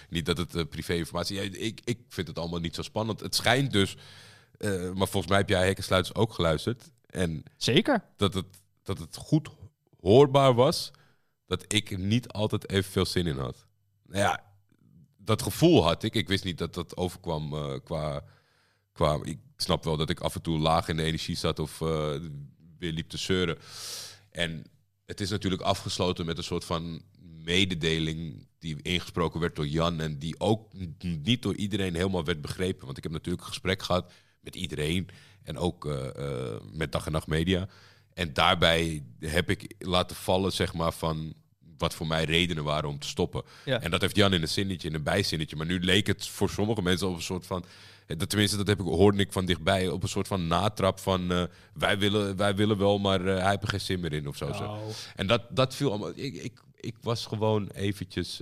niet 0.10 0.26
dat 0.26 0.38
het 0.38 0.56
eh, 0.56 0.64
privé-informatie 0.70 1.36
ja, 1.36 1.42
ik, 1.42 1.82
ik 1.84 2.00
vind 2.08 2.28
het 2.28 2.40
allemaal 2.40 2.60
niet 2.60 2.76
zo 2.76 2.82
spannend. 2.82 3.20
Het 3.20 3.36
schijnt 3.36 3.72
dus. 3.72 3.98
eh, 4.58 4.72
maar 4.92 5.08
volgens 5.08 5.28
mij 5.28 5.38
heb 5.38 5.50
jij 5.50 5.66
Hekkensluiters 5.66 6.16
ook 6.16 6.34
geluisterd. 6.34 6.92
En 7.06 7.44
Zeker. 7.58 8.04
dat 8.16 8.34
het, 8.34 8.46
dat 8.84 8.98
het 9.00 9.16
goed 9.16 9.50
hoorbaar 10.00 10.54
was, 10.54 10.92
dat 11.46 11.66
ik 11.68 11.92
er 11.92 12.00
niet 12.00 12.28
altijd 12.28 12.70
evenveel 12.70 13.06
zin 13.06 13.28
in 13.28 13.38
had. 13.38 13.66
Nou 14.06 14.22
ja, 14.22 14.44
dat 15.28 15.42
gevoel 15.42 15.84
had 15.84 16.04
ik. 16.04 16.16
Ik 16.16 16.28
wist 16.28 16.44
niet 16.44 16.58
dat 16.58 16.74
dat 16.74 16.98
overkwam 16.98 17.54
eh, 17.54 17.74
qua, 17.84 18.24
qua... 18.92 19.20
Ik 19.24 19.40
snap 19.58 19.84
wel 19.84 19.98
dat 19.98 20.10
ik 20.10 20.20
af 20.20 20.36
en 20.36 20.42
toe 20.42 20.58
laag 20.58 20.88
in 20.88 20.98
de 20.98 21.04
energie 21.04 21.36
zat 21.36 21.60
of 21.60 21.82
eh, 21.82 22.16
weer 22.78 22.92
liep 22.92 23.10
te 23.10 23.18
zeuren. 23.18 23.58
En 24.32 24.66
het 25.06 25.22
is 25.22 25.30
natuurlijk 25.30 25.62
afgesloten 25.62 26.26
met 26.26 26.38
een 26.38 26.44
soort 26.44 26.66
van 26.66 27.02
mededeling 27.44 28.48
die 28.60 28.82
ingesproken 28.82 29.40
werd 29.40 29.56
door 29.56 29.68
Jan 29.68 30.00
en 30.00 30.20
die 30.20 30.40
ook 30.40 30.74
niet 31.00 31.42
door 31.42 31.56
iedereen 31.56 31.96
helemaal 31.96 32.24
werd 32.24 32.42
begrepen. 32.42 32.86
Want 32.86 32.98
ik 32.98 33.04
heb 33.04 33.12
natuurlijk 33.12 33.44
een 33.44 33.50
gesprek 33.50 33.82
gehad 33.82 34.12
met 34.42 34.56
iedereen 34.56 35.10
en 35.44 35.58
ook 35.58 35.86
eh, 35.86 36.56
met 36.72 36.92
Dag 36.92 37.06
en 37.06 37.12
Nacht 37.12 37.28
Media. 37.28 37.68
En 38.14 38.34
daarbij 38.34 39.04
heb 39.20 39.50
ik 39.50 39.76
laten 39.80 40.16
vallen, 40.16 40.52
zeg 40.52 40.74
maar, 40.74 40.94
van 40.94 41.34
wat 41.78 41.94
voor 41.94 42.08
mij 42.08 42.24
redenen 42.24 42.64
waren 42.64 42.90
om 42.90 43.00
te 43.00 43.08
stoppen. 43.08 43.44
Ja. 43.66 43.82
En 43.82 43.92
dat 43.92 44.02
heeft 44.02 44.16
Jan 44.16 44.34
in 44.34 44.42
een 44.42 44.48
zinnetje, 44.48 44.88
in 44.88 44.94
een 44.94 45.04
bijzinnetje. 45.04 45.56
Maar 45.56 45.66
nu 45.66 45.80
leek 45.80 46.08
het 46.08 46.28
voor 46.28 46.50
sommige 46.50 46.82
mensen 46.82 47.08
op 47.08 47.16
een 47.16 47.22
soort 47.22 47.46
van... 47.46 47.66
eh, 48.08 48.18
dat, 48.18 48.30
tenminste, 48.30 48.58
dat 48.58 48.68
heb 48.68 48.80
ik, 48.80 48.86
hoorde 48.86 49.18
ik 49.18 49.32
van 49.32 49.46
dichtbij. 49.46 49.88
Op 49.90 50.04
een 50.04 50.10
soort 50.10 50.28
van 50.28 50.48
natrap 50.48 51.00
van... 51.00 51.32
eh, 51.32 51.44
wij, 51.74 51.98
willen, 51.98 52.36
wij 52.36 52.56
willen 52.56 52.78
wel, 52.78 53.00
maar 53.00 53.26
eh, 53.26 53.42
hij 53.42 53.50
heeft 53.50 53.64
er 53.64 53.70
geen 53.70 53.82
zin 53.82 54.00
meer 54.00 54.14
in 54.14 54.28
of 54.28 54.38
zo. 54.38 54.54
zo. 54.54 54.80
En 55.16 55.28
dat, 55.28 55.42
dat 55.50 55.76
viel 55.76 55.90
allemaal... 55.90 56.12
Ik, 56.16 56.36
ik, 56.36 56.62
ik 56.76 56.96
was 57.02 57.26
gewoon 57.26 57.68
eventjes... 57.68 58.40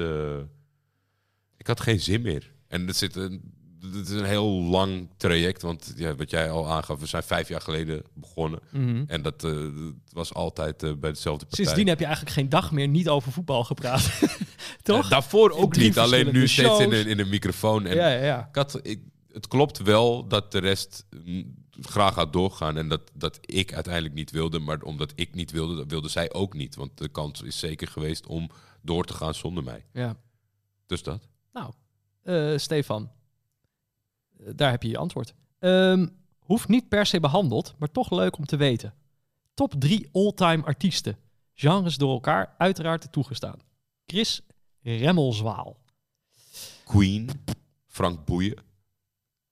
ik 1.58 1.68
had 1.68 1.80
geen 1.82 2.00
zin 2.00 2.22
meer. 2.22 2.52
En 2.68 2.88
het, 2.88 2.96
zit 2.96 3.16
een, 3.16 3.54
het 3.94 4.08
is 4.08 4.20
een 4.20 4.26
heel 4.26 4.52
lang 4.52 5.10
traject. 5.18 5.62
Want 5.62 5.94
ja, 5.96 6.16
wat 6.16 6.30
jij 6.30 6.50
al 6.50 6.72
aangaf, 6.72 7.00
we 7.00 7.06
zijn 7.06 7.24
vijf 7.24 7.48
jaar 7.48 7.62
geleden 7.62 8.04
begonnen. 8.14 8.60
Mhm. 8.72 9.04
En 9.08 9.22
dat, 9.22 9.44
eh, 9.44 9.52
dat 9.52 9.94
was 10.10 10.34
altijd 10.34 10.84
eh, 10.84 10.94
bij 10.94 11.12
dezelfde 11.12 11.46
partij. 11.46 11.66
Sindsdien 11.66 11.88
heb 11.88 12.00
je 12.00 12.06
eigenlijk 12.06 12.36
geen 12.36 12.50
dag 12.50 12.72
meer 12.72 12.88
niet 12.88 13.10
over 13.10 13.32
voetbal 13.32 13.64
gepraat. 13.64 14.20
Toch? 14.82 15.04
Eh, 15.04 15.10
daarvoor 15.10 15.52
ook 15.52 15.76
niet, 15.76 15.98
alleen 15.98 16.26
nu 16.26 16.40
verschillende 16.40 16.76
steeds 16.76 16.94
in 16.94 17.02
shows. 17.02 17.12
een, 17.12 17.20
in 17.20 17.30
microfoon. 17.30 17.86
En 17.86 17.96
ja, 17.96 18.08
ja, 18.10 18.24
ja. 18.24 18.48
ik 18.50 18.56
had, 18.56 18.80
ik, 18.82 19.00
het 19.32 19.48
klopt 19.48 19.78
wel 19.78 20.28
dat 20.28 20.52
de 20.52 20.60
rest 20.60 21.06
mm, 21.24 21.56
graag 21.82 22.14
gaat 22.14 22.34
doorgaan. 22.34 22.78
En 22.78 22.90
dat, 22.90 23.02
dat 23.14 23.40
ik 23.42 23.74
uiteindelijk 23.74 24.14
niet 24.14 24.32
wilde. 24.32 24.60
Maar 24.60 24.82
omdat 24.82 25.12
ik 25.16 25.34
niet 25.36 25.52
wilde, 25.52 25.76
dat 25.76 25.90
wilde 25.92 26.10
zij 26.10 26.34
ook 26.34 26.54
niet. 26.54 26.76
Want 26.76 26.98
de 26.98 27.10
kans 27.10 27.42
is 27.42 27.60
zeker 27.60 27.88
geweest 27.88 28.28
om 28.28 28.50
door 28.82 29.06
te 29.06 29.14
gaan 29.14 29.34
zonder 29.34 29.64
mij. 29.64 29.86
ja. 29.94 30.16
Dus 30.88 31.04
dat. 31.04 31.28
Nou, 31.54 31.72
Stefan, 32.58 33.10
daar 34.56 34.72
heb 34.72 34.84
je 34.84 34.90
je 34.90 34.98
antwoord. 34.98 35.34
Ehm, 35.60 36.08
hoeft 36.40 36.68
niet 36.68 36.88
per 36.90 37.06
se 37.06 37.20
behandeld, 37.20 37.74
maar 37.78 37.92
toch 37.92 38.12
leuk 38.12 38.38
om 38.38 38.46
te 38.46 38.56
weten. 38.58 38.94
Top 39.54 39.74
3 39.80 40.10
all-time 40.12 40.64
artiesten. 40.64 41.18
Genres 41.54 41.96
door 41.98 42.12
elkaar, 42.14 42.56
uiteraard 42.58 43.12
toegestaan. 43.12 43.60
Chris 44.06 44.42
Remmelswaal. 44.82 45.78
Queen, 46.86 47.30
Frank 47.88 48.26
Boeien. 48.26 48.58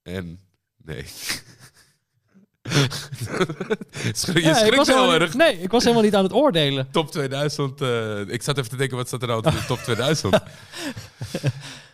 En... 0.02 0.40
Nee. 0.78 1.06
je 4.34 4.42
Ja, 4.42 4.54
schrikt 4.54 4.88
heel 4.88 5.14
erg. 5.14 5.34
Nee, 5.34 5.60
ik 5.60 5.72
was 5.72 5.84
helemaal 5.84 6.04
niet 6.04 6.16
aan 6.16 6.24
het 6.24 6.34
oordelen. 6.34 6.92
Top 6.92 7.12
2000. 7.12 7.82
eh, 7.82 8.20
ik 8.20 8.42
zat 8.42 8.58
even 8.58 8.70
te 8.70 8.76
denken, 8.76 8.98
wat 8.98 9.08
staat 9.08 9.22
er 9.22 9.28
nou 9.28 9.44
in 9.48 9.54
de 9.54 9.66
top 9.66 9.78
2000? 9.78 10.40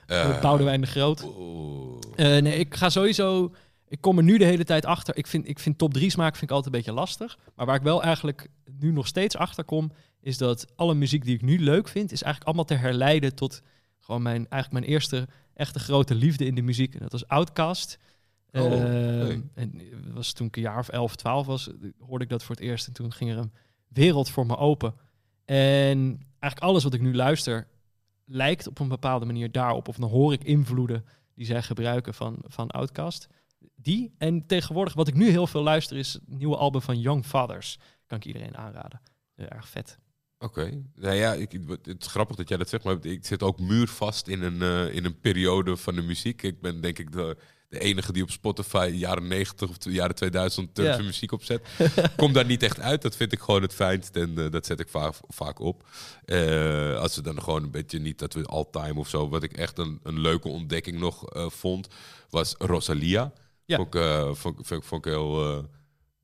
Eh, 0.07 0.41
Boudewijn 0.41 0.81
de 0.81 0.87
Groot. 0.87 1.23
oeh. 1.23 1.78
Eh, 2.19 2.41
nee, 2.41 2.55
ik 2.55 2.75
ga 2.75 2.89
sowieso... 2.89 3.53
Ik 3.87 4.01
kom 4.01 4.17
er 4.17 4.23
nu 4.23 4.37
de 4.37 4.45
hele 4.45 4.63
tijd 4.63 4.85
achter. 4.85 5.17
Ik 5.17 5.27
vind, 5.27 5.47
ik 5.47 5.59
vind 5.59 5.77
top 5.77 5.93
3 5.93 6.09
smaak 6.09 6.35
vind 6.35 6.49
ik 6.49 6.55
altijd 6.55 6.73
een 6.73 6.79
beetje 6.79 6.99
lastig. 6.99 7.37
Maar 7.55 7.65
waar 7.65 7.75
ik 7.75 7.81
wel 7.81 8.03
eigenlijk 8.03 8.47
nu 8.79 8.91
nog 8.91 9.07
steeds 9.07 9.37
achter 9.37 9.63
kom... 9.63 9.91
is 10.21 10.37
dat 10.37 10.67
alle 10.75 10.93
muziek 10.93 11.25
die 11.25 11.35
ik 11.35 11.41
nu 11.41 11.59
leuk 11.59 11.87
vind... 11.87 12.11
is 12.11 12.23
eigenlijk 12.23 12.45
allemaal 12.45 12.65
te 12.65 12.83
herleiden 12.85 13.35
tot... 13.35 13.61
gewoon 13.99 14.21
mijn, 14.21 14.47
eigenlijk 14.49 14.71
mijn 14.71 14.93
eerste 14.93 15.27
echte 15.53 15.79
grote 15.79 16.15
liefde 16.15 16.45
in 16.45 16.55
de 16.55 16.61
muziek. 16.61 16.93
En 16.93 16.99
dat 16.99 17.11
was 17.11 17.27
Outkast. 17.27 17.99
Oh. 18.51 18.71
En 18.71 19.51
het 19.55 20.13
was 20.13 20.33
toen 20.33 20.47
ik 20.47 20.55
een 20.55 20.61
jaar 20.61 20.79
of 20.79 20.89
11, 20.89 21.15
12 21.15 21.45
was... 21.45 21.69
hoorde 21.99 22.23
ik 22.23 22.29
dat 22.29 22.43
voor 22.43 22.55
het 22.55 22.63
eerst. 22.63 22.87
En 22.87 22.93
toen 22.93 23.13
ging 23.13 23.31
er 23.31 23.37
een 23.37 23.53
wereld 23.87 24.29
voor 24.29 24.45
me 24.45 24.57
open. 24.57 24.93
En 25.45 26.19
eigenlijk 26.39 26.71
alles 26.71 26.83
wat 26.83 26.93
ik 26.93 27.01
nu 27.01 27.15
luister... 27.15 27.67
lijkt 28.25 28.67
op 28.67 28.79
een 28.79 28.87
bepaalde 28.87 29.25
manier 29.25 29.51
daarop. 29.51 29.87
Of 29.87 29.95
dan 29.95 30.09
hoor 30.09 30.33
ik 30.33 30.43
invloeden 30.43 31.05
die 31.39 31.47
zij 31.47 31.61
gebruiken 31.61 32.13
van, 32.13 32.37
van 32.47 32.69
Outkast. 32.69 33.27
Die. 33.75 34.13
En 34.17 34.45
tegenwoordig, 34.45 34.93
wat 34.93 35.07
ik 35.07 35.13
nu 35.13 35.29
heel 35.29 35.47
veel 35.47 35.61
luister, 35.61 35.97
is 35.97 36.13
het 36.13 36.21
nieuwe 36.27 36.57
album 36.57 36.81
van 36.81 36.99
Young 36.99 37.25
Fathers. 37.25 37.77
Kan 38.07 38.17
ik 38.17 38.25
iedereen 38.25 38.57
aanraden. 38.57 39.01
Erg 39.35 39.67
vet. 39.67 39.97
Oké. 40.37 40.83
Nou 40.95 41.15
ja, 41.15 41.33
ik, 41.33 41.51
het 41.67 42.01
is 42.01 42.07
grappig 42.07 42.35
dat 42.35 42.49
jij 42.49 42.57
dat 42.57 42.69
zegt, 42.69 42.83
maar 42.83 43.05
ik 43.05 43.25
zit 43.25 43.43
ook 43.43 43.59
muurvast 43.59 44.27
in 44.27 44.41
een, 44.41 44.61
eh, 44.61 44.95
in 44.95 45.05
een 45.05 45.19
periode 45.19 45.77
van 45.77 45.95
de 45.95 46.01
muziek. 46.01 46.41
Ik 46.41 46.61
ben 46.61 46.81
denk 46.81 46.99
ik 46.99 47.11
de, 47.11 47.37
de 47.69 47.79
enige 47.79 48.13
die 48.13 48.23
op 48.23 48.31
Spotify 48.31 48.91
jaren 48.93 49.27
90 49.27 49.69
of 49.69 49.75
jaren 49.79 50.15
2000 50.15 50.75
Turkse 50.75 51.03
muziek 51.03 51.31
opzet. 51.31 51.67
Kom 52.17 52.33
daar 52.33 52.45
niet 52.45 52.63
echt 52.63 52.79
uit. 52.79 53.01
Dat 53.01 53.15
vind 53.15 53.31
ik 53.31 53.39
gewoon 53.39 53.61
het 53.61 53.73
fijnst 53.73 54.15
en 54.15 54.37
eh, 54.37 54.51
dat 54.51 54.65
zet 54.65 54.79
ik 54.79 54.89
vaak, 54.89 55.13
vaak 55.27 55.59
op. 55.59 55.87
Eh, 56.25 56.97
als 56.97 57.15
we 57.15 57.21
dan 57.21 57.41
gewoon 57.43 57.63
een 57.63 57.71
beetje 57.71 57.99
niet 57.99 58.19
dat 58.19 58.33
we 58.33 58.43
all-time 58.43 58.99
of 58.99 59.09
zo. 59.09 59.29
Wat 59.29 59.43
ik 59.43 59.53
echt 59.53 59.77
een, 59.77 59.99
een 60.03 60.19
leuke 60.19 60.47
ontdekking 60.47 60.99
nog 60.99 61.29
eh, 61.29 61.49
vond, 61.49 61.87
was 62.29 62.55
Rosalia. 62.57 63.33
Ja. 63.65 63.77
Vond, 63.77 63.95
ik, 63.95 64.01
vond, 64.35 64.67
vond, 64.67 64.85
vond 64.85 65.05
ik 65.05 65.11
heel 65.11 65.67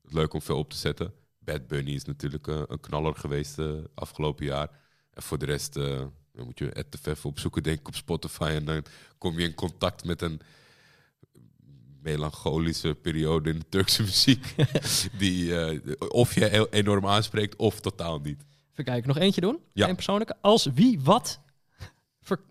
leuk 0.02 0.34
om 0.34 0.42
veel 0.42 0.58
op 0.58 0.70
te 0.70 0.76
zetten. 0.76 1.12
Bad 1.38 1.66
Bunny 1.66 1.90
is 1.90 2.04
natuurlijk 2.04 2.46
een 2.46 2.80
knaller 2.80 3.14
geweest 3.14 3.58
afgelopen 3.94 4.44
jaar. 4.44 4.70
En 5.12 5.22
voor 5.22 5.38
de 5.38 5.46
rest 5.46 5.74
dan 5.74 6.44
moet 6.44 6.58
je 6.58 6.70
Ed 6.70 6.92
de 6.92 6.98
Vef 6.98 7.26
opzoeken, 7.26 7.62
denk 7.62 7.78
ik, 7.78 7.88
op 7.88 7.94
Spotify. 7.94 8.52
En 8.54 8.64
dan 8.64 8.84
kom 9.18 9.38
je 9.38 9.46
in 9.46 9.54
contact 9.54 10.04
met 10.04 10.22
een 10.22 10.40
melancholische 12.06 12.94
periode 12.94 13.50
in 13.50 13.58
de 13.58 13.68
Turkse 13.68 14.02
muziek. 14.10 14.54
die 15.18 15.58
eh, 15.60 15.92
of 16.08 16.34
je 16.34 16.68
enorm 16.70 17.06
aanspreekt 17.06 17.56
of 17.56 17.80
totaal 17.80 18.18
niet. 18.20 18.44
Even 18.72 18.84
kijken, 18.84 19.08
nog 19.08 19.18
eentje 19.18 19.40
doen? 19.40 19.58
Ja. 19.72 19.88
Eén 19.88 19.94
persoonlijke. 19.94 20.36
Als 20.40 20.64
wie 20.74 21.00
wat... 21.00 21.40
ver- 22.22 22.44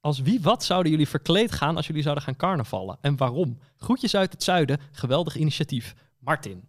als 0.00 0.20
wie 0.20 0.40
wat 0.40 0.64
zouden 0.64 0.90
jullie 0.90 1.08
verkleed 1.08 1.52
gaan 1.52 1.76
als 1.76 1.86
jullie 1.86 2.02
zouden 2.02 2.24
gaan 2.24 2.36
carnavallen? 2.36 2.98
En 3.00 3.16
waarom? 3.16 3.58
Groetjes 3.76 4.14
uit 4.16 4.32
het 4.32 4.42
zuiden. 4.42 4.80
Geweldig 4.92 5.36
initiatief. 5.36 5.94
Martin. 6.18 6.68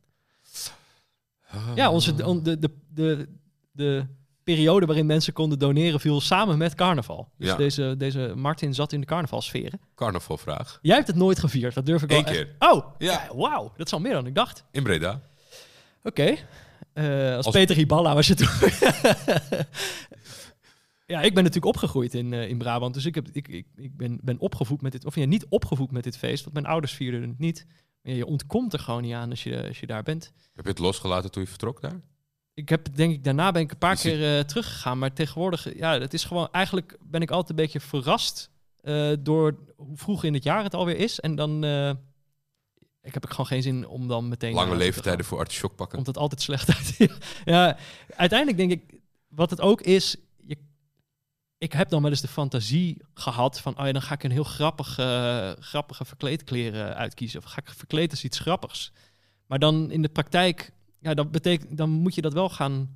Ja, 1.76 1.92
onze, 1.92 2.26
on- 2.26 2.44
de, 2.44 2.60
de, 2.60 2.70
de, 2.94 3.28
de 3.72 4.06
periode 4.54 4.86
waarin 4.86 5.06
mensen 5.06 5.34
konden 5.34 5.60
doneren 5.60 6.00
viel 6.00 6.22
samen 6.22 6.58
met 6.58 6.76
carnaval. 6.76 7.30
Dus 7.38 7.48
Ja. 7.48 7.56
deze, 7.56 7.96
deze 7.98 8.34
Martin 8.36 8.74
zat 8.74 8.94
in 8.94 9.00
de 9.00 9.06
carnavalsferen. 9.06 9.80
Carnavalvraag. 9.96 10.80
Jij 10.82 10.96
hebt 10.96 11.08
het 11.08 11.16
nooit 11.16 11.40
gevierd, 11.40 11.74
dat 11.74 11.86
durf 11.86 12.02
ik 12.04 12.10
wel 12.10 12.18
Eén 12.20 12.26
echt- 12.26 12.36
keer. 12.36 12.56
Oh, 12.60 12.86
Ja. 12.98 13.12
ja. 13.12 13.36
wauw. 13.36 13.72
Dat 13.78 13.88
is 13.88 13.94
al 13.94 14.00
meer 14.00 14.14
dan 14.14 14.26
ik 14.26 14.36
dacht. 14.36 14.64
In 14.72 14.84
Breda. 14.84 15.22
Oké. 16.04 16.36
Eh, 16.94 17.36
als, 17.36 17.46
Als- 17.46 17.56
Peter 17.56 17.76
Hiballa 17.76 18.14
was 18.14 18.28
je 18.28 18.36
toen. 18.36 18.48
ja, 21.06 21.22
ik 21.22 21.34
ben 21.34 21.44
natuurlijk 21.44 21.66
opgegroeid 21.76 22.14
in, 22.14 22.34
eh, 22.34 22.50
in 22.50 22.58
Brabant. 22.58 22.94
Dus 22.94 23.06
ik, 23.06 23.16
heb, 23.16 23.28
ik, 23.32 23.48
ik, 23.48 23.66
ik 23.76 23.98
ben, 23.98 24.20
ben 24.24 24.40
opgevoed 24.40 24.82
met 24.82 24.92
dit. 24.92 25.06
Of 25.06 25.16
ja, 25.16 25.26
niet 25.26 25.46
opgevoed 25.50 25.92
met 25.92 26.04
dit 26.04 26.18
feest. 26.18 26.42
Want 26.44 26.54
mijn 26.54 26.66
ouders 26.66 26.94
vierden 26.94 27.22
het 27.30 27.40
niet. 27.40 27.66
Ja, 28.02 28.14
je 28.14 28.26
ontkomt 28.26 28.74
er 28.74 28.80
gewoon 28.80 29.02
niet 29.02 29.14
aan 29.14 29.30
als 29.30 29.44
je, 29.44 29.68
als 29.68 29.80
je 29.80 29.88
daar 29.88 30.04
bent. 30.04 30.32
Heb 30.54 30.64
je 30.66 30.70
het 30.72 30.80
losgelaten 30.80 31.32
toen 31.32 31.42
je 31.44 31.48
vertrok 31.50 31.82
daar? 31.82 32.02
Ik 32.62 32.70
heb 32.70 32.96
denk 32.96 33.14
ik 33.14 33.24
daarna 33.24 33.52
ben 33.52 33.62
ik 33.62 33.72
een 33.72 33.78
paar 33.78 33.94
Is 33.94 34.02
keer 34.02 34.38
eh, 34.38 34.44
teruggegaan. 34.44 35.00
Maar 35.00 35.14
tegenwoordig, 35.14 35.78
ja, 35.78 36.00
het 36.00 36.14
is 36.14 36.24
gewoon. 36.24 36.48
Eigenlijk 36.52 36.98
ben 37.02 37.22
ik 37.22 37.32
altijd 37.32 37.50
een 37.50 37.56
beetje 37.56 37.80
verrast 37.80 38.50
eh, 38.82 39.12
door 39.20 39.58
hoe 39.76 39.98
vroeg 39.98 40.24
in 40.24 40.34
het 40.34 40.44
jaar 40.44 40.64
het 40.64 40.74
alweer 40.74 40.98
is. 40.98 41.20
En 41.20 41.36
dan. 41.36 41.64
eh, 41.64 41.90
ik 43.02 43.14
heb 43.14 43.24
ik 43.24 43.30
gewoon 43.30 43.46
geen 43.46 43.62
zin 43.62 43.88
om 43.88 44.08
dan 44.08 44.28
meteen. 44.28 44.54
Lange 44.54 44.76
leeftijden 44.76 45.26
voor 45.26 45.38
artichok 45.38 45.76
pakken. 45.76 45.96
Komt 45.96 46.08
het 46.08 46.18
altijd 46.18 46.42
slecht 46.42 46.76
uit. 46.76 46.98
ja, 47.46 47.78
uiteindelijk 48.16 48.58
denk 48.58 48.72
ik, 48.72 49.00
wat 49.28 49.50
het 49.50 49.62
ook 49.62 49.82
is, 49.82 50.16
je, 50.38 50.58
ik 51.58 51.74
heb 51.74 51.90
dan 51.90 52.02
wel 52.02 52.12
eens 52.12 52.22
de 52.22 52.28
fantasie 52.28 53.02
gehad 53.14 53.60
van, 53.60 53.80
oh 53.80 53.86
ja, 53.86 53.92
dan 53.92 54.02
ga 54.02 54.14
ik 54.14 54.24
een 54.24 54.32
heel 54.32 54.44
grappige, 54.44 55.58
grappige 55.60 56.06
verkleedkleren 56.06 56.96
uitkiezen. 56.96 57.40
Of 57.40 57.46
ga 57.46 57.62
ik 57.66 57.70
verkleed 57.70 58.12
als 58.12 58.24
iets 58.24 58.40
grappigs. 58.40 58.92
Maar 59.46 59.60
dan 59.60 59.92
in 59.92 60.02
de 60.02 60.10
praktijk, 60.10 60.72
ja, 61.02 61.14
dat 61.14 61.32
betekent, 61.32 61.78
dan 61.78 61.90
moet 61.90 62.16
je 62.16 62.22
dat 62.22 62.34
wel 62.34 62.50
gaan 62.50 62.96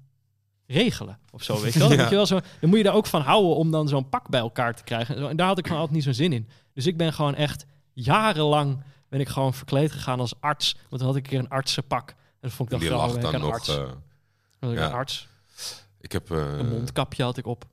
regelen 0.66 1.20
of 1.32 1.44
zo, 1.44 1.62
weet 1.62 1.74
je 1.74 1.80
wel. 1.80 1.88
Dan, 1.90 1.98
Ja. 1.98 2.02
moet 2.04 2.12
je 2.12 2.16
wel 2.18 2.26
zo, 2.26 2.40
dan 2.60 2.70
moet 2.70 2.78
je 2.78 2.84
daar 2.84 2.94
ook 2.94 3.06
van 3.06 3.22
houden 3.22 3.56
om 3.56 3.72
dan 3.72 3.88
zo'n 3.88 4.10
pak 4.10 4.30
bij 4.30 4.40
elkaar 4.40 4.76
te 4.76 4.84
krijgen. 4.84 5.16
En 5.16 5.22
zo. 5.22 5.28
En 5.28 5.36
daar 5.38 5.48
had 5.48 5.58
ik 5.58 5.66
gewoon 5.66 5.80
altijd 5.80 5.96
niet 5.98 6.06
zo'n 6.06 6.14
zin 6.14 6.34
in. 6.34 6.50
Dus 6.74 6.86
ik 6.88 6.98
ben 6.98 7.14
gewoon 7.14 7.36
echt 7.36 7.66
jarenlang 7.94 8.84
ben 9.10 9.20
ik 9.20 9.28
gewoon 9.28 9.54
verkleed 9.54 9.92
gegaan 9.92 10.20
als 10.20 10.34
arts. 10.40 10.74
Want 10.90 11.02
dan 11.02 11.06
had 11.06 11.16
ik 11.16 11.24
een 11.24 11.30
keer 11.30 11.40
een 11.40 11.50
artsenpak. 11.50 12.10
En 12.10 12.16
dat 12.40 12.52
vond 12.52 12.72
ik 12.72 12.80
dan 12.80 12.88
Die 12.90 12.98
grappig. 12.98 13.22
lag 13.22 13.32
dan 13.32 13.42
nog... 13.42 13.52
arts. 13.52 13.68
eh, 13.78 13.92
Dan 14.60 14.72
ik 14.72 14.78
een 14.78 14.92
arts. 14.92 15.28
ik 16.00 16.12
heb... 16.12 16.32
eh, 16.32 16.38
Een 16.58 16.70
mondkapje 16.70 17.24
had 17.24 17.38
ik 17.38 17.46
op. 17.46 17.66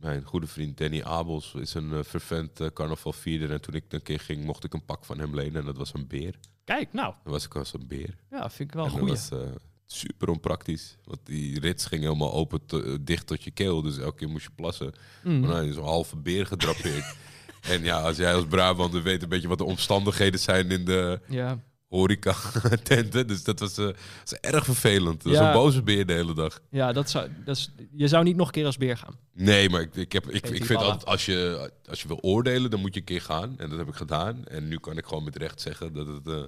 Mijn 0.00 0.24
goede 0.24 0.46
vriend 0.46 0.76
Danny 0.78 1.02
Abels 1.02 1.54
is 1.54 1.74
een 1.74 1.92
eh, 1.92 2.02
fervent 2.02 2.60
eh, 2.60 2.66
carnavalvierder. 2.74 3.50
En 3.52 3.60
toen 3.60 3.74
ik 3.74 3.84
een 3.88 4.02
keer 4.02 4.20
ging, 4.20 4.44
mocht 4.44 4.64
ik 4.64 4.74
een 4.74 4.84
pak 4.84 5.04
van 5.04 5.18
hem 5.18 5.34
lenen. 5.34 5.60
En 5.60 5.64
dat 5.66 5.76
was 5.76 5.94
een 5.94 6.06
beer. 6.06 6.34
Kijk, 6.64 6.92
nou, 6.92 7.14
Dan 7.22 7.32
was 7.32 7.44
ik 7.44 7.54
als 7.56 7.72
een 7.74 7.86
beer. 7.86 8.14
ja, 8.30 8.50
vind 8.50 8.68
ik 8.68 8.74
wel 8.74 8.84
een 8.84 9.46
eh, 9.88 9.96
super 9.96 10.28
onpraktisch. 10.28 10.96
Want 11.04 11.20
die 11.24 11.60
rits 11.60 11.86
ging 11.86 12.02
helemaal 12.02 12.32
open, 12.32 12.60
eh, 12.68 12.94
dicht 13.00 13.26
tot 13.26 13.42
je 13.42 13.50
keel. 13.50 13.82
Dus 13.82 13.98
elke 13.98 14.16
keer 14.16 14.28
moest 14.28 14.44
je 14.44 14.50
plassen. 14.54 14.92
Mm. 15.22 15.40
Maar 15.40 15.50
nou, 15.50 15.72
zo'n 15.72 15.84
halve 15.84 16.16
beer 16.16 16.46
gedrapeerd. 16.46 17.14
en 17.72 17.82
ja, 17.82 18.00
als 18.00 18.16
jij 18.16 18.34
als 18.34 18.46
Brabander 18.46 19.02
weet 19.02 19.22
een 19.22 19.28
beetje 19.28 19.48
wat 19.48 19.58
de 19.58 19.64
omstandigheden 19.64 20.40
zijn 20.40 20.70
in 20.70 20.84
de 20.84 21.20
Ja, 21.28 21.58
horeca-tenten. 21.88 23.26
Dus 23.32 23.44
dat 23.44 23.60
was, 23.60 23.78
eh, 23.78 23.84
dat 23.84 23.96
was 24.24 24.40
erg 24.40 24.64
vervelend. 24.64 25.24
Ja. 25.24 25.46
een 25.46 25.52
boze 25.52 25.82
beer 25.82 26.06
de 26.06 26.12
hele 26.12 26.34
dag. 26.34 26.60
ja 26.70 26.92
dat 26.92 27.10
zou, 27.10 27.28
dat 27.44 27.56
is, 27.56 27.72
je 27.92 28.08
zou 28.08 28.24
niet 28.24 28.36
nog 28.36 28.46
een 28.46 28.52
keer 28.52 28.66
als 28.66 28.76
beer 28.76 28.96
gaan. 28.96 29.18
Nee, 29.32 29.70
maar 29.70 29.80
ik, 29.80 29.96
ik, 29.96 30.12
heb, 30.12 30.26
ik, 30.30 30.48
ik 30.48 30.64
vind 30.64 30.80
altijd, 30.80 31.06
als 31.06 31.26
je, 31.26 31.70
als 31.88 32.02
je 32.02 32.08
wil 32.08 32.18
oordelen, 32.20 32.70
dan 32.70 32.80
moet 32.80 32.94
je 32.94 33.00
een 33.00 33.06
keer 33.06 33.20
gaan. 33.20 33.58
En 33.58 33.68
dat 33.68 33.78
heb 33.78 33.88
ik 33.88 33.94
gedaan. 33.94 34.44
En 34.46 34.68
nu 34.68 34.78
kan 34.78 34.96
ik 34.96 35.04
gewoon 35.04 35.24
met 35.24 35.36
recht 35.36 35.60
zeggen 35.60 35.92
dat 35.92 36.06
het 36.06 36.26
eh, 36.26 36.42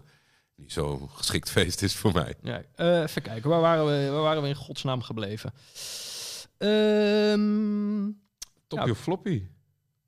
niet 0.59 0.72
zo'n 0.72 1.09
geschikt 1.10 1.51
feest 1.51 1.82
is 1.82 1.97
voor 1.97 2.12
mij. 2.12 2.35
Ja, 2.43 2.62
eh, 2.74 3.01
even 3.02 3.22
kijken, 3.22 3.51
waar 3.51 3.60
waren, 3.60 3.86
we, 3.86 4.10
waar 4.10 4.22
waren 4.22 4.43
we 4.43 4.48
in 4.48 4.55
godsnaam 4.55 5.02
gebleven? 5.02 5.52
Ehm 6.59 8.10
Toppie 8.66 8.86
Ja. 8.89 8.93
of 8.93 8.98
floppy? 9.02 9.43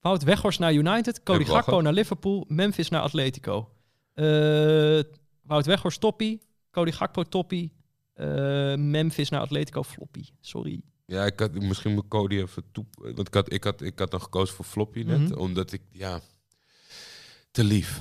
Wout 0.00 0.22
Weghorst 0.22 0.58
naar 0.58 0.72
United, 0.72 1.22
Cody 1.22 1.44
Gakpo 1.44 1.80
naar 1.80 1.92
Liverpool, 1.92 2.44
Memphis 2.48 2.88
naar 2.88 3.00
Atletico. 3.02 3.70
Eh 4.14 5.00
Wout 5.42 5.66
Weghorst 5.66 6.00
toppie, 6.00 6.42
Cody 6.70 6.90
Gakpo 6.90 7.22
toppie, 7.22 7.72
eh, 8.14 8.26
Memphis 8.74 9.28
naar 9.28 9.40
Atletico 9.40 9.82
floppy. 9.82 10.24
Sorry. 10.40 10.80
Ja, 11.06 11.24
ik 11.24 11.40
had 11.40 11.52
misschien 11.54 11.94
moet 11.94 12.08
Cody 12.08 12.36
even 12.36 12.64
toe. 12.72 12.84
Want 12.94 13.26
ik 13.26 13.34
had, 13.34 13.52
ik 13.52 13.64
had, 13.64 13.80
ik 13.82 13.98
had 13.98 14.10
dan 14.10 14.20
gekozen 14.22 14.54
voor 14.54 14.64
floppy 14.64 15.02
net. 15.02 15.18
Mhm. 15.18 15.38
Omdat 15.38 15.72
ik, 15.72 15.82
ja, 15.90 16.20
te 17.50 17.64
lief. 17.64 18.00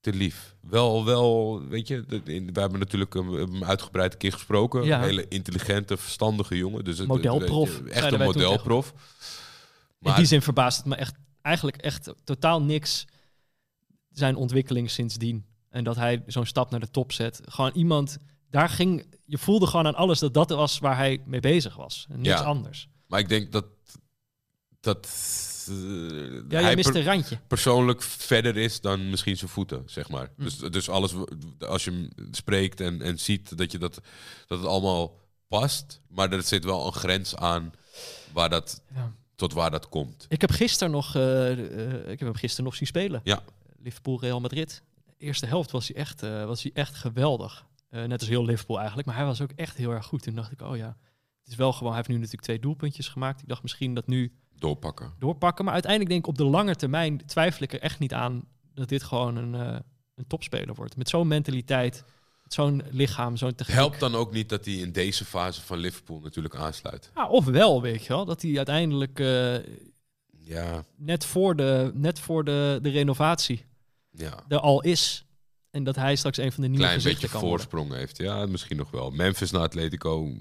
Te 0.00 0.12
lief. 0.12 0.56
Wel, 0.60 1.04
wel, 1.04 1.60
weet 1.68 1.88
je, 1.88 2.04
we 2.52 2.60
hebben 2.60 2.78
natuurlijk 2.78 3.14
hem, 3.14 3.32
hem 3.34 3.64
uitgebreid 3.64 4.12
een 4.12 4.18
keer 4.18 4.32
gesproken. 4.32 4.84
Ja. 4.84 4.98
Een 4.98 5.04
hele 5.04 5.28
intelligente, 5.28 5.96
verstandige 5.96 6.56
jongen. 6.56 6.84
Dus 6.84 7.06
Modelprof, 7.06 7.78
je, 7.84 7.90
Echt 7.90 8.12
een 8.12 8.18
modelprof. 8.18 8.94
In 10.00 10.14
die 10.14 10.24
zin 10.24 10.42
verbaast 10.42 10.76
het 10.76 10.86
me 10.86 10.94
echt, 10.94 11.14
eigenlijk 11.42 11.76
echt 11.76 12.12
totaal 12.24 12.62
niks 12.62 13.06
zijn 14.10 14.36
ontwikkeling 14.36 14.90
sindsdien. 14.90 15.44
En 15.68 15.84
dat 15.84 15.96
hij 15.96 16.22
zo'n 16.26 16.46
stap 16.46 16.70
naar 16.70 16.80
de 16.80 16.90
top 16.90 17.12
zet. 17.12 17.40
Gewoon 17.44 17.70
iemand, 17.74 18.18
daar 18.50 18.68
ging, 18.68 19.14
je 19.24 19.38
voelde 19.38 19.66
gewoon 19.66 19.86
aan 19.86 19.94
alles 19.94 20.18
dat 20.18 20.34
dat 20.34 20.50
was 20.50 20.78
waar 20.78 20.96
hij 20.96 21.22
mee 21.26 21.40
bezig 21.40 21.76
was. 21.76 22.06
En 22.10 22.20
niks 22.20 22.38
Ja. 22.40 22.44
anders. 22.44 22.88
Maar 23.06 23.20
ik 23.20 23.28
denk 23.28 23.52
dat, 23.52 23.64
dat 24.80 25.06
eh, 25.68 25.74
Ja, 26.48 26.60
hij 26.60 26.74
mist 26.74 26.94
een 26.94 27.04
randje. 27.04 27.38
persoonlijk 27.46 28.02
verder 28.02 28.56
is 28.56 28.80
dan 28.80 29.10
misschien 29.10 29.36
zijn 29.36 29.50
voeten, 29.50 29.82
zeg 29.86 30.08
maar. 30.08 30.30
Hm. 30.36 30.42
Dus, 30.42 30.58
dus 30.58 30.88
alles, 30.88 31.14
als 31.58 31.84
je 31.84 31.90
hem 31.90 32.08
spreekt 32.30 32.80
en, 32.80 33.02
en 33.02 33.18
ziet 33.18 33.58
dat, 33.58 33.72
je 33.72 33.78
dat, 33.78 34.00
dat 34.46 34.58
het 34.58 34.68
allemaal 34.68 35.18
past. 35.48 36.00
Maar 36.08 36.32
er 36.32 36.42
zit 36.42 36.64
wel 36.64 36.86
een 36.86 36.92
grens 36.92 37.36
aan 37.36 37.72
waar 38.32 38.48
dat, 38.48 38.82
Ja. 38.94 39.12
tot 39.36 39.52
waar 39.52 39.70
dat 39.70 39.88
komt. 39.88 40.26
Ik 40.28 40.40
heb 40.40 40.50
gisteren 40.50 40.92
nog, 40.92 41.14
eh, 41.14 41.50
eh, 41.52 41.92
ik 42.00 42.18
heb 42.18 42.28
hem 42.28 42.34
gisteren 42.34 42.64
nog 42.64 42.74
zien 42.74 42.86
spelen. 42.86 43.20
Ja. 43.24 43.42
Liverpool 43.82 44.20
Real 44.20 44.40
Madrid. 44.40 44.82
De 45.06 45.24
eerste 45.26 45.46
helft 45.46 45.70
was 45.70 45.88
hij 45.88 45.96
echt, 45.96 46.20
was 46.20 46.62
hij 46.62 46.70
echt 46.74 46.94
geweldig. 46.94 47.66
Net 47.90 48.20
als 48.20 48.28
heel 48.28 48.44
Liverpool 48.44 48.76
eigenlijk. 48.78 49.08
Maar 49.08 49.16
hij 49.16 49.24
was 49.26 49.40
ook 49.40 49.50
echt 49.56 49.76
heel 49.76 49.90
erg 49.90 50.06
goed. 50.06 50.22
Toen 50.22 50.34
dacht 50.34 50.52
ik, 50.52 50.60
oh 50.60 50.76
ja, 50.76 50.96
is 51.50 51.56
wel 51.56 51.72
gewoon. 51.72 51.88
Hij 51.88 51.96
heeft 51.96 52.08
nu 52.08 52.14
natuurlijk 52.14 52.42
twee 52.42 52.58
doelpuntjes 52.58 53.08
gemaakt. 53.08 53.42
Ik 53.42 53.48
dacht 53.48 53.62
misschien 53.62 53.94
dat 53.94 54.06
nu 54.06 54.32
Doorpakken. 54.58 55.12
doorpakken. 55.18 55.64
Maar 55.64 55.74
uiteindelijk 55.74 56.10
denk 56.12 56.24
ik 56.24 56.30
op 56.30 56.38
de 56.38 56.44
lange 56.44 56.74
termijn 56.74 57.26
twijfel 57.26 57.62
ik 57.62 57.72
er 57.72 57.80
echt 57.80 57.98
niet 57.98 58.14
aan 58.14 58.44
dat 58.74 58.88
dit 58.88 59.02
gewoon 59.02 59.36
een, 59.36 59.54
eh, 59.54 59.78
een 60.14 60.26
topspeler 60.26 60.74
wordt. 60.74 60.96
Met 60.96 61.08
zo'n 61.08 61.28
mentaliteit, 61.28 62.04
zo'n 62.46 62.82
lichaam, 62.90 63.36
zo'n 63.36 63.54
techniek. 63.54 63.76
Helpt 63.76 64.00
dan 64.00 64.14
ook 64.14 64.32
niet 64.32 64.48
dat 64.48 64.64
hij 64.64 64.74
in 64.74 64.92
deze 64.92 65.24
fase 65.24 65.60
van 65.60 65.78
Liverpool 65.78 66.20
natuurlijk 66.20 66.54
aansluit. 66.54 67.10
Ja, 67.14 67.28
of 67.28 67.44
wel, 67.44 67.82
weet 67.82 68.02
je 68.02 68.08
wel. 68.08 68.24
Dat 68.24 68.42
hij 68.42 68.56
uiteindelijk 68.56 69.20
eh, 69.20 69.54
Ja, 70.42 70.84
net 70.96 71.24
voor, 71.24 71.56
de, 71.56 71.90
net 71.94 72.18
voor 72.20 72.44
de, 72.44 72.78
de 72.82 72.90
renovatie 72.90 73.64
ja. 74.10 74.44
er 74.48 74.58
al 74.60 74.80
is. 74.82 75.24
En 75.70 75.84
dat 75.84 75.96
hij 75.96 76.16
straks 76.16 76.38
een 76.38 76.52
van 76.52 76.62
de 76.62 76.68
nieuwe 76.68 76.84
Klein 76.84 77.00
gezichten 77.00 77.20
beetje 77.22 77.38
kan 77.38 77.48
worden. 77.48 77.68
voorsprong 77.70 77.98
heeft. 78.00 78.16
Ja, 78.16 78.46
misschien 78.46 78.76
nog 78.76 78.90
wel. 78.90 79.10
Memphis 79.10 79.50
naar 79.50 79.62
Atletico 79.62 80.32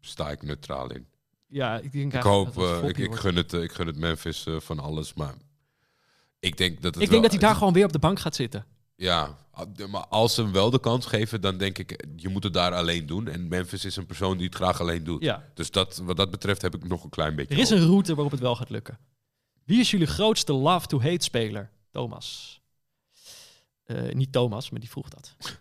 sta 0.00 0.30
ik 0.30 0.42
neutraal 0.42 0.90
in. 0.90 1.06
Ja, 1.46 1.78
ik 1.78 1.92
denk 1.92 2.12
Ik 2.14 2.22
hoop, 2.22 2.58
eh, 2.58 2.84
ik, 2.88 2.98
ik, 2.98 3.14
gun 3.14 3.36
het, 3.36 3.52
eh, 3.52 3.62
ik 3.62 3.72
gun 3.72 3.86
het 3.86 3.96
Memphis 3.96 4.46
eh, 4.46 4.60
van 4.60 4.78
alles, 4.78 5.14
maar 5.14 5.34
ik 6.38 6.56
denk 6.56 6.82
dat 6.82 6.94
het 6.94 7.02
Ik 7.04 7.10
denk 7.10 7.22
dat 7.22 7.30
hij 7.30 7.40
daar 7.40 7.54
gewoon 7.54 7.72
weer 7.72 7.84
op 7.84 7.92
de 7.92 7.98
bank 7.98 8.18
gaat 8.18 8.34
zitten. 8.34 8.66
Ja, 8.94 9.36
a- 9.58 9.86
maar 9.88 10.06
als 10.06 10.34
ze 10.34 10.42
hem 10.42 10.52
wel 10.52 10.70
de 10.70 10.80
kans 10.80 11.06
geven, 11.06 11.40
dan 11.40 11.58
denk 11.58 11.78
ik, 11.78 12.04
je 12.16 12.28
moet 12.28 12.42
het 12.44 12.52
daar 12.52 12.74
alleen 12.74 13.06
doen. 13.06 13.28
En 13.28 13.48
Memphis 13.48 13.84
is 13.84 13.96
een 13.96 14.06
persoon 14.06 14.36
die 14.36 14.46
het 14.46 14.54
graag 14.54 14.80
alleen 14.80 15.04
doet. 15.04 15.22
Ja. 15.22 15.48
Dus 15.54 15.70
dat, 15.70 15.96
wat 15.96 16.16
dat 16.16 16.30
betreft 16.30 16.62
heb 16.62 16.74
ik 16.74 16.84
nog 16.88 17.04
een 17.04 17.10
klein 17.10 17.34
beetje 17.36 17.54
Er 17.54 17.60
is 17.60 17.70
een 17.70 17.86
route 17.86 18.14
waarop 18.14 18.32
het 18.32 18.40
wel 18.40 18.56
gaat 18.56 18.70
lukken. 18.70 18.98
Wie 19.64 19.80
is 19.80 19.90
jullie 19.90 20.06
grootste 20.06 20.52
love-to-hate 20.52 21.24
speler? 21.24 21.70
Thomas. 21.90 22.60
Niet 24.10 24.32
Thomas, 24.32 24.70
maar 24.70 24.80
die 24.80 24.90
vroeg 24.90 25.08
dat. 25.08 25.36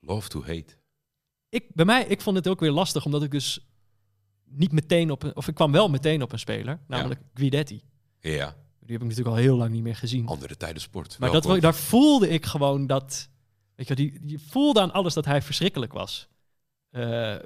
Love 0.00 0.28
to 0.28 0.40
hate. 0.40 0.76
Ik, 1.48 1.74
bij 1.74 1.84
mij, 1.84 2.04
ik 2.04 2.20
vond 2.20 2.36
het 2.36 2.48
ook 2.48 2.60
weer 2.60 2.70
lastig, 2.70 3.04
omdat 3.04 3.22
ik 3.22 3.30
dus 3.30 3.68
niet 4.44 4.72
meteen 4.72 5.10
op 5.10 5.22
een... 5.22 5.36
Of 5.36 5.48
ik 5.48 5.54
kwam 5.54 5.72
wel 5.72 5.88
meteen 5.88 6.22
op 6.22 6.32
een 6.32 6.38
speler, 6.38 6.80
namelijk 6.86 7.20
Guidetti. 7.34 7.82
Ja, 8.20 8.56
Die 8.80 8.92
heb 8.92 9.02
ik 9.02 9.08
natuurlijk 9.08 9.36
al 9.36 9.42
heel 9.42 9.56
lang 9.56 9.70
niet 9.70 9.82
meer 9.82 9.96
gezien. 9.96 10.26
andere 10.26 10.56
tijden 10.56 10.82
sport. 10.82 11.18
Maar 11.18 11.30
dat, 11.30 11.60
daar 11.60 11.74
voelde 11.74 12.28
ik 12.28 12.46
gewoon 12.46 12.86
dat... 12.86 13.28
Weet 13.74 13.88
je, 13.88 13.94
die, 13.94 14.18
die 14.20 14.38
voelde 14.38 14.80
aan 14.80 14.92
alles 14.92 15.14
dat 15.14 15.24
hij 15.24 15.42
verschrikkelijk 15.42 15.92
was. 15.92 16.28
Eh, 16.90 17.36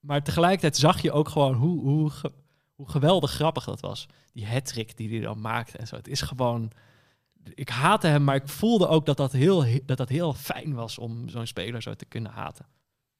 maar 0.00 0.22
tegelijkertijd 0.22 0.76
zag 0.76 1.02
je 1.02 1.12
ook 1.12 1.28
gewoon 1.28 1.54
hoe, 1.54 1.80
hoe, 1.80 2.10
hoe 2.74 2.88
geweldig 2.88 3.30
grappig 3.30 3.64
dat 3.64 3.80
was. 3.80 4.06
Die 4.32 4.46
hat 4.46 4.74
die 4.94 5.08
hij 5.08 5.20
dan 5.20 5.40
maakte 5.40 5.78
en 5.78 5.86
zo. 5.86 5.96
Het 5.96 6.08
is 6.08 6.20
gewoon... 6.20 6.70
Ik 7.54 7.68
haatte 7.68 8.06
hem, 8.06 8.24
maar 8.24 8.34
ik 8.34 8.48
voelde 8.48 8.88
ook 8.88 9.06
dat 9.06 9.16
dat 9.16 9.32
heel, 9.32 9.64
dat 9.84 9.96
dat 9.96 10.08
heel 10.08 10.34
fijn 10.34 10.74
was 10.74 10.98
om 10.98 11.28
zo'n 11.28 11.46
speler 11.46 11.82
zo 11.82 11.94
te 11.94 12.04
kunnen 12.04 12.32
haten. 12.32 12.66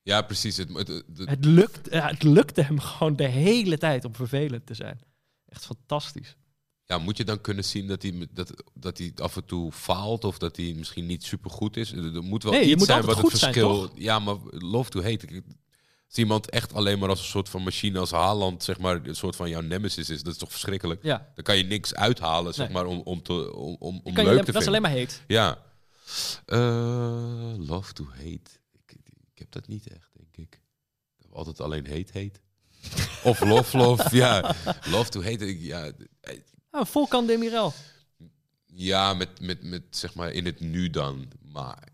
Ja, 0.07 0.23
precies. 0.23 0.57
Het, 0.57 0.69
het, 0.77 0.89
het- 0.89 1.05
Het, 1.29 1.45
lukt, 1.45 1.89
ja, 1.93 2.09
het 2.09 2.23
lukte 2.23 2.63
hem 2.63 2.81
gewoon 2.81 3.17
de 3.17 3.27
hele 3.29 3.79
tijd 3.79 4.05
om 4.05 4.15
vervelend 4.15 4.67
te 4.67 4.75
zijn. 4.75 5.01
Echt 5.49 5.65
fantastisch. 5.67 6.37
ja, 6.85 6.99
moet 6.99 7.17
je 7.17 7.25
dan 7.25 7.41
kunnen 7.41 7.65
zien 7.65 7.87
dat 7.87 8.03
hij, 8.03 8.29
dat, 8.33 8.53
dat 8.75 8.99
hij 8.99 9.13
af 9.17 9.37
en 9.37 9.45
toe 9.45 9.73
faalt 9.73 10.25
of 10.25 10.39
dat 10.39 10.57
hij 10.57 10.75
misschien 10.77 11.07
niet 11.07 11.25
super 11.25 11.51
goed 11.51 11.77
is? 11.77 11.93
Er 11.93 12.23
moet 12.23 12.43
wel 12.43 12.53
Nee, 12.53 12.61
je 12.61 12.67
iets 12.69 12.77
moet 12.79 12.87
zijn 12.87 13.03
wat 13.05 13.17
het 13.17 13.39
zijn, 13.39 13.53
verschil. 13.53 13.91
Ja, 13.95 14.19
maar 14.19 14.37
love 14.51 14.91
to 14.91 15.03
hate. 15.03 15.27
ik- 15.27 15.43
Als 16.09 16.17
iemand 16.17 16.51
echt 16.51 16.75
alleen 16.75 16.99
maar 16.99 17.09
als 17.09 17.19
een 17.21 17.25
soort 17.27 17.49
van 17.49 17.63
machine 17.63 17.99
als 17.99 18.11
Haaland, 18.11 18.63
zeg 18.63 18.79
maar, 18.79 19.01
een 19.05 19.17
soort 19.17 19.37
van 19.37 19.49
jouw 19.49 19.61
nemesis 19.61 20.11
is, 20.11 20.23
dat 20.23 20.33
is 20.33 20.39
toch 20.39 20.51
verschrikkelijk? 20.51 21.03
Ja, 21.03 21.31
Dan 21.35 21.45
kan 21.45 21.57
je 21.57 21.65
niks 21.65 21.95
uithalen, 21.95 22.55
zeg 22.55 22.67
Nee. 22.67 22.75
maar, 22.77 22.87
om, 22.87 23.01
om, 23.05 23.23
te, 23.23 23.55
om, 23.55 23.77
om, 23.79 24.01
om 24.03 24.13
kan 24.15 24.25
je, 24.25 24.31
leuk 24.31 24.37
dat 24.37 24.47
te 24.47 24.59
is 24.59 24.65
vinden. 24.65 24.67
alleen 24.69 24.83
maar 24.83 24.91
heet. 24.91 25.23
Ja. 25.27 25.59
Eh, 26.47 27.53
love 27.67 27.93
to 27.93 28.07
hate. 28.17 28.51
Ik, 29.37 29.43
heb 29.43 29.53
dat 29.53 29.67
niet 29.69 29.87
echt, 29.89 30.11
denk 30.13 30.37
ik. 30.37 30.55
Ik 31.17 31.23
heb 31.23 31.33
altijd 31.33 31.61
alleen 31.61 31.87
hate 31.87 32.13
hate. 32.19 32.41
Of 33.25 33.41
love 33.41 33.77
love, 33.77 34.17
ja. 34.17 34.55
Love 34.85 35.11
to 35.11 35.23
hate, 35.23 35.47
ik- 35.49 35.61
ja. 35.61 35.91
eh, 36.21 36.39
Oh, 36.71 36.85
Volkan 36.85 37.27
Demirel. 37.27 37.73
Ja, 38.67 39.15
met, 39.15 39.41
met, 39.41 39.63
met 39.63 39.83
zeg 39.91 40.15
maar 40.15 40.33
in 40.33 40.45
het 40.45 40.61
nu 40.61 40.91
dan. 40.91 41.29
Maar 41.43 41.89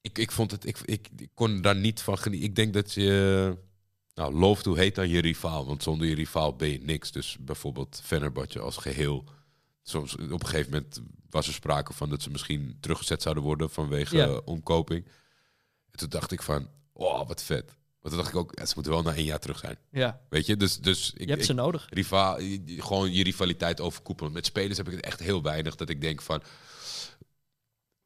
ik, 0.00 0.18
ik 0.18 0.30
vond 0.32 0.50
het, 0.50 0.64
ik, 0.66 0.78
ik, 0.84 1.08
ik 1.16 1.30
kon 1.34 1.60
daar 1.60 1.76
niet 1.76 2.00
van 2.00 2.18
genieten. 2.18 2.48
Ik 2.48 2.54
denk 2.56 2.72
dat 2.74 2.92
je, 2.92 3.56
nou, 4.14 4.34
love 4.34 4.62
to 4.62 4.76
hate 4.76 5.00
aan 5.00 5.08
je 5.08 5.20
rivaal. 5.20 5.66
Want 5.66 5.82
zonder 5.82 6.06
je 6.08 6.14
rivaal 6.14 6.56
ben 6.56 6.68
je 6.68 6.78
niks. 6.82 7.12
Dus 7.12 7.36
bijvoorbeeld 7.40 8.00
Fenerbahce 8.04 8.58
als 8.60 8.76
geheel. 8.76 9.24
Soms, 9.82 10.14
op 10.14 10.20
een 10.30 10.46
gegeven 10.46 10.70
moment 10.72 11.00
was 11.30 11.46
er 11.46 11.52
sprake 11.52 11.92
van 11.92 12.08
dat 12.10 12.22
ze 12.22 12.30
misschien 12.30 12.76
teruggezet 12.80 13.22
zouden 13.22 13.42
worden 13.44 13.70
vanwege 13.70 14.16
Ja. 14.16 14.28
omkoping. 14.44 15.06
En 16.00 16.08
toen 16.08 16.20
dacht 16.20 16.32
ik 16.32 16.42
van, 16.42 16.68
oh, 16.92 17.28
wat 17.28 17.42
vet. 17.42 17.64
Want 18.00 18.14
toen 18.14 18.16
dacht 18.16 18.28
ik 18.28 18.36
ook, 18.36 18.52
ja, 18.54 18.66
ze 18.66 18.72
moeten 18.74 18.92
wel 18.92 19.02
na 19.02 19.14
één 19.14 19.24
jaar 19.24 19.38
terug 19.38 19.58
zijn. 19.58 19.78
Ja, 19.90 20.20
Weet 20.28 20.46
je, 20.46 20.56
dus, 20.56 20.78
dus 20.78 21.10
ik, 21.12 21.20
je 21.20 21.26
hebt 21.26 21.38
ik- 21.40 21.44
ze 21.46 21.52
nodig. 21.52 21.86
rivaal, 21.90 22.38
gewoon 22.66 23.12
je 23.12 23.22
rivaliteit 23.22 23.80
overkoepelen. 23.80 24.32
Met 24.32 24.46
spelers 24.46 24.76
heb 24.76 24.88
ik 24.88 24.94
het 24.94 25.04
echt 25.04 25.20
heel 25.20 25.42
weinig 25.42 25.74
dat 25.76 25.88
ik 25.88 26.00
denk 26.00 26.22
van. 26.22 26.42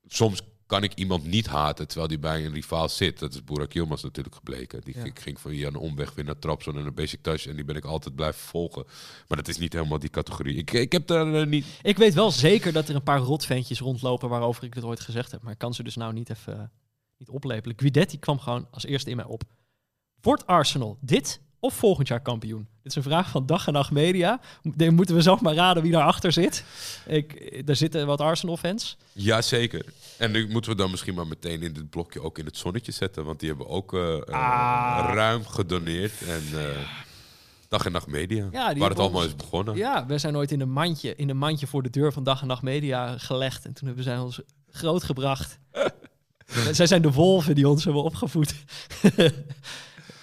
Soms 0.06 0.40
kan 0.66 0.82
ik 0.82 0.94
iemand 0.94 1.24
niet 1.26 1.46
haten 1.46 1.86
terwijl 1.86 2.08
die 2.08 2.18
bij 2.18 2.44
een 2.44 2.52
rivaal 2.52 2.88
zit. 2.88 3.18
Dat 3.18 3.34
is 3.34 3.44
Burak 3.44 3.72
Yilmaz 3.72 4.02
natuurlijk 4.02 4.34
gebleken. 4.34 4.80
Die 4.80 4.96
Ja. 4.98 5.06
ging 5.14 5.40
van 5.40 5.50
via 5.50 5.66
een 5.66 5.76
omweg 5.76 6.14
weer 6.14 6.24
naar 6.24 6.38
Trabzon 6.38 6.76
en 6.76 6.82
naar 6.82 6.92
Beşiktaş 7.06 7.46
en 7.48 7.54
die 7.56 7.64
ben 7.64 7.76
ik 7.76 7.84
altijd 7.84 8.14
blijven 8.14 8.40
volgen. 8.40 8.84
Maar 9.28 9.36
dat 9.36 9.48
is 9.48 9.58
niet 9.58 9.72
helemaal 9.72 9.98
die 9.98 10.10
categorie. 10.10 10.56
Ik, 10.56 10.70
ik 10.72 10.92
heb 10.92 11.06
daar 11.06 11.34
eh, 11.34 11.46
niet. 11.46 11.66
Ik 11.82 11.96
weet 11.98 12.14
wel 12.14 12.30
zeker 12.30 12.72
dat 12.72 12.88
er 12.88 12.94
een 12.94 13.02
paar 13.02 13.18
rotventjes 13.18 13.78
rondlopen 13.80 14.28
waarover 14.28 14.64
ik 14.64 14.74
het 14.74 14.84
ooit 14.84 15.00
gezegd 15.00 15.30
heb. 15.30 15.42
Maar 15.42 15.52
ik 15.52 15.58
kan 15.58 15.74
ze 15.74 15.82
dus 15.82 15.96
nou 15.96 16.12
niet 16.12 16.30
even 16.30 16.70
niet 17.22 17.30
oplepelen. 17.34 17.78
Guidetti 17.78 18.18
kwam 18.18 18.38
gewoon 18.38 18.66
als 18.70 18.84
eerste 18.84 19.10
in 19.10 19.16
mij 19.16 19.24
op. 19.24 19.42
Wordt 20.20 20.46
Arsenal 20.46 20.98
dit 21.00 21.40
of 21.60 21.74
volgend 21.74 22.08
jaar 22.08 22.20
kampioen? 22.20 22.68
Dit 22.82 22.90
is 22.92 22.94
een 22.94 23.02
vraag 23.02 23.28
van 23.30 23.46
dag 23.46 23.66
en 23.66 23.72
nacht 23.72 23.90
media. 23.90 24.40
Dan 24.62 24.94
moeten 24.94 25.14
we 25.14 25.22
zelf 25.22 25.40
maar 25.40 25.54
raden 25.54 25.82
wie 25.82 25.92
daarachter 25.92 26.32
zit. 26.32 26.64
Ik, 27.06 27.52
er 27.66 27.76
zitten 27.76 28.06
wat 28.06 28.20
Arsenal-fans. 28.20 28.96
Jazeker. 29.12 29.84
En 30.18 30.30
nu 30.30 30.48
moeten 30.48 30.70
we 30.70 30.76
dan 30.76 30.90
misschien 30.90 31.14
maar 31.14 31.26
meteen 31.26 31.62
in 31.62 31.72
dit 31.72 31.90
blokje 31.90 32.22
ook 32.22 32.38
in 32.38 32.44
het 32.44 32.56
zonnetje 32.56 32.92
zetten. 32.92 33.24
Want 33.24 33.40
die 33.40 33.48
hebben 33.48 33.68
ook 33.68 33.94
eh, 33.94 34.14
eh, 34.14 34.22
Ah. 34.28 35.10
ruim 35.14 35.46
gedoneerd. 35.46 36.22
En 36.22 36.42
eh, 36.58 36.66
dag 37.68 37.84
en 37.86 37.92
nacht 37.92 38.06
media. 38.06 38.48
Ja, 38.52 38.74
waar 38.76 38.88
het 38.90 38.98
allemaal 38.98 39.20
ons- 39.20 39.28
is 39.30 39.36
begonnen. 39.36 39.76
Ja, 39.76 40.06
we 40.06 40.18
zijn 40.18 40.36
ooit 40.36 40.52
in 40.52 40.60
een 40.60 40.70
mandje, 40.72 41.14
in 41.16 41.28
een 41.30 41.36
mandje 41.38 41.66
voor 41.66 41.82
de 41.82 41.90
deur 41.90 42.12
van 42.12 42.24
dag 42.24 42.40
en 42.40 42.46
nacht 42.46 42.62
media 42.62 43.18
gelegd. 43.18 43.64
En 43.64 43.72
toen 43.74 43.86
hebben 43.86 44.04
zij 44.04 44.18
ons 44.18 44.40
grootgebracht. 44.70 45.58
Zij 46.72 46.86
zijn 46.86 47.02
de 47.02 47.12
wolven 47.12 47.54
die 47.54 47.68
ons 47.68 47.84
hebben 47.84 48.02
opgevoed. 48.02 48.54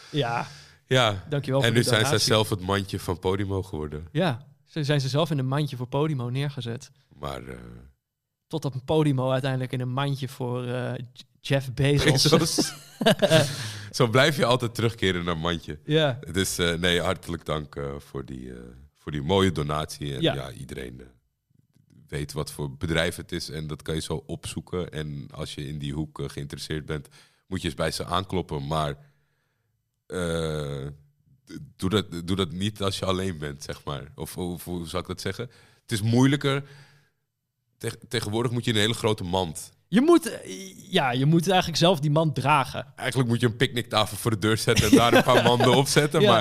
ja, 0.10 0.48
ja. 0.88 1.24
dankjewel 1.30 1.60
En 1.60 1.66
voor 1.68 1.76
nu 1.76 1.84
zijn 1.84 1.96
zij 1.96 2.04
donatie. 2.04 2.28
zelf 2.28 2.50
het 2.50 2.60
mandje 2.60 3.00
van 3.00 3.20
Podimo 3.20 3.64
geworden. 3.64 4.08
Ja, 4.12 4.46
ze 4.66 4.84
zijn 4.84 5.02
ze 5.02 5.10
zelf 5.10 5.32
in 5.32 5.38
een 5.38 5.48
mandje 5.48 5.78
voor 5.78 5.88
Podimo 5.88 6.30
neergezet. 6.30 6.92
Maar 7.20 7.48
eh, 7.48 7.56
Totdat 8.48 8.74
een 8.74 8.84
Podimo 8.84 9.32
uiteindelijk 9.32 9.72
in 9.72 9.80
een 9.82 9.94
mandje 9.94 10.28
voor 10.28 10.66
eh, 10.68 10.94
Jeff 11.42 11.74
Bezos. 11.74 12.30
Bezos. 12.30 12.74
zo 13.92 14.08
blijf 14.08 14.38
je 14.38 14.46
altijd 14.46 14.76
terugkeren 14.76 15.26
naar 15.26 15.38
mandje. 15.38 15.80
ja, 15.86 16.20
Dus 16.32 16.58
eh, 16.58 16.74
nee, 16.74 17.02
hartelijk 17.02 17.46
dank 17.46 17.80
voor, 17.98 18.26
die, 18.26 18.52
voor 18.98 19.12
die 19.12 19.22
mooie 19.22 19.52
donatie. 19.52 20.16
En 20.16 20.22
Ja. 20.22 20.34
ja, 20.34 20.52
iedereen 20.52 21.02
weet 22.10 22.32
wat 22.34 22.52
voor 22.52 22.72
bedrijf 22.78 23.16
het 23.16 23.32
is. 23.32 23.50
En 23.50 23.68
dat 23.68 23.82
kan 23.82 23.96
je 23.96 24.02
zo 24.02 24.24
opzoeken. 24.26 24.92
En 24.92 25.28
als 25.32 25.54
je 25.54 25.68
in 25.68 25.78
die 25.80 25.94
hoek 25.94 26.20
eh, 26.20 26.30
geïnteresseerd 26.30 26.86
bent, 26.86 27.08
moet 27.48 27.62
je 27.62 27.68
eens 27.68 27.76
bij 27.78 27.92
ze 27.92 28.06
aankloppen. 28.06 28.68
Maar 28.68 28.98
eh, 30.06 30.88
doe, 31.76 31.90
dat, 31.90 32.06
doe 32.28 32.36
dat 32.36 32.52
niet 32.52 32.82
als 32.82 33.00
je 33.00 33.06
alleen 33.06 33.38
bent, 33.38 33.64
zeg 33.64 33.84
maar. 33.84 34.12
Of, 34.16 34.38
of 34.38 34.64
hoe 34.64 34.88
zou 34.88 35.02
ik 35.02 35.08
dat 35.08 35.22
zeggen? 35.22 35.50
Het 35.82 35.92
is 35.92 36.02
moeilijker. 36.02 36.64
Teg- 37.78 37.98
tegenwoordig 38.08 38.52
moet 38.52 38.66
je 38.66 38.72
een 38.72 38.78
hele 38.78 38.94
grote 38.94 39.24
mand. 39.24 39.72
je 39.88 40.02
moet, 40.02 40.30
eh, 40.30 40.92
ja, 40.92 41.12
je 41.12 41.26
moet 41.26 41.48
eigenlijk 41.48 41.78
zelf 41.80 42.00
die 42.00 42.12
man 42.12 42.34
dragen. 42.34 42.94
Eigenlijk 42.96 43.30
moet 43.30 43.40
je 43.40 43.46
een 43.46 43.56
picknicktafel 43.56 44.18
voor 44.18 44.32
de 44.32 44.38
deur 44.40 44.58
zetten 44.58 44.90
en 44.90 44.96
daar 44.98 45.14
een 45.14 45.24
paar 45.24 45.44
manden 45.50 45.76
op 45.76 45.88
zetten. 45.88 46.22
Ja. 46.22 46.32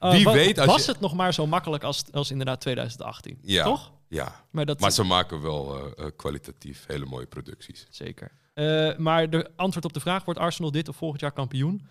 Maar 0.00 0.12
Wie 0.12 0.24
weet 0.28 0.58
als 0.58 0.66
was 0.66 0.84
je- 0.84 0.90
het 0.92 1.00
nog 1.00 1.14
maar 1.14 1.34
zo 1.34 1.46
makkelijk 1.46 1.82
als, 1.84 2.04
als 2.12 2.30
inderdaad 2.30 2.60
2018? 2.60 3.38
Ja. 3.42 3.64
Toch? 3.64 3.92
Ja, 4.08 4.44
Maar 4.50 4.66
dat 4.66 4.80
maar 4.80 4.90
ze 4.90 5.02
maken 5.02 5.42
wel 5.42 5.76
eh, 5.76 6.06
eh, 6.06 6.12
kwalitatief 6.16 6.84
hele 6.86 7.04
mooie 7.04 7.26
producties. 7.26 7.86
Zeker. 7.90 8.30
Eh, 8.54 8.96
maar 8.96 9.30
de 9.30 9.50
antwoord 9.56 9.84
op 9.84 9.92
de 9.92 10.00
vraag, 10.00 10.24
wordt 10.24 10.40
Arsenal 10.40 10.70
dit 10.70 10.88
of 10.88 10.96
volgend 10.96 11.20
jaar 11.20 11.32
kampioen? 11.32 11.86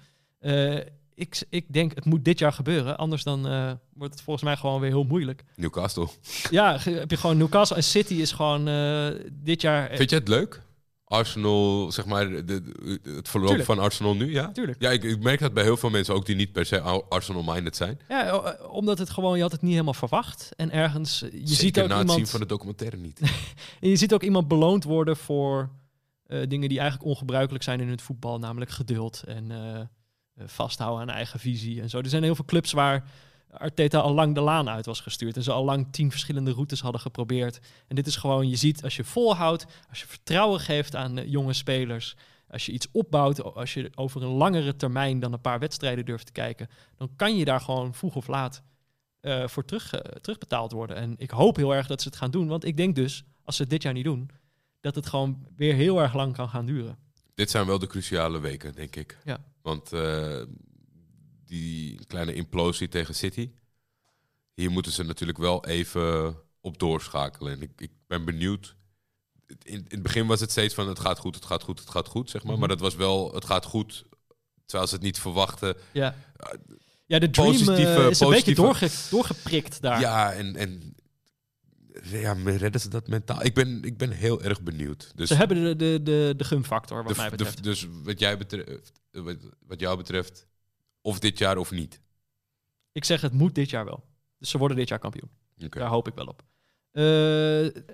Ik, 1.13 1.43
ik 1.49 1.73
denk, 1.73 1.95
het 1.95 2.05
moet 2.05 2.25
dit 2.25 2.39
jaar 2.39 2.53
gebeuren. 2.53 2.97
Anders 2.97 3.23
dan 3.23 3.41
wordt 3.93 4.13
het 4.13 4.23
volgens 4.23 4.45
mij 4.45 4.57
gewoon 4.57 4.81
weer 4.81 4.89
heel 4.89 5.03
moeilijk. 5.03 5.43
Newcastle. 5.55 6.07
Ja, 6.49 6.77
heb 6.79 7.11
je 7.11 7.17
gewoon 7.17 7.37
Newcastle 7.37 7.75
en 7.75 7.83
City 7.83 8.13
is 8.13 8.31
gewoon 8.31 8.65
dit 9.31 9.61
jaar... 9.61 9.95
Vind 9.95 10.09
je 10.09 10.15
het 10.15 10.27
leuk? 10.27 10.61
Arsenal, 11.07 11.91
zeg 11.91 12.05
maar, 12.05 12.29
de, 12.29 12.43
de- 12.45 12.99
het 13.15 13.29
verloop 13.29 13.47
Tuurlijk. 13.47 13.69
van 13.69 13.79
Arsenal 13.79 14.15
nu, 14.15 14.31
ja? 14.31 14.51
Tuurlijk. 14.51 14.81
Ja, 14.81 14.89
ik, 14.89 15.03
ik 15.03 15.23
merk 15.23 15.39
dat 15.39 15.53
bij 15.53 15.63
heel 15.63 15.77
veel 15.77 15.89
mensen 15.89 16.13
ook 16.13 16.25
die 16.25 16.35
niet 16.35 16.51
per 16.51 16.65
se 16.65 16.79
Arsenal-minded 17.09 17.75
zijn. 17.75 17.99
Ja, 18.09 18.29
o- 18.31 18.43
eh, 18.43 18.73
omdat 18.73 18.97
het 18.99 19.09
gewoon, 19.09 19.35
je 19.35 19.41
had 19.41 19.51
het 19.51 19.61
niet 19.61 19.71
helemaal 19.71 19.93
verwacht. 19.93 20.49
En 20.55 20.71
ergens, 20.71 21.21
eh, 21.21 21.31
je 21.31 21.37
Zeker 21.37 21.55
ziet 21.55 21.79
ook 21.79 21.87
na 21.87 21.97
het 21.99 22.11
zien 22.11 22.27
van 22.27 22.39
de 22.39 22.45
documentaire 22.45 22.97
niet. 22.97 23.19
En 23.81 23.89
je 23.89 23.95
ziet 23.95 24.13
ook 24.13 24.23
iemand 24.23 24.47
beloond 24.47 24.83
worden 24.83 25.17
voor 25.17 25.69
eh, 26.25 26.39
dingen 26.47 26.69
die 26.69 26.79
eigenlijk 26.79 27.09
ongebruikelijk 27.09 27.63
zijn 27.63 27.79
in 27.79 27.89
het 27.89 28.01
voetbal, 28.01 28.39
namelijk 28.39 28.71
geduld 28.71 29.23
en 29.27 29.51
eh, 29.51 29.79
eh, 29.79 29.87
vasthouden 30.45 31.01
aan 31.01 31.15
eigen 31.15 31.39
visie 31.39 31.81
en 31.81 31.89
zo. 31.89 31.97
Er 31.99 32.09
zijn 32.09 32.23
heel 32.23 32.35
veel 32.35 32.45
clubs 32.45 32.71
waar 32.71 33.09
Arteta 33.57 33.99
al 33.99 34.13
lang 34.13 34.35
de 34.35 34.41
laan 34.41 34.69
uit 34.69 34.85
was 34.85 34.99
gestuurd 34.99 35.35
en 35.35 35.43
ze 35.43 35.51
al 35.51 35.65
lang 35.65 35.87
tien 35.91 36.11
verschillende 36.11 36.51
routes 36.51 36.81
hadden 36.81 37.01
geprobeerd. 37.01 37.59
En 37.87 37.95
dit 37.95 38.07
is 38.07 38.15
gewoon, 38.15 38.49
je 38.49 38.55
ziet 38.55 38.83
als 38.83 38.95
je 38.95 39.03
volhoudt, 39.03 39.65
als 39.89 39.99
je 39.99 40.07
vertrouwen 40.07 40.59
geeft 40.59 40.95
aan 40.95 41.17
eh, 41.17 41.31
jonge 41.31 41.53
spelers, 41.53 42.15
als 42.49 42.65
je 42.65 42.71
iets 42.71 42.87
opbouwt, 42.91 43.43
als 43.43 43.73
je 43.73 43.91
over 43.95 44.23
een 44.23 44.29
langere 44.29 44.75
termijn 44.75 45.19
dan 45.19 45.33
een 45.33 45.41
paar 45.41 45.59
wedstrijden 45.59 46.05
durft 46.05 46.25
te 46.25 46.31
kijken, 46.31 46.69
dan 46.97 47.09
kan 47.15 47.37
je 47.37 47.45
daar 47.45 47.61
gewoon 47.61 47.93
vroeg 47.93 48.15
of 48.15 48.27
laat 48.27 48.61
eh, 49.19 49.47
voor 49.47 49.65
terug, 49.65 49.93
eh, 49.93 49.99
terugbetaald 50.21 50.71
worden. 50.71 50.95
En 50.95 51.15
ik 51.17 51.29
hoop 51.29 51.55
heel 51.55 51.75
erg 51.75 51.87
dat 51.87 52.01
ze 52.01 52.07
het 52.07 52.17
gaan 52.17 52.31
doen, 52.31 52.47
want 52.47 52.65
ik 52.65 52.77
denk 52.77 52.95
dus, 52.95 53.23
als 53.43 53.55
ze 53.55 53.61
het 53.61 53.71
dit 53.71 53.83
jaar 53.83 53.93
niet 53.93 54.03
doen, 54.03 54.29
dat 54.81 54.95
het 54.95 55.07
gewoon 55.07 55.47
weer 55.55 55.73
heel 55.73 56.01
erg 56.01 56.13
lang 56.13 56.33
kan 56.33 56.49
gaan 56.49 56.65
duren. 56.65 56.97
Dit 57.33 57.49
zijn 57.49 57.65
wel 57.65 57.79
de 57.79 57.87
cruciale 57.87 58.39
weken, 58.39 58.75
denk 58.75 58.95
ik. 58.95 59.17
Ja. 59.23 59.43
Want 59.61 59.91
die 61.47 62.05
kleine 62.05 62.33
implosie 62.33 62.87
tegen 62.87 63.15
City, 63.15 63.51
hier 64.53 64.71
moeten 64.71 64.91
ze 64.91 65.03
natuurlijk 65.03 65.37
wel 65.37 65.65
even 65.65 66.35
op 66.61 66.79
doorschakelen. 66.79 67.53
En 67.53 67.61
ik, 67.61 67.71
ik 67.77 67.91
ben 68.07 68.25
benieuwd. 68.25 68.75
In, 69.47 69.57
in 69.63 69.85
het 69.89 70.01
begin 70.01 70.27
was 70.27 70.39
het 70.39 70.51
steeds 70.51 70.73
van 70.73 70.87
het 70.87 70.99
gaat 70.99 71.19
goed, 71.19 71.35
het 71.35 71.45
gaat 71.45 71.63
goed, 71.63 71.79
het 71.79 71.89
gaat 71.89 72.07
goed, 72.07 72.29
zeg 72.29 72.41
maar. 72.43 72.51
Mhm. 72.51 72.59
Maar 72.59 72.69
dat 72.69 72.79
was 72.79 72.95
wel, 72.95 73.33
het 73.33 73.45
gaat 73.45 73.65
goed, 73.65 74.05
terwijl 74.65 74.89
ze 74.89 74.95
het 74.95 75.03
niet 75.03 75.19
verwachten. 75.19 75.75
Ja, 75.93 76.15
ja 77.05 77.19
de 77.19 77.29
dream 77.29 77.69
eh, 77.69 78.09
is 78.09 78.19
een 78.19 78.29
beetje 78.29 78.55
doorge, 78.55 78.89
doorgeprikt 79.09 79.81
daar. 79.81 79.99
Ja, 79.99 80.33
en, 80.33 80.55
en 80.55 80.95
ja, 82.03 82.33
redden 82.43 82.81
ze 82.81 82.89
dat 82.89 83.07
mentaal? 83.07 83.43
Ik 83.45 83.53
ben, 83.53 83.83
ik 83.83 83.97
ben 83.97 84.11
heel 84.11 84.43
erg 84.43 84.61
benieuwd. 84.61 85.11
Dus, 85.15 85.27
Ze 85.27 85.35
hebben 85.35 85.63
de, 85.63 85.75
de, 85.75 86.03
de, 86.03 86.33
de 86.37 86.43
gumfactor, 86.43 87.03
wat 87.03 87.15
de- 87.15 87.19
mij 87.21 87.29
de- 87.29 87.35
betreft. 87.35 87.63
dus 87.63 87.87
wat, 88.03 88.19
jij 88.19 88.37
betreft, 88.37 88.91
wat, 89.11 89.37
wat 89.67 89.79
jou 89.79 89.97
betreft, 89.97 90.47
of 91.07 91.19
dit 91.19 91.37
jaar 91.37 91.57
of 91.57 91.71
niet. 91.71 92.01
ik 92.91 93.05
zeg, 93.05 93.21
het 93.21 93.33
moet 93.33 93.55
dit 93.55 93.69
jaar 93.69 93.85
wel. 93.85 94.03
Dus 94.37 94.49
ze 94.49 94.57
worden 94.57 94.77
dit 94.77 94.87
jaar 94.87 94.99
kampioen. 94.99 95.29
Daar 95.55 95.87
hoop 95.87 96.07
ik 96.07 96.13
wel 96.13 96.25
op. 96.25 96.43
Eh, 96.91 97.03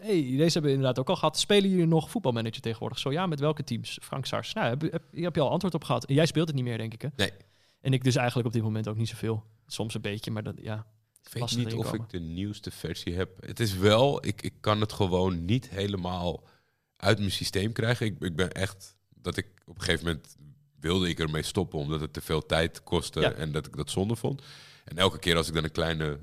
hey, 0.01 0.35
deze 0.37 0.53
hebben 0.53 0.61
we 0.61 0.69
inderdaad 0.69 0.99
ook 0.99 1.09
al 1.09 1.15
gehad. 1.15 1.39
Spelen 1.39 1.69
jullie 1.69 1.85
nog 1.85 2.09
voetbalmanager 2.09 2.61
tegenwoordig? 2.61 2.99
Zo 2.99 3.11
ja, 3.11 3.25
met 3.25 3.39
welke 3.39 3.63
teams? 3.63 3.99
Frank 4.01 4.25
Sars. 4.25 4.53
Nou, 4.53 4.67
heb, 4.67 4.81
heb, 4.81 5.03
heb 5.11 5.35
je 5.35 5.41
al 5.41 5.49
antwoord 5.49 5.73
op 5.73 5.83
gehad. 5.83 6.05
En 6.05 6.13
jij 6.13 6.25
speelt 6.25 6.47
het 6.47 6.55
niet 6.55 6.65
meer, 6.65 6.77
denk 6.77 6.93
ik, 6.93 7.01
hè? 7.01 7.07
Nee. 7.15 7.31
En 7.81 7.93
ik 7.93 8.03
dus 8.03 8.15
eigenlijk 8.15 8.47
op 8.47 8.53
dit 8.53 8.63
moment 8.63 8.87
ook 8.87 8.97
niet 8.97 9.09
zoveel. 9.09 9.43
Soms 9.67 9.93
een 9.93 10.01
beetje, 10.01 10.31
maar 10.31 10.43
dat, 10.43 10.55
ja. 10.61 10.85
Ik 11.23 11.33
weet 11.33 11.57
niet 11.57 11.73
of 11.73 11.93
ik 11.93 12.09
de 12.09 12.19
nieuwste 12.19 12.71
versie 12.71 13.13
heb. 13.13 13.29
Het 13.45 13.59
is 13.59 13.77
wel, 13.77 14.25
ik, 14.25 14.41
ik 14.41 14.53
kan 14.59 14.81
het 14.81 14.93
gewoon 14.93 15.45
niet 15.45 15.69
helemaal 15.69 16.43
uit 16.95 17.17
mijn 17.17 17.31
systeem 17.31 17.71
krijgen. 17.71 18.05
Ik, 18.05 18.19
ik 18.19 18.35
ben 18.35 18.51
echt, 18.51 18.97
dat 19.09 19.37
ik 19.37 19.47
op 19.65 19.75
een 19.75 19.81
gegeven 19.81 20.05
moment 20.05 20.35
wilde 20.83 21.09
ik 21.09 21.19
ermee 21.19 21.43
stoppen, 21.43 21.79
omdat 21.79 22.01
het 22.01 22.13
te 22.13 22.21
veel 22.21 22.45
tijd 22.45 22.83
kostte 22.83 23.19
Ja. 23.19 23.31
en 23.31 23.51
dat 23.51 23.65
ik 23.67 23.75
dat 23.75 23.89
zonde 23.89 24.15
vond. 24.15 24.41
En 24.85 24.97
elke 24.97 25.19
keer 25.19 25.35
als 25.35 25.47
ik 25.47 25.53
dan 25.53 25.63
een 25.63 25.71
kleine, 25.71 26.19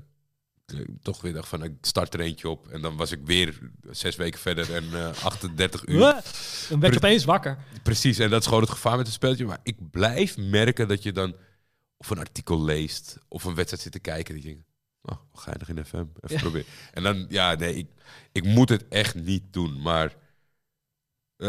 eh, 0.66 0.78
toch 1.02 1.20
weer 1.20 1.32
dacht 1.32 1.48
van, 1.48 1.64
ik 1.64 1.72
start 1.80 2.14
er 2.14 2.20
eentje 2.20 2.48
op. 2.48 2.68
En 2.68 2.80
dan 2.82 2.96
was 2.96 3.12
ik 3.12 3.20
weer 3.24 3.70
zes 3.90 4.16
weken 4.16 4.40
verder 4.40 4.74
en 4.74 4.84
eh 4.94 5.24
38 5.24 5.86
uur. 5.86 5.98
Huh? 5.98 6.18
Dan 6.80 6.90
je 6.90 6.96
opeens 6.96 7.24
wakker. 7.24 7.58
Precies, 7.82 8.18
en 8.18 8.30
dat 8.30 8.40
is 8.40 8.46
gewoon 8.46 8.62
het 8.62 8.70
gevaar 8.70 8.96
met 8.96 9.06
het 9.06 9.14
spelletje. 9.14 9.46
Maar 9.46 9.60
ik 9.62 9.90
blijf 9.90 10.36
merken 10.36 10.88
dat 10.88 11.02
je 11.02 11.12
dan 11.12 11.34
of 11.96 12.10
een 12.10 12.18
artikel 12.18 12.62
leest 12.62 13.18
of 13.28 13.44
een 13.44 13.54
wedstrijd 13.54 13.82
zit 13.82 13.92
te 13.92 13.98
kijken. 13.98 14.34
Die 14.34 14.42
denkt, 14.44 14.62
oh, 15.02 15.18
je 15.44 15.52
nog 15.58 15.68
in 15.68 15.84
FM? 15.84 16.04
Even 16.20 16.40
proberen. 16.40 16.66
En 16.92 17.02
dan, 17.02 17.26
ja, 17.28 17.54
nee, 17.54 17.74
ik, 17.74 17.86
ik 18.32 18.44
moet 18.44 18.68
het 18.68 18.88
echt 18.88 19.14
niet 19.14 19.52
doen, 19.52 19.82
maar 19.82 20.16
eh, 21.36 21.48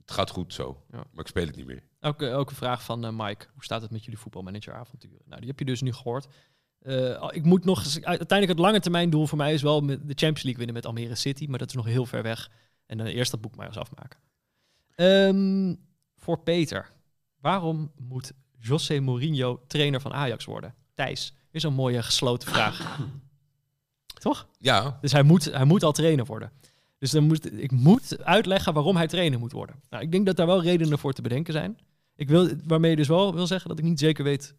het 0.00 0.10
gaat 0.10 0.30
goed 0.30 0.52
zo. 0.54 0.84
Ja. 0.92 1.04
Maar 1.12 1.24
ik 1.24 1.26
speel 1.26 1.46
het 1.46 1.56
niet 1.56 1.66
meer. 1.66 1.82
Ook, 2.04 2.22
ook 2.22 2.50
een 2.50 2.56
vraag 2.56 2.84
van 2.84 3.04
eh, 3.04 3.10
Mike. 3.12 3.46
Hoe 3.52 3.64
staat 3.64 3.82
het 3.82 3.90
met 3.90 4.04
jullie 4.04 4.18
voetbalmanageravonturen? 4.18 5.22
Nou, 5.24 5.40
die 5.40 5.48
heb 5.48 5.58
je 5.58 5.64
dus 5.64 5.80
nu 5.80 5.92
gehoord. 5.92 6.26
Eh, 6.78 7.28
ik 7.30 7.44
moet 7.44 7.64
nog 7.64 7.84
uiteindelijk 7.84 8.48
het 8.48 8.58
lange 8.58 8.80
termijn 8.80 9.10
doel 9.10 9.26
voor 9.26 9.38
mij 9.38 9.52
is 9.52 9.62
wel 9.62 9.80
met 9.80 9.98
de 9.98 10.14
Champions 10.14 10.42
League 10.42 10.56
winnen 10.56 10.74
met 10.74 10.86
Almere 10.86 11.14
City, 11.14 11.46
maar 11.46 11.58
dat 11.58 11.68
is 11.68 11.74
nog 11.74 11.84
heel 11.84 12.06
ver 12.06 12.22
weg. 12.22 12.50
En 12.86 12.98
dan 12.98 13.06
eerst 13.06 13.30
dat 13.30 13.40
boek 13.40 13.56
maar 13.56 13.66
eens 13.66 13.76
afmaken. 13.78 14.18
Ehm, 14.94 15.74
voor 16.16 16.38
Peter, 16.38 16.90
waarom 17.40 17.92
moet 17.96 18.32
José 18.58 19.00
Mourinho 19.00 19.62
trainer 19.66 20.00
van 20.00 20.12
Ajax 20.12 20.44
worden? 20.44 20.74
Thijs, 20.94 21.34
is 21.50 21.62
een 21.62 21.74
mooie 21.74 22.02
gesloten 22.02 22.48
vraag. 22.48 22.98
Toch? 24.20 24.48
Ja, 24.58 24.98
Dus 25.00 25.12
hij 25.12 25.22
moet, 25.22 25.44
hij 25.44 25.64
moet 25.64 25.82
al 25.82 25.92
trainer 25.92 26.24
worden. 26.24 26.52
Dus 26.98 27.10
dan 27.10 27.24
moet, 27.24 27.60
ik 27.60 27.70
moet 27.70 28.24
uitleggen 28.24 28.74
waarom 28.74 28.96
hij 28.96 29.06
trainer 29.06 29.38
moet 29.38 29.52
worden. 29.52 29.82
Nou, 29.90 30.02
ik 30.02 30.12
denk 30.12 30.26
dat 30.26 30.36
daar 30.36 30.46
wel 30.46 30.62
redenen 30.62 30.98
voor 30.98 31.12
te 31.12 31.22
bedenken 31.22 31.52
zijn. 31.52 31.78
Ik 32.22 32.28
wil, 32.28 32.50
waarmee 32.64 32.90
je 32.90 32.96
dus 32.96 33.08
wel 33.08 33.34
wil 33.34 33.46
zeggen 33.46 33.68
dat 33.68 33.78
ik 33.78 33.84
niet 33.84 33.98
zeker 33.98 34.24
weet. 34.24 34.54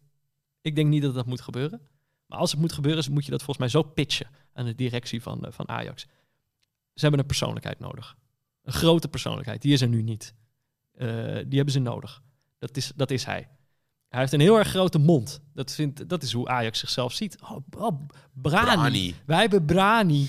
Ik 0.60 0.74
denk 0.74 0.88
niet 0.88 1.02
dat 1.02 1.14
dat 1.14 1.26
moet 1.26 1.40
gebeuren. 1.40 1.80
Maar 2.26 2.38
als 2.38 2.50
het 2.50 2.60
moet 2.60 2.72
gebeuren, 2.72 3.12
moet 3.12 3.24
je 3.24 3.30
dat 3.30 3.42
volgens 3.42 3.58
mij 3.58 3.68
zo 3.68 3.88
pitchen 3.88 4.26
aan 4.52 4.64
de 4.64 4.74
directie 4.74 5.22
van, 5.22 5.44
eh, 5.44 5.52
van 5.52 5.68
Ajax. 5.68 6.02
Ze 6.94 7.00
hebben 7.00 7.20
een 7.20 7.26
persoonlijkheid 7.26 7.78
nodig. 7.78 8.16
Een 8.62 8.72
grote 8.72 9.08
persoonlijkheid. 9.08 9.62
Die 9.62 9.72
is 9.72 9.80
er 9.80 9.88
nu 9.88 10.02
niet. 10.02 10.34
Eh, 10.92 11.06
die 11.46 11.56
hebben 11.56 11.70
ze 11.70 11.78
nodig. 11.78 12.22
Dat 12.58 12.76
is, 12.76 12.92
dat 12.96 13.10
is 13.10 13.24
hij. 13.24 13.48
Hij 14.08 14.20
heeft 14.20 14.32
een 14.32 14.40
heel 14.40 14.58
erg 14.58 14.68
grote 14.68 14.98
mond. 14.98 15.40
Dat, 15.54 15.72
vindt, 15.72 16.08
dat 16.08 16.22
is 16.22 16.32
hoe 16.32 16.48
Ajax 16.48 16.78
zichzelf 16.78 17.12
ziet. 17.12 17.40
Oh, 17.42 17.56
oh 17.78 18.06
Brani. 18.32 18.74
Brani. 18.74 19.14
Wij 19.26 19.40
hebben 19.40 19.64
Brani. 19.64 20.28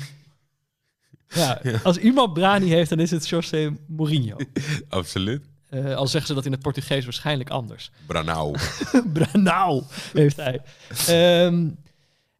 Ja, 1.28 1.62
als 1.84 1.98
iemand 1.98 2.34
Brani 2.34 2.70
heeft, 2.70 2.90
dan 2.90 3.00
is 3.00 3.12
het 3.12 3.28
José 3.28 3.78
Mourinho. 3.88 4.38
absoluut. 4.90 5.54
Eh, 5.70 5.96
al 5.96 6.08
zeggen 6.08 6.28
ze 6.28 6.34
dat 6.34 6.46
in 6.46 6.52
het 6.52 6.62
Portugees 6.62 7.04
waarschijnlijk 7.04 7.50
anders. 7.50 7.92
Branau. 8.08 8.56
Branau 9.14 9.84
heeft 10.14 10.38
hij. 10.38 10.62
Ehm, 11.08 11.68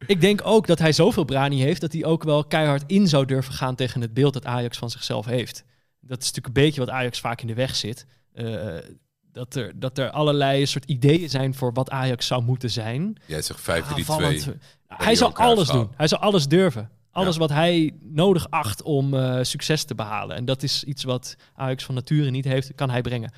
ik 0.06 0.20
denk 0.20 0.40
ook 0.44 0.66
dat 0.66 0.78
hij 0.78 0.92
zoveel 0.92 1.24
Brani 1.24 1.60
heeft 1.60 1.80
dat 1.80 1.92
hij 1.92 2.04
ook 2.04 2.22
wel 2.22 2.44
keihard 2.44 2.84
in 2.86 3.08
zou 3.08 3.24
durven 3.24 3.54
gaan 3.54 3.74
tegen 3.74 4.00
het 4.00 4.14
beeld 4.14 4.32
dat 4.32 4.44
Ajax 4.44 4.78
van 4.78 4.90
zichzelf 4.90 5.26
heeft. 5.26 5.64
Dat 6.00 6.22
is 6.22 6.26
natuurlijk 6.26 6.56
een 6.56 6.64
beetje 6.64 6.80
wat 6.80 6.90
Ajax 6.90 7.20
vaak 7.20 7.40
in 7.40 7.46
de 7.46 7.54
weg 7.54 7.76
zit. 7.76 8.06
Eh, 8.32 8.74
dat, 9.32 9.54
er, 9.54 9.72
dat 9.78 9.98
er 9.98 10.10
allerlei 10.10 10.66
soort 10.66 10.84
ideeën 10.84 11.30
zijn 11.30 11.54
voor 11.54 11.72
wat 11.72 11.90
Ajax 11.90 12.26
zou 12.26 12.42
moeten 12.42 12.70
zijn. 12.70 13.16
Jij 13.26 13.42
zegt 13.42 13.68
Aanvallend. 13.68 14.48
5-3-2. 14.48 14.50
Hij 14.86 15.14
zal 15.14 15.26
elkaar 15.26 15.46
alles 15.46 15.68
doen. 15.68 15.90
Hij 15.96 16.08
zal 16.08 16.18
alles 16.18 16.48
durven. 16.48 16.90
Alles 17.16 17.34
Ja. 17.34 17.40
wat 17.40 17.50
hij 17.50 17.94
nodig 18.00 18.50
acht 18.50 18.82
om 18.82 19.14
eh, 19.14 19.38
succes 19.42 19.84
te 19.84 19.94
behalen. 19.94 20.36
En 20.36 20.44
dat 20.44 20.62
is 20.62 20.84
iets 20.84 21.04
wat 21.04 21.36
Ajax 21.54 21.84
van 21.84 21.94
nature 21.94 22.30
niet 22.30 22.44
heeft, 22.44 22.74
kan 22.74 22.90
hij 22.90 23.00
brengen. 23.00 23.32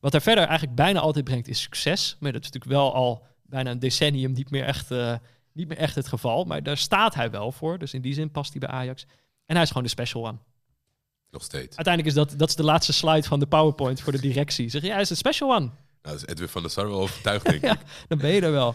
Wat 0.00 0.12
hij 0.12 0.20
verder 0.20 0.44
eigenlijk 0.44 0.76
bijna 0.76 1.00
altijd 1.00 1.24
brengt 1.24 1.48
is 1.48 1.60
succes. 1.62 2.16
Maar 2.20 2.32
dat 2.32 2.42
is 2.44 2.50
natuurlijk 2.50 2.80
wel 2.80 2.94
al 2.94 3.24
bijna 3.42 3.70
een 3.70 3.78
decennium 3.78 4.32
niet 4.32 4.50
meer 4.50 4.64
echt, 4.64 4.90
eh, 4.90 5.14
niet 5.52 5.68
meer 5.68 5.76
echt 5.78 5.94
het 5.94 6.08
geval. 6.08 6.44
Maar 6.44 6.62
daar 6.62 6.76
staat 6.76 7.14
hij 7.14 7.30
wel 7.30 7.52
voor. 7.52 7.78
Dus 7.78 7.94
in 7.94 8.00
die 8.02 8.14
zin 8.14 8.30
past 8.30 8.50
hij 8.50 8.60
bij 8.60 8.68
Ajax. 8.68 9.06
En 9.46 9.54
hij 9.54 9.62
is 9.62 9.68
gewoon 9.68 9.82
de 9.82 9.88
special 9.88 10.26
one. 10.26 10.38
Nog 11.30 11.42
steeds. 11.42 11.76
Uiteindelijk 11.76 12.06
is 12.06 12.14
dat, 12.14 12.38
dat 12.38 12.48
is 12.48 12.54
de 12.56 12.62
laatste 12.64 12.92
slide 12.92 13.22
van 13.28 13.38
de 13.40 13.46
PowerPoint 13.46 14.00
voor 14.00 14.12
de 14.12 14.20
directie. 14.20 14.68
Zeg 14.68 14.80
je, 14.80 14.86
ja, 14.86 14.92
hij 14.92 15.02
is 15.02 15.10
een 15.10 15.16
special 15.16 15.50
one. 15.54 15.60
Nou, 15.64 15.70
dat 16.02 16.14
is 16.14 16.26
Edwin 16.26 16.48
van 16.48 16.62
der 16.62 16.70
Sar 16.70 16.88
wel 16.88 17.00
overtuigd, 17.00 17.44
denk 17.44 17.56
ik. 17.62 17.62
Ja, 17.62 17.76
dan 18.08 18.18
ben 18.18 18.30
je 18.30 18.40
er 18.40 18.52
wel. 18.52 18.74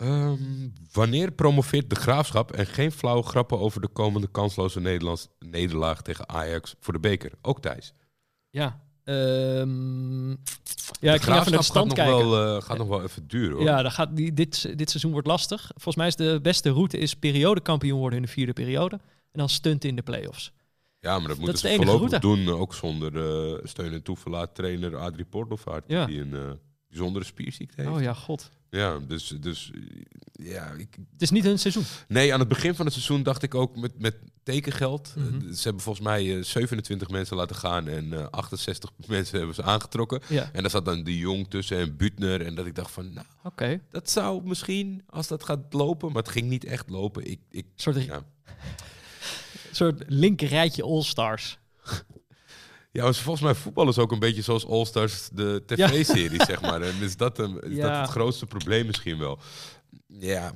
Ehm, 0.00 0.68
wanneer 0.92 1.32
promoveert 1.32 1.90
de 1.90 1.96
Graafschap 1.96 2.52
en 2.52 2.66
geen 2.66 2.92
flauwe 2.92 3.22
grappen 3.22 3.58
over 3.58 3.80
de 3.80 3.88
komende 3.88 4.26
kansloze 4.26 4.80
Nederlands 4.80 5.28
nederlaag 5.38 6.02
tegen 6.02 6.28
Ajax 6.28 6.74
voor 6.80 6.92
de 6.92 7.00
beker? 7.00 7.32
Ook 7.42 7.60
Thijs. 7.60 7.92
Ja, 8.50 8.80
ehm, 9.04 10.28
ja 10.30 10.36
de 11.00 11.14
ik 11.14 11.22
ging 11.22 11.36
even 11.36 11.50
naar 11.50 11.60
de 11.60 11.62
stand 11.62 11.98
gaat, 11.98 12.06
nog 12.06 12.22
wel, 12.22 12.56
eh, 12.56 12.62
gaat 12.62 12.78
nog 12.78 12.88
wel 12.88 13.02
even 13.02 13.28
duren 13.28 13.56
hoor. 13.56 13.62
Ja, 13.62 13.82
dan 13.82 13.90
gaat 13.90 14.16
die, 14.16 14.32
dit, 14.32 14.78
dit 14.78 14.90
seizoen 14.90 15.12
wordt 15.12 15.26
lastig. 15.26 15.60
Volgens 15.66 15.96
mij 15.96 16.06
is 16.06 16.16
de 16.16 16.38
beste 16.42 16.70
route 16.70 16.98
is 16.98 17.14
periodekampioen 17.14 17.98
worden 17.98 18.18
in 18.18 18.24
de 18.24 18.30
vierde 18.30 18.52
periode. 18.52 19.00
En 19.32 19.38
dan 19.38 19.48
stunten 19.48 19.88
in 19.88 19.96
de 19.96 20.02
play-offs. 20.02 20.52
Ja, 21.00 21.18
maar 21.18 21.28
dat 21.28 21.38
moeten 21.38 21.54
is 21.54 21.60
ze 21.60 21.76
voorlopig 21.76 22.10
route. 22.10 22.18
doen. 22.18 22.48
Ook 22.48 22.74
zonder 22.74 23.16
eh, 23.16 23.58
steun 23.62 23.92
en 23.92 24.02
toeverlaat 24.02 24.54
trainer 24.54 24.96
Adrie 24.96 25.24
Portelvaart. 25.24 25.84
Ja. 25.86 26.06
Die 26.06 26.20
een 26.20 26.34
eh, 26.34 26.50
bijzondere 26.88 27.24
spierziekte 27.24 27.82
heeft. 27.82 27.94
Oh 27.94 28.02
ja, 28.02 28.14
god. 28.14 28.50
Ja, 28.70 28.98
dus, 28.98 29.34
dus 29.40 29.70
eh, 29.74 29.80
ja, 30.32 30.70
ik, 30.70 30.96
Het 31.12 31.22
is 31.22 31.30
niet 31.30 31.44
hun 31.44 31.58
seizoen. 31.58 31.84
Nee, 32.08 32.32
aan 32.32 32.40
het 32.40 32.48
begin 32.48 32.74
van 32.74 32.84
het 32.84 32.94
seizoen 32.94 33.22
dacht 33.22 33.42
ik 33.42 33.54
ook 33.54 33.76
met, 33.76 33.98
met 33.98 34.16
tekengeld. 34.42 35.14
Mhm. 35.16 35.34
Eh, 35.34 35.52
Ze 35.54 35.62
hebben 35.62 35.82
volgens 35.82 36.04
mij 36.06 36.36
eh, 36.36 36.44
27 36.44 37.08
mensen 37.08 37.36
laten 37.36 37.56
gaan 37.56 37.88
en 37.88 38.12
eh, 38.12 38.26
68 38.30 38.90
mensen 39.06 39.36
hebben 39.38 39.54
ze 39.54 39.62
aangetrokken. 39.62 40.20
Ja, 40.26 40.50
En 40.52 40.62
daar 40.62 40.70
zat 40.70 40.84
dan 40.84 41.04
de 41.04 41.18
Jong 41.18 41.50
tussen 41.50 41.78
en 41.78 41.96
Butner. 41.96 42.46
En 42.46 42.54
dat 42.54 42.66
ik 42.66 42.74
dacht 42.74 42.90
van, 42.90 43.12
nou, 43.12 43.26
oké. 43.42 43.80
dat 43.90 44.10
zou 44.10 44.42
misschien 44.44 45.02
als 45.06 45.28
dat 45.28 45.44
gaat 45.44 45.72
lopen. 45.72 46.12
Maar 46.12 46.22
het 46.22 46.32
ging 46.32 46.48
niet 46.48 46.64
echt 46.64 46.90
lopen. 46.90 47.30
Ik, 47.30 47.40
ik, 47.50 47.66
soort, 47.74 48.04
ja. 48.04 48.22
soort 49.72 50.02
linkerrijtje 50.06 50.82
All-Stars. 50.82 51.58
Ja, 52.92 53.12
volgens 53.12 53.40
mij 53.44 53.54
voetballen 53.54 53.90
is 53.90 53.98
ook 53.98 54.12
een 54.12 54.18
beetje 54.18 54.42
zoals 54.42 54.66
All-Stars, 54.66 55.28
de 55.32 55.62
tv-serie, 55.66 56.44
zeg 56.52 56.60
maar. 56.60 56.82
En 56.82 56.94
is 57.00 57.16
dat, 57.16 57.38
een, 57.38 57.60
is 57.60 57.76
Ja. 57.76 57.88
dat 57.88 58.00
het 58.00 58.10
grootste 58.10 58.46
probleem 58.46 58.86
misschien 58.86 59.18
wel? 59.18 59.38
Ja, 60.06 60.52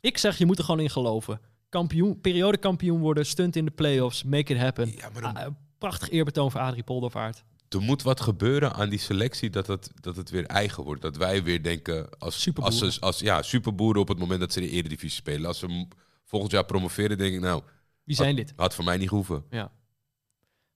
Ik 0.00 0.18
zeg, 0.18 0.38
je 0.38 0.46
moet 0.46 0.58
er 0.58 0.64
gewoon 0.64 0.80
in 0.80 0.90
geloven. 0.90 1.40
Kampioen, 1.68 2.20
periodekampioen 2.20 3.00
worden, 3.00 3.26
stunt 3.26 3.56
in 3.56 3.64
de 3.64 3.70
play-offs, 3.70 4.24
make 4.24 4.52
it 4.54 4.60
happen. 4.60 4.92
ja 4.96 5.08
maar 5.12 5.22
dan, 5.22 5.36
Ah, 5.36 5.46
prachtig 5.78 6.10
eerbetoon 6.10 6.50
voor 6.50 6.60
Adrie 6.60 6.82
Poldervaart. 6.82 7.44
er 7.68 7.80
moet 7.80 8.02
wat 8.02 8.20
gebeuren 8.20 8.72
aan 8.74 8.88
die 8.88 8.98
selectie 8.98 9.50
dat 9.50 9.66
het, 9.66 9.90
dat 10.00 10.16
het 10.16 10.30
weer 10.30 10.44
eigen 10.46 10.84
wordt. 10.84 11.02
Dat 11.02 11.16
wij 11.16 11.42
weer 11.42 11.62
denken 11.62 12.04
als, 12.10 12.18
als, 12.18 12.42
Superboeren. 12.42 12.92
ze, 12.92 13.00
als 13.00 13.18
ja, 13.18 13.42
superboeren 13.42 14.00
op 14.00 14.08
het 14.08 14.18
moment 14.18 14.40
dat 14.40 14.52
ze 14.52 14.60
de 14.60 14.68
Eredivisie 14.70 15.10
spelen. 15.20 15.46
Als 15.46 15.58
ze 15.58 15.86
volgend 16.24 16.52
jaar 16.52 16.64
promoveren, 16.64 17.18
denk 17.18 17.34
ik, 17.34 17.40
nou, 17.40 17.62
Wie 18.04 18.16
zijn 18.16 18.36
dit? 18.36 18.52
had 18.56 18.74
voor 18.74 18.84
mij 18.84 18.96
niet 18.96 19.08
gehoeven. 19.08 19.44
Ja. 19.50 19.70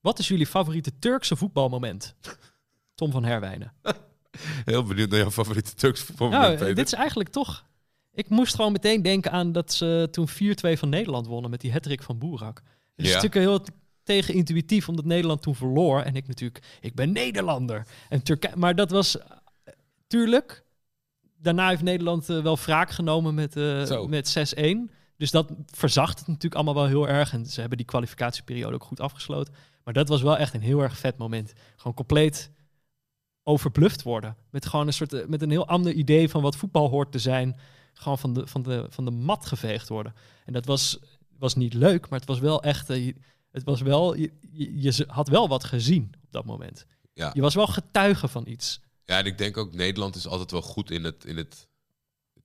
Wat 0.05 0.19
is 0.19 0.29
jullie 0.29 0.47
favoriete 0.47 0.99
Turkse 0.99 1.37
voetbalmoment? 1.37 2.15
Tom 2.95 3.11
van 3.11 3.25
Herwijnen. 3.25 3.73
Heel 4.65 4.83
benieuwd 4.85 5.11
naar 5.11 5.19
jouw 5.19 5.31
favoriete 5.31 5.75
Turks 5.75 6.01
voetbalmoment, 6.01 6.61
Nou, 6.61 6.73
dit 6.75 6.87
is 6.87 6.93
eigenlijk 6.93 7.29
toch... 7.29 7.65
Ik 8.13 8.29
moest 8.29 8.55
gewoon 8.55 8.73
meteen 8.73 9.03
denken 9.03 9.31
aan 9.31 9.53
dat 9.53 9.73
ze 9.73 10.09
toen 10.11 10.29
4-2 10.29 10.33
van 10.79 10.89
Nederland 10.89 11.27
wonnen 11.27 11.51
met 11.51 11.61
die 11.61 11.73
hattrick 11.73 12.03
van 12.03 12.19
Boerak. 12.19 12.57
Het 12.95 13.05
is 13.05 13.13
Ja. 13.13 13.15
natuurlijk 13.23 13.47
heel 13.51 13.77
tegenintuïtief 14.03 14.89
omdat 14.89 15.05
Nederland 15.05 15.43
toen 15.43 15.55
verloor. 15.55 16.01
En 16.01 16.17
ik 16.17 16.27
natuurlijk, 16.27 16.79
ik 16.81 16.95
ben 16.95 17.13
Nederlander. 17.13 17.87
En 18.09 18.23
Turkije, 18.23 18.57
maar 18.57 18.75
dat 18.75 18.91
was 18.91 19.17
tuurlijk. 20.07 20.65
Daarna 21.37 21.69
heeft 21.69 21.83
Nederland 21.83 22.29
eh, 22.29 22.43
wel 22.43 22.59
wraak 22.59 22.91
genomen 22.91 23.35
met, 23.35 23.57
eh, 23.57 24.05
met 24.07 24.29
6-1. 24.29 24.91
Dus 25.17 25.31
dat 25.31 25.53
verzacht 25.67 26.19
het 26.19 26.27
natuurlijk 26.29 26.55
allemaal 26.55 26.75
wel 26.75 26.87
heel 26.87 27.09
erg. 27.09 27.33
En 27.33 27.47
ze 27.47 27.61
hebben 27.61 27.79
die 27.79 27.87
kwalificatieperiode 27.87 28.75
ook 28.75 28.85
goed 28.85 29.01
afgesloten. 29.01 29.55
Maar 29.85 29.95
dat 29.95 30.09
was 30.09 30.23
wel 30.23 30.37
echt 30.37 30.55
een 30.55 30.61
heel 30.61 30.81
erg 30.81 30.99
vet 30.99 31.17
moment. 31.17 31.53
Gewoon 31.77 31.95
compleet 31.95 32.51
overbluft 33.43 34.03
worden. 34.03 34.37
Met 34.51 34.67
gewoon 34.67 34.87
een 34.87 34.93
soort 34.93 35.13
eh, 35.13 35.27
met 35.27 35.43
een 35.43 35.51
heel 35.51 35.67
ander 35.69 35.93
idee 35.93 36.29
van 36.29 36.43
wat 36.43 36.57
voetbal 36.57 36.89
hoort 36.89 37.13
te 37.13 37.19
zijn. 37.19 37.59
Gewoon 37.93 38.19
van 38.19 38.35
de, 38.35 38.47
van 38.47 38.63
de, 38.63 38.87
van 38.89 39.05
de 39.05 39.11
mat 39.11 39.47
geveegd 39.47 39.89
worden. 39.89 40.15
En 40.45 40.53
dat 40.53 40.67
was, 40.67 40.99
was 41.39 41.55
niet 41.55 41.75
leuk, 41.75 42.09
maar 42.09 42.19
het 42.19 42.29
was 42.29 42.39
wel 42.39 42.63
echt. 42.63 42.91
eh, 42.91 43.15
het 43.51 43.65
was 43.65 43.81
wel, 43.81 44.17
je, 44.17 45.05
had 45.07 45.29
wel 45.29 45.49
wat 45.49 45.65
gezien 45.65 46.13
op 46.25 46.33
dat 46.33 46.45
moment. 46.45 46.87
Ja. 47.13 47.31
Je 47.35 47.41
was 47.41 47.55
wel 47.55 47.67
getuige 47.67 48.29
van 48.29 48.47
iets. 48.47 48.81
Ja, 49.05 49.19
en 49.19 49.27
ik 49.27 49.39
denk 49.39 49.57
ook 49.57 49.75
Nederland 49.75 50.17
is 50.17 50.27
altijd 50.27 50.51
wel 50.51 50.63
goed 50.63 50.91
in 50.91 51.05
het, 51.05 51.25
in 51.25 51.37
het 51.37 51.69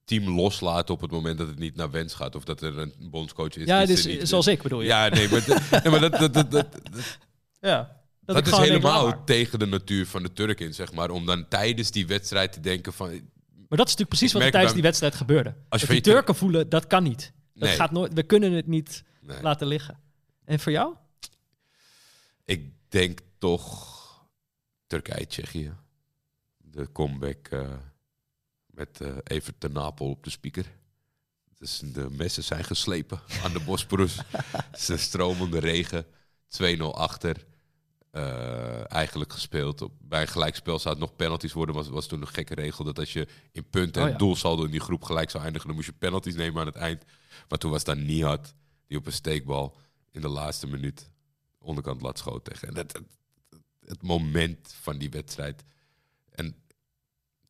team 0.04 0.30
loslaten 0.30 0.94
op 0.94 1.02
het 1.02 1.12
moment 1.12 1.38
dat 1.38 1.48
het 1.48 1.60
niet 1.60 1.76
naar 1.76 1.92
wens 1.92 2.14
gaat. 2.14 2.36
Of 2.36 2.44
dat 2.44 2.62
er 2.62 2.78
een 2.78 2.94
bondscoach 3.00 3.56
is. 3.56 3.66
ja, 3.66 3.86
dus 3.86 4.04
zoals 4.22 4.48
ik 4.48 4.62
bedoel 4.62 4.82
je. 4.82 4.88
Ja, 4.88 5.08
nee, 5.08 5.30
maar, 5.30 5.44
nee, 5.84 5.92
maar 5.92 6.00
dat, 6.00 6.20
dat, 6.20 6.34
dat, 6.34 6.52
dat, 6.52 6.68
ja. 7.60 8.02
dat, 8.22 8.46
is 8.46 8.52
denk, 8.52 8.64
helemaal 8.64 9.24
tegen 9.24 9.60
de 9.60 9.66
natuur 9.66 10.08
van 10.08 10.24
de 10.24 10.34
Turk 10.34 10.60
in, 10.60 10.74
zeg 10.74 10.94
maar. 10.94 11.10
Om 11.10 11.26
dan 11.26 11.48
tijdens 11.48 11.92
die 11.92 12.08
wedstrijd 12.08 12.54
te 12.54 12.60
denken 12.60 12.94
van... 12.94 13.10
Maar 13.10 13.78
dat 13.78 13.88
is 13.88 13.96
natuurlijk 13.96 14.10
precies 14.10 14.34
wat 14.34 14.42
er 14.42 14.52
tijdens 14.52 14.74
die 14.74 14.82
wedstrijd 14.84 15.16
gebeurde. 15.16 15.56
Als 15.70 15.82
je 15.82 15.88
dat 15.88 15.96
die 15.96 16.14
Turken 16.14 16.36
voelen, 16.36 16.70
dat 16.70 16.88
kan 16.88 17.04
niet. 17.04 17.34
Dat 17.54 17.68
Nee. 17.70 17.78
gaat 17.78 17.92
nooit, 17.92 18.14
we 18.14 18.24
kunnen 18.24 18.52
het 18.52 18.68
niet 18.68 19.04
Nee. 19.22 19.42
laten 19.42 19.68
liggen. 19.68 20.00
En 20.46 20.60
voor 20.60 20.72
jou? 20.72 20.96
Ik 22.46 22.72
denk 22.88 23.20
toch 23.38 23.98
Turkije-Tsjechië. 24.88 25.74
De 26.58 26.92
comeback 26.92 27.48
eh, 27.48 27.70
met 28.66 29.02
eh 29.02 29.18
Evert 29.24 29.60
ten 29.60 29.72
Napel 29.72 30.10
op 30.10 30.24
de 30.24 30.30
speaker. 30.30 30.66
Dus 31.58 31.82
de 31.86 32.08
messen 32.12 32.44
zijn 32.44 32.64
geslepen 32.64 33.20
aan 33.44 33.54
de 33.54 33.60
Bosporus. 33.60 34.18
Ze 34.86 34.98
stromende 34.98 35.60
regen. 35.60 36.06
2-0 36.48 36.94
achter. 36.94 37.46
Eh, 38.12 38.94
eigenlijk 38.94 39.34
gespeeld. 39.34 39.90
Bij 40.02 40.22
een 40.22 40.28
gelijkspel 40.28 40.80
zou 40.80 40.94
het 40.94 41.04
nog 41.04 41.16
penalties 41.16 41.54
worden. 41.54 41.76
Was, 41.76 41.88
was 41.88 42.08
toen 42.08 42.22
een 42.22 42.28
gekke 42.28 42.56
regel 42.56 42.84
dat 42.84 43.00
als 43.00 43.14
je 43.14 43.28
in 43.52 43.70
punten 43.70 44.02
Oh 44.02 44.08
en 44.08 44.14
ja. 44.14 44.20
doelsaldo 44.20 44.64
in 44.64 44.72
die 44.72 44.80
groep 44.80 45.04
gelijk 45.04 45.30
zou 45.30 45.44
eindigen, 45.44 45.68
dan 45.68 45.76
moest 45.76 45.90
je 45.90 45.96
penalties 45.98 46.36
nemen 46.36 46.60
aan 46.60 46.68
het 46.68 46.76
eind. 46.76 47.04
Maar 47.50 47.60
toen 47.60 47.72
was 47.72 47.84
daar 47.84 47.98
Nihat 47.98 48.54
die 48.88 48.98
op 48.98 49.06
een 49.06 49.12
steekbal 49.12 49.78
in 50.12 50.22
de 50.22 50.28
laatste 50.28 50.68
minuut 50.68 51.10
onderkant 51.60 52.02
lat 52.02 52.18
schoot 52.18 52.46
tegen. 52.46 52.68
En 52.68 52.74
dat, 52.74 52.94
het, 52.94 53.04
het 53.86 54.02
moment 54.02 54.76
van 54.82 54.98
die 54.98 55.10
wedstrijd. 55.10 55.64
En 56.32 56.56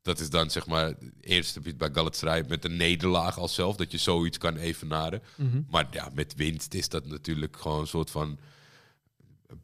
dat 0.02 0.20
is 0.20 0.30
dan 0.30 0.50
zeg 0.50 0.66
maar 0.66 0.86
het 0.86 1.12
eerste 1.20 1.60
bij 1.60 1.90
Galatasaray 1.92 2.44
met 2.48 2.64
een 2.64 2.76
nederlaag 2.76 3.38
als 3.38 3.54
zelf. 3.54 3.76
Dat 3.76 3.92
je 3.92 3.98
zoiets 3.98 4.38
kan 4.38 4.56
evenaren. 4.56 5.22
Mhm. 5.36 5.62
Maar 5.68 5.88
ja, 5.90 6.10
met 6.14 6.34
winst 6.34 6.74
is 6.74 6.88
dat 6.88 7.06
natuurlijk 7.06 7.56
gewoon 7.56 7.80
een 7.80 7.86
soort 7.86 8.10
van 8.10 8.38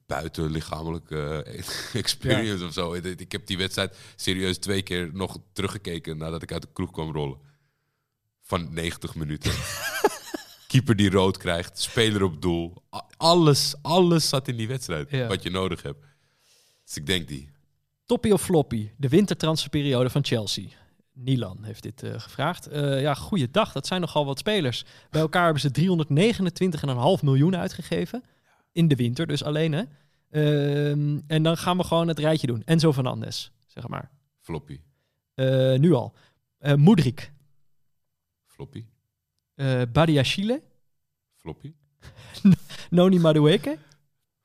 buitenlichamelijke 0.06 1.42
eh, 1.42 1.64
experience 2.02 2.64
of 2.64 2.72
zo. 2.72 2.92
Ik 2.94 3.32
heb 3.32 3.46
die 3.46 3.58
wedstrijd 3.58 3.96
serieus 4.16 4.58
twee 4.58 4.82
keer 4.82 5.10
nog 5.12 5.38
teruggekeken 5.52 6.16
nadat 6.16 6.42
ik 6.42 6.52
uit 6.52 6.62
de 6.62 6.68
kroeg 6.72 6.90
kwam 6.90 7.12
rollen. 7.12 7.38
Van 8.42 8.74
90 8.74 9.14
minuten. 9.14 9.52
Keeper 10.68 10.96
die 10.96 11.10
rood 11.10 11.36
krijgt, 11.36 11.78
speler 11.80 12.22
op 12.22 12.42
doel. 12.42 12.82
Alles, 13.16 13.74
alles 13.82 14.28
zat 14.28 14.48
in 14.48 14.56
die 14.56 14.68
wedstrijd 14.68 15.10
Ja. 15.10 15.26
wat 15.26 15.42
je 15.42 15.50
nodig 15.50 15.82
hebt. 15.82 16.04
Dus 16.84 16.96
ik 16.96 17.06
denk 17.06 17.28
die. 17.28 17.50
Toppie 18.06 18.32
of 18.32 18.42
floppy, 18.42 18.90
de 18.96 19.08
wintertransferperiode 19.08 20.10
van 20.10 20.24
Chelsea. 20.24 20.68
Nilan 21.12 21.58
heeft 21.62 21.82
dit 21.82 22.02
eh, 22.02 22.20
gevraagd. 22.20 22.66
Eh 22.66 23.00
ja, 23.00 23.14
goeiedag, 23.14 23.72
dat 23.72 23.86
zijn 23.86 24.00
nogal 24.00 24.26
wat 24.26 24.38
spelers. 24.38 24.84
Bij 25.10 25.20
elkaar 25.20 25.44
hebben 25.44 25.62
ze 25.62 25.70
329,5 27.18 27.24
miljoen 27.24 27.56
uitgegeven. 27.56 28.24
In 28.76 28.88
de 28.88 28.94
winter 28.96 29.26
dus 29.26 29.42
alleen, 29.44 29.72
hè. 29.72 29.82
Ehm, 30.30 31.20
en 31.26 31.42
dan 31.42 31.56
gaan 31.56 31.76
we 31.76 31.84
gewoon 31.84 32.08
het 32.08 32.18
rijtje 32.18 32.46
doen. 32.46 32.62
Enzo 32.64 32.92
Fernandes, 32.92 33.52
zeg 33.66 33.88
maar. 33.88 34.10
Floppy. 34.40 34.80
Eh, 35.34 35.74
nu 35.78 35.92
al. 35.92 36.14
Eh 36.58 36.74
Moedrik. 36.74 37.32
Floppy. 38.46 38.84
eh 39.54 39.82
Badiashile. 39.92 40.62
Floppy. 41.36 41.74
Noni 42.90 43.18
Madueke. 43.18 43.78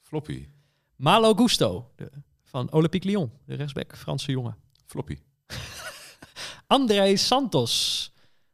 Floppy. 0.02 0.48
Malo 0.96 1.34
Gusto. 1.34 1.92
De, 1.96 2.12
van 2.44 2.72
Olympique 2.72 3.10
Lyon. 3.10 3.32
De 3.46 3.56
rechtsback, 3.56 3.98
Franse 3.98 4.32
jongen. 4.32 4.56
Floppy. 4.86 5.18
André 6.68 7.16
Santos, 7.16 8.12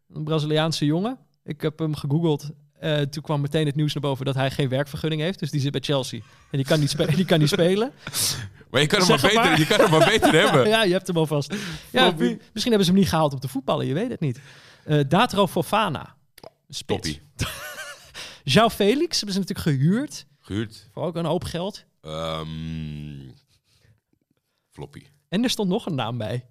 een 0.07 0.23
Braziliaanse 0.23 0.85
jongen. 0.85 1.17
Ik 1.43 1.61
heb 1.61 1.79
hem 1.79 1.95
gegoogeld. 1.95 2.49
Eh, 2.79 3.01
toen 3.01 3.23
kwam 3.23 3.41
meteen 3.41 3.65
het 3.65 3.75
nieuws 3.75 3.93
naar 3.93 4.03
boven 4.03 4.25
dat 4.25 4.35
hij 4.35 4.51
geen 4.51 4.69
werkvergunning 4.69 5.21
heeft. 5.21 5.39
Dus 5.39 5.51
die 5.51 5.61
zit 5.61 5.71
bij 5.71 5.81
Chelsea. 5.81 6.19
En 6.51 6.57
die 6.57 6.65
kan 6.65 6.79
niet, 6.79 6.89
spe- 6.89 7.15
die 7.15 7.25
kan 7.25 7.39
niet 7.39 7.49
spelen. 7.49 7.91
Maar 8.69 8.81
je 8.81 8.87
kan 8.87 8.99
hem 8.99 9.07
maar 9.07 9.19
beter, 9.21 9.33
maar. 9.43 9.59
je 9.59 9.67
kan 9.67 9.79
hem 9.79 9.89
maar 9.89 10.09
beter 10.09 10.33
hebben. 10.43 10.67
ja, 10.67 10.83
je 10.83 10.91
hebt 10.91 11.07
hem 11.07 11.17
alvast. 11.17 11.53
Ja, 11.91 12.11
misschien 12.17 12.41
hebben 12.53 12.83
ze 12.85 12.91
hem 12.91 12.99
niet 12.99 13.09
gehaald 13.09 13.33
om 13.33 13.39
te 13.39 13.47
voetballen. 13.47 13.85
Je 13.85 13.93
weet 13.93 14.09
het 14.09 14.19
niet. 14.19 14.39
Eh 14.83 14.99
Datro 15.07 15.47
Fofana. 15.47 16.15
Spits. 16.69 17.19
João 18.53 18.69
Felix 18.71 19.17
hebben 19.21 19.33
ze 19.35 19.39
natuurlijk 19.39 19.59
gehuurd. 19.59 20.25
Gehuurd. 20.39 20.89
Voor 20.93 21.03
ook 21.03 21.15
een 21.15 21.25
hoop 21.25 21.43
geld. 21.43 21.85
Ehm, 22.01 23.29
floppy. 24.69 25.03
En 25.29 25.43
er 25.43 25.49
stond 25.49 25.69
nog 25.69 25.85
een 25.85 25.95
naam 25.95 26.17
bij 26.17 26.45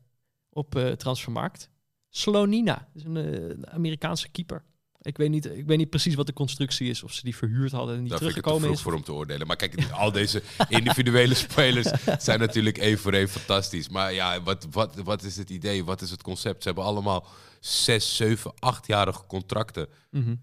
op 0.51 0.77
eh 0.77 0.91
Transfermarkt. 0.93 1.71
Slonina. 2.11 2.75
Dat 2.95 3.03
is 3.03 3.03
een 3.05 3.67
Amerikaanse 3.71 4.29
keeper. 4.29 4.65
Ik 5.07 5.17
weet, 5.17 5.31
niet, 5.31 5.47
ik 5.47 5.67
weet 5.67 5.79
niet 5.79 5.91
precies 5.91 6.15
wat 6.15 6.27
de 6.27 6.33
constructie 6.33 6.89
is. 6.89 7.03
Of 7.03 7.13
ze 7.13 7.23
die 7.23 7.37
verhuurd 7.37 7.73
hadden 7.73 7.95
en 7.95 8.01
niet 8.01 8.11
Daar 8.11 8.19
vind 8.19 8.31
ik 8.31 8.37
het 8.37 8.45
te 8.45 8.51
teruggekomen 8.51 8.63
vroeg 8.63 8.77
is. 8.77 8.83
voor 8.83 8.95
om 8.95 9.03
te 9.03 9.13
oordelen. 9.13 9.47
Maar 9.47 9.57
kijk, 9.57 9.91
al 9.91 10.13
deze 10.13 10.43
individuele 10.69 11.35
spelers 11.47 11.91
zijn 12.19 12.39
natuurlijk 12.39 12.79
één 12.79 12.99
voor 12.99 13.13
één 13.13 13.29
fantastisch. 13.29 13.89
Maar 13.89 14.13
ja, 14.13 14.43
wat, 14.43 14.67
wat, 14.71 14.95
wat 14.95 15.23
is 15.23 15.37
het 15.37 15.51
idee? 15.51 15.85
Wat 15.85 16.01
is 16.01 16.11
het 16.11 16.23
concept? 16.23 16.63
Ze 16.63 16.69
hebben 16.69 16.85
allemaal 16.87 17.27
zes, 17.61 18.17
zeven, 18.17 18.53
achtjarige 18.59 19.27
contracten. 19.27 19.89
Mhm. 20.11 20.35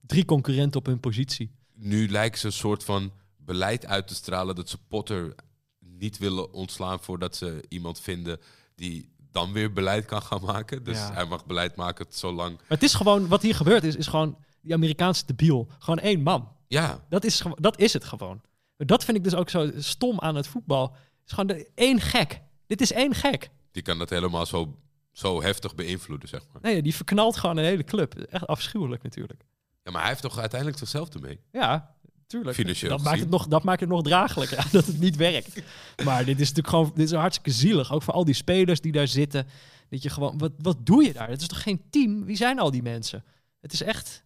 Drie 0.00 0.24
concurrenten 0.24 0.80
op 0.80 0.86
hun 0.86 1.00
positie. 1.00 1.50
Nu 1.74 2.08
lijken 2.08 2.40
ze 2.40 2.46
een 2.46 2.52
soort 2.52 2.84
van 2.84 3.12
beleid 3.36 3.86
uit 3.86 4.08
te 4.08 4.14
stralen 4.14 4.54
dat 4.54 4.68
ze 4.68 4.78
Potter 4.88 5.34
niet 5.78 6.18
willen 6.18 6.52
ontslaan 6.52 7.00
voordat 7.00 7.36
ze 7.36 7.64
iemand 7.68 8.00
vinden 8.00 8.40
die 8.74 9.12
dan 9.34 9.52
weer 9.52 9.72
beleid 9.72 10.04
kan 10.04 10.22
gaan 10.22 10.44
maken. 10.44 10.84
Dus 10.84 10.96
Ja. 10.98 11.12
hij 11.12 11.24
mag 11.24 11.46
beleid 11.46 11.76
maken 11.76 12.06
zolang... 12.08 12.56
Maar 12.56 12.64
het 12.68 12.82
is 12.82 12.94
gewoon, 12.94 13.28
wat 13.28 13.42
hier 13.42 13.54
gebeurd 13.54 13.84
is, 13.84 13.96
is 13.96 14.06
gewoon 14.06 14.38
die 14.60 14.74
Amerikaanse 14.74 15.26
debiel. 15.26 15.68
Gewoon 15.78 15.98
één 15.98 16.22
man. 16.22 16.48
Ja, 16.68 17.04
Dat 17.08 17.24
is, 17.24 17.42
dat 17.54 17.78
is 17.78 17.92
het 17.92 18.04
gewoon. 18.04 18.40
Dat 18.76 19.04
vind 19.04 19.16
ik 19.16 19.24
dus 19.24 19.34
ook 19.34 19.50
zo 19.50 19.70
stom 19.76 20.20
aan 20.20 20.34
het 20.34 20.46
voetbal. 20.46 20.82
Het 20.92 21.26
is 21.26 21.32
gewoon 21.32 21.46
de, 21.46 21.68
één 21.74 22.00
gek. 22.00 22.40
Dit 22.66 22.80
is 22.80 22.92
één 22.92 23.14
gek. 23.14 23.50
die 23.72 23.82
kan 23.82 23.98
dat 23.98 24.10
helemaal 24.10 24.46
zo, 24.46 24.78
zo 25.12 25.42
heftig 25.42 25.74
beïnvloeden, 25.74 26.28
zeg 26.28 26.40
maar. 26.52 26.62
Nee, 26.62 26.82
die 26.82 26.94
verknalt 26.94 27.36
gewoon 27.36 27.56
een 27.56 27.64
hele 27.64 27.84
club. 27.84 28.14
Echt 28.18 28.46
afschuwelijk 28.46 29.02
natuurlijk. 29.02 29.42
Ja, 29.82 29.90
maar 29.90 30.00
hij 30.00 30.10
heeft 30.10 30.22
toch 30.22 30.38
uiteindelijk 30.38 30.78
zichzelf 30.80 31.08
ermee? 31.08 31.40
Ja, 31.52 31.94
tuurlijk. 32.26 32.56
Financieel 32.56 32.90
dat, 32.90 33.02
maakt 33.02 33.20
het 33.20 33.30
nog, 33.30 33.46
dat 33.46 33.62
maakt 33.62 33.80
het 33.80 33.88
nog 33.88 34.02
draaglijker, 34.02 34.56
ja, 34.58 34.64
dat 34.78 34.86
het 34.86 35.00
niet 35.00 35.16
werkt. 35.16 35.62
Maar 36.04 36.24
dit 36.24 36.40
is 36.40 36.48
natuurlijk 36.48 36.68
gewoon 36.68 36.92
dit 36.94 37.06
is 37.06 37.12
hartstikke 37.12 37.50
zielig. 37.50 37.92
Ook 37.92 38.02
voor 38.02 38.14
al 38.14 38.24
die 38.24 38.34
spelers 38.34 38.80
die 38.80 38.92
daar 38.92 39.08
zitten. 39.08 39.46
Dat 39.88 40.02
je 40.02 40.10
gewoon, 40.10 40.38
wat, 40.38 40.52
wat 40.58 40.86
doe 40.86 41.04
je 41.04 41.12
daar? 41.12 41.28
Het 41.28 41.40
is 41.40 41.48
toch 41.48 41.62
geen 41.62 41.82
team? 41.90 42.24
Wie 42.24 42.36
zijn 42.36 42.58
al 42.58 42.70
die 42.70 42.82
mensen? 42.82 43.24
Het 43.60 43.72
is 43.72 43.82
echt, 43.82 44.24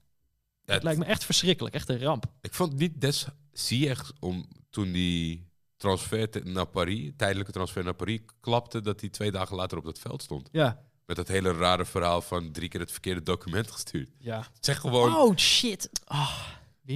het 0.65 0.83
lijkt 0.83 0.99
me 0.99 1.05
echt 1.05 1.25
verschrikkelijk. 1.25 1.75
Echt 1.75 1.89
een 1.89 1.99
ramp. 2.01 2.25
Ik 2.41 2.55
vond 2.55 2.71
het 2.73 2.81
niet 2.81 3.01
des 3.01 3.27
Ziyech 3.53 4.13
om 4.21 4.49
toen 4.71 4.93
die 4.93 5.47
transfer 5.77 6.29
naar 6.45 6.67
Paris, 6.67 7.11
tijdelijke 7.17 7.53
transfer 7.53 7.85
naar 7.85 7.95
Paris, 7.95 8.21
klapte 8.41 8.81
dat 8.81 9.01
hij 9.01 9.11
twee 9.11 9.31
dagen 9.31 9.57
later 9.57 9.79
op 9.79 9.85
dat 9.85 9.99
veld 9.99 10.23
stond. 10.23 10.49
Ja. 10.53 10.83
Met 11.07 11.17
dat 11.17 11.29
hele 11.29 11.53
rare 11.53 11.85
verhaal 11.85 12.23
van 12.23 12.53
drie 12.53 12.69
keer 12.69 12.81
het 12.81 12.91
verkeerde 12.93 13.23
document 13.23 13.71
gestuurd. 13.77 14.11
ja. 14.19 14.47
Zeg 14.61 14.81
gewoon. 14.81 15.15
Oh, 15.15 15.37
shit. 15.37 15.91
Ah, 16.05 16.39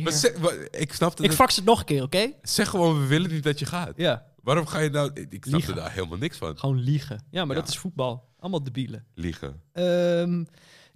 Maar 0.01 0.13
zeg- 0.13 0.39
wa- 0.39 0.53
ik 0.71 0.93
snapte 0.93 1.23
Ik 1.23 1.29
het. 1.29 1.39
fax 1.39 1.57
het 1.57 1.65
nog 1.65 1.79
een 1.79 1.85
keer, 1.85 2.03
oké? 2.03 2.33
Zeg 2.43 2.69
gewoon, 2.69 3.01
we 3.01 3.07
willen 3.07 3.31
niet 3.31 3.43
dat 3.43 3.59
je 3.59 3.67
gaat. 3.67 3.93
Ja, 3.97 4.31
Waarom 4.43 4.67
ga 4.67 4.79
je 4.79 4.91
nou... 4.91 5.11
Ik 5.15 5.19
ik 5.33 5.45
snapte 5.45 5.51
Liegen. 5.51 5.75
daar 5.75 5.93
helemaal 5.93 6.19
niks 6.19 6.37
van. 6.37 6.59
gewoon 6.59 6.79
liegen. 6.79 7.25
Ja, 7.31 7.45
maar 7.45 7.57
Ja. 7.57 7.63
dat 7.63 7.71
is 7.71 7.79
voetbal. 7.79 8.29
Allemaal 8.39 8.63
debielen. 8.63 9.07
Liegen. 9.15 9.63
Ehm, 9.73 10.45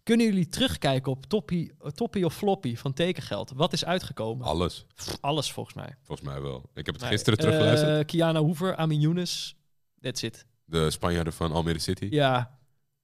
kunnen 0.02 0.26
jullie 0.26 0.48
terugkijken 0.48 1.12
op 1.12 1.26
toppie, 1.26 1.72
toppie 1.94 2.24
of 2.24 2.34
floppy 2.34 2.76
van 2.76 2.92
tekengeld? 2.92 3.52
Wat 3.54 3.72
is 3.72 3.84
uitgekomen? 3.84 4.46
Alles. 4.46 4.86
Pff, 4.94 5.16
Alles 5.20 5.52
volgens 5.52 5.74
mij. 5.76 5.96
Volgens 6.02 6.28
mij 6.28 6.40
wel. 6.40 6.70
Ik 6.74 6.86
heb 6.86 6.94
het 6.94 7.00
Nee, 7.04 7.10
gisteren 7.12 7.38
teruggeluisterd. 7.38 7.98
eh, 7.98 8.04
Kiana 8.04 8.40
Hoever, 8.40 8.76
Amin 8.76 9.00
Younes. 9.00 9.56
That's 10.00 10.22
it. 10.22 10.46
De 10.64 10.90
Spanjaarden 10.90 11.32
van 11.32 11.52
Almere 11.52 11.78
City. 11.78 12.06
Ja, 12.10 12.58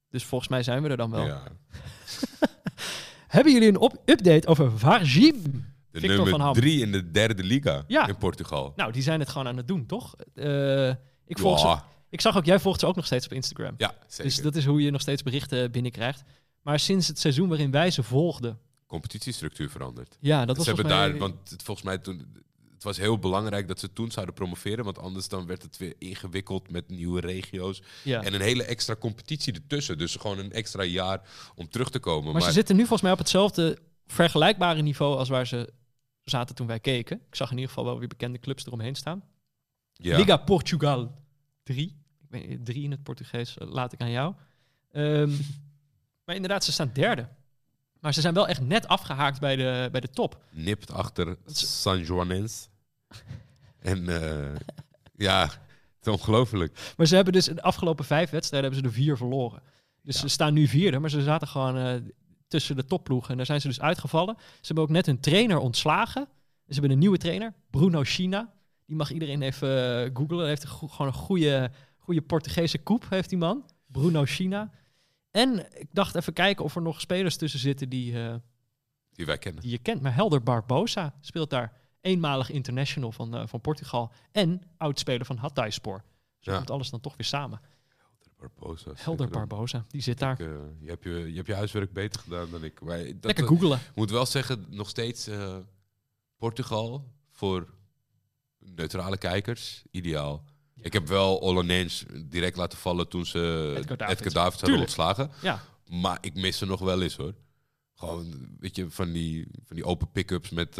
dus 0.09 0.23
volgens 0.25 0.49
mij 0.49 0.63
zijn 0.63 0.83
we 0.83 0.89
er 0.89 0.97
dan 0.97 1.11
wel. 1.11 1.25
Ja. 1.25 1.43
Hebben 3.27 3.53
jullie 3.53 3.67
een 3.67 3.77
op- 3.77 4.01
update 4.05 4.47
over 4.47 4.79
Vargim? 4.79 5.72
De 5.93 5.99
Victor 5.99 6.17
van 6.17 6.25
nummer 6.27 6.45
Ham. 6.45 6.53
drie 6.53 6.81
in 6.81 6.91
de 6.91 7.11
derde 7.11 7.43
liga 7.43 7.83
Ja. 7.87 8.07
in 8.07 8.17
Portugal. 8.17 8.73
Nou, 8.75 8.91
die 8.91 9.01
zijn 9.01 9.19
het 9.19 9.29
gewoon 9.29 9.47
aan 9.47 9.57
het 9.57 9.67
doen, 9.67 9.85
toch? 9.85 10.15
Eh, 10.33 10.89
ik, 11.25 11.39
volg 11.39 11.59
ze, 11.59 11.77
ik 12.09 12.21
zag 12.21 12.37
ook, 12.37 12.45
jij 12.45 12.59
volgt 12.59 12.79
ze 12.79 12.85
ook 12.85 12.95
nog 12.95 13.05
steeds 13.05 13.25
op 13.25 13.33
Instagram. 13.33 13.73
ja, 13.77 13.95
zeker. 14.07 14.23
Dus 14.23 14.41
dat 14.41 14.55
is 14.55 14.65
hoe 14.65 14.81
je 14.81 14.91
nog 14.91 15.01
steeds 15.01 15.23
berichten 15.23 15.71
binnenkrijgt. 15.71 16.23
Maar 16.61 16.79
sinds 16.79 17.07
het 17.07 17.19
seizoen 17.19 17.47
waarin 17.49 17.71
wij 17.71 17.91
ze 17.91 18.03
volgden... 18.03 18.59
Competitiestructuur 18.87 19.69
veranderd. 19.69 20.17
Ja, 20.19 20.45
dat 20.45 20.55
was 20.57 20.65
ze 20.65 20.73
hebben 20.73 20.91
daar, 20.91 21.17
want 21.17 21.49
het, 21.49 21.63
volgens 21.63 21.85
mij 21.85 21.97
toen, 21.97 22.27
het 22.73 22.83
was 22.83 22.97
heel 22.97 23.19
belangrijk 23.19 23.67
dat 23.67 23.79
ze 23.79 23.93
toen 23.93 24.11
zouden 24.11 24.35
promoveren, 24.35 24.83
want 24.83 24.99
anders 24.99 25.27
dan 25.27 25.45
werd 25.45 25.61
het 25.61 25.77
weer 25.77 25.93
ingewikkeld 25.97 26.71
met 26.71 26.89
nieuwe 26.89 27.19
regio's 27.19 27.81
ja. 28.03 28.21
en 28.23 28.33
een 28.33 28.41
hele 28.41 28.63
extra 28.63 28.95
competitie 28.95 29.53
ertussen. 29.53 29.97
Dus 29.97 30.15
gewoon 30.15 30.39
een 30.39 30.51
extra 30.51 30.83
jaar 30.83 31.21
om 31.55 31.69
terug 31.69 31.89
te 31.89 31.99
komen. 31.99 32.23
Maar, 32.23 32.33
Maar, 32.33 32.41
ze 32.41 32.51
zitten 32.51 32.75
nu 32.75 32.81
volgens 32.81 33.01
mij 33.01 33.11
op 33.11 33.17
hetzelfde 33.17 33.77
vergelijkbare 34.07 34.81
niveau 34.81 35.17
als 35.17 35.29
waar 35.29 35.47
ze 35.47 35.73
zaten 36.29 36.55
toen 36.55 36.67
wij 36.67 36.79
keken. 36.79 37.21
Ik 37.27 37.35
zag 37.35 37.47
in 37.49 37.55
ieder 37.55 37.69
geval 37.69 37.85
wel 37.85 37.99
weer 37.99 38.07
bekende 38.07 38.39
clubs 38.39 38.65
eromheen 38.65 38.95
staan. 38.95 39.23
ja, 39.93 40.17
Liga 40.17 40.37
Portugal 40.37 41.15
3. 41.63 41.85
Ik 42.21 42.29
weet 42.29 42.47
niet, 42.49 42.65
3 42.65 42.83
in 42.83 42.91
het 42.91 43.03
Portugees, 43.03 43.57
eh, 43.57 43.67
laat 43.71 43.93
ik 43.93 44.01
aan 44.01 44.11
jou. 44.11 44.33
Ehm, 44.91 45.29
maar 46.25 46.35
inderdaad, 46.35 46.63
ze 46.63 46.71
staan 46.71 46.89
derde. 46.93 47.27
Maar 47.99 48.13
ze 48.13 48.21
zijn 48.21 48.33
wel 48.33 48.47
echt 48.47 48.61
net 48.61 48.87
afgehaakt 48.87 49.39
bij 49.39 49.55
de, 49.55 49.89
bij 49.91 50.01
de 50.01 50.09
top. 50.09 50.43
nipt 50.51 50.91
achter 50.91 51.37
San 51.45 51.99
Juanens. 52.03 52.69
en 53.79 54.09
eh, 54.09 54.55
ja, 55.15 55.41
het 55.43 56.07
is 56.07 56.07
ongelooflijk. 56.07 56.93
Maar 56.97 57.05
ze 57.05 57.15
hebben 57.15 57.33
dus 57.33 57.47
in 57.47 57.55
de 57.55 57.61
afgelopen 57.61 58.05
vijf 58.05 58.29
wedstrijden 58.29 58.71
hebben 58.71 58.89
ze 58.91 58.95
er 58.97 59.03
vier 59.03 59.17
verloren. 59.17 59.61
Dus 60.01 60.15
Ja. 60.15 60.21
ze 60.21 60.27
staan 60.27 60.53
nu 60.53 60.67
vierde, 60.67 60.99
maar 60.99 61.09
ze 61.09 61.21
zaten 61.23 61.47
gewoon 61.47 61.77
eh, 61.77 61.95
tussen 62.53 62.75
de 62.75 62.85
topploegen. 62.85 63.29
En 63.29 63.37
daar 63.37 63.45
zijn 63.45 63.61
ze 63.61 63.67
dus 63.67 63.81
uitgevallen. 63.81 64.35
Ze 64.37 64.45
hebben 64.65 64.83
ook 64.83 64.89
net 64.89 65.05
hun 65.05 65.19
trainer 65.19 65.57
ontslagen. 65.57 66.27
Ze 66.67 66.73
hebben 66.73 66.91
een 66.91 66.97
nieuwe 66.99 67.17
trainer, 67.17 67.53
Bruno 67.69 68.01
China. 68.03 68.53
Die 68.85 68.95
mag 68.95 69.11
iedereen 69.11 69.41
even 69.41 70.03
eh, 70.05 70.09
googlen. 70.13 70.39
Hij 70.39 70.47
heeft 70.47 70.63
een 70.63 70.69
gewoon 70.89 71.07
een 71.07 71.13
goede, 71.13 71.71
goede 71.97 72.21
Portugese 72.21 72.77
koep, 72.77 73.05
heeft 73.09 73.29
die 73.29 73.37
man. 73.37 73.65
Bruno 73.87 74.23
China. 74.25 74.71
En 75.31 75.79
ik 75.79 75.87
dacht 75.91 76.15
even 76.15 76.33
kijken 76.33 76.65
of 76.65 76.75
er 76.75 76.81
nog 76.81 77.01
spelers 77.01 77.37
tussen 77.37 77.59
zitten 77.59 77.89
die, 77.89 78.23
eh, 78.23 78.35
Die 79.11 79.25
wij 79.25 79.37
kennen. 79.37 79.61
die 79.61 79.71
je 79.71 79.77
kent. 79.77 80.01
Maar 80.01 80.15
Helder 80.15 80.43
Barbosa 80.43 81.13
speelt 81.21 81.49
daar. 81.49 81.81
eenmalig 82.01 82.49
international 82.49 83.11
van, 83.11 83.35
eh, 83.35 83.47
van 83.47 83.61
Portugal. 83.61 84.11
En 84.31 84.61
oudspeler 84.77 85.25
van 85.25 85.37
Hatayspor. 85.37 86.03
Dus 86.37 86.45
Ja. 86.45 86.55
komt 86.57 86.71
alles 86.71 86.89
dan 86.89 86.99
toch 86.99 87.17
weer 87.17 87.25
samen. 87.27 87.59
Barbosa. 88.43 88.91
Helder. 88.95 89.29
Barbosa, 89.29 89.85
die 89.87 90.01
zit 90.01 90.19
daar. 90.19 90.39
Ik, 90.39 90.47
eh, 90.47 90.53
je, 90.79 90.89
hebt 90.89 91.03
je, 91.03 91.09
je 91.09 91.35
hebt 91.35 91.47
je 91.47 91.53
huiswerk 91.53 91.93
beter 91.93 92.21
gedaan 92.21 92.49
dan 92.51 92.63
ik. 92.63 92.81
Maar 92.81 92.97
dat, 92.97 93.23
Lekker 93.23 93.43
eh, 93.43 93.49
googelen. 93.49 93.77
Ik 93.77 93.95
moet 93.95 94.11
wel 94.11 94.25
zeggen, 94.25 94.65
nog 94.69 94.89
steeds 94.89 95.27
eh, 95.27 95.57
Portugal 96.37 97.11
voor 97.31 97.67
neutrale 98.59 99.17
kijkers, 99.17 99.83
ideaal. 99.91 100.43
Ja. 100.73 100.83
Ik 100.83 100.93
heb 100.93 101.07
wel 101.07 101.41
Olonens 101.41 102.05
direct 102.25 102.57
laten 102.57 102.77
vallen 102.77 103.07
toen 103.07 103.25
ze 103.25 103.73
Edgar 103.77 103.81
Edgar 103.81 103.97
Davids. 103.97 104.33
Davids, 104.33 104.61
hadden 104.61 104.79
ontslagen. 104.79 105.31
Ja, 105.41 105.61
Maar 105.85 106.17
ik 106.21 106.35
mis 106.35 106.57
ze 106.57 106.65
nog 106.65 106.79
wel 106.79 107.01
eens 107.01 107.15
hoor. 107.15 107.33
Gewoon, 107.93 108.55
weet 108.59 108.75
je, 108.75 108.89
van 108.89 109.11
die, 109.11 109.47
van 109.65 109.75
die 109.75 109.85
open 109.85 110.11
pick-ups 110.11 110.49
met 110.49 110.75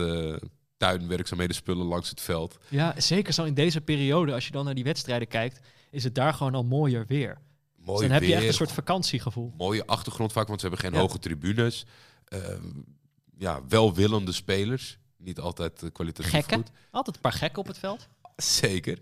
tuinwerkzaamheden 0.77 1.55
spullen 1.55 1.85
langs 1.85 2.09
het 2.09 2.21
veld. 2.21 2.57
ja, 2.69 2.93
zeker 2.97 3.33
zo 3.33 3.43
in 3.43 3.53
deze 3.53 3.81
periode, 3.81 4.33
als 4.33 4.45
je 4.45 4.51
dan 4.51 4.65
naar 4.65 4.75
die 4.75 4.83
wedstrijden 4.83 5.27
kijkt, 5.27 5.59
is 5.91 6.03
het 6.03 6.15
daar 6.15 6.33
gewoon 6.33 6.55
al 6.55 6.63
mooier 6.63 7.05
weer. 7.07 7.37
Dus 7.85 7.99
dan 7.99 8.11
heb 8.11 8.23
je 8.23 8.35
echt 8.35 8.47
een 8.47 8.53
soort 8.53 8.71
vakantiegevoel. 8.71 9.53
mooie 9.57 9.85
achtergrond 9.85 10.31
vaak, 10.31 10.47
want 10.47 10.59
ze 10.61 10.67
hebben 10.67 10.85
geen 10.85 10.93
Ja. 10.93 10.99
hoge 11.05 11.19
tribunes. 11.19 11.85
Ehm, 12.25 12.67
ja, 13.37 13.61
welwillende 13.67 14.31
spelers. 14.31 14.97
Niet 15.17 15.39
altijd 15.39 15.83
eh, 15.83 15.89
kwalitatief 15.91 16.31
Gekken. 16.31 16.57
goed. 16.57 16.71
Altijd 16.91 17.15
een 17.15 17.21
paar 17.21 17.31
gekken 17.31 17.59
op 17.59 17.67
het 17.67 17.77
veld. 17.77 18.07
Zeker, 18.35 18.99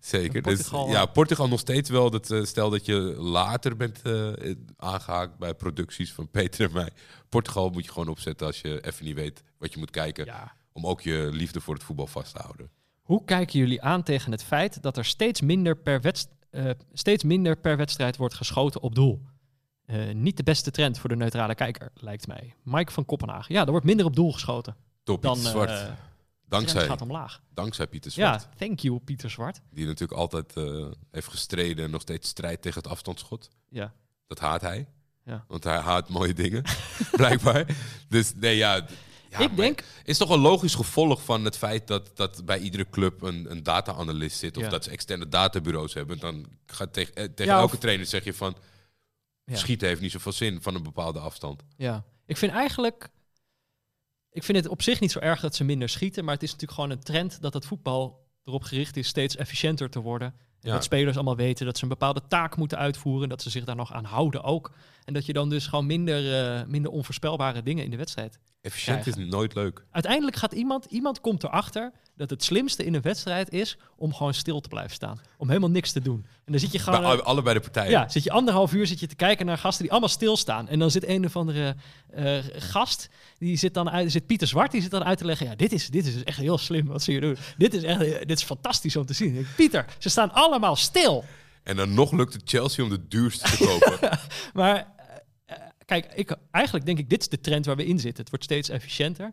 zeker. 0.00 0.34
En 0.36 0.42
Portugal, 0.42 0.84
dus, 0.86 0.94
ja, 0.94 1.06
Portugal 1.06 1.48
nog 1.48 1.60
steeds 1.60 1.90
wel. 1.90 2.10
Dat, 2.10 2.30
eh, 2.30 2.44
stel 2.44 2.70
dat 2.70 2.86
je 2.86 2.94
later 3.18 3.76
bent 3.76 4.02
eh, 4.02 4.32
aangehaakt 4.76 5.38
bij 5.38 5.54
producties 5.54 6.12
van 6.12 6.30
Peter 6.36 6.66
en 6.66 6.72
mij. 6.72 6.90
Portugal 7.28 7.70
moet 7.70 7.84
je 7.84 7.92
gewoon 7.92 8.08
opzetten 8.08 8.46
als 8.46 8.60
je 8.60 8.80
even 8.86 9.04
niet 9.04 9.14
weet 9.14 9.42
wat 9.58 9.72
je 9.72 9.78
moet 9.78 9.90
kijken. 9.90 10.24
Ja. 10.24 10.54
Om 10.72 10.86
ook 10.86 11.00
je 11.00 11.28
liefde 11.32 11.60
voor 11.60 11.74
het 11.74 11.82
voetbal 11.84 12.06
vast 12.06 12.34
te 12.34 12.40
houden. 12.42 12.70
Hoe 13.02 13.24
kijken 13.24 13.58
jullie 13.58 13.82
aan 13.82 14.02
tegen 14.02 14.32
het 14.32 14.44
feit 14.44 14.82
dat 14.82 14.96
er 14.96 15.04
steeds 15.04 15.40
minder 15.40 15.76
per, 15.76 16.00
eh, 16.54 16.70
steeds 16.92 17.24
minder 17.24 17.56
per 17.56 17.76
wedstrijd 17.76 18.16
wordt 18.16 18.34
geschoten 18.34 18.80
op 18.80 18.94
doel? 18.94 19.22
Eh, 19.84 20.14
niet 20.14 20.36
de 20.36 20.42
beste 20.42 20.70
trend 20.70 20.98
voor 20.98 21.08
de 21.08 21.16
neutrale 21.16 21.54
kijker, 21.54 21.90
lijkt 21.94 22.26
mij. 22.26 22.54
Mike 22.62 22.92
van 22.92 23.04
Kopenhagen. 23.04 23.54
Ja, 23.54 23.64
er 23.64 23.70
wordt 23.70 23.86
minder 23.86 24.06
op 24.06 24.16
doel 24.16 24.32
geschoten. 24.32 24.76
Door 25.04 25.20
Dan, 25.20 25.32
Pieter 25.32 25.50
eh, 25.50 25.56
Zwart. 25.56 25.78
trend 25.78 25.98
dankzij, 26.48 26.86
gaat 26.86 27.00
omlaag. 27.00 27.40
dankzij 27.54 27.86
Pieter 27.86 28.10
Zwart. 28.10 28.42
Ja, 28.42 28.48
thank 28.56 28.78
you, 28.78 28.98
Pieter 28.98 29.30
Zwart. 29.30 29.60
Die 29.70 29.86
natuurlijk 29.86 30.18
altijd 30.20 30.54
heeft 31.10 31.28
gestreden 31.28 31.84
en 31.84 31.90
nog 31.90 32.00
steeds 32.00 32.28
strijdt 32.28 32.62
tegen 32.62 32.82
het 32.82 32.90
afstandsschot. 32.90 33.50
Ja. 33.68 33.92
Dat 34.26 34.38
haat 34.38 34.60
hij. 34.60 34.86
Ja. 35.24 35.44
Want 35.48 35.64
hij 35.64 35.78
haat 35.78 36.08
mooie 36.08 36.34
dingen, 36.34 36.62
blijkbaar. 37.12 37.66
Dus 38.08 38.34
nee, 38.34 38.56
ja. 38.56 38.86
Ja, 39.38 39.44
ik 39.44 39.56
denk, 39.56 39.82
Is 40.04 40.18
toch 40.18 40.30
een 40.30 40.38
logisch 40.40 40.74
gevolg 40.74 41.22
van 41.24 41.44
het 41.44 41.56
feit 41.56 41.86
dat, 41.86 42.10
dat 42.16 42.44
bij 42.44 42.58
iedere 42.58 42.90
club 42.90 43.22
een, 43.22 43.50
een 43.50 43.62
data-analyst 43.62 44.38
zit. 44.38 44.56
Of 44.56 44.62
Ja. 44.62 44.68
dat 44.68 44.84
ze 44.84 44.90
externe 44.90 45.28
databureaus 45.28 45.94
hebben. 45.94 46.18
Dan 46.18 46.46
gaat 46.66 46.92
tegen, 46.92 47.14
eh, 47.14 47.24
tegen 47.24 47.52
Ja, 47.52 47.58
elke 47.60 47.74
of- 47.74 47.80
trainer 47.80 48.06
zeg 48.06 48.24
je 48.24 48.34
van... 48.34 48.56
Schieten 49.52 49.88
heeft 49.88 50.00
niet 50.00 50.10
zoveel 50.10 50.32
zin 50.32 50.62
van 50.62 50.74
een 50.74 50.82
bepaalde 50.82 51.18
afstand. 51.18 51.62
ja. 51.76 52.04
Ik 52.26 52.36
vind 52.36 52.52
eigenlijk, 52.52 53.08
ik 54.30 54.42
vind 54.42 54.58
het 54.58 54.68
op 54.68 54.82
zich 54.82 55.00
niet 55.00 55.12
zo 55.12 55.18
erg 55.18 55.40
dat 55.40 55.54
ze 55.54 55.64
minder 55.64 55.88
schieten, 55.88 56.24
maar 56.24 56.34
het 56.34 56.42
is 56.42 56.50
natuurlijk 56.52 56.80
gewoon 56.80 56.96
een 56.96 57.02
trend 57.04 57.42
dat 57.42 57.54
het 57.54 57.66
voetbal 57.66 58.28
erop 58.44 58.62
gericht 58.62 58.96
is 58.96 59.08
steeds 59.08 59.36
efficiënter 59.36 59.90
te 59.90 60.00
worden. 60.00 60.34
En 60.60 60.70
dat 60.70 60.84
spelers 60.84 61.14
allemaal 61.16 61.36
weten 61.36 61.66
dat 61.66 61.76
ze 61.76 61.82
een 61.82 61.88
bepaalde 61.88 62.22
taak 62.28 62.56
moeten 62.56 62.78
uitvoeren, 62.78 63.28
dat 63.28 63.42
ze 63.42 63.50
zich 63.50 63.64
daar 63.64 63.76
nog 63.76 63.92
aan 63.92 64.04
houden 64.04 64.42
ook. 64.42 64.70
En 65.04 65.12
dat 65.14 65.26
je 65.26 65.32
dan 65.32 65.48
dus 65.50 65.66
gewoon 65.66 65.86
minder, 65.86 66.44
eh, 66.58 66.66
minder 66.66 66.90
onvoorspelbare 66.90 67.62
dingen 67.62 67.84
in 67.84 67.90
de 67.90 67.96
wedstrijd. 67.96 68.38
Efficiënt 68.60 69.06
is 69.06 69.14
nooit 69.16 69.54
leuk. 69.54 69.84
Uiteindelijk 69.90 70.36
gaat 70.36 70.52
iemand, 70.52 70.84
iemand 70.84 71.20
komt 71.20 71.44
erachter 71.44 71.92
dat 72.16 72.30
het 72.30 72.44
slimste 72.44 72.84
in 72.84 72.94
een 72.94 73.02
wedstrijd 73.02 73.50
is 73.52 73.76
om 73.96 74.14
gewoon 74.14 74.34
stil 74.34 74.60
te 74.60 74.68
blijven 74.68 74.94
staan. 74.94 75.20
Om 75.38 75.48
helemaal 75.48 75.70
niks 75.70 75.92
te 75.92 76.00
doen. 76.00 76.26
En 76.44 76.52
dan 76.52 76.60
zit 76.60 76.72
je 76.72 76.82
Bij 76.84 76.94
gewoon... 76.94 77.10
alle- 77.10 77.22
allebei 77.22 77.54
de 77.54 77.60
partijen. 77.60 77.90
Ja, 77.90 78.08
zit 78.08 78.22
je 78.24 78.30
anderhalf 78.30 78.72
uur 78.72 78.86
zit 78.86 79.00
je 79.00 79.06
te 79.06 79.14
kijken 79.14 79.46
naar 79.46 79.58
gasten 79.58 79.82
die 79.82 79.90
allemaal 79.90 80.08
stilstaan. 80.10 80.68
En 80.68 80.78
dan 80.78 80.90
zit 80.90 81.08
een 81.08 81.24
of 81.24 81.36
andere 81.36 81.76
eh, 82.10 82.38
gast, 82.52 83.08
die 83.38 83.56
zit 83.56 83.74
dan 83.74 83.90
uit, 83.90 84.12
zit 84.12 84.26
Pieter 84.26 84.46
Zwart, 84.48 84.72
die 84.72 84.82
zit 84.82 84.90
dan 84.90 85.04
uit 85.04 85.18
te 85.18 85.24
leggen. 85.24 85.46
Ja, 85.46 85.54
dit 85.54 85.72
is, 85.72 85.88
dit 85.88 86.06
is 86.06 86.24
echt 86.24 86.38
heel 86.38 86.58
slim 86.58 86.86
wat 86.86 87.02
ze 87.02 87.10
hier 87.10 87.20
doen. 87.20 87.36
Dit 87.56 87.74
is 87.74 87.82
echt, 87.82 87.98
dit 88.00 88.38
is 88.38 88.42
fantastisch 88.44 88.96
om 88.96 89.06
te 89.06 89.14
zien. 89.14 89.34
Denk, 89.34 89.46
Pieter, 89.56 89.86
ze 89.98 90.08
staan 90.08 90.32
allemaal 90.32 90.76
stil. 90.76 91.24
En 91.62 91.76
dan 91.76 91.94
nog 91.94 92.12
lukt 92.12 92.32
het 92.32 92.42
Chelsea 92.44 92.84
om 92.84 92.90
de 92.90 93.08
duurste 93.08 93.56
te 93.56 93.64
kopen. 93.66 94.18
Maar 94.52 94.74
eh, 94.76 94.80
eh, 94.80 94.86
kijk, 95.84 96.12
ik, 96.14 96.36
eigenlijk 96.50 96.86
denk 96.86 96.98
ik, 96.98 97.10
dit 97.10 97.20
is 97.20 97.28
de 97.28 97.40
trend 97.40 97.66
waar 97.66 97.76
we 97.76 97.86
in 97.86 97.98
zitten. 98.00 98.20
Het 98.20 98.30
wordt 98.30 98.44
steeds 98.44 98.68
efficiënter. 98.68 99.32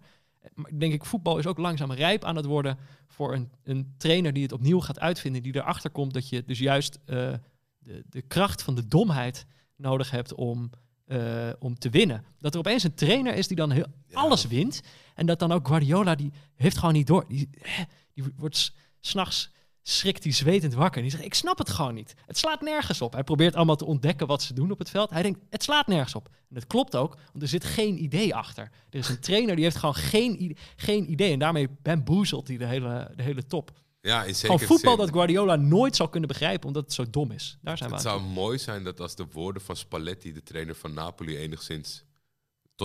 Maar 0.53 0.72
denk 0.80 0.94
ik, 0.94 1.06
voetbal 1.06 1.38
is 1.38 1.45
ook 1.48 1.57
langzaam 1.57 1.91
rijp 1.91 2.23
aan 2.23 2.36
het 2.36 2.45
worden 2.45 2.78
voor 3.07 3.34
een, 3.34 3.52
een 3.64 3.94
trainer 3.98 4.34
die 4.34 4.44
het 4.44 4.52
opnieuw 4.52 4.80
gaat 4.80 4.99
uitvinden. 4.99 5.41
Die 5.44 5.56
erachter 5.56 5.90
komt 5.90 6.14
dat 6.14 6.30
je 6.30 6.44
dus 6.45 6.60
juist 6.60 6.99
eh, 7.06 7.34
de, 7.80 8.03
de 8.10 8.22
kracht 8.22 8.64
van 8.64 8.76
de 8.76 8.88
domheid 8.88 9.45
nodig 9.76 10.11
hebt 10.11 10.34
om, 10.34 10.69
eh, 11.06 11.49
om 11.60 11.78
te 11.80 11.90
winnen. 11.90 12.23
Dat 12.40 12.53
er 12.53 12.60
opeens 12.60 12.84
een 12.84 12.94
trainer 12.94 13.34
is 13.34 13.48
die 13.48 13.57
dan 13.57 13.72
heel, 13.72 13.86
Ja. 14.07 14.19
alles 14.19 14.45
wint. 14.45 14.82
En 15.15 15.26
dat 15.26 15.40
dan 15.40 15.52
ook 15.52 15.68
Guardiola, 15.68 16.15
die 16.15 16.32
heeft 16.56 16.78
gewoon 16.78 16.94
niet 16.94 17.07
door. 17.07 17.26
Die, 17.28 17.49
hè, 17.60 17.84
die 18.14 18.23
wordt 18.36 18.57
s- 18.57 18.73
s'nachts 18.99 19.52
schrikt 19.83 20.23
hij 20.23 20.33
zwetend 20.33 20.73
wakker. 20.73 20.95
En 20.97 21.01
die 21.01 21.11
zegt, 21.11 21.23
ik 21.23 21.33
snap 21.33 21.57
het 21.57 21.69
gewoon 21.69 21.93
niet. 21.93 22.13
Het 22.25 22.37
slaat 22.37 22.61
nergens 22.61 23.01
op. 23.01 23.13
Hij 23.13 23.23
probeert 23.23 23.55
allemaal 23.55 23.75
te 23.75 23.85
ontdekken 23.85 24.27
wat 24.27 24.41
ze 24.41 24.53
doen 24.53 24.71
op 24.71 24.79
het 24.79 24.89
veld. 24.89 25.09
Hij 25.09 25.21
denkt, 25.21 25.39
het 25.49 25.63
slaat 25.63 25.87
nergens 25.87 26.15
op. 26.15 26.27
En 26.27 26.55
dat 26.55 26.67
klopt 26.67 26.95
ook, 26.95 27.15
want 27.31 27.41
er 27.43 27.47
zit 27.49 27.63
geen 27.63 28.03
idee 28.03 28.35
achter. 28.35 28.71
Er 28.89 28.99
is 28.99 29.09
een 29.09 29.19
trainer 29.29 29.55
die 29.55 29.63
heeft 29.63 29.77
gewoon 29.77 29.95
geen, 29.95 30.57
geen 30.75 31.11
idee. 31.11 31.31
En 31.33 31.39
daarmee 31.39 31.67
bamboezelt 31.81 32.47
hij 32.47 32.57
de 32.57 32.65
hele, 32.65 33.11
de 33.15 33.23
hele 33.23 33.45
top. 33.45 33.71
ja, 34.01 34.23
in 34.23 34.35
Gewoon 34.35 34.35
zekere 34.35 34.65
voetbal 34.65 34.95
dat 34.97 35.09
Guardiola 35.11 35.55
nooit 35.55 35.95
zal 35.95 36.09
kunnen 36.09 36.29
begrijpen, 36.29 36.67
omdat 36.67 36.83
het 36.83 36.93
zo 36.93 37.09
dom 37.09 37.31
is. 37.31 37.57
Daar 37.61 37.77
zijn 37.77 37.89
we 37.89 37.95
Het 37.95 38.05
aan 38.05 38.11
zou 38.11 38.23
toe. 38.25 38.33
mooi 38.33 38.57
zijn 38.57 38.83
dat 38.83 38.99
als 38.99 39.15
de 39.15 39.25
woorden 39.31 39.61
van 39.61 39.75
Spalletti, 39.75 40.33
de 40.33 40.43
trainer 40.43 40.75
van 40.75 40.93
Napoli, 40.93 41.37
enigszins 41.37 42.03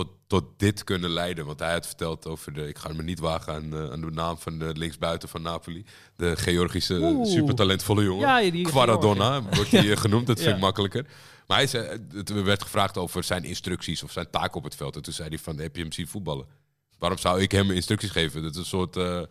tot, 0.05 0.07
tot 0.27 0.43
dit 0.57 0.83
kunnen 0.83 1.09
leiden. 1.09 1.45
Want 1.45 1.59
hij 1.59 1.71
had 1.71 1.87
verteld 1.87 2.27
over 2.27 2.53
de. 2.53 2.67
Ik 2.67 2.77
ga 2.77 2.93
me 2.93 3.03
niet 3.03 3.19
wagen 3.19 3.53
aan, 3.53 3.73
eh, 3.73 3.91
aan 3.91 4.01
de 4.01 4.11
naam 4.11 4.37
van 4.37 4.59
de 4.59 4.71
linksbuiten 4.75 5.29
van 5.29 5.41
Napoli. 5.41 5.85
De 6.15 6.35
Georgische 6.35 6.93
Oeh. 7.01 7.27
supertalentvolle 7.31 8.03
jongen. 8.03 8.27
Ja, 8.45 8.51
die 8.51 8.65
Quaradonna 8.65 9.41
wordt 9.55 9.71
hij 9.71 9.91
eh, 9.91 9.97
genoemd, 9.97 10.27
dat 10.27 10.37
vind 10.37 10.49
Ja. 10.49 10.55
ik 10.55 10.61
makkelijker. 10.61 11.05
Maar 11.47 11.57
hij 11.57 11.67
zei, 11.67 12.05
het 12.13 12.29
werd 12.43 12.63
gevraagd 12.63 12.97
over 12.97 13.23
zijn 13.23 13.43
instructies 13.43 14.03
of 14.03 14.11
zijn 14.11 14.29
taak 14.29 14.55
op 14.55 14.63
het 14.63 14.75
veld. 14.75 14.95
En 14.95 15.01
toen 15.01 15.13
zei 15.13 15.29
hij 15.29 15.37
van, 15.39 15.57
heb 15.57 15.75
je 15.75 15.81
hem 15.81 15.91
zien 15.91 16.07
voetballen? 16.07 16.45
Waarom 16.99 17.17
zou 17.17 17.41
ik 17.41 17.51
hem 17.51 17.71
instructies 17.71 18.09
geven? 18.11 18.41
Dat 18.41 18.51
is 18.51 18.57
een 18.57 18.65
soort 18.65 18.95
eh, 18.97 19.21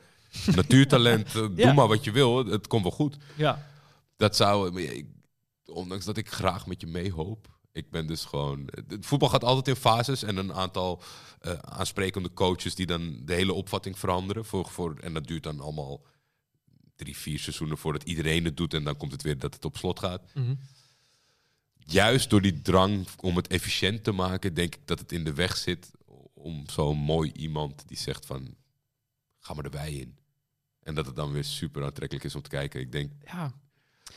natuurtalent. 0.60 1.26
Eh, 1.26 1.32
Doe 1.34 1.50
Ja. 1.56 1.72
maar 1.72 1.88
wat 1.88 2.04
je 2.04 2.10
wil, 2.10 2.46
het 2.46 2.66
komt 2.66 2.82
wel 2.82 2.92
goed. 2.92 3.16
Ja, 3.34 3.66
Dat 4.16 4.36
zou, 4.36 4.80
ja, 4.82 5.02
ondanks 5.66 6.04
dat 6.04 6.16
ik 6.16 6.28
graag 6.30 6.66
met 6.66 6.80
je 6.80 6.86
meehoop. 6.86 7.48
Ik 7.76 7.90
ben 7.90 8.06
dus 8.06 8.24
gewoon. 8.24 8.68
Het 8.88 9.06
voetbal 9.06 9.28
gaat 9.28 9.44
altijd 9.44 9.68
in 9.68 9.76
fases 9.76 10.22
en 10.22 10.36
een 10.36 10.52
aantal 10.52 11.02
eh, 11.40 11.52
aansprekende 11.52 12.32
coaches 12.32 12.74
die 12.74 12.86
dan 12.86 13.20
de 13.24 13.34
hele 13.34 13.52
opvatting 13.52 13.98
veranderen. 13.98 14.44
Voor, 14.44 14.68
voor, 14.68 14.96
en 15.00 15.14
dat 15.14 15.26
duurt 15.26 15.42
dan 15.42 15.60
allemaal 15.60 16.04
drie, 16.96 17.16
vier 17.16 17.38
seizoenen 17.38 17.78
voordat 17.78 18.02
iedereen 18.02 18.44
het 18.44 18.56
doet 18.56 18.74
en 18.74 18.84
dan 18.84 18.96
komt 18.96 19.12
het 19.12 19.22
weer 19.22 19.38
dat 19.38 19.54
het 19.54 19.64
op 19.64 19.76
slot 19.76 19.98
gaat. 19.98 20.34
Mhm. 20.34 20.54
Juist 21.76 22.30
door 22.30 22.42
die 22.42 22.62
drang 22.62 23.08
om 23.20 23.36
het 23.36 23.46
efficiënt 23.46 24.04
te 24.04 24.12
maken, 24.12 24.54
denk 24.54 24.74
ik 24.74 24.86
dat 24.86 24.98
het 24.98 25.12
in 25.12 25.24
de 25.24 25.34
weg 25.34 25.56
zit 25.56 25.90
om 26.34 26.68
zo'n 26.68 26.98
mooi 26.98 27.32
iemand 27.32 27.88
die 27.88 27.98
zegt 27.98 28.26
van 28.26 28.54
ga 29.38 29.54
maar 29.54 29.64
erbij 29.64 29.92
in. 29.92 30.18
En 30.82 30.94
dat 30.94 31.06
het 31.06 31.16
dan 31.16 31.32
weer 31.32 31.44
super 31.44 31.84
aantrekkelijk 31.84 32.26
is 32.26 32.34
om 32.34 32.42
te 32.42 32.50
kijken. 32.50 32.80
Ik 32.80 32.92
denk, 32.92 33.12
ja. 33.24 33.52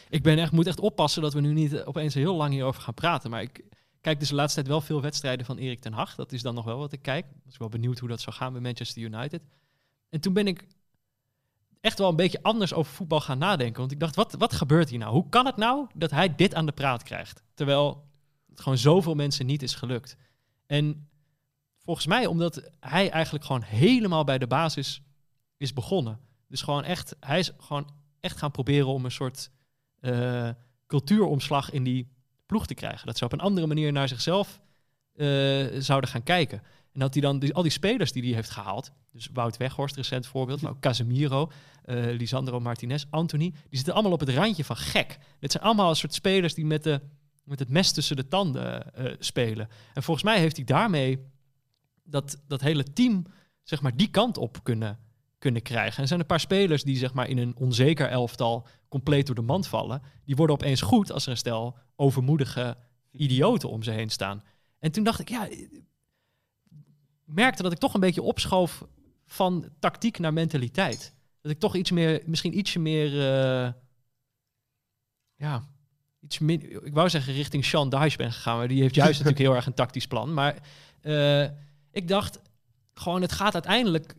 Ik 0.09 0.23
ben 0.23 0.37
echt, 0.37 0.51
moet 0.51 0.67
echt 0.67 0.79
oppassen 0.79 1.21
dat 1.21 1.33
we 1.33 1.41
nu 1.41 1.53
niet 1.53 1.73
eh, 1.73 1.87
opeens 1.87 2.13
heel 2.13 2.35
lang 2.35 2.53
hierover 2.53 2.81
gaan 2.81 2.93
praten. 2.93 3.29
Maar 3.29 3.41
ik 3.41 3.63
kijk 4.01 4.19
dus 4.19 4.29
de 4.29 4.35
laatste 4.35 4.55
tijd 4.55 4.67
wel 4.67 4.81
veel 4.81 5.01
wedstrijden 5.01 5.45
van 5.45 5.57
Erik 5.57 5.79
ten 5.79 5.93
Hag. 5.93 6.15
Dat 6.15 6.31
is 6.31 6.41
dan 6.41 6.55
nog 6.55 6.65
wel 6.65 6.77
wat 6.77 6.93
ik 6.93 7.01
kijk. 7.01 7.25
Ik 7.25 7.41
was 7.45 7.57
wel 7.57 7.69
benieuwd 7.69 7.99
hoe 7.99 8.09
dat 8.09 8.21
zou 8.21 8.35
gaan 8.35 8.51
bij 8.51 8.61
Manchester 8.61 9.01
United. 9.01 9.41
En 10.09 10.19
toen 10.19 10.33
ben 10.33 10.47
ik 10.47 10.67
echt 11.81 11.99
wel 11.99 12.09
een 12.09 12.15
beetje 12.15 12.43
anders 12.43 12.73
over 12.73 12.93
voetbal 12.93 13.21
gaan 13.21 13.37
nadenken. 13.37 13.79
Want 13.79 13.91
ik 13.91 13.99
dacht, 13.99 14.15
wat, 14.15 14.33
wat 14.33 14.53
gebeurt 14.53 14.89
hier 14.89 14.99
nou? 14.99 15.13
Hoe 15.13 15.29
kan 15.29 15.45
het 15.45 15.57
nou 15.57 15.87
dat 15.93 16.11
hij 16.11 16.35
dit 16.35 16.55
aan 16.55 16.65
de 16.65 16.71
praat 16.71 17.03
krijgt? 17.03 17.43
Terwijl 17.53 18.07
het 18.49 18.59
gewoon 18.59 18.77
zoveel 18.77 19.15
mensen 19.15 19.45
niet 19.45 19.63
is 19.63 19.75
gelukt. 19.75 20.17
En 20.65 21.09
volgens 21.77 22.07
mij 22.07 22.25
omdat 22.25 22.71
hij 22.79 23.09
eigenlijk 23.09 23.45
gewoon 23.45 23.61
helemaal 23.61 24.23
bij 24.23 24.37
de 24.37 24.47
basis 24.47 25.01
is 25.57 25.73
begonnen. 25.73 26.19
Dus 26.47 26.61
gewoon 26.61 26.83
echt, 26.83 27.15
hij 27.19 27.39
is 27.39 27.51
gewoon 27.57 27.89
echt 28.19 28.37
gaan 28.37 28.51
proberen 28.51 28.87
om 28.87 29.05
een 29.05 29.11
soort 29.11 29.51
eh, 30.01 30.49
cultuuromslag 30.87 31.71
in 31.71 31.83
die 31.83 32.07
ploeg 32.45 32.67
te 32.67 32.73
krijgen. 32.73 33.07
Dat 33.07 33.17
ze 33.17 33.25
op 33.25 33.33
een 33.33 33.39
andere 33.39 33.67
manier 33.67 33.91
naar 33.91 34.07
zichzelf 34.07 34.59
eh, 35.13 35.27
zouden 35.77 36.09
gaan 36.09 36.23
kijken. 36.23 36.61
En 36.93 36.99
dat 36.99 37.13
hij 37.13 37.21
dan 37.21 37.51
al 37.51 37.61
die 37.61 37.71
spelers 37.71 38.11
die 38.11 38.23
hij 38.23 38.33
heeft 38.33 38.49
gehaald, 38.49 38.91
dus 39.11 39.29
Wout 39.33 39.57
Weghorst, 39.57 39.95
recent 39.95 40.27
voorbeeld, 40.27 40.61
maar 40.61 40.79
Casemiro, 40.79 41.51
eh, 41.83 41.95
Lisandro 41.95 42.59
Martinez, 42.59 43.05
Anthony, 43.09 43.49
die 43.49 43.77
zitten 43.77 43.93
allemaal 43.93 44.11
op 44.11 44.19
het 44.19 44.29
randje 44.29 44.63
van 44.63 44.77
gek. 44.77 45.17
Dit 45.39 45.51
zijn 45.51 45.63
allemaal 45.63 45.89
een 45.89 45.95
soort 45.95 46.13
spelers 46.13 46.53
die 46.53 46.65
met, 46.65 46.83
de, 46.83 47.01
met 47.43 47.59
het 47.59 47.69
mes 47.69 47.91
tussen 47.91 48.15
de 48.15 48.27
tanden 48.27 48.91
spelen. 49.19 49.69
En 49.93 50.03
volgens 50.03 50.25
mij 50.25 50.39
heeft 50.39 50.55
hij 50.55 50.65
daarmee 50.65 51.25
dat, 52.03 52.41
dat 52.47 52.61
hele 52.61 52.83
team, 52.83 53.25
zeg 53.63 53.81
maar, 53.81 53.95
die 53.95 54.09
kant 54.09 54.37
op 54.37 54.63
kunnen 54.63 54.99
kunnen 55.39 55.61
krijgen. 55.61 55.95
En 55.95 56.01
er 56.01 56.07
zijn 56.07 56.19
een 56.19 56.25
paar 56.25 56.39
spelers 56.39 56.83
die 56.83 56.97
zeg 56.97 57.13
maar 57.13 57.27
in 57.27 57.37
een 57.37 57.55
onzeker 57.55 58.07
elftal 58.07 58.67
compleet 58.87 59.25
door 59.25 59.35
de 59.35 59.41
mand 59.41 59.67
vallen. 59.67 60.01
Die 60.25 60.35
worden 60.35 60.55
opeens 60.55 60.81
goed 60.81 61.11
als 61.11 61.25
er 61.25 61.31
een 61.31 61.37
stel 61.37 61.77
overmoedige 61.95 62.77
idioten 63.11 63.69
om 63.69 63.83
ze 63.83 63.91
heen 63.91 64.09
staan. 64.09 64.43
En 64.79 64.91
toen 64.91 65.03
dacht 65.03 65.19
ik, 65.19 65.29
ja, 65.29 65.47
merkte 67.25 67.63
dat 67.63 67.71
ik 67.71 67.77
toch 67.77 67.93
een 67.93 67.99
beetje 67.99 68.21
opschoof 68.21 68.85
van 69.25 69.69
tactiek 69.79 70.19
naar 70.19 70.33
mentaliteit. 70.33 71.13
Dat 71.41 71.51
ik 71.51 71.59
toch 71.59 71.75
iets 71.75 71.91
meer, 71.91 72.21
misschien 72.25 72.57
ietsje 72.57 72.79
meer, 72.79 73.07
eh, 73.07 73.71
ja, 75.35 75.67
iets 76.21 76.39
min, 76.39 76.85
ik 76.85 76.93
wou 76.93 77.09
zeggen 77.09 77.33
richting 77.33 77.65
Sean 77.65 77.89
Dyche 77.89 78.17
ben 78.17 78.31
gegaan, 78.31 78.57
maar 78.57 78.67
die 78.67 78.81
heeft 78.81 78.95
juist 78.95 79.17
natuurlijk 79.19 79.45
heel 79.45 79.55
erg 79.55 79.65
een 79.65 79.73
tactisch 79.73 80.07
plan. 80.07 80.33
Maar 80.33 80.55
eh, 81.01 81.43
ik 81.91 82.07
dacht 82.07 82.41
gewoon, 82.93 83.21
het 83.21 83.31
gaat 83.31 83.53
uiteindelijk 83.53 84.15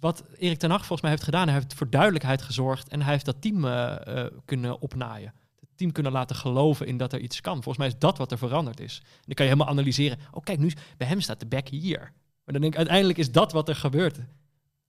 wat 0.00 0.24
Erik 0.38 0.58
ten 0.58 0.70
Hag 0.70 0.78
volgens 0.78 1.00
mij 1.00 1.10
heeft 1.10 1.22
gedaan. 1.22 1.46
Hij 1.46 1.54
heeft 1.54 1.74
voor 1.74 1.90
duidelijkheid 1.90 2.42
gezorgd 2.42 2.88
en 2.88 3.02
hij 3.02 3.12
heeft 3.12 3.24
dat 3.24 3.42
team 3.42 3.64
eh, 3.64 4.24
eh, 4.24 4.32
kunnen 4.44 4.80
opnaaien. 4.80 5.34
Het 5.60 5.68
team 5.74 5.92
kunnen 5.92 6.12
laten 6.12 6.36
geloven 6.36 6.86
in 6.86 6.96
dat 6.96 7.12
er 7.12 7.20
iets 7.20 7.40
kan. 7.40 7.54
Volgens 7.54 7.76
mij 7.76 7.86
is 7.86 7.98
dat 7.98 8.18
wat 8.18 8.32
er 8.32 8.38
veranderd 8.38 8.80
is. 8.80 8.98
En 8.98 9.22
dan 9.24 9.34
kan 9.34 9.46
je 9.46 9.52
helemaal 9.52 9.72
analyseren. 9.72 10.18
Oh 10.30 10.44
kijk, 10.44 10.58
nu 10.58 10.72
bij 10.96 11.08
hem 11.08 11.20
staat 11.20 11.40
de 11.40 11.46
back 11.46 11.68
hier. 11.68 11.98
Maar 11.98 12.52
dan 12.54 12.60
denk 12.60 12.72
ik, 12.72 12.78
uiteindelijk 12.78 13.18
is 13.18 13.32
dat 13.32 13.52
wat 13.52 13.68
er 13.68 13.76
gebeurd 13.76 14.18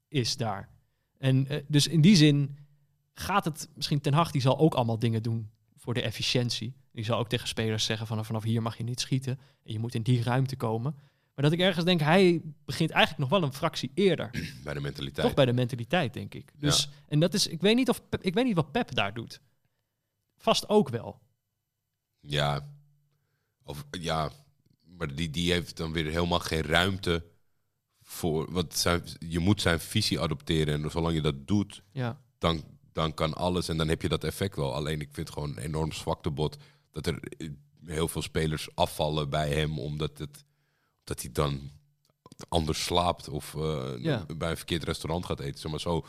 is 0.07 0.37
daar. 0.37 0.69
En 1.17 1.47
eh, 1.47 1.63
dus 1.67 1.87
in 1.87 2.01
die 2.01 2.15
zin 2.15 2.57
gaat 3.13 3.45
het 3.45 3.69
misschien 3.75 4.01
Ten 4.01 4.13
Hag, 4.13 4.31
die 4.31 4.41
zal 4.41 4.57
ook 4.57 4.73
allemaal 4.73 4.99
dingen 4.99 5.23
doen 5.23 5.49
voor 5.75 5.93
de 5.93 6.01
efficiëntie. 6.01 6.73
Die 6.91 7.05
zal 7.05 7.19
ook 7.19 7.29
tegen 7.29 7.47
spelers 7.47 7.85
zeggen 7.85 8.07
van 8.07 8.25
vanaf 8.25 8.43
hier 8.43 8.61
mag 8.61 8.77
je 8.77 8.83
niet 8.83 8.99
schieten. 8.99 9.39
En 9.63 9.73
je 9.73 9.79
moet 9.79 9.95
in 9.95 10.01
die 10.01 10.23
ruimte 10.23 10.55
komen. 10.55 10.95
Maar 11.39 11.49
dat 11.49 11.59
ik 11.59 11.65
ergens 11.65 11.85
denk, 11.85 11.99
hij 11.99 12.41
begint 12.65 12.89
eigenlijk 12.89 13.29
nog 13.29 13.39
wel 13.39 13.47
een 13.49 13.53
fractie 13.55 13.91
eerder. 13.93 14.29
Bij 14.63 14.73
de 14.73 14.79
mentaliteit. 14.79 15.25
Toch 15.27 15.35
bij 15.35 15.45
de 15.45 15.53
mentaliteit, 15.53 16.13
denk 16.13 16.33
ik. 16.33 16.51
Dus, 16.57 16.89
En 17.07 17.19
dat 17.19 17.33
is, 17.33 17.47
ik 17.47 17.61
weet, 17.61 17.75
niet 17.75 17.89
of 17.89 18.09
Pep- 18.09 18.23
ik 18.23 18.33
weet 18.33 18.45
niet 18.45 18.55
wat 18.55 18.71
Pep 18.71 18.95
daar 18.95 19.13
doet. 19.13 19.41
Vast 20.37 20.69
ook 20.69 20.89
wel. 20.89 21.19
Ja. 22.19 22.69
Of, 23.63 23.85
ja, 23.91 24.31
maar 24.97 25.15
die, 25.15 25.29
die 25.29 25.51
heeft 25.51 25.77
dan 25.77 25.91
weer 25.91 26.05
helemaal 26.05 26.39
geen 26.39 26.61
ruimte 26.61 27.25
voor... 28.01 28.51
Want 28.51 28.73
zijn, 28.75 29.03
je 29.19 29.39
moet 29.39 29.61
zijn 29.61 29.79
visie 29.79 30.19
adopteren 30.19 30.83
en 30.83 30.91
zolang 30.91 31.15
je 31.15 31.21
dat 31.21 31.47
doet, 31.47 31.83
Ja. 31.91 32.21
dan, 32.37 32.63
dan 32.91 33.13
kan 33.13 33.33
alles 33.33 33.69
en 33.69 33.77
dan 33.77 33.87
heb 33.87 34.01
je 34.01 34.09
dat 34.09 34.23
effect 34.23 34.55
wel. 34.55 34.73
Alleen 34.73 35.01
ik 35.01 35.09
vind 35.13 35.27
het 35.27 35.37
gewoon 35.37 35.49
een 35.49 35.63
enorm 35.63 35.91
zwaktebod 35.91 36.57
dat 36.91 37.07
er 37.07 37.19
heel 37.85 38.07
veel 38.07 38.21
spelers 38.21 38.75
afvallen 38.75 39.29
bij 39.29 39.49
hem 39.49 39.79
omdat, 39.79 40.17
het, 40.17 40.43
dat 41.09 41.21
hij 41.21 41.31
dan 41.31 41.71
anders 42.49 42.83
slaapt 42.83 43.29
of 43.29 43.55
eh, 43.55 43.87
Ja. 43.99 44.25
bij 44.37 44.49
een 44.49 44.57
verkeerd 44.57 44.83
restaurant 44.83 45.25
gaat 45.25 45.39
eten. 45.39 45.59
Zeg 45.59 45.71
maar 45.71 45.79
zo. 45.79 46.05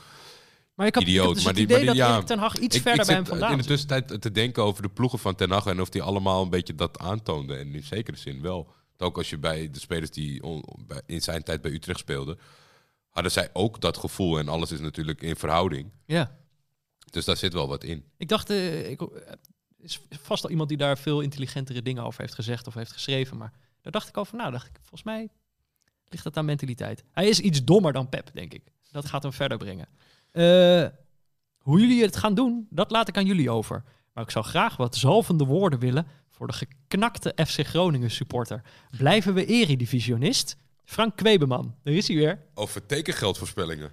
Maar 0.75 0.87
ik 0.87 0.95
heb 0.95 1.03
Idioot, 1.03 1.35
dus 1.35 1.45
maar 1.45 1.55
die- 1.55 1.63
idee 1.63 1.77
maar 1.85 1.95
die- 1.95 2.03
dat 2.03 2.11
ja, 2.11 2.23
Ten 2.23 2.39
Hag 2.39 2.57
iets 2.59 2.77
Ik- 2.77 2.83
verder 2.83 3.01
ik 3.01 3.07
bij 3.07 3.07
zit 3.07 3.15
hem 3.15 3.27
vandaan 3.27 3.53
in 3.53 3.59
de 3.59 3.65
tussentijd 3.65 4.21
te 4.21 4.31
denken 4.33 4.63
over 4.63 4.83
de 4.83 4.89
ploegen 4.89 5.19
van 5.19 5.35
Ten 5.35 5.51
Hag 5.51 5.67
en 5.67 5.81
of 5.81 5.89
die 5.89 6.03
allemaal 6.03 6.43
een 6.43 6.51
beetje 6.51 6.75
dat 6.75 6.99
aantoonden. 6.99 7.59
En 7.59 7.75
in 7.75 7.83
zekere 7.83 8.17
zin 8.17 8.41
wel. 8.43 8.73
Ook 8.99 9.17
als 9.17 9.31
je 9.31 9.39
bij 9.39 9.71
de 9.71 9.81
spelers 9.81 10.11
die 10.11 10.43
on- 10.43 10.65
bij- 10.87 11.03
in 11.07 11.21
zijn 11.23 11.43
tijd 11.43 11.61
bij 11.61 11.71
Utrecht 11.71 11.99
speelden, 11.99 12.39
hadden 13.11 13.33
zij 13.33 13.51
ook 13.53 13.81
dat 13.81 13.97
gevoel. 13.97 14.39
En 14.39 14.49
alles 14.49 14.73
is 14.73 14.81
natuurlijk 14.81 15.23
in 15.23 15.37
verhouding. 15.37 15.91
Ja. 16.07 16.37
Dus 17.11 17.25
daar 17.25 17.37
zit 17.37 17.53
wel 17.53 17.69
wat 17.69 17.85
in. 17.85 18.05
Ik 18.17 18.29
dacht, 18.29 18.51
eh, 18.51 18.91
ik, 18.91 19.01
eh, 19.01 19.09
is 19.79 20.01
vast 20.23 20.45
al 20.45 20.51
iemand 20.51 20.69
die 20.69 20.79
daar 20.79 20.99
veel 20.99 21.21
intelligentere 21.21 21.83
dingen 21.83 22.05
over 22.05 22.21
heeft 22.21 22.35
gezegd 22.35 22.67
of 22.67 22.75
heeft 22.75 22.93
geschreven. 22.93 23.37
Maar 23.37 23.53
daar 23.83 23.93
dacht 23.93 24.09
ik 24.09 24.17
over 24.17 24.37
na. 24.37 24.51
Dacht 24.51 24.67
ik, 24.67 24.77
volgens 24.79 25.03
mij 25.03 25.29
ligt 26.09 26.25
het 26.25 26.37
aan 26.37 26.45
mentaliteit. 26.45 27.05
Hij 27.13 27.29
is 27.29 27.41
iets 27.41 27.65
dommer 27.65 27.93
dan 27.93 28.09
Pep, 28.09 28.31
denk 28.33 28.55
ik. 28.55 28.63
Dat 28.91 29.07
gaat 29.07 29.23
hem 29.23 29.33
verder 29.33 29.59
brengen. 29.59 29.89
Eh, 30.31 30.87
hoe 31.59 31.81
jullie 31.81 32.03
het 32.03 32.17
gaan 32.17 32.35
doen, 32.35 32.67
dat 32.71 32.91
laat 32.91 33.09
ik 33.09 33.17
aan 33.17 33.27
jullie 33.27 33.51
over. 33.51 33.85
Maar 34.13 34.25
ik 34.25 34.31
zou 34.31 34.45
graag 34.45 34.77
wat 34.77 34.97
zalvende 34.97 35.45
woorden 35.45 35.79
willen 35.79 36.07
voor 36.29 36.47
de 36.47 36.53
geknakte 36.53 37.35
FC 37.47 37.67
Groningen 37.67 38.11
supporter. 38.11 38.63
Blijven 38.91 39.35
we 39.35 39.47
eredivisionist? 39.47 40.57
Frank 40.85 41.17
Kwebeman, 41.17 41.75
daar 41.83 41.95
is 41.95 42.09
hij 42.09 42.17
weer. 42.17 42.39
Over 42.55 42.87
tekengeldvoorspellingen. 42.87 43.93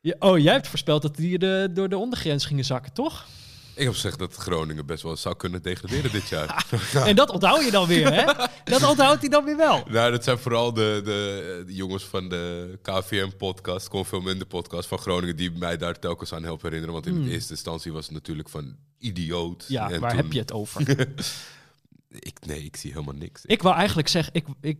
Ja, 0.00 0.14
oh, 0.18 0.38
jij 0.38 0.52
hebt 0.52 0.68
voorspeld 0.68 1.02
dat 1.02 1.16
die 1.16 1.38
de, 1.38 1.68
door 1.72 1.88
de 1.88 1.96
ondergrens 1.96 2.44
gingen 2.44 2.64
zakken, 2.64 2.92
toch? 2.92 3.26
Ik 3.80 3.86
heb 3.86 3.94
gezegd 3.94 4.18
dat 4.18 4.34
Groningen 4.34 4.86
best 4.86 5.02
wel 5.02 5.16
zou 5.16 5.36
kunnen 5.36 5.62
degraderen 5.62 6.12
dit 6.12 6.28
jaar. 6.28 6.66
En 7.06 7.16
dat 7.16 7.30
onthoud 7.30 7.64
je 7.64 7.70
dan 7.70 7.86
weer, 7.86 8.12
hè? 8.14 8.24
Dat 8.64 8.82
onthoudt 8.88 9.20
hij 9.20 9.28
dan 9.28 9.44
weer 9.44 9.56
wel. 9.56 9.84
nou, 9.88 10.10
dat 10.10 10.24
zijn 10.24 10.38
vooral 10.38 10.72
de, 10.72 11.00
de, 11.04 11.62
de 11.66 11.74
jongens 11.74 12.04
van 12.04 12.28
de 12.28 12.78
KVM-podcast, 12.82 13.88
Confinement-podcast 13.88 14.88
van 14.88 14.98
Groningen, 14.98 15.36
die 15.36 15.50
mij 15.50 15.76
daar 15.76 15.98
telkens 15.98 16.32
aan 16.32 16.42
helpen 16.42 16.64
herinneren. 16.64 16.94
Want 16.94 17.06
in 17.06 17.12
Hmm. 17.14 17.24
de 17.24 17.30
eerste 17.30 17.52
instantie 17.52 17.92
was 17.92 18.04
het 18.04 18.14
natuurlijk 18.14 18.48
van 18.48 18.76
idioot. 18.98 19.64
Ja, 19.68 19.90
En 19.90 20.00
waar 20.00 20.10
toen- 20.10 20.18
heb 20.20 20.32
je 20.32 20.38
het 20.38 20.52
over? 20.52 20.80
Ik, 22.08 22.46
nee, 22.46 22.64
ik 22.64 22.76
zie 22.76 22.92
helemaal 22.92 23.14
niks. 23.14 23.44
ik 23.44 23.62
wou 23.62 23.76
eigenlijk 23.76 24.08
zeggen, 24.08 24.34
ik, 24.34 24.46
ik, 24.60 24.78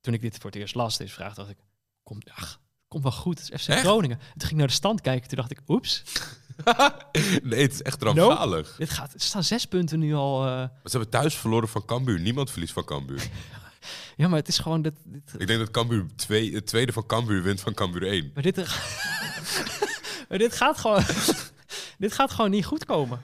toen 0.00 0.14
ik 0.14 0.20
dit 0.20 0.36
voor 0.38 0.50
het 0.50 0.58
eerst 0.60 0.74
las, 0.74 0.96
deze 0.96 1.12
vraag, 1.12 1.34
dacht 1.34 1.50
ik, 1.50 1.56
komt, 2.02 2.30
ach, 2.30 2.60
komt 2.88 3.02
wel 3.02 3.12
goed, 3.12 3.38
het 3.40 3.50
is 3.52 3.62
FC 3.62 3.68
Echt? 3.68 3.80
Groningen. 3.80 4.18
En 4.18 4.24
toen 4.26 4.40
ging 4.40 4.50
ik 4.52 4.56
naar 4.56 4.66
de 4.66 4.72
stand 4.72 5.00
kijken, 5.00 5.28
toen 5.28 5.38
dacht 5.38 5.50
ik, 5.50 5.60
oeps, 5.66 6.02
nee, 7.42 7.62
het 7.62 7.72
is 7.72 7.82
echt 7.82 8.02
rampzalig. 8.02 8.74
dit 8.78 8.90
gaat, 8.90 9.14
er 9.14 9.20
staan 9.20 9.44
zes 9.44 9.66
punten 9.66 9.98
nu 9.98 10.14
al. 10.14 10.40
Maar 10.40 10.70
Ze 10.84 10.90
hebben 10.90 11.08
thuis 11.08 11.34
verloren 11.34 11.68
van 11.68 11.84
Cambuur. 11.84 12.20
Niemand 12.20 12.50
verliest 12.50 12.72
van 12.72 12.84
Cambuur. 12.84 13.28
ja, 14.16 14.28
maar 14.28 14.38
het 14.38 14.48
is 14.48 14.58
gewoon, 14.58 14.82
dit, 14.82 14.94
dit, 15.04 15.34
ik 15.38 15.46
denk 15.46 15.58
dat 15.58 15.70
Cambuur 15.70 16.06
twee, 16.16 16.54
het 16.54 16.66
tweede 16.66 16.92
van 16.92 17.06
Cambuur 17.06 17.42
wint 17.42 17.60
van 17.60 17.74
Cambuur 17.74 18.02
1. 18.02 18.30
maar 18.34 18.42
dit, 18.42 18.56
maar 20.28 20.38
dit 20.38 20.56
gaat 20.56 20.78
gewoon, 20.78 21.04
dit 21.98 22.12
gaat 22.12 22.30
gewoon 22.30 22.50
niet 22.50 22.64
goed 22.64 22.84
komen. 22.84 23.20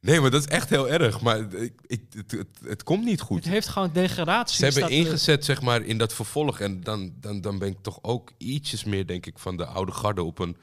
Nee, 0.00 0.20
maar 0.20 0.30
dat 0.30 0.40
is 0.40 0.48
echt 0.48 0.70
heel 0.70 0.88
erg. 0.88 1.20
Maar 1.20 1.52
ik, 1.54 1.72
ik, 1.86 2.02
het, 2.10 2.30
het, 2.30 2.46
het 2.64 2.82
komt 2.82 3.04
niet 3.04 3.20
goed. 3.20 3.44
Het 3.44 3.52
heeft 3.52 3.68
gewoon 3.68 3.90
degradatie. 3.92 4.56
Ze 4.56 4.64
hebben 4.64 4.82
eh, 4.82 4.98
ingezet 4.98 5.44
zeg 5.44 5.62
maar, 5.62 5.82
in 5.82 5.98
dat 5.98 6.14
vervolg. 6.14 6.60
En 6.60 6.80
dan, 6.82 7.12
dan, 7.20 7.40
dan 7.40 7.58
ben 7.58 7.68
ik 7.68 7.78
toch 7.82 7.98
ook 8.02 8.32
ietsjes 8.36 8.84
meer, 8.84 9.06
denk 9.06 9.26
ik, 9.26 9.38
van 9.38 9.56
de 9.56 9.66
oude 9.66 9.92
garde 9.92 10.22
op 10.22 10.38
een 10.38 10.56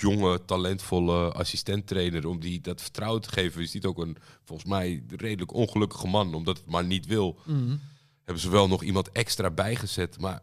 jonge, 0.00 0.44
talentvolle 0.44 1.32
assistenttrainer. 1.32 2.26
Om 2.26 2.40
die 2.40 2.60
dat 2.60 2.80
vertrouwen 2.80 3.22
te 3.22 3.32
geven. 3.32 3.60
Je 3.60 3.66
ziet 3.66 3.84
ook 3.84 3.98
een, 3.98 4.16
volgens 4.44 4.68
mij, 4.68 5.02
redelijk 5.08 5.52
ongelukkige 5.52 6.06
man. 6.06 6.34
Omdat 6.34 6.56
het 6.56 6.66
maar 6.66 6.84
niet 6.84 7.06
wil. 7.06 7.38
mhm. 7.46 7.76
Hebben 8.24 8.42
ze 8.42 8.50
wel 8.50 8.68
nog 8.68 8.82
iemand 8.82 9.12
extra 9.12 9.50
bijgezet. 9.50 10.20
Maar 10.20 10.42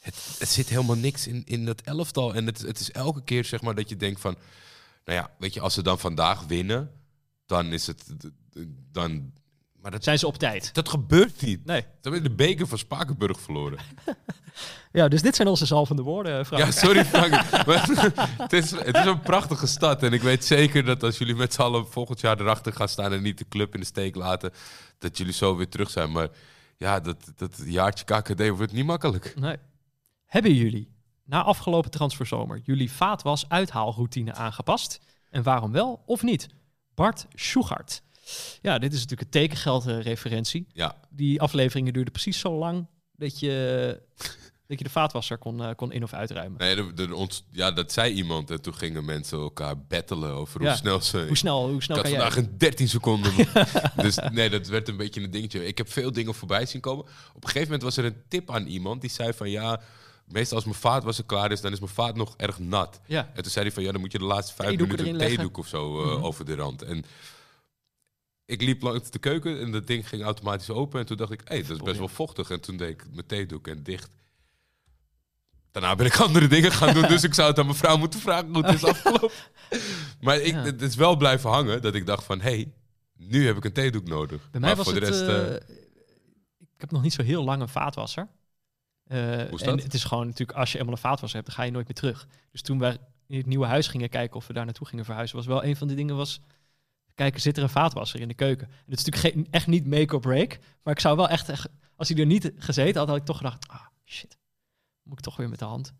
het, 0.00 0.36
het 0.38 0.48
zit 0.48 0.68
helemaal 0.68 0.96
niks 0.96 1.26
in, 1.26 1.42
in 1.44 1.64
dat 1.64 1.80
elftal. 1.80 2.34
En 2.34 2.46
het, 2.46 2.60
het 2.60 2.80
is 2.80 2.90
elke 2.90 3.22
keer 3.24 3.44
zeg 3.44 3.60
maar 3.60 3.74
dat 3.74 3.88
je 3.88 3.96
denkt 3.96 4.20
van... 4.20 4.36
Nou 5.04 5.18
ja, 5.18 5.30
weet 5.38 5.54
je, 5.54 5.60
als 5.60 5.74
ze 5.74 5.82
dan 5.82 5.98
vandaag 5.98 6.42
winnen, 6.46 6.90
dan 7.46 7.72
is 7.72 7.86
het... 7.86 8.04
Dan, 8.92 9.32
maar 9.82 9.90
dat, 9.90 10.04
Zijn 10.04 10.18
ze 10.18 10.26
op 10.26 10.36
tijd? 10.36 10.74
dat 10.74 10.88
gebeurt 10.88 11.42
niet. 11.42 11.64
Nee. 11.64 11.80
Ze 11.80 11.86
hebben 12.00 12.22
de 12.22 12.30
beker 12.30 12.66
van 12.66 12.78
Spakenburg 12.78 13.40
verloren. 13.40 13.78
Ja, 14.92 15.08
dus 15.08 15.22
dit 15.22 15.36
zijn 15.36 15.48
onze 15.48 15.66
zalvende 15.66 16.02
woorden, 16.02 16.38
eh, 16.38 16.44
Frank. 16.44 16.64
Ja, 16.64 16.70
sorry 16.70 17.04
Frank. 17.04 17.30
Maar 17.66 17.86
het, 18.38 18.52
is, 18.52 18.70
het 18.70 18.96
is 18.96 19.04
een 19.04 19.20
prachtige 19.20 19.66
stad. 19.66 20.02
En 20.02 20.12
ik 20.12 20.22
weet 20.22 20.44
zeker 20.44 20.84
dat 20.84 21.02
als 21.02 21.18
jullie 21.18 21.34
met 21.34 21.54
z'n 21.54 21.60
allen 21.60 21.86
volgend 21.86 22.20
jaar 22.20 22.40
erachter 22.40 22.72
gaan 22.72 22.88
staan... 22.88 23.12
en 23.12 23.22
niet 23.22 23.38
de 23.38 23.48
club 23.48 23.74
in 23.74 23.80
de 23.80 23.86
steek 23.86 24.14
laten, 24.14 24.52
dat 24.98 25.18
jullie 25.18 25.32
zo 25.32 25.56
weer 25.56 25.68
terug 25.68 25.90
zijn. 25.90 26.12
Maar 26.12 26.28
ja, 26.76 27.00
dat, 27.00 27.32
dat 27.36 27.62
jaartje 27.64 28.04
KKD 28.04 28.48
wordt 28.48 28.72
niet 28.72 28.84
makkelijk. 28.84 29.34
Nee. 29.36 29.56
Hebben 30.26 30.54
jullie 30.54 30.92
na 31.24 31.42
afgelopen 31.42 31.90
transferzomer 31.90 32.60
jullie 32.64 32.92
vaatwas 32.92 33.48
uithaalroutine 33.48 34.34
aangepast? 34.34 34.98
En 35.30 35.42
waarom 35.42 35.72
wel 35.72 36.02
of 36.06 36.22
niet? 36.22 36.48
Bart 36.94 37.26
Schuchart. 37.34 38.02
Ja, 38.62 38.78
dit 38.78 38.92
is 38.92 38.98
natuurlijk 39.00 39.34
een 39.34 39.40
tekengeldreferentie. 39.40 40.66
Ja, 40.72 40.96
Die 41.10 41.40
afleveringen 41.40 41.92
duurden 41.92 42.12
precies 42.12 42.38
zo 42.38 42.58
lang 42.58 42.86
dat 43.16 43.40
je, 43.40 44.00
dat 44.68 44.78
je 44.78 44.84
de 44.84 44.90
vaatwasser 44.90 45.38
kon, 45.38 45.62
eh, 45.62 45.70
kon 45.76 45.92
in- 45.92 46.02
of 46.02 46.12
uitruimen. 46.12 46.58
nee, 46.58 46.76
er, 46.76 46.92
er 46.96 47.12
ont- 47.14 47.44
ja, 47.50 47.70
dat 47.70 47.92
zei 47.92 48.12
iemand. 48.14 48.50
En 48.50 48.62
toen 48.62 48.74
gingen 48.74 49.04
mensen 49.04 49.38
elkaar 49.38 49.78
battelen 49.78 50.32
over 50.32 50.62
Ja. 50.62 50.68
hoe 50.68 50.76
snel 50.76 51.00
ze... 51.00 51.24
Hoe 51.26 51.36
snel, 51.36 51.68
hoe 51.70 51.82
snel 51.82 51.96
Ik 51.96 52.02
had 52.02 52.12
jij? 52.12 52.20
vandaag 52.20 52.38
in 52.38 52.54
13 52.58 52.88
seconden. 52.88 53.32
dus 53.96 54.18
nee, 54.32 54.50
dat 54.50 54.66
werd 54.66 54.88
een 54.88 54.96
beetje 54.96 55.20
een 55.22 55.30
dingetje. 55.30 55.66
Ik 55.66 55.78
heb 55.78 55.90
veel 55.90 56.12
dingen 56.12 56.34
voorbij 56.34 56.66
zien 56.66 56.80
komen. 56.80 57.04
Op 57.34 57.42
een 57.44 57.48
gegeven 57.48 57.62
moment 57.62 57.82
was 57.82 57.96
er 57.96 58.04
een 58.04 58.22
tip 58.28 58.50
aan 58.50 58.66
iemand 58.66 59.00
die 59.00 59.10
zei 59.10 59.32
van 59.32 59.50
ja, 59.50 59.80
meestal 60.26 60.56
als 60.56 60.64
mijn 60.66 60.76
vaat 60.78 61.04
was 61.04 61.18
er 61.18 61.24
klaar 61.24 61.52
is, 61.52 61.60
dan 61.60 61.72
is 61.72 61.80
mijn 61.80 61.92
vaat 61.92 62.16
nog 62.16 62.34
erg 62.36 62.58
nat. 62.58 63.00
Ja, 63.06 63.30
En 63.34 63.42
toen 63.42 63.52
zei 63.52 63.64
hij 63.64 63.74
van 63.74 63.82
ja, 63.82 63.92
dan 63.92 64.00
moet 64.00 64.12
je 64.12 64.18
de 64.18 64.24
laatste 64.24 64.54
vijf 64.54 64.76
minuten 64.78 65.06
een 65.08 65.18
theedoek 65.18 65.56
of 65.58 65.66
zo 65.66 66.02
eh, 66.02 66.14
Mhm. 66.14 66.24
over 66.24 66.44
de 66.44 66.54
rand. 66.54 66.82
En 66.82 67.04
ik 68.50 68.62
liep 68.62 68.82
langs 68.82 69.10
de 69.10 69.18
keuken 69.18 69.60
en 69.60 69.70
dat 69.70 69.86
ding 69.86 70.08
ging 70.08 70.22
automatisch 70.22 70.70
open. 70.70 71.00
En 71.00 71.06
toen 71.06 71.16
dacht 71.16 71.30
ik, 71.30 71.40
hé, 71.44 71.54
hey, 71.54 71.62
dat 71.66 71.76
is 71.76 71.82
best 71.82 71.98
wel 71.98 72.08
vochtig. 72.08 72.50
En 72.50 72.60
toen 72.60 72.76
deed 72.76 72.88
ik 72.88 73.04
mijn 73.12 73.26
theedoek 73.26 73.66
en 73.68 73.82
dicht. 73.82 74.10
Daarna 75.70 75.94
ben 75.94 76.06
ik 76.06 76.16
andere 76.26 76.46
dingen 76.46 76.72
gaan 76.72 76.94
doen, 76.94 77.08
dus 77.08 77.24
ik 77.24 77.34
zou 77.34 77.48
het 77.48 77.58
aan 77.58 77.64
mijn 77.64 77.76
vrouw 77.76 77.96
moeten 77.96 78.20
vragen 78.20 78.54
hoe 78.54 78.66
het 78.66 78.74
is 78.74 78.84
afgelopen. 78.94 79.30
Maar 80.20 80.40
ik, 80.40 80.54
het 80.54 80.82
is 80.82 80.94
wel 80.94 81.16
blijven 81.16 81.50
hangen 81.50 81.82
dat 81.82 81.94
ik 81.94 82.06
dacht 82.06 82.24
van, 82.24 82.40
hé, 82.40 82.50
hey, 82.50 82.72
nu 83.16 83.46
heb 83.46 83.56
ik 83.56 83.64
een 83.64 83.72
theedoek 83.72 84.08
nodig. 84.08 84.50
bij 84.50 84.60
mij 84.60 84.68
maar 84.68 84.76
was 84.76 84.90
voor 84.90 85.00
de 85.00 85.06
rest, 85.06 85.20
eh, 85.20 85.54
eh, 85.54 85.62
ik 86.58 86.80
heb 86.80 86.90
nog 86.90 87.02
niet 87.02 87.12
zo 87.12 87.22
heel 87.22 87.44
lang 87.44 87.60
een 87.62 87.68
vaatwasser. 87.68 88.28
Is 89.06 89.62
en 89.62 89.78
het 89.78 89.94
is 89.94 90.04
gewoon 90.04 90.26
natuurlijk, 90.26 90.58
als 90.58 90.72
je 90.72 90.78
eenmaal 90.78 90.94
een 90.94 91.00
vaatwasser 91.00 91.38
hebt, 91.38 91.46
dan 91.46 91.56
ga 91.56 91.64
je 91.64 91.70
nooit 91.70 91.86
meer 91.86 91.96
terug. 91.96 92.26
Dus 92.50 92.62
toen 92.62 92.78
wij 92.78 92.98
in 93.26 93.36
het 93.36 93.46
nieuwe 93.46 93.66
huis 93.66 93.86
gingen 93.88 94.08
kijken 94.08 94.36
of 94.36 94.46
we 94.46 94.52
daar 94.52 94.64
naartoe 94.64 94.86
gingen 94.86 95.04
verhuizen, 95.04 95.36
was 95.36 95.46
wel 95.46 95.64
een 95.64 95.76
van 95.76 95.88
de 95.88 95.94
dingen 95.94 96.16
was, 96.16 96.40
kijken, 97.14 97.40
zit 97.40 97.56
er 97.56 97.62
een 97.62 97.68
vaatwasser 97.68 98.20
in 98.20 98.28
de 98.28 98.34
keuken? 98.34 98.66
En 98.66 98.74
het 98.90 98.98
is 98.98 99.04
natuurlijk 99.04 99.34
geen, 99.34 99.46
echt 99.50 99.66
niet 99.66 99.86
make 99.86 100.14
or 100.14 100.20
break, 100.20 100.58
maar 100.82 100.94
ik 100.94 101.00
zou 101.00 101.16
wel 101.16 101.28
echt, 101.28 101.68
als 101.96 102.08
hij 102.08 102.18
er 102.18 102.26
niet 102.26 102.52
gezeten 102.56 102.98
had, 102.98 103.08
had 103.08 103.16
ik 103.16 103.24
toch 103.24 103.36
gedacht, 103.36 103.68
ah, 103.68 103.86
shit, 104.04 104.38
moet 105.02 105.18
ik 105.18 105.24
toch 105.24 105.36
weer 105.36 105.48
met 105.48 105.58
de 105.58 105.64
hand. 105.64 105.92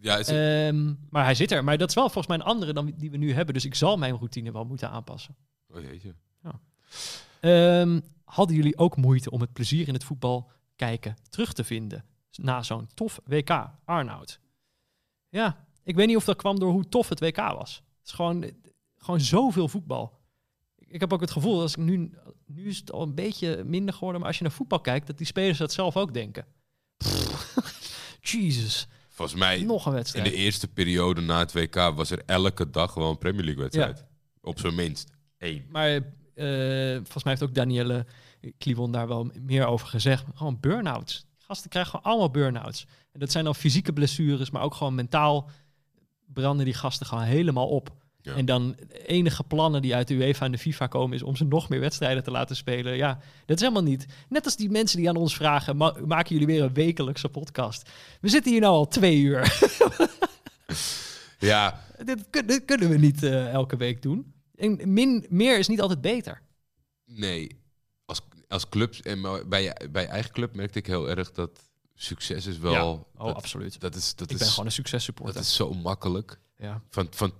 Ja, 0.00 0.16
het- 0.16 0.28
Ehm, 0.28 0.94
maar 1.10 1.24
hij 1.24 1.34
zit 1.34 1.50
er. 1.52 1.64
Maar 1.64 1.78
dat 1.78 1.88
is 1.88 1.94
wel 1.94 2.04
volgens 2.10 2.26
mij 2.26 2.36
een 2.36 2.52
andere 2.52 2.72
dan 2.72 2.92
die 2.96 3.10
we 3.10 3.16
nu 3.16 3.32
hebben. 3.32 3.54
Dus 3.54 3.64
ik 3.64 3.74
zal 3.74 3.96
mijn 3.96 4.14
routine 4.16 4.52
wel 4.52 4.64
moeten 4.64 4.90
aanpassen. 4.90 5.36
oh 5.68 5.80
jeetje. 5.82 6.14
Ehm, 7.40 8.00
hadden 8.24 8.56
jullie 8.56 8.78
ook 8.78 8.96
moeite 8.96 9.30
om 9.30 9.40
het 9.40 9.52
plezier 9.52 9.88
in 9.88 9.94
het 9.94 10.04
voetbal 10.04 10.50
kijken 10.76 11.16
terug 11.28 11.52
te 11.52 11.64
vinden? 11.64 12.04
Na 12.32 12.62
zo'n 12.62 12.88
tof 12.94 13.20
WK, 13.24 13.70
Arnoud. 13.84 14.40
Ja, 15.28 15.66
ik 15.82 15.94
weet 15.94 16.06
niet 16.06 16.16
of 16.16 16.24
dat 16.24 16.36
kwam 16.36 16.58
door 16.58 16.72
hoe 16.72 16.88
tof 16.88 17.08
het 17.08 17.20
WK 17.20 17.36
was. 17.36 17.74
Het 17.98 18.06
is 18.06 18.12
gewoon, 18.12 18.50
gewoon 18.96 19.20
zoveel 19.20 19.68
voetbal. 19.68 20.17
Ik 20.88 21.00
heb 21.00 21.12
ook 21.12 21.20
het 21.20 21.30
gevoel, 21.30 21.60
als 21.60 21.72
ik 21.72 21.82
nu, 21.82 22.10
nu 22.46 22.68
is 22.68 22.78
het 22.78 22.92
al 22.92 23.02
een 23.02 23.14
beetje 23.14 23.64
minder 23.64 23.94
geworden, 23.94 24.18
maar 24.20 24.28
als 24.28 24.38
je 24.38 24.44
naar 24.44 24.52
voetbal 24.52 24.80
kijkt, 24.80 25.06
dat 25.06 25.18
die 25.18 25.26
spelers 25.26 25.58
dat 25.58 25.72
zelf 25.72 25.96
ook 25.96 26.14
denken. 26.14 26.46
Jesus, 28.20 28.88
Volgens 29.08 29.38
mij, 29.38 29.62
nog 29.62 29.84
een 29.84 29.90
in 29.90 29.96
wedstrijd. 29.96 30.24
de 30.24 30.34
eerste 30.34 30.68
periode 30.68 31.20
na 31.20 31.38
het 31.38 31.52
WK 31.52 31.74
was 31.74 32.10
er 32.10 32.22
elke 32.26 32.70
dag 32.70 32.94
wel 32.94 33.10
een 33.10 33.18
Premier 33.18 33.44
League 33.44 33.62
wedstrijd. 33.62 34.04
Op 34.40 34.58
zijn 34.58 34.74
minst. 34.74 35.10
Eén. 35.38 35.66
Maar 35.68 35.90
eh, 36.34 36.94
volgens 36.94 37.24
mij 37.24 37.32
heeft 37.32 37.42
ook 37.42 37.54
Danielle 37.54 38.06
Clivon 38.58 38.92
daar 38.92 39.08
wel 39.08 39.30
meer 39.42 39.66
over 39.66 39.86
gezegd. 39.88 40.24
Gewoon 40.34 40.60
burn-outs. 40.60 41.26
Gasten 41.38 41.70
krijgen 41.70 41.90
gewoon 41.90 42.06
allemaal 42.06 42.30
burn-outs. 42.30 42.86
En 43.12 43.20
dat 43.20 43.32
zijn 43.32 43.44
dan 43.44 43.54
fysieke 43.54 43.92
blessures, 43.92 44.50
maar 44.50 44.62
ook 44.62 44.74
gewoon 44.74 44.94
mentaal 44.94 45.50
branden 46.26 46.64
die 46.64 46.74
gasten 46.74 47.06
gewoon 47.06 47.24
helemaal 47.24 47.68
op. 47.68 47.96
Ja. 48.28 48.34
En 48.34 48.44
dan 48.44 48.76
de 48.88 49.06
enige 49.06 49.44
plannen 49.44 49.82
die 49.82 49.94
uit 49.94 50.08
de 50.08 50.14
UEFA 50.14 50.44
en 50.44 50.52
de 50.52 50.58
FIFA 50.58 50.86
komen 50.86 51.16
is 51.16 51.22
om 51.22 51.36
ze 51.36 51.44
nog 51.44 51.68
meer 51.68 51.80
wedstrijden 51.80 52.22
te 52.22 52.30
laten 52.30 52.56
spelen. 52.56 52.96
Ja, 52.96 53.18
dat 53.46 53.56
is 53.56 53.62
helemaal 53.62 53.82
niet. 53.82 54.06
Net 54.28 54.44
als 54.44 54.56
die 54.56 54.70
mensen 54.70 54.98
die 54.98 55.08
aan 55.08 55.16
ons 55.16 55.36
vragen, 55.36 55.76
"Ma- 55.76 55.96
maken 56.06 56.32
jullie 56.32 56.46
weer 56.54 56.62
een 56.62 56.74
wekelijkse 56.74 57.28
podcast? 57.28 57.90
We 58.20 58.28
zitten 58.28 58.52
hier 58.52 58.60
nou 58.60 58.72
al 58.74 58.88
twee 58.88 59.18
uur. 59.20 59.58
Ja, 61.38 61.80
dit, 62.04 62.24
kun- 62.30 62.46
dit 62.46 62.64
kunnen 62.64 62.88
we 62.88 62.96
niet 62.96 63.22
eh, 63.22 63.48
elke 63.52 63.76
week 63.76 64.02
doen. 64.02 64.32
En 64.54 64.92
min, 64.92 65.26
meer 65.28 65.58
is 65.58 65.68
niet 65.68 65.80
altijd 65.80 66.00
beter. 66.00 66.42
nee. 67.04 67.56
Als, 68.04 68.20
als 68.48 68.68
clubs, 68.68 69.02
en 69.02 69.22
bij, 69.48 69.62
je- 69.62 69.88
bij 69.90 70.02
je 70.02 70.08
eigen 70.08 70.32
club 70.32 70.54
merkte 70.54 70.78
ik 70.78 70.86
heel 70.86 71.08
erg 71.10 71.30
dat 71.30 71.60
succes 71.94 72.46
is 72.46 72.58
wel... 72.58 72.72
Ja. 72.72 72.84
Oh, 72.90 73.04
dat, 73.26 73.34
absoluut. 73.36 73.80
dat 73.80 73.94
is, 73.94 74.14
dat 74.14 74.26
ik 74.30 74.32
is, 74.36 74.38
ben 74.42 74.48
gewoon 74.48 74.66
een 74.66 74.72
successupporter. 74.72 75.34
dat 75.34 75.44
is 75.44 75.54
zo 75.54 75.72
makkelijk. 75.72 76.40
Ja. 76.58 76.82
Van, 76.90 77.06
van 77.10 77.32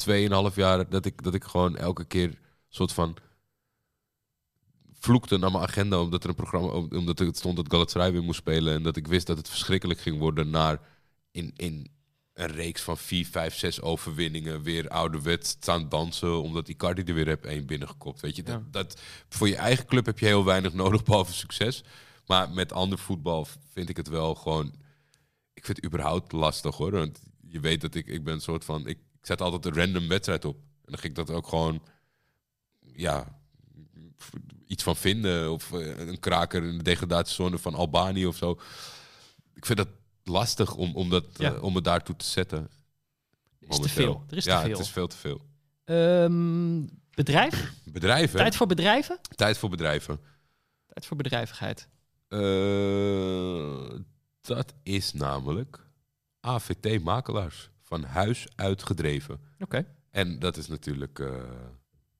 2,5 0.50 0.54
jaar 0.54 0.88
dat 0.88 1.04
ik, 1.04 1.22
dat 1.22 1.34
ik 1.34 1.44
gewoon 1.44 1.76
elke 1.76 2.04
keer 2.04 2.38
soort 2.68 2.92
van 2.92 3.16
vloekte 4.92 5.36
naar 5.38 5.50
mijn 5.50 5.64
agenda 5.64 6.00
omdat 6.00 6.22
er 6.22 6.28
een 6.28 6.34
programma 6.34 6.68
om- 6.68 6.88
omdat 6.92 7.18
het 7.18 7.36
stond 7.36 7.56
dat 7.56 7.70
Galatasaray 7.70 8.12
weer 8.12 8.22
moest 8.22 8.38
spelen 8.38 8.74
en 8.74 8.82
dat 8.82 8.96
ik 8.96 9.06
wist 9.06 9.26
dat 9.26 9.36
het 9.36 9.48
verschrikkelijk 9.48 10.00
ging 10.00 10.18
worden 10.18 10.50
naar 10.50 10.80
in, 11.30 11.52
in 11.56 11.86
een 12.32 12.46
reeks 12.46 12.82
van 12.82 12.98
4, 12.98 13.26
5, 13.26 13.54
6 13.54 13.80
overwinningen 13.80 14.62
weer 14.62 14.88
ouderwets 14.88 15.50
staan 15.50 15.88
dansen 15.88 16.42
omdat 16.42 16.68
Icardi 16.68 17.02
er 17.02 17.14
weer 17.14 17.28
heb 17.28 17.44
één 17.44 17.66
binnengekopt. 17.66 18.20
Weet 18.20 18.36
je, 18.36 18.42
dat, 18.42 18.72
dat, 18.72 19.00
voor 19.28 19.48
je 19.48 19.56
eigen 19.56 19.86
club 19.86 20.06
heb 20.06 20.18
je 20.18 20.26
heel 20.26 20.44
weinig 20.44 20.72
nodig 20.72 21.02
behalve 21.02 21.32
succes. 21.32 21.84
Maar 22.26 22.50
met 22.50 22.72
ander 22.72 22.98
voetbal 22.98 23.46
vind 23.72 23.88
ik 23.88 23.96
het 23.96 24.08
wel 24.08 24.34
gewoon 24.34 24.74
ik 25.58 25.64
vind 25.64 25.76
het 25.76 25.86
überhaupt 25.86 26.32
lastig 26.32 26.76
hoor. 26.76 26.90
Want 26.90 27.20
je 27.48 27.60
weet 27.60 27.80
dat 27.80 27.94
ik, 27.94 28.06
ik 28.06 28.24
ben 28.24 28.34
een 28.34 28.40
soort 28.40 28.64
van. 28.64 28.86
Ik, 28.86 28.98
ik 29.20 29.26
zet 29.26 29.40
altijd 29.40 29.64
een 29.66 29.74
random 29.84 30.08
wedstrijd 30.08 30.44
op. 30.44 30.56
En 30.56 30.92
dan 30.94 30.98
ging 30.98 31.18
ik 31.18 31.26
dat 31.26 31.36
ook 31.36 31.48
gewoon. 31.48 31.82
Ja. 32.92 33.36
iets 34.66 34.82
van 34.82 34.96
vinden. 34.96 35.52
Of 35.52 35.72
eh, 35.72 35.98
een 36.08 36.20
kraker 36.20 36.62
in 36.64 36.76
de 36.78 36.84
degradatiezone 36.84 37.58
van 37.58 37.74
Albanië 37.74 38.26
of 38.26 38.36
zo. 38.36 38.58
Ik 39.54 39.66
vind 39.66 39.78
dat 39.78 39.88
lastig 40.24 40.74
om, 40.74 40.94
om, 40.94 41.10
dat, 41.10 41.24
Ja. 41.36 41.54
eh, 41.54 41.62
om 41.62 41.74
het 41.74 41.84
daartoe 41.84 42.16
te 42.16 42.24
zetten. 42.24 42.68
Is 43.60 43.78
te 43.78 43.88
veel. 43.88 44.24
Er 44.28 44.36
is 44.36 44.44
ja, 44.44 44.56
te 44.56 44.60
veel. 44.66 44.76
het 44.76 44.86
is 44.86 44.92
veel 44.92 45.06
te 45.06 45.16
veel. 45.16 45.40
Ehm, 45.84 46.82
bedrijf? 47.14 47.72
Bedrijven. 47.84 48.38
Tijd 48.38 48.56
voor 48.56 48.66
bedrijven? 48.66 49.18
Tijd 49.34 49.58
voor 49.58 49.68
bedrijven. 49.68 50.20
Tijd 50.86 51.06
voor 51.06 51.16
bedrijvigheid. 51.16 51.88
Eh, 52.28 53.98
dat 54.40 54.74
is 54.82 55.12
namelijk 55.12 55.86
AVT-makelaars. 56.40 57.70
Van 57.88 58.02
huis 58.04 58.46
uitgedreven. 58.56 59.40
Oké. 59.58 59.86
En 60.10 60.38
dat 60.38 60.56
is 60.56 60.66
natuurlijk 60.68 61.18
eh, 61.18 61.28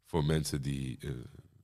voor 0.04 0.24
mensen 0.24 0.62
die 0.62 0.96
eh, 1.00 1.08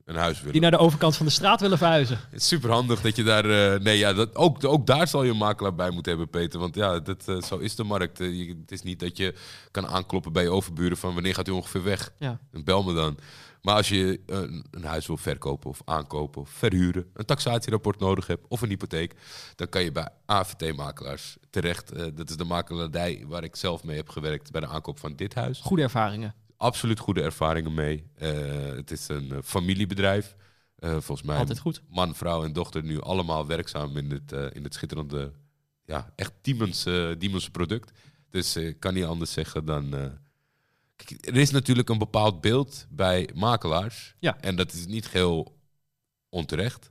een 0.04 0.16
huis 0.16 0.36
willen. 0.38 0.52
Die 0.52 0.60
naar 0.60 0.70
de 0.70 0.78
overkant 0.78 1.16
van 1.16 1.26
de 1.26 1.32
straat 1.32 1.60
willen 1.60 1.78
verhuizen. 1.78 2.16
Het 2.30 2.40
is 2.40 2.46
super 2.48 2.70
handig 2.70 3.00
dat 3.00 3.16
je 3.16 3.22
daar. 3.22 3.74
eh, 3.74 3.80
nee, 3.80 3.98
ja, 3.98 4.12
dat, 4.12 4.34
ook, 4.36 4.64
ook 4.64 4.86
daar 4.86 5.08
zal 5.08 5.22
je 5.22 5.30
een 5.30 5.36
makelaar 5.36 5.74
bij 5.74 5.90
moeten 5.90 6.12
hebben, 6.12 6.30
Peter. 6.30 6.60
Want 6.60 6.74
ja, 6.74 6.98
dat, 7.00 7.44
zo 7.46 7.56
is 7.58 7.74
de 7.74 7.84
markt. 7.84 8.18
Je- 8.18 8.56
het 8.60 8.72
is 8.72 8.82
niet 8.82 9.00
dat 9.00 9.16
je 9.16 9.34
kan 9.70 9.86
aankloppen 9.86 10.32
bij 10.32 10.42
je 10.42 10.50
overburen 10.50 10.96
van 10.96 11.14
wanneer 11.14 11.34
gaat 11.34 11.48
u 11.48 11.52
ongeveer 11.52 11.82
weg. 11.82 12.12
Ja. 12.18 12.40
En 12.52 12.64
bel 12.64 12.82
me 12.82 12.94
dan. 12.94 13.18
Maar 13.64 13.74
als 13.74 13.88
je 13.88 14.20
eh, 14.26 14.36
een, 14.38 14.64
een 14.70 14.84
huis 14.84 15.06
wil 15.06 15.16
verkopen 15.16 15.70
of 15.70 15.82
aankopen 15.84 16.40
of 16.40 16.50
verhuren, 16.50 17.10
een 17.14 17.24
taxatierapport 17.24 17.98
nodig 17.98 18.26
hebt 18.26 18.44
of 18.48 18.62
een 18.62 18.68
hypotheek, 18.68 19.14
dan 19.54 19.68
kan 19.68 19.82
je 19.82 19.92
bij 19.92 20.08
AVT-makelaars 20.26 21.36
terecht. 21.50 21.92
Eh, 21.92 22.06
dat 22.14 22.30
is 22.30 22.36
de 22.36 22.44
makelaardij 22.44 23.24
waar 23.26 23.44
ik 23.44 23.56
zelf 23.56 23.84
mee 23.84 23.96
heb 23.96 24.08
gewerkt 24.08 24.50
bij 24.50 24.60
de 24.60 24.66
aankoop 24.66 24.98
van 24.98 25.16
dit 25.16 25.34
huis 25.34 25.60
Goede 25.60 25.82
ervaringen. 25.82 26.34
absoluut 26.56 26.98
goede 26.98 27.22
ervaringen 27.22 27.74
mee. 27.74 28.06
Eh, 28.14 28.30
het 28.76 28.90
is 28.90 29.08
een 29.08 29.42
familiebedrijf. 29.44 30.36
Volgens 30.78 31.22
mij 31.22 31.36
Altijd 31.36 31.58
goed. 31.58 31.82
man, 31.88 32.14
vrouw 32.14 32.44
en 32.44 32.52
dochter 32.52 32.82
nu 32.82 33.00
allemaal 33.00 33.46
werkzaam 33.46 33.96
in 33.96 34.10
het, 34.10 34.32
in 34.52 34.62
het 34.64 34.74
schitterende, 34.74 35.32
ja, 35.84 36.12
echt 36.16 36.32
Diemens, 36.40 36.84
Diemens 37.18 37.50
product. 37.50 37.92
Dus 38.30 38.56
ik 38.56 38.80
kan 38.80 38.94
niet 38.94 39.04
anders 39.04 39.32
zeggen 39.32 39.64
dan... 39.64 40.12
kijk, 40.96 41.26
er 41.26 41.36
is 41.36 41.50
natuurlijk 41.50 41.88
een 41.88 41.98
bepaald 41.98 42.40
beeld 42.40 42.86
bij 42.90 43.28
makelaars. 43.34 44.14
Ja. 44.18 44.40
En 44.40 44.56
dat 44.56 44.72
is 44.72 44.86
niet 44.86 45.06
geheel 45.06 45.58
onterecht. 46.28 46.90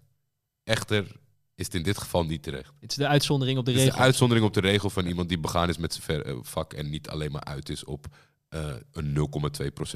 Echter 0.64 1.22
is 1.56 1.66
het 1.66 1.76
in 1.76 1.84
dit 1.84 1.98
geval 1.98 2.26
niet 2.26 2.44
terecht. 2.44 2.74
Het 2.80 2.92
is 2.92 2.98
de 2.98 3.08
uitzondering 3.08 3.58
op 3.58 3.66
de 3.66 3.72
Het 3.72 3.80
is 3.80 3.86
de 3.86 3.92
regel. 3.92 4.06
uitzondering 4.06 4.48
op 4.48 4.54
de 4.54 4.60
regel 4.62 4.90
van 4.90 5.06
iemand 5.06 5.30
die 5.30 5.40
begaan 5.40 5.70
is 5.70 5.78
met 5.78 5.94
zijn 5.94 6.24
eh, 6.24 6.36
vak 6.42 6.74
en 6.74 6.90
niet 6.90 7.10
alleen 7.10 7.32
maar 7.32 7.44
uit 7.44 7.70
is 7.70 7.84
op 7.84 8.06
eh, 8.50 8.76
een 8.92 9.30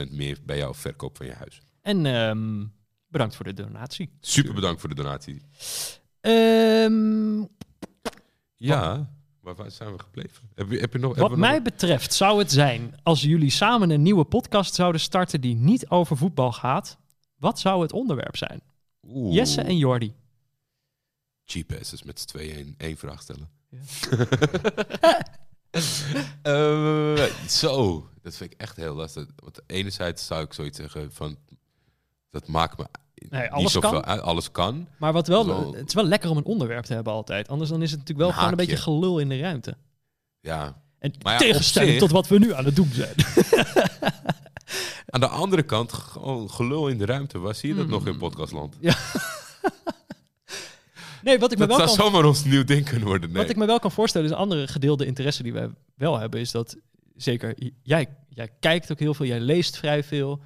0,2% 0.07 0.11
meer 0.11 0.37
bij 0.45 0.57
jouw 0.57 0.73
verkoop 0.73 1.17
van 1.17 1.25
je 1.25 1.33
huis. 1.33 1.61
En 1.81 2.05
ehm, 2.05 2.65
bedankt 3.07 3.35
voor 3.35 3.45
de 3.45 3.53
donatie. 3.53 4.09
Super 4.19 4.53
bedankt 4.53 4.79
voor 4.79 4.89
de 4.89 4.95
donatie. 4.95 5.41
Ehm, 6.21 7.43
Ja, 8.55 9.11
waar, 9.47 9.55
waar 9.55 9.71
zijn 9.71 9.91
we 9.91 9.99
gebleven? 9.99 10.49
Heb 10.55 10.71
je, 10.71 10.79
heb 10.79 10.93
je 10.93 10.99
nog, 10.99 11.17
wat 11.17 11.35
mij 11.37 11.53
nog- 11.53 11.61
betreft 11.63 12.13
zou 12.13 12.39
het 12.39 12.51
zijn 12.51 12.99
als 13.03 13.21
jullie 13.21 13.49
samen 13.49 13.89
een 13.89 14.01
nieuwe 14.01 14.23
podcast 14.23 14.73
zouden 14.75 15.01
starten 15.01 15.41
die 15.41 15.55
niet 15.55 15.89
over 15.89 16.17
voetbal 16.17 16.51
gaat. 16.51 16.97
Wat 17.37 17.59
zou 17.59 17.81
het 17.81 17.93
onderwerp 17.93 18.37
zijn? 18.37 18.61
Oeh, 19.07 19.35
Jesse 19.35 19.61
en 19.61 19.77
Jordi. 19.77 20.13
Cheap 21.45 21.71
asses 21.79 22.03
met 22.03 22.19
z'n 22.19 22.27
tweeën 22.27 22.55
één, 22.55 22.75
één 22.77 22.97
vraag 22.97 23.21
stellen. 23.21 23.49
Ja. 23.69 23.79
Eh, 26.41 27.23
zo, 27.47 28.09
dat 28.21 28.35
vind 28.35 28.53
ik 28.53 28.59
echt 28.59 28.75
heel 28.75 28.95
lastig. 28.95 29.25
Want 29.35 29.59
enerzijds 29.65 30.25
zou 30.25 30.43
ik 30.43 30.53
zoiets 30.53 30.77
zeggen 30.77 31.13
van... 31.13 31.37
Dat 32.29 32.47
maakt 32.47 32.77
me 32.77 32.87
Nee, 33.29 33.41
niet 33.41 33.51
alles 33.51 33.71
zoveel 33.71 34.01
kan. 34.01 34.21
Alles 34.21 34.51
kan. 34.51 34.87
Maar 34.97 35.13
wat 35.13 35.27
wel, 35.27 35.73
het 35.75 35.87
is 35.87 35.93
wel 35.93 36.03
lekker 36.03 36.29
om 36.29 36.37
een 36.37 36.45
onderwerp 36.45 36.83
te 36.85 36.93
hebben 36.93 37.13
altijd. 37.13 37.47
Anders 37.47 37.69
dan 37.69 37.81
is 37.81 37.91
het 37.91 37.99
natuurlijk 37.99 38.19
wel 38.19 38.27
Een 38.27 38.33
gewoon 38.43 38.59
een 38.59 38.67
beetje 38.67 38.81
gelul 38.81 39.19
in 39.19 39.29
de 39.29 39.39
ruimte. 39.39 39.77
Ja. 40.39 40.81
En 40.99 41.13
ja, 41.19 41.37
tegenstelling 41.37 41.91
zich- 41.91 41.99
tot 41.99 42.11
wat 42.11 42.27
we 42.27 42.39
nu 42.39 42.53
aan 42.53 42.65
het 42.65 42.75
doen 42.75 42.89
zijn. 42.93 43.13
Aan 45.09 45.19
de 45.19 45.27
andere 45.27 45.63
kant, 45.63 45.93
gewoon 45.93 46.49
gelul 46.51 46.87
in 46.87 46.97
de 46.97 47.05
ruimte. 47.05 47.39
Waar 47.39 47.55
zie 47.55 47.69
je 47.69 47.75
dat 47.75 47.85
Mm. 47.85 47.91
nog 47.91 48.07
in 48.07 48.17
podcastland? 48.17 48.75
Nee, 51.23 51.39
wat 51.39 51.51
ik, 51.51 51.57
me 51.57 51.67
Dat 51.67 51.77
wel 51.77 51.87
zou 51.87 51.97
kan, 51.99 52.07
zomaar 52.11 52.25
ons 52.27 52.43
nieuw 52.43 52.63
ding 52.63 52.85
kunnen 52.89 53.07
worden. 53.07 53.29
Nee. 53.31 53.41
wat 53.41 53.49
ik 53.51 53.55
me 53.57 53.65
wel 53.65 53.79
kan 53.79 53.91
voorstellen 53.91 54.27
is 54.27 54.33
een 54.33 54.39
andere 54.39 54.67
gedeelde 54.67 55.05
interesse 55.05 55.43
die 55.43 55.53
wij 55.53 55.69
wel 55.95 56.19
hebben. 56.19 56.39
Is 56.39 56.51
dat 56.51 56.77
zeker, 57.15 57.55
jij, 57.81 58.07
jij 58.29 58.49
kijkt 58.59 58.91
ook 58.91 58.99
heel 58.99 59.13
veel, 59.13 59.25
jij 59.25 59.39
leest 59.39 59.77
vrij 59.77 60.03
veel. 60.03 60.41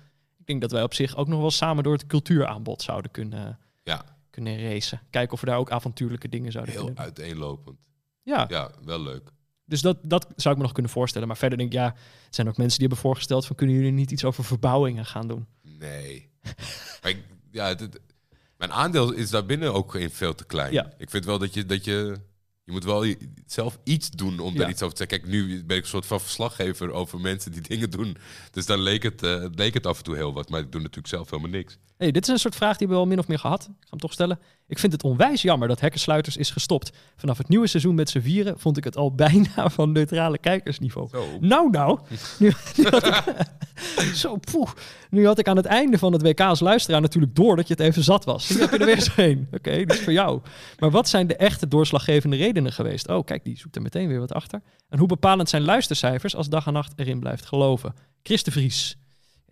Denk 0.51 0.63
dat 0.63 0.71
wij 0.71 0.83
op 0.83 0.93
zich 0.93 1.15
ook 1.15 1.27
nog 1.27 1.39
wel 1.39 1.51
samen 1.51 1.83
door 1.83 1.93
het 1.93 2.07
cultuuraanbod 2.07 2.81
zouden 2.81 3.11
kunnen, 3.11 3.59
Ja, 3.83 4.05
kunnen 4.29 4.61
racen. 4.69 5.01
Kijken 5.09 5.33
of 5.33 5.39
we 5.39 5.45
daar 5.45 5.57
ook 5.57 5.71
avontuurlijke 5.71 6.29
dingen 6.29 6.51
zouden 6.51 6.73
heel 6.73 6.83
kunnen 6.83 7.03
uiteenlopend. 7.03 7.77
Ja, 8.23 8.45
Ja, 8.49 8.71
wel 8.85 9.01
leuk. 9.01 9.31
dus 9.65 9.81
dat, 9.81 9.97
dat 10.03 10.27
zou 10.35 10.49
ik 10.53 10.57
me 10.57 10.65
nog 10.65 10.73
kunnen 10.73 10.91
voorstellen. 10.91 11.27
Maar 11.27 11.37
verder 11.37 11.57
denk 11.57 11.71
ik, 11.71 11.77
ja, 11.77 11.85
er 11.85 11.95
zijn 12.29 12.47
ook 12.47 12.57
mensen 12.57 12.79
die 12.79 12.87
hebben 12.87 13.05
voorgesteld 13.05 13.45
van 13.45 13.55
kunnen 13.55 13.75
jullie 13.75 13.91
niet 13.91 14.11
iets 14.11 14.23
over 14.23 14.43
verbouwingen 14.43 15.05
gaan 15.05 15.27
doen? 15.27 15.47
Nee. 15.61 16.29
maar 17.01 17.11
ik, 17.11 17.23
ja, 17.51 17.75
mijn 18.57 18.71
aandeel 18.71 19.11
is 19.11 19.29
daarbinnen 19.29 19.73
ook 19.73 19.95
in 19.95 20.09
veel 20.09 20.35
te 20.35 20.45
klein. 20.45 20.73
Ja. 20.73 20.93
Ik 20.97 21.09
vind 21.09 21.25
wel 21.25 21.37
dat 21.39 21.53
je, 21.53 21.65
dat 21.65 21.85
je 21.85 22.17
Je 22.63 22.71
moet 22.71 22.83
wel 22.83 23.15
zelf 23.45 23.79
iets 23.83 24.09
doen 24.09 24.39
om 24.39 24.53
Ja. 24.53 24.59
daar 24.59 24.69
iets 24.69 24.81
over 24.81 24.97
te 24.97 25.05
zeggen. 25.07 25.19
Kijk, 25.29 25.31
nu 25.41 25.63
ben 25.65 25.77
ik 25.77 25.83
een 25.83 25.89
soort 25.89 26.05
van 26.05 26.21
verslaggever 26.21 26.91
over 26.91 27.19
mensen 27.19 27.51
die 27.51 27.61
dingen 27.71 27.89
doen. 27.89 28.17
Dus 28.51 28.65
dan 28.65 28.79
leek 28.79 29.03
het, 29.03 29.23
eh, 29.23 29.45
leek 29.55 29.73
het 29.73 29.85
af 29.85 29.97
en 29.97 30.03
toe 30.03 30.15
heel 30.15 30.33
wat. 30.33 30.49
Maar 30.49 30.59
ik 30.59 30.71
doe 30.71 30.81
natuurlijk 30.81 31.07
zelf 31.07 31.29
helemaal 31.29 31.51
niks. 31.51 31.77
Hey, 32.01 32.11
dit 32.11 32.23
is 32.23 32.29
een 32.29 32.39
soort 32.39 32.55
vraag 32.55 32.77
die 32.77 32.87
we 32.87 32.93
al 32.93 33.05
min 33.05 33.19
of 33.19 33.27
meer 33.27 33.39
gehad. 33.39 33.61
Ik 33.61 33.67
ga 33.79 33.87
hem 33.89 33.99
toch 33.99 34.13
stellen. 34.13 34.39
Ik 34.67 34.79
vind 34.79 34.91
het 34.91 35.03
onwijs 35.03 35.41
jammer 35.41 35.67
dat 35.67 35.79
Hekkersluiters 35.79 36.37
is 36.37 36.49
gestopt. 36.49 36.91
Vanaf 37.15 37.37
het 37.37 37.47
nieuwe 37.47 37.67
seizoen 37.67 37.95
met 37.95 38.09
z'n 38.09 38.19
vieren 38.19 38.59
vond 38.59 38.77
ik 38.77 38.83
het 38.83 38.97
al 38.97 39.15
bijna 39.25 39.69
van 39.69 39.91
neutrale 39.91 40.37
kijkersniveau. 40.37 41.09
Zo. 41.09 41.25
Nou, 41.39 41.69
nou. 41.69 41.99
Nu, 42.39 42.53
nu 42.77 42.83
had 42.83 43.07
ik, 43.07 44.11
zo, 44.13 44.37
poeh. 44.37 44.69
Nu 45.09 45.25
had 45.25 45.39
ik 45.39 45.47
aan 45.47 45.55
het 45.55 45.65
einde 45.65 45.97
van 45.97 46.13
het 46.13 46.21
WK 46.21 46.39
als 46.39 46.59
luisteraar 46.59 47.01
natuurlijk 47.01 47.35
door 47.35 47.55
dat 47.55 47.67
je 47.67 47.73
het 47.73 47.83
even 47.83 48.03
zat 48.03 48.25
was. 48.25 48.49
Nu 48.49 48.59
heb 48.59 48.71
je 48.71 48.77
er 48.77 48.85
weer 48.85 49.01
zo 49.01 49.11
heen. 49.15 49.47
Oké, 49.57 49.71
die 49.71 49.85
is 49.85 49.99
voor 49.99 50.13
jou. 50.13 50.41
Maar 50.79 50.91
wat 50.91 51.09
zijn 51.09 51.27
de 51.27 51.35
echte 51.35 51.67
doorslaggevende 51.67 52.35
redenen 52.35 52.73
geweest? 52.73 53.07
Oh, 53.07 53.25
kijk, 53.25 53.43
die 53.43 53.57
zoekt 53.57 53.75
er 53.75 53.81
meteen 53.81 54.07
weer 54.07 54.19
wat 54.19 54.33
achter. 54.33 54.61
En 54.89 54.99
hoe 54.99 55.07
bepalend 55.07 55.49
zijn 55.49 55.63
luistercijfers 55.63 56.35
als 56.35 56.49
dag 56.49 56.67
en 56.67 56.73
nacht 56.73 56.93
erin 56.95 57.19
blijft 57.19 57.45
geloven? 57.45 57.93
Chris 58.23 58.43
de 58.43 58.51
Vries, 58.51 58.97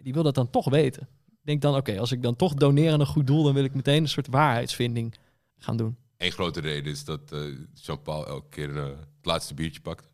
die 0.02 0.14
wil 0.14 0.24
dat 0.24 0.36
dan 0.36 0.50
toch 0.50 0.70
weten. 0.70 1.08
Ik 1.40 1.46
denk 1.46 1.62
dan, 1.62 1.76
oké, 1.76 2.00
als 2.00 2.12
ik 2.12 2.22
dan 2.22 2.36
toch 2.36 2.54
doneer 2.54 2.92
aan 2.92 3.00
een 3.00 3.06
goed 3.06 3.28
doel, 3.28 3.44
dan 3.44 3.54
wil 3.54 3.64
ik 3.64 3.74
meteen 3.74 4.02
een 4.02 4.10
soort 4.10 4.28
waarheidsvinding 4.28 5.16
gaan 5.58 5.78
doen. 5.78 5.98
Eén 6.18 6.32
grote 6.32 6.60
reden 6.60 6.92
is 6.92 7.04
dat 7.04 7.32
eh, 7.32 7.40
Jean-Paul 7.74 8.28
elke 8.28 8.50
keer 8.50 8.78
eh, 8.78 8.84
het 8.86 9.26
laatste 9.26 9.54
biertje 9.54 9.82
pakt. 9.82 10.12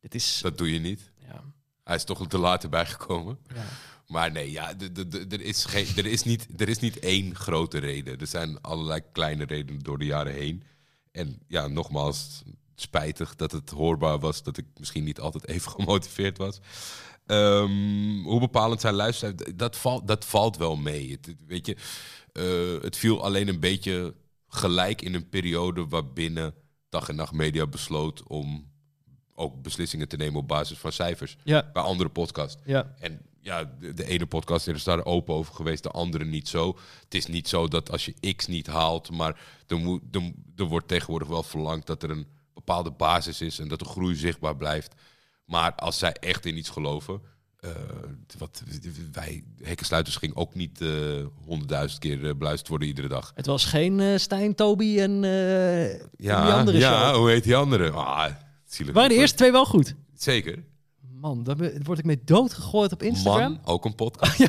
Dit 0.00 0.14
is... 0.14 0.40
Dat 0.42 0.58
doe 0.58 0.72
je 0.72 0.78
niet. 0.78 1.10
Ja, 1.26 1.44
Hij 1.84 1.96
is 1.96 2.04
toch 2.04 2.26
te 2.26 2.38
laat 2.38 2.62
erbij 2.62 2.86
gekomen. 2.86 3.38
ja. 3.54 3.64
Maar 4.06 4.32
nee, 4.32 4.50
ja, 4.50 4.74
er, 5.28 5.40
is 5.40 5.64
geen, 5.64 5.86
er, 5.96 6.06
is 6.06 6.22
niet, 6.22 6.48
er 6.56 6.68
is 6.68 6.78
niet 6.78 6.98
één 6.98 7.34
grote 7.34 7.78
reden. 7.78 8.18
Er 8.18 8.26
zijn 8.26 8.60
allerlei 8.60 9.00
kleine 9.12 9.44
redenen 9.44 9.82
door 9.82 9.98
de 9.98 10.04
jaren 10.04 10.32
heen. 10.32 10.62
En 11.12 11.42
ja, 11.46 11.66
nogmaals, 11.66 12.42
spijtig 12.74 13.36
dat 13.36 13.52
het 13.52 13.70
hoorbaar 13.70 14.18
was 14.18 14.42
dat 14.42 14.56
ik 14.56 14.66
misschien 14.76 15.04
niet 15.04 15.20
altijd 15.20 15.46
even 15.48 15.70
gemotiveerd 15.80 16.38
was. 16.38 16.60
Ehm, 17.30 18.22
hoe 18.22 18.40
bepalend 18.40 18.80
zijn 18.80 18.94
luisteren, 18.94 19.56
dat, 19.56 19.76
valt 19.76 20.08
dat 20.08 20.24
valt 20.24 20.56
wel 20.56 20.76
mee. 20.76 21.10
Het, 21.10 21.36
weet 21.46 21.66
je, 21.66 21.76
eh, 22.32 22.82
het 22.82 22.96
viel 22.96 23.24
alleen 23.24 23.48
een 23.48 23.60
beetje 23.60 24.14
gelijk 24.48 25.02
in 25.02 25.14
een 25.14 25.28
periode 25.28 25.86
waarbinnen 25.88 26.54
Dag 26.88 27.08
en 27.08 27.16
Nacht 27.16 27.32
Media 27.32 27.66
besloot 27.66 28.22
om 28.22 28.68
ook 29.34 29.62
beslissingen 29.62 30.08
te 30.08 30.16
nemen 30.16 30.40
op 30.40 30.48
basis 30.48 30.78
van 30.78 30.92
cijfers. 30.92 31.36
ja, 31.44 31.70
Bij 31.72 31.82
andere 31.82 32.08
podcasts. 32.10 32.62
ja. 32.64 32.94
En 32.98 33.20
ja, 33.42 33.64
de, 33.80 33.94
de 33.94 34.04
ene 34.04 34.26
podcast 34.26 34.68
is 34.68 34.84
daar 34.84 35.04
open 35.04 35.34
over 35.34 35.54
geweest, 35.54 35.82
de 35.82 35.90
andere 35.90 36.24
niet 36.24 36.48
zo. 36.48 36.78
Het 37.04 37.14
is 37.14 37.26
niet 37.26 37.48
zo 37.48 37.68
dat 37.68 37.90
als 37.90 38.04
je 38.04 38.34
X 38.34 38.46
niet 38.46 38.66
haalt, 38.66 39.10
maar 39.10 39.40
er, 39.66 39.78
moet, 39.78 40.02
er, 40.12 40.32
er 40.56 40.64
wordt 40.64 40.88
tegenwoordig 40.88 41.28
wel 41.28 41.42
verlangd 41.42 41.86
dat 41.86 42.02
er 42.02 42.10
een 42.10 42.26
bepaalde 42.54 42.90
basis 42.90 43.40
is 43.40 43.58
en 43.58 43.68
dat 43.68 43.78
de 43.78 43.84
groei 43.84 44.14
zichtbaar 44.14 44.56
blijft. 44.56 44.94
Maar 45.50 45.74
als 45.74 45.98
zij 45.98 46.12
echt 46.12 46.46
in 46.46 46.56
iets 46.56 46.68
geloven, 46.68 47.20
eh, 47.60 47.70
wat 48.38 48.62
wij, 49.12 49.44
Hekkensluiters 49.62 50.16
ging 50.16 50.34
ook 50.34 50.54
niet 50.54 50.80
eh, 50.80 50.88
honderdduizend 51.44 52.00
keer 52.00 52.28
eh, 52.28 52.34
beluisterd 52.34 52.68
worden 52.68 52.88
iedere 52.88 53.08
dag. 53.08 53.32
Het 53.34 53.46
was 53.46 53.64
geen 53.64 54.00
eh, 54.00 54.16
Stijn, 54.18 54.54
Toby 54.54 54.98
en 55.00 55.12
Ja, 56.16 56.44
die 56.44 56.52
andere 56.52 56.78
ja 56.78 57.08
show. 57.08 57.16
hoe 57.16 57.30
heet 57.30 57.44
die 57.44 57.56
andere? 57.56 57.90
Ah, 57.90 58.32
zielig. 58.66 58.94
Waren 58.94 59.08
de 59.10 59.14
eerste 59.16 59.36
twee 59.36 59.52
wel 59.52 59.64
goed? 59.66 59.94
Zeker. 60.14 60.64
Man, 61.20 61.42
daar 61.44 61.56
word 61.82 61.98
ik 61.98 62.04
mee 62.04 62.20
doodgegooid 62.24 62.92
op 62.92 63.02
Instagram. 63.02 63.52
Man, 63.52 63.60
ook 63.64 63.84
een 63.84 63.94
podcast. 63.94 64.38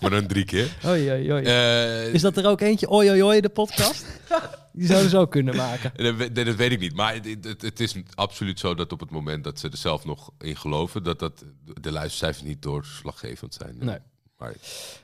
Maar 0.00 0.10
dan 0.10 0.26
drie 0.26 0.44
keer. 0.44 0.76
Oei, 0.86 1.10
oei, 1.10 1.32
oei. 1.32 1.44
Eh, 1.44 2.14
Is 2.14 2.20
dat 2.22 2.36
er 2.36 2.46
ook 2.46 2.60
eentje, 2.60 2.88
oi, 2.88 3.10
oi, 3.10 3.22
oi, 3.22 3.40
de 3.40 3.48
podcast? 3.48 4.04
Die 4.72 4.86
zouden 4.86 5.10
ze 5.10 5.16
ook 5.16 5.30
kunnen 5.30 5.56
maken. 5.56 5.92
Dat, 6.18 6.34
dat 6.46 6.54
weet 6.54 6.70
ik 6.72 6.80
niet. 6.80 6.94
Maar 6.94 7.14
het, 7.14 7.44
het, 7.44 7.62
het 7.62 7.80
is 7.80 7.94
absoluut 8.14 8.58
zo 8.58 8.74
dat 8.74 8.92
op 8.92 9.00
het 9.00 9.10
moment 9.10 9.44
dat 9.44 9.58
ze 9.58 9.68
er 9.68 9.76
zelf 9.76 10.04
nog 10.04 10.30
in 10.38 10.56
geloven, 10.56 11.02
dat, 11.02 11.18
dat 11.18 11.44
de 11.80 11.92
luistercijfers 11.92 12.42
niet 12.46 12.62
doorslaggevend 12.62 13.54
zijn. 13.54 13.76
Nee. 13.78 13.98
Maar 14.36 14.52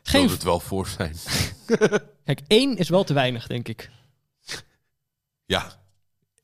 Geen- 0.02 0.28
het 0.28 0.42
wel 0.42 0.60
voor 0.60 0.86
zijn. 0.86 1.16
Kijk, 2.24 2.40
één 2.46 2.76
is 2.76 2.88
wel 2.88 3.04
te 3.04 3.14
weinig, 3.14 3.46
denk 3.46 3.68
ik. 3.68 3.90
ja, 5.46 5.72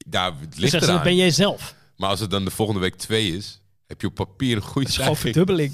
daar 0.06 0.32
Dus 0.48 0.58
ligt 0.58 0.72
ze, 0.84 0.90
eraan. 0.90 1.02
ben 1.02 1.16
jij 1.16 1.30
zelf. 1.30 1.74
Maar 1.96 2.08
als 2.10 2.20
het 2.20 2.30
dan 2.30 2.44
de 2.44 2.50
volgende 2.50 2.80
week 2.80 2.94
twee 2.94 3.36
is, 3.36 3.59
heb 3.90 4.00
je 4.00 4.06
op 4.06 4.14
papier 4.14 4.56
een 4.56 4.62
goede 4.62 4.90
stijging. 4.90 5.18
verdubbeling. 5.18 5.72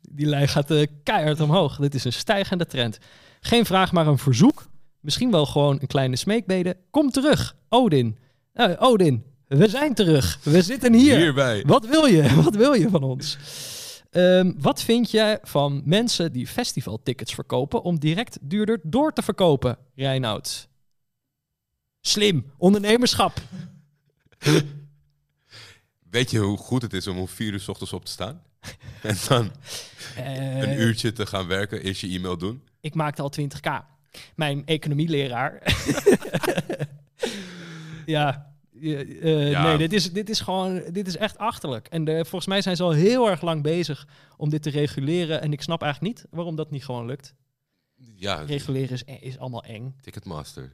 Die 0.00 0.26
lijn 0.26 0.48
gaat 0.48 0.70
eh, 0.70 0.86
keihard 1.02 1.40
omhoog. 1.40 1.76
Dit 1.76 1.94
is 1.94 2.04
een 2.04 2.12
stijgende 2.12 2.66
trend. 2.66 2.98
Geen 3.40 3.66
vraag, 3.66 3.92
maar 3.92 4.06
een 4.06 4.18
verzoek. 4.18 4.68
Misschien 5.00 5.30
wel 5.30 5.46
gewoon 5.46 5.78
een 5.80 5.86
kleine 5.86 6.16
smeekbede. 6.16 6.76
Kom 6.90 7.10
terug, 7.10 7.56
Odin. 7.68 8.18
Eh, 8.52 8.70
Odin, 8.78 9.24
we 9.46 9.68
zijn 9.68 9.94
terug. 9.94 10.38
We 10.42 10.62
zitten 10.62 10.94
hier. 10.94 11.16
Hierbij. 11.16 11.62
Wat 11.66 11.86
wil 11.86 12.06
je? 12.06 12.34
Wat 12.44 12.54
wil 12.54 12.72
je 12.72 12.88
van 12.88 13.02
ons? 13.02 13.38
Ehm, 14.10 14.52
wat 14.58 14.82
vind 14.82 15.10
jij 15.10 15.38
van 15.42 15.82
mensen 15.84 16.32
die 16.32 16.46
festivaltickets 16.46 17.34
verkopen 17.34 17.82
om 17.82 17.98
direct 17.98 18.38
duurder 18.40 18.80
door 18.82 19.12
te 19.12 19.22
verkopen, 19.22 19.78
Reinoud? 19.94 20.68
Slim, 22.00 22.52
ondernemerschap. 22.56 23.40
Weet 26.10 26.30
je 26.30 26.38
hoe 26.38 26.56
goed 26.58 26.82
het 26.82 26.92
is 26.92 27.06
om 27.06 27.18
om 27.18 27.28
vier 27.28 27.52
uur 27.52 27.60
's 27.60 27.68
ochtends 27.68 27.92
op 27.92 28.04
te 28.04 28.10
staan? 28.10 28.42
en 29.02 29.16
dan 29.28 29.52
Eh, 30.16 30.58
een 30.58 30.80
uurtje 30.80 31.12
te 31.12 31.26
gaan 31.26 31.46
werken, 31.46 31.82
eerst 31.82 32.00
je 32.00 32.08
e-mail 32.08 32.38
doen. 32.38 32.62
Ik 32.80 32.94
maakte 32.94 33.22
al 33.22 33.32
20k. 33.40 33.84
Mijn 34.34 34.66
economieleraar. 34.66 35.62
ja. 38.06 38.52
eh, 38.80 39.00
eh, 39.00 39.50
Ja. 39.50 39.62
Nee, 39.62 39.78
dit 39.78 39.92
is, 39.92 40.12
dit 40.12 40.30
is 40.30 40.40
gewoon, 40.40 40.82
dit 40.92 41.06
is 41.06 41.16
echt 41.16 41.38
achterlijk. 41.38 41.86
En 41.86 42.04
de, 42.04 42.12
volgens 42.20 42.46
mij 42.46 42.62
zijn 42.62 42.76
ze 42.76 42.82
al 42.82 42.90
heel 42.90 43.30
erg 43.30 43.40
lang 43.42 43.62
bezig 43.62 44.06
om 44.36 44.50
dit 44.50 44.62
te 44.62 44.70
reguleren. 44.70 45.42
En 45.42 45.52
ik 45.52 45.62
snap 45.62 45.82
eigenlijk 45.82 46.14
niet 46.16 46.26
waarom 46.30 46.56
dat 46.56 46.70
niet 46.70 46.84
gewoon 46.84 47.06
lukt. 47.06 47.34
Ja, 48.16 48.34
Reguleren 48.42 48.94
is, 48.94 49.20
is 49.20 49.38
allemaal 49.38 49.64
eng. 49.64 49.96
Ticketmaster 50.00 50.72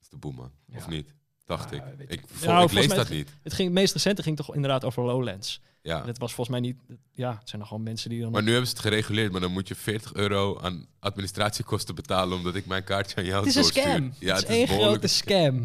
is 0.00 0.08
de 0.08 0.16
boeman. 0.16 0.50
Of 0.76 0.88
niet? 0.88 1.14
Dacht 1.44 1.70
Ja, 1.74 1.94
ik. 1.98 2.10
Ik, 2.10 2.24
Nou, 2.44 2.64
ik 2.64 2.72
lees 2.72 2.88
dat 2.88 3.08
niet. 3.08 3.28
Het, 3.42 3.52
ging, 3.52 3.68
het 3.68 3.78
meest 3.78 3.92
recente 3.92 4.22
ging 4.22 4.36
toch 4.36 4.54
inderdaad 4.54 4.84
over 4.84 5.04
Lowlands. 5.04 5.60
Ja. 5.82 6.00
En 6.00 6.06
het 6.06 6.18
was 6.18 6.34
volgens 6.34 6.58
mij 6.58 6.68
niet... 6.68 6.98
Ja, 7.10 7.36
het 7.38 7.48
zijn 7.48 7.60
nog 7.60 7.68
gewoon 7.68 7.82
mensen 7.82 8.10
die 8.10 8.20
dan... 8.20 8.30
Maar 8.32 8.42
nu 8.42 8.50
hebben 8.50 8.68
ze 8.68 8.72
het 8.72 8.82
gereguleerd, 8.82 9.32
maar 9.32 9.40
dan 9.40 9.52
moet 9.52 9.68
je 9.68 9.74
40 9.74 10.14
euro 10.14 10.58
aan 10.60 10.86
administratiekosten 10.98 11.94
betalen 11.94 12.36
omdat 12.36 12.54
ik 12.54 12.66
mijn 12.66 12.84
kaartje 12.84 13.16
aan 13.16 13.24
jou 13.24 13.38
het 13.38 13.48
is 13.48 13.54
een 13.54 13.62
doorstuur. 13.62 13.82
scam. 13.82 14.12
Ja, 14.18 14.34
het 14.34 14.42
is 14.42 14.48
één 14.48 14.68
grote 14.68 15.06
scam. 15.06 15.62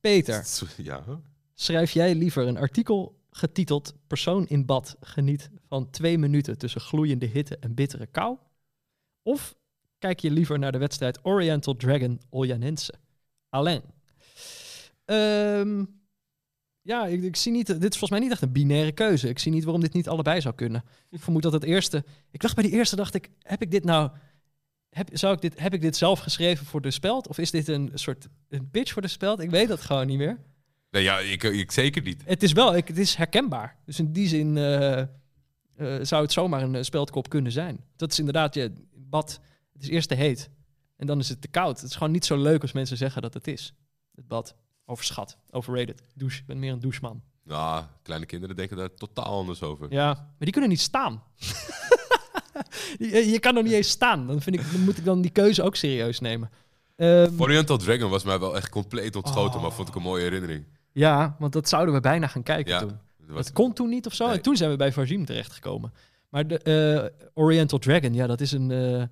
Peter. 0.00 0.46
Ja. 0.76 1.04
Schrijf 1.54 1.90
jij 1.90 2.14
liever 2.14 2.46
een 2.46 2.56
artikel 2.56 3.18
getiteld 3.30 3.94
Persoon 4.06 4.46
in 4.46 4.66
bad 4.66 4.96
geniet 5.00 5.50
van 5.68 5.90
twee 5.90 6.18
minuten 6.18 6.58
tussen 6.58 6.80
gloeiende 6.80 7.26
hitte 7.26 7.56
en 7.58 7.74
bittere 7.74 8.06
kou? 8.06 8.36
Of 9.22 9.54
kijk 9.98 10.20
je 10.20 10.30
liever 10.30 10.58
naar 10.58 10.72
de 10.72 10.78
wedstrijd 10.78 11.18
Oriental 11.22 11.76
Dragon 11.76 12.20
Oljanense? 12.30 12.94
Alain. 13.48 13.82
Ehm, 15.10 15.84
ja, 16.82 17.06
ik, 17.06 17.22
ik 17.22 17.36
zie 17.36 17.52
niet, 17.52 17.66
dit 17.66 17.92
is 17.92 17.98
volgens 17.98 18.10
mij 18.10 18.20
niet 18.20 18.30
echt 18.30 18.42
een 18.42 18.52
binaire 18.52 18.92
keuze. 18.92 19.28
Ik 19.28 19.38
zie 19.38 19.52
niet 19.52 19.64
waarom 19.64 19.82
dit 19.82 19.92
niet 19.92 20.08
allebei 20.08 20.40
zou 20.40 20.54
kunnen. 20.54 20.84
Ik 21.10 21.20
vermoed 21.20 21.42
dat 21.42 21.52
het 21.52 21.64
eerste... 21.64 22.04
Ik 22.30 22.40
dacht 22.40 22.54
bij 22.54 22.64
die 22.64 22.72
eerste, 22.72 22.96
dacht 22.96 23.14
ik, 23.14 23.30
heb 23.38 23.62
ik 23.62 23.70
dit 23.70 23.84
nou... 23.84 24.10
Heb, 24.90 25.08
zou 25.12 25.34
ik 25.34 25.40
dit, 25.40 25.60
heb 25.60 25.74
ik 25.74 25.80
dit 25.80 25.96
zelf 25.96 26.18
geschreven 26.18 26.66
voor 26.66 26.80
de 26.80 26.90
speld? 26.90 27.28
Of 27.28 27.38
is 27.38 27.50
dit 27.50 27.68
een 27.68 27.90
soort 27.94 28.28
een 28.48 28.70
pitch 28.70 28.92
voor 28.92 29.02
de 29.02 29.08
speld? 29.08 29.40
Ik 29.40 29.50
weet 29.50 29.68
dat 29.68 29.80
gewoon 29.80 30.06
niet 30.06 30.18
meer. 30.18 30.38
Nee, 30.90 31.02
ja, 31.02 31.18
ik, 31.18 31.42
ik 31.42 31.70
zeker 31.70 32.02
niet. 32.02 32.22
Het 32.24 32.42
is 32.42 32.52
wel, 32.52 32.76
ik, 32.76 32.88
het 32.88 32.98
is 32.98 33.14
herkenbaar. 33.14 33.76
Dus 33.84 33.98
in 33.98 34.12
die 34.12 34.28
zin 34.28 34.56
eh, 34.56 35.00
eh, 35.00 35.06
zou 36.02 36.22
het 36.22 36.32
zomaar 36.32 36.62
een 36.62 36.74
eh, 36.74 36.82
speldkop 36.82 37.28
kunnen 37.28 37.52
zijn. 37.52 37.84
Dat 37.96 38.10
is 38.10 38.18
inderdaad 38.18 38.54
je 38.54 38.72
bad. 38.94 39.40
Het 39.72 39.82
is 39.82 39.88
eerst 39.88 40.08
te 40.08 40.14
heet 40.14 40.50
en 40.96 41.06
dan 41.06 41.18
is 41.18 41.28
het 41.28 41.40
te 41.40 41.48
koud. 41.48 41.80
Het 41.80 41.90
is 41.90 41.96
gewoon 41.96 42.12
niet 42.12 42.24
zo 42.24 42.36
leuk 42.36 42.62
als 42.62 42.72
mensen 42.72 42.96
zeggen 42.96 43.22
dat 43.22 43.34
het 43.34 43.46
is. 43.46 43.74
Het 44.14 44.28
bad. 44.28 44.54
Overschat. 44.90 45.36
Overrated. 45.50 46.02
Douche. 46.14 46.38
Ik 46.38 46.46
ben 46.46 46.58
meer 46.58 46.72
een 46.72 46.80
doucheman. 46.80 47.22
Nou, 47.44 47.84
kleine 48.02 48.26
kinderen 48.26 48.56
denken 48.56 48.76
daar 48.76 48.94
totaal 48.94 49.24
anders 49.24 49.62
over. 49.62 49.86
Ja, 49.92 50.06
maar 50.14 50.24
die 50.38 50.50
kunnen 50.50 50.70
niet 50.70 50.80
staan. 50.80 51.22
je, 52.98 53.30
je 53.30 53.38
kan 53.38 53.54
nog 53.54 53.64
niet 53.64 53.72
eens 53.72 53.88
staan. 53.88 54.26
Dan, 54.26 54.40
vind 54.40 54.56
ik, 54.56 54.72
dan 54.72 54.80
moet 54.84 54.98
ik 54.98 55.04
dan 55.04 55.20
die 55.20 55.30
keuze 55.30 55.62
ook 55.62 55.76
serieus 55.76 56.20
nemen. 56.20 56.50
Ehm, 56.96 57.32
Oriental 57.40 57.76
Dragon 57.76 58.10
was 58.10 58.24
mij 58.24 58.38
wel 58.38 58.56
echt 58.56 58.68
compleet 58.68 59.16
ontschoten, 59.16 59.54
Oh. 59.56 59.62
maar 59.62 59.72
vond 59.72 59.88
ik 59.88 59.94
een 59.94 60.02
mooie 60.02 60.22
herinnering. 60.22 60.64
ja, 60.92 61.36
want 61.38 61.52
dat 61.52 61.68
zouden 61.68 61.94
we 61.94 62.00
bijna 62.00 62.26
gaan 62.26 62.42
kijken 62.42 62.72
Ja, 62.72 62.78
toen. 62.80 62.98
dat 63.34 63.52
kon 63.52 63.72
toen 63.72 63.88
niet 63.88 64.06
of 64.06 64.14
zo. 64.14 64.26
Nee. 64.26 64.36
En 64.36 64.42
toen 64.42 64.56
zijn 64.56 64.70
we 64.70 64.76
bij 64.76 64.92
Vajim 64.92 65.24
terechtgekomen. 65.24 65.92
Maar 66.28 66.46
de 66.46 66.58
eh, 66.58 67.28
Oriental 67.34 67.78
Dragon, 67.78 68.14
ja, 68.14 68.26
dat 68.26 68.40
is 68.40 68.52
een, 68.52 68.70
eh, 68.70 69.02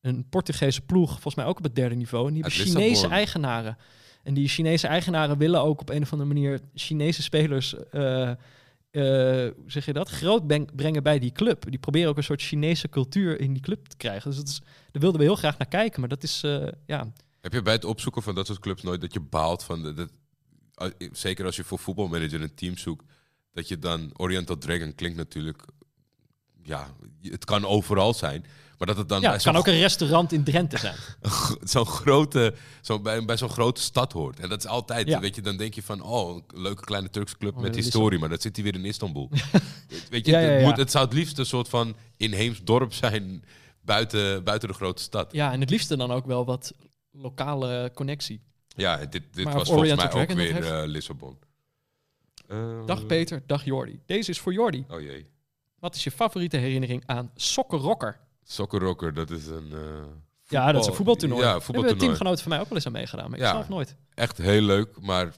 een 0.00 0.28
Portugese 0.28 0.80
ploeg, 0.80 1.10
volgens 1.10 1.34
mij 1.34 1.44
ook 1.44 1.56
op 1.58 1.64
het 1.64 1.74
derde 1.74 1.94
niveau. 1.94 2.26
En 2.26 2.32
die 2.32 2.42
hebben 2.42 2.60
Uit 2.60 2.68
Chinese 2.68 2.88
Lissabon. 2.88 3.16
eigenaren. 3.16 3.76
En 4.24 4.34
die 4.34 4.48
Chinese 4.48 4.86
eigenaren 4.86 5.38
willen 5.38 5.62
ook 5.62 5.80
op 5.80 5.88
een 5.88 6.02
of 6.02 6.12
andere 6.12 6.32
manier 6.32 6.60
Chinese 6.74 7.22
spelers, 7.22 7.74
eh, 7.90 8.30
eh, 8.30 9.52
zeg 9.66 9.84
je 9.84 9.92
dat, 9.92 10.08
groot 10.08 10.46
brengen 10.76 11.02
bij 11.02 11.18
die 11.18 11.32
club. 11.32 11.70
Die 11.70 11.78
proberen 11.78 12.08
ook 12.08 12.16
een 12.16 12.24
soort 12.24 12.42
Chinese 12.42 12.88
cultuur 12.88 13.40
in 13.40 13.52
die 13.52 13.62
club 13.62 13.86
te 13.86 13.96
krijgen. 13.96 14.30
Dus 14.30 14.38
dat 14.38 14.48
is, 14.48 14.60
daar 14.90 15.02
wilden 15.02 15.20
we 15.20 15.26
heel 15.26 15.36
graag 15.36 15.58
naar 15.58 15.68
kijken. 15.68 16.00
Maar 16.00 16.08
dat 16.08 16.22
is, 16.22 16.42
eh, 16.42 16.66
ja, 16.86 17.12
Heb 17.40 17.52
je 17.52 17.62
bij 17.62 17.72
het 17.72 17.84
opzoeken 17.84 18.22
van 18.22 18.34
dat 18.34 18.46
soort 18.46 18.58
clubs 18.58 18.82
nooit 18.82 19.00
dat 19.00 19.12
je 19.12 19.20
baalt 19.20 19.64
van... 19.64 20.08
Zeker 21.12 21.44
als 21.44 21.56
je 21.56 21.64
voor 21.64 21.78
voetbalmanager 21.78 22.42
een 22.42 22.54
team 22.54 22.76
zoekt, 22.76 23.04
dat 23.52 23.68
je 23.68 23.78
dan 23.78 24.10
Oriental 24.16 24.58
Dragon 24.58 24.94
klinkt 24.94 25.16
natuurlijk, 25.16 25.62
ja, 26.62 26.94
het 27.20 27.44
kan 27.44 27.66
overal 27.66 28.14
zijn, 28.14 28.44
maar 28.78 28.86
dat 28.86 28.96
het 28.96 29.08
dan 29.08 29.20
Ja, 29.20 29.24
bij 29.26 29.34
het 29.34 29.42
kan 29.44 29.56
ook 29.56 29.66
een 29.66 29.78
restaurant 29.78 30.32
in 30.32 30.44
Drenthe 30.44 30.78
zijn. 30.78 30.96
zo'n 31.72 31.86
grote, 31.86 32.54
zo 32.80 33.00
bij, 33.00 33.24
bij 33.24 33.36
zo'n 33.36 33.48
grote 33.48 33.80
stad 33.80 34.12
hoort. 34.12 34.40
En 34.40 34.48
dat 34.48 34.58
is 34.58 34.66
altijd, 34.66 35.06
Ja. 35.08 35.20
weet 35.20 35.34
je, 35.34 35.40
dan 35.42 35.56
denk 35.56 35.74
je 35.74 35.82
van, 35.82 36.02
oh, 36.02 36.34
een 36.34 36.62
leuke 36.62 36.84
kleine 36.84 37.10
Turkse 37.10 37.36
club 37.38 37.54
Oh, 37.56 37.62
met 37.62 37.74
historie, 37.74 38.18
maar 38.18 38.28
dat 38.28 38.42
zit 38.42 38.56
hier 38.56 38.64
weer 38.64 38.74
in 38.74 38.84
Istanbul. 38.84 39.30
weet 40.10 40.26
je, 40.26 40.32
Ja, 40.32 40.38
Het, 40.38 40.62
moet, 40.64 40.76
het 40.76 40.90
zou 40.90 41.04
het 41.04 41.14
liefst 41.14 41.38
een 41.38 41.46
soort 41.46 41.68
van 41.68 41.96
inheems 42.16 42.62
dorp 42.62 42.92
zijn 42.92 43.44
buiten, 43.80 44.44
buiten 44.44 44.68
de 44.68 44.74
grote 44.74 45.02
stad. 45.02 45.32
Ja, 45.32 45.52
en 45.52 45.60
het 45.60 45.70
liefste 45.70 45.96
dan 45.96 46.12
ook 46.12 46.26
wel 46.26 46.44
wat 46.44 46.72
lokale 47.10 47.90
connectie. 47.94 48.40
Ja, 48.76 48.96
dit, 48.96 49.22
dit 49.32 49.44
Maar 49.44 49.54
was 49.54 49.68
volgens 49.68 49.94
mij 49.94 50.04
ook 50.04 50.10
Dragon 50.10 50.36
weer 50.36 50.72
eh, 50.72 50.86
Lissabon. 50.86 51.38
Eh, 52.48 52.86
Dag 52.86 53.06
Peter, 53.06 53.42
dag 53.46 53.64
Jordi. 53.64 54.00
Deze 54.06 54.30
is 54.30 54.38
voor 54.40 54.52
Jordi. 54.52 54.84
Oh 54.88 55.00
jee. 55.00 55.26
Wat 55.78 55.94
is 55.94 56.04
je 56.04 56.10
favoriete 56.10 56.56
herinnering 56.56 57.02
aan 57.06 57.30
Sokkenrocker? 57.34 58.20
Soccer 58.44 58.80
Rocker, 58.80 59.14
dat 59.14 59.30
is 59.30 59.46
een... 59.46 59.72
eh, 59.72 59.78
Ja, 60.48 60.72
dat 60.72 60.80
is 60.80 60.86
een 60.86 60.94
voetbal- 60.94 60.94
voetbaltoernooi. 60.94 61.40
Ja, 61.40 61.44
Daar 61.46 61.50
hebben 61.52 61.62
voetbaltoernooi. 61.62 62.06
teamgenoten 62.06 62.42
van 62.42 62.50
mij 62.52 62.60
ook 62.60 62.68
wel 62.68 62.76
eens 62.76 62.86
aan 62.86 62.92
meegedaan, 62.92 63.30
maar 63.30 63.38
ik 63.38 63.44
Ja. 63.44 63.50
zelf 63.52 63.68
nooit. 63.68 63.96
Echt 64.14 64.38
heel 64.38 64.62
leuk, 64.62 65.00
maar 65.00 65.32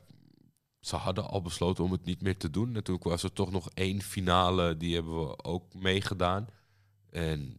ze 0.80 0.96
hadden 0.96 1.28
al 1.28 1.42
besloten 1.42 1.84
om 1.84 1.92
het 1.92 2.04
niet 2.04 2.22
meer 2.22 2.36
te 2.36 2.50
doen. 2.50 2.76
En 2.76 2.84
toen 2.84 2.98
was 3.02 3.22
er 3.22 3.32
toch 3.32 3.50
nog 3.50 3.68
één 3.74 4.02
finale, 4.02 4.76
die 4.76 4.94
hebben 4.94 5.20
we 5.28 5.44
ook 5.44 5.74
meegedaan. 5.74 6.46
En 7.10 7.56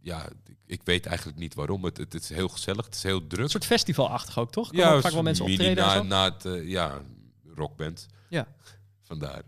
ja, 0.00 0.28
ik, 0.66 0.80
weet 0.84 1.06
eigenlijk 1.06 1.38
niet 1.38 1.54
waarom. 1.54 1.84
Het, 1.84 1.96
het, 1.96 2.14
is 2.14 2.28
heel 2.28 2.48
gezellig, 2.48 2.84
het 2.84 2.94
is 2.94 3.02
heel 3.02 3.26
druk. 3.26 3.42
Een 3.44 3.50
soort 3.50 3.64
festivalachtig 3.66 4.38
ook, 4.38 4.50
toch? 4.52 4.72
ja, 4.74 5.00
vaak 5.00 5.12
wel 5.12 5.22
mensen 5.22 5.44
optreden 5.44 5.84
en 5.84 5.88
na, 5.88 5.94
zo. 5.96 6.02
na 6.02 6.24
het, 6.24 6.44
eh, 6.44 6.68
ja, 6.68 7.00
rockband. 7.54 8.06
Ja. 8.28 8.46
Vandaar. 9.10 9.42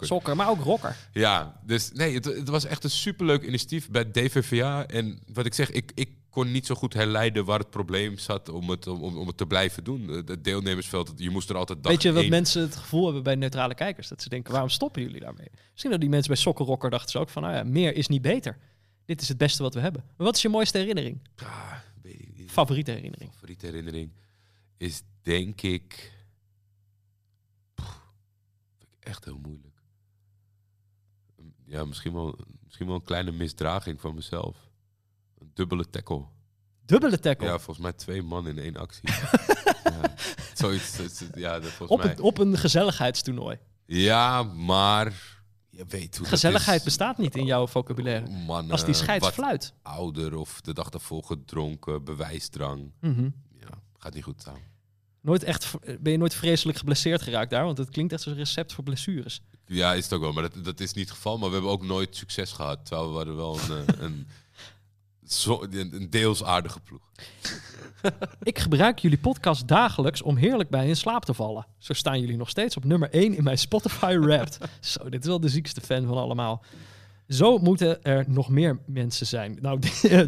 Sokker, 0.00 0.36
maar 0.36 0.48
ook 0.48 0.60
rocker. 0.60 0.96
Ja, 1.12 1.60
dus 1.66 1.92
nee, 1.92 2.14
het, 2.14 2.24
het 2.24 2.48
was 2.48 2.64
echt 2.64 2.84
een 2.84 2.90
superleuk 2.90 3.42
initiatief 3.42 3.90
bij 3.90 4.04
DVVA. 4.10 4.86
En 4.86 5.18
wat 5.32 5.46
ik 5.46 5.54
zeg, 5.54 5.70
ik, 5.70 5.92
ik 5.94 6.10
kon 6.30 6.50
niet 6.52 6.66
zo 6.66 6.74
goed 6.74 6.94
herleiden 6.94 7.44
waar 7.44 7.58
het 7.58 7.70
probleem 7.70 8.18
zat 8.18 8.48
om 8.48 8.70
het, 8.70 8.86
om, 8.86 9.16
om 9.18 9.26
het 9.26 9.36
te 9.36 9.46
blijven 9.46 9.84
doen. 9.84 10.08
Het 10.08 10.44
deelnemersveld, 10.44 11.12
je 11.16 11.30
moest 11.30 11.50
er 11.50 11.56
altijd 11.56 11.82
dag 11.82 11.92
Weet 11.92 12.02
je 12.02 12.12
wat 12.12 12.22
één- 12.22 12.30
mensen 12.30 12.62
het 12.62 12.76
gevoel 12.76 13.04
hebben 13.04 13.22
bij 13.22 13.34
neutrale 13.34 13.74
kijkers? 13.74 14.08
Dat 14.08 14.22
ze 14.22 14.28
denken, 14.28 14.50
waarom 14.52 14.70
stoppen 14.70 15.02
jullie 15.02 15.20
daarmee? 15.20 15.48
Misschien 15.70 15.90
dat 15.90 16.00
die 16.00 16.08
mensen 16.10 16.32
bij 16.32 16.42
Sokkenrocker 16.42 16.90
dachten 16.90 17.10
ze 17.10 17.18
ook 17.18 17.28
van, 17.28 17.42
nou 17.42 17.54
ja, 17.54 17.64
meer 17.64 17.94
is 17.94 18.08
niet 18.08 18.22
beter. 18.22 18.58
Dit 19.04 19.20
is 19.20 19.28
het 19.28 19.38
beste 19.38 19.62
wat 19.62 19.74
we 19.74 19.80
hebben. 19.80 20.04
Maar 20.16 20.26
wat 20.26 20.36
is 20.36 20.42
je 20.42 20.48
mooiste 20.48 20.78
herinnering? 20.78 21.20
Ah, 21.42 21.72
weet 22.02 22.20
ik 22.20 22.36
niet. 22.36 22.50
Favoriete 22.50 22.90
herinnering? 22.90 23.30
favoriete 23.32 23.66
herinnering 23.66 24.10
is 24.76 25.02
denk 25.22 25.62
ik... 25.62 26.12
Echt 29.04 29.24
heel 29.24 29.38
moeilijk. 29.42 29.82
Ja, 31.66 31.84
misschien 31.84 32.12
wel, 32.12 32.38
misschien 32.64 32.86
wel 32.86 32.94
een 32.94 33.02
kleine 33.02 33.32
misdraging 33.32 34.00
van 34.00 34.14
mezelf. 34.14 34.56
Een 35.38 35.50
dubbele 35.54 35.90
tackle. 35.90 36.24
Dubbele 36.84 37.18
tackle. 37.18 37.46
Ja, 37.46 37.58
volgens 37.58 37.78
mij 37.78 37.92
twee 37.92 38.22
man 38.22 38.48
in 38.48 38.58
één 38.58 38.76
actie. 38.76 39.10
ja, 39.84 40.14
zoiets. 40.54 40.98
Ja, 41.34 41.60
dat 41.60 41.70
volgens 41.70 41.90
op, 41.98 42.04
mij. 42.04 42.16
een, 42.16 42.20
op 42.22 42.38
een 42.38 42.58
gezelligheidstoernooi. 42.58 43.58
Ja, 43.86 44.42
maar 44.42 45.12
je 45.70 45.84
weet 45.88 46.16
hoe 46.16 46.26
Gezelligheid 46.26 46.84
bestaat 46.84 47.18
niet 47.18 47.36
in 47.36 47.44
jouw 47.44 47.66
vocabulaire. 47.66 48.28
Mannen, 48.28 48.72
Als 48.72 48.84
die 48.84 48.94
scheids 48.94 49.24
wat 49.24 49.34
fluit. 49.34 49.74
ouder 49.82 50.36
of 50.36 50.60
de 50.60 50.72
dag 50.74 50.88
daarvoor 50.88 51.24
gedronken, 51.24 52.04
bewijsdrang. 52.04 52.92
Mhm. 53.00 53.30
Ja, 53.60 53.68
gaat 53.98 54.14
niet 54.14 54.24
goed 54.24 54.42
samen. 54.42 54.72
Nooit 55.24 55.42
echt, 55.42 55.70
ben 56.00 56.12
je 56.12 56.18
nooit 56.18 56.34
vreselijk 56.34 56.78
geblesseerd 56.78 57.22
geraakt 57.22 57.50
daar? 57.50 57.64
Want 57.64 57.78
het 57.78 57.90
klinkt 57.90 58.12
echt 58.12 58.24
als 58.24 58.32
een 58.32 58.38
recept 58.38 58.72
voor 58.72 58.84
blessures. 58.84 59.40
Ja, 59.66 59.94
is 59.94 60.04
het 60.04 60.12
ook 60.12 60.20
wel, 60.20 60.32
maar 60.32 60.42
dat, 60.42 60.64
dat 60.64 60.80
is 60.80 60.92
niet 60.92 61.04
het 61.04 61.14
geval. 61.14 61.38
Maar 61.38 61.48
we 61.48 61.54
hebben 61.54 61.72
ook 61.72 61.84
nooit 61.84 62.16
succes 62.16 62.52
gehad. 62.52 62.86
Terwijl 62.86 63.10
we 63.10 63.16
hadden 63.16 63.36
wel 63.36 63.58
een, 63.58 63.86
eh, 63.86 64.02
een, 65.70 65.94
een 65.94 66.10
deels 66.10 66.44
aardige 66.44 66.80
ploeg. 66.80 67.00
Ik 68.42 68.58
gebruik 68.58 68.98
jullie 68.98 69.18
podcast 69.18 69.68
dagelijks 69.68 70.22
om 70.22 70.36
heerlijk 70.36 70.70
bij 70.70 70.88
in 70.88 70.96
slaap 70.96 71.24
te 71.24 71.34
vallen. 71.34 71.66
Zo 71.78 71.92
staan 71.92 72.20
jullie 72.20 72.36
nog 72.36 72.50
steeds 72.50 72.76
op 72.76 72.84
nummer 72.84 73.10
1 73.10 73.36
in 73.36 73.44
mijn 73.44 73.58
Spotify 73.58 74.16
Wrapped. 74.18 74.58
Zo, 74.80 75.08
dit 75.08 75.20
is 75.20 75.26
wel 75.26 75.40
de 75.40 75.48
ziekste 75.48 75.80
fan 75.80 76.06
van 76.06 76.16
allemaal. 76.16 76.64
Zo 77.28 77.58
moeten 77.58 78.02
er 78.02 78.24
nog 78.28 78.48
meer 78.48 78.78
mensen 78.86 79.26
zijn. 79.26 79.58
Nou, 79.60 79.78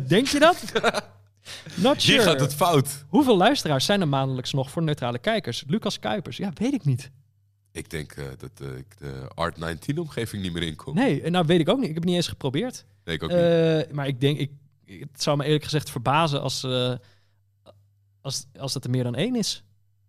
denk 0.07 0.27
je 0.27 0.39
dat? 0.39 0.73
Not 1.75 2.03
sure. 2.03 2.19
Hier 2.19 2.31
gaat 2.31 2.41
het 2.41 2.55
fout. 2.55 3.05
Hoeveel 3.09 3.37
luisteraars 3.37 3.85
zijn 3.85 4.01
er 4.01 4.09
maandelijks 4.09 4.53
nog 4.53 4.71
voor 4.71 4.83
neutrale 4.83 5.19
kijkers? 5.19 5.65
Lucas 5.67 5.99
Kuipers. 5.99 6.37
Ja, 6.37 6.51
weet 6.55 6.73
ik 6.73 6.85
niet. 6.85 7.11
Ik 7.73 7.91
denk 7.91 8.13
eh, 8.13 8.25
dat 8.39 8.51
eh, 8.61 8.77
ik 8.77 8.99
de 8.99 9.29
Art 9.35 9.57
19-omgeving 9.57 10.43
niet 10.43 10.53
meer 10.53 10.63
inkom. 10.63 10.95
Nee, 10.95 11.23
en 11.23 11.33
nou 11.33 11.47
weet 11.47 11.61
ik 11.61 11.69
ook 11.69 11.79
niet. 11.79 11.89
Ik 11.89 11.95
heb 11.95 12.03
het 12.03 12.05
niet 12.05 12.17
eens 12.17 12.29
geprobeerd. 12.29 12.85
Nee, 13.05 13.15
ik 13.15 13.23
ook 13.23 13.31
niet. 13.31 13.39
Eh, 13.39 13.95
maar 13.95 14.07
ik 14.07 14.21
denk, 14.21 14.39
ik, 14.39 14.51
het 14.87 15.23
zou 15.23 15.37
me 15.37 15.45
eerlijk 15.45 15.65
gezegd 15.65 15.91
verbazen 15.91 16.43
als, 16.43 16.65
eh, 16.65 16.95
als, 18.21 18.47
als 18.59 18.73
dat 18.73 18.85
er 18.85 18.91
meer 18.91 19.05
dan 19.05 19.15
één 19.15 19.37
is. 19.37 19.63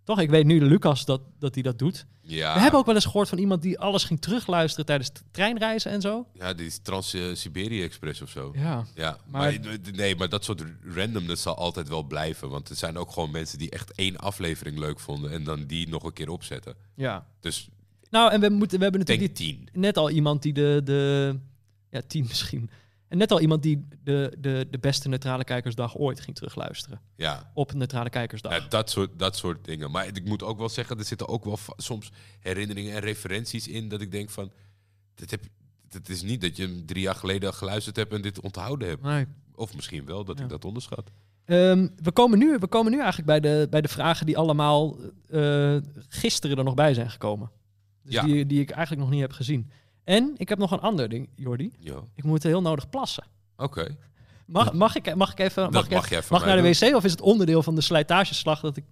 Toch? 0.08 0.20
Ik 0.20 0.30
weet 0.30 0.46
nu 0.46 0.62
Lucas 0.62 1.06
dat, 1.06 1.22
dat 1.40 1.54
hij 1.54 1.64
dat 1.64 1.80
doet. 1.80 2.06
Ja, 2.22 2.54
We 2.54 2.60
hebben 2.60 2.80
ook 2.80 2.86
wel 2.86 2.96
eens 2.96 3.06
gehoord 3.06 3.30
van 3.30 3.38
iemand 3.38 3.62
die 3.62 3.80
alles 3.80 4.04
ging 4.04 4.22
terugluisteren 4.22 4.86
tijdens 4.86 5.12
treinreizen 5.32 5.92
en 5.92 6.02
zo. 6.02 6.26
ja 6.34 6.54
die 6.54 6.66
is 6.66 6.80
Trans-Siberië-express 6.82 8.22
of 8.22 8.30
zo. 8.30 8.52
Ja. 8.56 8.86
Ja, 8.96 9.18
Maar- 9.28 9.60
maar, 9.62 9.78
nee, 9.94 10.16
maar 10.16 10.30
dat 10.30 10.44
soort 10.44 10.64
randomness 10.96 11.42
zal 11.42 11.56
altijd 11.56 11.88
wel 11.88 12.04
blijven. 12.04 12.50
Want 12.50 12.70
er 12.70 12.76
zijn 12.76 12.98
ook 12.98 13.12
gewoon 13.12 13.32
mensen 13.32 13.58
die 13.58 13.70
echt 13.70 13.92
één 13.96 14.18
aflevering 14.18 14.78
leuk 14.80 15.00
vonden 15.00 15.32
en 15.32 15.44
dan 15.44 15.66
die 15.66 15.90
nog 15.90 16.04
een 16.04 16.14
keer 16.14 16.30
opzetten. 16.30 16.76
ja. 16.96 17.26
Dus 17.40 17.68
Nou, 18.10 18.32
en 18.32 18.40
we, 18.42 18.50
moeten, 18.50 18.78
we 18.78 18.84
hebben 18.84 19.06
denk 19.06 19.20
natuurlijk 19.20 19.58
tien. 19.60 19.70
die- 19.72 19.82
net 19.82 19.98
al 19.98 20.10
iemand 20.10 20.42
die 20.42 20.54
de, 20.54 20.82
de... 20.84 21.36
Ja, 21.90 22.02
tien 22.08 22.26
misschien. 22.28 22.70
En 23.08 23.18
net 23.18 23.32
al 23.32 23.42
iemand 23.42 23.64
die 23.64 23.88
de, 24.04 24.36
de, 24.40 24.68
de 24.72 24.78
beste 24.80 25.10
neutrale 25.10 25.44
kijkersdag 25.44 25.98
ooit 25.98 26.20
ging 26.20 26.36
terugluisteren. 26.36 27.02
Ja, 27.16 27.52
Op 27.54 27.74
neutrale 27.74 28.10
kijkersdag. 28.10 28.52
Ja, 28.58 28.68
dat, 28.70 28.90
soort, 28.90 29.20
dat 29.20 29.36
soort 29.38 29.66
dingen. 29.66 29.92
Maar 29.92 30.06
ik 30.08 30.26
moet 30.26 30.44
ook 30.44 30.58
wel 30.58 30.70
zeggen, 30.70 30.98
er 30.98 31.04
zitten 31.06 31.28
ook 31.28 31.46
wel 31.46 31.58
soms 31.78 32.12
herinneringen 32.40 32.94
en 32.94 33.00
referenties 33.00 33.68
in 33.68 33.90
dat 33.90 34.02
ik 34.02 34.12
denk 34.12 34.30
van, 34.30 34.52
dit, 35.16 35.32
heb, 35.32 35.42
dit 35.88 36.10
is 36.10 36.22
niet 36.22 36.42
dat 36.42 36.56
je 36.56 36.64
hem 36.64 36.86
drie 36.86 37.02
jaar 37.02 37.16
geleden 37.16 37.54
geluisterd 37.54 37.96
hebt 37.96 38.14
en 38.14 38.22
dit 38.22 38.40
onthouden 38.42 38.88
hebt. 38.88 39.02
Nee. 39.04 39.26
Of 39.56 39.76
misschien 39.76 40.06
wel 40.06 40.24
dat 40.26 40.38
Ja. 40.38 40.44
ik 40.44 40.50
dat 40.50 40.66
onderschat. 40.66 41.12
Ehm, 41.46 41.88
we, 41.96 42.12
komen 42.12 42.40
nu, 42.40 42.58
we 42.60 42.68
komen 42.68 42.92
nu 42.92 42.98
eigenlijk 42.98 43.28
bij 43.28 43.40
de, 43.40 43.68
bij 43.70 43.82
de 43.82 43.88
vragen 43.88 44.26
die 44.26 44.38
allemaal 44.38 44.98
eh, 45.30 45.78
gisteren 46.08 46.58
er 46.58 46.64
nog 46.64 46.74
bij 46.74 46.94
zijn 46.94 47.10
gekomen. 47.10 47.52
Dus 48.04 48.14
Ja. 48.14 48.24
die, 48.24 48.46
die 48.46 48.60
ik 48.62 48.70
eigenlijk 48.70 49.02
nog 49.02 49.12
niet 49.12 49.22
heb 49.22 49.32
gezien. 49.32 49.72
En 50.08 50.34
ik 50.38 50.50
heb 50.50 50.58
nog 50.58 50.72
een 50.72 50.80
ander 50.80 51.10
ding, 51.10 51.30
Jordi. 51.36 51.72
Ja, 51.80 51.96
Ik 52.16 52.24
moet 52.24 52.44
heel 52.44 52.62
nodig 52.62 52.90
plassen. 52.90 53.24
oké. 53.58 53.98
Mag, 54.46 54.74
mag, 54.74 54.96
ik, 54.96 55.16
mag 55.16 55.32
ik 55.32 55.40
even, 55.40 55.64
mag 55.64 55.72
Dat 55.72 55.84
ik 55.86 55.90
mag 55.92 56.10
even, 56.12 56.46
naar 56.46 56.56
de 56.56 56.62
doen. 56.62 56.90
wc 56.90 56.96
of 56.96 57.04
is 57.04 57.12
het 57.12 57.22
onderdeel 57.22 57.64
van 57.64 57.76
de 57.76 57.82
slijtageslag 57.82 58.60
dat 58.60 58.78
ik, 58.78 58.84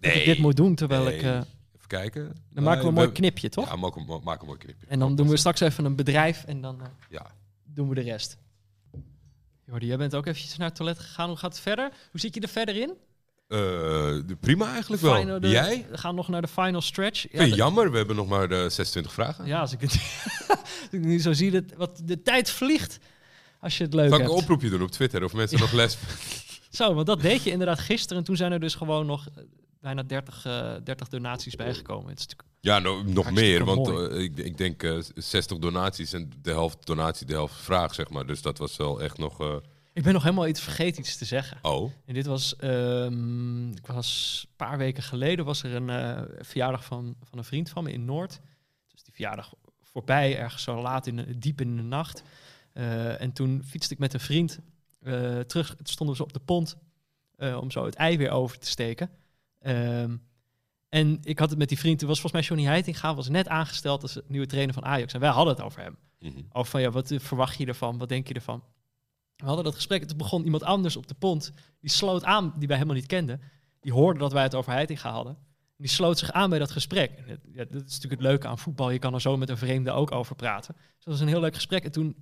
dat 0.00 0.14
ik 0.14 0.24
dit 0.24 0.38
moet 0.38 0.56
doen 0.56 0.74
terwijl 0.74 1.04
Nee. 1.04 1.16
ik... 1.16 1.22
eh, 1.22 1.28
Even 1.76 1.86
kijken. 1.86 2.36
dan 2.50 2.64
maken 2.64 2.82
we 2.82 2.88
een 2.88 2.94
mooi 2.94 3.12
knipje, 3.12 3.48
toch? 3.48 3.66
Ja, 3.66 3.72
een, 3.72 4.20
maak 4.22 4.40
een 4.40 4.46
mooi 4.46 4.58
knipje. 4.58 4.86
en 4.86 4.98
dan 4.98 5.14
doen 5.16 5.28
we 5.28 5.36
straks 5.36 5.60
even 5.60 5.84
een 5.84 5.96
bedrijf 5.96 6.44
en 6.44 6.60
dan 6.60 6.80
eh, 6.80 6.86
Ja. 7.10 7.26
doen 7.64 7.88
we 7.88 7.94
de 7.94 8.00
rest. 8.00 8.38
Jordi, 9.66 9.86
jij 9.86 9.96
bent 9.96 10.14
ook 10.14 10.26
eventjes 10.26 10.56
naar 10.56 10.66
het 10.68 10.76
toilet 10.76 10.98
gegaan. 10.98 11.28
Hoe 11.28 11.36
gaat 11.38 11.52
het 11.52 11.62
verder? 11.62 11.90
Hoe 12.10 12.20
zit 12.20 12.34
je 12.34 12.40
er 12.40 12.48
verder 12.48 12.76
in? 12.76 12.92
Eh, 13.52 13.58
de- 14.26 14.36
prima 14.40 14.72
eigenlijk 14.72 15.02
wel. 15.02 15.16
Final- 15.16 15.40
de- 15.40 15.48
Jij? 15.48 15.86
We 15.90 15.98
gaan 15.98 16.14
nog 16.14 16.28
naar 16.28 16.42
de 16.42 16.48
final 16.48 16.80
stretch. 16.80 17.20
Vind 17.30 17.50
de- 17.50 17.56
jammer? 17.56 17.90
We 17.90 17.96
hebben 17.96 18.16
nog 18.16 18.28
maar 18.28 18.48
de 18.48 18.68
26 18.70 19.12
vragen. 19.12 19.46
Ja, 19.46 19.60
als 19.60 19.72
ik 19.72 19.80
het 19.80 19.90
als 20.48 20.88
ik 20.90 21.00
nu 21.00 21.18
zo 21.18 21.32
zie, 21.32 21.50
dat, 21.50 21.64
wat 21.76 22.00
de 22.04 22.22
tijd 22.22 22.50
vliegt 22.50 22.98
als 23.60 23.78
je 23.78 23.84
het 23.84 23.94
leuk 23.94 24.08
Zal 24.08 24.18
ik 24.18 24.24
een 24.24 24.30
hebt. 24.30 24.42
oproepje 24.42 24.70
doen 24.70 24.82
op 24.82 24.90
Twitter 24.90 25.24
of 25.24 25.32
mensen 25.32 25.58
nog 25.60 25.72
les... 25.72 25.96
Zo, 26.70 26.94
want 26.94 27.06
dat 27.06 27.20
deed 27.20 27.42
je 27.42 27.50
inderdaad 27.50 27.78
gisteren. 27.78 28.18
En 28.18 28.24
toen 28.24 28.36
zijn 28.36 28.52
er 28.52 28.60
dus 28.60 28.74
gewoon 28.74 29.06
nog 29.06 29.26
eh, 29.36 29.42
bijna 29.80 30.02
30, 30.02 30.44
eh 30.46 30.72
30 30.84 31.08
donaties 31.08 31.54
bijgekomen. 31.56 32.10
Het 32.10 32.18
is 32.18 32.26
Ja, 32.60 32.78
no- 32.78 33.02
nog 33.02 33.30
meer, 33.30 33.64
want 33.64 33.88
eh, 33.88 34.18
ik, 34.22 34.36
ik 34.38 34.58
denk 34.58 34.82
eh, 34.82 34.98
60 35.14 35.58
donaties 35.58 36.12
en 36.12 36.30
de 36.42 36.50
helft 36.50 36.86
donatie, 36.86 37.26
de 37.26 37.32
helft 37.32 37.54
vraag, 37.54 37.94
zeg 37.94 38.08
maar. 38.10 38.26
Dus 38.26 38.42
dat 38.42 38.58
was 38.58 38.76
wel 38.76 39.00
echt 39.02 39.18
nog... 39.18 39.60
Ik 39.94 40.02
ben 40.02 40.12
nog 40.12 40.22
helemaal 40.22 40.46
iets 40.46 40.60
vergeten 40.60 41.00
iets 41.00 41.16
te 41.16 41.24
zeggen. 41.24 41.58
oh, 41.62 41.92
En 42.04 42.14
dit 42.14 42.26
was, 42.26 42.56
ehm, 42.56 43.70
ik 43.70 43.86
was 43.86 44.42
een 44.48 44.56
paar 44.56 44.78
weken 44.78 45.02
geleden 45.02 45.44
was 45.44 45.62
er 45.62 45.74
een 45.74 45.90
eh, 45.90 46.22
verjaardag 46.44 46.84
van, 46.84 47.16
van 47.22 47.38
een 47.38 47.44
vriend 47.44 47.70
van 47.70 47.84
me 47.84 47.92
in 47.92 48.04
Noord. 48.04 48.40
Dus 48.88 49.02
die 49.02 49.14
verjaardag 49.14 49.54
voorbij, 49.80 50.38
ergens 50.38 50.62
zo 50.62 50.80
laat 50.80 51.06
in 51.06 51.16
de, 51.16 51.38
diep 51.38 51.60
in 51.60 51.76
de 51.76 51.82
nacht. 51.82 52.22
Eh, 52.72 53.20
en 53.20 53.32
toen 53.32 53.62
fietste 53.64 53.94
ik 53.94 54.00
met 54.00 54.14
een 54.14 54.20
vriend 54.20 54.58
eh, 55.02 55.40
terug. 55.40 55.74
Toen 55.74 55.86
stonden 55.86 56.16
we 56.16 56.22
op 56.22 56.32
de 56.32 56.40
pont 56.40 56.76
om 57.36 57.70
zo 57.70 57.84
het 57.84 57.94
ei 57.94 58.16
weer 58.16 58.30
over 58.30 58.58
te 58.58 58.66
steken. 58.66 59.10
Ehm, 59.58 60.16
en 60.88 61.18
ik 61.22 61.38
had 61.38 61.50
het 61.50 61.58
met 61.58 61.68
die 61.68 61.78
vriend, 61.78 61.98
toen 61.98 62.08
was 62.08 62.20
volgens 62.20 62.40
mij 62.40 62.50
Johnny 62.50 62.72
Heitinga, 62.72 63.14
was 63.14 63.28
net 63.28 63.48
aangesteld 63.48 64.02
als 64.02 64.18
nieuwe 64.26 64.46
trainer 64.46 64.74
van 64.74 64.84
Ajax. 64.84 65.12
En 65.12 65.20
wij 65.20 65.30
hadden 65.30 65.54
het 65.54 65.64
over 65.64 65.80
hem. 65.80 65.96
mhm. 66.18 66.42
Over 66.52 66.70
van 66.70 66.80
ja, 66.80 66.90
wat 66.90 67.12
verwacht 67.16 67.58
je 67.58 67.66
ervan? 67.66 67.98
Wat 67.98 68.08
denk 68.08 68.28
je 68.28 68.34
ervan? 68.34 68.62
We 69.42 69.48
hadden 69.48 69.64
dat 69.64 69.74
gesprek 69.74 70.00
en 70.00 70.06
toen 70.06 70.16
begon 70.16 70.44
iemand 70.44 70.62
anders 70.62 70.96
op 70.96 71.06
de 71.06 71.14
pont. 71.14 71.52
Die 71.80 71.90
sloot 71.90 72.24
aan, 72.24 72.54
die 72.58 72.68
wij 72.68 72.76
helemaal 72.76 72.98
niet 72.98 73.06
kenden. 73.06 73.40
Die 73.80 73.92
hoorde 73.92 74.18
dat 74.18 74.32
wij 74.32 74.42
het 74.42 74.54
over 74.54 74.72
Heitinga 74.72 75.10
hadden. 75.10 75.36
Die 75.76 75.90
sloot 75.90 76.18
zich 76.18 76.32
aan 76.32 76.50
bij 76.50 76.58
dat 76.58 76.70
gesprek. 76.70 77.10
En 77.10 77.40
ja, 77.52 77.64
dat 77.64 77.82
is 77.82 77.94
natuurlijk 77.94 78.20
het 78.20 78.30
leuke 78.30 78.46
aan 78.46 78.58
voetbal. 78.58 78.90
Je 78.90 78.98
kan 78.98 79.14
er 79.14 79.20
zo 79.20 79.36
met 79.36 79.48
een 79.48 79.56
vreemde 79.56 79.90
ook 79.90 80.12
over 80.12 80.36
praten. 80.36 80.74
Dus 80.74 81.04
dat 81.04 81.12
was 81.14 81.20
een 81.20 81.28
heel 81.28 81.40
leuk 81.40 81.54
gesprek. 81.54 81.84
En 81.84 81.92
toen 81.92 82.16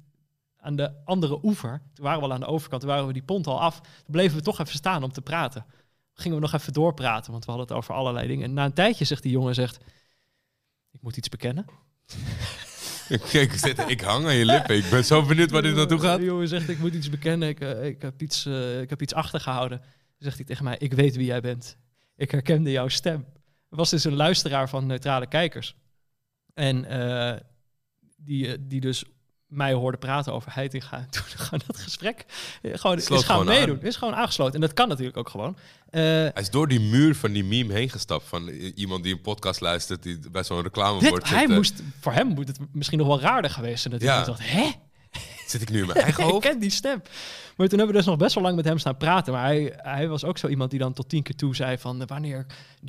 aan 0.56 0.76
de 0.76 1.04
andere 1.04 1.38
oever, 1.42 1.82
toen 1.94 2.04
waren 2.04 2.20
we 2.20 2.26
al 2.26 2.32
aan 2.32 2.40
de 2.40 2.46
overkant, 2.46 2.80
toen 2.80 2.90
waren 2.90 3.06
we 3.06 3.12
die 3.12 3.22
pont 3.22 3.46
al 3.46 3.60
af. 3.60 3.80
Toen 3.80 4.10
bleven 4.10 4.36
we 4.36 4.42
toch 4.42 4.58
even 4.58 4.74
staan 4.74 5.02
om 5.02 5.12
te 5.12 5.22
praten. 5.22 5.64
Gingen 6.14 6.36
we 6.36 6.42
nog 6.42 6.52
even 6.52 6.72
doorpraten, 6.72 7.32
want 7.32 7.44
we 7.44 7.50
hadden 7.50 7.68
het 7.68 7.76
over 7.76 7.94
allerlei 7.94 8.26
dingen. 8.26 8.44
En 8.44 8.52
na 8.52 8.64
een 8.64 8.72
tijdje 8.72 9.04
zegt 9.04 9.22
die 9.22 9.32
jongen, 9.32 9.54
zegt, 9.54 9.84
ik 10.90 11.02
moet 11.02 11.16
iets 11.16 11.28
bekennen. 11.28 11.64
Ik, 13.32 13.52
zit- 13.52 13.84
ik 13.88 14.00
hang 14.00 14.24
aan 14.26 14.34
je 14.34 14.44
lippen. 14.44 14.76
Ik 14.76 14.90
ben 14.90 15.04
zo 15.04 15.26
benieuwd 15.26 15.50
waar 15.50 15.62
dit 15.62 15.74
naartoe 15.74 16.00
gaat. 16.00 16.18
De 16.18 16.24
jongen 16.24 16.48
zegt, 16.48 16.68
ik 16.68 16.78
moet 16.78 16.94
iets 16.94 17.10
bekennen. 17.10 17.48
Ik, 17.48 17.60
eh, 17.60 17.84
ik, 17.86 18.02
heb, 18.02 18.22
iets, 18.22 18.46
eh, 18.46 18.80
ik 18.80 18.90
heb 18.90 19.02
iets 19.02 19.14
achtergehouden. 19.14 19.80
Zegt 20.18 20.36
hij 20.36 20.44
tegen 20.44 20.64
mij, 20.64 20.76
ik 20.78 20.92
weet 20.92 21.16
wie 21.16 21.26
jij 21.26 21.40
bent. 21.40 21.76
Ik 22.16 22.30
herkende 22.30 22.70
jouw 22.70 22.88
stem. 22.88 23.24
Was 23.68 23.90
dus 23.90 24.04
een 24.04 24.14
luisteraar 24.16 24.68
van 24.68 24.86
Neutrale 24.86 25.26
Kijkers. 25.26 25.74
En 26.54 26.84
eh, 26.84 27.40
die, 28.16 28.66
die 28.66 28.80
dus 28.80 29.04
mij 29.50 29.72
hoorde 29.72 29.98
praten 29.98 30.32
over 30.32 30.54
Heitinga. 30.54 30.96
En 30.98 31.10
toen 31.10 31.22
gewoon 31.26 31.60
dat 31.66 31.78
gesprek 31.78 32.24
eh, 32.62 32.74
gewoon, 32.78 32.96
is 32.96 33.06
gaan 33.06 33.18
gewoon 33.18 33.40
aan. 33.40 33.46
meedoen. 33.54 33.82
Is 33.82 33.96
gewoon 33.96 34.14
aangesloten. 34.14 34.54
En 34.54 34.60
dat 34.60 34.72
kan 34.72 34.88
natuurlijk 34.88 35.16
ook 35.16 35.28
gewoon. 35.28 35.56
Eh, 35.90 36.00
Hij 36.02 36.32
is 36.34 36.50
door 36.50 36.68
die 36.68 36.80
muur 36.80 37.14
van 37.14 37.32
die 37.32 37.44
meme 37.44 37.72
heen 37.72 37.90
gestapt. 37.90 38.26
Van 38.28 38.48
iemand 38.48 39.02
die 39.02 39.12
een 39.14 39.20
podcast 39.20 39.60
luistert, 39.60 40.02
die 40.02 40.18
bij 40.30 40.42
zo'n 40.44 40.62
reclamebord 40.62 41.14
dit, 41.22 41.30
hij 41.30 41.40
zit. 41.40 41.48
eh, 41.50 41.56
moest, 41.56 41.82
voor 42.00 42.12
hem 42.12 42.26
moet 42.26 42.48
het 42.48 42.58
misschien 42.72 42.98
nog 42.98 43.06
wel 43.06 43.20
raarder 43.20 43.50
geweest 43.50 43.82
zijn. 43.82 43.98
Dat 43.98 44.02
hij 44.08 44.24
dacht, 44.24 44.40
hè? 44.50 44.70
Zit 45.46 45.62
ik 45.62 45.70
nu 45.70 45.80
in 45.80 45.86
mijn 45.86 45.98
eigen 46.04 46.24
ik 46.24 46.30
hoofd? 46.30 46.46
ken 46.46 46.58
die 46.58 46.70
stem. 46.70 47.02
Maar 47.56 47.68
toen 47.68 47.78
hebben 47.78 47.96
we 47.96 48.02
dus 48.02 48.04
nog 48.10 48.16
best 48.18 48.34
wel 48.34 48.44
lang 48.44 48.56
met 48.56 48.64
hem 48.64 48.78
staan 48.78 48.96
praten. 48.96 49.32
Maar 49.32 49.44
hij, 49.44 49.72
hij 49.76 50.08
was 50.08 50.24
ook 50.24 50.38
zo 50.38 50.48
iemand 50.48 50.70
die 50.70 50.78
dan 50.78 50.92
tot 50.92 51.08
tien 51.08 51.22
keer 51.22 51.36
toe 51.36 51.54
zei 51.56 51.78
van... 51.78 52.06
wanneer 52.06 52.46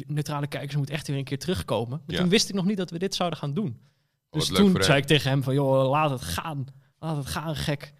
neutrale 0.07 0.47
kijkers 0.47 0.75
moet 0.75 0.89
echt 0.89 1.07
weer 1.07 1.17
een 1.17 1.23
keer 1.23 1.39
terugkomen. 1.39 2.01
Maar 2.05 2.15
Ja. 2.15 2.21
toen 2.21 2.29
wist 2.29 2.49
ik 2.49 2.55
nog 2.55 2.65
niet 2.65 2.77
dat 2.77 2.89
we 2.89 2.99
dit 2.99 3.15
zouden 3.15 3.39
gaan 3.39 3.53
doen. 3.53 3.79
Wat 4.31 4.39
Dus 4.47 4.57
toen 4.57 4.71
zei 4.71 4.87
hem. 4.87 4.97
ik 4.97 5.05
tegen 5.05 5.29
hem 5.29 5.43
van... 5.43 5.53
joh, 5.53 5.89
laat 5.89 6.09
het 6.09 6.21
gaan. 6.21 6.65
Laat 6.99 7.17
het 7.17 7.25
gaan, 7.27 7.55
gek. 7.55 7.93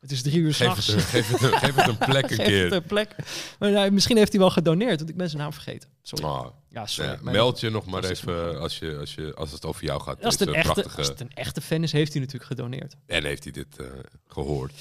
Het 0.00 0.10
is 0.10 0.22
drie 0.22 0.38
uur 0.38 0.54
Geef 0.54 0.56
s'nachts. 0.56 0.88
een, 0.88 1.00
geef, 1.00 1.28
het 1.30 1.42
een, 1.42 1.58
geef 1.58 1.74
het 1.74 1.86
een 1.88 1.98
plek 1.98 2.22
een 2.30 2.36
Geef 2.36 2.46
keer. 2.46 2.64
het 2.64 2.72
een 2.72 2.82
plek. 2.82 3.14
Maar 3.58 3.70
nou, 3.70 3.90
misschien 3.90 4.16
heeft 4.16 4.30
hij 4.32 4.40
wel 4.40 4.50
gedoneerd, 4.50 4.98
want 4.98 5.10
ik 5.10 5.16
ben 5.16 5.28
zijn 5.28 5.42
naam 5.42 5.52
vergeten. 5.52 5.88
Sorry. 6.02 6.24
Ah, 6.24 6.46
Ja, 6.70 6.86
sorry. 6.86 7.10
ja, 7.10 7.18
meld 7.22 7.60
je 7.60 7.70
nog 7.70 7.86
maar 7.86 8.04
even 8.04 8.60
als, 8.60 8.78
je, 8.78 8.96
als, 8.96 9.14
je, 9.14 9.34
als 9.34 9.52
het 9.52 9.64
over 9.66 9.84
jou 9.84 10.00
gaat. 10.00 10.24
als, 10.24 10.38
het 10.38 10.48
een 10.48 10.54
echte, 10.54 10.72
prachtige- 10.72 10.98
als 10.98 11.08
het 11.08 11.20
een 11.20 11.30
echte 11.34 11.60
fan 11.60 11.82
is, 11.82 11.92
heeft 11.92 12.12
hij 12.12 12.20
natuurlijk 12.20 12.50
gedoneerd. 12.50 12.96
En 13.06 13.24
heeft 13.24 13.42
hij 13.42 13.52
dit 13.52 13.76
eh, 13.76 13.86
gehoord? 14.26 14.72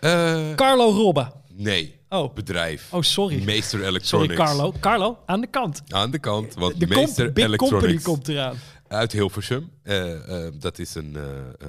Eh, 0.00 0.54
Carlo 0.54 0.90
Robbe. 0.90 1.32
nee, 1.52 2.02
Oh, 2.08 2.34
bedrijf. 2.34 2.88
oh 2.92 3.02
sorry. 3.02 3.42
Meester 3.44 3.68
Sorry, 3.68 3.84
Electronics. 3.86 4.34
Carlo. 4.36 4.74
Carlo, 4.80 5.18
aan 5.26 5.40
de 5.40 5.46
kant. 5.46 5.82
Aan 5.88 6.10
de 6.10 6.18
kant, 6.18 6.54
want 6.54 6.80
De 6.80 6.86
Meester 6.86 7.32
Big 7.32 7.44
Company 7.44 7.46
Electronics 7.46 8.02
komt 8.04 8.28
eraan. 8.28 8.56
Uit 8.88 9.12
Hilversum. 9.12 9.70
Eh, 9.82 10.46
eh, 10.46 10.52
dat 10.58 10.78
is 10.78 10.94
een 10.94 11.16
eh, 11.16 11.68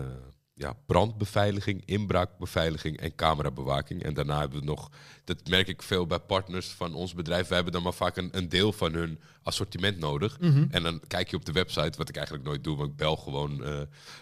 ja, 0.54 0.74
brandbeveiliging, 0.86 1.86
inbraakbeveiliging 1.86 3.00
en 3.00 3.16
camerabewaking. 3.16 4.04
En 4.04 4.14
daarna 4.14 4.40
hebben 4.40 4.60
we 4.60 4.66
nog, 4.66 4.92
dat 5.24 5.48
merk 5.48 5.68
ik 5.68 5.82
veel 5.82 6.06
bij 6.06 6.20
partners 6.20 6.68
van 6.68 6.94
ons 6.94 7.14
bedrijf. 7.14 7.48
Wij 7.48 7.56
hebben 7.56 7.74
dan 7.74 7.84
maar 7.84 7.94
vaak 7.94 8.18
een, 8.18 8.30
een 8.32 8.50
deel 8.50 8.74
van 8.74 8.94
hun 8.94 9.20
assortiment 9.44 9.98
nodig. 9.98 10.40
Mhm. 10.40 10.66
En 10.70 10.84
dan 10.84 11.02
kijk 11.08 11.30
je 11.30 11.36
op 11.36 11.46
de 11.46 11.52
website, 11.52 11.98
wat 11.98 12.10
ik 12.10 12.16
eigenlijk 12.16 12.48
nooit 12.48 12.64
doe, 12.64 12.78
want 12.78 12.90
ik 12.90 12.96
bel 12.96 13.16
gewoon 13.16 13.64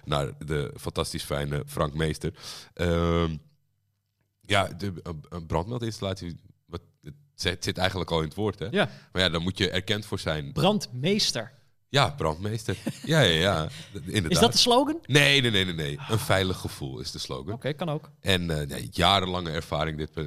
naar 0.03 0.45
de 0.45 0.73
fantastisch 0.79 1.23
fijne 1.23 1.63
Frank 1.67 1.93
Meester. 1.93 2.33
Ehm, 2.73 3.35
ja, 4.41 4.67
de, 4.67 4.93
een, 5.29 5.45
brandmeldinstallatie, 5.45 6.35
wat, 6.65 6.81
het 7.01 7.13
zit, 7.35 7.63
zit 7.63 7.77
eigenlijk 7.77 8.11
al 8.11 8.19
in 8.19 8.27
het 8.27 8.35
woord, 8.35 8.59
hè? 8.59 8.67
Ja, 8.71 8.89
Maar 9.11 9.21
ja, 9.21 9.29
dan 9.29 9.41
moet 9.41 9.57
je 9.57 9.69
erkend 9.69 10.05
voor 10.05 10.19
zijn. 10.19 10.51
brandmeester. 10.51 11.51
Ja, 11.93 12.09
brandmeester. 12.09 12.77
ja, 13.03 13.19
ja, 13.19 13.39
ja. 13.39 13.69
Inderdaad. 13.93 14.31
Is 14.31 14.39
dat 14.39 14.51
de 14.51 14.57
slogan? 14.57 14.95
Oké, 14.95 15.11
Nee, 15.11 15.41
nee, 15.41 15.51
nee, 15.51 15.65
nee, 15.65 15.73
nee. 15.73 15.99
Een 16.09 16.19
veilig 16.19 16.57
gevoel 16.57 16.99
is 16.99 17.11
de 17.11 17.19
slogan. 17.19 17.59
kan 17.75 17.89
ook. 17.89 18.09
En 18.19 18.69
eh, 18.69 18.87
jarenlange 18.91 19.49
ervaring. 19.49 19.97
Dit, 19.97 20.09
eh, 20.13 20.25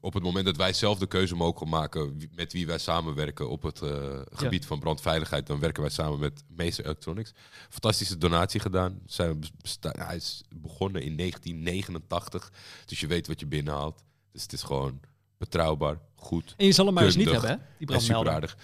op 0.00 0.14
het 0.14 0.22
moment 0.22 0.44
dat 0.44 0.56
wij 0.56 0.72
zelf 0.72 0.98
de 0.98 1.06
keuze 1.06 1.34
mogen 1.34 1.68
maken 1.68 2.28
met 2.34 2.52
wie 2.52 2.66
wij 2.66 2.78
samenwerken 2.78 3.48
op 3.48 3.62
het 3.62 3.82
eh, 3.82 4.20
gebied 4.32 4.66
van 4.66 4.78
brandveiligheid, 4.78 5.46
dan 5.46 5.58
werken 5.58 5.82
wij 5.82 5.90
samen 5.90 6.18
met 6.18 6.44
Meester 6.48 6.84
Electronics. 6.84 7.32
Fantastische 7.68 8.18
donatie 8.18 8.60
gedaan. 8.60 9.00
Zijn 9.06 9.40
hij 9.80 10.16
is 10.16 10.42
begonnen 10.54 11.02
in 11.02 11.16
1989, 11.16 12.52
dus 12.86 13.00
je 13.00 13.06
weet 13.06 13.26
wat 13.26 13.40
je 13.40 13.46
binnenhaalt. 13.46 14.02
Dus 14.32 14.42
het 14.42 14.52
is 14.52 14.62
gewoon 14.62 15.00
betrouwbaar, 15.38 15.98
goed 16.14 16.54
En 16.56 16.66
je 16.66 16.72
zal 16.72 16.84
hem 16.84 16.94
maar 16.94 17.04
eens 17.04 17.16
niet 17.16 17.30
hebben, 17.30 17.50
hè? 17.50 17.56
Die 17.78 17.86
brandmelder. 17.86 18.56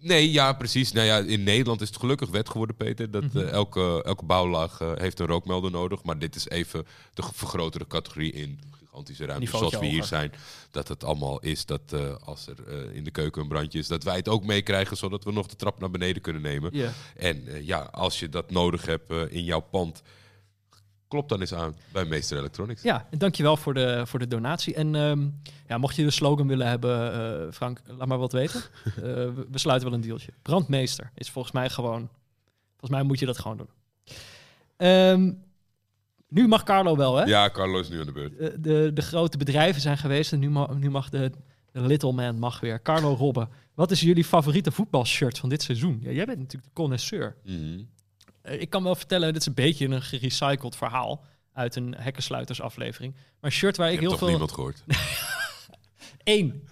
Nee, 0.00 0.30
ja, 0.30 0.52
precies. 0.52 0.92
Nou 0.92 1.06
ja, 1.06 1.18
in 1.18 1.42
Nederland 1.42 1.80
is 1.80 1.88
het 1.88 1.96
gelukkig 1.98 2.28
wet 2.28 2.48
geworden, 2.48 2.76
Peter. 2.76 3.10
Dat 3.10 3.22
Mhm. 3.22 3.38
eh, 3.38 3.50
elke, 3.50 4.02
elke 4.04 4.24
bouwlaag 4.24 4.80
eh, 4.80 4.92
heeft 4.94 5.18
een 5.20 5.26
rookmelder 5.26 5.70
nodig. 5.70 6.02
Maar 6.02 6.18
dit 6.18 6.34
is 6.34 6.48
even 6.48 6.86
de 7.14 7.22
vergrotere 7.32 7.86
categorie 7.86 8.32
in 8.32 8.60
gigantische 8.80 9.24
ruimte. 9.24 9.44
Niveautje 9.44 9.70
Zoals 9.70 9.84
we 9.84 9.90
hier 9.92 10.04
zijn. 10.04 10.32
Dat 10.70 10.88
het 10.88 11.04
allemaal 11.04 11.40
is 11.40 11.66
dat 11.66 11.80
eh, 11.92 12.14
als 12.24 12.46
er 12.46 12.92
in 12.94 13.04
de 13.04 13.10
keuken 13.10 13.42
een 13.42 13.48
brandje 13.48 13.78
is, 13.78 13.86
dat 13.86 14.02
wij 14.02 14.16
het 14.16 14.28
ook 14.28 14.44
meekrijgen. 14.44 14.96
Zodat 14.96 15.24
we 15.24 15.32
nog 15.32 15.46
de 15.46 15.56
trap 15.56 15.80
naar 15.80 15.90
beneden 15.90 16.22
kunnen 16.22 16.42
nemen. 16.42 16.72
En 17.16 17.44
ja, 17.64 17.78
als 17.80 18.18
je 18.20 18.28
dat 18.28 18.50
nodig 18.50 18.86
hebt 18.86 19.12
in 19.30 19.44
jouw 19.44 19.60
pand, 19.60 20.02
klop 21.10 21.28
dan 21.28 21.40
eens 21.40 21.54
aan 21.54 21.74
bij 21.92 22.04
Meester 22.04 22.38
Electronics. 22.38 22.82
Ja, 22.82 23.06
en 23.10 23.18
dankjewel 23.18 23.56
voor 23.56 23.74
de, 23.74 24.02
voor 24.06 24.18
de 24.18 24.26
donatie. 24.26 24.74
En 24.74 24.94
ehm, 24.94 25.28
ja, 25.68 25.78
mocht 25.78 25.96
je 25.96 26.04
de 26.04 26.10
slogan 26.10 26.46
willen 26.46 26.66
hebben, 26.66 27.12
eh, 27.12 27.52
Frank, 27.52 27.80
laat 27.86 28.08
maar 28.08 28.18
wat 28.18 28.32
weten. 28.32 28.60
Eh, 28.96 29.02
we, 29.50 29.58
sluiten 29.58 29.88
wel 29.88 29.98
een 29.98 30.04
dealtje. 30.04 30.32
Brandmeester 30.42 31.10
is 31.14 31.30
volgens 31.30 31.54
mij 31.54 31.68
gewoon... 31.70 32.08
Volgens 32.70 32.90
mij 32.90 33.02
moet 33.02 33.18
je 33.18 33.26
dat 33.26 33.38
gewoon 33.38 33.56
doen. 33.56 33.68
Ehm, 34.76 35.32
nu 36.28 36.48
mag 36.48 36.62
Carlo 36.62 36.96
wel, 36.96 37.16
hè? 37.16 37.24
Ja, 37.24 37.50
Carlo 37.50 37.80
is 37.80 37.88
nu 37.88 38.00
aan 38.00 38.06
de 38.06 38.12
beurt. 38.12 38.62
De, 38.64 38.90
de 38.94 39.02
grote 39.02 39.38
bedrijven 39.38 39.80
zijn 39.80 39.98
geweest 39.98 40.32
en 40.32 40.38
nu, 40.38 40.50
ma- 40.50 40.72
nu 40.74 40.90
mag 40.90 41.08
de, 41.08 41.30
de 41.72 41.80
little 41.80 42.12
man 42.12 42.38
mag 42.38 42.60
weer. 42.60 42.82
Carlo 42.82 43.14
Robbe, 43.14 43.48
wat 43.74 43.90
is 43.90 44.00
jullie 44.00 44.24
favoriete 44.24 44.70
voetbalshirt 44.70 45.38
van 45.38 45.48
dit 45.48 45.62
seizoen? 45.62 45.98
Ja, 46.02 46.10
jij 46.10 46.24
bent 46.26 46.38
natuurlijk 46.38 46.64
de 46.68 46.80
connoisseur. 46.82 47.36
Mhm. 47.44 47.82
Ik 48.42 48.70
kan 48.70 48.82
wel 48.82 48.94
vertellen, 48.94 49.32
dit 49.32 49.40
is 49.40 49.46
een 49.46 49.54
beetje 49.54 49.88
een 49.88 50.02
gerecycled 50.02 50.76
verhaal 50.76 51.24
uit 51.52 51.76
een 51.76 51.94
hekkensluiters 51.98 52.60
aflevering. 52.60 53.12
Maar 53.14 53.50
een 53.50 53.50
shirt 53.56 53.76
waar 53.76 53.86
ik, 53.86 53.92
Ik 53.94 54.00
heb 54.00 54.08
heel 54.10 54.18
toch 54.18 54.28
veel... 54.28 54.38
niemand 54.38 54.52
gehoord. 54.52 54.82
Eén. 56.24 56.68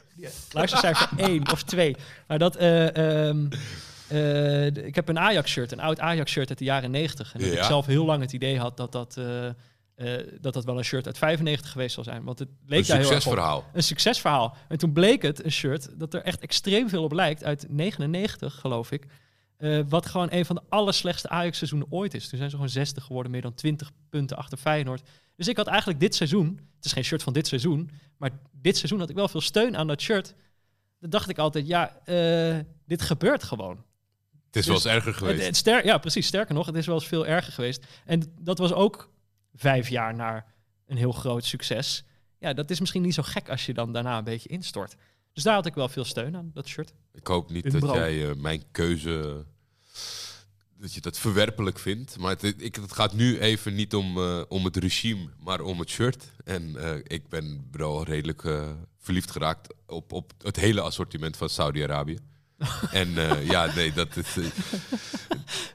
Luistercijfer 0.52 1.08
één 1.28 1.50
of 1.52 1.62
twee. 1.62 1.96
Maar 2.26 2.38
dat... 2.38 2.56
eh, 2.56 3.26
ehm, 3.28 3.46
eh, 4.08 4.66
ik 4.66 4.94
heb 4.94 5.08
een 5.08 5.18
Ajax-shirt, 5.18 5.72
een 5.72 5.80
oud 5.80 6.00
Ajax-shirt 6.00 6.48
uit 6.48 6.58
de 6.58 6.64
jaren 6.64 6.90
90. 6.90 7.34
En 7.34 7.40
Ja. 7.44 7.52
ik 7.58 7.62
zelf 7.62 7.86
heel 7.86 8.04
lang 8.04 8.20
het 8.22 8.32
idee 8.32 8.58
had 8.58 8.76
dat 8.76 8.92
dat, 8.92 9.16
eh, 9.16 9.46
eh, 9.46 9.54
dat 10.40 10.54
dat 10.54 10.64
wel 10.64 10.78
een 10.78 10.84
shirt 10.84 11.06
uit 11.06 11.18
95 11.18 11.70
geweest 11.72 11.94
zal 11.94 12.04
zijn. 12.04 12.24
Want 12.24 12.38
het 12.38 12.48
leek 12.66 12.80
Een 12.80 12.86
daar 12.86 12.96
heel 12.96 13.06
erg 13.06 13.14
op. 13.16 13.22
succesverhaal. 13.22 13.64
Een 13.72 13.82
succesverhaal. 13.82 14.56
En 14.68 14.78
toen 14.78 14.92
bleek 14.92 15.22
het 15.22 15.44
een 15.44 15.52
shirt 15.52 15.88
dat 15.98 16.14
er 16.14 16.22
echt 16.22 16.40
extreem 16.40 16.88
veel 16.88 17.02
op 17.02 17.12
lijkt, 17.12 17.44
uit 17.44 17.66
99 17.68 18.54
geloof 18.60 18.90
ik. 18.92 19.06
Eh, 19.58 19.80
wat 19.88 20.06
gewoon 20.06 20.28
een 20.30 20.44
van 20.44 20.56
de 20.56 20.62
allerslechtste 20.68 21.28
Ajax-seizoenen 21.28 21.86
ooit 21.90 22.14
is. 22.14 22.28
Toen 22.28 22.38
zijn 22.38 22.50
ze 22.50 22.56
gewoon 22.56 22.70
60 22.70 23.04
geworden, 23.04 23.32
meer 23.32 23.42
dan 23.42 23.54
20 23.54 23.90
punten 24.08 24.36
achter 24.36 24.58
Feyenoord. 24.58 25.08
Dus 25.36 25.48
ik 25.48 25.56
had 25.56 25.66
eigenlijk 25.66 26.00
dit 26.00 26.14
seizoen, 26.14 26.60
het 26.76 26.84
is 26.84 26.92
geen 26.92 27.04
shirt 27.04 27.22
van 27.22 27.32
dit 27.32 27.46
seizoen, 27.46 27.90
maar 28.16 28.30
dit 28.52 28.76
seizoen 28.76 28.98
had 28.98 29.10
ik 29.10 29.16
wel 29.16 29.28
veel 29.28 29.40
steun 29.40 29.76
aan 29.76 29.86
dat 29.86 30.00
shirt. 30.00 30.34
Dan 31.00 31.10
dacht 31.10 31.28
ik 31.28 31.38
altijd, 31.38 31.66
ja, 31.66 31.96
eh, 32.04 32.58
dit 32.86 33.02
gebeurt 33.02 33.42
gewoon. 33.42 33.84
Het 34.46 34.56
is 34.56 34.66
wel 34.66 34.74
Dus 34.74 34.84
eens 34.84 34.94
erger 34.94 35.14
geweest. 35.14 35.36
Het, 35.36 35.46
het 35.46 35.56
ster- 35.56 35.84
ja, 35.84 35.98
precies. 35.98 36.26
Sterker 36.26 36.54
nog, 36.54 36.66
het 36.66 36.74
is 36.76 36.86
wel 36.86 36.94
eens 36.94 37.06
veel 37.06 37.26
erger 37.26 37.52
geweest. 37.52 37.84
En 38.04 38.22
dat 38.40 38.58
was 38.58 38.72
ook 38.72 39.10
vijf 39.54 39.88
jaar 39.88 40.14
na 40.14 40.44
een 40.86 40.96
heel 40.96 41.12
groot 41.12 41.44
succes. 41.44 42.04
Ja, 42.38 42.52
dat 42.52 42.70
is 42.70 42.80
misschien 42.80 43.02
niet 43.02 43.14
zo 43.14 43.22
gek 43.22 43.48
als 43.48 43.66
je 43.66 43.74
dan 43.74 43.92
daarna 43.92 44.18
een 44.18 44.24
beetje 44.24 44.48
instort. 44.48 44.96
Dus 45.32 45.42
daar 45.42 45.54
had 45.54 45.66
ik 45.66 45.74
wel 45.74 45.88
veel 45.88 46.04
steun 46.04 46.36
aan, 46.36 46.50
dat 46.54 46.66
shirt. 46.68 46.94
Ik 47.18 47.26
hoop 47.26 47.50
niet 47.50 47.80
dat 47.80 47.94
jij 47.94 48.28
eh, 48.30 48.36
mijn 48.36 48.62
keuze. 48.70 49.44
dat 50.80 50.94
je 50.94 51.00
dat 51.00 51.18
verwerpelijk 51.18 51.78
vindt. 51.78 52.18
Maar 52.18 52.30
het, 52.30 52.62
ik, 52.62 52.74
het 52.74 52.92
gaat 52.92 53.12
nu 53.12 53.38
even 53.38 53.74
niet 53.74 53.94
om, 53.94 54.18
eh, 54.18 54.42
om 54.48 54.64
het 54.64 54.76
regime, 54.76 55.28
maar 55.44 55.60
om 55.60 55.78
het 55.78 55.88
shirt. 55.88 56.32
En 56.44 56.76
eh, 56.76 56.96
ik 57.02 57.28
ben 57.28 57.68
wel 57.70 58.04
redelijk 58.04 58.44
eh, 58.44 58.68
verliefd 58.98 59.30
geraakt 59.30 59.74
op, 59.86 60.12
op 60.12 60.32
het 60.42 60.56
hele 60.56 60.80
assortiment 60.80 61.36
van 61.36 61.48
Saudi-Arabië. 61.48 62.18
en 62.90 63.18
eh, 63.18 63.46
ja, 63.48 63.74
nee, 63.74 63.92
dat 63.92 64.16
is, 64.16 64.36
eh, 64.36 64.44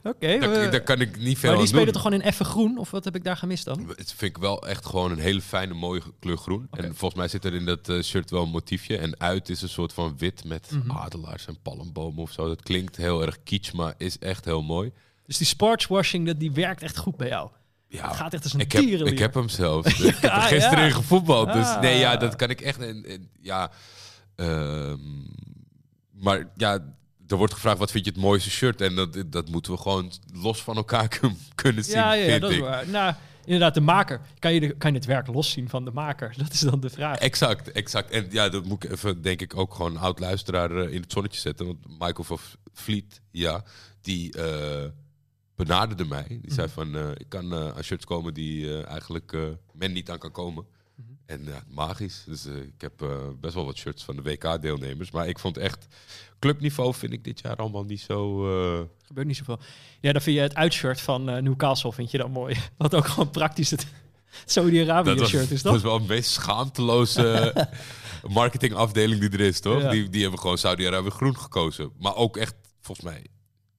Oké, 0.11 0.39
daar, 0.39 0.71
daar 0.71 0.81
kan 0.81 1.01
ik 1.01 1.17
niet 1.19 1.37
veel 1.37 1.49
maar 1.49 1.57
die 1.59 1.67
spelen 1.67 1.83
doen. 1.85 1.93
toch 1.93 2.01
gewoon 2.01 2.19
in 2.19 2.25
effen 2.25 2.45
groen? 2.45 2.77
Of 2.77 2.91
wat 2.91 3.03
heb 3.05 3.15
ik 3.15 3.23
daar 3.23 3.37
gemist 3.37 3.65
dan? 3.65 3.87
Het 3.95 4.13
vind 4.17 4.35
ik 4.35 4.37
wel 4.37 4.67
echt 4.67 4.85
gewoon 4.85 5.11
een 5.11 5.19
hele 5.19 5.41
fijne, 5.41 5.73
mooie 5.73 6.01
kleur 6.19 6.37
groen. 6.37 6.67
En 6.71 6.83
volgens 6.95 7.19
mij 7.19 7.27
zit 7.27 7.45
er 7.45 7.53
in 7.53 7.65
dat 7.65 7.89
eh, 7.89 8.01
shirt 8.01 8.29
wel 8.31 8.43
een 8.43 8.49
motiefje. 8.49 8.97
En 8.97 9.19
uit 9.19 9.49
is 9.49 9.61
een 9.61 9.69
soort 9.69 9.93
van 9.93 10.15
wit 10.17 10.43
met 10.43 10.71
Mhm. 10.71 10.91
adelaars 10.91 11.45
en 11.45 11.57
palmbomen 11.61 12.21
of 12.21 12.31
zo. 12.31 12.47
Dat 12.47 12.61
klinkt 12.63 12.95
heel 12.95 13.21
erg 13.21 13.43
kitsch, 13.43 13.71
maar 13.73 13.93
is 13.97 14.19
echt 14.19 14.45
heel 14.45 14.61
mooi. 14.63 14.91
Dus 15.25 15.37
die 15.37 15.47
sportswashing, 15.47 16.25
dat, 16.25 16.39
die 16.39 16.51
werkt 16.51 16.81
echt 16.81 16.97
goed 16.97 17.17
bij 17.17 17.27
jou. 17.27 17.49
Ja, 17.87 18.07
het 18.07 18.15
gaat 18.17 18.33
echt 18.33 18.43
als 18.43 18.53
een 18.53 18.59
ik 18.59 18.71
heb, 18.71 18.83
ik 18.83 19.19
heb 19.19 19.33
hem 19.33 19.49
zelf. 19.49 19.85
ik 19.99 20.15
heb 20.15 20.31
er 20.33 20.41
gisteren 20.41 20.79
ja. 20.79 20.85
in 20.85 20.91
gevoetbald. 20.91 21.53
Dus 21.53 21.65
Ah. 21.65 21.81
nee, 21.81 21.97
ja, 21.99 22.15
dat 22.17 22.35
kan 22.35 22.49
ik 22.49 22.61
echt. 22.61 22.79
En, 22.79 23.05
en, 23.05 23.29
ja, 23.41 23.71
ehm, 24.35 24.99
maar 26.23 26.47
ja, 26.55 26.95
er 27.27 27.35
wordt 27.37 27.53
gevraagd 27.53 27.77
wat 27.77 27.91
vind 27.91 28.05
je 28.05 28.11
het 28.11 28.19
mooiste 28.19 28.49
shirt 28.49 28.81
en 28.81 28.95
dat, 28.95 29.23
dat 29.27 29.49
moeten 29.49 29.71
we 29.71 29.77
gewoon 29.77 30.11
los 30.33 30.63
van 30.63 30.75
elkaar 30.75 31.07
kun- 31.19 31.37
kunnen 31.55 31.83
zien. 31.83 31.95
Ja, 31.95 32.13
ja, 32.13 32.39
dat 32.39 32.51
is 32.51 32.59
waar. 32.59 32.87
Nou, 32.89 33.13
inderdaad, 33.45 33.73
de 33.73 33.81
maker. 33.81 34.21
Kan 34.39 34.53
je, 34.53 34.59
de, 34.59 34.77
kan 34.77 34.91
je 34.91 34.97
het 34.97 35.05
werk 35.07 35.27
loszien 35.27 35.69
van 35.69 35.85
de 35.85 35.91
maker? 35.91 36.33
Dat 36.43 36.53
is 36.53 36.59
dan 36.59 36.79
de 36.79 36.89
vraag. 36.89 37.17
Exact, 37.17 37.71
exact. 37.71 38.09
En 38.11 38.27
ja, 38.29 38.49
dat 38.49 38.65
moet 38.65 38.83
ik 38.83 38.91
even, 38.91 39.21
denk 39.21 39.41
ik, 39.41 39.57
ook 39.57 39.73
gewoon 39.73 39.97
oud 39.97 40.19
luisteraar 40.19 40.71
eh, 40.77 40.93
in 40.93 41.01
het 41.01 41.11
zonnetje 41.11 41.39
zetten. 41.39 41.65
Want 41.65 41.87
Michael 41.87 42.23
van 42.23 42.37
Vliet, 42.73 43.21
ja, 43.31 43.63
die 44.01 44.33
eh, 44.37 44.89
benaderde 45.55 46.05
mij. 46.05 46.25
Die 46.27 46.53
zei 46.53 46.67
Mhm. 46.67 46.75
van, 46.75 46.95
eh, 46.95 47.09
ik 47.17 47.29
kan 47.29 47.53
eh, 47.53 47.67
aan 47.75 47.83
shirts 47.83 48.05
komen 48.05 48.33
die 48.33 48.83
eigenlijk 48.83 49.37
men 49.73 49.91
niet 49.91 50.09
aan 50.09 50.19
kan 50.19 50.31
komen. 50.31 50.65
En 51.33 51.47
magisch. 51.67 52.23
Dus 52.25 52.45
eh, 52.45 52.55
ik 52.55 52.81
heb 52.81 53.01
eh, 53.01 53.09
best 53.39 53.53
wel 53.53 53.65
wat 53.65 53.77
shirts 53.77 54.03
van 54.03 54.15
de 54.15 54.21
WK-deelnemers. 54.21 55.11
Maar 55.11 55.27
ik 55.27 55.39
vond 55.39 55.57
echt, 55.57 55.87
clubniveau 56.39 56.93
vind 56.93 57.13
ik 57.13 57.23
dit 57.23 57.39
jaar 57.39 57.55
allemaal 57.55 57.83
niet 57.83 58.01
zo... 58.01 58.47
eh, 58.47 58.81
gebeurt 59.05 59.27
niet 59.27 59.37
zoveel. 59.37 59.59
Ja, 59.99 60.11
dan 60.11 60.21
vind 60.21 60.35
je 60.35 60.41
het 60.41 60.55
uitshirt 60.55 61.01
van 61.01 61.23
Newcastle 61.23 61.93
vind 61.93 62.11
je 62.11 62.17
dan 62.17 62.31
mooi. 62.31 62.57
Wat 62.77 62.95
ook 62.95 63.07
gewoon 63.07 63.29
praktisch 63.29 63.69
het 63.69 63.87
Saudi-Arabië 64.45 65.25
shirt 65.25 65.51
is, 65.51 65.61
dat 65.61 65.71
toch? 65.71 65.75
is 65.75 65.81
wel 65.81 65.99
de 65.99 66.07
meest 66.07 66.29
schaamteloze 66.29 67.53
marketingafdeling 68.27 69.19
die 69.19 69.29
er 69.29 69.39
is, 69.39 69.59
toch? 69.59 69.81
Ja. 69.81 69.89
Die, 69.89 70.09
die 70.09 70.21
hebben 70.21 70.39
gewoon 70.39 70.57
Saudi-Arabië 70.57 71.09
groen 71.09 71.37
gekozen. 71.37 71.91
Maar 71.99 72.15
ook 72.15 72.37
echt, 72.37 72.55
volgens 72.81 73.07
mij, 73.07 73.25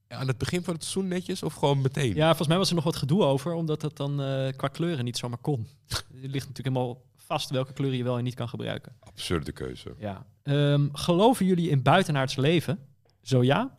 aan 0.09 0.29
het 0.29 0.39
begin 0.39 0.65
van 0.65 0.75
het 0.75 0.83
seizoen 0.83 1.09
netjes 1.09 1.43
of 1.43 1.55
gewoon 1.55 1.81
meteen? 1.81 2.15
Ja, 2.15 2.27
volgens 2.27 2.49
mij 2.49 2.59
was 2.59 2.69
er 2.69 2.75
nog 2.75 2.85
wat 2.85 2.97
gedoe 2.97 3.23
over, 3.23 3.53
omdat 3.53 3.83
het 3.83 3.97
dan 3.97 4.17
qua 4.57 4.69
kleuren 4.69 5.05
niet 5.05 5.19
zomaar 5.19 5.39
kon. 5.39 5.69
Het 5.89 6.05
ligt 6.13 6.49
natuurlijk 6.49 6.77
helemaal 6.77 7.03
vast 7.27 7.51
welke 7.51 7.73
kleuren 7.73 7.99
je 7.99 8.05
wel 8.05 8.19
en 8.19 8.25
niet 8.25 8.35
kan 8.35 8.49
gebruiken. 8.49 8.97
Absurde 9.01 9.53
keuze. 9.53 9.95
Ja. 9.99 10.27
Ehm, 10.43 10.89
geloven 10.93 11.47
jullie 11.47 11.71
in 11.71 11.83
buitenaards 11.83 12.37
leven? 12.37 12.87
Zo 13.23 13.43
ja. 13.43 13.79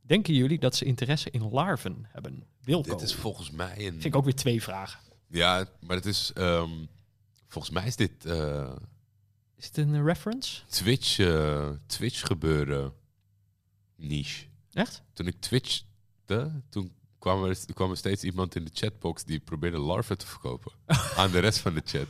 Denken 0.00 0.34
jullie 0.34 0.58
dat 0.58 0.76
ze 0.76 0.84
interesse 0.84 1.30
in 1.30 1.50
larven 1.50 2.06
hebben? 2.08 2.46
Wilco. 2.60 2.90
Dit 2.90 3.00
is 3.00 3.14
volgens 3.14 3.50
mij 3.50 3.76
een... 3.76 3.92
Vind 3.92 4.04
ik 4.04 4.16
ook 4.16 4.24
weer 4.24 4.34
twee 4.34 4.62
vragen. 4.62 5.00
Ja, 5.28 5.66
maar 5.80 5.96
het 5.96 6.06
is... 6.06 6.32
ehm, 6.34 6.70
volgens 7.48 7.74
mij 7.74 7.86
is 7.86 7.96
dit 7.96 8.24
eh, 8.24 8.72
Is 9.56 9.66
het 9.66 9.76
een 9.76 10.04
reference? 10.04 10.62
Twitch, 10.66 11.18
eh, 11.18 11.68
Twitch 11.86 12.20
gebeuren 12.26 12.92
niche. 13.96 14.46
Echt? 14.72 15.02
Toen 15.12 15.26
ik 15.26 15.40
Twitchte, 15.40 16.62
toen 16.70 16.92
kwam 17.18 17.44
er, 17.44 17.58
kwam 17.74 17.90
er 17.90 17.96
steeds 17.96 18.24
iemand 18.24 18.54
in 18.54 18.64
de 18.64 18.70
chatbox 18.74 19.24
die 19.24 19.40
probeerde 19.40 19.78
larven 19.78 20.18
te 20.18 20.26
verkopen. 20.26 20.72
aan 21.16 21.30
de 21.30 21.38
rest 21.38 21.58
van 21.58 21.74
de 21.74 21.82
chat. 21.84 22.06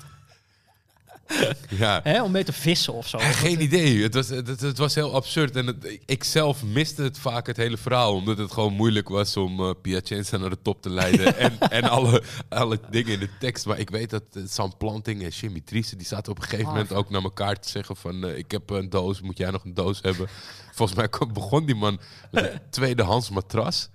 ja. 1.69 2.01
Hè, 2.03 2.23
om 2.23 2.31
mee 2.31 2.45
te 2.45 2.53
vissen 2.53 2.93
of 2.93 3.09
zo. 3.09 3.19
Ja, 3.19 3.33
geen 3.33 3.61
idee. 3.61 4.03
Het 4.03 4.15
was, 4.15 4.29
het, 4.29 4.61
het 4.61 4.79
was 4.79 4.95
heel 4.95 5.15
absurd. 5.15 5.57
En 5.57 5.67
het, 5.67 5.99
ik, 6.07 6.25
zelf 6.25 6.63
miste 6.63 7.03
het 7.03 7.19
vaak, 7.19 7.47
het 7.47 7.57
hele 7.57 7.77
verhaal. 7.77 8.15
Omdat 8.15 8.39
het 8.39 8.53
gewoon 8.53 8.73
moeilijk 8.73 9.09
was 9.09 9.37
om 9.37 9.61
eh 9.61 9.71
Piacenza 9.83 10.37
naar 10.37 10.51
de 10.51 10.63
top 10.63 10.83
te 10.83 10.91
leiden. 10.91 11.37
en 11.39 11.59
en 11.59 11.83
alle, 11.83 12.23
alle 12.49 12.81
dingen 12.91 13.13
in 13.13 13.19
de 13.19 13.31
tekst. 13.39 13.67
Maar 13.67 13.79
ik 13.79 13.91
weet 13.91 14.11
dat 14.11 14.23
uh, 14.33 14.43
Sam 14.47 14.77
Planting 14.77 15.23
en 15.23 15.29
Jimmy 15.29 15.63
die 15.65 15.85
zaten 15.99 16.33
op 16.33 16.39
een 16.39 16.49
gegeven 16.49 16.69
moment 16.69 16.93
ook 16.93 17.11
naar 17.11 17.23
elkaar 17.23 17.61
te 17.61 17.69
zeggen 17.69 17.97
van... 17.97 18.25
eh, 18.25 18.37
ik 18.39 18.51
heb 18.51 18.71
een 18.71 18.91
doos, 18.91 19.21
moet 19.21 19.39
jij 19.39 19.51
nog 19.51 19.65
een 19.65 19.75
doos 19.75 19.99
hebben? 20.03 20.29
Volgens 20.73 20.99
mij 20.99 21.29
begon 21.33 21.67
die 21.67 21.75
man 21.75 22.01
met 22.31 22.53
een 22.53 22.61
tweedehands 22.71 23.31
matras. 23.31 23.89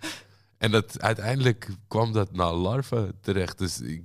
En 0.58 0.72
dat, 0.72 1.02
uiteindelijk 1.02 1.70
kwam 1.88 2.14
dat 2.14 2.32
naar 2.32 2.54
larven 2.54 3.14
terecht. 3.22 3.58
Dus 3.58 3.82
ik, 3.82 4.02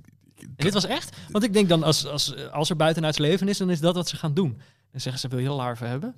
En 0.55 0.65
dit 0.65 0.73
was 0.73 0.85
echt? 0.85 1.17
Want 1.31 1.43
ik 1.43 1.53
denk 1.53 1.69
dan, 1.69 1.83
als, 1.83 2.05
als, 2.07 2.49
als 2.51 2.69
er 2.69 2.75
buitenaards 2.75 3.17
leven 3.17 3.47
is, 3.47 3.57
dan 3.57 3.69
is 3.69 3.79
dat 3.79 3.95
wat 3.95 4.07
ze 4.09 4.15
gaan 4.15 4.33
doen. 4.33 4.61
Dan 4.91 5.01
zeggen 5.01 5.21
ze, 5.21 5.27
wil 5.27 5.39
je 5.39 5.49
larven 5.49 5.89
hebben? 5.89 6.15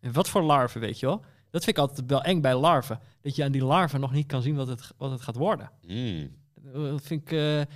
En 0.00 0.12
wat 0.12 0.28
voor 0.28 0.42
larven, 0.42 0.80
weet 0.80 1.00
je 1.00 1.06
wel? 1.06 1.24
Dat 1.50 1.64
vind 1.64 1.76
ik 1.76 1.82
altijd 1.82 2.10
wel 2.10 2.22
eng 2.22 2.40
bij 2.40 2.54
larven. 2.56 3.00
Dat 3.20 3.36
je 3.36 3.44
aan 3.44 3.52
die 3.52 3.64
larven 3.64 4.00
nog 4.00 4.12
niet 4.12 4.26
kan 4.26 4.42
zien 4.42 4.54
wat 4.56 4.68
het, 4.68 4.90
wat 4.96 5.10
het 5.10 5.20
gaat 5.22 5.36
worden. 5.36 5.70
mm. 5.86 6.30
Dat 6.72 7.02
vind 7.02 7.22
ik... 7.22 7.32
eh, 7.32 7.58
en, 7.60 7.68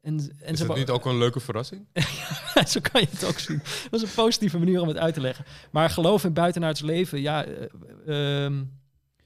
en 0.00 0.18
Is 0.52 0.58
ze 0.58 0.66
het 0.66 0.76
niet 0.76 0.90
ook 0.90 1.04
een 1.04 1.18
leuke 1.18 1.40
verrassing? 1.40 1.86
Zo 2.66 2.80
kan 2.92 3.00
je 3.00 3.06
het 3.10 3.24
ook 3.24 3.38
zien. 3.38 3.62
Dat 3.90 4.02
is 4.02 4.08
een 4.08 4.14
positieve 4.14 4.58
manier 4.58 4.80
om 4.80 4.88
het 4.88 4.96
uit 4.96 5.14
te 5.14 5.20
leggen. 5.20 5.44
Maar 5.70 5.90
geloof 5.90 6.24
in 6.24 6.32
buitenaards 6.32 6.80
leven, 6.80 7.20
ja... 7.20 7.44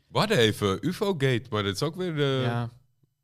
We 0.08 0.18
hadden 0.22 0.38
even 0.38 0.86
UFO-gate, 0.86 1.42
maar 1.50 1.62
dat 1.62 1.74
is 1.74 1.82
ook 1.82 1.94
weer 1.96 2.18
eh, 2.18 2.42
ja, 2.42 2.70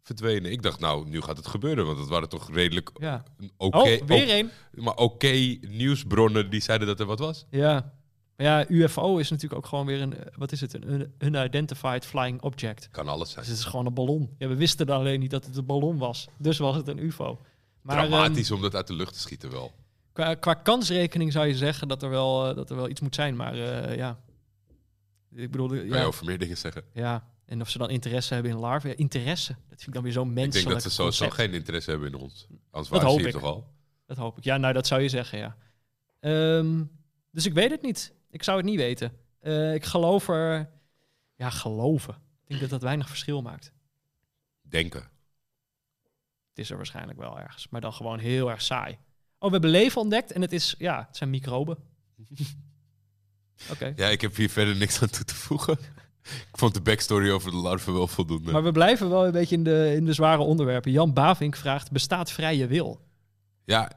verdwenen. 0.02 0.50
Ik 0.52 0.62
dacht, 0.62 0.80
nou, 0.80 1.08
nu 1.08 1.20
gaat 1.20 1.36
het 1.36 1.46
gebeuren, 1.46 1.86
want 1.86 1.98
het 1.98 2.08
waren 2.08 2.28
toch 2.28 2.50
redelijk 2.54 2.90
ja. 2.94 3.22
oké, 3.56 3.76
Oh, 3.76 3.82
weer 3.84 4.22
ook- 4.22 4.28
één. 4.28 4.50
maar 4.74 4.96
oké 4.96 5.56
nieuwsbronnen 5.60 6.50
die 6.50 6.60
zeiden 6.60 6.86
dat 6.86 7.00
er 7.00 7.06
wat 7.06 7.18
was. 7.18 7.46
Ja. 7.50 7.92
Ja, 8.36 8.68
UFO 8.68 9.16
is 9.18 9.30
natuurlijk 9.30 9.60
ook 9.60 9.66
gewoon 9.68 9.86
weer 9.86 10.00
een... 10.00 10.16
eh, 10.16 10.32
Wat 10.36 10.52
is 10.52 10.60
het? 10.60 10.74
Een 10.74 10.92
un- 10.92 11.14
unidentified 11.18 12.06
flying 12.06 12.42
object. 12.42 12.88
Kan 12.90 13.08
alles 13.08 13.30
zijn. 13.30 13.40
Dus 13.44 13.48
het 13.54 13.58
is 13.58 13.64
gewoon 13.64 13.86
een 13.86 13.94
ballon. 13.94 14.34
Ja, 14.38 14.48
we 14.48 14.54
wisten 14.54 14.88
alleen 14.88 15.20
niet 15.20 15.30
dat 15.30 15.44
het 15.46 15.56
een 15.56 15.66
ballon 15.66 15.98
was. 15.98 16.28
Dus 16.38 16.58
was 16.58 16.76
het 16.76 16.88
een 16.88 16.98
UFO. 16.98 17.38
Maar 17.82 18.06
Dramatisch 18.08 18.46
ehm, 18.46 18.54
om 18.56 18.62
dat 18.62 18.74
uit 18.74 18.86
de 18.86 18.92
lucht 18.94 19.12
te 19.12 19.18
schieten 19.18 19.50
wel. 19.50 19.72
qua, 20.12 20.34
qua 20.34 20.54
kansrekening 20.54 21.32
zou 21.32 21.46
je 21.46 21.56
zeggen 21.56 21.88
dat 21.88 22.02
er 22.02 22.10
wel, 22.10 22.48
eh, 22.48 22.56
dat 22.56 22.70
er 22.70 22.76
wel 22.76 22.88
iets 22.88 23.00
moet 23.00 23.14
zijn. 23.14 23.36
Maar 23.36 23.54
eh, 23.54 23.96
ja. 23.96 24.18
Ik 25.34 25.50
bedoel, 25.50 25.68
de- 25.68 25.76
Kan 25.76 25.86
je 25.86 25.94
ja, 25.94 26.04
over 26.04 26.24
meer 26.24 26.38
dingen 26.38 26.56
zeggen. 26.56 26.82
ja. 26.92 27.30
En 27.52 27.60
of 27.60 27.70
ze 27.70 27.78
dan 27.78 27.90
interesse 27.90 28.34
hebben 28.34 28.52
in 28.52 28.58
larven. 28.58 28.90
Ja, 28.90 28.96
interesse. 28.96 29.52
Dat 29.52 29.68
vind 29.68 29.86
ik 29.86 29.92
dan 29.92 30.02
weer 30.02 30.12
zo'n 30.12 30.28
Ik 30.28 30.34
menselijk 30.34 30.68
denk 30.68 30.82
dat 30.82 30.82
ze 30.82 30.90
sowieso 30.90 31.30
geen 31.30 31.52
interesse 31.52 31.90
hebben 31.90 32.08
in 32.08 32.14
ons. 32.14 32.46
Anders 32.70 32.92
Dat 32.92 33.02
hoop 33.02 33.18
hier 33.18 33.26
ik. 33.26 33.32
toch 33.32 33.42
al. 33.42 33.72
Dat 34.06 34.16
hoop 34.16 34.38
ik. 34.38 34.44
Ja, 34.44 34.56
nou, 34.56 34.72
dat 34.72 34.86
zou 34.86 35.00
je 35.00 35.08
zeggen, 35.08 35.38
ja. 35.38 35.56
Ehm, 36.20 36.84
dus 37.30 37.46
ik 37.46 37.52
weet 37.52 37.70
het 37.70 37.82
niet. 37.82 38.14
Ik 38.30 38.42
zou 38.42 38.56
het 38.56 38.66
niet 38.66 38.76
weten. 38.76 39.12
Eh, 39.40 39.74
ik 39.74 39.84
geloof 39.84 40.28
er... 40.28 40.70
Ja, 41.36 41.50
geloven. 41.50 42.14
Ik 42.14 42.48
denk 42.48 42.60
dat 42.60 42.70
dat 42.70 42.82
weinig 42.82 43.08
verschil 43.08 43.42
maakt. 43.42 43.72
Denken. 44.62 45.00
Het 46.48 46.58
is 46.58 46.70
er 46.70 46.76
waarschijnlijk 46.76 47.18
wel 47.18 47.40
ergens. 47.40 47.68
Maar 47.68 47.80
dan 47.80 47.92
gewoon 47.92 48.18
heel 48.18 48.50
erg 48.50 48.62
saai. 48.62 48.98
Oh, 49.38 49.46
we 49.46 49.52
hebben 49.52 49.70
leven 49.70 50.00
ontdekt 50.00 50.32
en 50.32 50.40
het 50.40 50.52
is... 50.52 50.74
Ja, 50.78 51.04
het 51.06 51.16
zijn 51.16 51.30
microben. 51.30 51.78
Oké. 53.72 53.92
Ja, 53.96 54.08
ik 54.08 54.20
heb 54.20 54.36
hier 54.36 54.50
verder 54.50 54.76
niks 54.76 55.02
aan 55.02 55.10
toe 55.10 55.24
te 55.24 55.34
voegen. 55.34 55.78
Ik 56.22 56.58
vond 56.58 56.74
de 56.74 56.80
backstory 56.80 57.30
over 57.30 57.50
de 57.50 57.56
larven 57.56 57.92
wel 57.92 58.06
voldoende. 58.06 58.52
Maar 58.52 58.62
we 58.62 58.72
blijven 58.72 59.08
wel 59.08 59.26
een 59.26 59.32
beetje 59.32 59.56
in 59.56 59.64
de, 59.64 59.92
in 59.96 60.04
de 60.04 60.12
zware 60.12 60.42
onderwerpen. 60.42 60.92
Jan 60.92 61.12
Bavink 61.12 61.56
vraagt, 61.56 61.90
bestaat 61.90 62.30
vrije 62.32 62.66
wil? 62.66 63.00
Ja, 63.64 63.90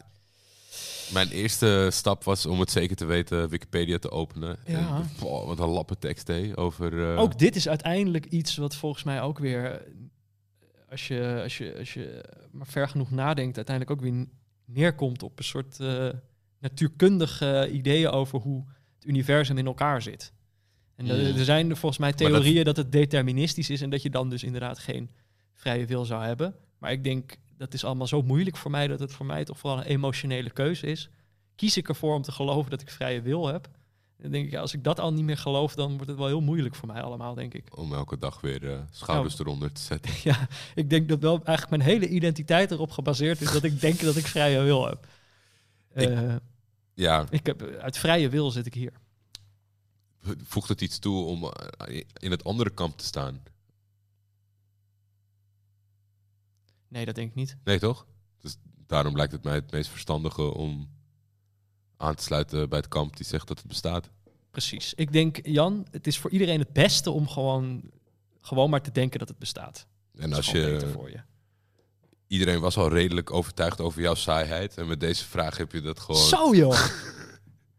mijn 1.13 1.29
eerste 1.29 1.87
stap 1.91 2.23
was 2.23 2.45
om 2.45 2.59
het 2.59 2.71
zeker 2.71 2.95
te 2.95 3.05
weten 3.05 3.49
Wikipedia 3.49 3.97
te 3.97 4.11
openen. 4.11 4.57
Ja. 4.65 4.77
En, 4.77 5.09
wat 5.27 5.59
een 5.59 5.69
lappe 5.69 5.97
tekst, 5.97 6.27
hé. 6.27 6.51
Over... 6.55 7.11
eh, 7.13 7.19
Ook 7.19 7.39
dit 7.39 7.55
is 7.55 7.67
uiteindelijk 7.67 8.25
iets 8.25 8.57
wat 8.57 8.75
volgens 8.75 9.03
mij 9.03 9.21
ook 9.21 9.39
weer, 9.39 9.71
eh, 9.71 9.91
als 10.89 11.07
je, 11.07 11.39
als 11.43 11.57
je, 11.57 11.75
als 11.77 11.93
je 11.93 12.23
maar 12.51 12.67
ver 12.67 12.87
genoeg 12.87 13.11
nadenkt, 13.11 13.55
uiteindelijk 13.55 13.97
ook 13.99 14.05
weer 14.09 14.25
neerkomt 14.65 15.23
op 15.23 15.37
een 15.39 15.43
soort 15.45 15.79
eh, 15.79 16.09
natuurkundige 16.59 17.69
ideeën 17.71 18.09
over 18.09 18.39
hoe 18.39 18.63
het 18.95 19.05
universum 19.05 19.57
in 19.57 19.65
elkaar 19.65 20.01
zit. 20.01 20.33
En 20.95 21.09
er- 21.09 21.43
zijn 21.45 21.69
er 21.69 21.77
volgens 21.77 21.99
mij 22.01 22.09
dat- 22.11 22.19
theorieën 22.19 22.63
dat... 22.63 22.77
het 22.77 22.91
deterministisch 22.91 23.69
is 23.69 23.81
en 23.81 23.89
dat 23.89 24.01
je 24.01 24.09
dan 24.09 24.29
dus 24.29 24.43
inderdaad 24.43 24.79
geen 24.79 25.09
vrije 25.53 25.85
wil 25.85 26.05
zou 26.05 26.23
hebben. 26.23 26.55
Maar 26.77 26.91
ik 26.91 27.03
denk, 27.03 27.35
dat 27.57 27.73
is 27.73 27.83
allemaal 27.83 28.07
zo 28.07 28.21
moeilijk 28.21 28.57
voor 28.57 28.71
mij, 28.71 28.87
dat 28.87 28.99
het 28.99 29.11
voor 29.13 29.25
mij 29.25 29.43
toch 29.45 29.57
vooral 29.59 29.79
een 29.79 29.85
emotionele 29.85 30.49
keuze 30.49 30.87
is. 30.87 31.09
Kies 31.55 31.77
ik 31.77 31.87
ervoor 31.89 32.15
om 32.15 32.21
te 32.21 32.31
geloven 32.31 32.71
dat 32.71 32.81
ik 32.81 32.89
vrije 32.89 33.21
wil 33.21 33.47
heb? 33.47 33.69
Dan 34.21 34.31
denk 34.31 34.45
ik, 34.45 34.51
ja, 34.51 34.59
als 34.61 34.73
ik 34.73 34.83
dat 34.83 34.99
al 34.99 35.13
niet 35.13 35.23
meer 35.23 35.37
geloof, 35.37 35.75
dan 35.75 35.91
wordt 35.91 36.07
het 36.07 36.17
wel 36.17 36.27
heel 36.27 36.41
moeilijk 36.41 36.75
voor 36.75 36.87
mij 36.87 37.01
allemaal, 37.01 37.33
denk 37.33 37.53
ik. 37.53 37.77
Om 37.77 37.93
elke 37.93 38.17
dag 38.17 38.41
weer 38.41 38.71
eh, 38.71 38.79
schouders 38.91 39.39
eronder 39.39 39.71
te 39.71 39.81
zetten. 39.81 40.11
Ja, 40.23 40.47
ik 40.75 40.89
denk 40.89 41.09
dat 41.09 41.19
wel 41.19 41.41
eigenlijk 41.43 41.69
mijn 41.69 41.81
hele 41.89 42.07
identiteit 42.07 42.71
erop 42.71 42.91
gebaseerd 42.91 43.41
is 43.41 43.51
dat 43.51 43.63
ik 43.63 43.81
denk 43.81 43.99
dat 43.99 44.15
ik 44.15 44.25
vrije 44.27 44.61
wil 44.61 44.85
heb. 44.87 45.07
Ik- 45.95 46.09
Eh, 46.09 46.35
Ja, 46.93 47.25
ik 47.29 47.45
heb 47.45 47.61
uit 47.81 47.97
vrije 47.97 48.29
wil 48.29 48.51
zit 48.51 48.65
ik 48.65 48.73
hier. 48.73 48.91
Voegt 50.43 50.69
het 50.69 50.81
iets 50.81 50.99
toe 50.99 51.25
om 51.25 51.43
eh, 51.43 52.03
in 52.19 52.31
het 52.31 52.43
andere 52.43 52.69
kamp 52.69 52.97
te 52.97 53.05
staan? 53.05 53.43
Nee, 56.87 57.05
dat 57.05 57.15
denk 57.15 57.29
ik 57.29 57.35
niet. 57.35 57.57
Nee, 57.63 57.79
toch? 57.79 58.05
Dus 58.39 58.57
daarom 58.87 59.15
lijkt 59.15 59.31
het 59.31 59.43
mij 59.43 59.55
het 59.55 59.71
meest 59.71 59.89
verstandige 59.89 60.53
om 60.53 60.89
aan 61.97 62.15
te 62.15 62.23
sluiten 62.23 62.69
bij 62.69 62.79
het 62.79 62.87
kamp 62.87 63.17
die 63.17 63.25
zegt 63.25 63.47
dat 63.47 63.57
het 63.57 63.67
bestaat. 63.67 64.09
Precies. 64.51 64.93
Ik 64.93 65.11
denk, 65.11 65.39
Jan, 65.43 65.87
het 65.91 66.07
is 66.07 66.17
voor 66.17 66.31
iedereen 66.31 66.59
het 66.59 66.73
beste 66.73 67.11
om 67.11 67.27
gewoon, 67.27 67.91
gewoon 68.41 68.69
maar 68.69 68.81
te 68.81 68.91
denken 68.91 69.19
dat 69.19 69.27
het 69.27 69.39
bestaat. 69.39 69.87
En 70.17 70.33
als 70.33 70.51
je, 70.51 70.61
beter 70.61 70.91
voor 70.91 71.09
je. 71.09 71.19
iedereen 72.27 72.59
was 72.59 72.77
al 72.77 72.89
redelijk 72.89 73.31
overtuigd 73.31 73.81
over 73.81 74.01
jouw 74.01 74.15
saaiheid. 74.15 74.77
En 74.77 74.87
met 74.87 74.99
deze 74.99 75.25
vraag 75.25 75.57
heb 75.57 75.71
je 75.71 75.81
dat 75.81 75.99
gewoon. 75.99 76.21
Zo 76.21 76.55
joh! 76.55 76.87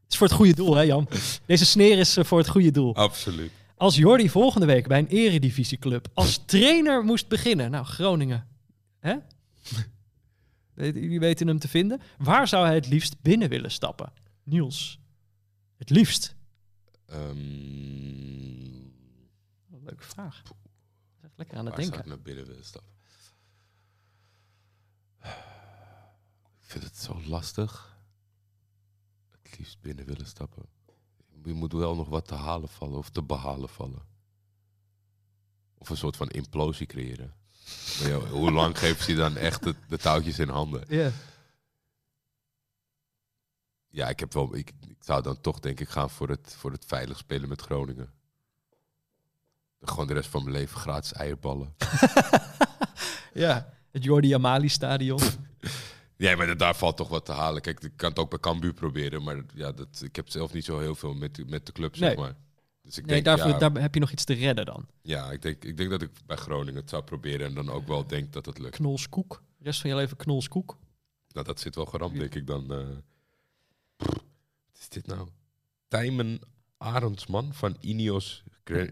Het 0.07 0.15
is 0.15 0.17
voor 0.19 0.27
het 0.27 0.37
goede 0.37 0.55
doel, 0.55 0.75
hè 0.75 0.83
Jan? 0.83 1.09
Deze 1.47 1.67
sneer 1.67 1.99
is 1.99 2.17
eh, 2.17 2.25
voor 2.25 2.39
het 2.39 2.49
goede 2.49 2.71
doel. 2.71 2.95
Absoluut. 2.95 3.51
Als 3.77 3.97
Jordi 3.97 4.29
volgende 4.31 4.67
week 4.67 4.87
bij 4.89 4.99
een 4.99 5.07
eredivisieclub 5.07 6.09
als 6.15 6.45
trainer 6.45 7.05
moest 7.05 7.29
beginnen. 7.29 7.71
Nou, 7.71 7.85
Groningen. 7.85 8.47
Hè? 9.01 9.15
Weet- 10.75 10.95
Jullie 10.95 11.21
weten 11.21 11.47
hem 11.47 11.59
te 11.59 11.69
vinden. 11.69 12.01
Waar 12.19 12.49
zou 12.49 12.67
hij 12.67 12.75
het 12.75 12.89
liefst 12.89 13.21
binnen 13.23 13.49
willen 13.49 13.71
stappen? 13.71 14.13
Niels. 14.43 14.99
Het 15.77 15.91
liefst. 15.91 16.35
Ehm, 17.07 17.37
Leuke 19.85 20.05
vraag. 20.05 20.43
Echt 21.23 21.33
lekker 21.37 21.59
aan 21.59 21.67
het 21.67 21.75
Waar 21.75 21.85
zou 21.85 21.95
denken. 21.97 21.99
ik 22.01 22.07
naar 22.07 22.21
binnen 22.21 22.47
willen 22.47 22.65
stappen? 22.65 22.91
Ik 26.61 26.73
vind 26.73 26.85
het 26.85 26.97
zo 26.97 27.21
lastig. 27.27 27.96
Het 29.51 29.59
liefst 29.59 29.81
binnen 29.81 30.07
willen 30.07 30.27
stappen. 30.27 30.63
Je 31.45 31.53
moet 31.53 31.73
wel 31.73 31.95
nog 31.95 32.09
wat 32.09 32.27
te 32.27 32.35
halen 32.35 32.69
vallen 32.69 32.99
of 32.99 33.11
te 33.11 33.23
behalen 33.23 33.69
vallen. 33.69 34.03
Of 35.79 35.89
een 35.89 35.97
soort 35.97 36.17
van 36.17 36.29
implosie 36.29 36.87
creëren. 36.87 37.35
Maar 38.01 38.09
ja, 38.09 38.19
hoe 38.19 38.51
lang 38.51 38.79
geeft 38.83 39.03
ze 39.05 39.11
je 39.11 39.17
dan 39.17 39.37
echt 39.37 39.63
de, 39.63 39.75
de 39.89 39.99
touwtjes 39.99 40.39
in 40.39 40.49
handen? 40.49 40.85
Ja. 40.89 41.11
Ja, 43.89 44.09
ik, 44.09 44.21
heb 44.21 44.33
wel, 44.33 44.57
ik, 44.57 44.73
ik 44.89 44.97
zou 45.01 45.23
dan 45.23 45.41
toch 45.41 45.61
denk 45.61 45.81
ik 45.81 45.89
gaan 45.89 46.11
voor 46.11 46.29
het, 46.29 46.55
voor 46.59 46.73
het 46.73 46.85
veilig 46.85 47.19
spelen 47.19 47.49
met 47.49 47.61
Groningen. 47.61 48.13
Gewoon 49.81 50.07
de 50.07 50.13
rest 50.13 50.29
van 50.29 50.43
mijn 50.43 50.57
leven 50.57 50.81
gratis 50.81 51.13
eierballen. 51.13 51.75
ja. 53.33 53.75
Het 53.91 54.05
Jordi 54.05 54.35
Amali 54.35 54.69
stadion. 54.69 55.21
Ja, 56.17 56.37
maar 56.37 56.57
daar 56.57 56.77
valt 56.77 56.97
toch 56.97 57.09
wat 57.09 57.25
te 57.25 57.33
halen. 57.33 57.63
Kijk, 57.63 57.83
ik 57.85 57.93
kan 57.97 58.09
het 58.11 58.19
ook 58.19 58.31
bij 58.31 58.39
Cambuur 58.39 58.73
proberen, 58.73 59.23
maar 59.23 59.43
ja, 59.55 59.73
dat, 59.73 60.01
ik 60.05 60.17
heb 60.17 60.29
zelf 60.29 60.53
niet 60.53 60.65
zo 60.65 60.79
heel 60.79 60.95
veel 60.95 61.15
met, 61.15 61.35
de- 61.35 61.45
met 61.45 61.67
de 61.67 61.73
club, 61.73 61.97
zeg 61.97 62.17
maar. 62.17 62.35
Dus 62.83 62.99
ik 62.99 63.07
Nee, 63.07 63.23
denk, 63.23 63.25
daarvoor, 63.25 63.61
ja, 63.61 63.69
daar 63.69 63.83
heb 63.83 63.95
je 63.95 64.01
nog 64.01 64.11
iets 64.13 64.25
te 64.25 64.35
redden 64.35 64.65
dan. 64.67 64.87
ja 65.03 65.31
ik, 65.31 65.43
denk, 65.43 65.65
ik 65.65 65.77
denk 65.77 65.91
dat 65.91 66.03
ik 66.03 66.11
bij 66.27 66.37
Groningen 66.37 66.81
het 66.81 66.91
zou 66.91 67.03
proberen 67.03 67.47
en 67.47 67.55
dan 67.55 67.71
ook 67.71 67.87
wel 67.87 68.07
denk 68.07 68.33
dat 68.33 68.47
het 68.47 68.59
lukt. 68.59 68.77
Knolskoek. 68.77 69.43
De 69.59 69.65
rest 69.65 69.81
van 69.81 69.91
je 69.91 69.97
leven 69.97 70.17
knolskoek. 70.17 70.77
Nou, 71.33 71.47
dat 71.47 71.61
zit 71.61 71.75
wel 71.75 71.85
geramd, 71.87 72.19
denk 72.19 72.35
ik 72.35 72.47
dan. 72.47 72.73
eh. 72.73 72.87
Wat 73.97 74.79
is 74.81 74.89
dit 74.89 75.07
nou? 75.07 75.29
Tijmen 75.89 76.41
Arendsman 76.77 77.55
van 77.55 77.77
Ineos 77.81 78.43
Naar, 78.65 78.91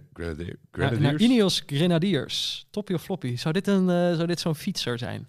Grenadiers? 0.70 1.22
Ineos 1.22 1.62
Grenadiers. 1.66 2.66
Toppie 2.70 2.94
of 2.96 3.02
floppy. 3.02 3.36
Zou 3.36 3.54
dit, 3.54 3.66
een, 3.66 3.88
eh, 3.90 4.14
zou 4.14 4.26
dit 4.26 4.40
zo'n 4.40 4.54
fietser 4.54 4.98
zijn? 4.98 5.28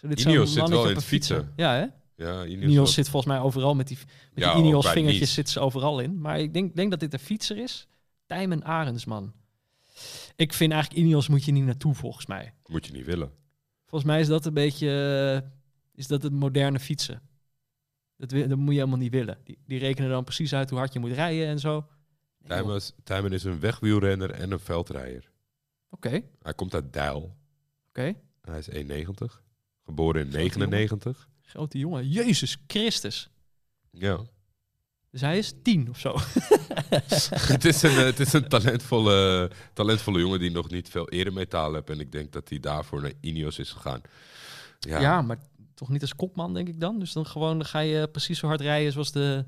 Dit 0.00 0.20
Ineos 0.20 0.52
zit 0.52 0.68
wel 0.68 0.80
op 0.80 0.88
in 0.88 0.94
het 0.94 1.04
fietsen. 1.04 1.52
Ja, 1.56 1.74
hè? 1.74 1.86
Ja, 2.24 2.44
Ineos, 2.44 2.94
zit 2.94 3.08
volgens 3.08 3.32
mij 3.32 3.42
overal 3.42 3.74
met 3.74 3.88
die, 3.88 3.98
met 4.34 4.44
Ja, 4.44 4.54
die 4.54 4.64
Ineos 4.64 4.88
vingertjes 4.90 5.34
zitten 5.34 5.52
ze 5.52 5.60
overal 5.60 6.00
in. 6.00 6.20
Maar 6.20 6.40
ik 6.40 6.52
denk, 6.52 6.76
denk 6.76 6.90
dat 6.90 7.00
dit 7.00 7.12
een 7.12 7.18
fietser 7.18 7.56
is. 7.56 7.88
Tijmen 8.26 8.64
Arendsman. 8.64 9.32
Ik 10.36 10.52
vind 10.52 10.72
eigenlijk 10.72 11.02
Ineos 11.02 11.28
moet 11.28 11.44
je 11.44 11.52
niet 11.52 11.64
naartoe 11.64 11.94
volgens 11.94 12.26
mij. 12.26 12.54
Moet 12.66 12.86
je 12.86 12.92
niet 12.92 13.04
willen. 13.06 13.32
Volgens 13.86 14.10
mij 14.10 14.20
is 14.20 14.26
dat 14.26 14.46
een 14.46 14.54
beetje 14.54 14.88
eh, 15.42 15.50
is 15.94 16.06
dat 16.06 16.22
het 16.22 16.32
moderne 16.32 16.80
fietsen. 16.80 17.22
Dat, 18.16 18.30
dat 18.30 18.48
moet 18.56 18.68
je 18.74 18.78
helemaal 18.78 18.98
niet 18.98 19.12
willen. 19.12 19.38
Die, 19.44 19.58
die 19.66 19.78
rekenen 19.78 20.10
dan 20.10 20.24
precies 20.24 20.54
uit 20.54 20.70
hoe 20.70 20.78
hard 20.78 20.92
je 20.92 20.98
moet 20.98 21.12
rijden 21.12 21.46
en 21.46 21.58
zo. 21.58 21.86
Tijmen 22.46 22.74
is, 22.76 22.92
Tijmen 23.04 23.32
is 23.32 23.44
een 23.44 23.60
wegwielrenner 23.60 24.30
en 24.30 24.50
een 24.50 24.58
veldrijder. 24.60 25.30
Oké, 25.90 26.22
Hij 26.42 26.54
komt 26.54 26.74
uit 26.74 26.92
Deil. 26.92 27.36
oké. 27.88 28.14
Hij 28.40 28.58
is 28.58 28.68
1,90. 28.68 29.46
Geboren 29.88 30.20
in 30.24 30.30
Grote 30.32 30.58
99. 30.58 31.28
Grote 31.42 31.78
jongen. 31.78 32.08
Jezus 32.08 32.56
Christus. 32.66 33.30
Ja. 33.90 34.18
Dus 35.10 35.20
hij 35.20 35.38
is 35.38 35.52
tien 35.62 35.88
of 35.88 35.98
zo. 35.98 36.12
het 37.54 37.64
is 37.64 37.82
een, 37.82 37.94
het 37.94 38.20
is 38.20 38.32
een 38.32 38.48
talentvolle, 38.48 39.50
talentvolle 39.72 40.18
jongen 40.20 40.38
die 40.38 40.50
nog 40.50 40.70
niet 40.70 40.88
veel 40.88 41.08
eremetaal 41.08 41.74
heeft. 41.74 41.90
En 41.90 42.00
ik 42.00 42.12
denk 42.12 42.32
dat 42.32 42.48
hij 42.48 42.60
daarvoor 42.60 43.02
naar 43.02 43.12
Ineos 43.20 43.58
is 43.58 43.70
gegaan. 43.72 44.00
Ja, 44.78 45.00
Ja. 45.00 45.22
maar 45.22 45.38
toch 45.74 45.88
niet 45.88 46.00
als 46.00 46.14
kopman, 46.14 46.54
denk 46.54 46.68
ik 46.68 46.80
dan. 46.80 46.98
Dus 46.98 47.12
dan 47.12 47.26
gewoon 47.26 47.58
dan 47.58 47.66
ga 47.66 47.78
je 47.78 48.08
precies 48.08 48.38
zo 48.38 48.46
hard 48.46 48.60
rijden 48.60 48.92
zoals 48.92 49.12
de, 49.12 49.44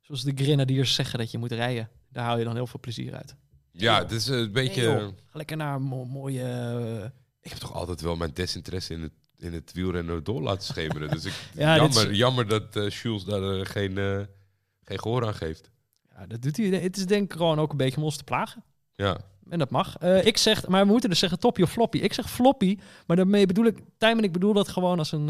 zoals 0.00 0.22
de 0.22 0.32
grenadiers 0.34 0.94
zeggen 0.94 1.18
dat 1.18 1.30
je 1.30 1.38
moet 1.38 1.52
rijden. 1.52 1.90
Daar 2.08 2.24
haal 2.24 2.38
je 2.38 2.44
dan 2.44 2.54
heel 2.54 2.66
veel 2.66 2.80
plezier 2.80 3.14
uit. 3.14 3.34
ja 3.72 3.98
het 3.98 4.10
is 4.10 4.26
een 4.26 4.52
beetje... 4.52 4.82
Joh. 4.82 4.98
Ga 4.98 5.36
lekker 5.38 5.56
naar 5.56 5.74
een 5.74 5.82
mo- 5.82 6.04
mooie... 6.04 6.42
eh, 6.42 7.04
ik 7.42 7.50
heb 7.50 7.58
toch 7.58 7.74
altijd 7.74 8.00
wel 8.00 8.16
mijn 8.16 8.30
desinteresse 8.34 8.94
in 8.94 9.02
het, 9.02 9.12
in 9.40 9.52
het 9.52 9.72
wielrennen 9.72 10.24
door 10.24 10.42
laten 10.42 10.62
schemeren. 10.62 11.08
Dus 11.10 11.24
ik, 11.24 11.32
Ja, 11.54 11.76
jammer, 11.76 12.10
is- 12.10 12.16
jammer 12.18 12.48
dat 12.48 12.92
Jules 12.94 13.24
daar 13.24 13.42
eh, 13.42 13.66
geen, 13.66 13.98
eh, 13.98 14.20
geen 14.84 14.98
gehoor 15.00 15.26
aan 15.26 15.34
geeft. 15.34 15.70
ja, 16.16 16.26
dat 16.26 16.42
doet 16.42 16.56
hij. 16.56 16.66
Het 16.66 16.96
is 16.96 17.06
denk 17.06 17.32
ik 17.32 17.38
gewoon 17.38 17.58
ook 17.58 17.70
een 17.70 17.76
beetje 17.76 17.96
om 17.96 18.02
ons 18.04 18.16
te 18.16 18.24
plagen. 18.24 18.64
Ja, 18.94 19.18
En 19.50 19.58
dat 19.58 19.70
mag. 19.70 19.98
Ik 19.98 20.36
zeg, 20.36 20.66
maar 20.68 20.84
we 20.84 20.90
moeten 20.90 21.10
dus 21.10 21.18
zeggen 21.18 21.38
toppie 21.38 21.64
of 21.64 21.70
floppy. 21.70 21.98
Ik 21.98 22.12
zeg 22.12 22.30
floppy, 22.30 22.78
maar 23.06 23.16
daarmee 23.16 23.46
bedoel 23.46 23.64
ik... 23.64 23.78
Tijmen, 23.98 24.24
ik 24.24 24.32
bedoel 24.32 24.52
dat 24.52 24.68
gewoon 24.68 24.98
als 24.98 25.12
een, 25.12 25.28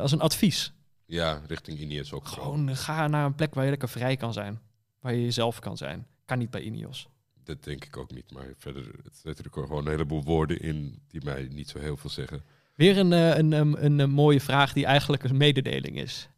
als 0.00 0.12
een 0.12 0.20
advies. 0.20 0.72
ja 1.06 1.40
richting 1.46 1.78
Ineos 1.78 2.12
ook. 2.12 2.26
Gewoon. 2.28 2.44
Gewoon 2.58 2.76
ga 2.76 3.06
naar 3.06 3.24
een 3.26 3.34
plek 3.34 3.54
waar 3.54 3.64
je 3.64 3.70
lekker 3.70 3.88
vrij 3.88 4.16
kan 4.16 4.32
zijn. 4.32 4.60
Waar 5.00 5.14
je 5.14 5.22
jezelf 5.22 5.58
kan 5.58 5.76
zijn. 5.76 6.06
Kan 6.24 6.38
niet 6.38 6.50
bij 6.50 6.60
Ineos. 6.62 7.08
Dat 7.44 7.64
denk 7.64 7.84
ik 7.84 7.96
ook 7.96 8.10
niet. 8.10 8.32
Maar 8.32 8.54
verder 8.58 8.90
het 9.02 9.20
zitten 9.22 9.44
er 9.44 9.50
gewoon 9.50 9.86
een 9.86 9.92
heleboel 9.92 10.22
woorden 10.22 10.60
in 10.60 11.02
die 11.08 11.20
mij 11.24 11.48
niet 11.50 11.68
zo 11.68 11.78
heel 11.78 11.96
veel 11.96 12.10
zeggen. 12.10 12.42
Weer 12.74 12.98
een, 12.98 13.12
eh, 13.12 13.36
een, 13.36 13.52
een, 13.52 13.98
een, 13.98 14.10
mooie 14.10 14.40
vraag 14.40 14.72
die 14.72 14.86
eigenlijk 14.86 15.24
een 15.24 15.36
mededeling 15.36 15.98
is. 15.98 16.28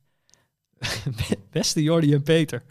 Beste 1.50 1.82
Jordi 1.82 2.12
en 2.12 2.22
Peter, 2.22 2.62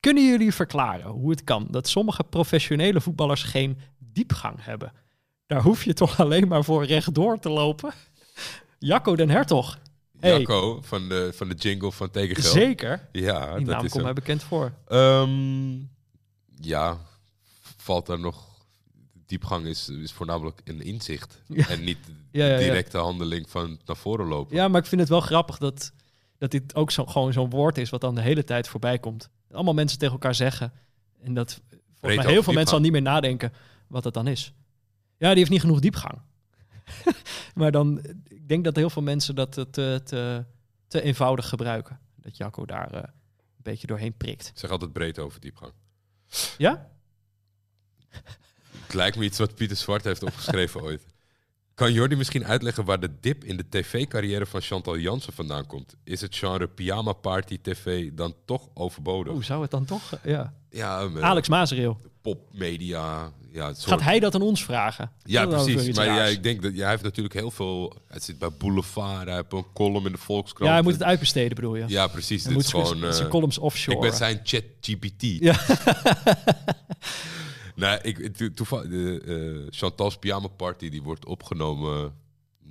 kunnen 0.00 0.26
jullie 0.26 0.54
verklaren 0.54 1.10
hoe 1.10 1.30
het 1.30 1.44
kan 1.44 1.66
dat 1.70 1.88
sommige 1.88 2.24
professionele 2.24 3.00
voetballers 3.00 3.42
geen 3.42 3.78
diepgang 3.98 4.64
hebben? 4.64 4.92
Daar 5.46 5.62
hoef 5.62 5.84
je 5.84 5.92
toch 5.92 6.20
alleen 6.20 6.48
maar 6.48 6.64
voor 6.64 6.84
rechtdoor 6.84 7.38
te 7.38 7.48
lopen? 7.48 7.92
Jacco 8.78 9.16
den 9.16 9.30
Hertog. 9.30 9.78
Hey. 10.20 10.38
Jacco 10.38 10.80
van 10.82 11.08
de, 11.08 11.32
van 11.34 11.48
de 11.48 11.54
jingle 11.54 11.92
van 11.92 12.10
Tegengeld. 12.10 12.46
Zeker. 12.46 13.08
Ja, 13.12 13.56
Die 13.56 13.66
dat 13.66 13.74
naam 13.74 13.88
komt 13.88 14.04
mij 14.04 14.12
bekend 14.12 14.42
voor. 14.42 14.72
Ehm, 14.88 15.78
ja, 16.60 16.98
valt 17.80 18.06
daar 18.06 18.18
nog... 18.20 18.48
Diepgang 19.26 19.66
is, 19.66 19.88
is 19.88 20.12
voornamelijk 20.12 20.60
een 20.64 20.82
inzicht. 20.82 21.42
Ja. 21.46 21.68
En 21.68 21.84
niet 21.84 21.98
de 22.06 22.12
Ja, 22.38 22.46
ja, 22.46 22.52
ja. 22.52 22.58
directe 22.58 22.98
handeling 22.98 23.50
van 23.50 23.80
naar 23.84 23.96
voren 23.96 24.26
lopen. 24.26 24.56
Ja, 24.56 24.68
maar 24.68 24.80
ik 24.80 24.86
vind 24.86 25.00
het 25.00 25.10
wel 25.10 25.20
grappig 25.20 25.58
dat, 25.58 25.92
dat 26.38 26.50
dit 26.50 26.74
ook 26.74 26.90
zo, 26.90 27.06
gewoon 27.06 27.32
zo'n 27.32 27.50
woord 27.50 27.78
is 27.78 27.90
wat 27.90 28.00
dan 28.00 28.14
de 28.14 28.20
hele 28.20 28.44
tijd 28.44 28.68
voorbij 28.68 28.98
komt. 28.98 29.30
Allemaal 29.50 29.74
mensen 29.74 29.98
tegen 29.98 30.14
elkaar 30.14 30.34
zeggen. 30.34 30.72
En 31.22 31.34
dat 31.34 31.60
volgens 31.60 32.00
mij 32.00 32.10
over 32.10 32.16
heel 32.16 32.24
veel 32.24 32.32
diepgang. 32.32 32.56
mensen 32.56 32.74
al 32.74 32.82
niet 32.82 32.92
meer 32.92 33.02
nadenken 33.02 33.52
wat 33.86 34.04
het 34.04 34.14
dan 34.14 34.26
is. 34.26 34.52
Ja, 35.16 35.28
die 35.28 35.38
heeft 35.38 35.50
niet 35.50 35.60
genoeg 35.60 35.80
diepgang. 35.80 36.18
maar 37.54 37.72
dan, 37.72 38.04
ik 38.28 38.48
denk 38.48 38.64
dat 38.64 38.76
heel 38.76 38.90
veel 38.90 39.02
mensen 39.02 39.34
dat 39.34 39.52
te, 39.52 39.70
te, 39.70 40.44
te, 40.88 41.02
eenvoudig 41.02 41.48
gebruiken. 41.48 42.00
Dat 42.16 42.36
Jacco 42.36 42.66
daar 42.66 42.90
eh, 42.90 43.02
een 43.02 43.62
beetje 43.62 43.86
doorheen 43.86 44.16
prikt. 44.16 44.48
Ik 44.48 44.58
zeg 44.58 44.70
altijd 44.70 44.92
breed 44.92 45.18
over 45.18 45.40
diepgang. 45.40 45.72
Ja? 46.58 46.90
Het 48.84 48.94
lijkt 48.94 49.16
me 49.16 49.24
iets 49.24 49.38
wat 49.38 49.54
Pieter 49.54 49.76
Zwart 49.76 50.04
heeft 50.04 50.22
opgeschreven 50.22 50.82
ooit. 50.82 51.02
Kan 51.74 51.92
Jordi 51.92 52.16
misschien 52.16 52.44
uitleggen 52.46 52.84
waar 52.84 53.00
de 53.00 53.10
dip 53.20 53.44
in 53.44 53.56
de 53.56 53.64
tv-carrière 53.68 54.46
van 54.46 54.60
Chantal 54.60 54.98
Jansen 54.98 55.32
vandaan 55.32 55.66
komt? 55.66 55.94
Is 56.04 56.20
het 56.20 56.36
genre 56.36 56.68
pyjama 56.68 57.12
party 57.12 57.58
tv 57.62 58.10
dan 58.12 58.34
toch 58.44 58.68
overbodig? 58.74 59.32
Hoe 59.32 59.44
zou 59.44 59.62
het 59.62 59.70
dan 59.70 59.84
toch? 59.84 60.12
eh, 60.12 60.30
Ja. 60.32 60.52
Ja, 60.70 61.08
met 61.08 61.22
Alex 61.22 61.48
Mazereel. 61.48 62.00
popmedia. 62.22 63.32
Ja, 63.52 63.66
het 63.66 63.78
soort... 63.80 63.90
Gaat 63.92 64.08
hij 64.08 64.20
dat 64.20 64.34
aan 64.34 64.42
ons 64.42 64.64
vragen? 64.64 65.10
Ja, 65.22 65.46
Dat 65.46 65.64
precies. 65.64 65.96
Maar 65.96 66.06
ja, 66.06 66.24
ik 66.24 66.42
denk 66.42 66.62
dat 66.62 66.72
ja, 66.74 66.80
hij 66.80 66.90
heeft 66.90 67.02
natuurlijk 67.02 67.34
heel 67.34 67.50
veel. 67.50 67.96
Hij 68.08 68.20
zit 68.20 68.38
bij 68.38 68.50
Boulevard, 68.58 69.26
hij 69.26 69.34
heeft 69.34 69.52
een 69.52 69.66
column 69.74 70.06
in 70.06 70.12
de 70.12 70.18
Volkskrant. 70.18 70.66
ja, 70.68 70.72
hij 70.74 70.82
moet 70.82 70.92
het 70.92 71.02
uitbesteden, 71.02 71.54
bedoel 71.54 71.76
je? 71.76 71.84
Ja, 71.88 72.06
precies. 72.06 72.44
hij 72.44 72.54
Dit 72.54 72.62
moet 72.72 72.82
is 72.82 72.88
gewoon. 72.88 73.12
zijn 73.12 73.24
eh, 73.24 73.30
columns 73.30 73.58
offshore. 73.58 73.96
ik 73.96 74.02
ben 74.02 74.12
zijn 74.16 74.40
chat 74.42 74.64
GPT. 74.80 75.22
Ja. 75.22 75.54
Nou, 77.74 77.98
ik, 78.02 78.36
to- 78.36 78.50
toevallig, 78.52 78.88
de, 78.90 79.20
eh, 79.66 79.66
Chantal's 79.78 80.16
Pyjama 80.18 80.48
Party 80.48 80.88
die 80.88 81.02
wordt 81.02 81.24
opgenomen 81.26 82.14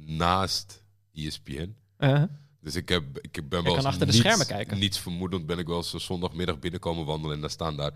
naast 0.05 0.83
ESPN. 1.13 1.75
Uh-huh. 1.99 2.23
Dus 2.61 2.75
ik, 2.75 2.89
heb, 2.89 3.03
ik 3.21 3.49
ben 3.49 3.63
wel 3.63 3.75
eens 3.75 3.85
achter 3.85 3.99
de 4.07 4.11
niets, 4.11 4.17
schermen 4.17 4.47
kijken. 4.47 4.77
Niets 4.79 4.99
vermoedend 4.99 5.45
ben 5.45 5.57
ik 5.59 5.67
wel 5.67 5.77
eens 5.77 5.93
zondagmiddag 6.05 6.59
binnenkomen 6.59 7.05
wandelen 7.05 7.35
en 7.35 7.41
daar 7.41 7.49
staan 7.49 7.75
daar 7.77 7.93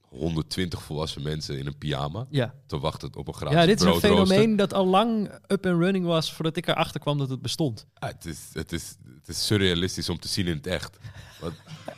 120 0.00 0.82
volwassen 0.82 1.22
mensen 1.22 1.58
in 1.58 1.66
een 1.66 1.78
pyjama 1.78 2.26
Ja. 2.30 2.54
te 2.66 2.78
wachten 2.78 3.16
op 3.16 3.28
een 3.28 3.34
gratis 3.34 3.56
ja, 3.58 3.66
dit 3.66 3.80
is 3.80 3.86
een 3.86 3.94
fenomeen 4.00 4.56
dat 4.56 4.72
al 4.74 4.86
lang 4.86 5.30
up 5.46 5.66
and 5.66 5.80
running 5.80 6.04
was 6.06 6.32
voordat 6.32 6.56
ik 6.56 6.66
erachter 6.68 7.00
kwam 7.00 7.18
dat 7.18 7.28
het 7.30 7.42
bestond. 7.42 7.86
Ja, 7.94 8.06
het, 8.06 8.24
is, 8.24 8.38
het, 8.52 8.72
is, 8.72 8.96
het 9.18 9.28
is 9.28 9.46
surrealistisch 9.46 10.08
om 10.08 10.18
te 10.18 10.28
zien 10.28 10.46
in 10.46 10.56
het 10.56 10.66
echt. 10.66 10.96
Want, 11.40 11.54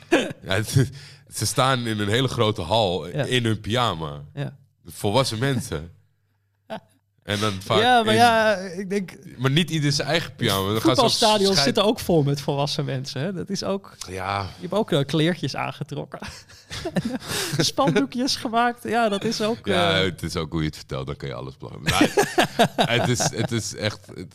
ja, 0.42 0.54
het 0.54 0.76
is- 0.76 0.88
ze 1.34 1.46
staan 1.46 1.86
in 1.86 1.98
een 2.00 2.08
hele 2.08 2.28
grote 2.28 2.62
hal 2.62 3.08
Ja. 3.08 3.24
in 3.24 3.44
hun 3.44 3.60
pyjama. 3.60 4.22
Ja, 4.34 4.56
Volwassen 4.84 5.38
mensen. 5.38 5.90
En 7.22 7.40
dan 7.40 7.52
vaak 7.52 7.80
ja 7.80 8.02
maar 8.02 8.12
in- 8.14 8.20
ja, 8.20 8.54
ik 8.56 8.90
denk... 8.90 9.12
maar 9.38 9.50
niet 9.50 9.70
ieder 9.70 9.92
zijn 9.92 10.08
eigen 10.08 10.34
pyjama. 10.34 10.72
Dan 10.72 10.80
Voetbalstadions 10.80 11.62
zitten 11.62 11.84
ook 11.84 12.00
vol 12.00 12.22
met 12.22 12.40
volwassen 12.40 12.84
mensen. 12.84 13.20
Hè? 13.20 13.32
Dat 13.32 13.50
is 13.50 13.64
ook... 13.64 13.96
Ja, 14.08 14.40
Je 14.42 14.60
hebt 14.60 14.72
ook 14.72 14.90
uh, 14.92 15.04
kleertjes 15.04 15.56
aangetrokken. 15.56 16.18
Spandoekjes 17.58 18.36
gemaakt. 18.36 18.82
Ja, 18.82 19.08
dat 19.08 19.24
is 19.24 19.40
ook... 19.42 19.66
ja, 19.66 19.98
eh, 19.98 20.04
het 20.04 20.22
is 20.22 20.36
ook 20.36 20.50
hoe 20.52 20.60
je 20.60 20.66
het 20.66 20.76
vertelt. 20.76 21.06
Dan 21.06 21.16
kan 21.16 21.28
je 21.28 21.34
alles 21.34 21.56
belangen. 21.56 21.82
Maar 21.82 22.10
het, 23.00 23.08
is, 23.08 23.18
het 23.30 23.52
is 23.52 23.74
echt... 23.74 24.06
Het, 24.14 24.34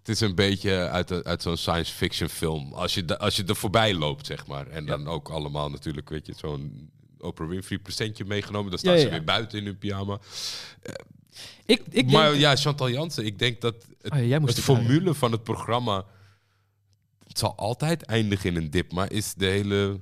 het 0.00 0.08
is 0.08 0.20
een 0.20 0.34
beetje 0.34 0.88
uit, 0.88 1.24
uit 1.24 1.42
zo'n 1.42 1.56
science 1.56 1.92
fiction 1.94 2.28
film. 2.28 2.72
Als 2.72 2.94
je, 2.94 3.04
de- 3.04 3.18
als 3.18 3.36
je 3.36 3.44
er 3.44 3.56
voorbij 3.56 3.94
loopt, 3.94 4.26
zeg 4.26 4.46
maar. 4.46 4.66
En 4.66 4.86
dan 4.86 5.08
ook 5.08 5.28
allemaal 5.28 5.70
natuurlijk, 5.70 6.08
weet 6.08 6.26
je, 6.26 6.32
zo'n 6.36 6.90
Oprah 7.18 7.48
Winfrey 7.48 7.78
presentje 7.78 8.24
meegenomen. 8.24 8.70
Dan 8.70 8.78
staan 8.78 8.98
ze 8.98 9.08
weer 9.08 9.24
buiten 9.24 9.58
in 9.58 9.64
hun 9.64 9.78
pyjama. 9.78 10.18
Ik, 11.66 11.82
ik 11.90 12.10
maar 12.10 12.28
denk... 12.30 12.40
ja, 12.40 12.56
Chantal 12.56 12.90
Jansen, 12.90 13.24
ik 13.24 13.38
denk 13.38 13.60
dat 13.60 13.74
het, 14.02 14.12
Oh 14.12 14.26
ja, 14.26 14.38
het 14.40 14.46
uit. 14.46 14.60
formule 14.60 15.14
van 15.14 15.32
het 15.32 15.42
programma... 15.44 16.04
Het 17.26 17.38
zal 17.38 17.54
altijd 17.56 18.02
eindigen 18.02 18.50
in 18.50 18.56
een 18.56 18.70
dip. 18.70 18.92
Maar 18.92 19.12
is 19.12 19.34
de 19.34 19.46
hele, 19.46 20.00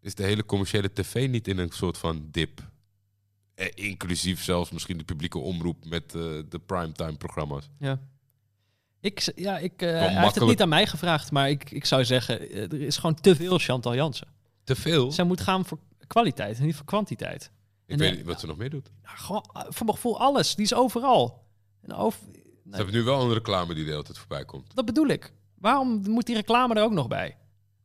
is 0.00 0.14
de 0.14 0.22
hele 0.22 0.44
commerciële 0.44 0.92
tv 0.92 1.28
niet 1.28 1.48
in 1.48 1.58
een 1.58 1.70
soort 1.72 1.98
van 1.98 2.28
dip? 2.30 2.68
Eh, 3.54 3.66
inclusief 3.74 4.42
zelfs 4.44 4.70
misschien 4.70 4.98
de 4.98 5.04
publieke 5.04 5.38
omroep 5.38 5.84
met 5.84 6.04
eh, 6.14 6.22
de 6.48 6.58
primetime 6.66 7.16
programma's. 7.16 7.68
Ja. 7.78 8.00
Ik, 9.00 9.32
ja, 9.34 9.58
ik, 9.58 9.82
eh, 9.82 9.90
hij 9.90 10.20
heeft 10.22 10.34
het 10.34 10.44
niet 10.44 10.62
aan 10.62 10.68
mij 10.68 10.86
gevraagd, 10.86 11.30
maar 11.30 11.50
ik, 11.50 11.70
ik 11.70 11.84
zou 11.84 12.04
zeggen, 12.04 12.50
eh, 12.50 12.62
er 12.62 12.80
is 12.80 12.96
gewoon 12.96 13.14
te 13.14 13.36
veel 13.36 13.58
Chantal 13.58 13.94
Jansen. 13.94 14.28
Te 14.64 14.74
veel? 14.76 15.12
Zij 15.12 15.24
moet 15.24 15.40
gaan 15.40 15.64
voor 15.64 15.78
kwaliteit 16.06 16.58
en 16.58 16.64
niet 16.64 16.74
voor 16.76 16.84
kwantiteit. 16.84 17.50
Ik 17.86 17.94
En, 17.94 17.98
weet 17.98 18.16
niet 18.16 18.26
wat 18.26 18.40
ze 18.40 18.46
nog 18.46 18.56
meer 18.56 18.70
doet. 18.70 18.90
Nou, 19.02 19.16
gewoon, 19.18 19.44
eh, 19.52 19.62
voor 19.68 19.86
mijn 19.86 19.96
gevoel 19.96 20.20
alles. 20.20 20.54
Die 20.54 20.64
is 20.64 20.74
overal. 20.74 21.44
En 21.82 21.94
over, 21.94 22.20
Ze 22.70 22.76
hebben 22.76 22.94
nu 22.94 23.02
wel 23.02 23.22
een 23.22 23.32
reclame 23.32 23.74
die 23.74 23.84
de 23.84 23.90
hele 23.90 24.02
tijd 24.02 24.18
voorbij 24.18 24.44
komt. 24.44 24.74
dat 24.74 24.84
bedoel 24.84 25.06
ik. 25.08 25.32
Waarom 25.58 26.02
moet 26.08 26.26
die 26.26 26.34
reclame 26.34 26.74
er 26.74 26.82
ook 26.82 26.92
nog 26.92 27.08
bij? 27.08 27.36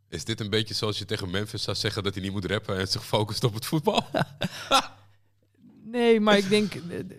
Is 0.10 0.26
dit 0.26 0.40
een 0.40 0.50
beetje 0.50 0.74
zoals 0.74 0.98
je 0.98 1.06
tegen 1.06 1.30
Memphis 1.30 1.64
zou 1.64 1.78
zeggen 1.78 2.04
dat 2.04 2.14
hij 2.14 2.24
niet 2.24 2.32
moet 2.32 2.46
rappen 2.46 2.78
en 2.78 2.88
zich 2.88 3.06
focust 3.06 3.44
op 3.44 3.54
het 3.54 3.66
voetbal? 3.66 4.04
Nee, 5.84 6.20
maar 6.20 6.38
ik 6.38 6.50
denk, 6.50 6.74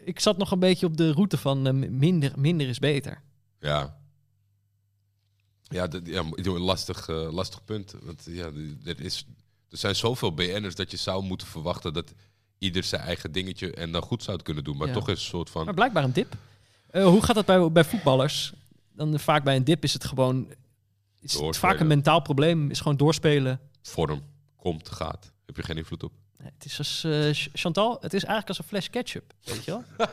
ik 0.04 0.20
zat 0.20 0.36
nog 0.36 0.50
een 0.50 0.58
beetje 0.58 0.86
op 0.86 0.96
de 0.96 1.12
route 1.12 1.36
van 1.38 1.78
minder, 1.98 2.32
minder 2.36 2.68
is 2.68 2.78
beter. 2.78 3.22
Ja. 3.60 3.96
Ja, 5.62 5.86
dat, 5.86 6.06
ja 6.06 6.24
een 6.36 6.58
lastig, 6.58 7.08
eh, 7.08 7.32
lastig 7.32 7.64
punt. 7.64 7.94
Want 8.02 8.22
ja, 8.26 8.50
er, 8.84 9.00
is, 9.00 9.26
er 9.70 9.78
zijn 9.78 9.96
zoveel 9.96 10.34
BN'ers 10.34 10.74
dat 10.74 10.90
je 10.90 10.96
zou 10.96 11.22
moeten 11.24 11.46
verwachten 11.46 11.92
dat 11.92 12.12
ieder 12.58 12.82
zijn 12.84 13.02
eigen 13.02 13.32
dingetje 13.32 13.72
en 13.72 13.92
dan 13.92 14.02
goed 14.02 14.22
zou 14.22 14.42
kunnen 14.42 14.64
doen. 14.64 14.76
Maar 14.76 14.86
Ja. 14.88 14.92
toch 14.92 15.08
is 15.08 15.18
een 15.20 15.24
soort 15.28 15.50
van... 15.50 15.64
Maar 15.64 15.74
blijkbaar 15.74 16.04
een 16.04 16.12
dip. 16.12 16.34
Eh, 16.90 17.04
hoe 17.04 17.22
gaat 17.22 17.34
dat 17.34 17.46
bij, 17.46 17.72
bij 17.72 17.84
voetballers? 17.84 18.52
Dan 18.92 19.12
eh, 19.14 19.18
vaak 19.18 19.44
bij 19.44 19.56
een 19.56 19.64
dip 19.64 19.82
is 19.84 19.92
het 19.92 20.04
gewoon, 20.04 20.52
is 21.20 21.32
het 21.34 21.56
vaak 21.56 21.80
een 21.80 21.86
mentaal 21.86 22.20
probleem. 22.20 22.70
Is 22.70 22.80
gewoon 22.80 22.96
doorspelen. 22.96 23.60
vorm 23.82 24.22
komt, 24.56 24.88
gaat. 24.88 25.32
Heb 25.46 25.56
je 25.56 25.62
geen 25.62 25.76
invloed 25.76 26.02
op? 26.02 26.12
Nee, 26.38 26.50
Het 26.54 26.64
is 26.64 26.78
als 26.78 27.00
Ch- 27.32 27.48
Chantal, 27.52 27.92
het 28.00 28.14
is 28.14 28.24
eigenlijk 28.24 28.48
als 28.48 28.58
een 28.58 28.64
fles 28.64 28.90
ketchup, 28.90 29.32
weet 29.44 29.64
je 29.64 29.70
wel? 29.70 29.84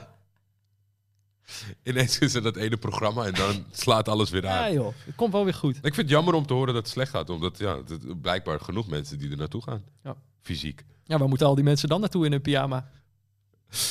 Ineens 1.83 2.19
is 2.19 2.33
er 2.33 2.41
dat 2.41 2.55
ene 2.55 2.77
programma 2.77 3.25
en 3.25 3.33
dan 3.33 3.65
slaat 3.71 4.07
alles 4.07 4.29
weer 4.29 4.43
Ja 4.43 4.65
aan. 4.65 4.73
joh, 4.73 4.93
het 5.05 5.15
komt 5.15 5.31
wel 5.33 5.43
weer 5.43 5.53
goed. 5.53 5.75
Ik 5.75 5.81
vind 5.81 5.95
het 5.95 6.09
jammer 6.09 6.33
om 6.33 6.45
te 6.45 6.53
horen 6.53 6.73
dat 6.73 6.83
het 6.83 6.91
slecht 6.91 7.11
gaat. 7.11 7.29
Omdat 7.29 7.57
ja, 7.57 7.77
het, 7.87 8.21
blijkbaar 8.21 8.59
genoeg 8.59 8.87
mensen 8.87 9.17
die 9.19 9.31
er 9.31 9.37
naartoe 9.37 9.61
gaan. 9.61 9.83
Ja. 10.03 10.15
Fysiek. 10.41 10.83
Ja, 11.03 11.17
waar 11.17 11.27
moeten 11.27 11.47
al 11.47 11.55
die 11.55 11.63
mensen 11.63 11.89
dan 11.89 11.99
naartoe 11.99 12.25
in 12.25 12.31
hun 12.31 12.41
pyjama? 12.41 12.89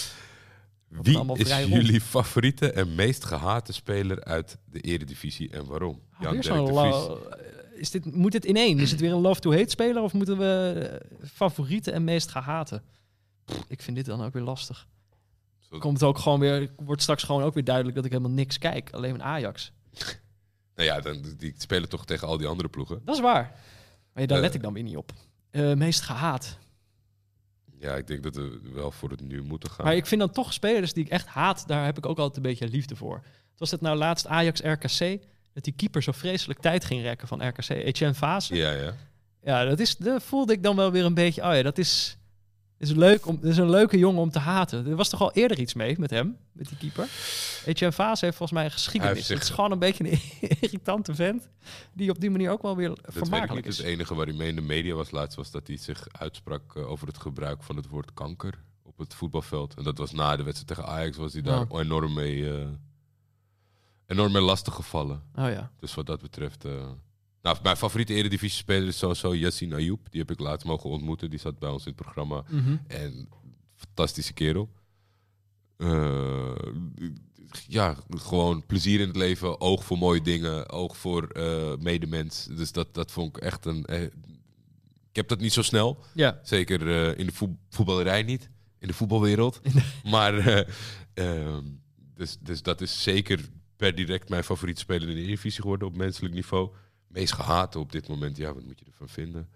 Wie 0.88 1.18
is 1.34 1.50
rond. 1.52 1.68
jullie 1.68 2.00
favoriete 2.00 2.72
en 2.72 2.94
meest 2.94 3.24
gehate 3.24 3.72
speler 3.72 4.24
uit 4.24 4.58
de 4.64 4.80
Eredivisie 4.80 5.50
en 5.50 5.66
waarom? 5.66 6.00
Ah, 6.12 6.20
Jan 6.42 6.64
de 6.64 6.72
Vries. 6.72 7.18
is 7.80 7.90
dit, 7.90 8.14
moet 8.14 8.32
dit 8.32 8.44
in 8.44 8.56
één? 8.56 8.78
Is 8.78 8.90
het 8.90 9.00
weer 9.00 9.12
een 9.12 9.20
love-to-hate 9.20 9.70
speler 9.70 10.02
of 10.02 10.12
moeten 10.12 10.38
we 10.38 10.72
eh, 10.88 11.28
favorieten 11.28 11.92
en 11.92 12.04
meest 12.04 12.30
gehate? 12.30 12.82
Pff, 13.44 13.64
Ik 13.68 13.82
vind 13.82 13.96
dit 13.96 14.06
dan 14.06 14.22
ook 14.22 14.32
weer 14.32 14.42
lastig. 14.42 14.86
Komt 15.78 16.00
het 16.00 16.02
ook 16.08 16.18
gewoon 16.18 16.40
weer, 16.40 16.70
wordt 16.76 17.02
straks 17.02 17.22
gewoon 17.22 17.42
ook 17.42 17.54
weer 17.54 17.64
duidelijk 17.64 17.96
dat 17.96 18.04
ik 18.04 18.10
helemaal 18.10 18.32
niks 18.34 18.58
kijk. 18.58 18.90
Alleen 18.92 19.16
maar 19.16 19.26
Ajax. 19.26 19.72
Nou 20.74 20.88
ja, 20.88 21.00
dan, 21.00 21.24
die 21.38 21.54
spelen 21.56 21.88
toch 21.88 22.04
tegen 22.04 22.28
al 22.28 22.36
die 22.36 22.46
andere 22.46 22.68
ploegen. 22.68 23.00
Dat 23.04 23.14
is 23.14 23.20
waar. 23.20 23.42
Maar 24.12 24.22
ja, 24.22 24.26
daar 24.26 24.36
Eh. 24.38 24.42
let 24.44 24.54
ik 24.54 24.62
dan 24.62 24.72
weer 24.72 24.82
niet 24.82 24.96
op. 24.96 25.12
Eh, 25.50 25.72
meest 25.72 26.00
gehaat. 26.00 26.58
Ja, 27.78 27.94
ik 27.96 28.06
denk 28.06 28.22
dat 28.22 28.36
we 28.36 28.60
wel 28.72 28.90
voor 28.90 29.10
het 29.10 29.20
nu 29.20 29.42
moeten 29.42 29.70
gaan. 29.70 29.84
Maar 29.84 29.94
ik 29.96 30.06
vind 30.06 30.20
dan 30.20 30.30
toch 30.30 30.52
spelers 30.52 30.92
die 30.92 31.04
ik 31.04 31.10
echt 31.10 31.26
haat, 31.26 31.64
daar 31.68 31.84
heb 31.84 31.98
ik 31.98 32.06
ook 32.06 32.18
altijd 32.18 32.36
een 32.36 32.42
beetje 32.42 32.68
liefde 32.68 32.96
voor. 32.96 33.22
Was 33.56 33.70
het 33.70 33.80
nou 33.80 33.96
laatst 33.96 34.26
Ajax-RKC? 34.26 35.20
Dat 35.52 35.64
die 35.64 35.72
keeper 35.76 36.02
zo 36.02 36.12
vreselijk 36.12 36.60
tijd 36.60 36.84
ging 36.84 37.02
rekken 37.02 37.28
van 37.28 37.48
RKC. 37.48 37.68
Etienne 37.68 38.14
Fase. 38.14 38.54
Ja, 38.54 38.70
ja. 38.72 38.94
Ja, 39.42 39.64
dat, 39.64 39.80
is, 39.80 39.96
dat 39.96 40.22
voelde 40.22 40.52
ik 40.52 40.62
dan 40.62 40.76
wel 40.76 40.90
weer 40.92 41.04
een 41.04 41.14
beetje. 41.14 41.42
Oh 41.42 41.54
ja, 41.54 41.62
dat 41.62 41.78
is, 41.78 42.16
is, 42.82 42.90
leuk 42.92 43.26
om, 43.26 43.38
is 43.42 43.56
een 43.56 43.70
leuke 43.70 43.98
jongen 43.98 44.20
om 44.22 44.30
te 44.30 44.38
haten. 44.38 44.86
Er 44.86 44.96
was 44.96 45.08
toch 45.08 45.20
al 45.20 45.32
eerder 45.32 45.58
iets 45.58 45.74
mee 45.74 45.96
met 45.98 46.10
hem, 46.10 46.36
met 46.52 46.68
die 46.68 46.76
keeper. 46.78 47.08
Etienne 47.66 47.94
Fase 47.94 48.24
heeft 48.24 48.36
volgens 48.36 48.58
mij 48.58 48.64
een 48.66 48.72
geschiedenis. 48.74 49.28
Het 49.28 49.42
is 49.42 49.50
gewoon 49.50 49.72
een 49.72 49.78
beetje 49.78 50.10
een 50.12 50.20
irritante 50.60 51.14
vent. 51.14 51.48
Die 51.92 52.10
op 52.10 52.20
die 52.20 52.30
manier 52.30 52.50
ook 52.50 52.62
wel 52.62 52.76
weer 52.76 52.88
Dat 52.88 52.98
vermakelijk 53.08 53.66
is. 53.66 53.76
Het 53.78 53.86
enige 53.86 54.14
waar 54.14 54.26
hij 54.26 54.34
mee 54.34 54.48
in 54.48 54.54
de 54.56 54.60
media 54.62 54.94
was 54.94 55.10
laatst 55.10 55.36
was 55.36 55.50
dat 55.50 55.66
hij 55.66 55.76
zich 55.76 56.06
uitsprak 56.12 56.76
eh, 56.76 56.90
over 56.90 57.06
het 57.06 57.18
gebruik 57.18 57.62
van 57.62 57.76
het 57.76 57.88
woord 57.88 58.14
kanker 58.14 58.62
op 58.82 58.98
het 58.98 59.14
voetbalveld. 59.14 59.74
En 59.74 59.84
dat 59.84 59.98
was 59.98 60.12
na 60.12 60.36
de 60.36 60.42
wedstrijd 60.42 60.68
tegen 60.78 60.92
Ajax 60.92 61.16
was 61.16 61.32
hij 61.32 61.42
daar 61.42 61.66
Ja. 61.70 61.78
enorm 61.78 62.14
mee, 62.14 62.50
eh, 62.58 62.66
enorm 64.06 64.32
mee 64.32 64.42
lastig 64.42 64.74
gevallen. 64.74 65.22
Oh 65.34 65.48
ja. 65.48 65.70
Dus 65.78 65.94
wat 65.94 66.06
dat 66.06 66.20
betreft... 66.20 66.64
eh, 66.64 66.72
nou, 67.42 67.56
mijn 67.62 67.76
favoriete 67.76 68.14
eredivisie-speler 68.14 68.88
is 68.88 68.98
sowieso 68.98 69.34
Yassine 69.34 69.74
Ayoub. 69.74 70.10
Die 70.10 70.20
heb 70.20 70.30
ik 70.30 70.38
laatst 70.38 70.66
mogen 70.66 70.90
ontmoeten. 70.90 71.30
Die 71.30 71.38
zat 71.38 71.58
bij 71.58 71.68
ons 71.70 71.86
in 71.86 71.92
het 71.92 72.02
programma. 72.02 72.44
Mhm. 72.48 72.76
En 72.86 73.28
fantastische 73.74 74.32
kerel. 74.32 74.70
Eh, 75.76 76.52
ja, 77.68 77.96
gewoon 78.10 78.66
plezier 78.66 79.00
in 79.00 79.06
het 79.06 79.16
leven, 79.16 79.60
oog 79.60 79.84
voor 79.84 79.98
mooie 79.98 80.20
dingen, 80.22 80.70
oog 80.70 80.96
voor 80.96 81.28
eh, 81.28 81.76
medemens. 81.76 82.44
Dus 82.46 82.72
dat, 82.72 82.94
dat 82.94 83.10
vond 83.10 83.36
ik 83.36 83.42
echt 83.42 83.64
een. 83.66 83.84
eh, 83.84 84.02
ik 84.02 85.18
heb 85.18 85.28
dat 85.28 85.40
niet 85.40 85.52
zo 85.52 85.62
snel. 85.62 86.04
Ja. 86.14 86.40
Zeker 86.42 86.80
in 87.18 87.26
de 87.26 87.32
voet- 87.32 87.56
voetballerij 87.68 88.22
niet, 88.22 88.50
in 88.78 88.86
de 88.88 88.94
voetbalwereld. 88.94 89.60
maar 90.04 90.38
eh, 90.38 90.68
ehm, 91.14 91.64
dus, 92.14 92.36
dus 92.40 92.62
dat 92.62 92.80
is 92.80 93.02
zeker 93.02 93.48
per 93.76 93.94
direct 93.94 94.28
mijn 94.28 94.44
favoriete 94.44 94.80
speler 94.80 95.08
in 95.08 95.14
de 95.14 95.20
Eredivisie 95.22 95.60
geworden 95.62 95.88
op 95.88 95.96
menselijk 95.96 96.34
niveau. 96.34 96.70
Meest 97.12 97.32
gehate 97.32 97.78
op 97.78 97.92
dit 97.92 98.08
moment, 98.08 98.36
ja, 98.36 98.54
wat 98.54 98.64
moet 98.64 98.78
je 98.78 98.84
ervan 98.84 99.08
vinden? 99.08 99.48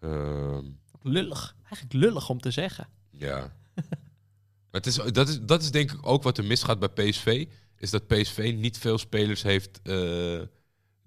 Ehm, 0.00 0.64
Lullig. 1.02 1.56
Eigenlijk 1.62 1.92
lullig 1.92 2.28
om 2.28 2.40
te 2.40 2.50
zeggen. 2.50 2.88
ja. 3.10 3.56
maar 4.70 4.80
het 4.80 4.86
is, 4.86 4.94
dat, 4.94 5.28
is, 5.28 5.40
dat 5.40 5.62
is 5.62 5.70
denk 5.70 5.92
ik 5.92 6.06
ook 6.06 6.22
wat 6.22 6.38
er 6.38 6.44
misgaat 6.44 6.78
bij 6.78 6.88
PSV. 6.88 7.46
Is 7.76 7.90
dat 7.90 8.06
PSV 8.06 8.54
niet 8.56 8.78
veel 8.78 8.98
spelers 8.98 9.42
heeft 9.42 9.80
eh, 9.82 10.40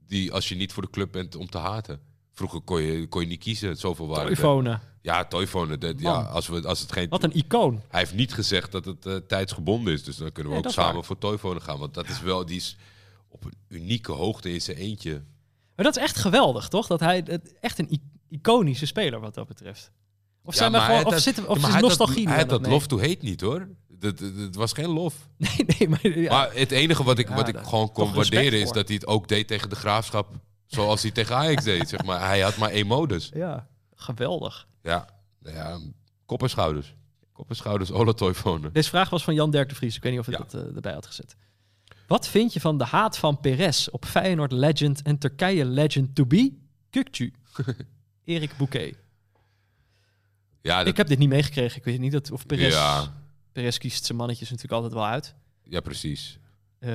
die 0.08 0.32
als 0.34 0.50
je 0.50 0.56
niet 0.56 0.74
voor 0.74 0.84
de 0.84 0.90
club 0.90 1.12
bent 1.12 1.36
om 1.36 1.50
te 1.50 1.58
haten. 1.58 2.02
Vroeger 2.32 2.62
kon 2.62 2.82
je, 2.82 3.08
kon 3.08 3.22
je 3.22 3.28
niet 3.28 3.40
kiezen. 3.40 3.78
Zoveel 3.78 4.08
waren. 4.08 4.26
Toivonen. 4.26 4.82
Ja, 5.02 5.26
Toivonen. 5.26 5.80
dat- 5.80 6.00
Ja, 6.00 6.22
als, 6.22 6.48
we, 6.48 6.68
als 6.68 6.80
het 6.80 6.92
geen... 6.92 7.10
Wat 7.10 7.24
een 7.24 7.36
icoon. 7.36 7.82
Hij 7.90 8.00
heeft 8.00 8.14
niet 8.14 8.34
gezegd 8.34 8.72
dat 8.72 8.86
het 8.86 9.06
eh, 9.06 9.16
tijdsgebonden 9.16 9.94
is. 9.94 10.04
Dus 10.04 10.18
dan 10.18 10.32
kunnen 10.32 10.52
we 10.52 10.58
Nee, 10.58 10.68
ook 10.68 10.74
samen 10.74 10.94
waar. 10.94 11.04
voor 11.04 11.18
Toivonen 11.18 11.62
gaan. 11.62 11.80
Want 11.80 11.94
dat 11.94 12.10
is 12.10 12.22
wel... 12.22 12.46
Die 12.46 12.58
is 12.58 12.78
op 13.28 13.44
een 13.46 13.54
unieke 13.68 14.12
hoogte 14.12 14.54
in 14.54 14.62
zijn 14.62 14.78
eentje. 14.78 15.24
Maar 15.84 15.92
dat 15.92 15.96
is 16.04 16.10
echt 16.10 16.18
geweldig, 16.18 16.68
toch? 16.68 16.88
Dat 16.88 17.00
hij 17.00 17.22
het- 17.26 17.54
echt 17.60 17.80
een 17.80 18.02
iconische 18.30 18.86
speler 18.86 19.20
wat 19.20 19.34
dat 19.34 19.48
betreft. 19.48 19.92
Of, 20.44 20.54
Ja, 20.54 20.60
zijn 20.60 20.72
we 20.72 20.78
gewoon, 20.78 20.96
hij 20.96 21.06
of, 21.06 21.12
had 21.14 21.22
zitten, 21.22 21.48
of 21.50 21.56
is 21.58 21.64
hij 21.64 21.72
had 21.72 21.82
nostalgie 21.82 22.28
Hij 22.28 22.38
had 22.38 22.50
dat 22.50 22.60
het- 22.60 22.70
lof 22.70 22.88
to 22.88 23.00
hate 23.00 23.18
niet 23.22 23.42
hoor. 23.42 23.68
Dat 23.88 24.22
was 24.56 24.74
geen 24.74 24.90
lof. 24.90 25.16
Nee, 25.38 25.66
nee, 25.80 25.90
maar, 25.90 26.08
ja. 26.20 26.32
Maar 26.32 26.54
het 26.54 26.72
enige 26.72 27.04
wat 27.04 27.18
ik, 27.18 27.28
wat 27.28 27.48
ik 27.48 27.58
gewoon 27.58 27.92
kon 27.92 28.14
waarderen 28.14 28.60
is 28.60 28.64
voor. 28.66 28.74
dat 28.74 28.88
hij 28.88 28.96
het 28.96 29.08
ook 29.08 29.28
deed 29.28 29.48
tegen 29.48 29.70
de 29.70 29.76
graafschap. 29.76 30.36
Zoals 30.66 31.02
hij 31.02 31.12
tegen 31.12 31.36
Ajax 31.36 31.64
deed. 31.64 31.90
Zeg 31.90 32.04
maar. 32.04 32.28
Hij 32.28 32.40
had 32.42 32.58
maar 32.58 32.70
één 32.70 32.88
modus. 32.88 33.32
ja, 33.34 33.68
geweldig. 33.96 34.68
Ja, 34.82 35.08
nou 35.40 35.56
ja 35.56 35.80
kop 36.26 36.42
en 36.44 36.50
schouders. 36.50 36.96
Kop 37.34 37.50
en 37.50 37.56
schouders. 37.56 37.90
Deze 38.72 38.90
vraag 38.90 39.10
was 39.10 39.24
van 39.24 39.34
Jan 39.34 39.52
Dirk 39.52 39.70
de 39.70 39.76
Vries. 39.76 39.96
Ik 39.96 40.04
weet 40.04 40.12
niet 40.12 40.22
of 40.22 40.32
Ja. 40.32 40.38
dat 40.38 40.54
eh, 40.54 40.76
erbij 40.76 40.94
had 40.94 41.06
gezet. 41.06 41.36
Wat 42.12 42.28
vind 42.28 42.54
je 42.54 42.60
van 42.60 42.78
de 42.78 42.84
haat 42.84 43.18
van 43.18 43.40
Perez 43.40 43.88
op 43.88 44.06
Feyenoord 44.06 44.52
legend 44.52 45.02
en 45.02 45.18
Turkije 45.18 45.66
legend 45.66 46.16
to 46.16 46.26
be? 46.26 46.54
Kukcu. 46.90 47.34
Erik 48.24 48.58
Bouquet. 48.58 48.98
Ja, 50.62 50.78
dat, 50.78 50.88
Ik 50.88 50.98
heb 50.98 51.08
dit 51.08 51.18
niet 51.18 51.30
meegekregen. 51.30 51.78
Ik 51.78 51.84
weet 51.84 52.00
niet 52.00 52.12
dat, 52.12 52.32
of 52.32 52.46
Perez... 52.46 52.74
ja, 52.74 53.24
Perez 53.52 53.78
kiest 53.78 54.06
zijn 54.06 54.18
mannetjes 54.18 54.50
natuurlijk 54.50 54.76
altijd 54.76 54.94
wel 54.94 55.06
uit. 55.06 55.36
ja, 55.64 55.80
precies. 55.80 56.40
Eh 56.80 56.90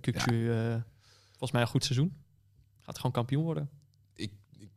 Kukcu, 0.00 0.52
eh, 0.52 0.76
volgens 1.30 1.52
mij 1.52 1.60
een 1.60 1.68
goed 1.68 1.84
seizoen. 1.84 2.16
Gaat 2.80 2.96
gewoon 2.96 3.12
kampioen 3.12 3.44
worden. 3.44 3.70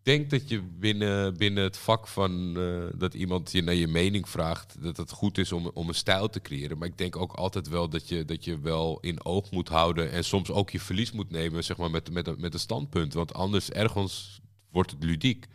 Denk 0.08 0.30
dat 0.30 0.50
je 0.50 0.62
binnen, 0.62 1.38
binnen 1.38 1.64
het 1.64 1.78
vak 1.78 2.08
van 2.08 2.58
eh, 2.58 3.00
dat 3.00 3.14
iemand 3.14 3.52
je 3.52 3.62
naar 3.64 3.74
je 3.76 3.88
mening 3.88 4.30
vraagt, 4.30 4.82
dat 4.82 4.98
het 4.98 5.12
goed 5.12 5.38
is 5.38 5.52
om, 5.52 5.72
om 5.74 5.88
een 5.88 5.96
stijl 5.96 6.30
te 6.30 6.42
creëren. 6.42 6.78
Maar 6.78 6.88
ik 6.88 6.98
denk 6.98 7.16
ook 7.16 7.34
altijd 7.34 7.68
wel 7.68 7.90
dat 7.90 8.08
je, 8.08 8.26
dat 8.26 8.44
je 8.46 8.60
wel 8.60 8.98
in 9.02 9.26
oog 9.26 9.52
moet 9.52 9.68
houden 9.70 10.12
en 10.12 10.24
soms 10.24 10.50
ook 10.52 10.70
je 10.70 10.80
verlies 10.80 11.12
moet 11.12 11.30
nemen, 11.32 11.64
zeg 11.64 11.78
maar, 11.78 11.92
met, 11.92 12.12
met, 12.12 12.28
een- 12.28 12.40
met 12.40 12.54
een 12.54 12.60
standpunt. 12.60 13.14
Want 13.14 13.34
anders 13.34 13.70
ergens 13.70 14.40
wordt 14.72 14.92
het 14.92 15.04
ludiek. 15.04 15.46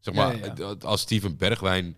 Zeg 0.00 0.14
maar, 0.14 0.36
ja, 0.38 0.52
ja. 0.56 0.68
het- 0.68 0.84
als 0.84 1.00
Steven 1.00 1.36
Bergwijn 1.36 1.96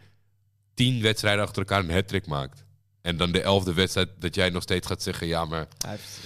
tien 0.74 1.02
wedstrijden 1.02 1.42
achter 1.44 1.58
elkaar 1.58 1.84
een 1.88 1.90
hat 2.10 2.26
maakt. 2.26 2.64
En 3.02 3.16
dan 3.16 3.32
de 3.32 3.40
elfde 3.42 3.74
wedstrijd 3.74 4.08
dat 4.18 4.34
jij 4.34 4.50
nog 4.50 4.62
steeds 4.62 4.86
gaat 4.86 5.02
zeggen, 5.02 5.26
ja, 5.26 5.44
maar 5.44 5.68
Hij 5.78 5.90
heeft 5.90 6.20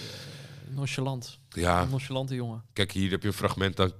eh, 0.71 0.77
nonchalant. 0.77 1.39
ja, 1.49 1.83
Een 1.83 1.91
nonchalante 1.91 2.35
jongen. 2.35 2.63
kijk, 2.73 2.93
hier 2.93 3.11
heb 3.11 3.23
je 3.23 3.29
een 3.29 3.35
fragment, 3.35 3.77
dan 3.77 3.93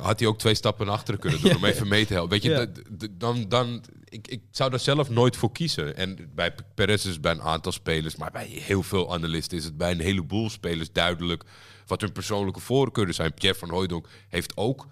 had 0.00 0.18
hij 0.18 0.28
ook 0.28 0.38
twee 0.38 0.54
stappen 0.54 0.86
naar 0.86 0.94
achteren 0.94 1.20
kunnen 1.20 1.40
doen 1.42 1.56
om 1.56 1.64
even 1.64 1.88
mee 1.88 2.06
te 2.06 2.12
helpen. 2.12 2.30
Weet 2.30 2.42
je, 2.42 2.50
Ja. 2.50 2.66
dan, 3.10 3.48
dan, 3.48 3.84
ik, 4.04 4.28
ik 4.28 4.42
zou 4.50 4.70
daar 4.70 4.80
zelf 4.80 5.10
nooit 5.10 5.36
voor 5.36 5.52
kiezen. 5.52 5.96
En 5.96 6.30
bij 6.34 6.54
Perez 6.74 7.04
is 7.04 7.12
het 7.12 7.20
bij 7.20 7.32
een 7.32 7.42
aantal 7.42 7.72
spelers, 7.72 8.16
maar 8.16 8.30
bij 8.30 8.46
heel 8.46 8.82
veel 8.82 9.12
analisten 9.12 9.58
is 9.58 9.64
het 9.64 9.76
bij 9.76 9.90
een 9.90 10.00
heleboel 10.00 10.50
spelers 10.50 10.92
duidelijk 10.92 11.44
wat 11.86 12.00
hun 12.00 12.12
persoonlijke 12.12 12.60
voorkeuren 12.60 13.14
zijn. 13.14 13.34
Pierre 13.34 13.58
van 13.58 13.70
Hooijdonk 13.70 14.08
heeft 14.28 14.56
ook 14.56 14.86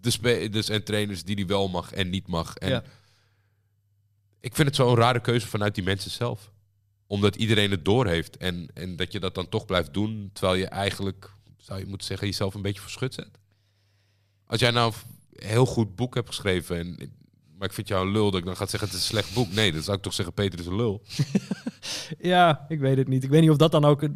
de 0.00 0.10
spelers 0.10 0.68
en 0.68 0.84
trainers 0.84 1.24
die 1.24 1.34
hij 1.34 1.46
wel 1.46 1.68
mag 1.68 1.92
en 1.92 2.10
niet 2.10 2.26
mag. 2.26 2.56
En 2.56 2.68
Ja. 2.68 2.82
ik 4.40 4.54
vind 4.54 4.66
het 4.68 4.76
zo'n 4.76 4.94
rare 4.96 5.20
keuze 5.20 5.46
vanuit 5.46 5.74
die 5.74 5.84
mensen 5.84 6.10
zelf. 6.10 6.52
Omdat 7.06 7.36
iedereen 7.36 7.70
het 7.70 7.84
doorheeft 7.84 8.36
en, 8.36 8.68
en 8.74 8.96
dat 8.96 9.12
je 9.12 9.20
dat 9.20 9.34
dan 9.34 9.48
toch 9.48 9.64
blijft 9.66 9.94
doen, 9.94 10.30
terwijl 10.32 10.58
je 10.58 10.66
eigenlijk, 10.66 11.30
zou 11.58 11.78
je 11.80 11.86
moeten 11.86 12.06
zeggen, 12.06 12.26
jezelf 12.26 12.54
een 12.54 12.62
beetje 12.62 12.80
voor 12.80 12.90
schut 12.90 13.14
zet. 13.14 13.28
Als 14.46 14.60
jij 14.60 14.70
nou 14.70 14.92
een 15.32 15.46
heel 15.48 15.66
goed 15.66 15.96
boek 15.96 16.14
hebt 16.14 16.28
geschreven, 16.28 16.78
en, 16.78 17.12
maar 17.58 17.68
ik 17.68 17.74
vind 17.74 17.88
jou 17.88 18.06
een 18.06 18.12
lul, 18.12 18.30
dat 18.30 18.40
ik 18.40 18.46
dan 18.46 18.56
ga 18.56 18.66
zeggen 18.66 18.88
het 18.88 18.98
is 18.98 19.02
een 19.02 19.08
slecht 19.08 19.34
boek. 19.34 19.52
Nee, 19.52 19.72
dan 19.72 19.82
zou 19.82 19.96
ik 19.96 20.02
toch 20.02 20.14
zeggen 20.14 20.34
Peter 20.34 20.58
is 20.58 20.66
een 20.66 20.76
lul. 20.76 21.02
Ja, 22.18 22.64
ik 22.68 22.78
weet 22.80 22.96
het 22.96 23.08
niet. 23.08 23.24
Ik 23.24 23.30
weet 23.30 23.40
niet 23.40 23.50
of 23.50 23.56
dat 23.56 23.72
dan 23.72 23.84
ook 23.84 24.08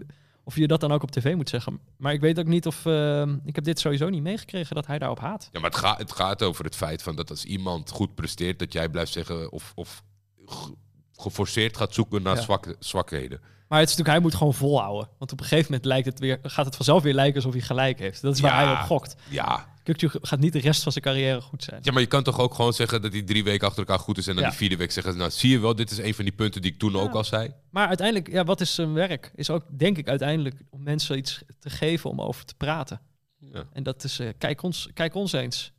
of 0.44 0.56
je 0.56 0.66
dat 0.66 0.80
dan 0.80 0.92
ook 0.92 1.02
op 1.02 1.10
tv 1.10 1.34
moet 1.34 1.48
zeggen. 1.48 1.80
Maar 1.96 2.12
ik 2.12 2.20
weet 2.20 2.38
ook 2.38 2.46
niet 2.46 2.66
of 2.66 2.86
ehm, 2.86 3.36
ik 3.44 3.54
heb 3.54 3.64
dit 3.64 3.78
sowieso 3.80 4.08
niet 4.08 4.22
meegekregen 4.22 4.74
dat 4.74 4.86
hij 4.86 4.98
daarop 4.98 5.20
haat. 5.20 5.48
Ja, 5.52 5.60
maar 5.60 5.70
het, 5.70 5.78
gaat 5.78 5.98
het 5.98 6.12
gaat 6.12 6.42
over 6.42 6.64
het 6.64 6.76
feit 6.76 7.02
van 7.02 7.16
dat 7.16 7.30
als 7.30 7.44
iemand 7.44 7.90
goed 7.90 8.14
presteert, 8.14 8.58
dat 8.58 8.72
jij 8.72 8.88
blijft 8.88 9.12
zeggen 9.12 9.52
of, 9.52 9.72
of 9.74 10.02
ge- 10.46 10.74
geforceerd 11.12 11.76
gaat 11.76 11.94
zoeken 11.94 12.22
naar 12.22 12.36
Ja. 12.36 12.42
zwak, 12.42 12.76
zwakheden. 12.78 13.40
Maar 13.68 13.78
het 13.80 13.88
is 13.88 13.96
natuurlijk, 13.96 14.08
hij 14.08 14.20
moet 14.28 14.34
gewoon 14.38 14.54
volhouden. 14.54 15.08
Want 15.18 15.32
op 15.32 15.40
een 15.40 15.46
gegeven 15.46 15.64
moment 15.70 15.84
lijkt 15.88 16.06
het 16.06 16.18
weer, 16.18 16.38
gaat 16.42 16.64
het 16.66 16.76
vanzelf 16.76 17.02
weer 17.02 17.14
lijken 17.14 17.34
alsof 17.36 17.52
hij 17.52 17.60
gelijk 17.62 17.98
heeft. 17.98 18.22
Dat 18.22 18.34
is 18.34 18.40
waar 18.40 18.62
Ja. 18.62 18.72
hij 18.72 18.80
op 18.80 18.86
gokt. 18.86 19.14
Ja. 19.28 19.76
Kukçu 19.92 20.08
gaat 20.22 20.40
niet 20.40 20.52
de 20.52 20.58
rest 20.60 20.82
van 20.82 20.92
zijn 20.92 21.04
carrière 21.04 21.40
goed 21.40 21.62
zijn. 21.64 21.78
ja, 21.82 21.92
maar 21.92 22.00
je 22.00 22.08
kan 22.08 22.22
toch 22.22 22.38
ook 22.40 22.54
gewoon 22.54 22.72
zeggen 22.72 23.02
dat 23.02 23.12
hij 23.12 23.22
drie 23.22 23.44
weken 23.44 23.66
achter 23.66 23.86
elkaar 23.86 23.98
goed 24.04 24.18
is 24.18 24.26
en 24.26 24.34
dan 24.34 24.42
Ja. 24.42 24.48
die 24.48 24.58
vierde 24.58 24.76
week 24.76 24.90
zeggen, 24.92 25.16
nou 25.16 25.30
zie 25.30 25.50
je 25.50 25.58
wel, 25.58 25.74
dit 25.74 25.90
is 25.90 25.98
een 25.98 26.14
van 26.14 26.24
die 26.24 26.34
punten 26.34 26.62
die 26.62 26.72
ik 26.72 26.78
toen 26.78 26.96
ook 26.96 27.12
al 27.14 27.24
zei. 27.24 27.52
Maar 27.70 27.86
uiteindelijk, 27.88 28.30
ja, 28.30 28.44
wat 28.44 28.60
is 28.60 28.74
zijn 28.74 28.92
werk? 28.92 29.30
Is 29.34 29.50
ook, 29.50 29.62
denk 29.78 29.98
ik, 29.98 30.08
uiteindelijk 30.08 30.56
om 30.70 30.82
mensen 30.82 31.18
iets 31.18 31.42
te 31.58 31.70
geven 31.70 32.10
om 32.10 32.20
over 32.20 32.44
te 32.44 32.54
praten. 32.54 33.00
Ja. 33.38 33.64
En 33.72 33.82
dat 33.82 34.04
is, 34.04 34.18
eh, 34.18 34.28
kijk, 34.38 34.62
ons, 34.62 34.88
kijk 34.94 35.14
ons 35.14 35.32
eens. 35.32 35.72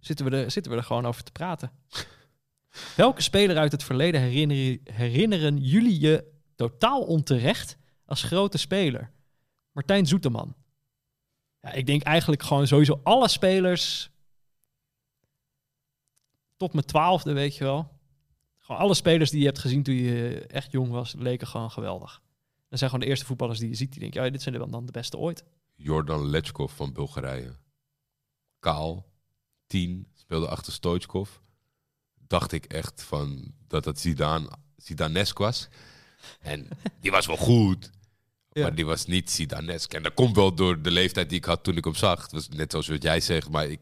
Zitten 0.00 0.30
we, 0.30 0.36
er, 0.36 0.50
zitten 0.50 0.72
we 0.72 0.78
er 0.78 0.84
gewoon 0.84 1.06
over 1.06 1.22
te 1.22 1.32
praten? 1.32 1.70
Welke 2.96 3.22
speler 3.22 3.56
uit 3.56 3.72
het 3.72 3.84
verleden 3.84 4.20
herinneren, 4.20 4.80
herinneren 4.84 5.58
jullie 5.58 6.00
je 6.00 6.24
totaal 6.56 7.02
onterecht 7.02 7.76
als 8.04 8.22
grote 8.22 8.58
speler? 8.58 9.10
Martijn 9.72 10.06
Zoeteman. 10.06 10.54
Ik 11.72 11.86
denk 11.86 12.02
eigenlijk 12.02 12.42
gewoon 12.42 12.66
sowieso 12.66 13.00
alle 13.02 13.28
spelers 13.28 14.10
tot 16.56 16.72
mijn 16.72 16.86
twaalfde, 16.86 17.32
weet 17.32 17.56
je 17.56 17.64
wel. 17.64 17.88
Gewoon 18.58 18.80
alle 18.80 18.94
spelers 18.94 19.30
die 19.30 19.40
je 19.40 19.46
hebt 19.46 19.58
gezien 19.58 19.82
toen 19.82 19.94
je 19.94 20.46
echt 20.46 20.72
jong 20.72 20.90
was, 20.90 21.14
leken 21.18 21.46
gewoon 21.46 21.70
geweldig. 21.70 22.22
Dat 22.68 22.78
zijn 22.78 22.90
gewoon 22.90 23.04
de 23.04 23.10
eerste 23.10 23.26
voetballers 23.26 23.58
die 23.58 23.68
je 23.68 23.74
ziet, 23.74 23.92
die 23.92 24.00
denken, 24.00 24.24
ja, 24.24 24.30
dit 24.30 24.42
zijn 24.42 24.70
dan 24.70 24.86
de 24.86 24.92
beste 24.92 25.16
ooit. 25.16 25.44
Jordan 25.74 26.26
Lechkov 26.26 26.72
van 26.72 26.92
Bulgarije. 26.92 27.56
Kaal, 28.58 29.06
10, 29.66 30.06
speelde 30.14 30.48
achter 30.48 30.72
Stoichkov. 30.72 31.30
Dacht 32.14 32.52
ik 32.52 32.64
echt 32.64 33.02
van 33.02 33.54
dat 33.66 33.84
het 33.84 34.00
Zidane, 34.00 34.50
Zidanesk 34.76 35.38
was. 35.38 35.68
En 36.40 36.68
die 37.00 37.10
was 37.10 37.26
wel 37.26 37.36
goed, 37.36 37.90
Ja. 38.56 38.62
maar 38.62 38.74
die 38.74 38.86
was 38.86 39.06
niet 39.06 39.30
Zidanesk. 39.30 39.94
En 39.94 40.02
dat 40.02 40.14
komt 40.14 40.36
wel 40.36 40.54
door 40.54 40.82
de 40.82 40.90
leeftijd 40.90 41.28
die 41.28 41.38
ik 41.38 41.44
had 41.44 41.64
toen 41.64 41.76
ik 41.76 41.84
hem 41.84 41.94
zag. 41.94 42.22
Het 42.22 42.32
was 42.32 42.48
net 42.48 42.70
zoals 42.70 42.88
wat 42.88 43.02
jij 43.02 43.20
zegt, 43.20 43.50
maar 43.50 43.66
ik 43.68 43.80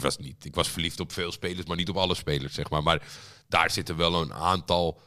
was 0.00 0.16
niet. 0.18 0.44
Ik 0.44 0.54
was 0.54 0.68
verliefd 0.68 1.00
op 1.00 1.12
veel 1.12 1.32
spelers, 1.32 1.66
maar 1.66 1.76
niet 1.76 1.88
op 1.88 1.96
alle 1.96 2.14
spelers, 2.14 2.54
zeg 2.54 2.70
maar. 2.70 2.82
Maar 2.82 3.02
daar 3.48 3.70
zitten 3.70 3.96
wel 3.96 4.22
een 4.22 4.32
aantal, 4.32 5.00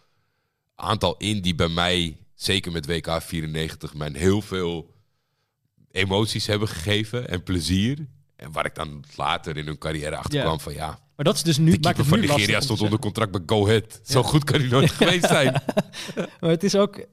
aantal 0.76 1.16
in 1.18 1.42
die 1.42 1.56
bij 1.56 1.68
mij, 1.68 2.18
zeker 2.36 2.72
met 2.72 2.86
WK 2.86 3.22
94, 3.22 3.94
mij 3.94 4.10
heel 4.14 4.42
veel 4.42 4.94
emoties 5.92 6.48
hebben 6.48 6.68
gegeven 6.68 7.30
en 7.30 7.44
plezier. 7.44 8.08
En 8.36 8.52
waar 8.52 8.66
ik 8.66 8.76
dan 8.76 9.04
later 9.16 9.58
in 9.58 9.66
hun 9.66 9.78
carrière 9.78 10.16
achter 10.18 10.34
Ja. 10.40 10.44
kwam 10.44 10.60
van 10.60 10.74
ja, 10.74 11.00
Maar 11.16 11.26
dat 11.26 11.36
is 11.36 11.44
dus 11.44 11.58
nu. 11.58 11.72
de 11.72 11.80
keeper 11.80 12.06
van 12.06 12.20
Nigeria 12.20 12.62
stond 12.62 12.82
onder 12.82 13.00
contract 13.00 13.32
bij 13.32 13.42
Go 13.46 13.66
Ahead. 13.66 14.00
Zo 14.04 14.24
goed 14.24 14.44
kan 14.44 14.60
hij 14.60 14.70
nooit 14.70 14.92
geweest 15.02 15.28
zijn. 15.28 15.62
Maar 16.40 16.50
het 16.50 16.64
is 16.64 16.76
ook. 16.76 17.06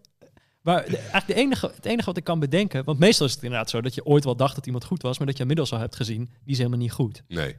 Maar 0.64 0.84
de, 0.84 0.96
eigenlijk 0.96 1.26
de 1.26 1.34
enige, 1.34 1.66
het 1.74 1.84
enige 1.84 2.04
wat 2.06 2.16
ik 2.16 2.24
kan 2.24 2.38
bedenken. 2.38 2.84
Want 2.84 2.98
meestal 2.98 3.26
is 3.26 3.34
het 3.34 3.42
inderdaad 3.42 3.70
zo 3.70 3.80
dat 3.80 3.94
je 3.94 4.04
ooit 4.04 4.24
wel 4.24 4.36
dacht 4.36 4.54
dat 4.54 4.66
iemand 4.66 4.84
goed 4.84 5.02
was. 5.02 5.18
Maar 5.18 5.26
dat 5.26 5.36
je 5.36 5.42
inmiddels 5.42 5.72
al 5.72 5.78
hebt 5.78 5.96
gezien. 5.96 6.24
die 6.24 6.52
is 6.52 6.58
helemaal 6.58 6.78
niet 6.78 6.92
goed. 6.92 7.22
Nee. 7.28 7.56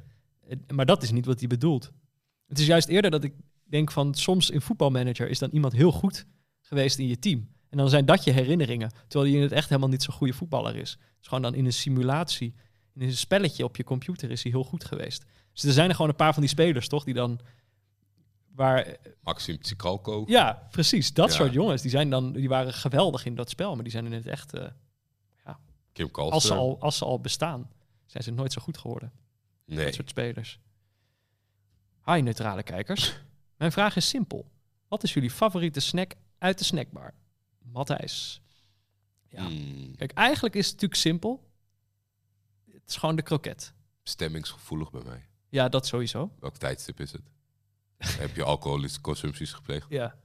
Eh, 0.48 0.58
Maar 0.68 0.86
dat 0.86 1.04
is 1.04 1.12
niet 1.12 1.26
wat 1.26 1.40
hij 1.40 1.48
bedoelt. 1.48 1.92
Het 2.48 2.60
is 2.60 2.66
juist 2.66 2.88
eerder 2.88 3.12
dat 3.12 3.24
ik 3.24 3.34
denk 3.64 3.92
van. 3.92 4.14
soms 4.14 4.50
in 4.50 4.62
voetbalmanager 4.62 5.30
is 5.30 5.40
dan 5.40 5.50
iemand 5.52 5.74
heel 5.74 5.92
goed 5.92 6.26
geweest 6.62 6.98
in 7.00 7.08
je 7.08 7.20
team. 7.20 7.48
En 7.70 7.78
dan 7.78 7.90
zijn 7.90 8.06
dat 8.06 8.24
je 8.24 8.32
herinneringen. 8.32 8.92
Terwijl 9.08 9.32
hij 9.32 9.40
in 9.40 9.44
het 9.46 9.56
echt 9.56 9.70
helemaal 9.70 9.90
niet 9.90 10.04
zo'n 10.04 10.14
goede 10.14 10.34
voetballer 10.34 10.76
is. 10.76 10.92
Het 10.92 11.00
is 11.22 11.28
gewoon 11.28 11.44
dan 11.44 11.56
in 11.56 11.66
een 11.66 11.74
simulatie. 11.74 12.54
In 12.94 13.02
een 13.02 13.14
spelletje 13.14 13.64
op 13.64 13.76
je 13.76 13.84
computer 13.84 14.32
is 14.32 14.44
hij 14.44 14.52
heel 14.52 14.64
goed 14.64 14.86
geweest. 14.86 15.26
Dus 15.54 15.64
er 15.64 15.72
zijn 15.72 15.90
er 15.90 15.96
gewoon 15.96 16.10
een 16.10 16.16
paar 16.18 16.34
van 16.34 16.42
die 16.42 16.52
spelers, 16.52 16.88
toch? 16.88 17.04
Die 17.04 17.14
dan. 17.14 17.40
Waar 18.56 18.98
Maxim 19.22 19.60
Tsikalko. 19.62 20.24
ja, 20.28 20.68
precies. 20.72 21.14
Dat 21.14 21.30
Ja. 21.30 21.36
soort 21.36 21.54
jongens, 21.54 21.82
die, 21.82 21.92
zijn 21.92 22.10
dan, 22.10 22.32
die 22.34 22.50
waren 22.50 22.74
geweldig 22.74 23.26
in 23.26 23.36
dat 23.36 23.50
spel. 23.50 23.74
Maar 23.74 23.84
die 23.84 23.92
zijn 23.92 24.06
in 24.06 24.12
het 24.14 24.26
echt, 24.28 24.54
eh, 24.54 24.70
Kim 25.92 26.12
Kalster. 26.12 26.34
als, 26.34 26.46
ze 26.46 26.54
al, 26.54 26.78
als 26.82 26.98
ze 26.98 27.06
al 27.06 27.20
bestaan, 27.20 27.72
zijn 28.06 28.24
ze 28.24 28.32
nooit 28.32 28.54
zo 28.54 28.62
goed 28.62 28.78
geworden. 28.78 29.12
Nee. 29.66 29.86
Dat 29.86 29.94
soort 29.94 30.10
spelers. 30.10 30.60
Hi, 32.06 32.20
neutrale 32.22 32.64
kijkers. 32.64 33.16
Mijn 33.58 33.72
vraag 33.72 33.96
is 33.96 34.08
simpel. 34.10 34.52
Wat 34.88 35.04
is 35.04 35.14
jullie 35.14 35.32
favoriete 35.32 35.80
snack 35.80 36.14
uit 36.38 36.58
de 36.58 36.64
snackbar? 36.64 37.14
Matthijs. 37.60 38.42
Ja. 39.30 39.46
Hmm, 39.46 39.96
Kijk, 39.96 40.12
eigenlijk 40.12 40.56
is 40.56 40.64
het 40.66 40.74
natuurlijk 40.74 41.02
simpel. 41.02 41.50
Het 42.72 42.90
is 42.90 42.96
gewoon 42.96 43.16
de 43.16 43.22
kroket. 43.22 43.74
stemmingsgevoelig 44.04 44.92
bij 44.92 45.02
mij. 45.04 45.26
Ja, 45.50 45.70
dat 45.70 45.88
sowieso. 45.88 46.32
Welk 46.40 46.58
tijdstip 46.58 47.00
is 47.00 47.12
het? 47.12 47.22
Heb 47.98 48.36
je 48.36 48.44
alcoholische 48.44 49.02
consumpties 49.02 49.54
gepleegd? 49.54 49.86
Ja. 49.90 50.16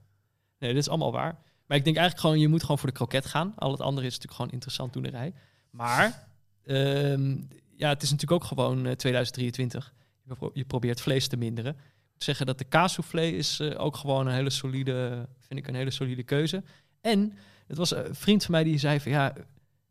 Nee, 0.59 0.73
dit 0.73 0.81
is 0.81 0.89
allemaal 0.89 1.11
waar. 1.11 1.37
Maar 1.65 1.77
ik 1.77 1.83
denk 1.83 1.95
eigenlijk 1.97 2.19
gewoon, 2.25 2.39
je 2.39 2.47
moet 2.47 2.61
gewoon 2.61 2.77
voor 2.77 2.89
de 2.89 2.95
kroket 2.95 3.25
gaan. 3.25 3.53
Al 3.55 3.71
het 3.71 3.81
andere 3.81 4.05
is 4.07 4.11
natuurlijk 4.13 4.35
gewoon 4.37 4.51
interessant 4.51 4.93
doenerij. 4.93 5.33
Maar 5.69 6.27
ehm, 6.63 7.37
ja, 7.75 7.89
het 7.89 8.01
is 8.03 8.09
natuurlijk 8.11 8.41
ook 8.41 8.47
gewoon 8.47 8.85
eh, 8.85 8.91
2023. 8.95 9.93
Je, 10.23 10.35
pro- 10.35 10.51
je 10.53 10.65
probeert 10.65 11.01
vlees 11.01 11.27
te 11.27 11.37
minderen. 11.37 11.71
Ik 11.73 12.11
moet 12.13 12.23
zeggen 12.23 12.45
dat 12.45 12.57
de 12.57 12.63
kaassoufflé 12.63 13.21
is 13.25 13.59
eh, 13.59 13.79
ook 13.83 13.95
gewoon 13.95 14.27
een 14.27 14.33
hele 14.33 14.49
solide, 14.49 15.27
vind 15.39 15.59
ik 15.59 15.67
een 15.67 15.75
hele 15.75 15.91
solide 15.91 16.23
keuze. 16.23 16.63
En 17.01 17.37
het 17.67 17.77
was 17.77 17.91
een 17.91 18.15
vriend 18.15 18.43
van 18.43 18.51
mij 18.51 18.63
die 18.63 18.77
zei 18.77 18.99
van 18.99 19.11
ja, 19.11 19.33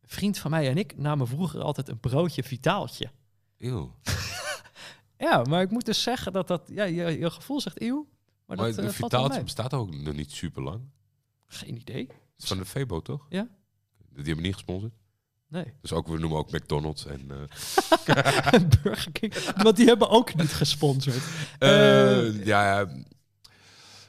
vriend 0.04 0.38
van 0.38 0.50
mij 0.50 0.68
en 0.68 0.78
ik 0.78 0.96
namen 0.96 1.26
vroeger 1.26 1.60
altijd 1.62 1.88
een 1.88 2.00
broodje 2.00 2.42
vitaaltje. 2.42 3.10
Eeuw. 3.58 3.94
Ja, 5.20 5.42
maar 5.42 5.62
ik 5.62 5.70
moet 5.70 5.84
dus 5.86 6.02
zeggen 6.02 6.32
dat 6.32 6.48
dat, 6.48 6.62
ja, 6.72 6.84
je, 6.84 7.18
je 7.18 7.30
gevoel 7.30 7.60
zegt 7.60 7.80
eeuw. 7.82 8.08
Maar, 8.46 8.56
Maar 8.56 8.66
dat 8.66 8.74
de 8.76 8.82
eh, 8.82 8.88
Vitaaltje 8.88 9.42
bestaat 9.42 9.74
ook 9.74 9.94
nog 9.94 10.14
niet 10.14 10.32
super 10.32 10.62
lang. 10.62 10.80
Geen 11.46 11.76
idee. 11.76 12.06
Het 12.06 12.42
is 12.42 12.48
van 12.48 12.56
de 12.58 12.64
Febo, 12.64 13.00
toch? 13.00 13.26
Ja. 13.28 13.48
Die 14.12 14.24
hebben 14.24 14.44
niet 14.44 14.54
gesponsord. 14.54 14.92
Nee. 15.48 15.64
Dus 15.80 15.92
ook, 15.92 16.06
we 16.08 16.18
noemen 16.18 16.38
ook 16.38 16.50
McDonald's 16.52 17.06
en... 17.06 17.30
eh, 17.30 18.60
Burger 18.82 19.12
King. 19.12 19.34
Want 19.62 19.76
die 19.76 19.86
hebben 19.86 20.08
ook 20.08 20.34
niet 20.34 20.52
gesponsord. 20.52 21.22
eh, 21.58 22.44
ja, 22.46 22.88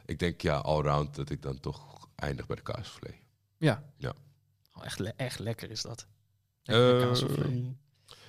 ik 0.06 0.20
denk 0.20 0.42
ja, 0.42 0.58
allround 0.58 1.16
dat 1.16 1.30
ik 1.30 1.42
dan 1.42 1.60
toch 1.60 2.08
eindig 2.16 2.46
bij 2.46 2.56
de 2.56 2.62
kaasvlees. 2.62 3.16
Ja. 3.58 3.84
Ja. 3.98 4.14
Oh, 4.74 4.86
echt, 4.86 5.00
le- 5.00 5.14
echt 5.16 5.40
lekker 5.40 5.72
is 5.72 5.82
dat. 5.82 6.08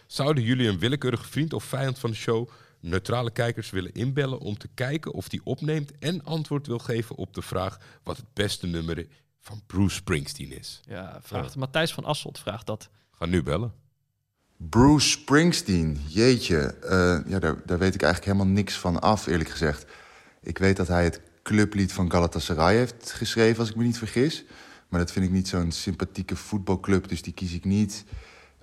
Zouden 0.07 0.43
jullie 0.45 0.69
een 0.69 0.79
willekeurige 0.79 1.25
vriend 1.25 1.53
of 1.53 1.65
vijand 1.65 1.99
van 1.99 2.11
de 2.11 2.17
show 2.17 2.49
neutrale 2.83 3.31
kijkers 3.31 3.71
willen 3.71 3.93
inbellen 3.93 4.39
om 4.39 4.59
te 4.59 4.69
kijken 4.75 5.13
of 5.13 5.29
die 5.29 5.41
opneemt 5.45 5.99
en 5.99 6.25
antwoord 6.25 6.67
wil 6.67 6.79
geven 6.79 7.17
op 7.17 7.35
de 7.35 7.43
vraag 7.43 7.79
wat 8.03 8.17
het 8.17 8.27
beste 8.33 8.67
nummer 8.67 9.07
van 9.41 9.63
Bruce 9.67 9.95
Springsteen 9.95 10.59
is? 10.59 10.81
ja, 10.89 11.19
vraagt 11.23 11.57
Matthijs 11.57 11.93
van 11.93 12.05
Asselt 12.05 12.39
vraagt 12.39 12.67
dat. 12.67 12.89
Ga 13.11 13.27
nu 13.27 13.43
bellen. 13.43 13.73
Bruce 14.57 15.09
Springsteen, 15.09 16.01
jeetje. 16.07 16.59
eh, 16.59 17.19
ja, 17.31 17.39
daar, 17.39 17.57
daar 17.67 17.79
weet 17.79 17.95
ik 17.95 18.03
eigenlijk 18.03 18.33
helemaal 18.33 18.55
niks 18.55 18.75
van 18.79 19.01
af, 19.01 19.27
eerlijk 19.27 19.51
gezegd. 19.51 19.87
Ik 20.43 20.59
weet 20.59 20.77
dat 20.77 20.89
hij 20.89 21.05
het 21.05 21.21
clublied 21.43 21.93
van 21.93 22.11
Galatasaray 22.11 22.77
heeft 22.77 23.13
geschreven, 23.13 23.59
als 23.61 23.71
ik 23.71 23.77
me 23.77 23.85
niet 23.85 23.99
vergis. 23.99 24.45
Maar 24.89 25.01
dat 25.01 25.13
vind 25.13 25.25
ik 25.25 25.31
niet 25.31 25.49
zo'n 25.49 25.73
sympathieke 25.73 26.37
voetbalclub, 26.37 27.09
dus 27.09 27.23
die 27.23 27.33
kies 27.33 27.53
ik 27.53 27.65
niet. 27.65 28.05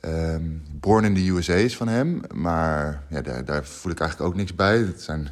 Ehm, 0.02 0.44
Born 0.72 1.04
in 1.04 1.16
the 1.16 1.30
USA 1.30 1.54
is 1.54 1.78
van 1.78 1.88
hem, 1.88 2.22
maar 2.34 3.04
ja, 3.10 3.22
daar, 3.22 3.46
daar 3.46 3.66
voel 3.66 3.92
ik 3.92 4.00
eigenlijk 4.00 4.30
ook 4.30 4.38
niks 4.38 4.56
bij. 4.56 4.78
Het 4.78 5.02
zijn 5.02 5.30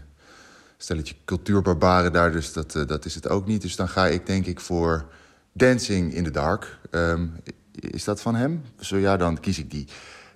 stelletje 0.77 1.15
cultuurbarbaren 1.25 2.13
daar, 2.13 2.31
dus 2.31 2.53
dat, 2.53 2.75
eh, 2.75 2.85
dat 2.87 3.05
is 3.05 3.15
het 3.15 3.29
ook 3.29 3.47
niet. 3.47 3.61
Dus 3.61 3.75
dan 3.75 3.89
ga 3.89 4.07
ik 4.07 4.25
denk 4.25 4.45
ik 4.45 4.59
voor 4.59 5.05
Dancing 5.53 6.13
in 6.13 6.23
the 6.23 6.31
Dark. 6.31 6.77
Ehm, 6.91 7.25
is 7.71 8.03
dat 8.03 8.21
van 8.21 8.35
hem? 8.35 8.61
Zo 8.79 8.97
ja, 8.97 9.17
dan 9.17 9.39
kies 9.39 9.59
ik 9.59 9.71
die. 9.71 9.87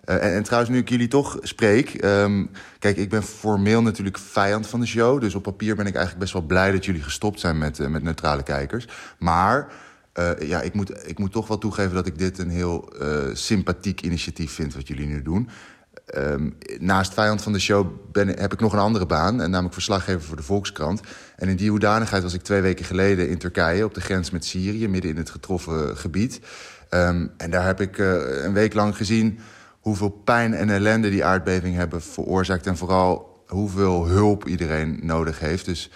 Eh, 0.04 0.16
en, 0.16 0.34
en 0.34 0.44
trouwens, 0.44 0.72
nu 0.72 0.80
ik 0.80 0.90
jullie 0.90 1.08
toch 1.08 1.38
spreek. 1.42 1.94
ehm, 1.94 2.46
kijk, 2.80 2.98
ik 2.98 3.10
ben 3.10 3.24
formeel 3.24 3.82
natuurlijk 3.82 4.18
vijand 4.18 4.68
van 4.68 4.80
de 4.80 4.86
show. 4.86 5.22
Dus 5.22 5.36
op 5.36 5.44
papier 5.44 5.76
ben 5.76 5.86
ik 5.86 5.94
eigenlijk 5.94 6.24
best 6.24 6.34
wel 6.34 6.42
blij 6.42 6.72
dat 6.72 6.86
jullie 6.86 7.02
gestopt 7.04 7.40
zijn 7.40 7.58
met, 7.58 7.80
eh, 7.80 7.88
met 7.88 8.04
neutrale 8.04 8.44
kijkers. 8.44 8.88
Maar 9.20 9.72
eh, 10.14 10.32
ja, 10.40 10.62
ik 10.62 10.74
moet, 10.74 11.08
ik 11.08 11.20
moet 11.20 11.32
toch 11.32 11.48
wel 11.48 11.58
toegeven 11.58 11.94
dat 11.94 12.08
ik 12.08 12.18
dit 12.18 12.38
een 12.40 12.50
heel 12.50 12.94
eh, 13.00 13.24
sympathiek 13.34 14.02
initiatief 14.02 14.52
vind 14.52 14.74
wat 14.74 14.88
jullie 14.88 15.08
nu 15.08 15.22
doen. 15.22 15.50
Ehm, 16.06 16.50
naast 16.80 17.14
vijand 17.14 17.42
van 17.42 17.54
de 17.54 17.60
show 17.60 17.88
ben, 18.12 18.28
heb 18.28 18.54
ik 18.54 18.60
nog 18.60 18.74
een 18.74 18.80
andere 18.80 19.06
baan, 19.06 19.42
en 19.42 19.50
namelijk 19.50 19.74
verslaggever 19.74 20.22
voor 20.22 20.36
de 20.36 20.44
Volkskrant. 20.44 21.02
En 21.36 21.48
in 21.48 21.56
die 21.56 21.70
hoedanigheid 21.70 22.24
was 22.24 22.34
ik 22.34 22.42
twee 22.42 22.62
weken 22.62 22.86
geleden 22.86 23.30
in 23.30 23.38
Turkije 23.38 23.86
op 23.86 23.94
de 23.94 24.02
grens 24.02 24.32
met 24.32 24.46
Syrië, 24.46 24.88
midden 24.88 25.12
in 25.12 25.18
het 25.18 25.30
getroffen 25.30 25.98
gebied. 25.98 26.40
Ehm, 26.90 27.28
en 27.38 27.52
daar 27.52 27.66
heb 27.66 27.82
ik 27.82 27.98
eh, 27.98 28.44
een 28.44 28.54
week 28.54 28.74
lang 28.74 28.96
gezien 28.96 29.40
hoeveel 29.80 30.10
pijn 30.10 30.54
en 30.54 30.70
ellende 30.70 31.10
die 31.10 31.26
aardbeving 31.26 31.76
hebben 31.76 32.02
veroorzaakt. 32.02 32.68
En 32.68 32.78
vooral 32.78 33.44
hoeveel 33.48 34.08
hulp 34.08 34.48
iedereen 34.48 35.00
nodig 35.04 35.40
heeft. 35.40 35.66
Dus 35.66 35.92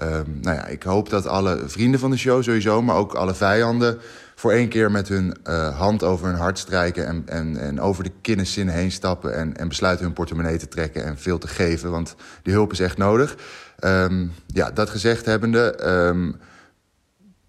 ehm, 0.00 0.40
nou 0.40 0.56
ja, 0.56 0.66
ik 0.66 0.82
hoop 0.82 1.10
dat 1.10 1.26
alle 1.26 1.58
vrienden 1.66 2.00
van 2.00 2.10
de 2.10 2.16
show 2.16 2.42
sowieso, 2.42 2.82
maar 2.82 2.96
ook 2.96 3.14
alle 3.14 3.34
vijanden 3.34 4.00
voor 4.40 4.52
één 4.52 4.68
keer 4.68 4.90
met 4.90 5.08
hun 5.08 5.36
eh, 5.42 5.78
hand 5.78 6.02
over 6.02 6.26
hun 6.26 6.36
hart 6.36 6.58
strijken 6.58 7.06
en, 7.06 7.22
en, 7.26 7.56
en 7.56 7.80
over 7.80 8.04
de 8.04 8.12
kinneszinnen 8.20 8.74
heen 8.74 8.92
stappen 8.92 9.34
en, 9.34 9.56
en 9.56 9.68
besluiten 9.68 10.04
hun 10.04 10.14
portemonnee 10.14 10.56
te 10.56 10.68
trekken 10.68 11.04
en 11.04 11.18
veel 11.18 11.38
te 11.38 11.48
geven, 11.48 11.90
want 11.90 12.14
die 12.42 12.52
hulp 12.52 12.72
is 12.72 12.80
echt 12.80 12.96
nodig. 12.96 13.36
Ehm, 13.78 14.26
ja, 14.46 14.70
dat 14.70 14.90
gezegd 14.90 15.26
hebbende, 15.26 15.74
ehm, 15.74 16.32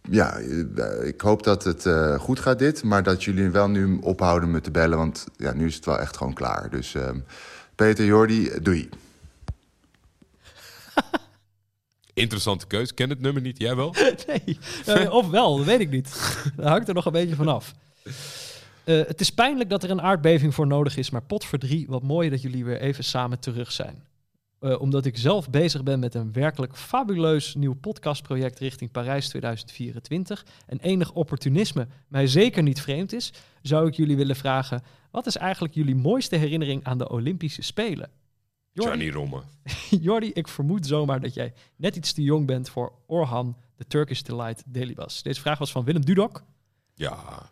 ja, 0.01 0.37
eh, 0.37 1.07
ik 1.07 1.21
hoop 1.21 1.43
dat 1.43 1.63
het 1.63 1.85
eh, 1.85 2.19
goed 2.19 2.39
gaat 2.39 2.59
dit, 2.59 2.83
maar 2.83 3.03
dat 3.03 3.23
jullie 3.23 3.49
wel 3.49 3.69
nu 3.69 3.97
ophouden 4.01 4.51
met 4.51 4.63
te 4.63 4.71
bellen, 4.71 4.97
want 4.97 5.25
ja, 5.37 5.53
nu 5.53 5.65
is 5.65 5.75
het 5.75 5.85
wel 5.85 5.99
echt 5.99 6.17
gewoon 6.17 6.33
klaar. 6.33 6.69
Dus 6.69 6.95
Peter, 7.75 8.05
Jordi, 8.05 8.51
doei. 8.61 8.89
Interessante 12.21 12.67
keus. 12.67 12.93
Ken 12.93 13.09
het 13.09 13.21
nummer 13.21 13.41
niet. 13.41 13.59
Jij 13.59 13.75
wel? 13.75 13.95
Nee, 14.27 15.11
of 15.19 15.29
wel, 15.29 15.57
dat 15.57 15.65
weet 15.65 15.79
ik 15.79 15.89
niet. 15.89 16.39
Dat 16.55 16.65
hangt 16.65 16.87
er 16.87 16.93
nog 16.93 17.05
een 17.05 17.11
beetje 17.11 17.35
vanaf. 17.35 17.73
Eh 18.83 19.01
het 19.07 19.21
is 19.21 19.29
pijnlijk 19.29 19.69
dat 19.69 19.83
er 19.83 19.89
een 19.89 20.01
aardbeving 20.01 20.53
voor 20.53 20.67
nodig 20.67 20.97
is, 20.97 21.09
maar 21.09 21.23
potverdrie, 21.23 21.85
wat 21.87 22.03
mooi 22.03 22.29
dat 22.29 22.41
jullie 22.41 22.65
weer 22.65 22.81
even 22.81 23.03
samen 23.03 23.39
terug 23.39 23.71
zijn. 23.71 24.03
Eh, 24.59 24.81
omdat 24.81 25.05
ik 25.05 25.17
zelf 25.17 25.49
bezig 25.49 25.83
ben 25.83 25.99
met 25.99 26.15
een 26.15 26.31
werkelijk 26.31 26.77
fabuleus 26.77 27.55
nieuw 27.55 27.73
podcastproject 27.73 28.59
richting 28.59 28.91
Parijs 28.91 29.29
2024 29.29 30.45
en 30.67 30.79
enig 30.79 31.11
opportunisme 31.11 31.87
mij 32.07 32.27
zeker 32.27 32.63
niet 32.63 32.81
vreemd 32.81 33.13
is, 33.13 33.33
zou 33.61 33.87
ik 33.87 33.93
jullie 33.93 34.15
willen 34.15 34.35
vragen, 34.35 34.83
wat 35.11 35.25
is 35.25 35.37
eigenlijk 35.37 35.73
jullie 35.73 35.95
mooiste 35.95 36.35
herinnering 36.35 36.83
aan 36.83 36.97
de 36.97 37.09
Olympische 37.09 37.61
Spelen? 37.61 38.09
Jordi, 38.73 38.89
Johnny 39.05 39.09
Romme. 39.11 39.41
Jordi, 40.07 40.31
ik 40.33 40.47
vermoed 40.47 40.85
zomaar 40.87 41.21
dat 41.21 41.33
jij 41.33 41.53
net 41.75 41.95
iets 41.95 42.13
te 42.13 42.21
jong 42.23 42.45
bent 42.47 42.69
voor 42.69 42.93
Orhan, 43.07 43.57
de 43.75 43.85
Turkish 43.87 44.21
Delight 44.21 44.63
Delibas. 44.65 45.23
Deze 45.23 45.41
vraag 45.41 45.59
was 45.59 45.71
van 45.71 45.83
Willem 45.83 46.05
Dudok, 46.05 46.43
Ja, 46.93 47.51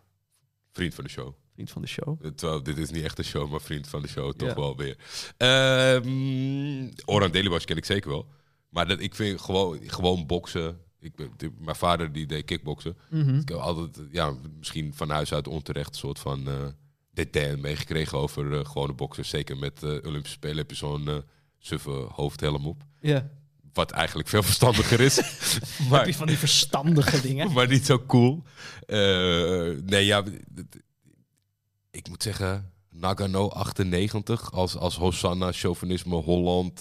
vriend 0.72 0.94
van 0.94 1.04
de 1.04 1.10
show. 1.10 1.34
vriend 1.54 1.70
van 1.72 1.82
de 1.82 1.88
show. 1.88 2.26
Eh, 2.26 2.32
Terwijl 2.32 2.64
dit 2.64 2.78
is 2.78 2.90
niet 2.90 3.04
echt 3.04 3.18
een 3.18 3.24
show, 3.24 3.50
maar 3.52 3.62
vriend 3.62 3.88
van 3.88 4.02
de 4.02 4.08
show 4.08 4.34
toch 4.34 4.50
Ja. 4.50 4.56
wel 4.56 4.76
weer. 4.78 4.98
Ehm 5.38 6.90
Oran 7.06 7.32
Delibas 7.32 7.66
ken 7.66 7.78
ik 7.78 7.86
zeker 7.86 8.10
wel. 8.10 8.28
Maar 8.70 8.88
dat, 8.88 9.00
ik 9.00 9.16
vind 9.16 9.42
gewoon, 9.42 9.80
gewoon 9.86 10.26
boksen. 10.26 10.80
Ik 11.00 11.14
mijn 11.60 11.76
vader 11.76 12.12
die 12.12 12.26
deed 12.26 12.46
kickboksen. 12.46 12.98
Mhm. 13.10 13.36
Ik 13.40 13.50
heb 13.50 13.58
altijd, 13.58 14.08
ja, 14.12 14.34
misschien 14.58 14.94
van 14.94 15.10
huis 15.10 15.34
uit 15.34 15.48
onterecht 15.48 15.90
een 15.90 15.96
soort 15.96 16.20
van 16.20 16.48
eh 16.48 16.68
dédain 17.24 17.62
meegekregen 17.62 18.18
over 18.18 18.60
eh, 18.60 18.66
gewone 18.66 18.94
boksers. 18.94 19.30
Zeker 19.30 19.58
met 19.58 19.84
eh 19.84 19.90
Olympische 19.90 20.38
Spelen 20.38 20.58
heb 20.58 20.70
je 20.70 20.76
zo'n 20.76 21.08
eh 21.08 21.16
suffe 21.60 22.08
hoofdhelm 22.12 22.68
op. 22.68 22.84
Ja. 23.02 23.30
Wat 23.74 23.92
eigenlijk 23.92 24.28
veel 24.30 24.44
verstandiger 24.44 25.00
is. 25.00 25.16
Heb 25.78 25.90
maar, 25.90 26.08
je 26.08 26.14
van 26.14 26.28
die 26.28 26.38
verstandige 26.38 27.22
dingen? 27.22 27.52
maar 27.54 27.68
niet 27.68 27.86
zo 27.86 28.00
cool. 28.06 28.44
Nee, 29.86 30.06
ja, 30.06 30.24
ik 31.92 32.08
moet 32.10 32.24
zeggen, 32.24 32.72
Nagano 32.90 33.48
98 33.50 34.52
als, 34.52 34.76
als 34.78 34.98
Hosanna, 34.98 35.52
chauvinisme, 35.52 36.16
Holland, 36.16 36.80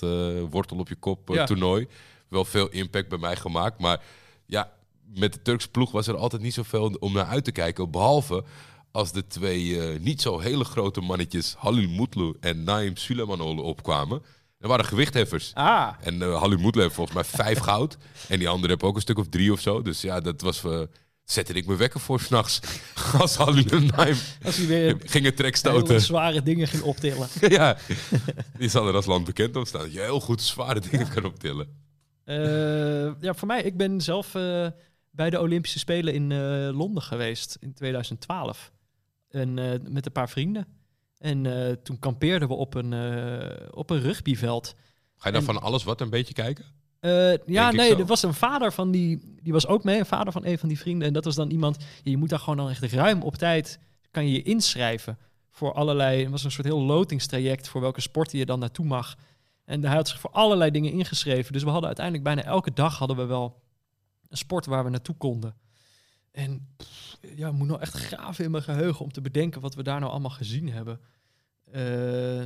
wortel 0.51 0.79
op 0.79 0.89
je 0.89 0.95
kop 0.95 1.29
Ja. 1.29 1.45
toernooi. 1.47 1.87
Wel 2.29 2.45
veel 2.45 2.69
impact 2.69 3.09
bij 3.09 3.19
mij 3.19 3.37
gemaakt. 3.37 3.81
Maar 3.81 4.03
ja, 4.47 4.73
met 5.15 5.33
de 5.33 5.43
Turkse 5.43 5.71
ploeg 5.71 5.91
was 5.91 6.07
er 6.07 6.17
altijd 6.17 6.43
niet 6.43 6.55
zoveel 6.55 6.97
om 7.01 7.13
naar 7.13 7.27
uit 7.27 7.45
te 7.45 7.53
kijken. 7.53 7.91
Behalve 7.91 8.45
als 8.91 9.13
de 9.13 9.27
twee 9.27 9.81
eh, 9.81 10.01
niet 10.01 10.23
zo 10.23 10.39
hele 10.39 10.65
grote 10.65 11.01
mannetjes 11.01 11.55
Halil 11.59 11.89
Mutlu 11.89 12.35
en 12.41 12.63
Naim 12.65 12.97
Suleimanoglu 12.97 13.61
opkwamen. 13.61 14.23
Er 14.59 14.69
waren 14.69 14.85
gewichtheffers. 14.85 15.51
Ah, 15.55 15.89
En 16.01 16.15
uh, 16.15 16.41
Halil 16.41 16.59
Mutlu 16.59 16.83
heeft 16.83 16.95
volgens 16.95 17.17
mij 17.17 17.25
vijf 17.25 17.59
goud. 17.71 17.97
En 18.29 18.39
die 18.39 18.49
andere 18.49 18.73
heeft 18.73 18.83
ook 18.85 18.95
een 18.95 19.01
stuk 19.01 19.19
of 19.19 19.29
drie 19.29 19.53
of 19.53 19.61
zo. 19.61 19.83
Dus 19.83 20.01
ja, 20.01 20.21
dat 20.21 20.41
was... 20.41 20.65
eh 20.65 20.81
zette 21.25 21.53
ik 21.53 21.67
me 21.67 21.77
wekker 21.77 22.01
voor 22.01 22.21
s'nachts. 22.21 22.61
Als 23.21 23.37
Halil 23.37 23.65
en 23.65 23.87
Naim 23.87 24.17
als 24.45 24.57
hij 24.57 24.67
weer 24.67 24.97
gingen 25.05 25.35
trekstoten. 25.35 26.01
zware 26.01 26.43
dingen 26.43 26.69
ging 26.69 26.83
optillen. 26.83 27.29
ja, 27.59 27.77
die 28.59 28.69
zal 28.69 28.89
er 28.89 28.95
als 28.95 29.07
land 29.07 29.25
bekend 29.25 29.57
om 29.57 29.65
staan. 29.65 29.81
Dat 29.81 29.93
je 29.93 30.01
heel 30.01 30.21
goed 30.21 30.43
zware 30.43 30.81
dingen 30.91 31.09
kan 31.09 31.25
optillen. 31.25 31.69
Ja, 33.21 33.35
voor 33.35 33.47
mij, 33.47 33.63
ik 33.63 33.77
ben 33.77 34.01
zelf 34.01 34.33
bij 35.11 35.31
de 35.31 35.41
Olympische 35.41 35.79
Spelen 35.79 36.15
in 36.15 36.35
Londen 36.71 37.03
geweest 37.03 37.57
in 37.61 37.75
2012. 37.75 38.73
En 39.29 39.59
eh, 39.59 39.81
met 39.89 40.07
een 40.07 40.13
paar 40.13 40.29
vrienden. 40.29 40.67
En 41.19 41.67
eh, 41.69 41.73
toen 41.73 41.99
kampeerden 41.99 42.49
we 42.49 42.55
op 42.55 42.75
een, 42.75 42.93
eh, 42.93 43.67
op 43.71 43.91
een 43.91 44.01
rugbyveld. 44.01 44.75
Ga 45.17 45.29
je 45.29 45.33
dan 45.33 45.41
En- 45.41 45.55
van 45.55 45.63
alles 45.63 45.85
wat 45.85 46.01
een 46.01 46.11
beetje 46.11 46.35
kijken? 46.35 46.65
Ja, 47.47 47.71
nee, 47.71 47.97
er 47.97 48.07
was 48.07 48.23
een 48.23 48.35
vader 48.35 48.73
van 48.73 48.91
die, 48.91 49.35
die 49.43 49.53
was 49.53 49.67
ook 49.67 49.85
mee, 49.85 49.99
een 49.99 50.07
vader 50.07 50.33
van 50.33 50.45
een 50.45 50.59
van 50.59 50.69
die 50.69 50.79
vrienden. 50.79 51.07
En 51.09 51.13
dat 51.13 51.25
was 51.25 51.35
dan 51.35 51.51
iemand, 51.51 51.85
je 52.03 52.17
moet 52.17 52.29
daar 52.29 52.39
gewoon 52.39 52.57
dan 52.57 52.71
echt 52.71 52.93
ruim 52.93 53.23
op 53.23 53.35
tijd, 53.35 53.79
kan 54.11 54.27
je 54.27 54.33
je 54.33 54.43
inschrijven 54.43 55.19
voor 55.51 55.73
allerlei, 55.73 56.23
het 56.23 56.31
was 56.31 56.45
een 56.45 56.51
soort 56.51 56.67
heel 56.67 56.83
lotingstraject 56.83 57.69
voor 57.69 57.81
welke 57.81 58.01
sporten 58.01 58.39
je 58.39 58.47
dan 58.47 58.59
naartoe 58.59 58.85
mag. 58.87 59.17
En 59.65 59.85
hij 59.85 59.97
had 59.97 60.09
zich 60.09 60.21
voor 60.21 60.31
allerlei 60.31 60.71
dingen 60.71 60.93
ingeschreven. 60.93 61.53
Dus 61.53 61.63
we 61.63 61.69
hadden 61.69 61.87
uiteindelijk 61.87 62.25
bijna 62.25 62.43
elke 62.43 62.73
dag 62.73 62.99
hadden 62.99 63.17
we 63.17 63.25
wel 63.25 63.61
een 64.29 64.37
sport 64.37 64.67
waar 64.67 64.85
we 64.85 64.91
naartoe 64.91 65.17
konden. 65.17 65.55
En 66.39 66.69
pff, 66.77 67.19
ja, 67.21 67.49
ik 67.49 67.55
moet 67.55 67.69
nou 67.69 67.81
echt 67.81 67.93
graven 67.93 68.45
in 68.45 68.51
mijn 68.51 68.63
geheugen 68.63 69.05
om 69.05 69.13
te 69.13 69.21
bedenken 69.21 69.61
wat 69.61 69.75
we 69.75 69.83
daar 69.83 70.01
nou 70.01 70.11
allemaal 70.13 70.31
gezien 70.31 70.69
hebben. 70.69 71.01
Eh, 71.71 72.45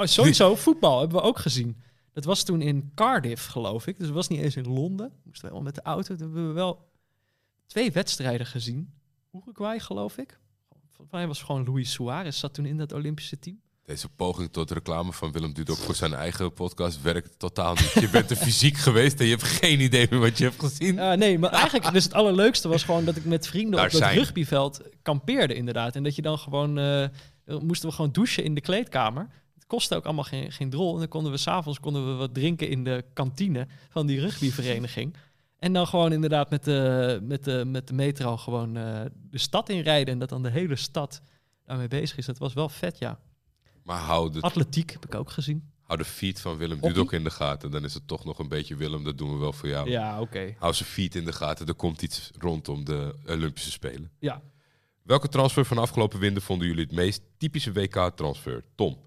oh, 0.00 0.06
sowieso, 0.06 0.54
voetbal 0.54 1.00
hebben 1.00 1.18
we 1.18 1.24
ook 1.24 1.38
gezien. 1.38 1.80
Dat 2.12 2.24
was 2.24 2.42
toen 2.42 2.60
in 2.60 2.92
Cardiff, 2.94 3.46
geloof 3.46 3.86
ik. 3.86 3.96
Dus 3.96 4.06
het 4.06 4.14
was 4.14 4.28
niet 4.28 4.40
eens 4.40 4.56
in 4.56 4.68
Londen. 4.68 5.12
Moesten 5.22 5.48
we 5.48 5.54
wel 5.54 5.62
met 5.62 5.74
de 5.74 5.82
auto. 5.82 6.16
Toen 6.16 6.26
hebben 6.26 6.48
we 6.48 6.52
wel 6.52 6.90
twee 7.66 7.92
wedstrijden 7.92 8.46
gezien. 8.46 8.92
Uruguay, 9.32 9.80
geloof 9.80 10.18
ik. 10.18 10.40
Volgens 10.86 11.10
mij 11.10 11.26
was 11.26 11.42
gewoon 11.42 11.64
Luis 11.64 11.92
Suarez 11.92 12.38
zat 12.38 12.54
toen 12.54 12.66
in 12.66 12.76
dat 12.76 12.92
Olympische 12.92 13.38
team. 13.38 13.60
Deze 13.90 14.08
poging 14.08 14.52
tot 14.52 14.70
reclame 14.70 15.12
van 15.12 15.32
Willem 15.32 15.52
Dudok 15.52 15.76
voor 15.76 15.94
zijn 15.94 16.14
eigen 16.14 16.52
podcast 16.52 17.02
werkt 17.02 17.38
totaal 17.38 17.74
niet. 17.74 17.92
Je 17.92 18.08
bent 18.08 18.30
er 18.30 18.36
fysiek 18.46 18.76
geweest 18.76 19.20
en 19.20 19.24
je 19.24 19.30
hebt 19.30 19.42
geen 19.42 19.80
idee 19.80 20.06
meer 20.10 20.20
wat 20.20 20.38
je 20.38 20.44
hebt 20.44 20.60
gezien. 20.60 20.98
Ah, 20.98 21.18
nee, 21.18 21.38
maar 21.38 21.50
eigenlijk 21.50 21.92
dus 21.92 22.04
het 22.04 22.14
allerleukste 22.14 22.68
was 22.68 22.84
gewoon 22.84 23.04
dat 23.04 23.16
ik 23.16 23.24
met 23.24 23.46
vrienden 23.46 23.76
Daar 23.76 23.84
op 23.84 23.90
dat 23.90 24.00
zijn. 24.00 24.16
rugbyveld 24.16 24.80
kampeerde 25.02 25.54
inderdaad. 25.54 25.96
En 25.96 26.02
dat 26.02 26.14
je 26.14 26.22
dan 26.22 26.38
gewoon, 26.38 26.78
eh, 26.78 27.06
moesten 27.60 27.88
we 27.88 27.94
gewoon 27.94 28.12
douchen 28.12 28.44
in 28.44 28.54
de 28.54 28.60
kleedkamer. 28.60 29.28
Het 29.54 29.66
kostte 29.66 29.96
ook 29.96 30.04
allemaal 30.04 30.24
geen, 30.24 30.52
geen 30.52 30.70
drol. 30.70 30.92
En 30.92 30.98
dan 30.98 31.08
konden 31.08 31.32
we 31.32 31.38
s'avonds 31.38 31.80
konden 31.80 32.06
we 32.06 32.14
wat 32.14 32.34
drinken 32.34 32.68
in 32.68 32.84
de 32.84 33.04
kantine 33.12 33.66
van 33.88 34.06
die 34.06 34.20
rugbyvereniging. 34.20 35.16
En 35.58 35.72
dan 35.72 35.86
gewoon 35.86 36.12
inderdaad 36.12 36.50
met 36.50 36.64
de, 36.64 37.20
met 37.22 37.44
de, 37.44 37.64
met 37.66 37.88
de 37.88 37.94
metro 37.94 38.36
gewoon 38.36 38.76
eh, 38.76 39.00
de 39.30 39.38
stad 39.38 39.68
inrijden. 39.68 40.12
En 40.12 40.18
dat 40.18 40.28
dan 40.28 40.42
de 40.42 40.50
hele 40.50 40.76
stad 40.76 41.22
daarmee 41.64 41.88
bezig 41.88 42.16
is. 42.16 42.26
Dat 42.26 42.38
was 42.38 42.52
wel 42.52 42.68
vet, 42.68 42.98
ja. 42.98 43.18
Maar 43.90 44.00
hou 44.00 44.30
de, 44.32 44.40
Atletiek 44.40 44.90
heb 44.90 45.04
ik 45.04 45.14
ook 45.14 45.30
gezien. 45.30 45.70
hou 45.82 45.98
de 45.98 46.04
feed 46.04 46.40
van 46.40 46.56
Willem 46.56 46.76
Hockey? 46.76 46.92
Dudok 46.92 47.12
in 47.12 47.24
de 47.24 47.30
gaten. 47.30 47.70
Dan 47.70 47.84
is 47.84 47.94
het 47.94 48.06
toch 48.08 48.24
nog 48.24 48.38
een 48.38 48.48
beetje 48.48 48.76
Willem, 48.76 49.04
dat 49.04 49.18
doen 49.18 49.32
we 49.32 49.38
wel 49.38 49.52
voor 49.52 49.68
jou. 49.68 49.90
Ja, 49.90 50.20
oké. 50.20 50.54
Hou 50.58 50.74
zijn 50.74 50.88
feed 50.88 51.14
in 51.14 51.24
de 51.24 51.32
gaten. 51.32 51.66
Er 51.66 51.74
komt 51.74 52.02
iets 52.02 52.30
rondom 52.38 52.84
de 52.84 53.14
Olympische 53.26 53.70
Spelen. 53.70 54.10
Ja. 54.18 54.42
Welke 55.02 55.28
transfer 55.28 55.64
van 55.64 55.78
afgelopen 55.78 56.18
winter 56.18 56.42
vonden 56.42 56.66
jullie 56.66 56.82
het 56.84 56.92
meest 56.92 57.22
typische 57.38 57.72
WK-transfer? 57.72 58.64
Tom. 58.74 58.98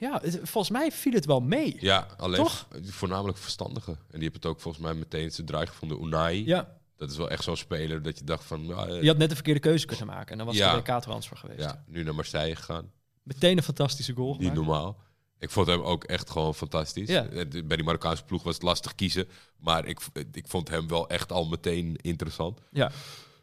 Ja, 0.00 0.18
het- 0.22 0.40
volgens 0.42 0.70
mij 0.70 0.92
viel 0.92 1.12
het 1.12 1.24
wel 1.26 1.40
mee. 1.40 1.76
Ja, 1.80 2.06
alleen 2.16 2.36
Toch? 2.42 2.66
v- 2.70 2.90
voornamelijk 2.94 3.38
verstandige. 3.38 3.90
En 3.90 3.96
die 3.98 4.22
hebben 4.22 4.32
het 4.40 4.46
ook 4.46 4.60
volgens 4.60 4.84
mij 4.84 4.94
meteen 4.94 5.30
zijn 5.32 5.46
draai 5.46 5.66
gevonden. 5.66 6.02
Unai, 6.02 6.46
Ja, 6.46 6.76
dat 6.96 7.10
is 7.10 7.16
wel 7.16 7.30
echt 7.30 7.44
zo'n 7.44 7.56
speler 7.56 8.02
dat 8.02 8.18
je 8.18 8.24
dacht 8.24 8.44
van... 8.44 8.66
ja, 8.66 8.86
eh, 8.86 9.02
je 9.02 9.08
had 9.08 9.18
net 9.18 9.28
de 9.28 9.34
verkeerde 9.34 9.60
keuze 9.60 9.86
kunnen 9.86 10.06
maken. 10.06 10.30
En 10.30 10.36
dan 10.36 10.46
was 10.46 10.56
Ja. 10.56 10.70
de 10.72 10.78
WK-transfer 10.92 11.36
geweest. 11.36 11.60
ja, 11.60 11.84
nu 11.86 12.02
naar 12.02 12.14
Marseille 12.14 12.56
gegaan. 12.56 12.90
Meteen 13.26 13.56
een 13.56 13.62
fantastische 13.62 14.12
goal 14.12 14.28
Niet 14.32 14.38
gemaakt. 14.38 14.56
normaal. 14.56 14.96
Ik 15.38 15.50
vond 15.50 15.66
hem 15.66 15.80
ook 15.80 16.04
echt 16.04 16.30
gewoon 16.30 16.54
fantastisch. 16.54 17.08
Ja. 17.08 17.24
Eh, 17.26 17.44
Bij 17.64 17.76
die 17.76 17.82
Marokkaanse 17.84 18.24
ploeg 18.24 18.42
was 18.42 18.54
het 18.54 18.62
lastig 18.62 18.94
kiezen. 18.94 19.28
Maar 19.56 19.86
ik, 19.86 20.00
ik 20.32 20.46
vond 20.48 20.68
hem 20.68 20.88
wel 20.88 21.08
echt 21.08 21.32
al 21.32 21.46
meteen 21.48 21.96
interessant. 21.96 22.60
Ja. 22.70 22.90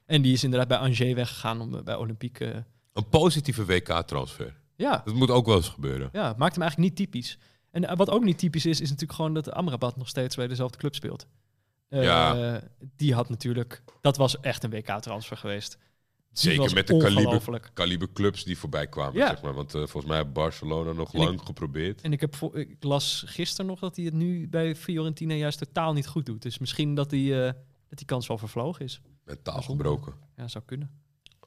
En 0.06 0.22
die 0.22 0.34
is 0.34 0.44
inderdaad 0.44 0.68
bij 0.68 0.78
Angers 0.78 1.00
weggegaan 1.14 1.62
om 1.62 1.76
eh, 1.76 1.82
bij 1.84 1.96
Olympique... 1.96 2.52
eh, 2.52 2.60
Een 2.94 3.10
positieve 3.10 3.66
WK-transfer. 3.66 4.56
Ja, 4.76 5.02
Dat 5.06 5.14
moet 5.14 5.30
ook 5.32 5.46
wel 5.46 5.56
eens 5.56 5.70
gebeuren. 5.70 6.10
ja, 6.12 6.34
maakt 6.38 6.54
hem 6.56 6.62
eigenlijk 6.64 6.78
niet 6.78 6.96
typisch. 6.96 7.38
En 7.72 7.96
wat 7.98 8.10
ook 8.10 8.24
niet 8.24 8.38
typisch 8.38 8.66
is, 8.66 8.82
is 8.82 8.90
natuurlijk 8.90 9.14
gewoon 9.18 9.34
dat 9.34 9.52
Amrabat 9.52 9.98
nog 9.98 10.08
steeds 10.08 10.36
bij 10.36 10.48
dezelfde 10.48 10.78
club 10.78 10.96
speelt. 10.96 11.28
Ja. 11.90 12.62
Die 12.96 13.14
had 13.14 13.30
natuurlijk, 13.30 13.84
dat 14.02 14.18
was 14.18 14.40
echt 14.40 14.64
een 14.64 14.70
WK-transfer 14.70 15.38
geweest. 15.38 15.78
Zeker 16.34 16.74
met 16.74 16.88
de 16.88 16.98
kaliber, 16.98 17.24
ongelooflijk. 17.26 17.70
kaliber 17.74 18.12
clubs 18.14 18.44
die 18.44 18.58
voorbij 18.58 18.88
kwamen, 18.88 19.14
Ja. 19.16 19.28
zeg 19.28 19.42
maar. 19.42 19.54
Want 19.54 19.74
eh, 19.74 19.80
volgens 19.82 20.06
mij 20.06 20.18
heeft 20.18 20.34
Barcelona 20.34 20.92
nog 20.92 21.14
En 21.14 21.20
ik- 21.22 21.26
lang 21.28 21.42
geprobeerd. 21.42 22.02
En 22.02 22.12
ik, 22.14 22.22
heb 22.22 22.36
ik 22.54 22.84
las 22.84 23.24
gisteren 23.28 23.66
nog 23.66 23.80
dat 23.80 23.96
hij 23.96 24.06
het 24.06 24.14
nu 24.14 24.48
bij 24.48 24.76
Fiorentina 24.76 25.34
juist 25.34 25.58
totaal 25.58 25.94
niet 25.94 26.08
goed 26.08 26.26
doet. 26.26 26.42
Dus 26.42 26.58
misschien 26.60 26.96
dat 26.96 27.10
die, 27.10 27.34
eh, 27.46 27.52
dat 27.90 27.98
die 27.98 28.06
kans 28.08 28.28
wel 28.28 28.38
vervlogen 28.38 28.86
is. 28.86 29.02
Mentaal 29.26 29.62
gebroken. 29.62 30.14
Ja, 30.38 30.48
zou 30.48 30.64
kunnen. 30.68 30.90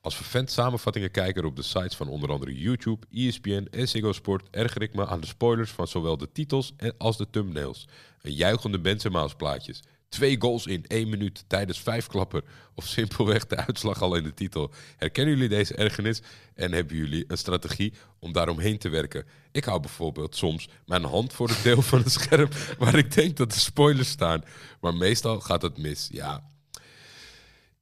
Als 0.00 0.16
vervent 0.16 0.50
samenvattingen 0.50 1.10
kijker 1.10 1.44
op 1.44 1.56
de 1.56 1.62
sites 1.62 1.96
van 1.96 2.08
onder 2.08 2.30
andere 2.30 2.58
YouTube, 2.58 3.06
ESPN 3.10 3.66
en 3.70 3.88
Ziggo 3.88 4.12
Sport 4.12 4.48
erger 4.50 4.82
ik 4.82 4.94
me 4.94 5.06
aan 5.06 5.20
de 5.20 5.26
spoilers 5.26 5.70
van 5.70 5.88
zowel 5.88 6.16
de 6.16 6.32
titels 6.32 6.72
en 6.76 6.94
als 6.98 7.16
de 7.16 7.30
thumbnails. 7.30 7.88
Een 8.22 8.32
juichende 8.32 8.80
Benzema's 8.80 9.34
plaatjes. 9.34 9.82
Twee 10.08 10.40
goals 10.40 10.66
in 10.66 10.84
één 10.86 11.08
minuut 11.08 11.44
tijdens 11.46 11.80
vijf 11.80 12.06
klappen. 12.06 12.42
Of 12.74 12.86
simpelweg 12.86 13.46
de 13.46 13.56
uitslag 13.56 14.02
al 14.02 14.14
in 14.14 14.22
de 14.22 14.34
titel. 14.34 14.70
Herkennen 14.96 15.34
jullie 15.34 15.48
deze 15.48 15.74
ergernis 15.74 16.22
en 16.54 16.72
hebben 16.72 16.96
jullie 16.96 17.24
een 17.28 17.38
strategie 17.38 17.92
om 18.18 18.32
daaromheen 18.32 18.78
te 18.78 18.88
werken? 18.88 19.24
Ik 19.52 19.64
hou 19.64 19.80
bijvoorbeeld 19.80 20.36
soms 20.36 20.68
mijn 20.86 21.04
hand 21.04 21.32
voor 21.32 21.48
het 21.48 21.62
deel 21.62 21.82
van 21.82 21.98
het 21.98 22.12
scherm 22.12 22.48
waar 22.78 22.94
ik 22.94 23.14
denk 23.14 23.36
dat 23.36 23.52
de 23.52 23.58
spoilers 23.58 24.08
staan. 24.08 24.44
Maar 24.80 24.94
meestal 24.94 25.40
gaat 25.40 25.62
het 25.62 25.78
mis. 25.78 26.08
Ja, 26.12 26.44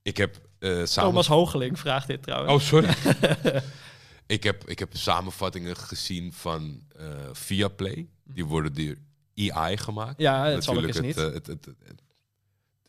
ik 0.03 0.17
heb 0.17 0.41
eh 0.59 0.71
samen... 0.85 1.11
Thomas 1.11 1.27
Hoogeling 1.27 1.79
vraagt 1.79 2.07
dit 2.07 2.23
trouwens. 2.23 2.53
Oh, 2.53 2.61
sorry. 2.61 2.95
ik, 4.27 4.43
heb, 4.43 4.69
ik 4.69 4.79
heb 4.79 4.97
samenvattingen 4.97 5.77
gezien 5.77 6.33
van 6.33 6.83
eh 6.97 7.07
Viaplay. 7.33 8.09
Die 8.25 8.45
worden 8.45 8.75
door 8.75 8.95
EI 9.35 9.77
gemaakt. 9.77 10.21
ja, 10.21 10.51
dat 10.51 10.65
zal 10.65 10.79
ik 10.79 10.87
eens 10.87 11.01
niet. 11.01 11.17
eh, 11.17 11.25
het, 11.25 11.47
het, 11.47 11.65
het- 11.65 12.03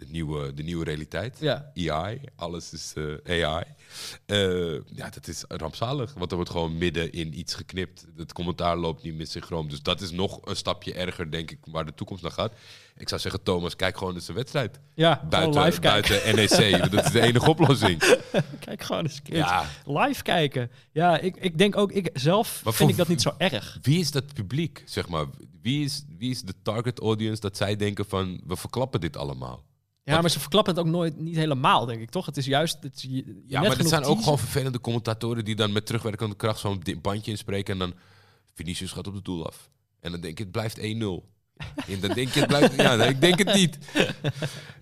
de, 0.06 0.12
nieuwe, 0.12 0.54
de 0.54 0.64
nieuwe 0.64 0.84
realiteit. 0.84 1.38
ja. 1.40 1.72
AI, 1.76 2.22
alles 2.36 2.74
is 2.74 2.94
eh, 3.24 3.46
AI. 3.46 3.64
Eh, 4.26 4.74
ja, 4.96 5.10
dat 5.10 5.28
is 5.28 5.44
rampzalig, 5.48 6.14
want 6.14 6.30
er 6.30 6.36
wordt 6.36 6.52
gewoon 6.52 6.78
midden 6.78 7.12
in 7.12 7.40
iets 7.40 7.54
geknipt. 7.54 8.06
Het 8.18 8.34
commentaar 8.34 8.78
loopt 8.78 9.04
niet 9.04 9.16
meer 9.16 9.28
synchroon. 9.28 9.68
Dus 9.68 9.82
dat 9.82 10.02
is 10.02 10.12
nog 10.12 10.40
een 10.44 10.56
stapje 10.56 10.94
erger, 10.94 11.32
denk 11.32 11.52
ik, 11.52 11.60
waar 11.66 11.86
de 11.86 11.94
toekomst 11.94 12.24
naar 12.24 12.32
gaat. 12.32 12.54
Ik 12.98 13.10
zou 13.10 13.22
zeggen, 13.22 13.44
Thomas, 13.44 13.76
kijk 13.76 13.98
gewoon 13.98 14.14
eens 14.14 14.26
de 14.26 14.34
wedstrijd. 14.34 14.80
Ja, 14.94 15.26
Buiten, 15.30 15.64
live 15.64 15.80
kijken. 15.80 16.20
buiten 16.22 16.60
NEC, 16.60 16.82
dat 16.92 17.06
is 17.06 17.12
de 17.12 17.22
enige 17.22 17.50
oplossing. 17.50 18.00
Kijk 18.66 18.84
gewoon 18.84 19.04
eens 19.04 19.16
een 19.16 19.24
keer. 19.24 19.36
Ja, 19.36 19.66
Live 19.86 20.24
kijken. 20.24 20.72
Ja, 20.92 21.20
ik, 21.20 21.36
ik 21.36 21.58
denk 21.58 21.78
ook, 21.78 21.92
ik 21.92 22.10
zelf 22.14 22.62
Maar 22.64 22.74
vind 22.74 22.90
ik 22.90 22.98
dat 22.98 23.08
niet 23.08 23.22
zo 23.22 23.34
erg. 23.38 23.80
Wie 23.82 24.00
is 24.00 24.12
dat 24.12 24.34
publiek, 24.34 24.84
zeg 24.86 25.08
maar? 25.08 25.26
Wie 25.62 25.86
is, 25.86 26.04
wie 26.18 26.30
is 26.30 26.42
de 26.42 26.54
target 26.64 27.00
audience 27.00 27.42
dat 27.42 27.58
zij 27.58 27.76
denken 27.76 28.06
van... 28.06 28.42
we 28.46 28.56
verklappen 28.56 29.02
dit 29.02 29.18
allemaal? 29.18 29.64
Ja, 30.14 30.22
maar 30.22 30.30
ze 30.30 30.40
verklappen 30.40 30.76
het 30.76 30.86
ook 30.86 30.90
nooit 30.92 31.18
niet 31.18 31.36
helemaal, 31.36 31.86
denk 31.86 32.02
ik, 32.02 32.10
toch? 32.10 32.26
Het 32.26 32.38
is 32.38 32.46
juist... 32.46 32.78
Het, 32.82 32.96
is 32.96 33.02
je- 33.02 33.10
je 33.10 33.44
Ja, 33.48 33.62
maar 33.62 33.72
genoeg 33.72 33.88
zijn 33.88 34.04
ook 34.04 34.20
gewoon 34.24 34.40
vervelende 34.40 34.80
commentatoren... 34.80 35.46
die 35.46 35.56
dan 35.56 35.72
met 35.72 35.86
terugwerkende 35.86 36.36
kracht 36.36 36.60
zo'n 36.60 36.84
bandje 37.02 37.32
inspreken... 37.32 37.74
en 37.74 37.80
dan 37.80 37.94
Vinicius 38.54 38.92
gaat 38.92 39.08
op 39.08 39.14
het 39.14 39.26
doel 39.26 39.48
af. 39.48 39.70
En 40.00 40.12
dan 40.12 40.22
denk 40.22 40.38
je, 40.38 40.44
het 40.44 40.52
blijft 40.52 40.78
1-0. 40.78 40.82
En 41.88 42.00
dan 42.00 42.12
denk 42.14 42.30
je, 42.30 42.40
het 42.40 42.48
blijft... 42.48 42.76
Ja, 42.76 42.96
nee, 42.96 43.10
ik 43.10 43.22
denk 43.22 43.38
het 43.38 43.54
niet. 43.54 43.78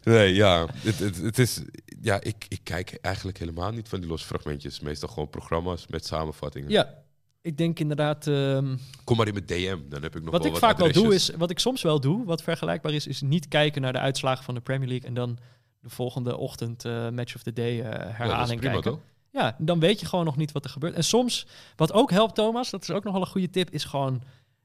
Nee, 0.03 0.33
ja. 0.33 0.67
Het, 0.75 0.99
het, 0.99 1.17
het 1.17 1.39
is... 1.39 1.61
Ja, 2.01 2.21
ik, 2.21 2.45
ik 2.47 2.59
kijk 2.63 2.97
eigenlijk 3.01 3.37
helemaal 3.37 3.71
niet 3.71 3.89
van 3.89 3.99
die 3.99 4.09
losse 4.09 4.27
fragmentjes. 4.27 4.79
Meestal 4.79 5.09
gewoon 5.09 5.29
programma's 5.29 5.87
met 5.87 6.05
samenvattingen. 6.05 6.69
Ja, 6.69 7.02
ik 7.43 7.57
denk 7.57 7.79
inderdaad... 7.79 8.27
ehm, 8.27 8.75
Kom 9.03 9.17
maar 9.17 9.27
in 9.27 9.33
mijn 9.33 9.45
DM, 9.45 9.77
dan 9.89 10.01
heb 10.01 10.15
ik 10.15 10.21
nog 10.23 10.31
wat 10.31 10.43
wel 10.43 10.53
ik 10.53 10.59
wat 10.59 10.69
vaak 10.69 10.77
wel 10.77 10.91
doe 10.91 11.13
is, 11.13 11.29
wat 11.37 11.49
ik 11.49 11.59
soms 11.59 11.81
wel 11.81 11.99
doe, 11.99 12.25
wat 12.25 12.43
vergelijkbaar 12.43 12.93
is, 12.93 13.07
is 13.07 13.21
niet 13.21 13.47
kijken 13.47 13.81
naar 13.81 13.93
de 13.93 13.99
uitslagen 13.99 14.43
van 14.43 14.53
de 14.53 14.61
Premier 14.61 14.87
League 14.87 15.07
en 15.07 15.13
dan 15.13 15.37
de 15.79 15.89
volgende 15.89 16.37
ochtend 16.37 16.85
eh, 16.85 17.09
Match 17.09 17.35
of 17.35 17.43
the 17.43 17.53
Day 17.53 17.71
eh, 17.71 17.77
Ja, 17.91 18.07
herhaling 18.11 18.59
kijken. 18.61 18.81
toch? 18.81 18.99
Ja, 19.31 19.55
dan 19.59 19.79
weet 19.79 19.99
je 19.99 20.05
gewoon 20.05 20.25
nog 20.25 20.35
niet 20.37 20.51
wat 20.51 20.63
er 20.63 20.69
gebeurt. 20.69 20.93
En 20.93 21.03
soms, 21.03 21.47
wat 21.75 21.93
ook 21.93 22.11
helpt, 22.11 22.35
Thomas, 22.35 22.69
dat 22.69 22.81
is 22.81 22.91
ook 22.91 23.03
nog 23.03 23.13
wel 23.13 23.21
een 23.21 23.27
goede 23.27 23.49
tip, 23.49 23.69
is 23.69 23.83
gewoon 23.83 24.21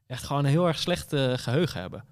echt 0.07 0.23
gewoon 0.25 0.45
een 0.45 0.51
heel 0.51 0.67
erg 0.67 0.79
slecht 0.79 1.13
eh, 1.13 1.33
geheugen 1.37 1.81
hebben. 1.81 2.05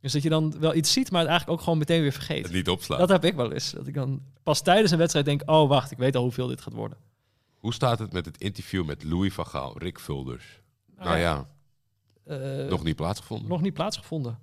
Dus 0.00 0.12
dat 0.12 0.22
je 0.22 0.28
dan 0.28 0.54
wel 0.60 0.74
iets 0.74 0.92
ziet, 0.92 1.10
maar 1.10 1.20
het 1.20 1.28
eigenlijk 1.30 1.58
ook 1.58 1.64
gewoon 1.64 1.78
meteen 1.78 2.00
weer 2.00 2.12
vergeet. 2.12 2.42
Het 2.44 2.52
niet 2.52 2.68
opslaan. 2.68 2.98
Dat 2.98 3.08
heb 3.08 3.24
ik 3.24 3.34
wel 3.34 3.52
eens. 3.52 3.70
Dat 3.70 3.86
ik 3.86 3.94
dan 3.94 4.22
pas 4.42 4.62
tijdens 4.62 4.90
een 4.90 4.98
wedstrijd 4.98 5.26
denk, 5.26 5.42
oh 5.50 5.68
wacht, 5.68 5.90
ik 5.90 5.98
weet 5.98 6.16
al 6.16 6.22
hoeveel 6.22 6.46
dit 6.46 6.60
gaat 6.60 6.72
worden. 6.72 6.98
Hoe 7.60 7.72
staat 7.74 7.98
het 7.98 8.12
met 8.12 8.24
het 8.24 8.38
interview 8.38 8.84
met 8.86 9.04
Louis 9.04 9.32
van 9.34 9.46
Gaal, 9.46 9.78
Rick 9.78 9.98
Vulders? 9.98 10.60
Nou 10.96 11.08
nou 11.08 11.18
ja, 11.20 11.48
Eh, 12.24 12.68
nog 12.68 12.82
niet 12.84 12.96
plaatsgevonden. 12.96 13.48
nog 13.48 13.60
niet 13.60 13.74
plaatsgevonden. 13.74 14.38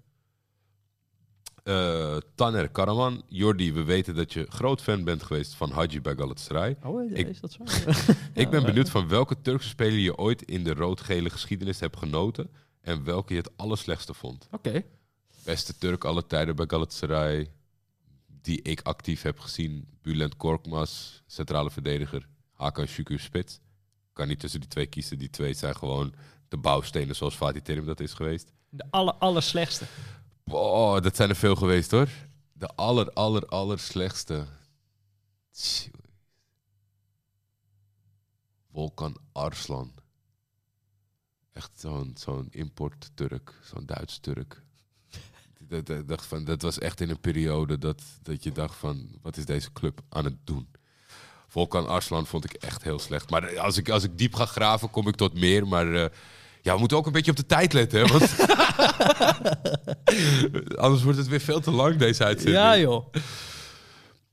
Eh, 1.64 2.18
Tanner 2.36 2.70
Karaman, 2.70 3.24
Jordi, 3.28 3.74
we 3.74 3.84
weten 3.84 4.16
dat 4.16 4.34
je 4.34 4.46
groot 4.50 4.82
fan 4.82 5.04
bent 5.04 5.24
geweest 5.24 5.54
van 5.56 5.72
Haji 5.72 6.02
bij 6.02 6.16
Galatasaray. 6.16 6.78
Oh, 6.84 7.12
Ik- 7.12 7.28
is 7.28 7.40
dat 7.40 7.52
zo? 7.52 7.64
Ik 8.42 8.50
ben 8.50 8.64
benieuwd 8.64 8.90
van 8.90 9.08
welke 9.08 9.42
Turkse 9.42 9.68
speler 9.70 10.00
je 10.00 10.18
ooit 10.18 10.42
in 10.42 10.64
de 10.64 10.74
rood-gele 10.74 11.30
geschiedenis 11.30 11.80
hebt 11.80 11.98
genoten 11.98 12.50
en 12.82 13.04
welke 13.04 13.34
je 13.34 13.40
het 13.40 13.58
allerslechtste 13.58 14.14
vond. 14.14 14.48
Oké. 14.52 14.84
Beste 15.44 15.78
Turk 15.78 16.04
alle 16.04 16.26
tijden 16.26 16.56
bij 16.56 16.66
Galatasaray, 16.70 17.52
die 18.42 18.62
ik 18.62 18.82
actief 18.82 19.22
heb 19.22 19.40
gezien. 19.40 19.88
Bülent 20.02 20.38
Korkmaz, 20.38 21.22
centrale 21.26 21.72
verdediger. 21.72 22.28
Hakan 22.58 22.86
Şükür 22.86 23.20
spits. 23.20 23.60
Kan 24.14 24.28
niet 24.28 24.40
tussen 24.40 24.62
die 24.62 24.70
twee 24.70 24.88
kiezen. 24.88 25.20
Die 25.20 25.30
twee 25.30 25.54
zijn 25.54 25.76
gewoon 25.76 26.14
de 26.48 26.58
bouwstenen 26.58 27.16
zoals 27.16 27.36
Fatih 27.36 27.62
Terim 27.62 27.86
dat 27.86 28.00
is 28.00 28.14
geweest. 28.14 28.52
De 28.70 28.86
aller, 28.90 29.14
allerslechtste. 29.14 29.86
Oh, 30.44 31.02
dat 31.02 31.16
zijn 31.16 31.30
er 31.30 31.36
veel 31.36 31.56
geweest 31.56 31.92
hoor. 31.92 32.10
De 32.54 32.68
aller, 32.68 33.12
aller, 33.14 33.46
aller 33.46 33.80
slechtste. 33.80 34.46
Volkan 38.72 39.18
Arslan. 39.32 39.92
Echt 41.54 41.80
zo'n 41.80 42.16
zo'n 42.18 42.48
import-Turk. 42.50 43.60
Zo'n 43.64 43.86
Duits-Turk. 43.86 44.64
dat, 45.60 45.86
dat, 45.86 46.08
dacht 46.08 46.26
van, 46.26 46.44
dat 46.44 46.62
was 46.62 46.80
echt 46.80 47.02
in 47.02 47.10
een 47.10 47.20
periode 47.20 47.78
dat, 47.78 48.04
dat 48.22 48.44
je 48.44 48.52
dacht 48.52 48.76
van... 48.76 49.10
Wat 49.22 49.38
is 49.38 49.46
deze 49.46 49.72
club 49.74 50.02
aan 50.10 50.26
het 50.26 50.38
doen? 50.44 50.68
Volkan 51.48 51.88
Arslan 51.88 52.26
vond 52.26 52.44
ik 52.46 52.54
echt 52.54 52.84
heel 52.84 53.00
slecht. 53.00 53.30
Maar 53.30 53.60
als 53.60 53.78
ik, 53.78 53.90
als 53.90 54.04
ik 54.04 54.18
diep 54.18 54.36
ga 54.36 54.46
graven, 54.46 54.90
kom 54.90 55.08
ik 55.08 55.16
tot 55.16 55.40
meer. 55.40 55.68
Maar 55.68 55.94
eh, 55.94 56.06
ja, 56.62 56.74
we 56.74 56.80
moeten 56.80 56.98
ook 56.98 57.06
een 57.06 57.12
beetje 57.12 57.32
op 57.32 57.38
de 57.38 57.46
tijd 57.46 57.74
letten. 57.74 58.00
Hè? 58.00 58.06
Want 58.08 58.36
Anders 60.76 61.04
wordt 61.04 61.18
het 61.18 61.28
weer 61.28 61.40
veel 61.40 61.60
te 61.60 61.72
lang, 61.72 61.96
deze 61.96 62.24
uitzending. 62.24 62.58
Ja, 62.58 62.78
joh. 62.78 63.06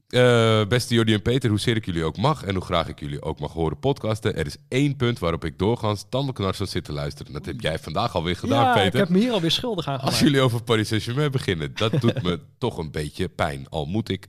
Eh, 0.08 0.66
beste 0.66 0.94
Jordi 0.94 1.12
en 1.14 1.22
Peter, 1.22 1.50
hoezeer 1.50 1.76
ik 1.76 1.84
jullie 1.86 2.04
ook 2.04 2.16
mag 2.16 2.44
en 2.44 2.54
hoe 2.54 2.64
graag 2.64 2.88
ik 2.88 3.00
jullie 3.00 3.22
ook 3.22 3.38
mag 3.40 3.52
horen 3.52 3.78
podcasten. 3.78 4.36
Er 4.36 4.46
is 4.46 4.56
één 4.68 4.96
punt 4.96 5.18
waarop 5.18 5.44
ik 5.44 5.58
doorgaans 5.58 6.04
tandenknarsend 6.08 6.68
zit 6.68 6.84
te 6.84 6.92
luisteren. 6.92 7.32
Dat 7.32 7.46
heb 7.46 7.60
jij 7.60 7.78
vandaag 7.78 8.14
alweer 8.14 8.36
gedaan, 8.36 8.64
ja, 8.64 8.72
Peter. 8.72 8.86
ik 8.86 8.92
heb 8.92 9.08
me 9.08 9.18
hier 9.18 9.32
alweer 9.32 9.50
schuldig 9.50 9.86
aan 9.86 9.92
Als 9.92 10.02
gemaakt. 10.02 10.22
jullie 10.24 10.40
over 10.40 10.62
Paris 10.62 10.88
Saint-Germain 10.88 11.30
beginnen, 11.30 11.70
dat 11.74 12.00
doet 12.00 12.22
me 12.22 12.40
toch 12.58 12.78
een 12.78 12.90
beetje 12.90 13.28
pijn. 13.28 13.66
Al 13.68 13.84
moet 13.86 14.08
ik 14.08 14.26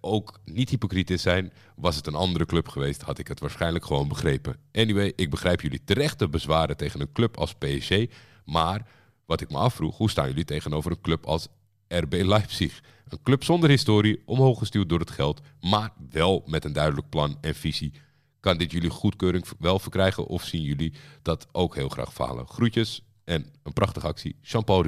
ook 0.00 0.40
niet 0.44 0.70
hypocriet 0.70 1.10
in 1.10 1.18
zijn. 1.18 1.52
Was 1.76 1.96
het 1.96 2.06
een 2.06 2.14
andere 2.14 2.46
club 2.46 2.68
geweest, 2.68 3.02
had 3.02 3.18
ik 3.18 3.28
het 3.28 3.40
waarschijnlijk 3.40 3.84
gewoon 3.84 4.08
begrepen. 4.08 4.56
Anyway, 4.72 5.12
ik 5.16 5.30
begrijp 5.30 5.60
jullie 5.60 5.84
terechte 5.84 6.28
bezwaren 6.28 6.76
tegen 6.76 7.00
een 7.00 7.12
club 7.12 7.38
als 7.38 7.54
PSG. 7.54 8.04
Maar 8.44 8.86
wat 9.26 9.40
ik 9.40 9.50
me 9.50 9.58
afvroeg, 9.58 9.96
hoe 9.96 10.10
staan 10.10 10.28
jullie 10.28 10.44
tegenover 10.44 10.90
een 10.90 11.00
club 11.00 11.26
als 11.26 11.48
RB 11.88 12.12
Leipzig? 12.12 12.80
Een 13.08 13.22
club 13.22 13.44
zonder 13.44 13.70
historie, 13.70 14.22
omhoog 14.24 14.58
gestuurd 14.58 14.88
door 14.88 14.98
het 14.98 15.10
geld, 15.10 15.40
maar 15.60 15.92
wel 16.10 16.42
met 16.46 16.64
een 16.64 16.72
duidelijk 16.72 17.08
plan 17.08 17.38
en 17.40 17.54
visie. 17.54 17.92
Kan 18.40 18.58
dit 18.58 18.70
jullie 18.70 18.90
goedkeuring 18.90 19.46
wel 19.58 19.78
verkrijgen 19.78 20.26
of 20.26 20.44
zien 20.44 20.62
jullie 20.62 20.92
dat 21.22 21.46
ook 21.52 21.74
heel 21.74 21.88
graag 21.88 22.12
falen? 22.12 22.46
Groetjes 22.46 23.02
en 23.24 23.46
een 23.62 23.72
prachtige 23.72 24.06
actie. 24.06 24.36
Jean-Paul. 24.40 24.84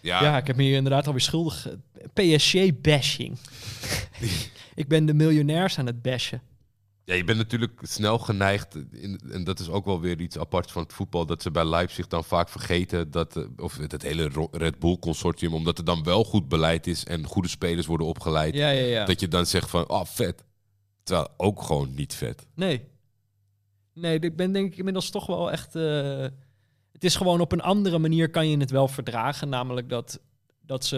Ja, 0.00 0.22
Ja, 0.22 0.36
ik 0.36 0.46
heb 0.46 0.56
me 0.56 0.62
hier 0.62 0.76
inderdaad 0.76 1.06
alweer 1.06 1.20
schuldig. 1.22 1.68
PSG-bashing. 2.14 3.38
ik 4.74 4.88
ben 4.88 5.06
de 5.06 5.14
miljonairs 5.14 5.78
aan 5.78 5.86
het 5.86 6.02
bashen. 6.02 6.42
Ja, 7.04 7.14
je 7.14 7.24
bent 7.24 7.38
natuurlijk 7.38 7.80
snel 7.82 8.18
geneigd, 8.18 8.74
in, 8.92 9.20
en 9.32 9.44
dat 9.44 9.58
is 9.60 9.68
ook 9.68 9.84
wel 9.84 10.00
weer 10.00 10.20
iets 10.20 10.38
aparts 10.38 10.72
van 10.72 10.82
het 10.82 10.92
voetbal, 10.92 11.26
dat 11.26 11.42
ze 11.42 11.50
bij 11.50 11.64
Leipzig 11.64 12.06
dan 12.06 12.24
vaak 12.24 12.48
vergeten 12.48 13.10
dat, 13.10 13.36
eh, 13.36 13.44
of 13.56 13.76
het 13.76 14.02
hele 14.02 14.48
Red 14.52 14.78
Bull 14.78 14.98
consortium, 14.98 15.54
omdat 15.54 15.78
er 15.78 15.84
dan 15.84 16.02
wel 16.04 16.24
goed 16.24 16.48
beleid 16.48 16.86
is 16.86 17.04
en 17.04 17.24
goede 17.24 17.48
spelers 17.48 17.86
worden 17.86 18.06
opgeleid, 18.06 18.54
Ja, 18.54 18.68
ja, 18.70 18.84
ja. 18.86 19.04
dat 19.04 19.20
je 19.20 19.28
dan 19.28 19.46
zegt 19.46 19.70
van, 19.70 19.88
oh 19.88 20.04
vet. 20.04 20.44
Terwijl 21.02 21.28
ook 21.36 21.62
gewoon 21.62 21.94
niet 21.94 22.14
vet. 22.14 22.46
Nee. 22.54 22.84
Nee, 23.94 24.18
ik 24.18 24.36
ben 24.36 24.52
denk 24.52 24.72
ik 24.72 24.78
inmiddels 24.78 25.10
toch 25.10 25.26
wel 25.26 25.50
echt... 25.50 25.74
eh, 25.76 26.26
het 26.98 27.06
is 27.06 27.16
gewoon 27.16 27.40
op 27.40 27.52
een 27.52 27.60
andere 27.60 27.98
manier 27.98 28.30
kan 28.30 28.48
je 28.48 28.56
het 28.56 28.70
wel 28.70 28.88
verdragen. 28.88 29.48
Namelijk 29.48 29.88
dat, 29.88 30.20
dat 30.60 30.84
ze 30.84 30.96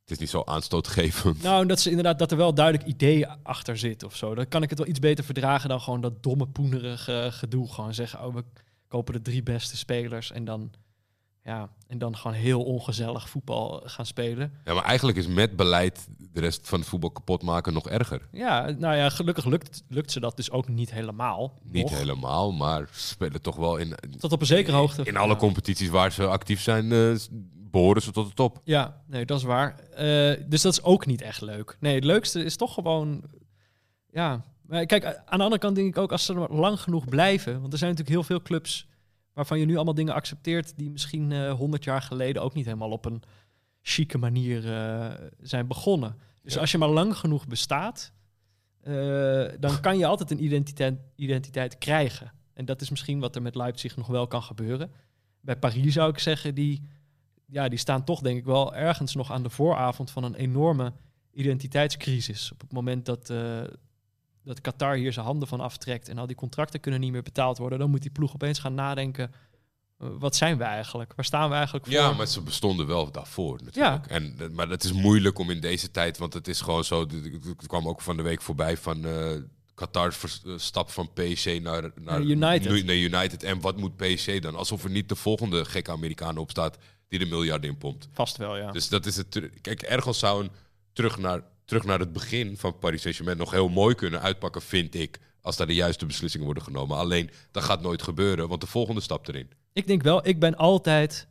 Het 0.00 0.10
is 0.10 0.18
niet 0.18 0.30
zo 0.30 0.42
aanstootgevend. 0.44 1.42
Nou, 1.42 1.66
dat 1.66 1.80
ze 1.80 1.88
inderdaad 1.88 2.18
dat 2.18 2.30
er 2.30 2.36
wel 2.36 2.54
duidelijk 2.54 2.88
idee 2.88 3.26
achter 3.26 3.78
zit 3.78 4.02
of 4.02 4.16
zo. 4.16 4.34
Dan 4.34 4.48
kan 4.48 4.62
ik 4.62 4.70
het 4.70 4.78
wel 4.78 4.88
iets 4.88 4.98
beter 4.98 5.24
verdragen 5.24 5.68
dan 5.68 5.80
gewoon 5.80 6.00
dat 6.00 6.22
domme 6.22 6.46
poenerige 6.46 7.28
gedoe. 7.30 7.72
Gewoon 7.72 7.94
zeggen, 7.94 8.26
oh, 8.26 8.34
we 8.34 8.44
kopen 8.88 9.14
de 9.14 9.22
drie 9.22 9.42
beste 9.42 9.76
spelers 9.76 10.32
en 10.32 10.44
dan, 10.44 10.70
ja, 11.44 11.68
en 11.86 11.98
dan 11.98 12.16
gewoon 12.16 12.36
heel 12.36 12.62
ongezellig 12.62 13.28
voetbal 13.28 13.82
gaan 13.84 14.06
spelen. 14.06 14.52
Ja, 14.64 14.74
maar 14.74 14.84
eigenlijk 14.84 15.18
is 15.18 15.26
met 15.26 15.56
beleid 15.56 16.08
de 16.32 16.40
rest 16.40 16.68
van 16.68 16.78
het 16.78 16.88
voetbal 16.88 17.10
kapot 17.10 17.42
maken 17.42 17.72
nog 17.72 17.88
erger. 17.88 18.28
Ja, 18.32 18.70
nou 18.78 18.96
ja, 18.96 19.08
gelukkig 19.08 19.44
lukt, 19.44 19.82
lukt 19.88 20.12
ze 20.12 20.20
dat 20.20 20.36
dus 20.36 20.50
ook 20.50 20.68
niet 20.68 20.90
helemaal. 20.92 21.58
Niet 21.62 21.90
nog. 21.90 21.98
helemaal, 21.98 22.52
maar 22.52 22.88
ze 22.92 23.06
spelen 23.08 23.42
toch 23.42 23.56
wel 23.56 23.76
in, 23.76 23.94
Tot 24.18 24.32
op 24.32 24.40
een 24.40 24.46
zekere 24.46 24.76
hoogte. 24.76 25.02
in 25.04 25.16
alle 25.16 25.32
Ja. 25.32 25.38
competities 25.38 25.88
waar 25.88 26.12
ze 26.12 26.26
actief 26.26 26.60
zijn, 26.60 26.92
eh, 26.92 27.14
behoren 27.70 28.02
ze 28.02 28.10
tot 28.10 28.28
de 28.28 28.34
top. 28.34 28.60
Ja, 28.64 29.02
nee, 29.06 29.24
dat 29.26 29.38
is 29.38 29.44
waar. 29.44 29.78
Eh, 29.78 30.44
dus 30.46 30.62
dat 30.62 30.72
is 30.72 30.82
ook 30.82 31.06
niet 31.06 31.22
echt 31.22 31.40
leuk. 31.40 31.76
Nee, 31.80 31.94
het 31.94 32.04
leukste 32.04 32.44
is 32.44 32.56
toch 32.56 32.74
gewoon... 32.74 33.22
Ja, 34.12 34.44
kijk, 34.68 35.04
aan 35.04 35.38
de 35.38 35.44
andere 35.44 35.58
kant 35.58 35.74
denk 35.76 35.88
ik 35.88 35.98
ook... 35.98 36.12
als 36.12 36.24
ze 36.24 36.34
er 36.34 36.54
lang 36.54 36.80
genoeg 36.80 37.04
blijven... 37.04 37.60
want 37.60 37.72
er 37.72 37.78
zijn 37.78 37.90
natuurlijk 37.90 38.16
heel 38.16 38.26
veel 38.26 38.42
clubs... 38.42 38.86
waarvan 39.40 39.58
je 39.58 39.66
nu 39.66 39.76
allemaal 39.76 39.94
dingen 39.94 40.14
accepteert... 40.14 40.76
die 40.76 40.90
misschien 40.90 41.32
eh, 41.32 41.52
honderd 41.52 41.84
jaar 41.84 42.02
geleden 42.02 42.42
ook 42.42 42.54
niet 42.54 42.64
helemaal 42.64 42.90
op 42.90 43.04
een 43.04 43.22
chique 43.82 44.18
manier 44.18 44.72
eh, 44.72 45.14
zijn 45.40 45.66
begonnen. 45.66 46.16
Dus 46.42 46.54
Ja. 46.54 46.60
als 46.60 46.70
je 46.70 46.78
maar 46.78 46.88
lang 46.88 47.16
genoeg 47.16 47.46
bestaat... 47.46 48.12
eh, 48.82 49.44
dan 49.58 49.80
kan 49.80 49.98
je 49.98 50.06
altijd 50.06 50.30
een 50.30 50.44
identiteit, 50.44 50.98
identiteit 51.14 51.78
krijgen. 51.78 52.32
En 52.54 52.64
dat 52.64 52.80
is 52.80 52.90
misschien 52.90 53.20
wat 53.20 53.36
er 53.36 53.42
met 53.42 53.54
Leipzig 53.54 53.96
nog 53.96 54.06
wel 54.06 54.26
kan 54.26 54.42
gebeuren. 54.42 54.90
Bij 55.40 55.56
Paris 55.56 55.92
zou 55.92 56.10
ik 56.10 56.18
zeggen, 56.18 56.54
die, 56.54 56.82
ja, 57.46 57.68
die 57.68 57.78
staan 57.78 58.04
toch 58.04 58.20
denk 58.20 58.38
ik 58.38 58.44
wel 58.44 58.74
ergens 58.74 59.14
nog 59.14 59.32
aan 59.32 59.42
de 59.42 59.50
vooravond 59.50 60.10
van 60.10 60.24
een 60.24 60.34
enorme 60.34 60.92
identiteitscrisis. 61.32 62.52
Op 62.52 62.60
het 62.60 62.72
moment 62.72 63.06
dat, 63.06 63.32
dat 64.44 64.60
Qatar 64.60 64.94
hier 64.94 65.12
zijn 65.12 65.26
handen 65.26 65.48
van 65.48 65.60
aftrekt 65.60 66.08
en 66.08 66.18
al 66.18 66.26
die 66.26 66.36
contracten 66.36 66.80
kunnen 66.80 67.00
niet 67.00 67.12
meer 67.12 67.22
betaald 67.22 67.58
worden, 67.58 67.78
dan 67.78 67.90
moet 67.90 68.02
die 68.02 68.10
ploeg 68.10 68.34
opeens 68.34 68.58
gaan 68.58 68.74
nadenken, 68.74 69.32
eh, 69.98 70.08
wat 70.18 70.36
zijn 70.36 70.58
we 70.58 70.64
eigenlijk? 70.64 71.12
Waar 71.16 71.24
staan 71.24 71.48
we 71.48 71.54
eigenlijk 71.54 71.86
voor? 71.86 71.94
Ja, 71.94 72.12
maar 72.12 72.26
ze 72.26 72.42
bestonden 72.42 72.86
wel 72.86 73.10
daarvoor 73.10 73.60
natuurlijk. 73.64 74.06
En, 74.06 74.34
eh, 74.38 74.48
maar 74.48 74.68
het 74.68 74.84
is 74.84 74.92
moeilijk 74.92 75.38
om 75.38 75.50
in 75.50 75.60
deze 75.60 75.90
tijd, 75.90 76.18
want 76.18 76.34
het 76.34 76.48
is 76.48 76.60
gewoon 76.60 76.84
zo. 76.84 77.06
Het 77.56 77.66
kwam 77.66 77.88
ook 77.88 78.00
van 78.00 78.16
de 78.16 78.22
week 78.22 78.42
voorbij 78.42 78.76
van 78.76 79.04
eh 79.04 79.36
Qatar 79.80 80.14
stap 80.56 80.90
van 80.90 81.10
PSG 81.12 81.60
naar, 81.60 81.90
naar, 82.00 82.20
United. 82.20 82.84
naar 82.84 82.96
United. 82.96 83.42
En 83.42 83.60
wat 83.60 83.76
moet 83.76 83.96
PSG 83.96 84.38
dan? 84.38 84.54
Alsof 84.54 84.84
er 84.84 84.90
niet 84.90 85.08
de 85.08 85.16
volgende 85.16 85.64
gekke 85.64 85.90
Amerikaan 85.90 86.36
op 86.36 86.50
staat 86.50 86.78
die 87.08 87.18
de 87.18 87.26
miljarden 87.26 87.70
in 87.70 87.78
pompt. 87.78 88.08
Vast 88.12 88.36
wel, 88.36 88.56
ja. 88.56 88.72
Dus 88.72 88.88
dat 88.88 89.06
is 89.06 89.16
het. 89.16 89.50
Kijk, 89.60 89.82
ergens 89.82 90.18
zou 90.18 90.42
een 90.44 90.50
terug 90.92 91.18
naar, 91.18 91.42
terug 91.70 91.84
naar 91.84 91.98
het 91.98 92.12
begin 92.12 92.56
van 92.56 92.78
Paris 92.78 93.00
Saint-Germain 93.00 93.36
nog 93.36 93.50
heel 93.50 93.68
mooi 93.68 93.94
kunnen 93.94 94.20
uitpakken, 94.20 94.62
vind 94.62 94.94
ik. 94.94 95.20
Als 95.40 95.56
daar 95.56 95.66
de 95.66 95.74
juiste 95.74 96.06
beslissingen 96.06 96.46
worden 96.46 96.64
genomen. 96.64 96.96
Alleen, 96.96 97.30
dat 97.50 97.62
gaat 97.62 97.80
nooit 97.80 98.02
gebeuren, 98.02 98.48
want 98.48 98.60
de 98.60 98.66
volgende 98.66 99.00
stap 99.00 99.28
erin. 99.28 99.50
Ik 99.72 99.86
denk 99.86 100.02
wel, 100.02 100.26
ik 100.26 100.40
ben 100.40 100.56
altijd, 100.56 101.28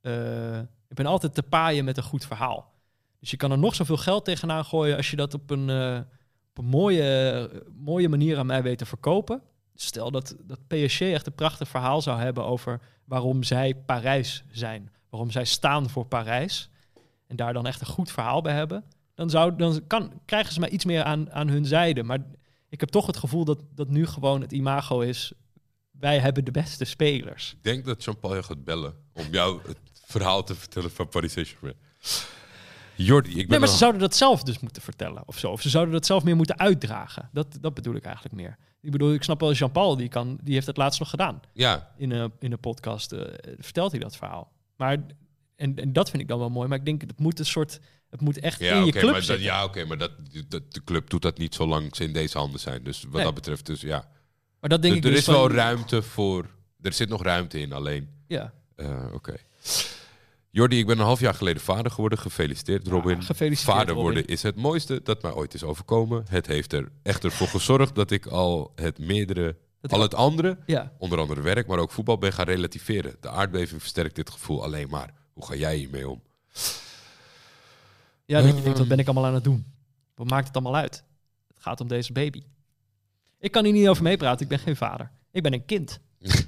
eh, 0.00 0.58
ik 0.58 0.94
ben 0.94 1.06
altijd 1.06 1.34
te 1.34 1.42
paaien 1.42 1.84
met 1.84 1.96
een 1.96 2.02
goed 2.02 2.26
verhaal. 2.26 2.72
Dus 3.20 3.30
je 3.30 3.36
kan 3.36 3.50
er 3.50 3.58
nog 3.58 3.74
zoveel 3.74 3.96
geld 3.96 4.24
tegenaan 4.24 4.64
gooien 4.64 4.96
als 4.96 5.10
je 5.10 5.16
dat 5.16 5.34
op 5.34 5.50
een, 5.50 5.70
eh, 5.70 6.00
op 6.50 6.58
een 6.58 6.70
mooie, 6.70 7.62
mooie 7.78 8.08
manier 8.08 8.38
aan 8.38 8.46
mij 8.46 8.62
weet 8.62 8.78
te 8.78 8.86
verkopen. 8.86 9.42
Stel 9.74 10.10
dat, 10.10 10.36
dat 10.40 10.66
PSG 10.66 11.00
echt 11.00 11.26
een 11.26 11.34
prachtig 11.34 11.68
verhaal 11.68 12.02
zou 12.02 12.20
hebben 12.20 12.44
over 12.44 12.80
waarom 13.04 13.42
zij 13.42 13.74
Parijs 13.74 14.44
zijn. 14.50 14.92
Waarom 15.10 15.30
zij 15.30 15.44
staan 15.44 15.90
voor 15.90 16.06
Parijs. 16.06 16.70
En 17.26 17.36
daar 17.36 17.52
dan 17.52 17.66
echt 17.66 17.80
een 17.80 17.86
goed 17.86 18.10
verhaal 18.12 18.42
bij 18.42 18.54
hebben. 18.54 18.84
Dan, 19.20 19.30
zou, 19.30 19.56
dan 19.56 19.80
kan, 19.86 20.12
krijgen 20.24 20.52
ze 20.52 20.60
mij 20.60 20.68
iets 20.68 20.84
meer 20.84 21.02
aan, 21.02 21.32
aan 21.32 21.48
hun 21.48 21.64
zijde. 21.64 22.02
Maar 22.02 22.18
ik 22.68 22.80
heb 22.80 22.88
toch 22.88 23.06
het 23.06 23.16
gevoel 23.16 23.44
dat, 23.44 23.58
dat 23.74 23.88
nu 23.88 24.06
gewoon 24.06 24.40
het 24.40 24.52
imago 24.52 25.00
is... 25.00 25.32
wij 25.90 26.18
hebben 26.18 26.44
de 26.44 26.50
beste 26.50 26.84
spelers. 26.84 27.52
Ik 27.52 27.62
denk 27.64 27.84
dat 27.84 28.04
Jean-Paul 28.04 28.34
je 28.34 28.42
gaat 28.42 28.64
bellen 28.64 28.94
om 29.12 29.24
jou 29.30 29.60
het 29.66 29.78
verhaal 30.04 30.44
te 30.44 30.54
vertellen 30.54 30.90
van 30.90 31.08
Paris 31.08 31.32
Saint-Germain. 31.32 31.74
Jordi, 32.94 33.30
ik 33.30 33.36
ben 33.36 33.48
Nee, 33.48 33.58
maar 33.58 33.68
ze 33.68 33.76
zouden 33.76 34.00
dat 34.00 34.14
zelf 34.14 34.42
dus 34.42 34.58
moeten 34.58 34.82
vertellen 34.82 35.22
of 35.26 35.38
zo. 35.38 35.50
Of 35.50 35.60
ze 35.60 35.68
zouden 35.68 35.94
dat 35.94 36.06
zelf 36.06 36.24
meer 36.24 36.36
moeten 36.36 36.58
uitdragen. 36.58 37.28
Dat, 37.32 37.58
dat 37.60 37.74
bedoel 37.74 37.94
ik 37.94 38.04
eigenlijk 38.04 38.34
meer. 38.34 38.56
Ik 38.80 38.90
bedoel, 38.90 39.12
ik 39.12 39.22
snap 39.22 39.40
wel, 39.40 39.52
Jean-Paul, 39.52 39.96
die, 39.96 40.08
kan, 40.08 40.38
die 40.42 40.54
heeft 40.54 40.66
het 40.66 40.76
laatst 40.76 41.00
nog 41.00 41.10
gedaan. 41.10 41.40
Ja, 41.52 41.92
In 41.96 42.10
een, 42.10 42.32
in 42.38 42.52
een 42.52 42.60
podcast 42.60 43.12
eh, 43.12 43.20
vertelt 43.58 43.90
hij 43.90 44.00
dat 44.00 44.16
verhaal. 44.16 44.52
Maar, 44.76 44.98
en, 45.56 45.76
en 45.76 45.92
dat 45.92 46.10
vind 46.10 46.22
ik 46.22 46.28
dan 46.28 46.38
wel 46.38 46.50
mooi. 46.50 46.68
Maar 46.68 46.78
ik 46.78 46.84
denk, 46.84 47.00
het 47.00 47.18
moet 47.18 47.38
een 47.38 47.46
soort... 47.46 47.80
Het 48.10 48.20
moet 48.20 48.38
echt 48.38 48.60
ja 48.60 48.74
in 48.74 48.84
je 48.84 48.92
club 48.92 49.04
maar, 49.04 49.12
dat, 49.12 49.24
zitten. 49.24 49.44
ja, 49.44 49.64
oké, 49.64 49.84
maar 49.84 49.98
dat, 49.98 50.10
dat, 50.48 50.72
de 50.74 50.84
club 50.84 51.10
doet 51.10 51.22
dat 51.22 51.38
niet 51.38 51.54
zolang 51.54 51.96
ze 51.96 52.04
in 52.04 52.12
deze 52.12 52.38
handen 52.38 52.60
zijn. 52.60 52.82
Dus 52.82 53.02
wat 53.02 53.12
Nee. 53.12 53.24
dat 53.24 53.34
betreft, 53.34 53.66
dus 53.66 53.80
ja. 53.80 54.08
Maar 54.60 54.70
dat 54.70 54.82
denk 54.82 54.94
ik 54.96 55.04
er 55.04 55.10
dus 55.10 55.18
is 55.18 55.26
wel 55.26 55.50
ruimte 55.50 56.02
voor... 56.02 56.46
Er 56.82 56.92
zit 56.92 57.08
nog 57.08 57.22
ruimte 57.22 57.60
in, 57.60 57.72
alleen... 57.72 58.08
Ja, 58.26 58.52
eh, 58.76 59.12
oké. 59.12 59.34
Jordi, 60.50 60.78
ik 60.78 60.86
ben 60.86 60.98
een 60.98 61.04
half 61.04 61.20
jaar 61.20 61.34
geleden 61.34 61.62
vader 61.62 61.90
geworden. 61.90 62.18
Gefeliciteerd, 62.18 62.86
Robin. 62.88 63.22
gefeliciteerd, 63.22 63.76
Vader 63.76 63.94
Robin. 63.94 64.02
worden 64.02 64.26
is 64.26 64.42
het 64.42 64.56
mooiste 64.56 65.00
dat 65.02 65.22
mij 65.22 65.32
ooit 65.32 65.54
is 65.54 65.62
overkomen. 65.62 66.24
Het 66.28 66.46
heeft 66.46 66.72
er 66.72 66.88
echter 67.02 67.30
voor 67.30 67.48
gezorgd 67.48 67.94
dat 67.94 68.10
ik 68.10 68.26
al 68.26 68.72
het 68.74 68.98
meerdere... 68.98 69.56
Dat 69.80 69.92
al 69.92 70.00
het 70.00 70.14
andere 70.14 70.58
ja. 70.66 70.92
onder 70.98 71.18
andere 71.18 71.40
werk, 71.40 71.66
maar 71.66 71.78
ook 71.78 71.90
voetbal 71.90 72.18
ben 72.18 72.32
gaan 72.32 72.46
relativeren. 72.46 73.16
De 73.20 73.28
aardbeving 73.28 73.80
versterkt 73.80 74.14
dit 74.14 74.30
gevoel 74.30 74.64
alleen 74.64 74.88
maar. 74.90 75.14
Hoe 75.32 75.46
ga 75.46 75.54
jij 75.54 75.76
hiermee 75.76 76.08
om? 76.08 76.22
Ja 78.30 78.42
dat 78.42 78.56
je 78.56 78.62
denkt, 78.62 78.78
wat 78.78 78.88
ben 78.88 78.98
ik 78.98 79.06
allemaal 79.06 79.26
aan 79.26 79.34
het 79.34 79.44
doen? 79.44 79.66
Wat 80.14 80.30
maakt 80.30 80.46
het 80.46 80.56
allemaal 80.56 80.76
uit? 80.76 81.04
Het 81.48 81.62
gaat 81.62 81.80
om 81.80 81.88
deze 81.88 82.12
baby. 82.12 82.42
Ik 83.38 83.50
kan 83.52 83.64
hier 83.64 83.72
niet 83.72 83.88
over 83.88 84.02
meepraten, 84.02 84.42
ik 84.42 84.48
ben 84.48 84.58
geen 84.58 84.76
vader. 84.76 85.10
Ik 85.30 85.42
ben 85.42 85.52
een 85.52 85.64
kind. 85.64 86.00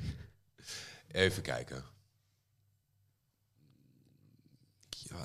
Even 1.09 1.43
kijken. 1.43 1.85
Ja, 4.89 5.17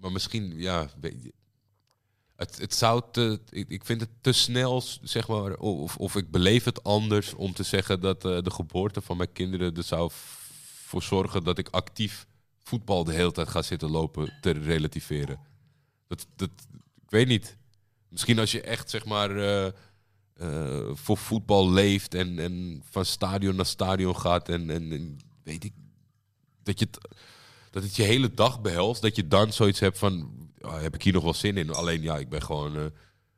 maar 0.00 0.12
misschien, 0.12 0.58
ja, 0.58 0.88
weet 1.00 1.22
je, 1.22 1.32
het, 2.36 2.58
het 2.58 2.74
zou 2.74 3.02
te, 3.12 3.40
ik, 3.50 3.68
ik 3.68 3.84
vind 3.84 4.00
het 4.00 4.10
te 4.20 4.32
snel, 4.32 4.82
zeg 5.02 5.28
maar, 5.28 5.56
of, 5.56 5.96
of 5.96 6.16
ik 6.16 6.30
beleef 6.30 6.64
het 6.64 6.82
anders 6.82 7.34
om 7.34 7.52
te 7.52 7.62
zeggen 7.62 8.00
dat 8.00 8.24
eh, 8.24 8.42
de 8.42 8.50
geboorte 8.50 9.00
van 9.00 9.16
mijn 9.16 9.32
kinderen 9.32 9.74
er 9.74 9.82
zou 9.82 10.10
voor 10.84 11.02
zorgen 11.02 11.44
dat 11.44 11.58
ik 11.58 11.68
actief 11.68 12.26
voetbal 12.62 13.04
de 13.04 13.12
hele 13.12 13.32
tijd 13.32 13.48
ga 13.48 13.62
zitten 13.62 13.90
lopen 13.90 14.38
te 14.40 14.50
relativeren. 14.50 15.54
Dat, 16.06 16.26
dat, 16.36 16.50
ik 17.02 17.10
weet 17.10 17.26
niet. 17.26 17.56
Misschien 18.08 18.38
als 18.38 18.52
je 18.52 18.60
echt, 18.60 18.90
zeg 18.90 19.04
maar, 19.04 19.36
eh, 19.36 19.66
eh, 20.36 20.90
voor 20.92 21.16
voetbal 21.16 21.70
leeft 21.70 22.14
en, 22.14 22.38
en 22.38 22.82
van 22.90 23.04
stadion 23.04 23.56
naar 23.56 23.66
stadion 23.66 24.16
gaat 24.16 24.48
en, 24.48 24.70
en, 24.70 25.18
weet 25.42 25.64
ik, 25.64 25.72
dat, 26.62 26.78
je 26.78 26.88
dat 27.70 27.82
het 27.82 27.96
je 27.96 28.02
hele 28.02 28.34
dag 28.34 28.60
behelst, 28.60 29.02
dat 29.02 29.16
je 29.16 29.28
dan 29.28 29.52
zoiets 29.52 29.80
hebt 29.80 29.98
van, 29.98 30.30
ah, 30.60 30.80
heb 30.80 30.94
ik 30.94 31.02
hier 31.02 31.12
nog 31.12 31.22
wel 31.22 31.34
zin 31.34 31.56
in? 31.56 31.70
Alleen 31.70 32.02
ja, 32.02 32.18
ik 32.18 32.28
ben 32.28 32.42
gewoon 32.42 32.76
eh, 32.76 32.82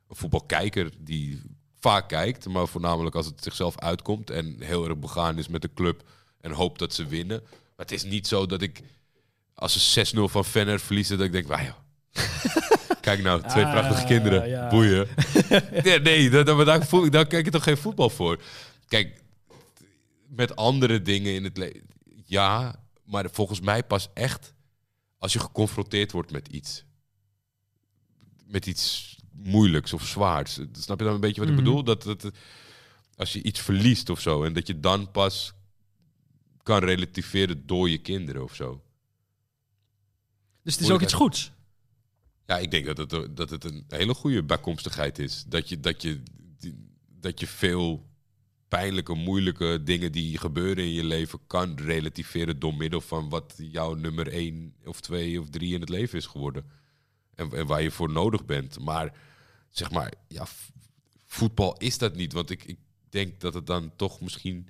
een 0.07 0.15
voetbalkijker 0.15 0.91
die 0.99 1.41
vaak 1.79 2.07
kijkt, 2.07 2.47
maar 2.47 2.67
voornamelijk 2.67 3.15
als 3.15 3.25
het 3.25 3.43
zichzelf 3.43 3.77
uitkomt 3.79 4.29
en 4.29 4.61
heel 4.61 4.85
erg 4.85 4.97
begaan 4.97 5.37
is 5.37 5.47
met 5.47 5.61
de 5.61 5.73
club 5.73 6.03
en 6.41 6.51
hoopt 6.51 6.79
dat 6.79 6.93
ze 6.93 7.05
winnen. 7.05 7.41
Maar 7.41 7.85
het 7.85 7.91
is 7.91 8.03
niet 8.03 8.27
zo 8.27 8.45
dat 8.45 8.61
ik, 8.61 8.81
als 9.53 9.93
ze 9.93 10.13
6-0 10.15 10.19
van 10.23 10.45
Fenner 10.45 10.79
verliezen, 10.79 11.17
dat 11.17 11.25
ik 11.25 11.31
denk, 11.31 11.47
wauw. 11.47 11.87
Kijk 13.01 13.21
nou, 13.23 13.41
twee 13.47 13.65
Ah, 13.65 13.71
prachtige 13.71 14.05
kinderen. 14.05 14.47
ja. 14.49 14.69
Boeien. 14.69 15.07
nee, 15.83 15.99
nee 15.99 16.29
daar, 16.29 16.45
daar, 16.45 16.65
daar, 16.65 16.85
voel 16.87 17.05
ik- 17.05 17.11
daar 17.11 17.27
kijk 17.27 17.45
ik 17.45 17.51
toch 17.51 17.63
geen 17.63 17.77
voetbal 17.77 18.09
voor. 18.09 18.41
Kijk, 18.87 19.21
met 20.27 20.55
andere 20.55 21.01
dingen 21.01 21.33
in 21.33 21.43
het 21.43 21.57
leven. 21.57 21.87
Ja, 22.25 22.75
maar 23.03 23.25
volgens 23.31 23.59
mij 23.59 23.83
pas 23.83 24.09
echt 24.13 24.53
als 25.17 25.33
je 25.33 25.39
geconfronteerd 25.39 26.11
wordt 26.11 26.31
met 26.31 26.47
iets. 26.47 26.83
Met 28.45 28.65
iets 28.65 29.15
moeilijks 29.31 29.93
of 29.93 30.05
zwaars. 30.07 30.59
Snap 30.71 30.99
je 30.99 31.05
dan 31.05 31.13
een 31.13 31.19
beetje 31.19 31.41
wat 31.41 31.49
Mhm. 31.49 31.57
ik 31.59 31.63
bedoel? 31.63 31.83
Dat, 31.83 32.03
dat, 32.03 32.29
als 33.15 33.33
je 33.33 33.43
iets 33.43 33.59
verliest 33.59 34.09
of 34.09 34.19
zo. 34.19 34.43
En 34.43 34.53
dat 34.53 34.67
je 34.67 34.79
dan 34.79 35.11
pas 35.11 35.53
kan 36.63 36.83
relativeren 36.83 37.65
door 37.65 37.89
je 37.89 37.97
kinderen 37.97 38.43
of 38.43 38.55
zo. 38.55 38.83
Dus 40.63 40.73
het 40.73 40.83
is 40.83 40.91
ook 40.91 41.01
iets 41.01 41.13
goeds. 41.13 41.51
Ja, 42.49 42.57
ik 42.57 42.71
denk 42.71 42.85
dat 42.85 42.97
het, 42.97 43.37
dat 43.37 43.49
het 43.49 43.63
een 43.63 43.85
hele 43.87 44.13
goede 44.13 44.43
bijkomstigheid 44.43 45.19
is. 45.19 45.43
Dat 45.47 45.69
je, 45.69 45.79
dat 45.79 46.01
je, 46.01 46.21
dat 47.19 47.39
je 47.39 47.47
veel 47.47 48.07
pijnlijke, 48.67 49.13
moeilijke 49.13 49.83
dingen 49.83 50.11
die 50.11 50.37
gebeuren 50.37 50.83
in 50.83 50.93
je 50.93 51.03
leven 51.03 51.39
kan 51.47 51.77
relativeren 51.77 52.59
door 52.59 52.73
middel 52.73 53.01
van 53.01 53.29
wat 53.29 53.53
jouw 53.57 53.93
nummer 53.93 54.27
1 54.27 54.73
of 54.85 55.01
2 55.01 55.41
of 55.41 55.49
3 55.49 55.73
in 55.73 55.79
het 55.79 55.89
leven 55.89 56.17
is 56.17 56.25
geworden. 56.25 56.65
En, 57.35 57.65
waar 57.67 57.81
je 57.81 57.91
voor 57.91 58.11
nodig 58.11 58.45
bent. 58.45 58.79
Maar 58.79 59.13
zeg 59.69 59.91
maar, 59.91 60.13
ja, 60.27 60.45
voetbal 61.25 61.77
is 61.77 61.97
dat 61.97 62.15
niet. 62.15 62.33
Want 62.33 62.49
ik, 62.49 62.63
ik 62.63 62.79
denk 63.09 63.39
dat 63.39 63.53
het 63.53 63.67
dan 63.67 63.95
toch 63.95 64.21
misschien 64.21 64.69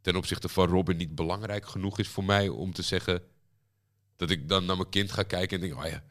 ten 0.00 0.16
opzichte 0.16 0.48
van 0.48 0.68
Robin 0.68 0.96
niet 0.96 1.14
belangrijk 1.14 1.66
genoeg 1.66 1.98
is 1.98 2.08
voor 2.08 2.24
mij 2.24 2.48
om 2.48 2.72
te 2.72 2.82
zeggen 2.82 3.22
dat 4.16 4.30
ik 4.30 4.48
dan 4.48 4.64
naar 4.64 4.76
mijn 4.76 4.88
kind 4.88 5.12
ga 5.12 5.22
kijken 5.22 5.60
en 5.60 5.68
denk, 5.68 5.84
oh 5.84 5.90
ja, 5.90 6.04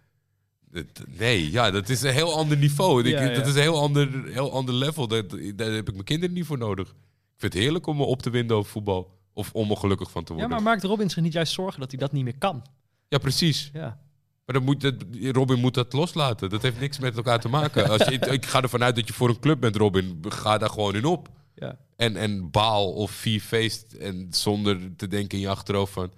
Nee, 1.17 1.51
ja, 1.51 1.71
dat 1.71 1.89
is 1.89 2.01
een 2.01 2.13
heel 2.13 2.33
ander 2.37 2.57
niveau. 2.57 3.03
Ik- 3.03 3.11
Ja, 3.13 3.21
ja. 3.21 3.33
Dat 3.35 3.47
is 3.47 3.55
een 3.55 3.61
heel 3.61 3.79
ander, 3.81 4.23
heel 4.25 4.51
ander 4.51 4.73
level. 4.75 5.07
Daar, 5.07 5.23
daar 5.55 5.71
heb 5.71 5.87
ik 5.87 5.93
mijn 5.93 6.03
kinderen 6.05 6.35
niet 6.35 6.45
voor 6.45 6.57
nodig. 6.57 6.87
Ik 6.87 7.39
vind 7.49 7.53
het 7.53 7.61
heerlijk 7.61 7.87
om 7.87 7.97
me 7.97 8.03
op 8.03 8.21
te 8.21 8.29
winden 8.29 8.57
over 8.57 8.71
voetbal. 8.71 9.11
Of 9.33 9.49
om 9.53 9.69
er 9.71 9.77
gelukkig 9.77 10.11
van 10.11 10.23
te 10.23 10.33
Ja, 10.33 10.39
worden. 10.39 10.55
maar 10.55 10.65
maakt 10.73 10.83
Robin 10.83 11.09
zich 11.09 11.23
niet 11.23 11.33
juist 11.33 11.53
zorgen 11.53 11.79
dat 11.79 11.91
hij 11.91 11.99
dat 11.99 12.11
niet 12.11 12.23
meer 12.23 12.37
kan? 12.37 12.63
Ja, 13.07 13.17
precies. 13.17 13.69
Ja. 13.73 13.99
Maar 14.45 14.55
dan 14.55 14.63
moet 14.63 14.81
het, 14.81 15.03
Robin 15.21 15.59
moet 15.59 15.73
dat 15.73 15.93
loslaten. 15.93 16.49
Dat 16.49 16.61
heeft 16.61 16.79
niks 16.79 16.99
met 16.99 17.15
elkaar 17.15 17.39
te 17.39 17.49
maken. 17.49 17.89
Als 17.89 18.03
je, 18.07 18.11
ik 18.19 18.45
ga 18.45 18.61
ervan 18.61 18.83
uit 18.83 18.95
dat 18.95 19.07
je 19.07 19.13
voor 19.13 19.29
een 19.29 19.39
club 19.39 19.59
bent, 19.59 19.75
Robin. 19.75 20.19
Ga 20.29 20.57
daar 20.57 20.69
gewoon 20.69 20.95
in 20.95 21.05
op. 21.05 21.29
Ja. 21.55 21.77
En, 21.95 22.15
en 22.15 22.51
baal 22.51 22.93
of 22.93 23.11
vier 23.11 23.41
feest. 23.41 23.93
En 23.93 24.27
zonder 24.29 24.95
te 24.95 25.07
denken 25.07 25.37
in 25.37 25.43
je 25.43 25.49
achterhoofd 25.49 25.93
van... 25.93 26.11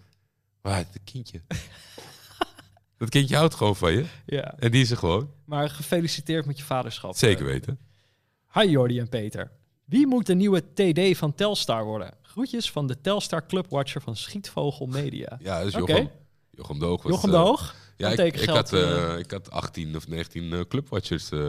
Waar, 0.62 0.86
dat 0.92 1.02
kindje. 1.04 1.42
Dat 2.98 3.10
kindje 3.10 3.36
houdt 3.36 3.54
gewoon 3.56 3.76
van 3.76 3.94
je. 3.94 4.06
ja. 4.26 4.54
En 4.60 4.72
die 4.72 4.82
is 4.82 4.92
er 4.92 4.98
gewoon. 4.98 5.30
Maar 5.46 5.70
gefeliciteerd 5.70 6.46
met 6.46 6.58
je 6.58 6.64
vaderschap. 6.64 7.16
Zeker 7.16 7.46
Eh, 7.46 7.52
weten. 7.52 7.80
Hi 8.54 8.70
Jordi 8.70 9.00
en 9.00 9.10
Peter. 9.10 9.52
Wie 9.86 10.08
moet 10.08 10.26
de 10.26 10.36
nieuwe 10.36 10.64
TD 10.74 11.18
van 11.18 11.34
Telstar 11.36 11.84
worden? 11.86 12.14
Groetjes 12.22 12.72
van 12.72 12.88
de 12.88 13.02
Telstar 13.02 13.46
Clubwatcher 13.46 14.02
van 14.02 14.16
Schietvogel 14.16 14.86
Media. 14.86 15.38
Ja, 15.42 15.64
dus 15.64 15.76
Oké. 15.76 15.92
Jochem, 15.92 16.10
Jochem 16.52 16.80
de 16.80 16.86
Hoog 16.86 17.04
was... 17.04 17.12
Jochem 17.12 17.32
de 17.32 17.38
eh? 17.38 17.70
Ja, 17.98 18.10
ik, 18.10 18.16
Teken 18.16 18.42
ik, 18.42 18.50
had, 18.50 18.74
eh, 18.74 19.18
ik 19.18 19.32
had 19.32 19.52
18 19.52 19.96
of 19.96 20.08
19 20.08 20.54
eh, 20.54 20.60
clubwatchers. 20.68 21.32
eh. 21.32 21.40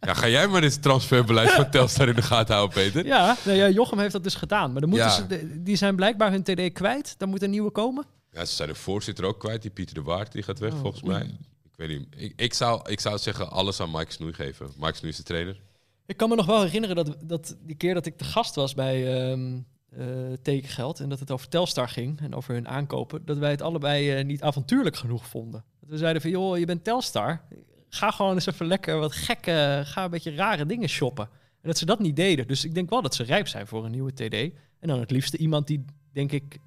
ja, 0.00 0.14
ga 0.14 0.28
jij 0.28 0.46
maar 0.48 0.62
eens 0.62 0.74
het 0.74 0.82
transferbeleid 0.82 1.50
van 1.50 1.70
Telstar 1.70 2.08
in 2.08 2.14
de 2.14 2.22
gaten 2.22 2.54
houden, 2.54 2.74
Peter? 2.76 3.06
Ja, 3.06 3.36
nou 3.44 3.56
ja, 3.56 3.68
Jochem 3.68 3.98
heeft 3.98 4.12
dat 4.12 4.22
dus 4.22 4.34
gedaan. 4.34 4.72
Maar 4.72 4.80
dan 4.80 4.90
moeten 4.90 5.08
Ja. 5.08 5.14
ze, 5.14 5.62
die 5.62 5.76
zijn 5.76 5.96
blijkbaar 5.96 6.30
hun 6.30 6.42
TD 6.42 6.72
kwijt. 6.72 7.14
Dan 7.18 7.28
moet 7.28 7.42
een 7.42 7.50
nieuwe 7.50 7.70
komen. 7.70 8.04
Ja, 8.36 8.44
ze 8.44 8.54
zijn 8.54 8.68
de 8.68 8.74
voorzitter 8.74 9.24
ook 9.24 9.40
kwijt. 9.40 9.62
Die 9.62 9.70
Pieter 9.70 9.94
de 9.94 10.02
Waard, 10.02 10.32
die 10.32 10.42
gaat 10.42 10.58
weg 10.58 10.72
Oh, 10.72 10.80
volgens 10.80 11.02
oei. 11.04 11.12
mij. 11.12 11.26
Ik 11.64 11.76
weet 11.76 11.88
niet. 11.88 12.06
Ik, 12.16 12.32
ik, 12.36 12.54
zou, 12.54 12.90
ik 12.90 13.00
zou 13.00 13.18
zeggen 13.18 13.50
alles 13.50 13.80
aan 13.80 13.90
Mike 13.90 14.12
Snoei 14.12 14.32
geven. 14.32 14.70
Mike 14.76 14.96
Snoei 14.96 15.12
is 15.12 15.16
de 15.16 15.22
trainer. 15.22 15.60
Ik 16.06 16.16
kan 16.16 16.28
me 16.28 16.34
nog 16.34 16.46
wel 16.46 16.62
herinneren 16.62 16.96
dat, 16.96 17.16
dat 17.20 17.56
die 17.60 17.76
keer 17.76 17.94
dat 17.94 18.06
ik 18.06 18.16
te 18.16 18.24
gast 18.24 18.54
was 18.54 18.74
bij 18.74 19.28
ehm 19.30 19.58
eh, 19.90 20.06
Tekengeld... 20.42 21.00
en 21.00 21.08
dat 21.08 21.20
het 21.20 21.30
over 21.30 21.48
Telstar 21.48 21.88
ging 21.88 22.20
en 22.20 22.34
over 22.34 22.54
hun 22.54 22.68
aankopen... 22.68 23.24
dat 23.24 23.38
wij 23.38 23.50
het 23.50 23.62
allebei 23.62 24.10
eh, 24.10 24.24
niet 24.24 24.42
avontuurlijk 24.42 24.96
genoeg 24.96 25.26
vonden. 25.26 25.64
Dat 25.80 25.90
we 25.90 25.96
zeiden 25.96 26.22
van, 26.22 26.30
joh, 26.30 26.58
je 26.58 26.66
bent 26.66 26.84
Telstar. 26.84 27.40
Ga 27.88 28.10
gewoon 28.10 28.34
eens 28.34 28.46
even 28.46 28.66
lekker 28.66 28.98
wat 28.98 29.12
gekke... 29.12 29.82
ga 29.84 30.04
een 30.04 30.10
beetje 30.10 30.34
rare 30.34 30.66
dingen 30.66 30.88
shoppen. 30.88 31.28
En 31.62 31.68
dat 31.68 31.78
ze 31.78 31.86
dat 31.86 31.98
niet 31.98 32.16
deden. 32.16 32.46
Dus 32.46 32.64
ik 32.64 32.74
denk 32.74 32.90
wel 32.90 33.02
dat 33.02 33.14
ze 33.14 33.22
rijp 33.22 33.48
zijn 33.48 33.66
voor 33.66 33.84
een 33.84 33.90
nieuwe 33.90 34.12
TD. 34.12 34.34
En 34.80 34.88
dan 34.88 35.00
het 35.00 35.10
liefste 35.10 35.36
iemand 35.36 35.66
die, 35.66 35.84
denk 36.12 36.32
ik, 36.32 36.58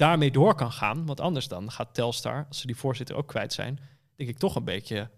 daarmee 0.00 0.30
door 0.30 0.54
kan 0.54 0.72
gaan. 0.72 1.06
Want 1.06 1.20
anders 1.20 1.48
dan 1.48 1.70
gaat 1.70 1.94
Telstar, 1.94 2.44
als 2.48 2.60
ze 2.60 2.66
die 2.66 2.76
voorzitter 2.76 3.16
ook 3.16 3.26
kwijt 3.26 3.52
zijn... 3.52 3.78
denk 4.16 4.30
ik 4.30 4.38
toch 4.38 4.54
een 4.56 4.64
beetje 4.64 5.10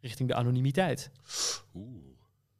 richting 0.00 0.28
de 0.28 0.34
anonimiteit. 0.34 1.10
Oeh. 1.74 2.06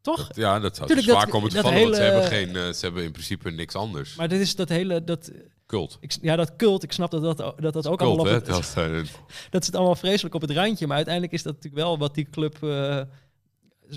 Toch? 0.01 0.27
Dat- 0.27 0.37
ja, 0.37 0.59
dat 0.61 0.75
zou 0.77 0.87
Tuurlijk, 0.87 1.09
zwaar 1.09 1.21
dat- 1.25 1.31
komen 1.31 1.51
te 1.51 1.61
vallen. 1.61 1.83
Want 1.83 1.95
ze 1.97 2.03
hebben, 2.03 2.25
geen, 2.25 2.57
eh, 2.57 2.73
ze 2.73 2.85
hebben 2.85 3.05
in 3.05 3.13
principe 3.13 3.51
niks 3.51 3.75
anders. 3.75 4.15
Maar 4.15 4.29
dit 4.29 4.41
is 4.41 4.55
dat 4.57 4.69
hele, 4.69 5.05
dat, 5.05 5.31
Cult. 5.67 5.97
ik, 6.01 6.17
ja, 6.21 6.37
dat 6.37 6.57
cult, 6.57 6.83
ik 6.83 6.93
snap 6.93 7.11
dat 7.11 7.23
dat, 7.23 7.37
dat, 7.37 7.73
dat 7.73 7.87
ook 7.87 7.99
Cult, 7.99 8.01
allemaal 8.01 8.37
op 8.37 8.47
het, 8.47 8.75
dat 9.51 9.65
zit 9.65 9.75
allemaal 9.75 9.95
vreselijk 9.97 10.35
op 10.35 10.41
het 10.41 10.51
randje. 10.51 10.87
Maar 10.87 10.97
uiteindelijk 10.97 11.35
is 11.35 11.43
dat 11.43 11.55
natuurlijk 11.55 11.83
wel 11.83 11.99
wat 11.99 12.15
die 12.15 12.31
club, 12.31 12.63
eh, 12.63 13.01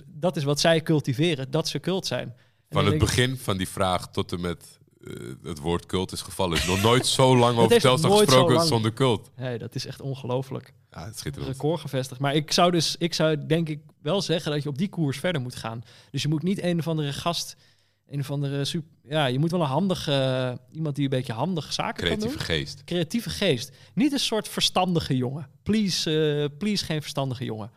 dat 0.05 0.35
is 0.35 0.43
wat 0.43 0.59
zij 0.59 0.81
cultiveren, 0.81 1.51
dat 1.51 1.67
ze 1.67 1.79
cult 1.79 2.05
zijn. 2.05 2.27
En 2.27 2.77
Van 2.77 2.85
het 2.85 2.97
begin 2.97 3.37
van 3.37 3.57
die 3.57 3.67
vraag 3.67 4.11
tot 4.11 4.31
en 4.31 4.41
met 4.41 4.79
het 5.43 5.59
woord 5.59 5.85
cult 5.85 6.11
is 6.11 6.21
gevallen. 6.21 6.57
is 6.57 6.65
nog 6.65 6.81
nooit 6.81 7.05
zo 7.05 7.37
lang 7.37 7.57
over 7.59 7.79
Telstar 7.79 8.11
zo 8.11 8.17
gesproken 8.17 8.65
zonder 8.65 8.93
cult. 8.93 9.31
hey, 9.35 9.57
dat 9.57 9.75
is 9.75 9.85
echt 9.85 10.01
ongelooflijk. 10.01 10.73
Ja, 10.91 11.05
het 11.05 11.17
schitterend. 11.17 11.51
Record 11.51 11.79
gevestigd. 11.79 12.21
Maar 12.21 12.35
ik 12.35 12.51
zou 12.51 12.71
dus, 12.71 12.95
ik 12.97 13.13
zou 13.13 13.45
denk 13.45 13.69
ik 13.69 13.79
wel 14.01 14.21
zeggen 14.21 14.51
dat 14.51 14.63
je 14.63 14.69
op 14.69 14.77
die 14.77 14.89
koers 14.89 15.19
verder 15.19 15.41
moet 15.41 15.55
gaan. 15.55 15.83
Dus 16.11 16.21
je 16.21 16.27
moet 16.27 16.43
niet 16.43 16.63
een 16.63 16.79
of 16.79 16.87
andere 16.87 17.13
gast, 17.13 17.55
een 18.07 18.19
of 18.19 18.31
andere 18.31 18.65
super, 18.65 18.89
ja, 19.03 19.25
je 19.25 19.39
moet 19.39 19.51
wel 19.51 19.61
een 19.61 19.67
handige, 19.67 20.59
iemand 20.71 20.95
die 20.95 21.03
een 21.03 21.09
beetje 21.09 21.33
handig 21.33 21.73
zaken 21.73 22.07
kan 22.07 22.19
doen. 22.19 22.29
Creatieve 22.29 22.53
geest. 22.53 22.83
creatieve 22.83 23.29
geest. 23.29 23.71
Niet 23.93 24.11
een 24.11 24.19
soort 24.19 24.47
verstandige 24.47 25.17
jongen. 25.17 25.47
Please, 25.63 26.49
eh, 26.51 26.57
please 26.57 26.85
geen 26.85 27.01
verstandige 27.01 27.43
jongen. 27.43 27.71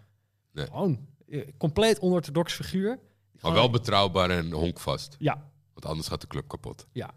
Nee. 0.53 0.67
Gewoon 0.67 0.99
eh, 1.29 1.41
compleet 1.59 2.01
onorthodox 2.01 2.53
figuur. 2.53 2.99
Maar 3.41 3.53
wel 3.53 3.71
betrouwbaar 3.71 4.31
en 4.31 4.53
honkvast. 4.53 5.17
Ja, 5.19 5.53
Want 5.75 5.87
anders 5.87 6.09
gaat 6.09 6.21
de 6.21 6.27
club 6.27 6.49
kapot. 6.49 6.87
ja. 6.93 7.11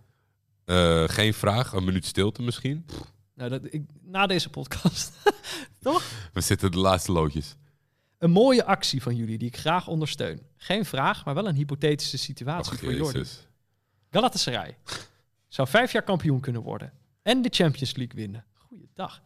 Eh, 0.66 1.04
geen 1.08 1.34
vraag, 1.34 1.74
een 1.74 1.84
minuut 1.84 2.06
stilte 2.06 2.42
misschien. 2.42 2.86
Nou, 3.34 3.50
dat, 3.50 3.62
ik, 3.74 3.84
na 4.02 4.28
deze 4.28 4.50
podcast. 4.50 5.12
Toch? 5.82 6.04
We 6.34 6.42
zitten 6.42 6.72
de 6.72 6.78
laatste 6.78 7.12
loodjes. 7.12 7.56
Een 8.18 8.32
mooie 8.32 8.66
actie 8.66 9.02
van 9.02 9.16
jullie 9.16 9.38
die 9.38 9.48
ik 9.48 9.58
graag 9.58 9.88
ondersteun. 9.88 10.42
Geen 10.58 10.86
vraag, 10.86 11.26
maar 11.26 11.34
wel 11.34 11.48
een 11.48 11.56
hypothetische 11.56 12.18
situatie 12.18 12.72
Ach, 12.74 12.80
voor 12.80 12.94
Jordi. 12.94 13.18
jezus. 13.18 13.48
Galatasaray 14.12 14.78
zou 15.48 15.68
vijf 15.68 15.92
jaar 15.92 16.04
kampioen 16.04 16.40
kunnen 16.40 16.62
worden. 16.62 16.94
En 17.22 17.42
de 17.42 17.50
Champions 17.52 17.96
League 17.96 18.16
winnen. 18.16 18.46
Goeiedag. 18.54 19.22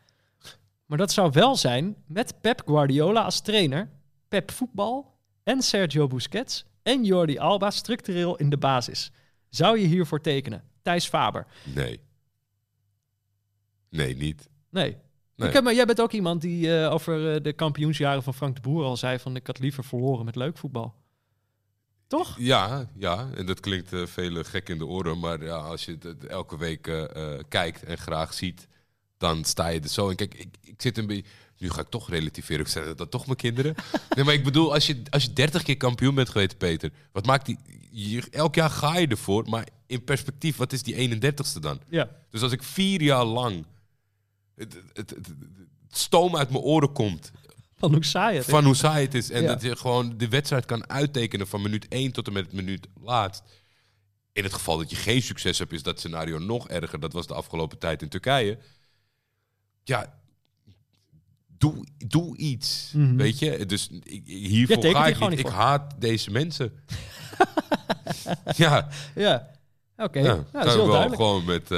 Maar 0.86 0.98
dat 0.98 1.12
zou 1.12 1.32
wel 1.32 1.56
zijn 1.56 1.96
met 2.06 2.42
Pep 2.42 2.62
Guardiola 2.66 3.22
als 3.22 3.42
trainer, 3.42 3.90
Pep 4.28 4.52
voetbal 4.52 5.18
en 5.44 5.62
Sergio 5.62 6.08
Busquets 6.08 6.66
en 6.84 7.04
Jordi 7.04 7.38
Alba 7.38 7.72
structureel 7.72 8.36
in 8.38 8.50
de 8.50 8.58
basis. 8.58 9.12
Zou 9.52 9.80
je 9.80 9.88
hiervoor 9.88 10.22
tekenen? 10.22 10.64
Thijs 10.82 11.08
Faber. 11.08 11.48
Nee. 11.64 12.00
Nee, 13.90 14.16
niet. 14.16 14.50
Nee. 14.70 14.98
Nee. 15.36 15.48
Ik 15.48 15.54
heb, 15.54 15.64
maar 15.64 15.74
jij 15.74 15.86
bent 15.86 16.02
ook 16.02 16.12
iemand 16.12 16.42
die 16.42 16.80
eh, 16.80 16.94
over 16.94 17.34
eh, 17.34 17.44
de 17.44 17.54
kampioensjaren 17.54 18.24
van 18.24 18.34
Frank 18.34 18.56
de 18.56 18.62
Boer 18.62 18.84
al 18.84 18.98
zei 18.98 19.20
van 19.20 19.36
ik 19.36 19.48
had 19.48 19.60
liever 19.60 19.84
verloren 19.84 20.26
met 20.26 20.36
leuk 20.36 20.58
voetbal. 20.58 20.96
Toch? 22.08 22.36
Ja, 22.40 22.90
ja, 22.96 23.30
en 23.36 23.46
dat 23.46 23.60
klinkt 23.60 23.94
eh 23.94 24.06
vele 24.06 24.44
gek 24.44 24.70
in 24.70 24.78
de 24.78 24.86
oren, 24.86 25.20
maar 25.20 25.44
ja, 25.44 25.56
als 25.56 25.86
je 25.86 25.98
het 26.00 26.26
elke 26.26 26.58
week 26.58 26.82
kijkt 27.48 27.84
en 27.84 27.98
graag 27.98 28.34
ziet, 28.34 28.68
dan 29.22 29.44
sta 29.44 29.68
je 29.68 29.80
er 29.80 29.88
zo 29.90 30.10
in. 30.10 30.16
Kijk, 30.16 30.34
ik, 30.34 30.48
ik 30.64 30.82
zit 30.82 30.98
een 30.98 31.08
beetje. 31.08 31.24
Nu 31.58 31.70
ga 31.70 31.82
ik 31.82 31.90
toch 31.90 32.10
relativeren. 32.10 32.66
Ik 32.66 32.72
zeg 32.72 32.96
dat 32.96 33.12
toch 33.12 33.26
mijn 33.26 33.38
kinderen. 33.38 33.76
nee, 34.16 34.26
maar 34.26 34.34
ik 34.34 34.44
bedoel, 34.44 34.74
als 34.74 34.88
je, 34.88 35.02
als 35.10 35.24
je 35.24 35.34
30 35.34 35.64
keer 35.64 35.78
kampioen 35.78 36.16
bent 36.16 36.30
geweest, 36.30 36.58
Peter, 36.58 36.92
wat 37.12 37.26
maakt 37.26 37.46
die. 37.46 37.58
Je, 37.92 38.24
elk 38.32 38.56
jaar 38.56 38.70
ga 38.70 38.98
je 38.98 39.08
ervoor, 39.08 39.50
maar 39.50 39.68
in 39.88 40.04
perspectief, 40.04 40.56
wat 40.58 40.74
is 40.74 40.84
die 40.84 41.20
31ste 41.20 41.60
dan? 41.60 41.82
Ja. 41.90 42.10
Dus 42.30 42.42
als 42.42 42.52
ik 42.52 42.64
vier 42.64 43.02
jaar 43.02 43.26
lang 43.26 43.66
het, 44.56 44.74
het, 44.74 44.84
het, 44.94 45.10
het- 45.10 45.28
het 45.28 45.98
stoom 46.00 46.36
uit 46.38 46.50
mijn 46.50 46.64
oren 46.64 46.92
komt 46.92 47.32
Van 47.78 47.94
hoe 47.94 48.06
saai 48.06 48.36
het 48.38 48.46
is. 48.46 48.52
van 48.52 48.64
hoe 48.64 48.76
saai 48.76 49.06
het 49.06 49.14
is. 49.14 49.30
En 49.32 49.42
Ja. 49.42 49.48
dat 49.48 49.62
je 49.62 49.76
gewoon 49.76 50.18
de 50.18 50.28
wedstrijd 50.28 50.66
kan 50.66 50.90
uittekenen 50.90 51.48
van 51.48 51.62
minuut 51.62 51.88
1 51.88 52.12
tot 52.12 52.28
en 52.28 52.34
met 52.34 52.54
minuut 52.54 52.88
laatst. 53.02 53.44
In 54.34 54.44
het 54.44 54.54
geval 54.54 54.78
dat 54.78 54.90
je 54.90 54.96
geen 54.96 55.22
succes 55.22 55.60
hebt, 55.60 55.72
is 55.72 55.84
dat 55.84 56.00
scenario 56.00 56.38
nog 56.40 56.68
erger. 56.70 57.00
Dat 57.00 57.14
was 57.14 57.28
de 57.28 57.34
afgelopen 57.34 57.78
tijd 57.78 58.02
in 58.02 58.10
Turkije. 58.10 58.58
Ja, 59.84 60.14
doe, 61.58 61.86
doe 62.08 62.38
iets. 62.38 62.92
Mhm. 62.96 63.16
Weet 63.16 63.40
je? 63.40 63.66
Dus 63.66 63.90
ik, 64.04 64.22
hiervoor 64.26 64.76
tekent 64.78 64.98
ga 64.98 65.06
ik 65.06 65.30
niet. 65.30 65.40
Ik 65.40 65.48
voor. 65.48 65.56
haat 65.56 65.94
deze 66.02 66.32
mensen. 66.32 66.72
ja, 68.56 68.88
Ja. 69.16 69.50
Oké, 69.98 70.20
ja. 70.20 70.26
Nou, 70.34 70.66
dat 70.66 70.76
wel 70.76 70.86
duidelijk. 70.88 71.16
gewoon 71.16 71.46
met, 71.46 71.72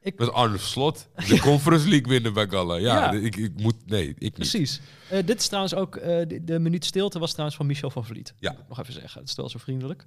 Ik- 0.00 0.18
met 0.18 0.32
Arne 0.32 0.58
Slot 0.58 1.08
de 1.28 1.40
Conference 1.50 1.88
League 1.88 2.08
winnen 2.08 2.32
bij 2.32 2.48
Galla. 2.48 2.76
Ja, 2.76 3.12
Ja. 3.12 3.12
Ik, 3.20 3.36
ik 3.36 3.60
moet... 3.60 3.74
Nee, 3.86 4.08
ik 4.08 4.20
niet. 4.20 4.32
Precies. 4.32 4.80
Eh, 5.10 5.26
dit 5.26 5.38
is 5.40 5.46
trouwens 5.46 5.74
ook, 5.74 5.96
eh, 5.96 6.06
de, 6.28 6.44
de 6.44 6.58
minuut 6.58 6.84
stilte 6.84 7.18
was 7.18 7.30
trouwens 7.30 7.56
van 7.56 7.66
Michel 7.66 7.90
van 7.90 8.04
Vliet. 8.04 8.34
Ja. 8.38 8.56
Nog 8.68 8.80
even 8.80 8.92
zeggen, 8.92 9.20
het 9.20 9.28
is 9.30 9.34
wel 9.36 9.48
zo 9.48 9.58
vriendelijk. 9.58 10.06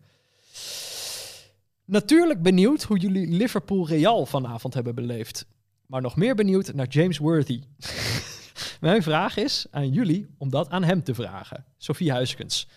Natuurlijk 1.85 2.41
benieuwd 2.41 2.83
hoe 2.83 2.97
jullie 2.97 3.27
Liverpool 3.27 3.87
Real 3.87 4.25
vanavond 4.25 4.73
hebben 4.73 4.95
beleefd. 4.95 5.45
Maar 5.91 6.01
nog 6.01 6.15
meer 6.15 6.35
benieuwd 6.35 6.73
naar 6.73 6.87
James 6.87 7.17
Worthy. 7.17 7.61
Mijn 8.81 9.03
vraag 9.03 9.37
is 9.37 9.65
aan 9.71 9.89
jullie 9.89 10.27
om 10.37 10.49
dat 10.49 10.69
aan 10.69 10.83
hem 10.83 11.03
te 11.03 11.13
vragen. 11.13 11.65
Sophie 11.77 12.11
Huiskens. 12.11 12.67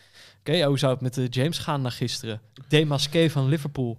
Oké, 0.40 0.52
ja, 0.52 0.66
hoe 0.68 0.78
zou 0.78 0.92
het 0.92 1.00
met 1.02 1.18
eh, 1.18 1.24
James 1.28 1.58
gaan 1.58 1.82
na 1.82 1.90
gisteren? 1.90 2.40
Demasqué 2.68 3.30
van 3.30 3.48
Liverpool. 3.48 3.98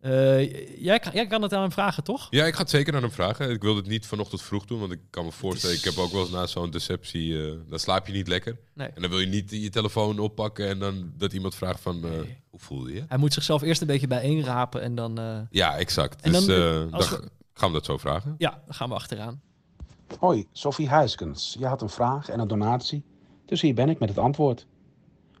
Eh, 0.00 0.80
jij, 0.84 0.98
kan, 0.98 1.12
jij 1.12 1.26
kan 1.26 1.42
het 1.42 1.52
aan 1.52 1.60
hem 1.60 1.72
vragen, 1.72 2.04
toch? 2.04 2.26
Ja, 2.30 2.46
ik 2.46 2.54
ga 2.54 2.60
het 2.60 2.70
zeker 2.70 2.94
aan 2.96 3.02
hem 3.02 3.10
vragen. 3.12 3.50
Ik 3.50 3.62
wilde 3.62 3.80
het 3.80 3.88
niet 3.88 4.06
vanochtend 4.06 4.42
vroeg 4.42 4.64
doen, 4.64 4.80
want 4.80 4.92
ik 4.92 5.00
kan 5.10 5.24
me 5.24 5.32
voorstellen... 5.32 5.76
is- 5.76 5.84
Ik 5.84 5.94
heb 5.94 6.04
ook 6.04 6.12
wel 6.12 6.20
eens 6.20 6.30
na 6.30 6.46
zo'n 6.46 6.70
deceptie... 6.70 7.44
eh, 7.46 7.52
dan 7.68 7.78
slaap 7.78 8.06
je 8.06 8.12
niet 8.12 8.28
lekker. 8.28 8.56
Nee. 8.74 8.88
En 8.88 9.00
dan 9.02 9.10
wil 9.10 9.20
je 9.20 9.26
niet 9.26 9.50
je 9.50 9.70
telefoon 9.70 10.18
oppakken 10.18 10.68
en 10.68 10.78
dan 10.78 11.12
dat 11.16 11.32
iemand 11.32 11.54
vraagt 11.54 11.80
van... 11.80 12.04
eh, 12.04 12.10
Nee. 12.10 12.36
hoe 12.50 12.60
voelde 12.60 12.92
je? 12.92 13.04
Hij 13.08 13.18
moet 13.18 13.32
zichzelf 13.32 13.62
eerst 13.62 13.80
een 13.80 13.86
beetje 13.86 14.06
bijeenrapen 14.06 14.82
en 14.82 14.94
dan... 14.94 15.18
eh, 15.18 15.38
Ja, 15.50 15.76
exact. 15.76 16.22
En 16.22 16.32
dus 16.32 16.46
dan, 16.46 16.56
eh, 16.56 16.82
eh, 16.82 16.92
als 16.92 17.10
we- 17.10 17.28
gaan 17.58 17.68
we 17.68 17.74
dat 17.74 17.84
zo 17.84 17.96
vragen. 17.96 18.34
ja, 18.38 18.50
dan 18.64 18.74
gaan 18.74 18.88
we 18.88 18.94
achteraan. 18.94 19.40
Hoi, 20.18 20.46
Sophie 20.52 20.88
Huiskens. 20.88 21.56
Je 21.58 21.66
had 21.66 21.82
een 21.82 21.88
vraag 21.88 22.28
en 22.28 22.40
een 22.40 22.48
donatie. 22.48 23.04
Dus 23.44 23.60
hier 23.60 23.74
ben 23.74 23.88
ik 23.88 23.98
met 23.98 24.08
het 24.08 24.18
antwoord. 24.18 24.66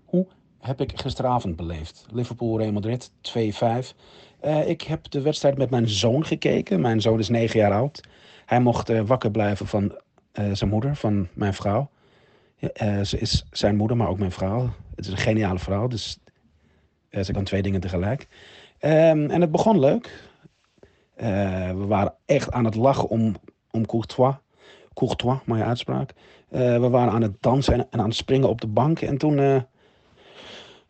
Hoe 0.04 0.26
heb 0.58 0.80
ik 0.80 1.00
gisteravond 1.00 1.56
beleefd? 1.56 2.06
Liverpool, 2.10 2.58
Real 2.58 2.72
Madrid, 2.72 3.10
2-5. 3.20 3.94
Eh, 4.40 4.68
ik 4.68 4.82
heb 4.82 5.10
de 5.10 5.20
wedstrijd 5.20 5.58
met 5.58 5.70
mijn 5.70 5.88
zoon 5.88 6.24
gekeken. 6.24 6.80
Mijn 6.80 7.00
zoon 7.00 7.18
is 7.18 7.28
9 7.28 7.60
jaar 7.60 7.72
oud. 7.72 8.00
Hij 8.46 8.60
mocht 8.60 8.88
eh, 8.88 9.00
wakker 9.00 9.30
blijven 9.30 9.66
van 9.66 9.98
eh, 10.32 10.50
zijn 10.52 10.70
moeder, 10.70 10.96
van 10.96 11.28
mijn 11.32 11.54
vrouw. 11.54 11.90
Eh, 12.58 13.00
ze 13.00 13.18
is 13.18 13.46
zijn 13.50 13.76
moeder, 13.76 13.96
maar 13.96 14.08
ook 14.08 14.18
mijn 14.18 14.32
vrouw. 14.32 14.70
Het 14.94 15.06
is 15.06 15.10
een 15.10 15.16
geniale 15.18 15.58
vrouw, 15.58 15.86
dus 15.86 16.18
eh, 17.08 17.22
ze 17.24 17.32
kan 17.32 17.44
twee 17.44 17.62
dingen 17.62 17.80
tegelijk. 17.80 18.26
Ehm, 18.78 19.30
en 19.30 19.40
het 19.40 19.50
begon 19.50 19.78
leuk. 19.78 20.30
Eh, 21.16 21.70
we 21.70 21.86
waren 21.86 22.14
echt 22.26 22.52
aan 22.52 22.64
het 22.64 22.74
lachen 22.74 23.08
om, 23.08 23.34
om 23.70 23.86
Courtois. 23.86 24.34
Courtois, 24.94 25.38
mooie 25.44 25.64
uitspraak. 25.64 26.12
Eh, 26.48 26.60
we 26.60 26.88
waren 26.88 27.12
aan 27.12 27.22
het 27.22 27.42
dansen 27.42 27.74
en, 27.74 27.86
aan 28.00 28.04
het 28.04 28.14
springen 28.14 28.48
op 28.48 28.60
de 28.60 28.66
bank. 28.66 29.00
En 29.00 29.18
toen, 29.18 29.38
eh, 29.38 29.60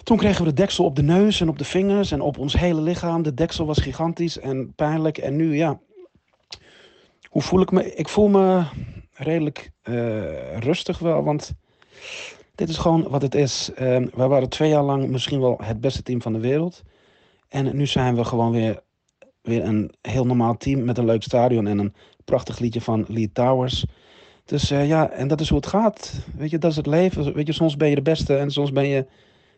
toen 0.02 0.16
kregen 0.16 0.44
we 0.44 0.48
de 0.48 0.56
deksel 0.56 0.84
op 0.84 0.96
de 0.96 1.02
neus 1.02 1.40
en 1.40 1.48
op 1.48 1.58
de 1.58 1.64
vingers 1.64 2.10
en 2.10 2.20
op 2.20 2.38
ons 2.38 2.58
hele 2.58 2.80
lichaam. 2.80 3.22
De 3.22 3.34
deksel 3.34 3.66
was 3.66 3.78
gigantisch 3.78 4.38
en 4.38 4.74
pijnlijk. 4.74 5.18
En 5.18 5.36
nu, 5.36 5.56
ja, 5.56 5.80
hoe 7.28 7.42
voel 7.42 7.60
ik 7.60 7.70
me? 7.70 7.94
Ik 7.94 8.08
voel 8.08 8.28
me 8.28 8.64
redelijk 9.12 9.70
rustig 10.58 10.98
wel, 10.98 11.22
want 11.22 11.54
dit 12.54 12.68
is 12.68 12.76
gewoon 12.76 13.08
wat 13.08 13.22
het 13.22 13.34
is. 13.34 13.70
Wij 14.14 14.28
waren 14.28 14.48
twee 14.48 14.68
jaar 14.68 14.82
lang 14.82 15.08
misschien 15.08 15.40
wel 15.40 15.58
het 15.62 15.80
beste 15.80 16.02
team 16.02 16.22
van 16.22 16.32
de 16.32 16.40
wereld. 16.40 16.82
En 17.48 17.76
nu 17.76 17.86
zijn 17.86 18.16
we 18.16 18.24
gewoon 18.24 18.52
weer, 18.52 18.82
weer 19.46 19.64
een 19.64 19.92
heel 20.02 20.26
normaal 20.26 20.56
team 20.56 20.84
met 20.84 20.98
een 20.98 21.04
leuk 21.04 21.22
stadion 21.22 21.66
en 21.66 21.78
een 21.78 21.94
prachtig 22.24 22.58
liedje 22.58 22.80
van 22.80 23.04
Lee 23.08 23.32
Towers. 23.32 23.84
Dus 24.44 24.70
eh, 24.70 24.88
ja, 24.88 25.10
en 25.10 25.28
dat 25.28 25.40
is 25.40 25.48
hoe 25.48 25.58
het 25.58 25.66
gaat. 25.66 26.12
Weet 26.36 26.50
je, 26.50 26.58
dat 26.58 26.70
is 26.70 26.76
het 26.76 26.86
leven. 26.86 27.34
Weet 27.34 27.46
je, 27.46 27.52
soms 27.52 27.76
ben 27.76 27.88
je 27.88 27.94
de 27.94 28.02
beste 28.02 28.36
en 28.36 28.50
soms 28.50 28.72
ben 28.72 28.86
je, 28.86 29.06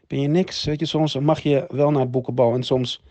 ben 0.07 0.21
je 0.21 0.29
niks. 0.29 0.65
Weet 0.65 0.81
je, 0.81 0.87
soms 0.87 1.19
mag 1.19 1.41
je 1.41 1.65
wel 1.69 1.91
naar 1.91 2.01
het 2.01 2.11
boekenbal 2.11 2.55
en 2.55 2.63
soms 2.63 3.03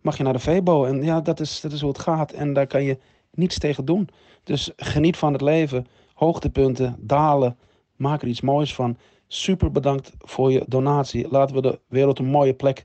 mag 0.00 0.16
je 0.16 0.22
naar 0.22 0.32
de 0.32 0.38
Vebo. 0.38 0.84
En 0.84 1.02
ja, 1.02 1.20
dat 1.20 1.40
is, 1.40 1.60
dat 1.60 1.72
is 1.72 1.80
hoe 1.80 1.90
het 1.90 1.98
gaat. 1.98 2.32
En 2.32 2.52
daar 2.52 2.66
kan 2.66 2.82
je 2.82 2.98
niets 3.30 3.58
tegen 3.58 3.84
doen. 3.84 4.08
Dus 4.44 4.70
geniet 4.76 5.16
van 5.16 5.32
het 5.32 5.42
leven. 5.42 5.86
Hoogtepunten, 6.14 6.96
dalen. 6.98 7.56
Maak 7.96 8.22
er 8.22 8.28
iets 8.28 8.40
moois 8.40 8.74
van. 8.74 8.96
Super 9.26 9.70
bedankt 9.70 10.12
voor 10.18 10.52
je 10.52 10.64
donatie. 10.66 11.28
Laten 11.28 11.54
we 11.54 11.62
de 11.62 11.80
wereld 11.88 12.18
een 12.18 12.30
mooie 12.30 12.54
plek 12.54 12.82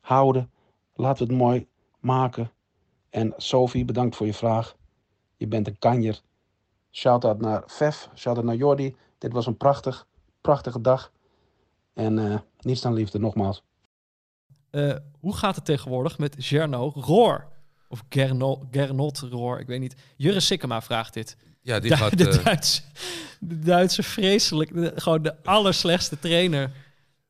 houden. 0.00 0.50
Laten 0.94 1.26
we 1.26 1.32
het 1.32 1.42
mooi 1.42 1.66
maken. 2.00 2.50
En 3.16 3.34
Sophie, 3.36 3.84
bedankt 3.84 4.16
voor 4.16 4.26
je 4.26 4.34
vraag. 4.34 4.76
Je 5.36 5.46
bent 5.46 5.66
een 5.66 5.78
kanjer. 5.78 6.20
Shout-out 6.90 7.40
naar 7.40 7.62
Vef, 7.66 8.08
shout-out 8.14 8.44
naar 8.44 8.54
Jordi. 8.54 8.96
Dit 9.18 9.32
was 9.32 9.46
een 9.46 9.56
prachtig, 9.56 10.06
prachtige 10.40 10.80
dag. 10.80 11.12
En 11.94 12.18
uh, 12.18 12.38
niets 12.60 12.80
dan 12.80 12.92
liefde, 12.92 13.18
nogmaals. 13.18 13.62
Uh, 14.70 14.96
hoe 15.20 15.36
gaat 15.36 15.54
het 15.56 15.64
tegenwoordig 15.64 16.18
met 16.18 16.34
Gerno 16.38 16.92
Roor? 16.94 17.48
Of 17.88 18.04
Gernot, 18.08 18.64
Gernot 18.70 19.18
Roor, 19.18 19.58
ik 19.60 19.66
weet 19.66 19.80
niet. 19.80 19.96
Jurre 20.16 20.40
Sikkema 20.40 20.82
vraagt 20.82 21.14
dit. 21.14 21.36
Ja, 21.60 21.80
die 21.80 21.90
de, 21.90 21.96
gaat... 21.96 22.18
De, 22.18 22.28
eh, 22.28 22.44
Duitse, 22.44 22.82
de 23.40 23.58
Duitse 23.58 24.02
vreselijk, 24.02 24.74
de- 24.74 24.92
gewoon 24.96 25.22
de 25.22 25.42
allerslechtste 25.44 26.18
trainer. 26.18 26.72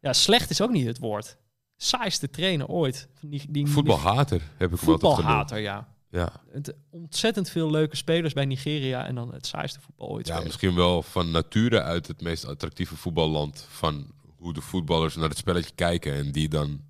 Ja, 0.01 0.13
slecht 0.13 0.51
is 0.51 0.61
ook 0.61 0.71
niet 0.71 0.87
het 0.87 0.99
woord. 0.99 1.37
Saaiste 1.77 2.31
trainer 2.31 2.67
ooit. 2.67 3.09
Die, 3.21 3.43
die, 3.49 3.67
voetbalhater 3.67 4.43
heb 4.57 4.73
ik. 4.73 4.79
Voetbalhater, 4.79 5.59
ja. 5.59 5.89
Ja. 6.11 6.33
Het, 6.51 6.75
ontzettend 6.91 7.51
veel 7.51 7.71
leuke 7.71 7.97
spelers 7.97 8.33
bij 8.33 8.45
Nigeria 8.45 9.07
en 9.07 9.15
dan 9.15 9.33
het 9.33 9.47
saaiste 9.47 9.81
voetbal 9.81 10.09
ooit. 10.09 10.27
ja, 10.27 10.33
spelen. 10.33 10.47
misschien 10.47 10.75
wel 10.75 11.03
van 11.03 11.31
nature 11.31 11.83
uit 11.83 12.07
het 12.07 12.21
meest 12.21 12.47
attractieve 12.47 12.97
voetballand. 12.97 13.67
Van 13.71 14.07
hoe 14.37 14.53
de 14.53 14.61
voetballers 14.61 15.17
naar 15.17 15.29
het 15.29 15.39
spelletje 15.39 15.75
kijken. 15.75 16.15
En 16.15 16.33
die 16.33 16.49
dan 16.49 16.81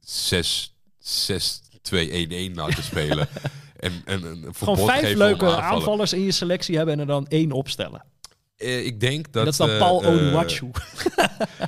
6 0.00 0.74
6 0.98 1.62
2 1.82 2.10
1 2.10 2.30
1 2.30 2.54
laten 2.54 2.82
spelen. 2.82 3.28
en, 3.76 4.02
en 4.04 4.24
een 4.24 4.54
verbod 4.54 4.78
Gewoon 4.78 5.00
vijf 5.00 5.14
leuke 5.14 5.56
aanvallers 5.56 6.12
in 6.12 6.20
je 6.20 6.32
selectie 6.32 6.76
hebben 6.76 6.94
en 6.94 7.00
er 7.00 7.06
dan 7.06 7.26
één 7.26 7.52
opstellen. 7.52 8.04
Eh, 8.62 8.86
ik 8.86 9.00
denk 9.00 9.24
dat... 9.32 9.32
Dat, 9.32 9.44
dat 9.44 9.52
is 9.52 9.56
dan 9.56 9.70
eh, 9.70 9.78
Paul 9.78 10.02
eh, 10.02 10.08
Onuachu. 10.08 10.70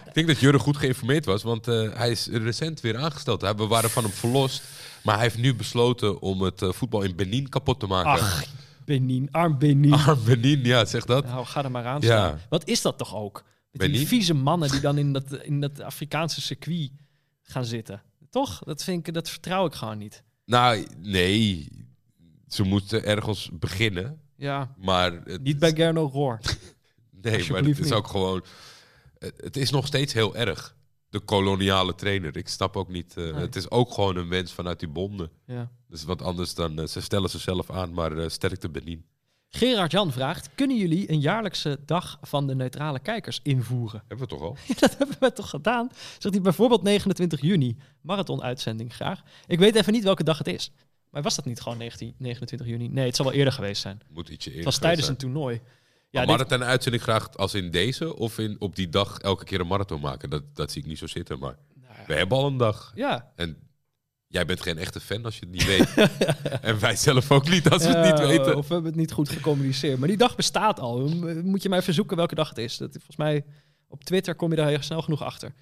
Ik 0.06 0.14
denk 0.14 0.26
dat 0.26 0.40
Jurre 0.40 0.58
goed 0.58 0.76
geïnformeerd 0.76 1.24
was, 1.24 1.42
want 1.42 1.68
eh, 1.68 1.88
hij 1.94 2.10
is 2.10 2.26
recent 2.26 2.80
weer 2.80 2.96
aangesteld. 2.96 3.40
Hij- 3.40 3.54
We 3.54 3.66
waren 3.66 3.90
van 3.90 4.02
hem 4.04 4.12
verlost, 4.12 4.62
maar 5.02 5.14
hij 5.14 5.22
heeft 5.22 5.38
nu 5.38 5.54
besloten 5.54 6.20
om 6.20 6.42
het 6.42 6.62
eh, 6.62 6.72
voetbal 6.72 7.02
in 7.02 7.16
Benin 7.16 7.48
kapot 7.48 7.80
te 7.80 7.86
maken. 7.86 8.10
Ach, 8.10 8.44
Benin, 8.84 9.28
arm 9.30 9.58
Benin. 9.58 9.92
Arm 9.92 10.24
Benin, 10.24 10.64
ja, 10.64 10.84
zeg 10.84 11.04
dat. 11.04 11.24
Nou, 11.24 11.44
ga 11.46 11.64
er 11.64 11.70
maar 11.70 11.84
aan 11.86 12.00
Ja. 12.00 12.06
staan. 12.06 12.40
Wat 12.48 12.68
is 12.68 12.82
dat 12.82 12.98
toch 12.98 13.14
ook? 13.14 13.44
Met 13.72 13.92
die 13.92 14.06
vieze 14.06 14.34
mannen 14.34 14.70
die 14.70 14.80
dan 14.88 14.98
in 14.98 15.12
dat, 15.12 15.24
in 15.42 15.60
dat 15.60 15.80
Afrikaanse 15.80 16.40
circuit 16.40 16.90
gaan 17.42 17.64
zitten. 17.64 18.02
Toch? 18.30 18.62
Dat, 18.64 18.84
vind 18.84 19.06
ik, 19.08 19.14
dat 19.14 19.30
vertrouw 19.30 19.66
ik 19.66 19.74
gewoon 19.74 19.98
niet. 19.98 20.22
Nou, 20.46 20.86
nee, 21.02 21.68
ze 22.48 22.62
moeten 22.62 23.04
ergens 23.04 23.50
beginnen, 23.52 24.18
Ja, 24.36 24.74
maar... 24.78 25.12
Het, 25.24 25.42
niet 25.42 25.58
bij 25.58 25.72
Gerno 25.74 26.10
Roor. 26.12 26.38
Nee, 27.24 27.50
maar 27.52 27.62
het 27.64 27.78
is 27.78 27.92
ook 27.92 28.06
gewoon... 28.06 28.44
Het, 29.18 29.34
het 29.36 29.56
is 29.56 29.70
nog 29.70 29.86
steeds 29.86 30.12
heel 30.12 30.36
erg, 30.36 30.76
de 31.08 31.20
koloniale 31.20 31.94
trainer. 31.94 32.36
Ik 32.36 32.48
snap 32.48 32.76
ook 32.76 32.88
niet... 32.88 33.16
eh, 33.16 33.24
Nee. 33.24 33.32
Het 33.34 33.56
is 33.56 33.70
ook 33.70 33.92
gewoon 33.92 34.16
een 34.16 34.28
wens 34.28 34.52
vanuit 34.52 34.78
die 34.78 34.88
bonden. 34.88 35.30
Ja. 35.46 35.70
Dus 35.88 36.04
wat 36.04 36.22
anders 36.22 36.54
dan... 36.54 36.78
eh, 36.78 36.86
ze 36.86 37.00
stellen 37.00 37.30
zichzelf 37.30 37.70
aan, 37.70 37.94
maar 37.94 38.18
eh 38.18 38.28
sterkte 38.28 38.68
Benin. 38.68 39.04
Gerard 39.48 39.90
Jan 39.92 40.12
vraagt: 40.12 40.48
Kunnen 40.54 40.76
jullie 40.76 41.10
een 41.10 41.20
jaarlijkse 41.20 41.78
dag 41.86 42.18
van 42.22 42.46
de 42.46 42.54
neutrale 42.54 42.98
kijkers 42.98 43.40
invoeren? 43.42 44.02
Hebben 44.08 44.28
we 44.28 44.34
toch 44.34 44.42
al? 44.42 44.56
Dat 44.80 44.98
hebben 44.98 45.16
we 45.20 45.32
toch 45.32 45.50
gedaan? 45.50 45.88
Zegt 46.18 46.34
hij 46.34 46.40
bijvoorbeeld 46.42 46.82
29 46.82 47.40
juni, 47.40 47.76
marathon-uitzending 48.00 48.94
graag. 48.94 49.22
Ik 49.46 49.58
weet 49.58 49.74
even 49.74 49.92
niet 49.92 50.04
welke 50.04 50.24
dag 50.24 50.38
het 50.38 50.46
is. 50.46 50.70
Maar 51.10 51.22
was 51.22 51.36
dat 51.36 51.44
niet 51.44 51.60
gewoon 51.60 51.78
19, 51.78 52.14
29 52.18 52.66
juni? 52.68 52.88
Nee, 52.88 53.06
het 53.06 53.16
zal 53.16 53.24
wel 53.24 53.34
eerder 53.34 53.52
geweest 53.52 53.82
zijn. 53.82 54.00
Moet 54.10 54.28
ietsje 54.28 54.34
Het 54.48 54.58
eerder 54.58 54.64
was 54.64 54.74
geweest 54.74 54.80
tijdens 54.80 55.06
zijn. 55.06 55.16
een 55.18 55.22
toernooi. 55.22 55.60
Ja, 56.14 56.24
maar 56.24 56.38
dit- 56.38 56.50
het 56.50 56.60
een 56.60 56.66
uitzending 56.66 57.02
graag 57.02 57.36
als 57.36 57.54
in 57.54 57.70
deze 57.70 58.16
of 58.16 58.38
in, 58.38 58.56
op 58.58 58.76
die 58.76 58.88
dag 58.88 59.18
elke 59.18 59.44
keer 59.44 59.60
een 59.60 59.66
marathon 59.66 60.00
maken. 60.00 60.30
Dat, 60.30 60.42
dat 60.54 60.72
zie 60.72 60.82
ik 60.82 60.88
niet 60.88 60.98
zo 60.98 61.06
zitten. 61.06 61.38
Maar 61.38 61.56
Nou 61.74 61.94
ja. 61.98 62.06
we 62.06 62.14
hebben 62.14 62.38
al 62.38 62.46
een 62.46 62.56
dag. 62.56 62.92
ja. 62.94 63.32
En 63.36 63.56
jij 64.26 64.44
bent 64.44 64.60
geen 64.60 64.78
echte 64.78 65.00
fan 65.00 65.24
als 65.24 65.34
je 65.38 65.40
het 65.40 65.50
niet 65.50 65.64
weet. 65.66 66.10
en 66.68 66.80
wij 66.80 66.96
zelf 66.96 67.30
ook 67.30 67.48
niet 67.48 67.68
als 67.70 67.82
we 67.86 67.88
het 67.96 68.04
niet 68.18 68.26
weten. 68.26 68.56
Of 68.56 68.66
we 68.68 68.72
hebben 68.74 68.90
het 68.92 69.00
niet 69.00 69.12
goed 69.12 69.28
gecommuniceerd. 69.28 69.98
Maar 69.98 70.08
die 70.08 70.16
dag 70.16 70.36
bestaat 70.36 70.80
al. 70.80 71.08
Moet 71.42 71.62
je 71.62 71.68
maar 71.68 71.78
even 71.78 71.94
zoeken 71.94 72.16
welke 72.16 72.34
dag 72.34 72.48
het 72.48 72.58
is. 72.58 72.76
Dat, 72.76 72.90
volgens 72.92 73.16
mij 73.16 73.44
op 73.88 74.04
Twitter 74.04 74.34
kom 74.34 74.50
je 74.50 74.56
daar 74.56 74.68
heel 74.68 74.82
snel 74.82 75.02
genoeg 75.02 75.22
achter. 75.22 75.52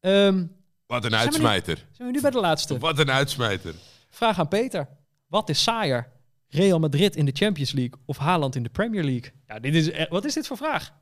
Ehm, 0.00 0.46
Wat 0.86 1.04
een 1.04 1.10
Zijn 1.10 1.22
we 1.22 1.28
uitsmijter. 1.30 1.76
zijn 1.92 2.08
we 2.08 2.14
nu 2.14 2.20
bij 2.20 2.30
de 2.30 2.40
laatste? 2.40 2.78
Wat 2.78 2.98
een 2.98 3.10
uitsmijter. 3.10 3.74
Vraag 4.10 4.38
aan 4.38 4.48
Peter. 4.48 4.88
Wat 5.26 5.48
is 5.48 5.62
saaier? 5.62 6.12
Real 6.50 6.78
Madrid 6.78 7.16
in 7.16 7.24
de 7.24 7.32
Champions 7.34 7.72
League 7.72 8.00
of 8.04 8.18
Haaland 8.18 8.56
in 8.56 8.62
de 8.62 8.68
Premier 8.68 9.04
League? 9.04 9.32
Ja, 9.46 9.58
dit 9.58 9.74
is, 9.74 9.86
e- 9.88 10.06
wat 10.08 10.24
is 10.24 10.34
dit 10.34 10.46
voor 10.46 10.56
vraag? 10.56 10.92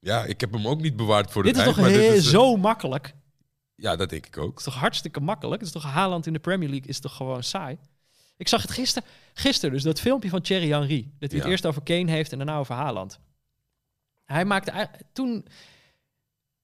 Ja, 0.00 0.24
ik 0.24 0.40
heb 0.40 0.52
hem 0.52 0.66
ook 0.66 0.80
niet 0.80 0.96
bewaard 0.96 1.30
voor 1.30 1.42
dit 1.42 1.56
het 1.56 1.66
is 1.66 1.74
toch 1.74 1.78
eind, 1.84 1.90
maar 1.94 2.00
heel- 2.02 2.10
dit 2.10 2.20
is, 2.20 2.26
eh, 2.26 2.32
zo 2.32 2.56
makkelijk? 2.56 3.06
Het 3.06 3.14
Ja, 3.74 3.96
dat 3.96 4.10
denk 4.10 4.26
ik 4.26 4.38
ook. 4.38 4.58
is 4.58 4.64
toch 4.64 4.74
hartstikke 4.74 5.20
makkelijk? 5.20 5.60
Het 5.62 5.74
is 5.74 5.82
toch 5.82 5.92
Haaland 5.92 6.26
in 6.26 6.32
de 6.32 6.38
Premier 6.38 6.68
League 6.68 6.88
is 6.88 7.00
toch 7.00 7.16
gewoon 7.16 7.42
saai? 7.42 7.78
Ik 8.36 8.48
zag 8.48 8.62
het 8.62 8.70
gisteren, 8.70 9.08
gisteren 9.34 9.74
dus 9.74 9.82
dat 9.82 10.00
filmpje 10.00 10.28
van 10.28 10.40
Thierry 10.42 10.68
Henry. 10.70 11.10
Dat 11.18 11.30
hij 11.30 11.38
Ja. 11.38 11.44
het 11.44 11.46
eerst 11.52 11.66
over 11.66 11.82
Kane 11.82 12.10
heeft 12.10 12.32
en 12.32 12.38
daarna 12.38 12.58
over 12.58 12.74
Haaland. 12.74 13.18
Hij 14.24 14.44
maakte 14.44 14.90
toen... 15.12 15.46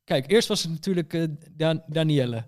Kijk, 0.05 0.31
eerst 0.31 0.49
was 0.49 0.63
het 0.63 0.71
natuurlijk 0.71 1.15
eh, 1.15 1.25
Dan- 1.51 1.83
Danielle. 1.87 2.45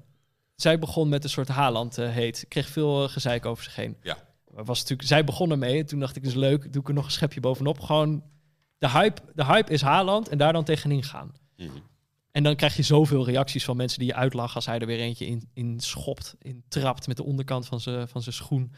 Zij 0.57 0.79
begon 0.79 1.09
met 1.09 1.25
een 1.25 1.31
soort 1.31 1.49
Haaland 1.49 1.99
eh, 1.99 2.11
heet. 2.11 2.45
Kreeg 2.49 2.69
veel 2.69 3.05
eh, 3.05 3.11
gezeik 3.11 3.47
over 3.47 3.65
zich 3.65 3.77
heen. 3.77 3.97
Ja. 4.03 4.19
Was 4.65 4.79
natuurlijk, 4.81 5.09
zij 5.09 5.25
begon 5.25 5.51
ermee. 5.51 5.79
En 5.81 5.87
toen 5.87 5.99
dacht 5.99 6.17
ik, 6.17 6.25
dus 6.25 6.35
leuk, 6.35 6.73
doe 6.73 6.83
ik 6.83 6.89
er 6.89 6.95
nog 6.95 7.05
een 7.05 7.11
schepje 7.11 7.41
bovenop. 7.41 7.81
Gewoon, 7.81 8.23
de 8.79 8.91
hype, 8.91 9.21
de 9.35 9.45
hype 9.45 9.73
is 9.73 9.81
Haaland 9.83 10.29
en 10.29 10.39
daar 10.39 10.53
dan 10.53 10.65
tegenin 10.65 11.03
gaan. 11.03 11.33
Mhm. 11.57 11.69
En 12.31 12.43
dan 12.43 12.57
krijg 12.57 12.77
je 12.77 12.83
zoveel 12.83 13.25
reacties 13.27 13.65
van 13.65 13.77
mensen 13.77 13.99
die 13.99 14.09
je 14.09 14.15
uitlachen 14.15 14.55
als 14.55 14.67
hij 14.67 14.79
er 14.79 14.87
weer 14.87 14.99
eentje 15.01 15.27
in, 15.27 15.49
in 15.55 15.81
schopt, 15.81 16.35
in 16.39 16.63
trapt 16.69 17.07
met 17.07 17.17
de 17.17 17.25
onderkant 17.25 17.67
van 17.67 17.81
zijn 17.81 18.09
van 18.09 18.23
zijn 18.23 18.35
schoen. 18.35 18.73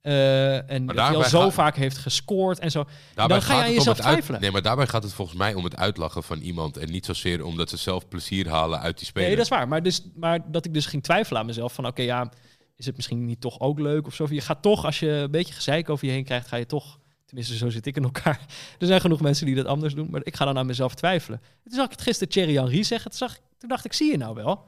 Eh, 0.00 0.70
en 0.70 0.86
dat 0.86 0.96
hij 0.96 1.16
al 1.16 1.22
zo 1.24 1.40
gaat- 1.40 1.52
vaak 1.54 1.76
heeft 1.76 1.96
gescoord 1.98 2.58
en 2.58 2.70
zo. 2.70 2.84
Daarbij 3.14 3.36
Dan 3.38 3.46
ga 3.46 3.54
je 3.56 3.62
aan 3.62 3.72
jezelf 3.72 4.00
uit- 4.00 4.06
twijfelen. 4.06 4.40
Nee, 4.40 4.50
maar 4.50 4.62
daarbij 4.62 4.86
gaat 4.86 5.02
het 5.02 5.12
volgens 5.12 5.38
mij 5.38 5.54
om 5.54 5.64
het 5.64 5.76
uitlachen 5.76 6.22
van 6.22 6.38
iemand. 6.38 6.76
En 6.76 6.90
niet 6.90 7.06
zozeer 7.06 7.44
omdat 7.44 7.70
ze 7.70 7.76
zelf 7.76 8.08
plezier 8.08 8.48
halen 8.48 8.80
uit 8.80 8.98
die 8.98 9.06
speler. 9.06 9.26
Nee, 9.28 9.36
dat 9.36 9.44
is 9.44 9.50
waar. 9.50 9.68
Maar, 9.68 9.82
dus, 9.82 10.02
maar 10.14 10.50
dat 10.50 10.64
ik 10.64 10.74
dus 10.74 10.86
ging 10.86 11.02
twijfelen 11.02 11.40
aan 11.40 11.46
mezelf 11.46 11.72
van 11.72 11.86
oké, 11.86 12.02
ja, 12.02 12.32
is 12.76 12.86
het 12.86 12.96
misschien 12.96 13.24
niet 13.24 13.40
toch 13.40 13.60
ook 13.60 13.78
leuk 13.78 14.06
of 14.06 14.14
zo. 14.14 14.26
Je 14.30 14.40
gaat 14.40 14.62
toch, 14.62 14.84
als 14.84 15.00
je 15.00 15.08
een 15.08 15.30
beetje 15.30 15.54
gezeik 15.54 15.88
over 15.88 16.06
je 16.06 16.12
heen 16.12 16.24
krijgt, 16.24 16.46
ga 16.46 16.56
je 16.56 16.66
toch, 16.66 16.98
tenminste 17.24 17.56
zo 17.56 17.70
zit 17.70 17.86
ik 17.86 17.96
in 17.96 18.02
elkaar. 18.02 18.46
Er 18.78 18.86
zijn 18.86 19.00
genoeg 19.00 19.20
mensen 19.20 19.46
die 19.46 19.54
dat 19.54 19.66
anders 19.66 19.94
doen, 19.94 20.10
maar 20.10 20.20
ik 20.24 20.36
ga 20.36 20.44
dan 20.44 20.58
aan 20.58 20.66
mezelf 20.66 20.94
twijfelen. 20.94 21.40
Toen 21.62 21.72
zag 21.72 21.84
ik 21.84 21.90
het 21.90 22.02
gisteren 22.02 22.32
Thierry 22.32 22.54
Henry 22.54 22.82
zeggen. 22.82 23.10
Toen, 23.10 23.18
zag, 23.18 23.38
toen 23.58 23.68
dacht 23.68 23.84
ik, 23.84 23.92
zie 23.92 24.10
je 24.10 24.16
nou 24.16 24.34
wel? 24.34 24.64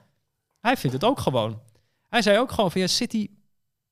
Hij 0.60 0.76
vindt 0.76 0.97
het 0.97 1.05
ook 1.05 1.18
gewoon. 1.18 1.60
Hij 2.09 2.23
zei 2.23 2.39
ook 2.39 2.51
gewoon 2.51 2.70
van 2.70 2.81
ja, 2.81 2.86
City 2.86 3.28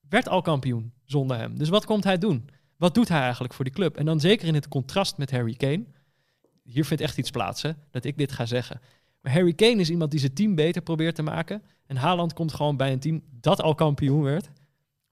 werd 0.09 0.29
al 0.29 0.43
kampioen 0.43 0.93
zonder 1.05 1.37
hem. 1.37 1.59
Dus 1.59 1.69
wat 1.69 1.85
komt 1.85 2.05
hij 2.05 2.19
doen? 2.19 2.49
Wat 2.77 2.95
doet 2.95 3.09
hij 3.09 3.21
eigenlijk 3.21 3.55
voor 3.55 3.65
die 3.65 3.75
club? 3.75 3.97
En 3.97 4.05
dan 4.05 4.21
zeker 4.21 4.47
in 4.47 4.55
het 4.55 4.69
contrast 4.69 5.17
met 5.17 5.31
Harry 5.31 5.55
Kane. 5.55 5.85
Hier 6.63 6.85
vindt 6.85 7.03
echt 7.03 7.19
iets 7.19 7.31
plaats, 7.31 7.63
dat 7.91 8.05
ik 8.05 8.19
dit 8.19 8.33
ga 8.33 8.47
zeggen. 8.47 8.81
Maar 9.25 9.33
Harry 9.33 9.53
Kane 9.53 9.77
is 9.81 9.91
iemand 9.91 10.11
die 10.11 10.21
zijn 10.21 10.35
team 10.35 10.55
beter 10.55 10.83
probeert 10.83 11.15
te 11.15 11.23
maken. 11.23 11.63
En 11.87 11.97
Haaland 11.97 12.33
komt 12.33 12.53
gewoon 12.55 12.77
bij 12.77 12.93
een 12.93 12.99
team 12.99 13.23
dat 13.41 13.63
al 13.63 13.75
kampioen 13.75 14.23
werd. 14.23 14.51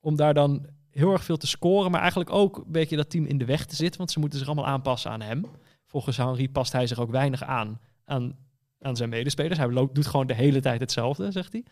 Om 0.00 0.16
daar 0.16 0.34
dan 0.34 0.66
heel 0.90 1.12
erg 1.12 1.24
veel 1.24 1.36
te 1.36 1.46
scoren. 1.46 1.90
Maar 1.90 2.00
eigenlijk 2.00 2.30
ook 2.30 2.56
een 2.56 2.72
beetje 2.72 2.96
dat 2.96 3.10
team 3.10 3.24
in 3.24 3.38
de 3.38 3.44
weg 3.44 3.66
te 3.66 3.76
zitten. 3.76 3.98
Want 3.98 4.10
ze 4.10 4.18
moeten 4.18 4.38
zich 4.38 4.48
allemaal 4.48 4.66
aanpassen 4.66 5.10
aan 5.10 5.20
hem. 5.20 5.44
Volgens 5.86 6.16
Henry 6.16 6.48
past 6.48 6.72
hij 6.72 6.86
zich 6.86 6.98
ook 6.98 7.10
weinig 7.10 7.42
aan 7.42 7.80
aan, 8.04 8.36
aan 8.80 8.96
zijn 8.96 9.08
medespelers. 9.08 9.58
Hij 9.58 9.68
lo- 9.70 9.92
doet 9.92 10.06
gewoon 10.06 10.26
de 10.26 10.34
hele 10.34 10.60
tijd 10.60 10.80
hetzelfde, 10.80 11.30
zegt 11.30 11.52
hij. 11.52 11.64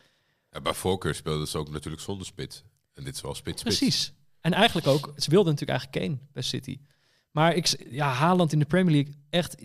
Ja, 0.51 0.61
bij 0.61 0.75
voorkeur 0.75 1.15
speelden 1.15 1.49
ze 1.49 1.59
ook 1.59 1.71
natuurlijk 1.71 2.03
zonder 2.03 2.27
spits. 2.27 2.63
En 2.95 3.05
dit 3.05 3.15
is 3.15 3.21
wel 3.21 3.35
spits-spits. 3.35 3.79
Precies. 3.79 4.13
En 4.41 4.53
eigenlijk 4.53 4.87
ook, 4.87 5.13
ze 5.17 5.31
wilden 5.31 5.53
natuurlijk 5.53 5.79
eigenlijk 5.81 6.07
Kane 6.19 6.29
bij 6.33 6.43
City. 6.43 6.81
Maar 7.31 7.55
ik, 7.55 7.87
ja, 7.91 8.09
Haaland 8.13 8.53
in 8.53 8.59
de 8.59 8.65
Premier 8.65 8.95
League, 8.95 9.15
echt, 9.31 9.57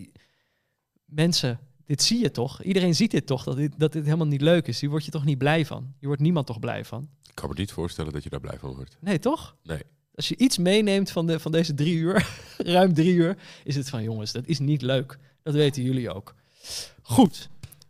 mensen, 1.04 1.58
dit 1.86 2.02
zie 2.02 2.20
je 2.20 2.30
toch? 2.30 2.62
Iedereen 2.62 2.94
ziet 2.94 3.10
dit 3.10 3.26
toch, 3.26 3.44
dat 3.44 3.56
dit, 3.56 3.72
dat 3.76 3.92
dit 3.92 4.04
helemaal 4.04 4.26
niet 4.26 4.40
leuk 4.40 4.66
is. 4.66 4.80
Hier 4.80 4.90
word 4.90 5.04
je 5.04 5.10
toch 5.10 5.24
niet 5.24 5.38
blij 5.38 5.66
van? 5.66 5.82
Hier 5.98 6.08
wordt 6.08 6.22
niemand 6.22 6.46
toch 6.46 6.58
blij 6.58 6.84
van? 6.84 7.08
Ik 7.22 7.34
kan 7.34 7.48
me 7.48 7.54
niet 7.56 7.72
voorstellen 7.72 8.12
dat 8.12 8.22
je 8.22 8.30
daar 8.30 8.40
blij 8.40 8.58
van 8.58 8.74
wordt. 8.74 8.96
Nee, 9.00 9.18
toch? 9.18 9.56
Nee. 9.62 9.82
Als 10.14 10.28
je 10.28 10.36
iets 10.36 10.58
meeneemt 10.58 11.10
van, 11.10 11.26
de, 11.26 11.40
van 11.40 11.52
deze 11.52 11.74
drie 11.74 11.94
uur, 11.96 12.28
ruim 12.56 12.94
drie 12.94 13.14
uur, 13.14 13.36
is 13.64 13.76
het 13.76 13.88
van 13.88 14.02
jongens, 14.02 14.32
dat 14.32 14.46
is 14.46 14.58
niet 14.58 14.82
leuk. 14.82 15.18
Dat 15.42 15.54
weten 15.54 15.82
jullie 15.82 16.14
ook. 16.14 16.34
Goed, 17.02 17.48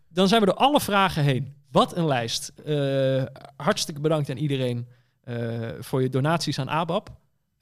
dan 0.08 0.28
zijn 0.28 0.40
we 0.40 0.46
door 0.46 0.56
alle 0.56 0.80
vragen 0.80 1.22
heen. 1.22 1.54
Wat 1.70 1.96
een 1.96 2.06
lijst. 2.06 2.52
Eh, 2.64 3.24
hartstikke 3.56 4.00
bedankt 4.00 4.30
aan 4.30 4.36
iedereen 4.36 4.86
eh, 5.20 5.70
voor 5.78 6.02
je 6.02 6.08
donaties 6.08 6.58
aan 6.58 6.68
ABAP. 6.68 7.16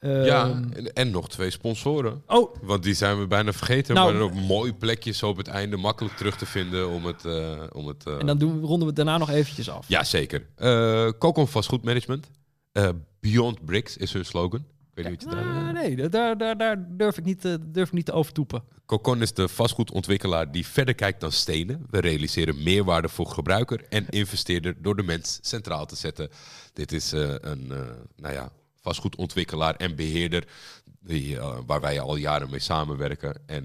Ja, 0.09 0.45
Ehm, 0.49 0.63
en, 0.73 0.93
en 0.93 1.11
nog 1.11 1.29
twee 1.29 1.49
sponsoren. 1.49 2.21
Oh, 2.27 2.55
Want 2.61 2.83
die 2.83 2.93
zijn 2.93 3.19
we 3.19 3.27
bijna 3.27 3.53
vergeten. 3.53 3.95
Nou, 3.95 4.13
maar 4.13 4.21
op 4.23 4.33
mooi 4.33 4.73
plekjes 4.73 5.23
op 5.23 5.37
het 5.37 5.47
einde 5.47 5.77
makkelijk 5.77 6.15
terug 6.15 6.37
te 6.37 6.45
vinden 6.45 6.89
om 6.89 7.05
het... 7.05 7.25
eh, 7.25 7.63
om 7.71 7.87
het 7.87 8.05
eh, 8.05 8.19
en 8.19 8.25
dan 8.25 8.37
doen, 8.37 8.53
we- 8.61 8.67
ronden 8.67 8.79
we 8.79 8.85
het 8.85 8.95
daarna 8.95 9.17
nog 9.17 9.29
eventjes 9.29 9.69
af. 9.69 9.85
Ja, 9.87 10.03
zeker. 10.03 10.45
Eh 10.55 11.09
Cocon 11.19 11.47
vastgoedmanagement. 11.47 12.29
Eh 12.71 12.89
Beyond 13.19 13.65
Bricks 13.65 13.97
is 13.97 14.13
hun 14.13 14.25
slogan. 14.25 14.59
Ik 14.95 15.03
weet 15.03 15.09
niet 15.11 15.23
wat 15.23 15.33
je 15.33 15.39
daar... 15.39 15.65
Ah, 15.67 15.73
nee, 15.73 16.09
daar, 16.09 16.37
daar, 16.37 16.57
daar 16.57 16.85
durf, 16.97 17.17
ik 17.17 17.23
niet, 17.23 17.41
durf 17.61 17.87
ik 17.87 17.93
niet 17.93 18.05
te 18.05 18.11
overtoepen. 18.11 18.63
Cocon 18.85 19.21
is 19.21 19.33
de 19.33 19.47
vastgoedontwikkelaar 19.47 20.51
die 20.51 20.65
verder 20.67 20.95
kijkt 20.95 21.21
dan 21.21 21.31
stenen. 21.31 21.85
We 21.89 21.99
realiseren 21.99 22.63
meerwaarde 22.63 23.09
voor 23.09 23.27
gebruiker 23.27 23.85
en 23.89 24.05
investeerder 24.09 24.75
door 24.81 24.95
de 24.95 25.03
mens 25.03 25.39
centraal 25.41 25.85
te 25.85 25.95
zetten. 25.95 26.29
Dit 26.73 26.91
is 26.91 27.11
een 27.11 27.67
nou 28.15 28.33
ja, 28.33 28.51
vastgoedontwikkelaar 28.85 29.75
en 29.75 29.95
beheerder 29.95 30.43
die, 31.01 31.37
eh, 31.37 31.57
waar 31.65 31.81
wij 31.81 31.99
al 31.99 32.15
jaren 32.15 32.49
mee 32.49 32.59
samenwerken. 32.59 33.41
En, 33.45 33.63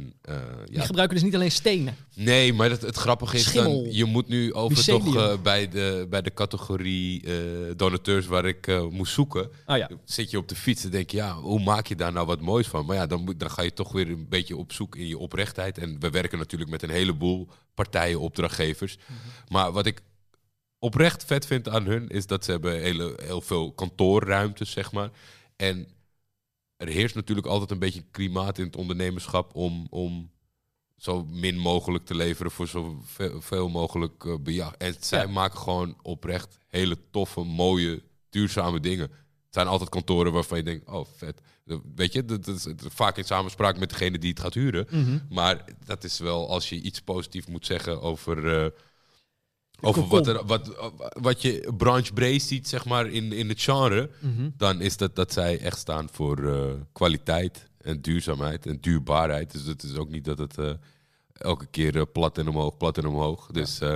Die 0.65 0.77
ja, 0.77 0.85
gebruiken 0.85 1.17
dus 1.17 1.25
niet 1.25 1.35
alleen 1.35 1.51
stenen. 1.51 1.97
nee, 2.15 2.53
maar 2.53 2.71
het, 2.71 2.83
het 2.83 2.97
grappige 2.97 3.37
is 3.37 3.43
Schimmel. 3.43 3.83
dan, 3.83 3.93
je 3.93 4.05
moet 4.05 4.29
nu 4.29 4.55
over 4.55 4.85
toch 4.85 5.17
eh, 5.17 5.43
bij, 5.43 5.69
de, 5.69 6.07
bij 6.11 6.23
de 6.23 6.35
categorie 6.35 7.25
donateurs 7.77 8.27
waar 8.27 8.45
ik 8.45 8.91
moest 8.91 9.13
zoeken. 9.13 9.51
Ah 9.65 9.79
ja, 9.79 9.91
Zit 10.05 10.31
je 10.31 10.39
op 10.39 10.49
de 10.49 10.57
fiets 10.57 10.85
en 10.85 10.91
denk 10.91 11.11
je, 11.11 11.17
ja, 11.17 11.35
hoe 11.35 11.61
maak 11.61 11.87
je 11.87 11.97
daar 11.97 12.13
nou 12.13 12.27
wat 12.27 12.41
moois 12.41 12.67
van? 12.67 12.87
Maar 12.87 12.97
ja, 12.97 13.07
dan, 13.07 13.25
moet, 13.25 13.41
dan 13.41 13.51
ga 13.51 13.63
je 13.63 13.73
toch 13.73 13.93
weer 13.93 14.09
een 14.09 14.27
beetje 14.29 14.57
op 14.57 14.73
zoek 14.73 14.97
in 14.97 15.07
je 15.07 15.19
oprechtheid. 15.19 15.79
En 15.79 15.97
we 16.01 16.11
werken 16.11 16.39
natuurlijk 16.39 16.71
met 16.71 16.83
een 16.83 16.91
heleboel 16.91 17.49
partijen, 17.75 18.21
opdrachtgevers. 18.21 18.99
Maar 19.49 19.73
wat 19.73 19.87
ik 19.87 20.01
oprecht 20.81 21.25
vet 21.25 21.47
vind 21.47 21.69
aan 21.69 21.85
hun, 21.87 22.09
is 22.09 22.27
dat 22.27 22.45
ze 22.45 22.51
hebben 22.51 22.81
hele, 22.81 23.19
heel 23.23 23.41
veel 23.41 23.73
kantoorruimtes, 23.73 24.71
zeg 24.71 24.93
maar. 24.93 25.11
En 25.57 25.87
er 26.77 26.89
heerst 26.89 27.15
natuurlijk 27.15 27.47
altijd 27.47 27.71
een 27.71 27.79
beetje 27.79 28.01
een 28.01 28.11
klimaat 28.11 28.59
in 28.59 28.65
het 28.65 28.77
ondernemerschap 28.77 29.55
om, 29.55 29.87
om 29.91 30.31
zo 30.97 31.25
min 31.25 31.59
mogelijk 31.59 32.05
te 32.05 32.15
leveren 32.15 32.51
voor 32.51 32.69
zo 32.69 33.01
veel, 33.05 33.41
veel 33.41 33.69
mogelijk 33.69 34.43
bejag. 34.43 34.75
En 34.75 34.95
zij 35.01 35.23
Ja. 35.27 35.29
maken 35.33 35.59
gewoon 35.59 35.97
oprecht 36.03 36.59
hele 36.67 36.97
toffe, 37.11 37.41
mooie, 37.41 38.03
duurzame 38.31 38.81
dingen. 38.81 39.11
Het 39.11 39.59
zijn 39.59 39.67
altijd 39.67 39.91
kantoren 39.91 40.33
waarvan 40.33 40.59
je 40.59 40.65
denkt, 40.65 40.89
oh 40.89 41.07
vet. 41.17 41.41
Weet 41.95 42.13
je, 42.13 42.25
dat 42.25 42.47
is 42.47 42.67
vaak 42.77 43.17
in 43.17 43.25
samenspraak 43.25 43.79
met 43.79 43.91
degene 43.91 44.19
die 44.19 44.31
het 44.31 44.41
gaat 44.41 44.55
huren. 44.55 44.87
Mhm. 44.91 45.19
Maar 45.29 45.65
dat 45.85 46.05
is 46.05 46.19
wel 46.19 46.49
als 46.49 46.69
je 46.69 46.81
iets 46.81 47.01
positiefs 47.01 47.47
moet 47.47 47.67
zeggen 47.67 48.01
over, 48.03 48.63
eh, 48.65 48.71
over 49.81 50.03
Cocon. 50.03 50.19
wat, 50.19 50.27
er, 50.27 50.45
wat, 50.47 50.93
wat 51.21 51.43
je 51.43 51.73
branchebreed 51.77 52.43
ziet, 52.43 52.69
zeg 52.69 52.85
maar, 52.85 53.07
in, 53.07 53.33
in 53.33 53.49
het 53.49 53.63
genre. 53.63 54.11
Mhm. 54.19 54.51
Dan 54.57 54.81
is 54.81 54.97
dat 54.97 55.17
dat 55.17 55.33
zij 55.33 55.59
echt 55.59 55.79
staan 55.79 56.09
voor 56.13 56.53
eh, 56.53 56.63
kwaliteit 56.93 57.69
en 57.81 58.01
duurzaamheid 58.01 58.67
en 58.67 58.81
duurbaarheid. 58.81 59.53
Dus 59.53 59.65
het 59.65 59.83
is 59.83 59.97
ook 59.97 60.09
niet 60.09 60.25
dat 60.25 60.39
het 60.39 60.59
eh, 60.59 60.71
elke 61.33 61.67
keer 61.67 61.97
eh, 61.97 62.03
plat 62.13 62.39
en 62.39 62.49
omhoog, 62.49 62.77
plat 62.77 62.99
en 62.99 63.07
omhoog. 63.07 63.47
Dus 63.47 63.81
eh 63.81 63.95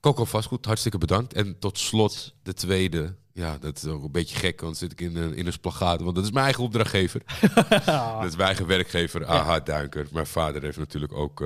Coco 0.00 0.24
Vastgoed, 0.24 0.64
hartstikke 0.66 0.98
bedankt. 0.98 1.32
En 1.32 1.58
tot 1.58 1.78
slot 1.78 2.34
de 2.42 2.54
tweede. 2.54 3.14
Ja, 3.32 3.58
dat 3.58 3.76
is 3.76 3.84
ook 3.84 4.04
een 4.04 4.12
beetje 4.12 4.36
gek, 4.36 4.60
want 4.60 4.76
zit 4.76 4.92
ik 4.92 5.00
in 5.00 5.16
een, 5.16 5.34
in 5.34 5.46
een 5.46 5.52
splagaat. 5.52 6.00
Want 6.00 6.14
dat 6.14 6.24
is 6.24 6.30
mijn 6.30 6.44
eigen 6.44 6.64
opdrachtgever. 6.64 7.22
Dat 8.20 8.24
is 8.24 8.36
mijn 8.36 8.46
eigen 8.48 8.66
werkgever, 8.66 9.26
AH 9.26 9.64
Duinker. 9.64 10.06
Mijn 10.12 10.26
vader 10.26 10.62
heeft 10.62 10.78
natuurlijk 10.78 11.12
ook 11.12 11.44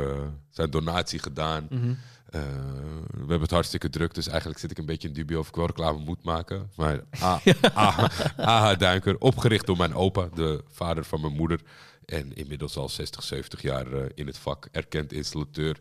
zijn 0.51 0.71
donatie 0.71 1.19
gedaan. 1.19 1.67
Mhm. 1.71 1.93
Eh, 2.35 2.41
we 3.11 3.19
hebben 3.19 3.41
het 3.41 3.51
hartstikke 3.51 3.91
druk, 3.91 4.15
dus 4.15 4.27
eigenlijk 4.29 4.59
zit 4.59 4.71
ik 4.71 4.79
een 4.79 4.87
beetje 4.87 5.09
in 5.09 5.15
dubio 5.15 5.39
of 5.39 5.49
ik 5.49 5.55
wel 5.55 5.67
reclame 5.67 5.99
moet 5.99 6.23
maken. 6.23 6.71
Maar 6.77 7.01
A- 7.23 7.41
A- 7.77 8.11
AH 8.37 8.79
Duinker, 8.79 9.19
opgericht 9.19 9.67
door 9.67 9.77
mijn 9.77 9.95
opa, 9.95 10.29
de 10.35 10.65
vader 10.69 11.05
van 11.05 11.21
mijn 11.21 11.33
moeder. 11.33 11.61
En 12.07 12.33
inmiddels 12.35 12.77
al 12.77 12.89
60, 12.89 13.23
70 13.23 13.63
jaar 13.63 13.93
eh, 13.93 14.05
in 14.15 14.27
het 14.27 14.39
vak, 14.39 14.69
erkend 14.73 15.13
installateur. 15.13 15.79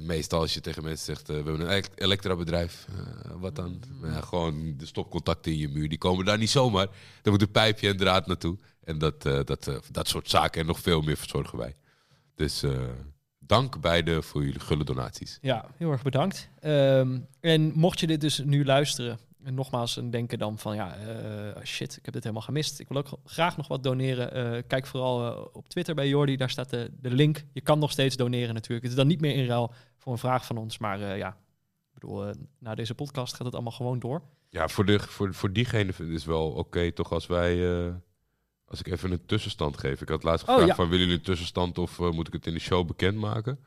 Meestal 0.00 0.40
als 0.40 0.54
je 0.54 0.60
tegen 0.60 0.82
mensen 0.82 1.04
zegt, 1.04 1.20
eh, 1.20 1.26
we 1.28 1.34
hebben 1.34 1.60
een 1.60 1.66
elek- 1.68 1.90
elektrabedrijf, 1.94 2.86
wat 3.38 3.56
dan? 3.56 3.82
Maar 4.00 4.10
ja, 4.10 4.20
gewoon 4.20 4.74
de 4.76 4.86
stopcontacten 4.86 5.52
in 5.52 5.58
je 5.58 5.68
muur, 5.68 5.88
die 5.88 5.98
komen 5.98 6.24
daar 6.24 6.38
niet 6.38 6.50
zomaar. 6.50 6.88
Er 7.22 7.30
moet 7.30 7.42
een 7.42 7.50
pijpje 7.50 7.88
en 7.88 7.96
draad 7.96 8.26
naartoe. 8.26 8.58
En 8.84 8.98
dat, 8.98 9.22
dat, 9.22 9.70
dat 9.90 10.08
soort 10.08 10.30
zaken 10.30 10.60
en 10.60 10.66
nog 10.66 10.80
veel 10.80 11.00
meer 11.00 11.16
verzorgen 11.16 11.58
wij. 11.58 11.74
Dus 12.34 12.62
dank 13.46 13.80
beide 13.80 14.22
voor 14.22 14.44
jullie 14.44 14.60
gulle 14.60 14.84
donaties. 14.84 15.38
Ja, 15.40 15.64
heel 15.76 15.90
erg 15.90 16.02
bedankt. 16.02 16.50
Ehm, 16.60 17.18
en 17.40 17.72
mocht 17.74 18.00
je 18.00 18.06
dit 18.06 18.20
dus 18.20 18.38
nu 18.38 18.64
luisteren, 18.64 19.18
en 19.44 19.54
nogmaals 19.54 19.96
en 19.96 20.10
denken 20.10 20.38
dan 20.38 20.58
van 20.58 20.74
ja, 20.74 20.96
eh, 20.96 21.62
shit, 21.62 21.96
ik 21.96 22.04
heb 22.04 22.14
dit 22.14 22.22
helemaal 22.22 22.44
gemist. 22.44 22.80
Ik 22.80 22.88
wil 22.88 22.98
ook 22.98 23.08
graag 23.24 23.56
nog 23.56 23.68
wat 23.68 23.82
doneren. 23.82 24.32
Eh, 24.32 24.62
kijk 24.66 24.86
vooral 24.86 25.26
eh, 25.26 25.44
op 25.52 25.68
Twitter 25.68 25.94
bij 25.94 26.08
Jordi, 26.08 26.36
daar 26.36 26.50
staat 26.50 26.70
de, 26.70 26.90
de 27.00 27.10
link. 27.10 27.44
Je 27.52 27.60
kan 27.60 27.78
nog 27.78 27.90
steeds 27.90 28.16
doneren 28.16 28.54
natuurlijk. 28.54 28.82
Het 28.82 28.90
is 28.90 28.98
dan 28.98 29.06
niet 29.06 29.20
meer 29.20 29.34
in 29.34 29.46
ruil 29.46 29.72
voor 29.96 30.12
een 30.12 30.18
vraag 30.18 30.46
van 30.46 30.56
ons, 30.56 30.78
maar 30.78 31.16
ja, 31.16 31.28
ik 31.28 32.00
bedoel, 32.00 32.32
na 32.58 32.74
deze 32.74 32.94
podcast 32.94 33.34
gaat 33.34 33.44
het 33.44 33.54
allemaal 33.54 33.72
gewoon 33.72 33.98
door. 33.98 34.22
Ja, 34.48 34.68
voor, 34.68 34.84
de, 34.84 34.98
voor, 34.98 35.34
voor 35.34 35.52
diegene 35.52 35.92
vind 35.92 36.08
ik 36.08 36.14
het 36.14 36.24
wel 36.24 36.50
oké, 36.50 36.92
toch 36.92 37.12
als 37.12 37.26
wij... 37.26 37.56
als 38.78 38.86
ik 38.86 38.92
even 38.92 39.12
een 39.12 39.26
tussenstand 39.26 39.78
geef. 39.78 40.00
Ik 40.00 40.08
had 40.08 40.22
laatst 40.22 40.42
Oh, 40.42 40.48
gevraagd 40.48 40.68
ja. 40.70 40.74
van, 40.74 40.88
willen 40.88 41.04
jullie 41.04 41.18
een 41.18 41.24
tussenstand 41.24 41.78
of 41.78 42.00
eh, 42.00 42.10
moet 42.10 42.26
ik 42.26 42.32
het 42.32 42.46
in 42.46 42.54
de 42.54 42.60
show 42.60 42.86
bekendmaken? 42.86 43.58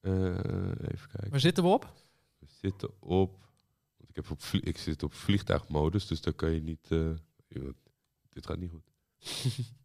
Eh 0.00 0.12
even 0.12 1.08
kijken. 1.10 1.30
Waar 1.30 1.40
zitten 1.40 1.62
we 1.64 1.68
op? 1.68 1.92
We 2.38 2.46
zitten 2.60 2.90
op... 3.00 3.30
want 3.96 4.10
Ik, 4.10 4.16
heb 4.16 4.30
op 4.30 4.42
ik 4.60 4.78
zit 4.78 5.02
op 5.02 5.14
vliegtuigmodus, 5.14 6.06
dus 6.06 6.20
daar 6.20 6.32
kan 6.32 6.50
je 6.50 6.60
niet... 6.62 6.86
eh, 6.88 7.60
dit 8.30 8.46
gaat 8.46 8.58
niet 8.58 8.70
goed. 8.70 8.90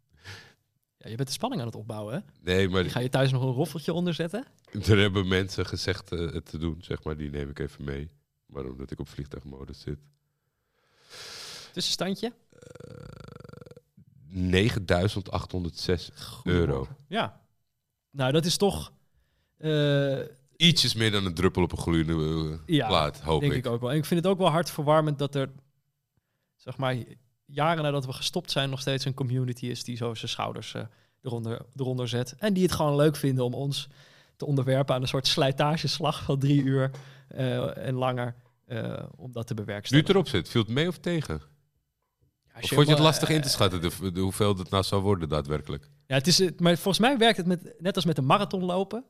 Ja, 0.97 1.11
je 1.11 1.15
bent 1.17 1.27
de 1.27 1.33
spanning 1.33 1.61
aan 1.61 1.67
het 1.67 1.75
opbouwen, 1.75 2.13
hè? 2.13 2.19
Nee, 2.53 2.69
maar 2.69 2.85
Ga 2.85 2.99
je 2.99 3.09
thuis 3.09 3.31
nog 3.31 3.41
een 3.43 3.51
roffeltje 3.53 3.93
onder 3.93 4.13
zetten? 4.13 4.45
er 4.71 4.97
hebben 4.97 5.27
mensen 5.27 5.65
gezegd 5.65 6.09
het 6.09 6.45
te 6.45 6.57
doen, 6.57 6.77
zeg 6.81 7.03
maar. 7.03 7.17
Die 7.17 7.29
neem 7.29 7.49
ik 7.49 7.59
even 7.59 7.83
mee. 7.83 8.09
Maar 8.45 8.65
omdat 8.65 8.91
ik 8.91 8.99
op 8.99 9.07
vliegtuigmodus 9.09 9.79
zit. 9.79 9.99
Tussenstandje? 11.73 12.33
9806 14.35 16.11
euro. 16.43 16.87
Ja. 17.07 17.41
Nou, 18.11 18.31
dat 18.31 18.45
is 18.45 18.57
toch... 18.57 18.91
eh, 19.57 20.19
Ietsjes 20.57 20.93
meer 20.93 21.11
dan 21.11 21.25
een 21.25 21.33
druppel 21.33 21.63
op 21.63 21.71
een 21.71 21.77
gloeiende 21.77 22.13
eh, 22.13 22.75
Ja, 22.75 22.87
plaat, 22.87 23.19
hoop 23.21 23.39
denk 23.41 23.53
ik. 23.53 23.65
ik 23.65 23.71
ook 23.71 23.81
wel. 23.81 23.91
En 23.91 23.97
ik 23.97 24.05
vind 24.05 24.23
het 24.23 24.29
ook 24.31 24.37
wel 24.37 24.49
hartverwarmend 24.49 25.19
dat 25.19 25.35
er, 25.35 25.49
zeg 26.55 26.77
maar, 26.77 26.95
jaren 27.45 27.83
nadat 27.83 28.05
we 28.05 28.13
gestopt 28.13 28.51
zijn, 28.51 28.69
nog 28.69 28.79
steeds 28.81 29.05
een 29.05 29.13
community 29.13 29.65
is 29.65 29.83
die 29.83 29.95
zo 29.97 30.13
zijn 30.13 30.29
schouders 30.31 30.73
eh, 30.73 30.81
eronder, 31.21 31.61
eronder 31.75 32.07
zet. 32.07 32.35
En 32.37 32.53
die 32.53 32.63
het 32.63 32.71
gewoon 32.71 32.95
leuk 32.95 33.15
vinden 33.15 33.43
om 33.45 33.53
ons 33.53 33.87
te 34.35 34.45
onderwerpen 34.45 34.95
aan 34.95 35.01
een 35.01 35.07
soort 35.07 35.27
slijtageslag 35.27 36.23
van 36.23 36.39
drie 36.39 36.61
uur 36.63 36.91
en 37.75 37.93
langer. 37.93 38.35
om 39.15 39.31
dat 39.31 39.47
te 39.47 39.53
Nu 39.53 39.59
bewerkstelligen. 39.63 40.07
het 40.07 40.09
erop 40.09 40.27
zit, 40.27 40.49
viel 40.49 40.61
het 40.61 40.69
mee 40.71 40.87
of 40.87 40.97
tegen? 40.97 41.41
Als 42.55 42.69
je 42.69 42.75
vond 42.75 42.87
je 42.87 42.93
het 42.93 43.03
lastig 43.03 43.29
eh, 43.29 43.35
in 43.35 43.41
te 43.41 43.49
schatten, 43.49 43.81
de, 43.81 44.11
de 44.11 44.19
hoeveel 44.19 44.57
het 44.57 44.69
nou 44.69 44.83
zou 44.83 45.01
worden 45.01 45.29
daadwerkelijk? 45.29 45.89
Ja, 46.07 46.15
het 46.15 46.27
is, 46.27 46.39
eh, 46.39 46.51
maar 46.57 46.75
volgens 46.75 46.99
mij 46.99 47.17
werkt 47.17 47.37
het 47.37 47.45
met, 47.45 47.73
net 47.79 47.95
als 47.95 48.05
met 48.05 48.17
een 48.17 48.25
marathon 48.25 48.63
lopen. 48.63 49.03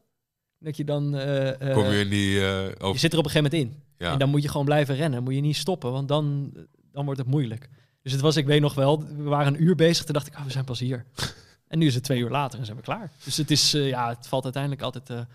Dat 0.59 0.77
je 0.77 0.83
dan... 0.83 1.15
eh, 1.15 1.61
eh, 1.69 1.73
Kom 1.73 1.83
je 1.85 1.99
in 1.99 2.09
die... 2.09 2.39
eh, 2.39 2.91
je 2.91 2.97
zit 2.99 3.13
er 3.13 3.19
op 3.19 3.25
een 3.25 3.31
gegeven 3.31 3.51
moment 3.59 3.75
in. 3.77 3.83
ja. 3.97 4.11
En 4.11 4.19
dan 4.19 4.29
moet 4.29 4.41
je 4.43 4.49
gewoon 4.49 4.65
blijven 4.65 4.95
rennen. 4.95 5.23
Moet 5.23 5.33
je 5.35 5.41
niet 5.41 5.55
stoppen, 5.55 5.91
want 5.91 6.07
dan, 6.07 6.53
dan 6.91 7.05
wordt 7.05 7.19
het 7.19 7.29
moeilijk. 7.29 7.69
Dus 8.01 8.11
het 8.11 8.21
was, 8.21 8.35
ik 8.35 8.45
weet 8.45 8.61
nog 8.61 8.73
wel, 8.73 9.03
we 9.07 9.23
waren 9.23 9.53
een 9.53 9.63
uur 9.63 9.75
bezig. 9.75 10.05
Toen 10.05 10.13
dacht 10.13 10.27
ik, 10.27 10.35
oh, 10.37 10.43
we 10.43 10.51
zijn 10.51 10.65
pas 10.65 10.79
hier. 10.79 11.05
en 11.67 11.79
nu 11.79 11.85
is 11.85 11.95
het 11.95 12.03
twee 12.03 12.19
uur 12.19 12.29
later 12.29 12.59
en 12.59 12.65
zijn 12.65 12.77
we 12.77 12.83
klaar. 12.83 13.11
Dus 13.23 13.37
het, 13.37 13.51
is, 13.51 13.73
eh, 13.73 13.87
ja, 13.87 14.09
het 14.09 14.27
valt 14.27 14.43
uiteindelijk 14.43 14.81
altijd, 14.81 15.09
eh, 15.09 15.17
eh, 15.17 15.25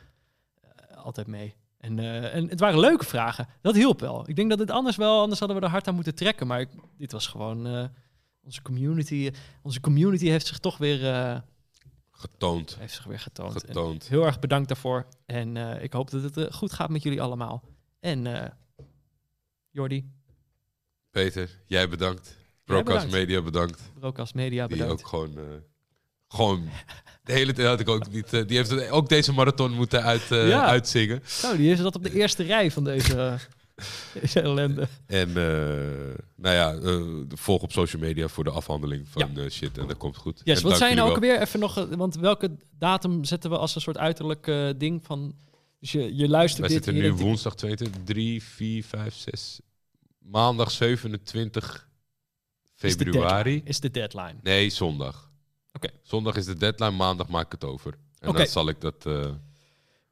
altijd 1.04 1.26
mee. 1.26 1.54
En, 1.80 1.98
eh, 1.98 2.34
en 2.34 2.48
het 2.48 2.60
waren 2.60 2.80
leuke 2.80 3.04
vragen. 3.04 3.48
Dat 3.60 3.74
hielp 3.74 4.00
wel. 4.00 4.28
Ik 4.28 4.36
denk 4.36 4.50
dat 4.50 4.58
het 4.58 4.70
anders 4.70 4.96
wel, 4.96 5.20
anders 5.20 5.38
hadden 5.38 5.58
we 5.58 5.64
er 5.64 5.70
hard 5.70 5.88
aan 5.88 5.94
moeten 5.94 6.14
trekken. 6.14 6.46
Maar 6.46 6.60
ik- 6.60 6.68
dit 6.96 7.12
was 7.12 7.26
gewoon... 7.26 7.66
eh, 7.66 7.84
onze, 8.40 8.62
community, 8.62 9.30
onze 9.62 9.80
community 9.80 10.26
heeft 10.28 10.46
zich 10.46 10.58
toch 10.58 10.78
weer... 10.78 11.06
eh, 11.14 11.38
Getoond. 12.10 12.76
heeft 12.78 12.94
zich 12.94 13.04
weer 13.04 13.18
getoond. 13.18 13.52
Getoond. 13.52 14.08
heel 14.08 14.24
erg 14.26 14.38
bedankt 14.38 14.68
daarvoor. 14.68 15.06
En 15.26 15.56
ik 15.82 15.92
hoop 15.92 16.10
dat 16.10 16.34
het 16.34 16.54
goed 16.54 16.72
gaat 16.72 16.90
met 16.90 17.02
jullie 17.02 17.22
allemaal. 17.22 17.62
En 18.00 18.52
Jordi, 19.70 20.10
Peter, 21.10 21.50
jij 21.66 21.88
bedankt. 21.88 22.36
Bedankt. 22.64 23.10
Media 23.10 23.42
bedankt. 23.42 23.90
Broadcast 23.98 24.34
Media, 24.34 24.66
Die 24.66 24.76
bedankt. 24.76 25.02
ook 25.02 25.08
gewoon... 25.08 25.38
eh, 26.30 26.36
gewoon... 26.36 26.68
De 27.24 27.32
hele 27.32 27.52
tijd 27.52 27.68
had 27.68 27.80
ik 27.80 27.88
ook 27.88 28.10
niet... 28.10 28.32
eh, 28.32 28.46
die 28.46 28.56
heeft 28.56 28.90
ook 28.90 29.08
deze 29.08 29.32
marathon 29.32 29.72
moeten 29.72 30.02
uit, 30.02 30.30
eh, 30.30 30.48
Ja. 30.48 30.64
uitzingen. 30.66 31.22
Nou, 31.42 31.56
die 31.56 31.70
is 31.72 31.78
dat 31.78 31.94
op 31.96 32.02
de 32.02 32.12
eerste 32.14 32.42
rij 32.42 32.70
van 32.70 32.84
deze, 32.84 33.38
deze 34.20 34.40
ellende. 34.40 34.88
En 35.06 35.28
eh, 35.28 36.16
nou 36.36 36.54
ja, 36.54 36.74
eh, 36.74 37.02
volg 37.28 37.62
op 37.62 37.72
social 37.72 38.02
media 38.02 38.28
voor 38.28 38.44
de 38.44 38.50
afhandeling 38.50 39.08
van 39.08 39.38
eh, 39.38 39.50
shit. 39.50 39.78
En 39.78 39.86
dat 39.86 39.96
komt 39.96 40.16
goed. 40.16 40.40
Yes, 40.44 40.62
En 40.62 40.68
wat 40.68 40.76
zijn 40.78 40.96
nou 40.96 41.10
ook 41.10 41.18
wel. 41.20 41.30
weer 41.30 41.40
even 41.40 41.60
nog... 41.60 41.76
eh, 41.78 41.84
Want 41.96 42.14
welke 42.16 42.50
datum 42.78 43.24
zetten 43.24 43.50
we 43.50 43.58
als 43.58 43.74
een 43.74 43.80
soort 43.80 43.98
uiterlijk 43.98 44.46
eh, 44.46 44.68
ding 44.76 45.04
van... 45.04 45.34
Dus 45.80 45.92
je, 45.92 46.16
je 46.16 46.28
luistert 46.28 46.66
Wij 46.66 46.76
dit... 46.76 46.84
zitten 46.84 47.02
nu 47.02 47.12
woensdag 47.12 47.54
22, 47.54 48.00
3, 48.04 48.42
4, 48.42 48.84
5, 48.84 49.14
6... 49.14 49.60
Maandag 50.18 50.70
27 50.70 51.88
is 52.78 52.96
de 52.96 53.04
februari. 53.04 53.42
deadline, 53.50 53.68
Is 53.68 53.80
de 53.80 53.90
deadline. 53.90 54.34
Nee, 54.42 54.70
zondag. 54.70 55.29
Oké. 55.72 55.88
Zondag 56.02 56.36
is 56.36 56.44
de 56.44 56.56
deadline, 56.56 56.90
maandag 56.90 57.28
maak 57.28 57.44
ik 57.46 57.52
het 57.52 57.64
over. 57.64 57.94
En 58.18 58.32
dan 58.32 58.46
zal 58.46 58.68
ik 58.68 58.80
dat... 58.80 59.06
eh, 59.06 59.30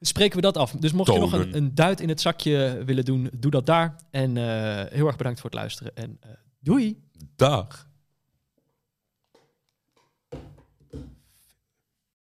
Spreken 0.01 0.37
we 0.37 0.43
dat 0.43 0.57
af. 0.57 0.71
Dus 0.71 0.93
mocht 0.93 1.13
je 1.13 1.19
nog 1.19 1.33
een, 1.33 1.57
een 1.57 1.75
duit 1.75 2.01
in 2.01 2.09
het 2.09 2.21
zakje 2.21 2.83
willen 2.85 3.05
doen, 3.05 3.31
doe 3.33 3.51
dat 3.51 3.67
daar. 3.67 3.97
En 4.11 4.37
eh, 4.37 4.93
heel 4.93 5.07
erg 5.07 5.17
bedankt 5.17 5.41
voor 5.41 5.51
het 5.51 5.59
luisteren. 5.59 5.97
En 5.97 6.17
eh, 6.21 6.31
doei! 6.61 7.07
dag. 7.37 7.88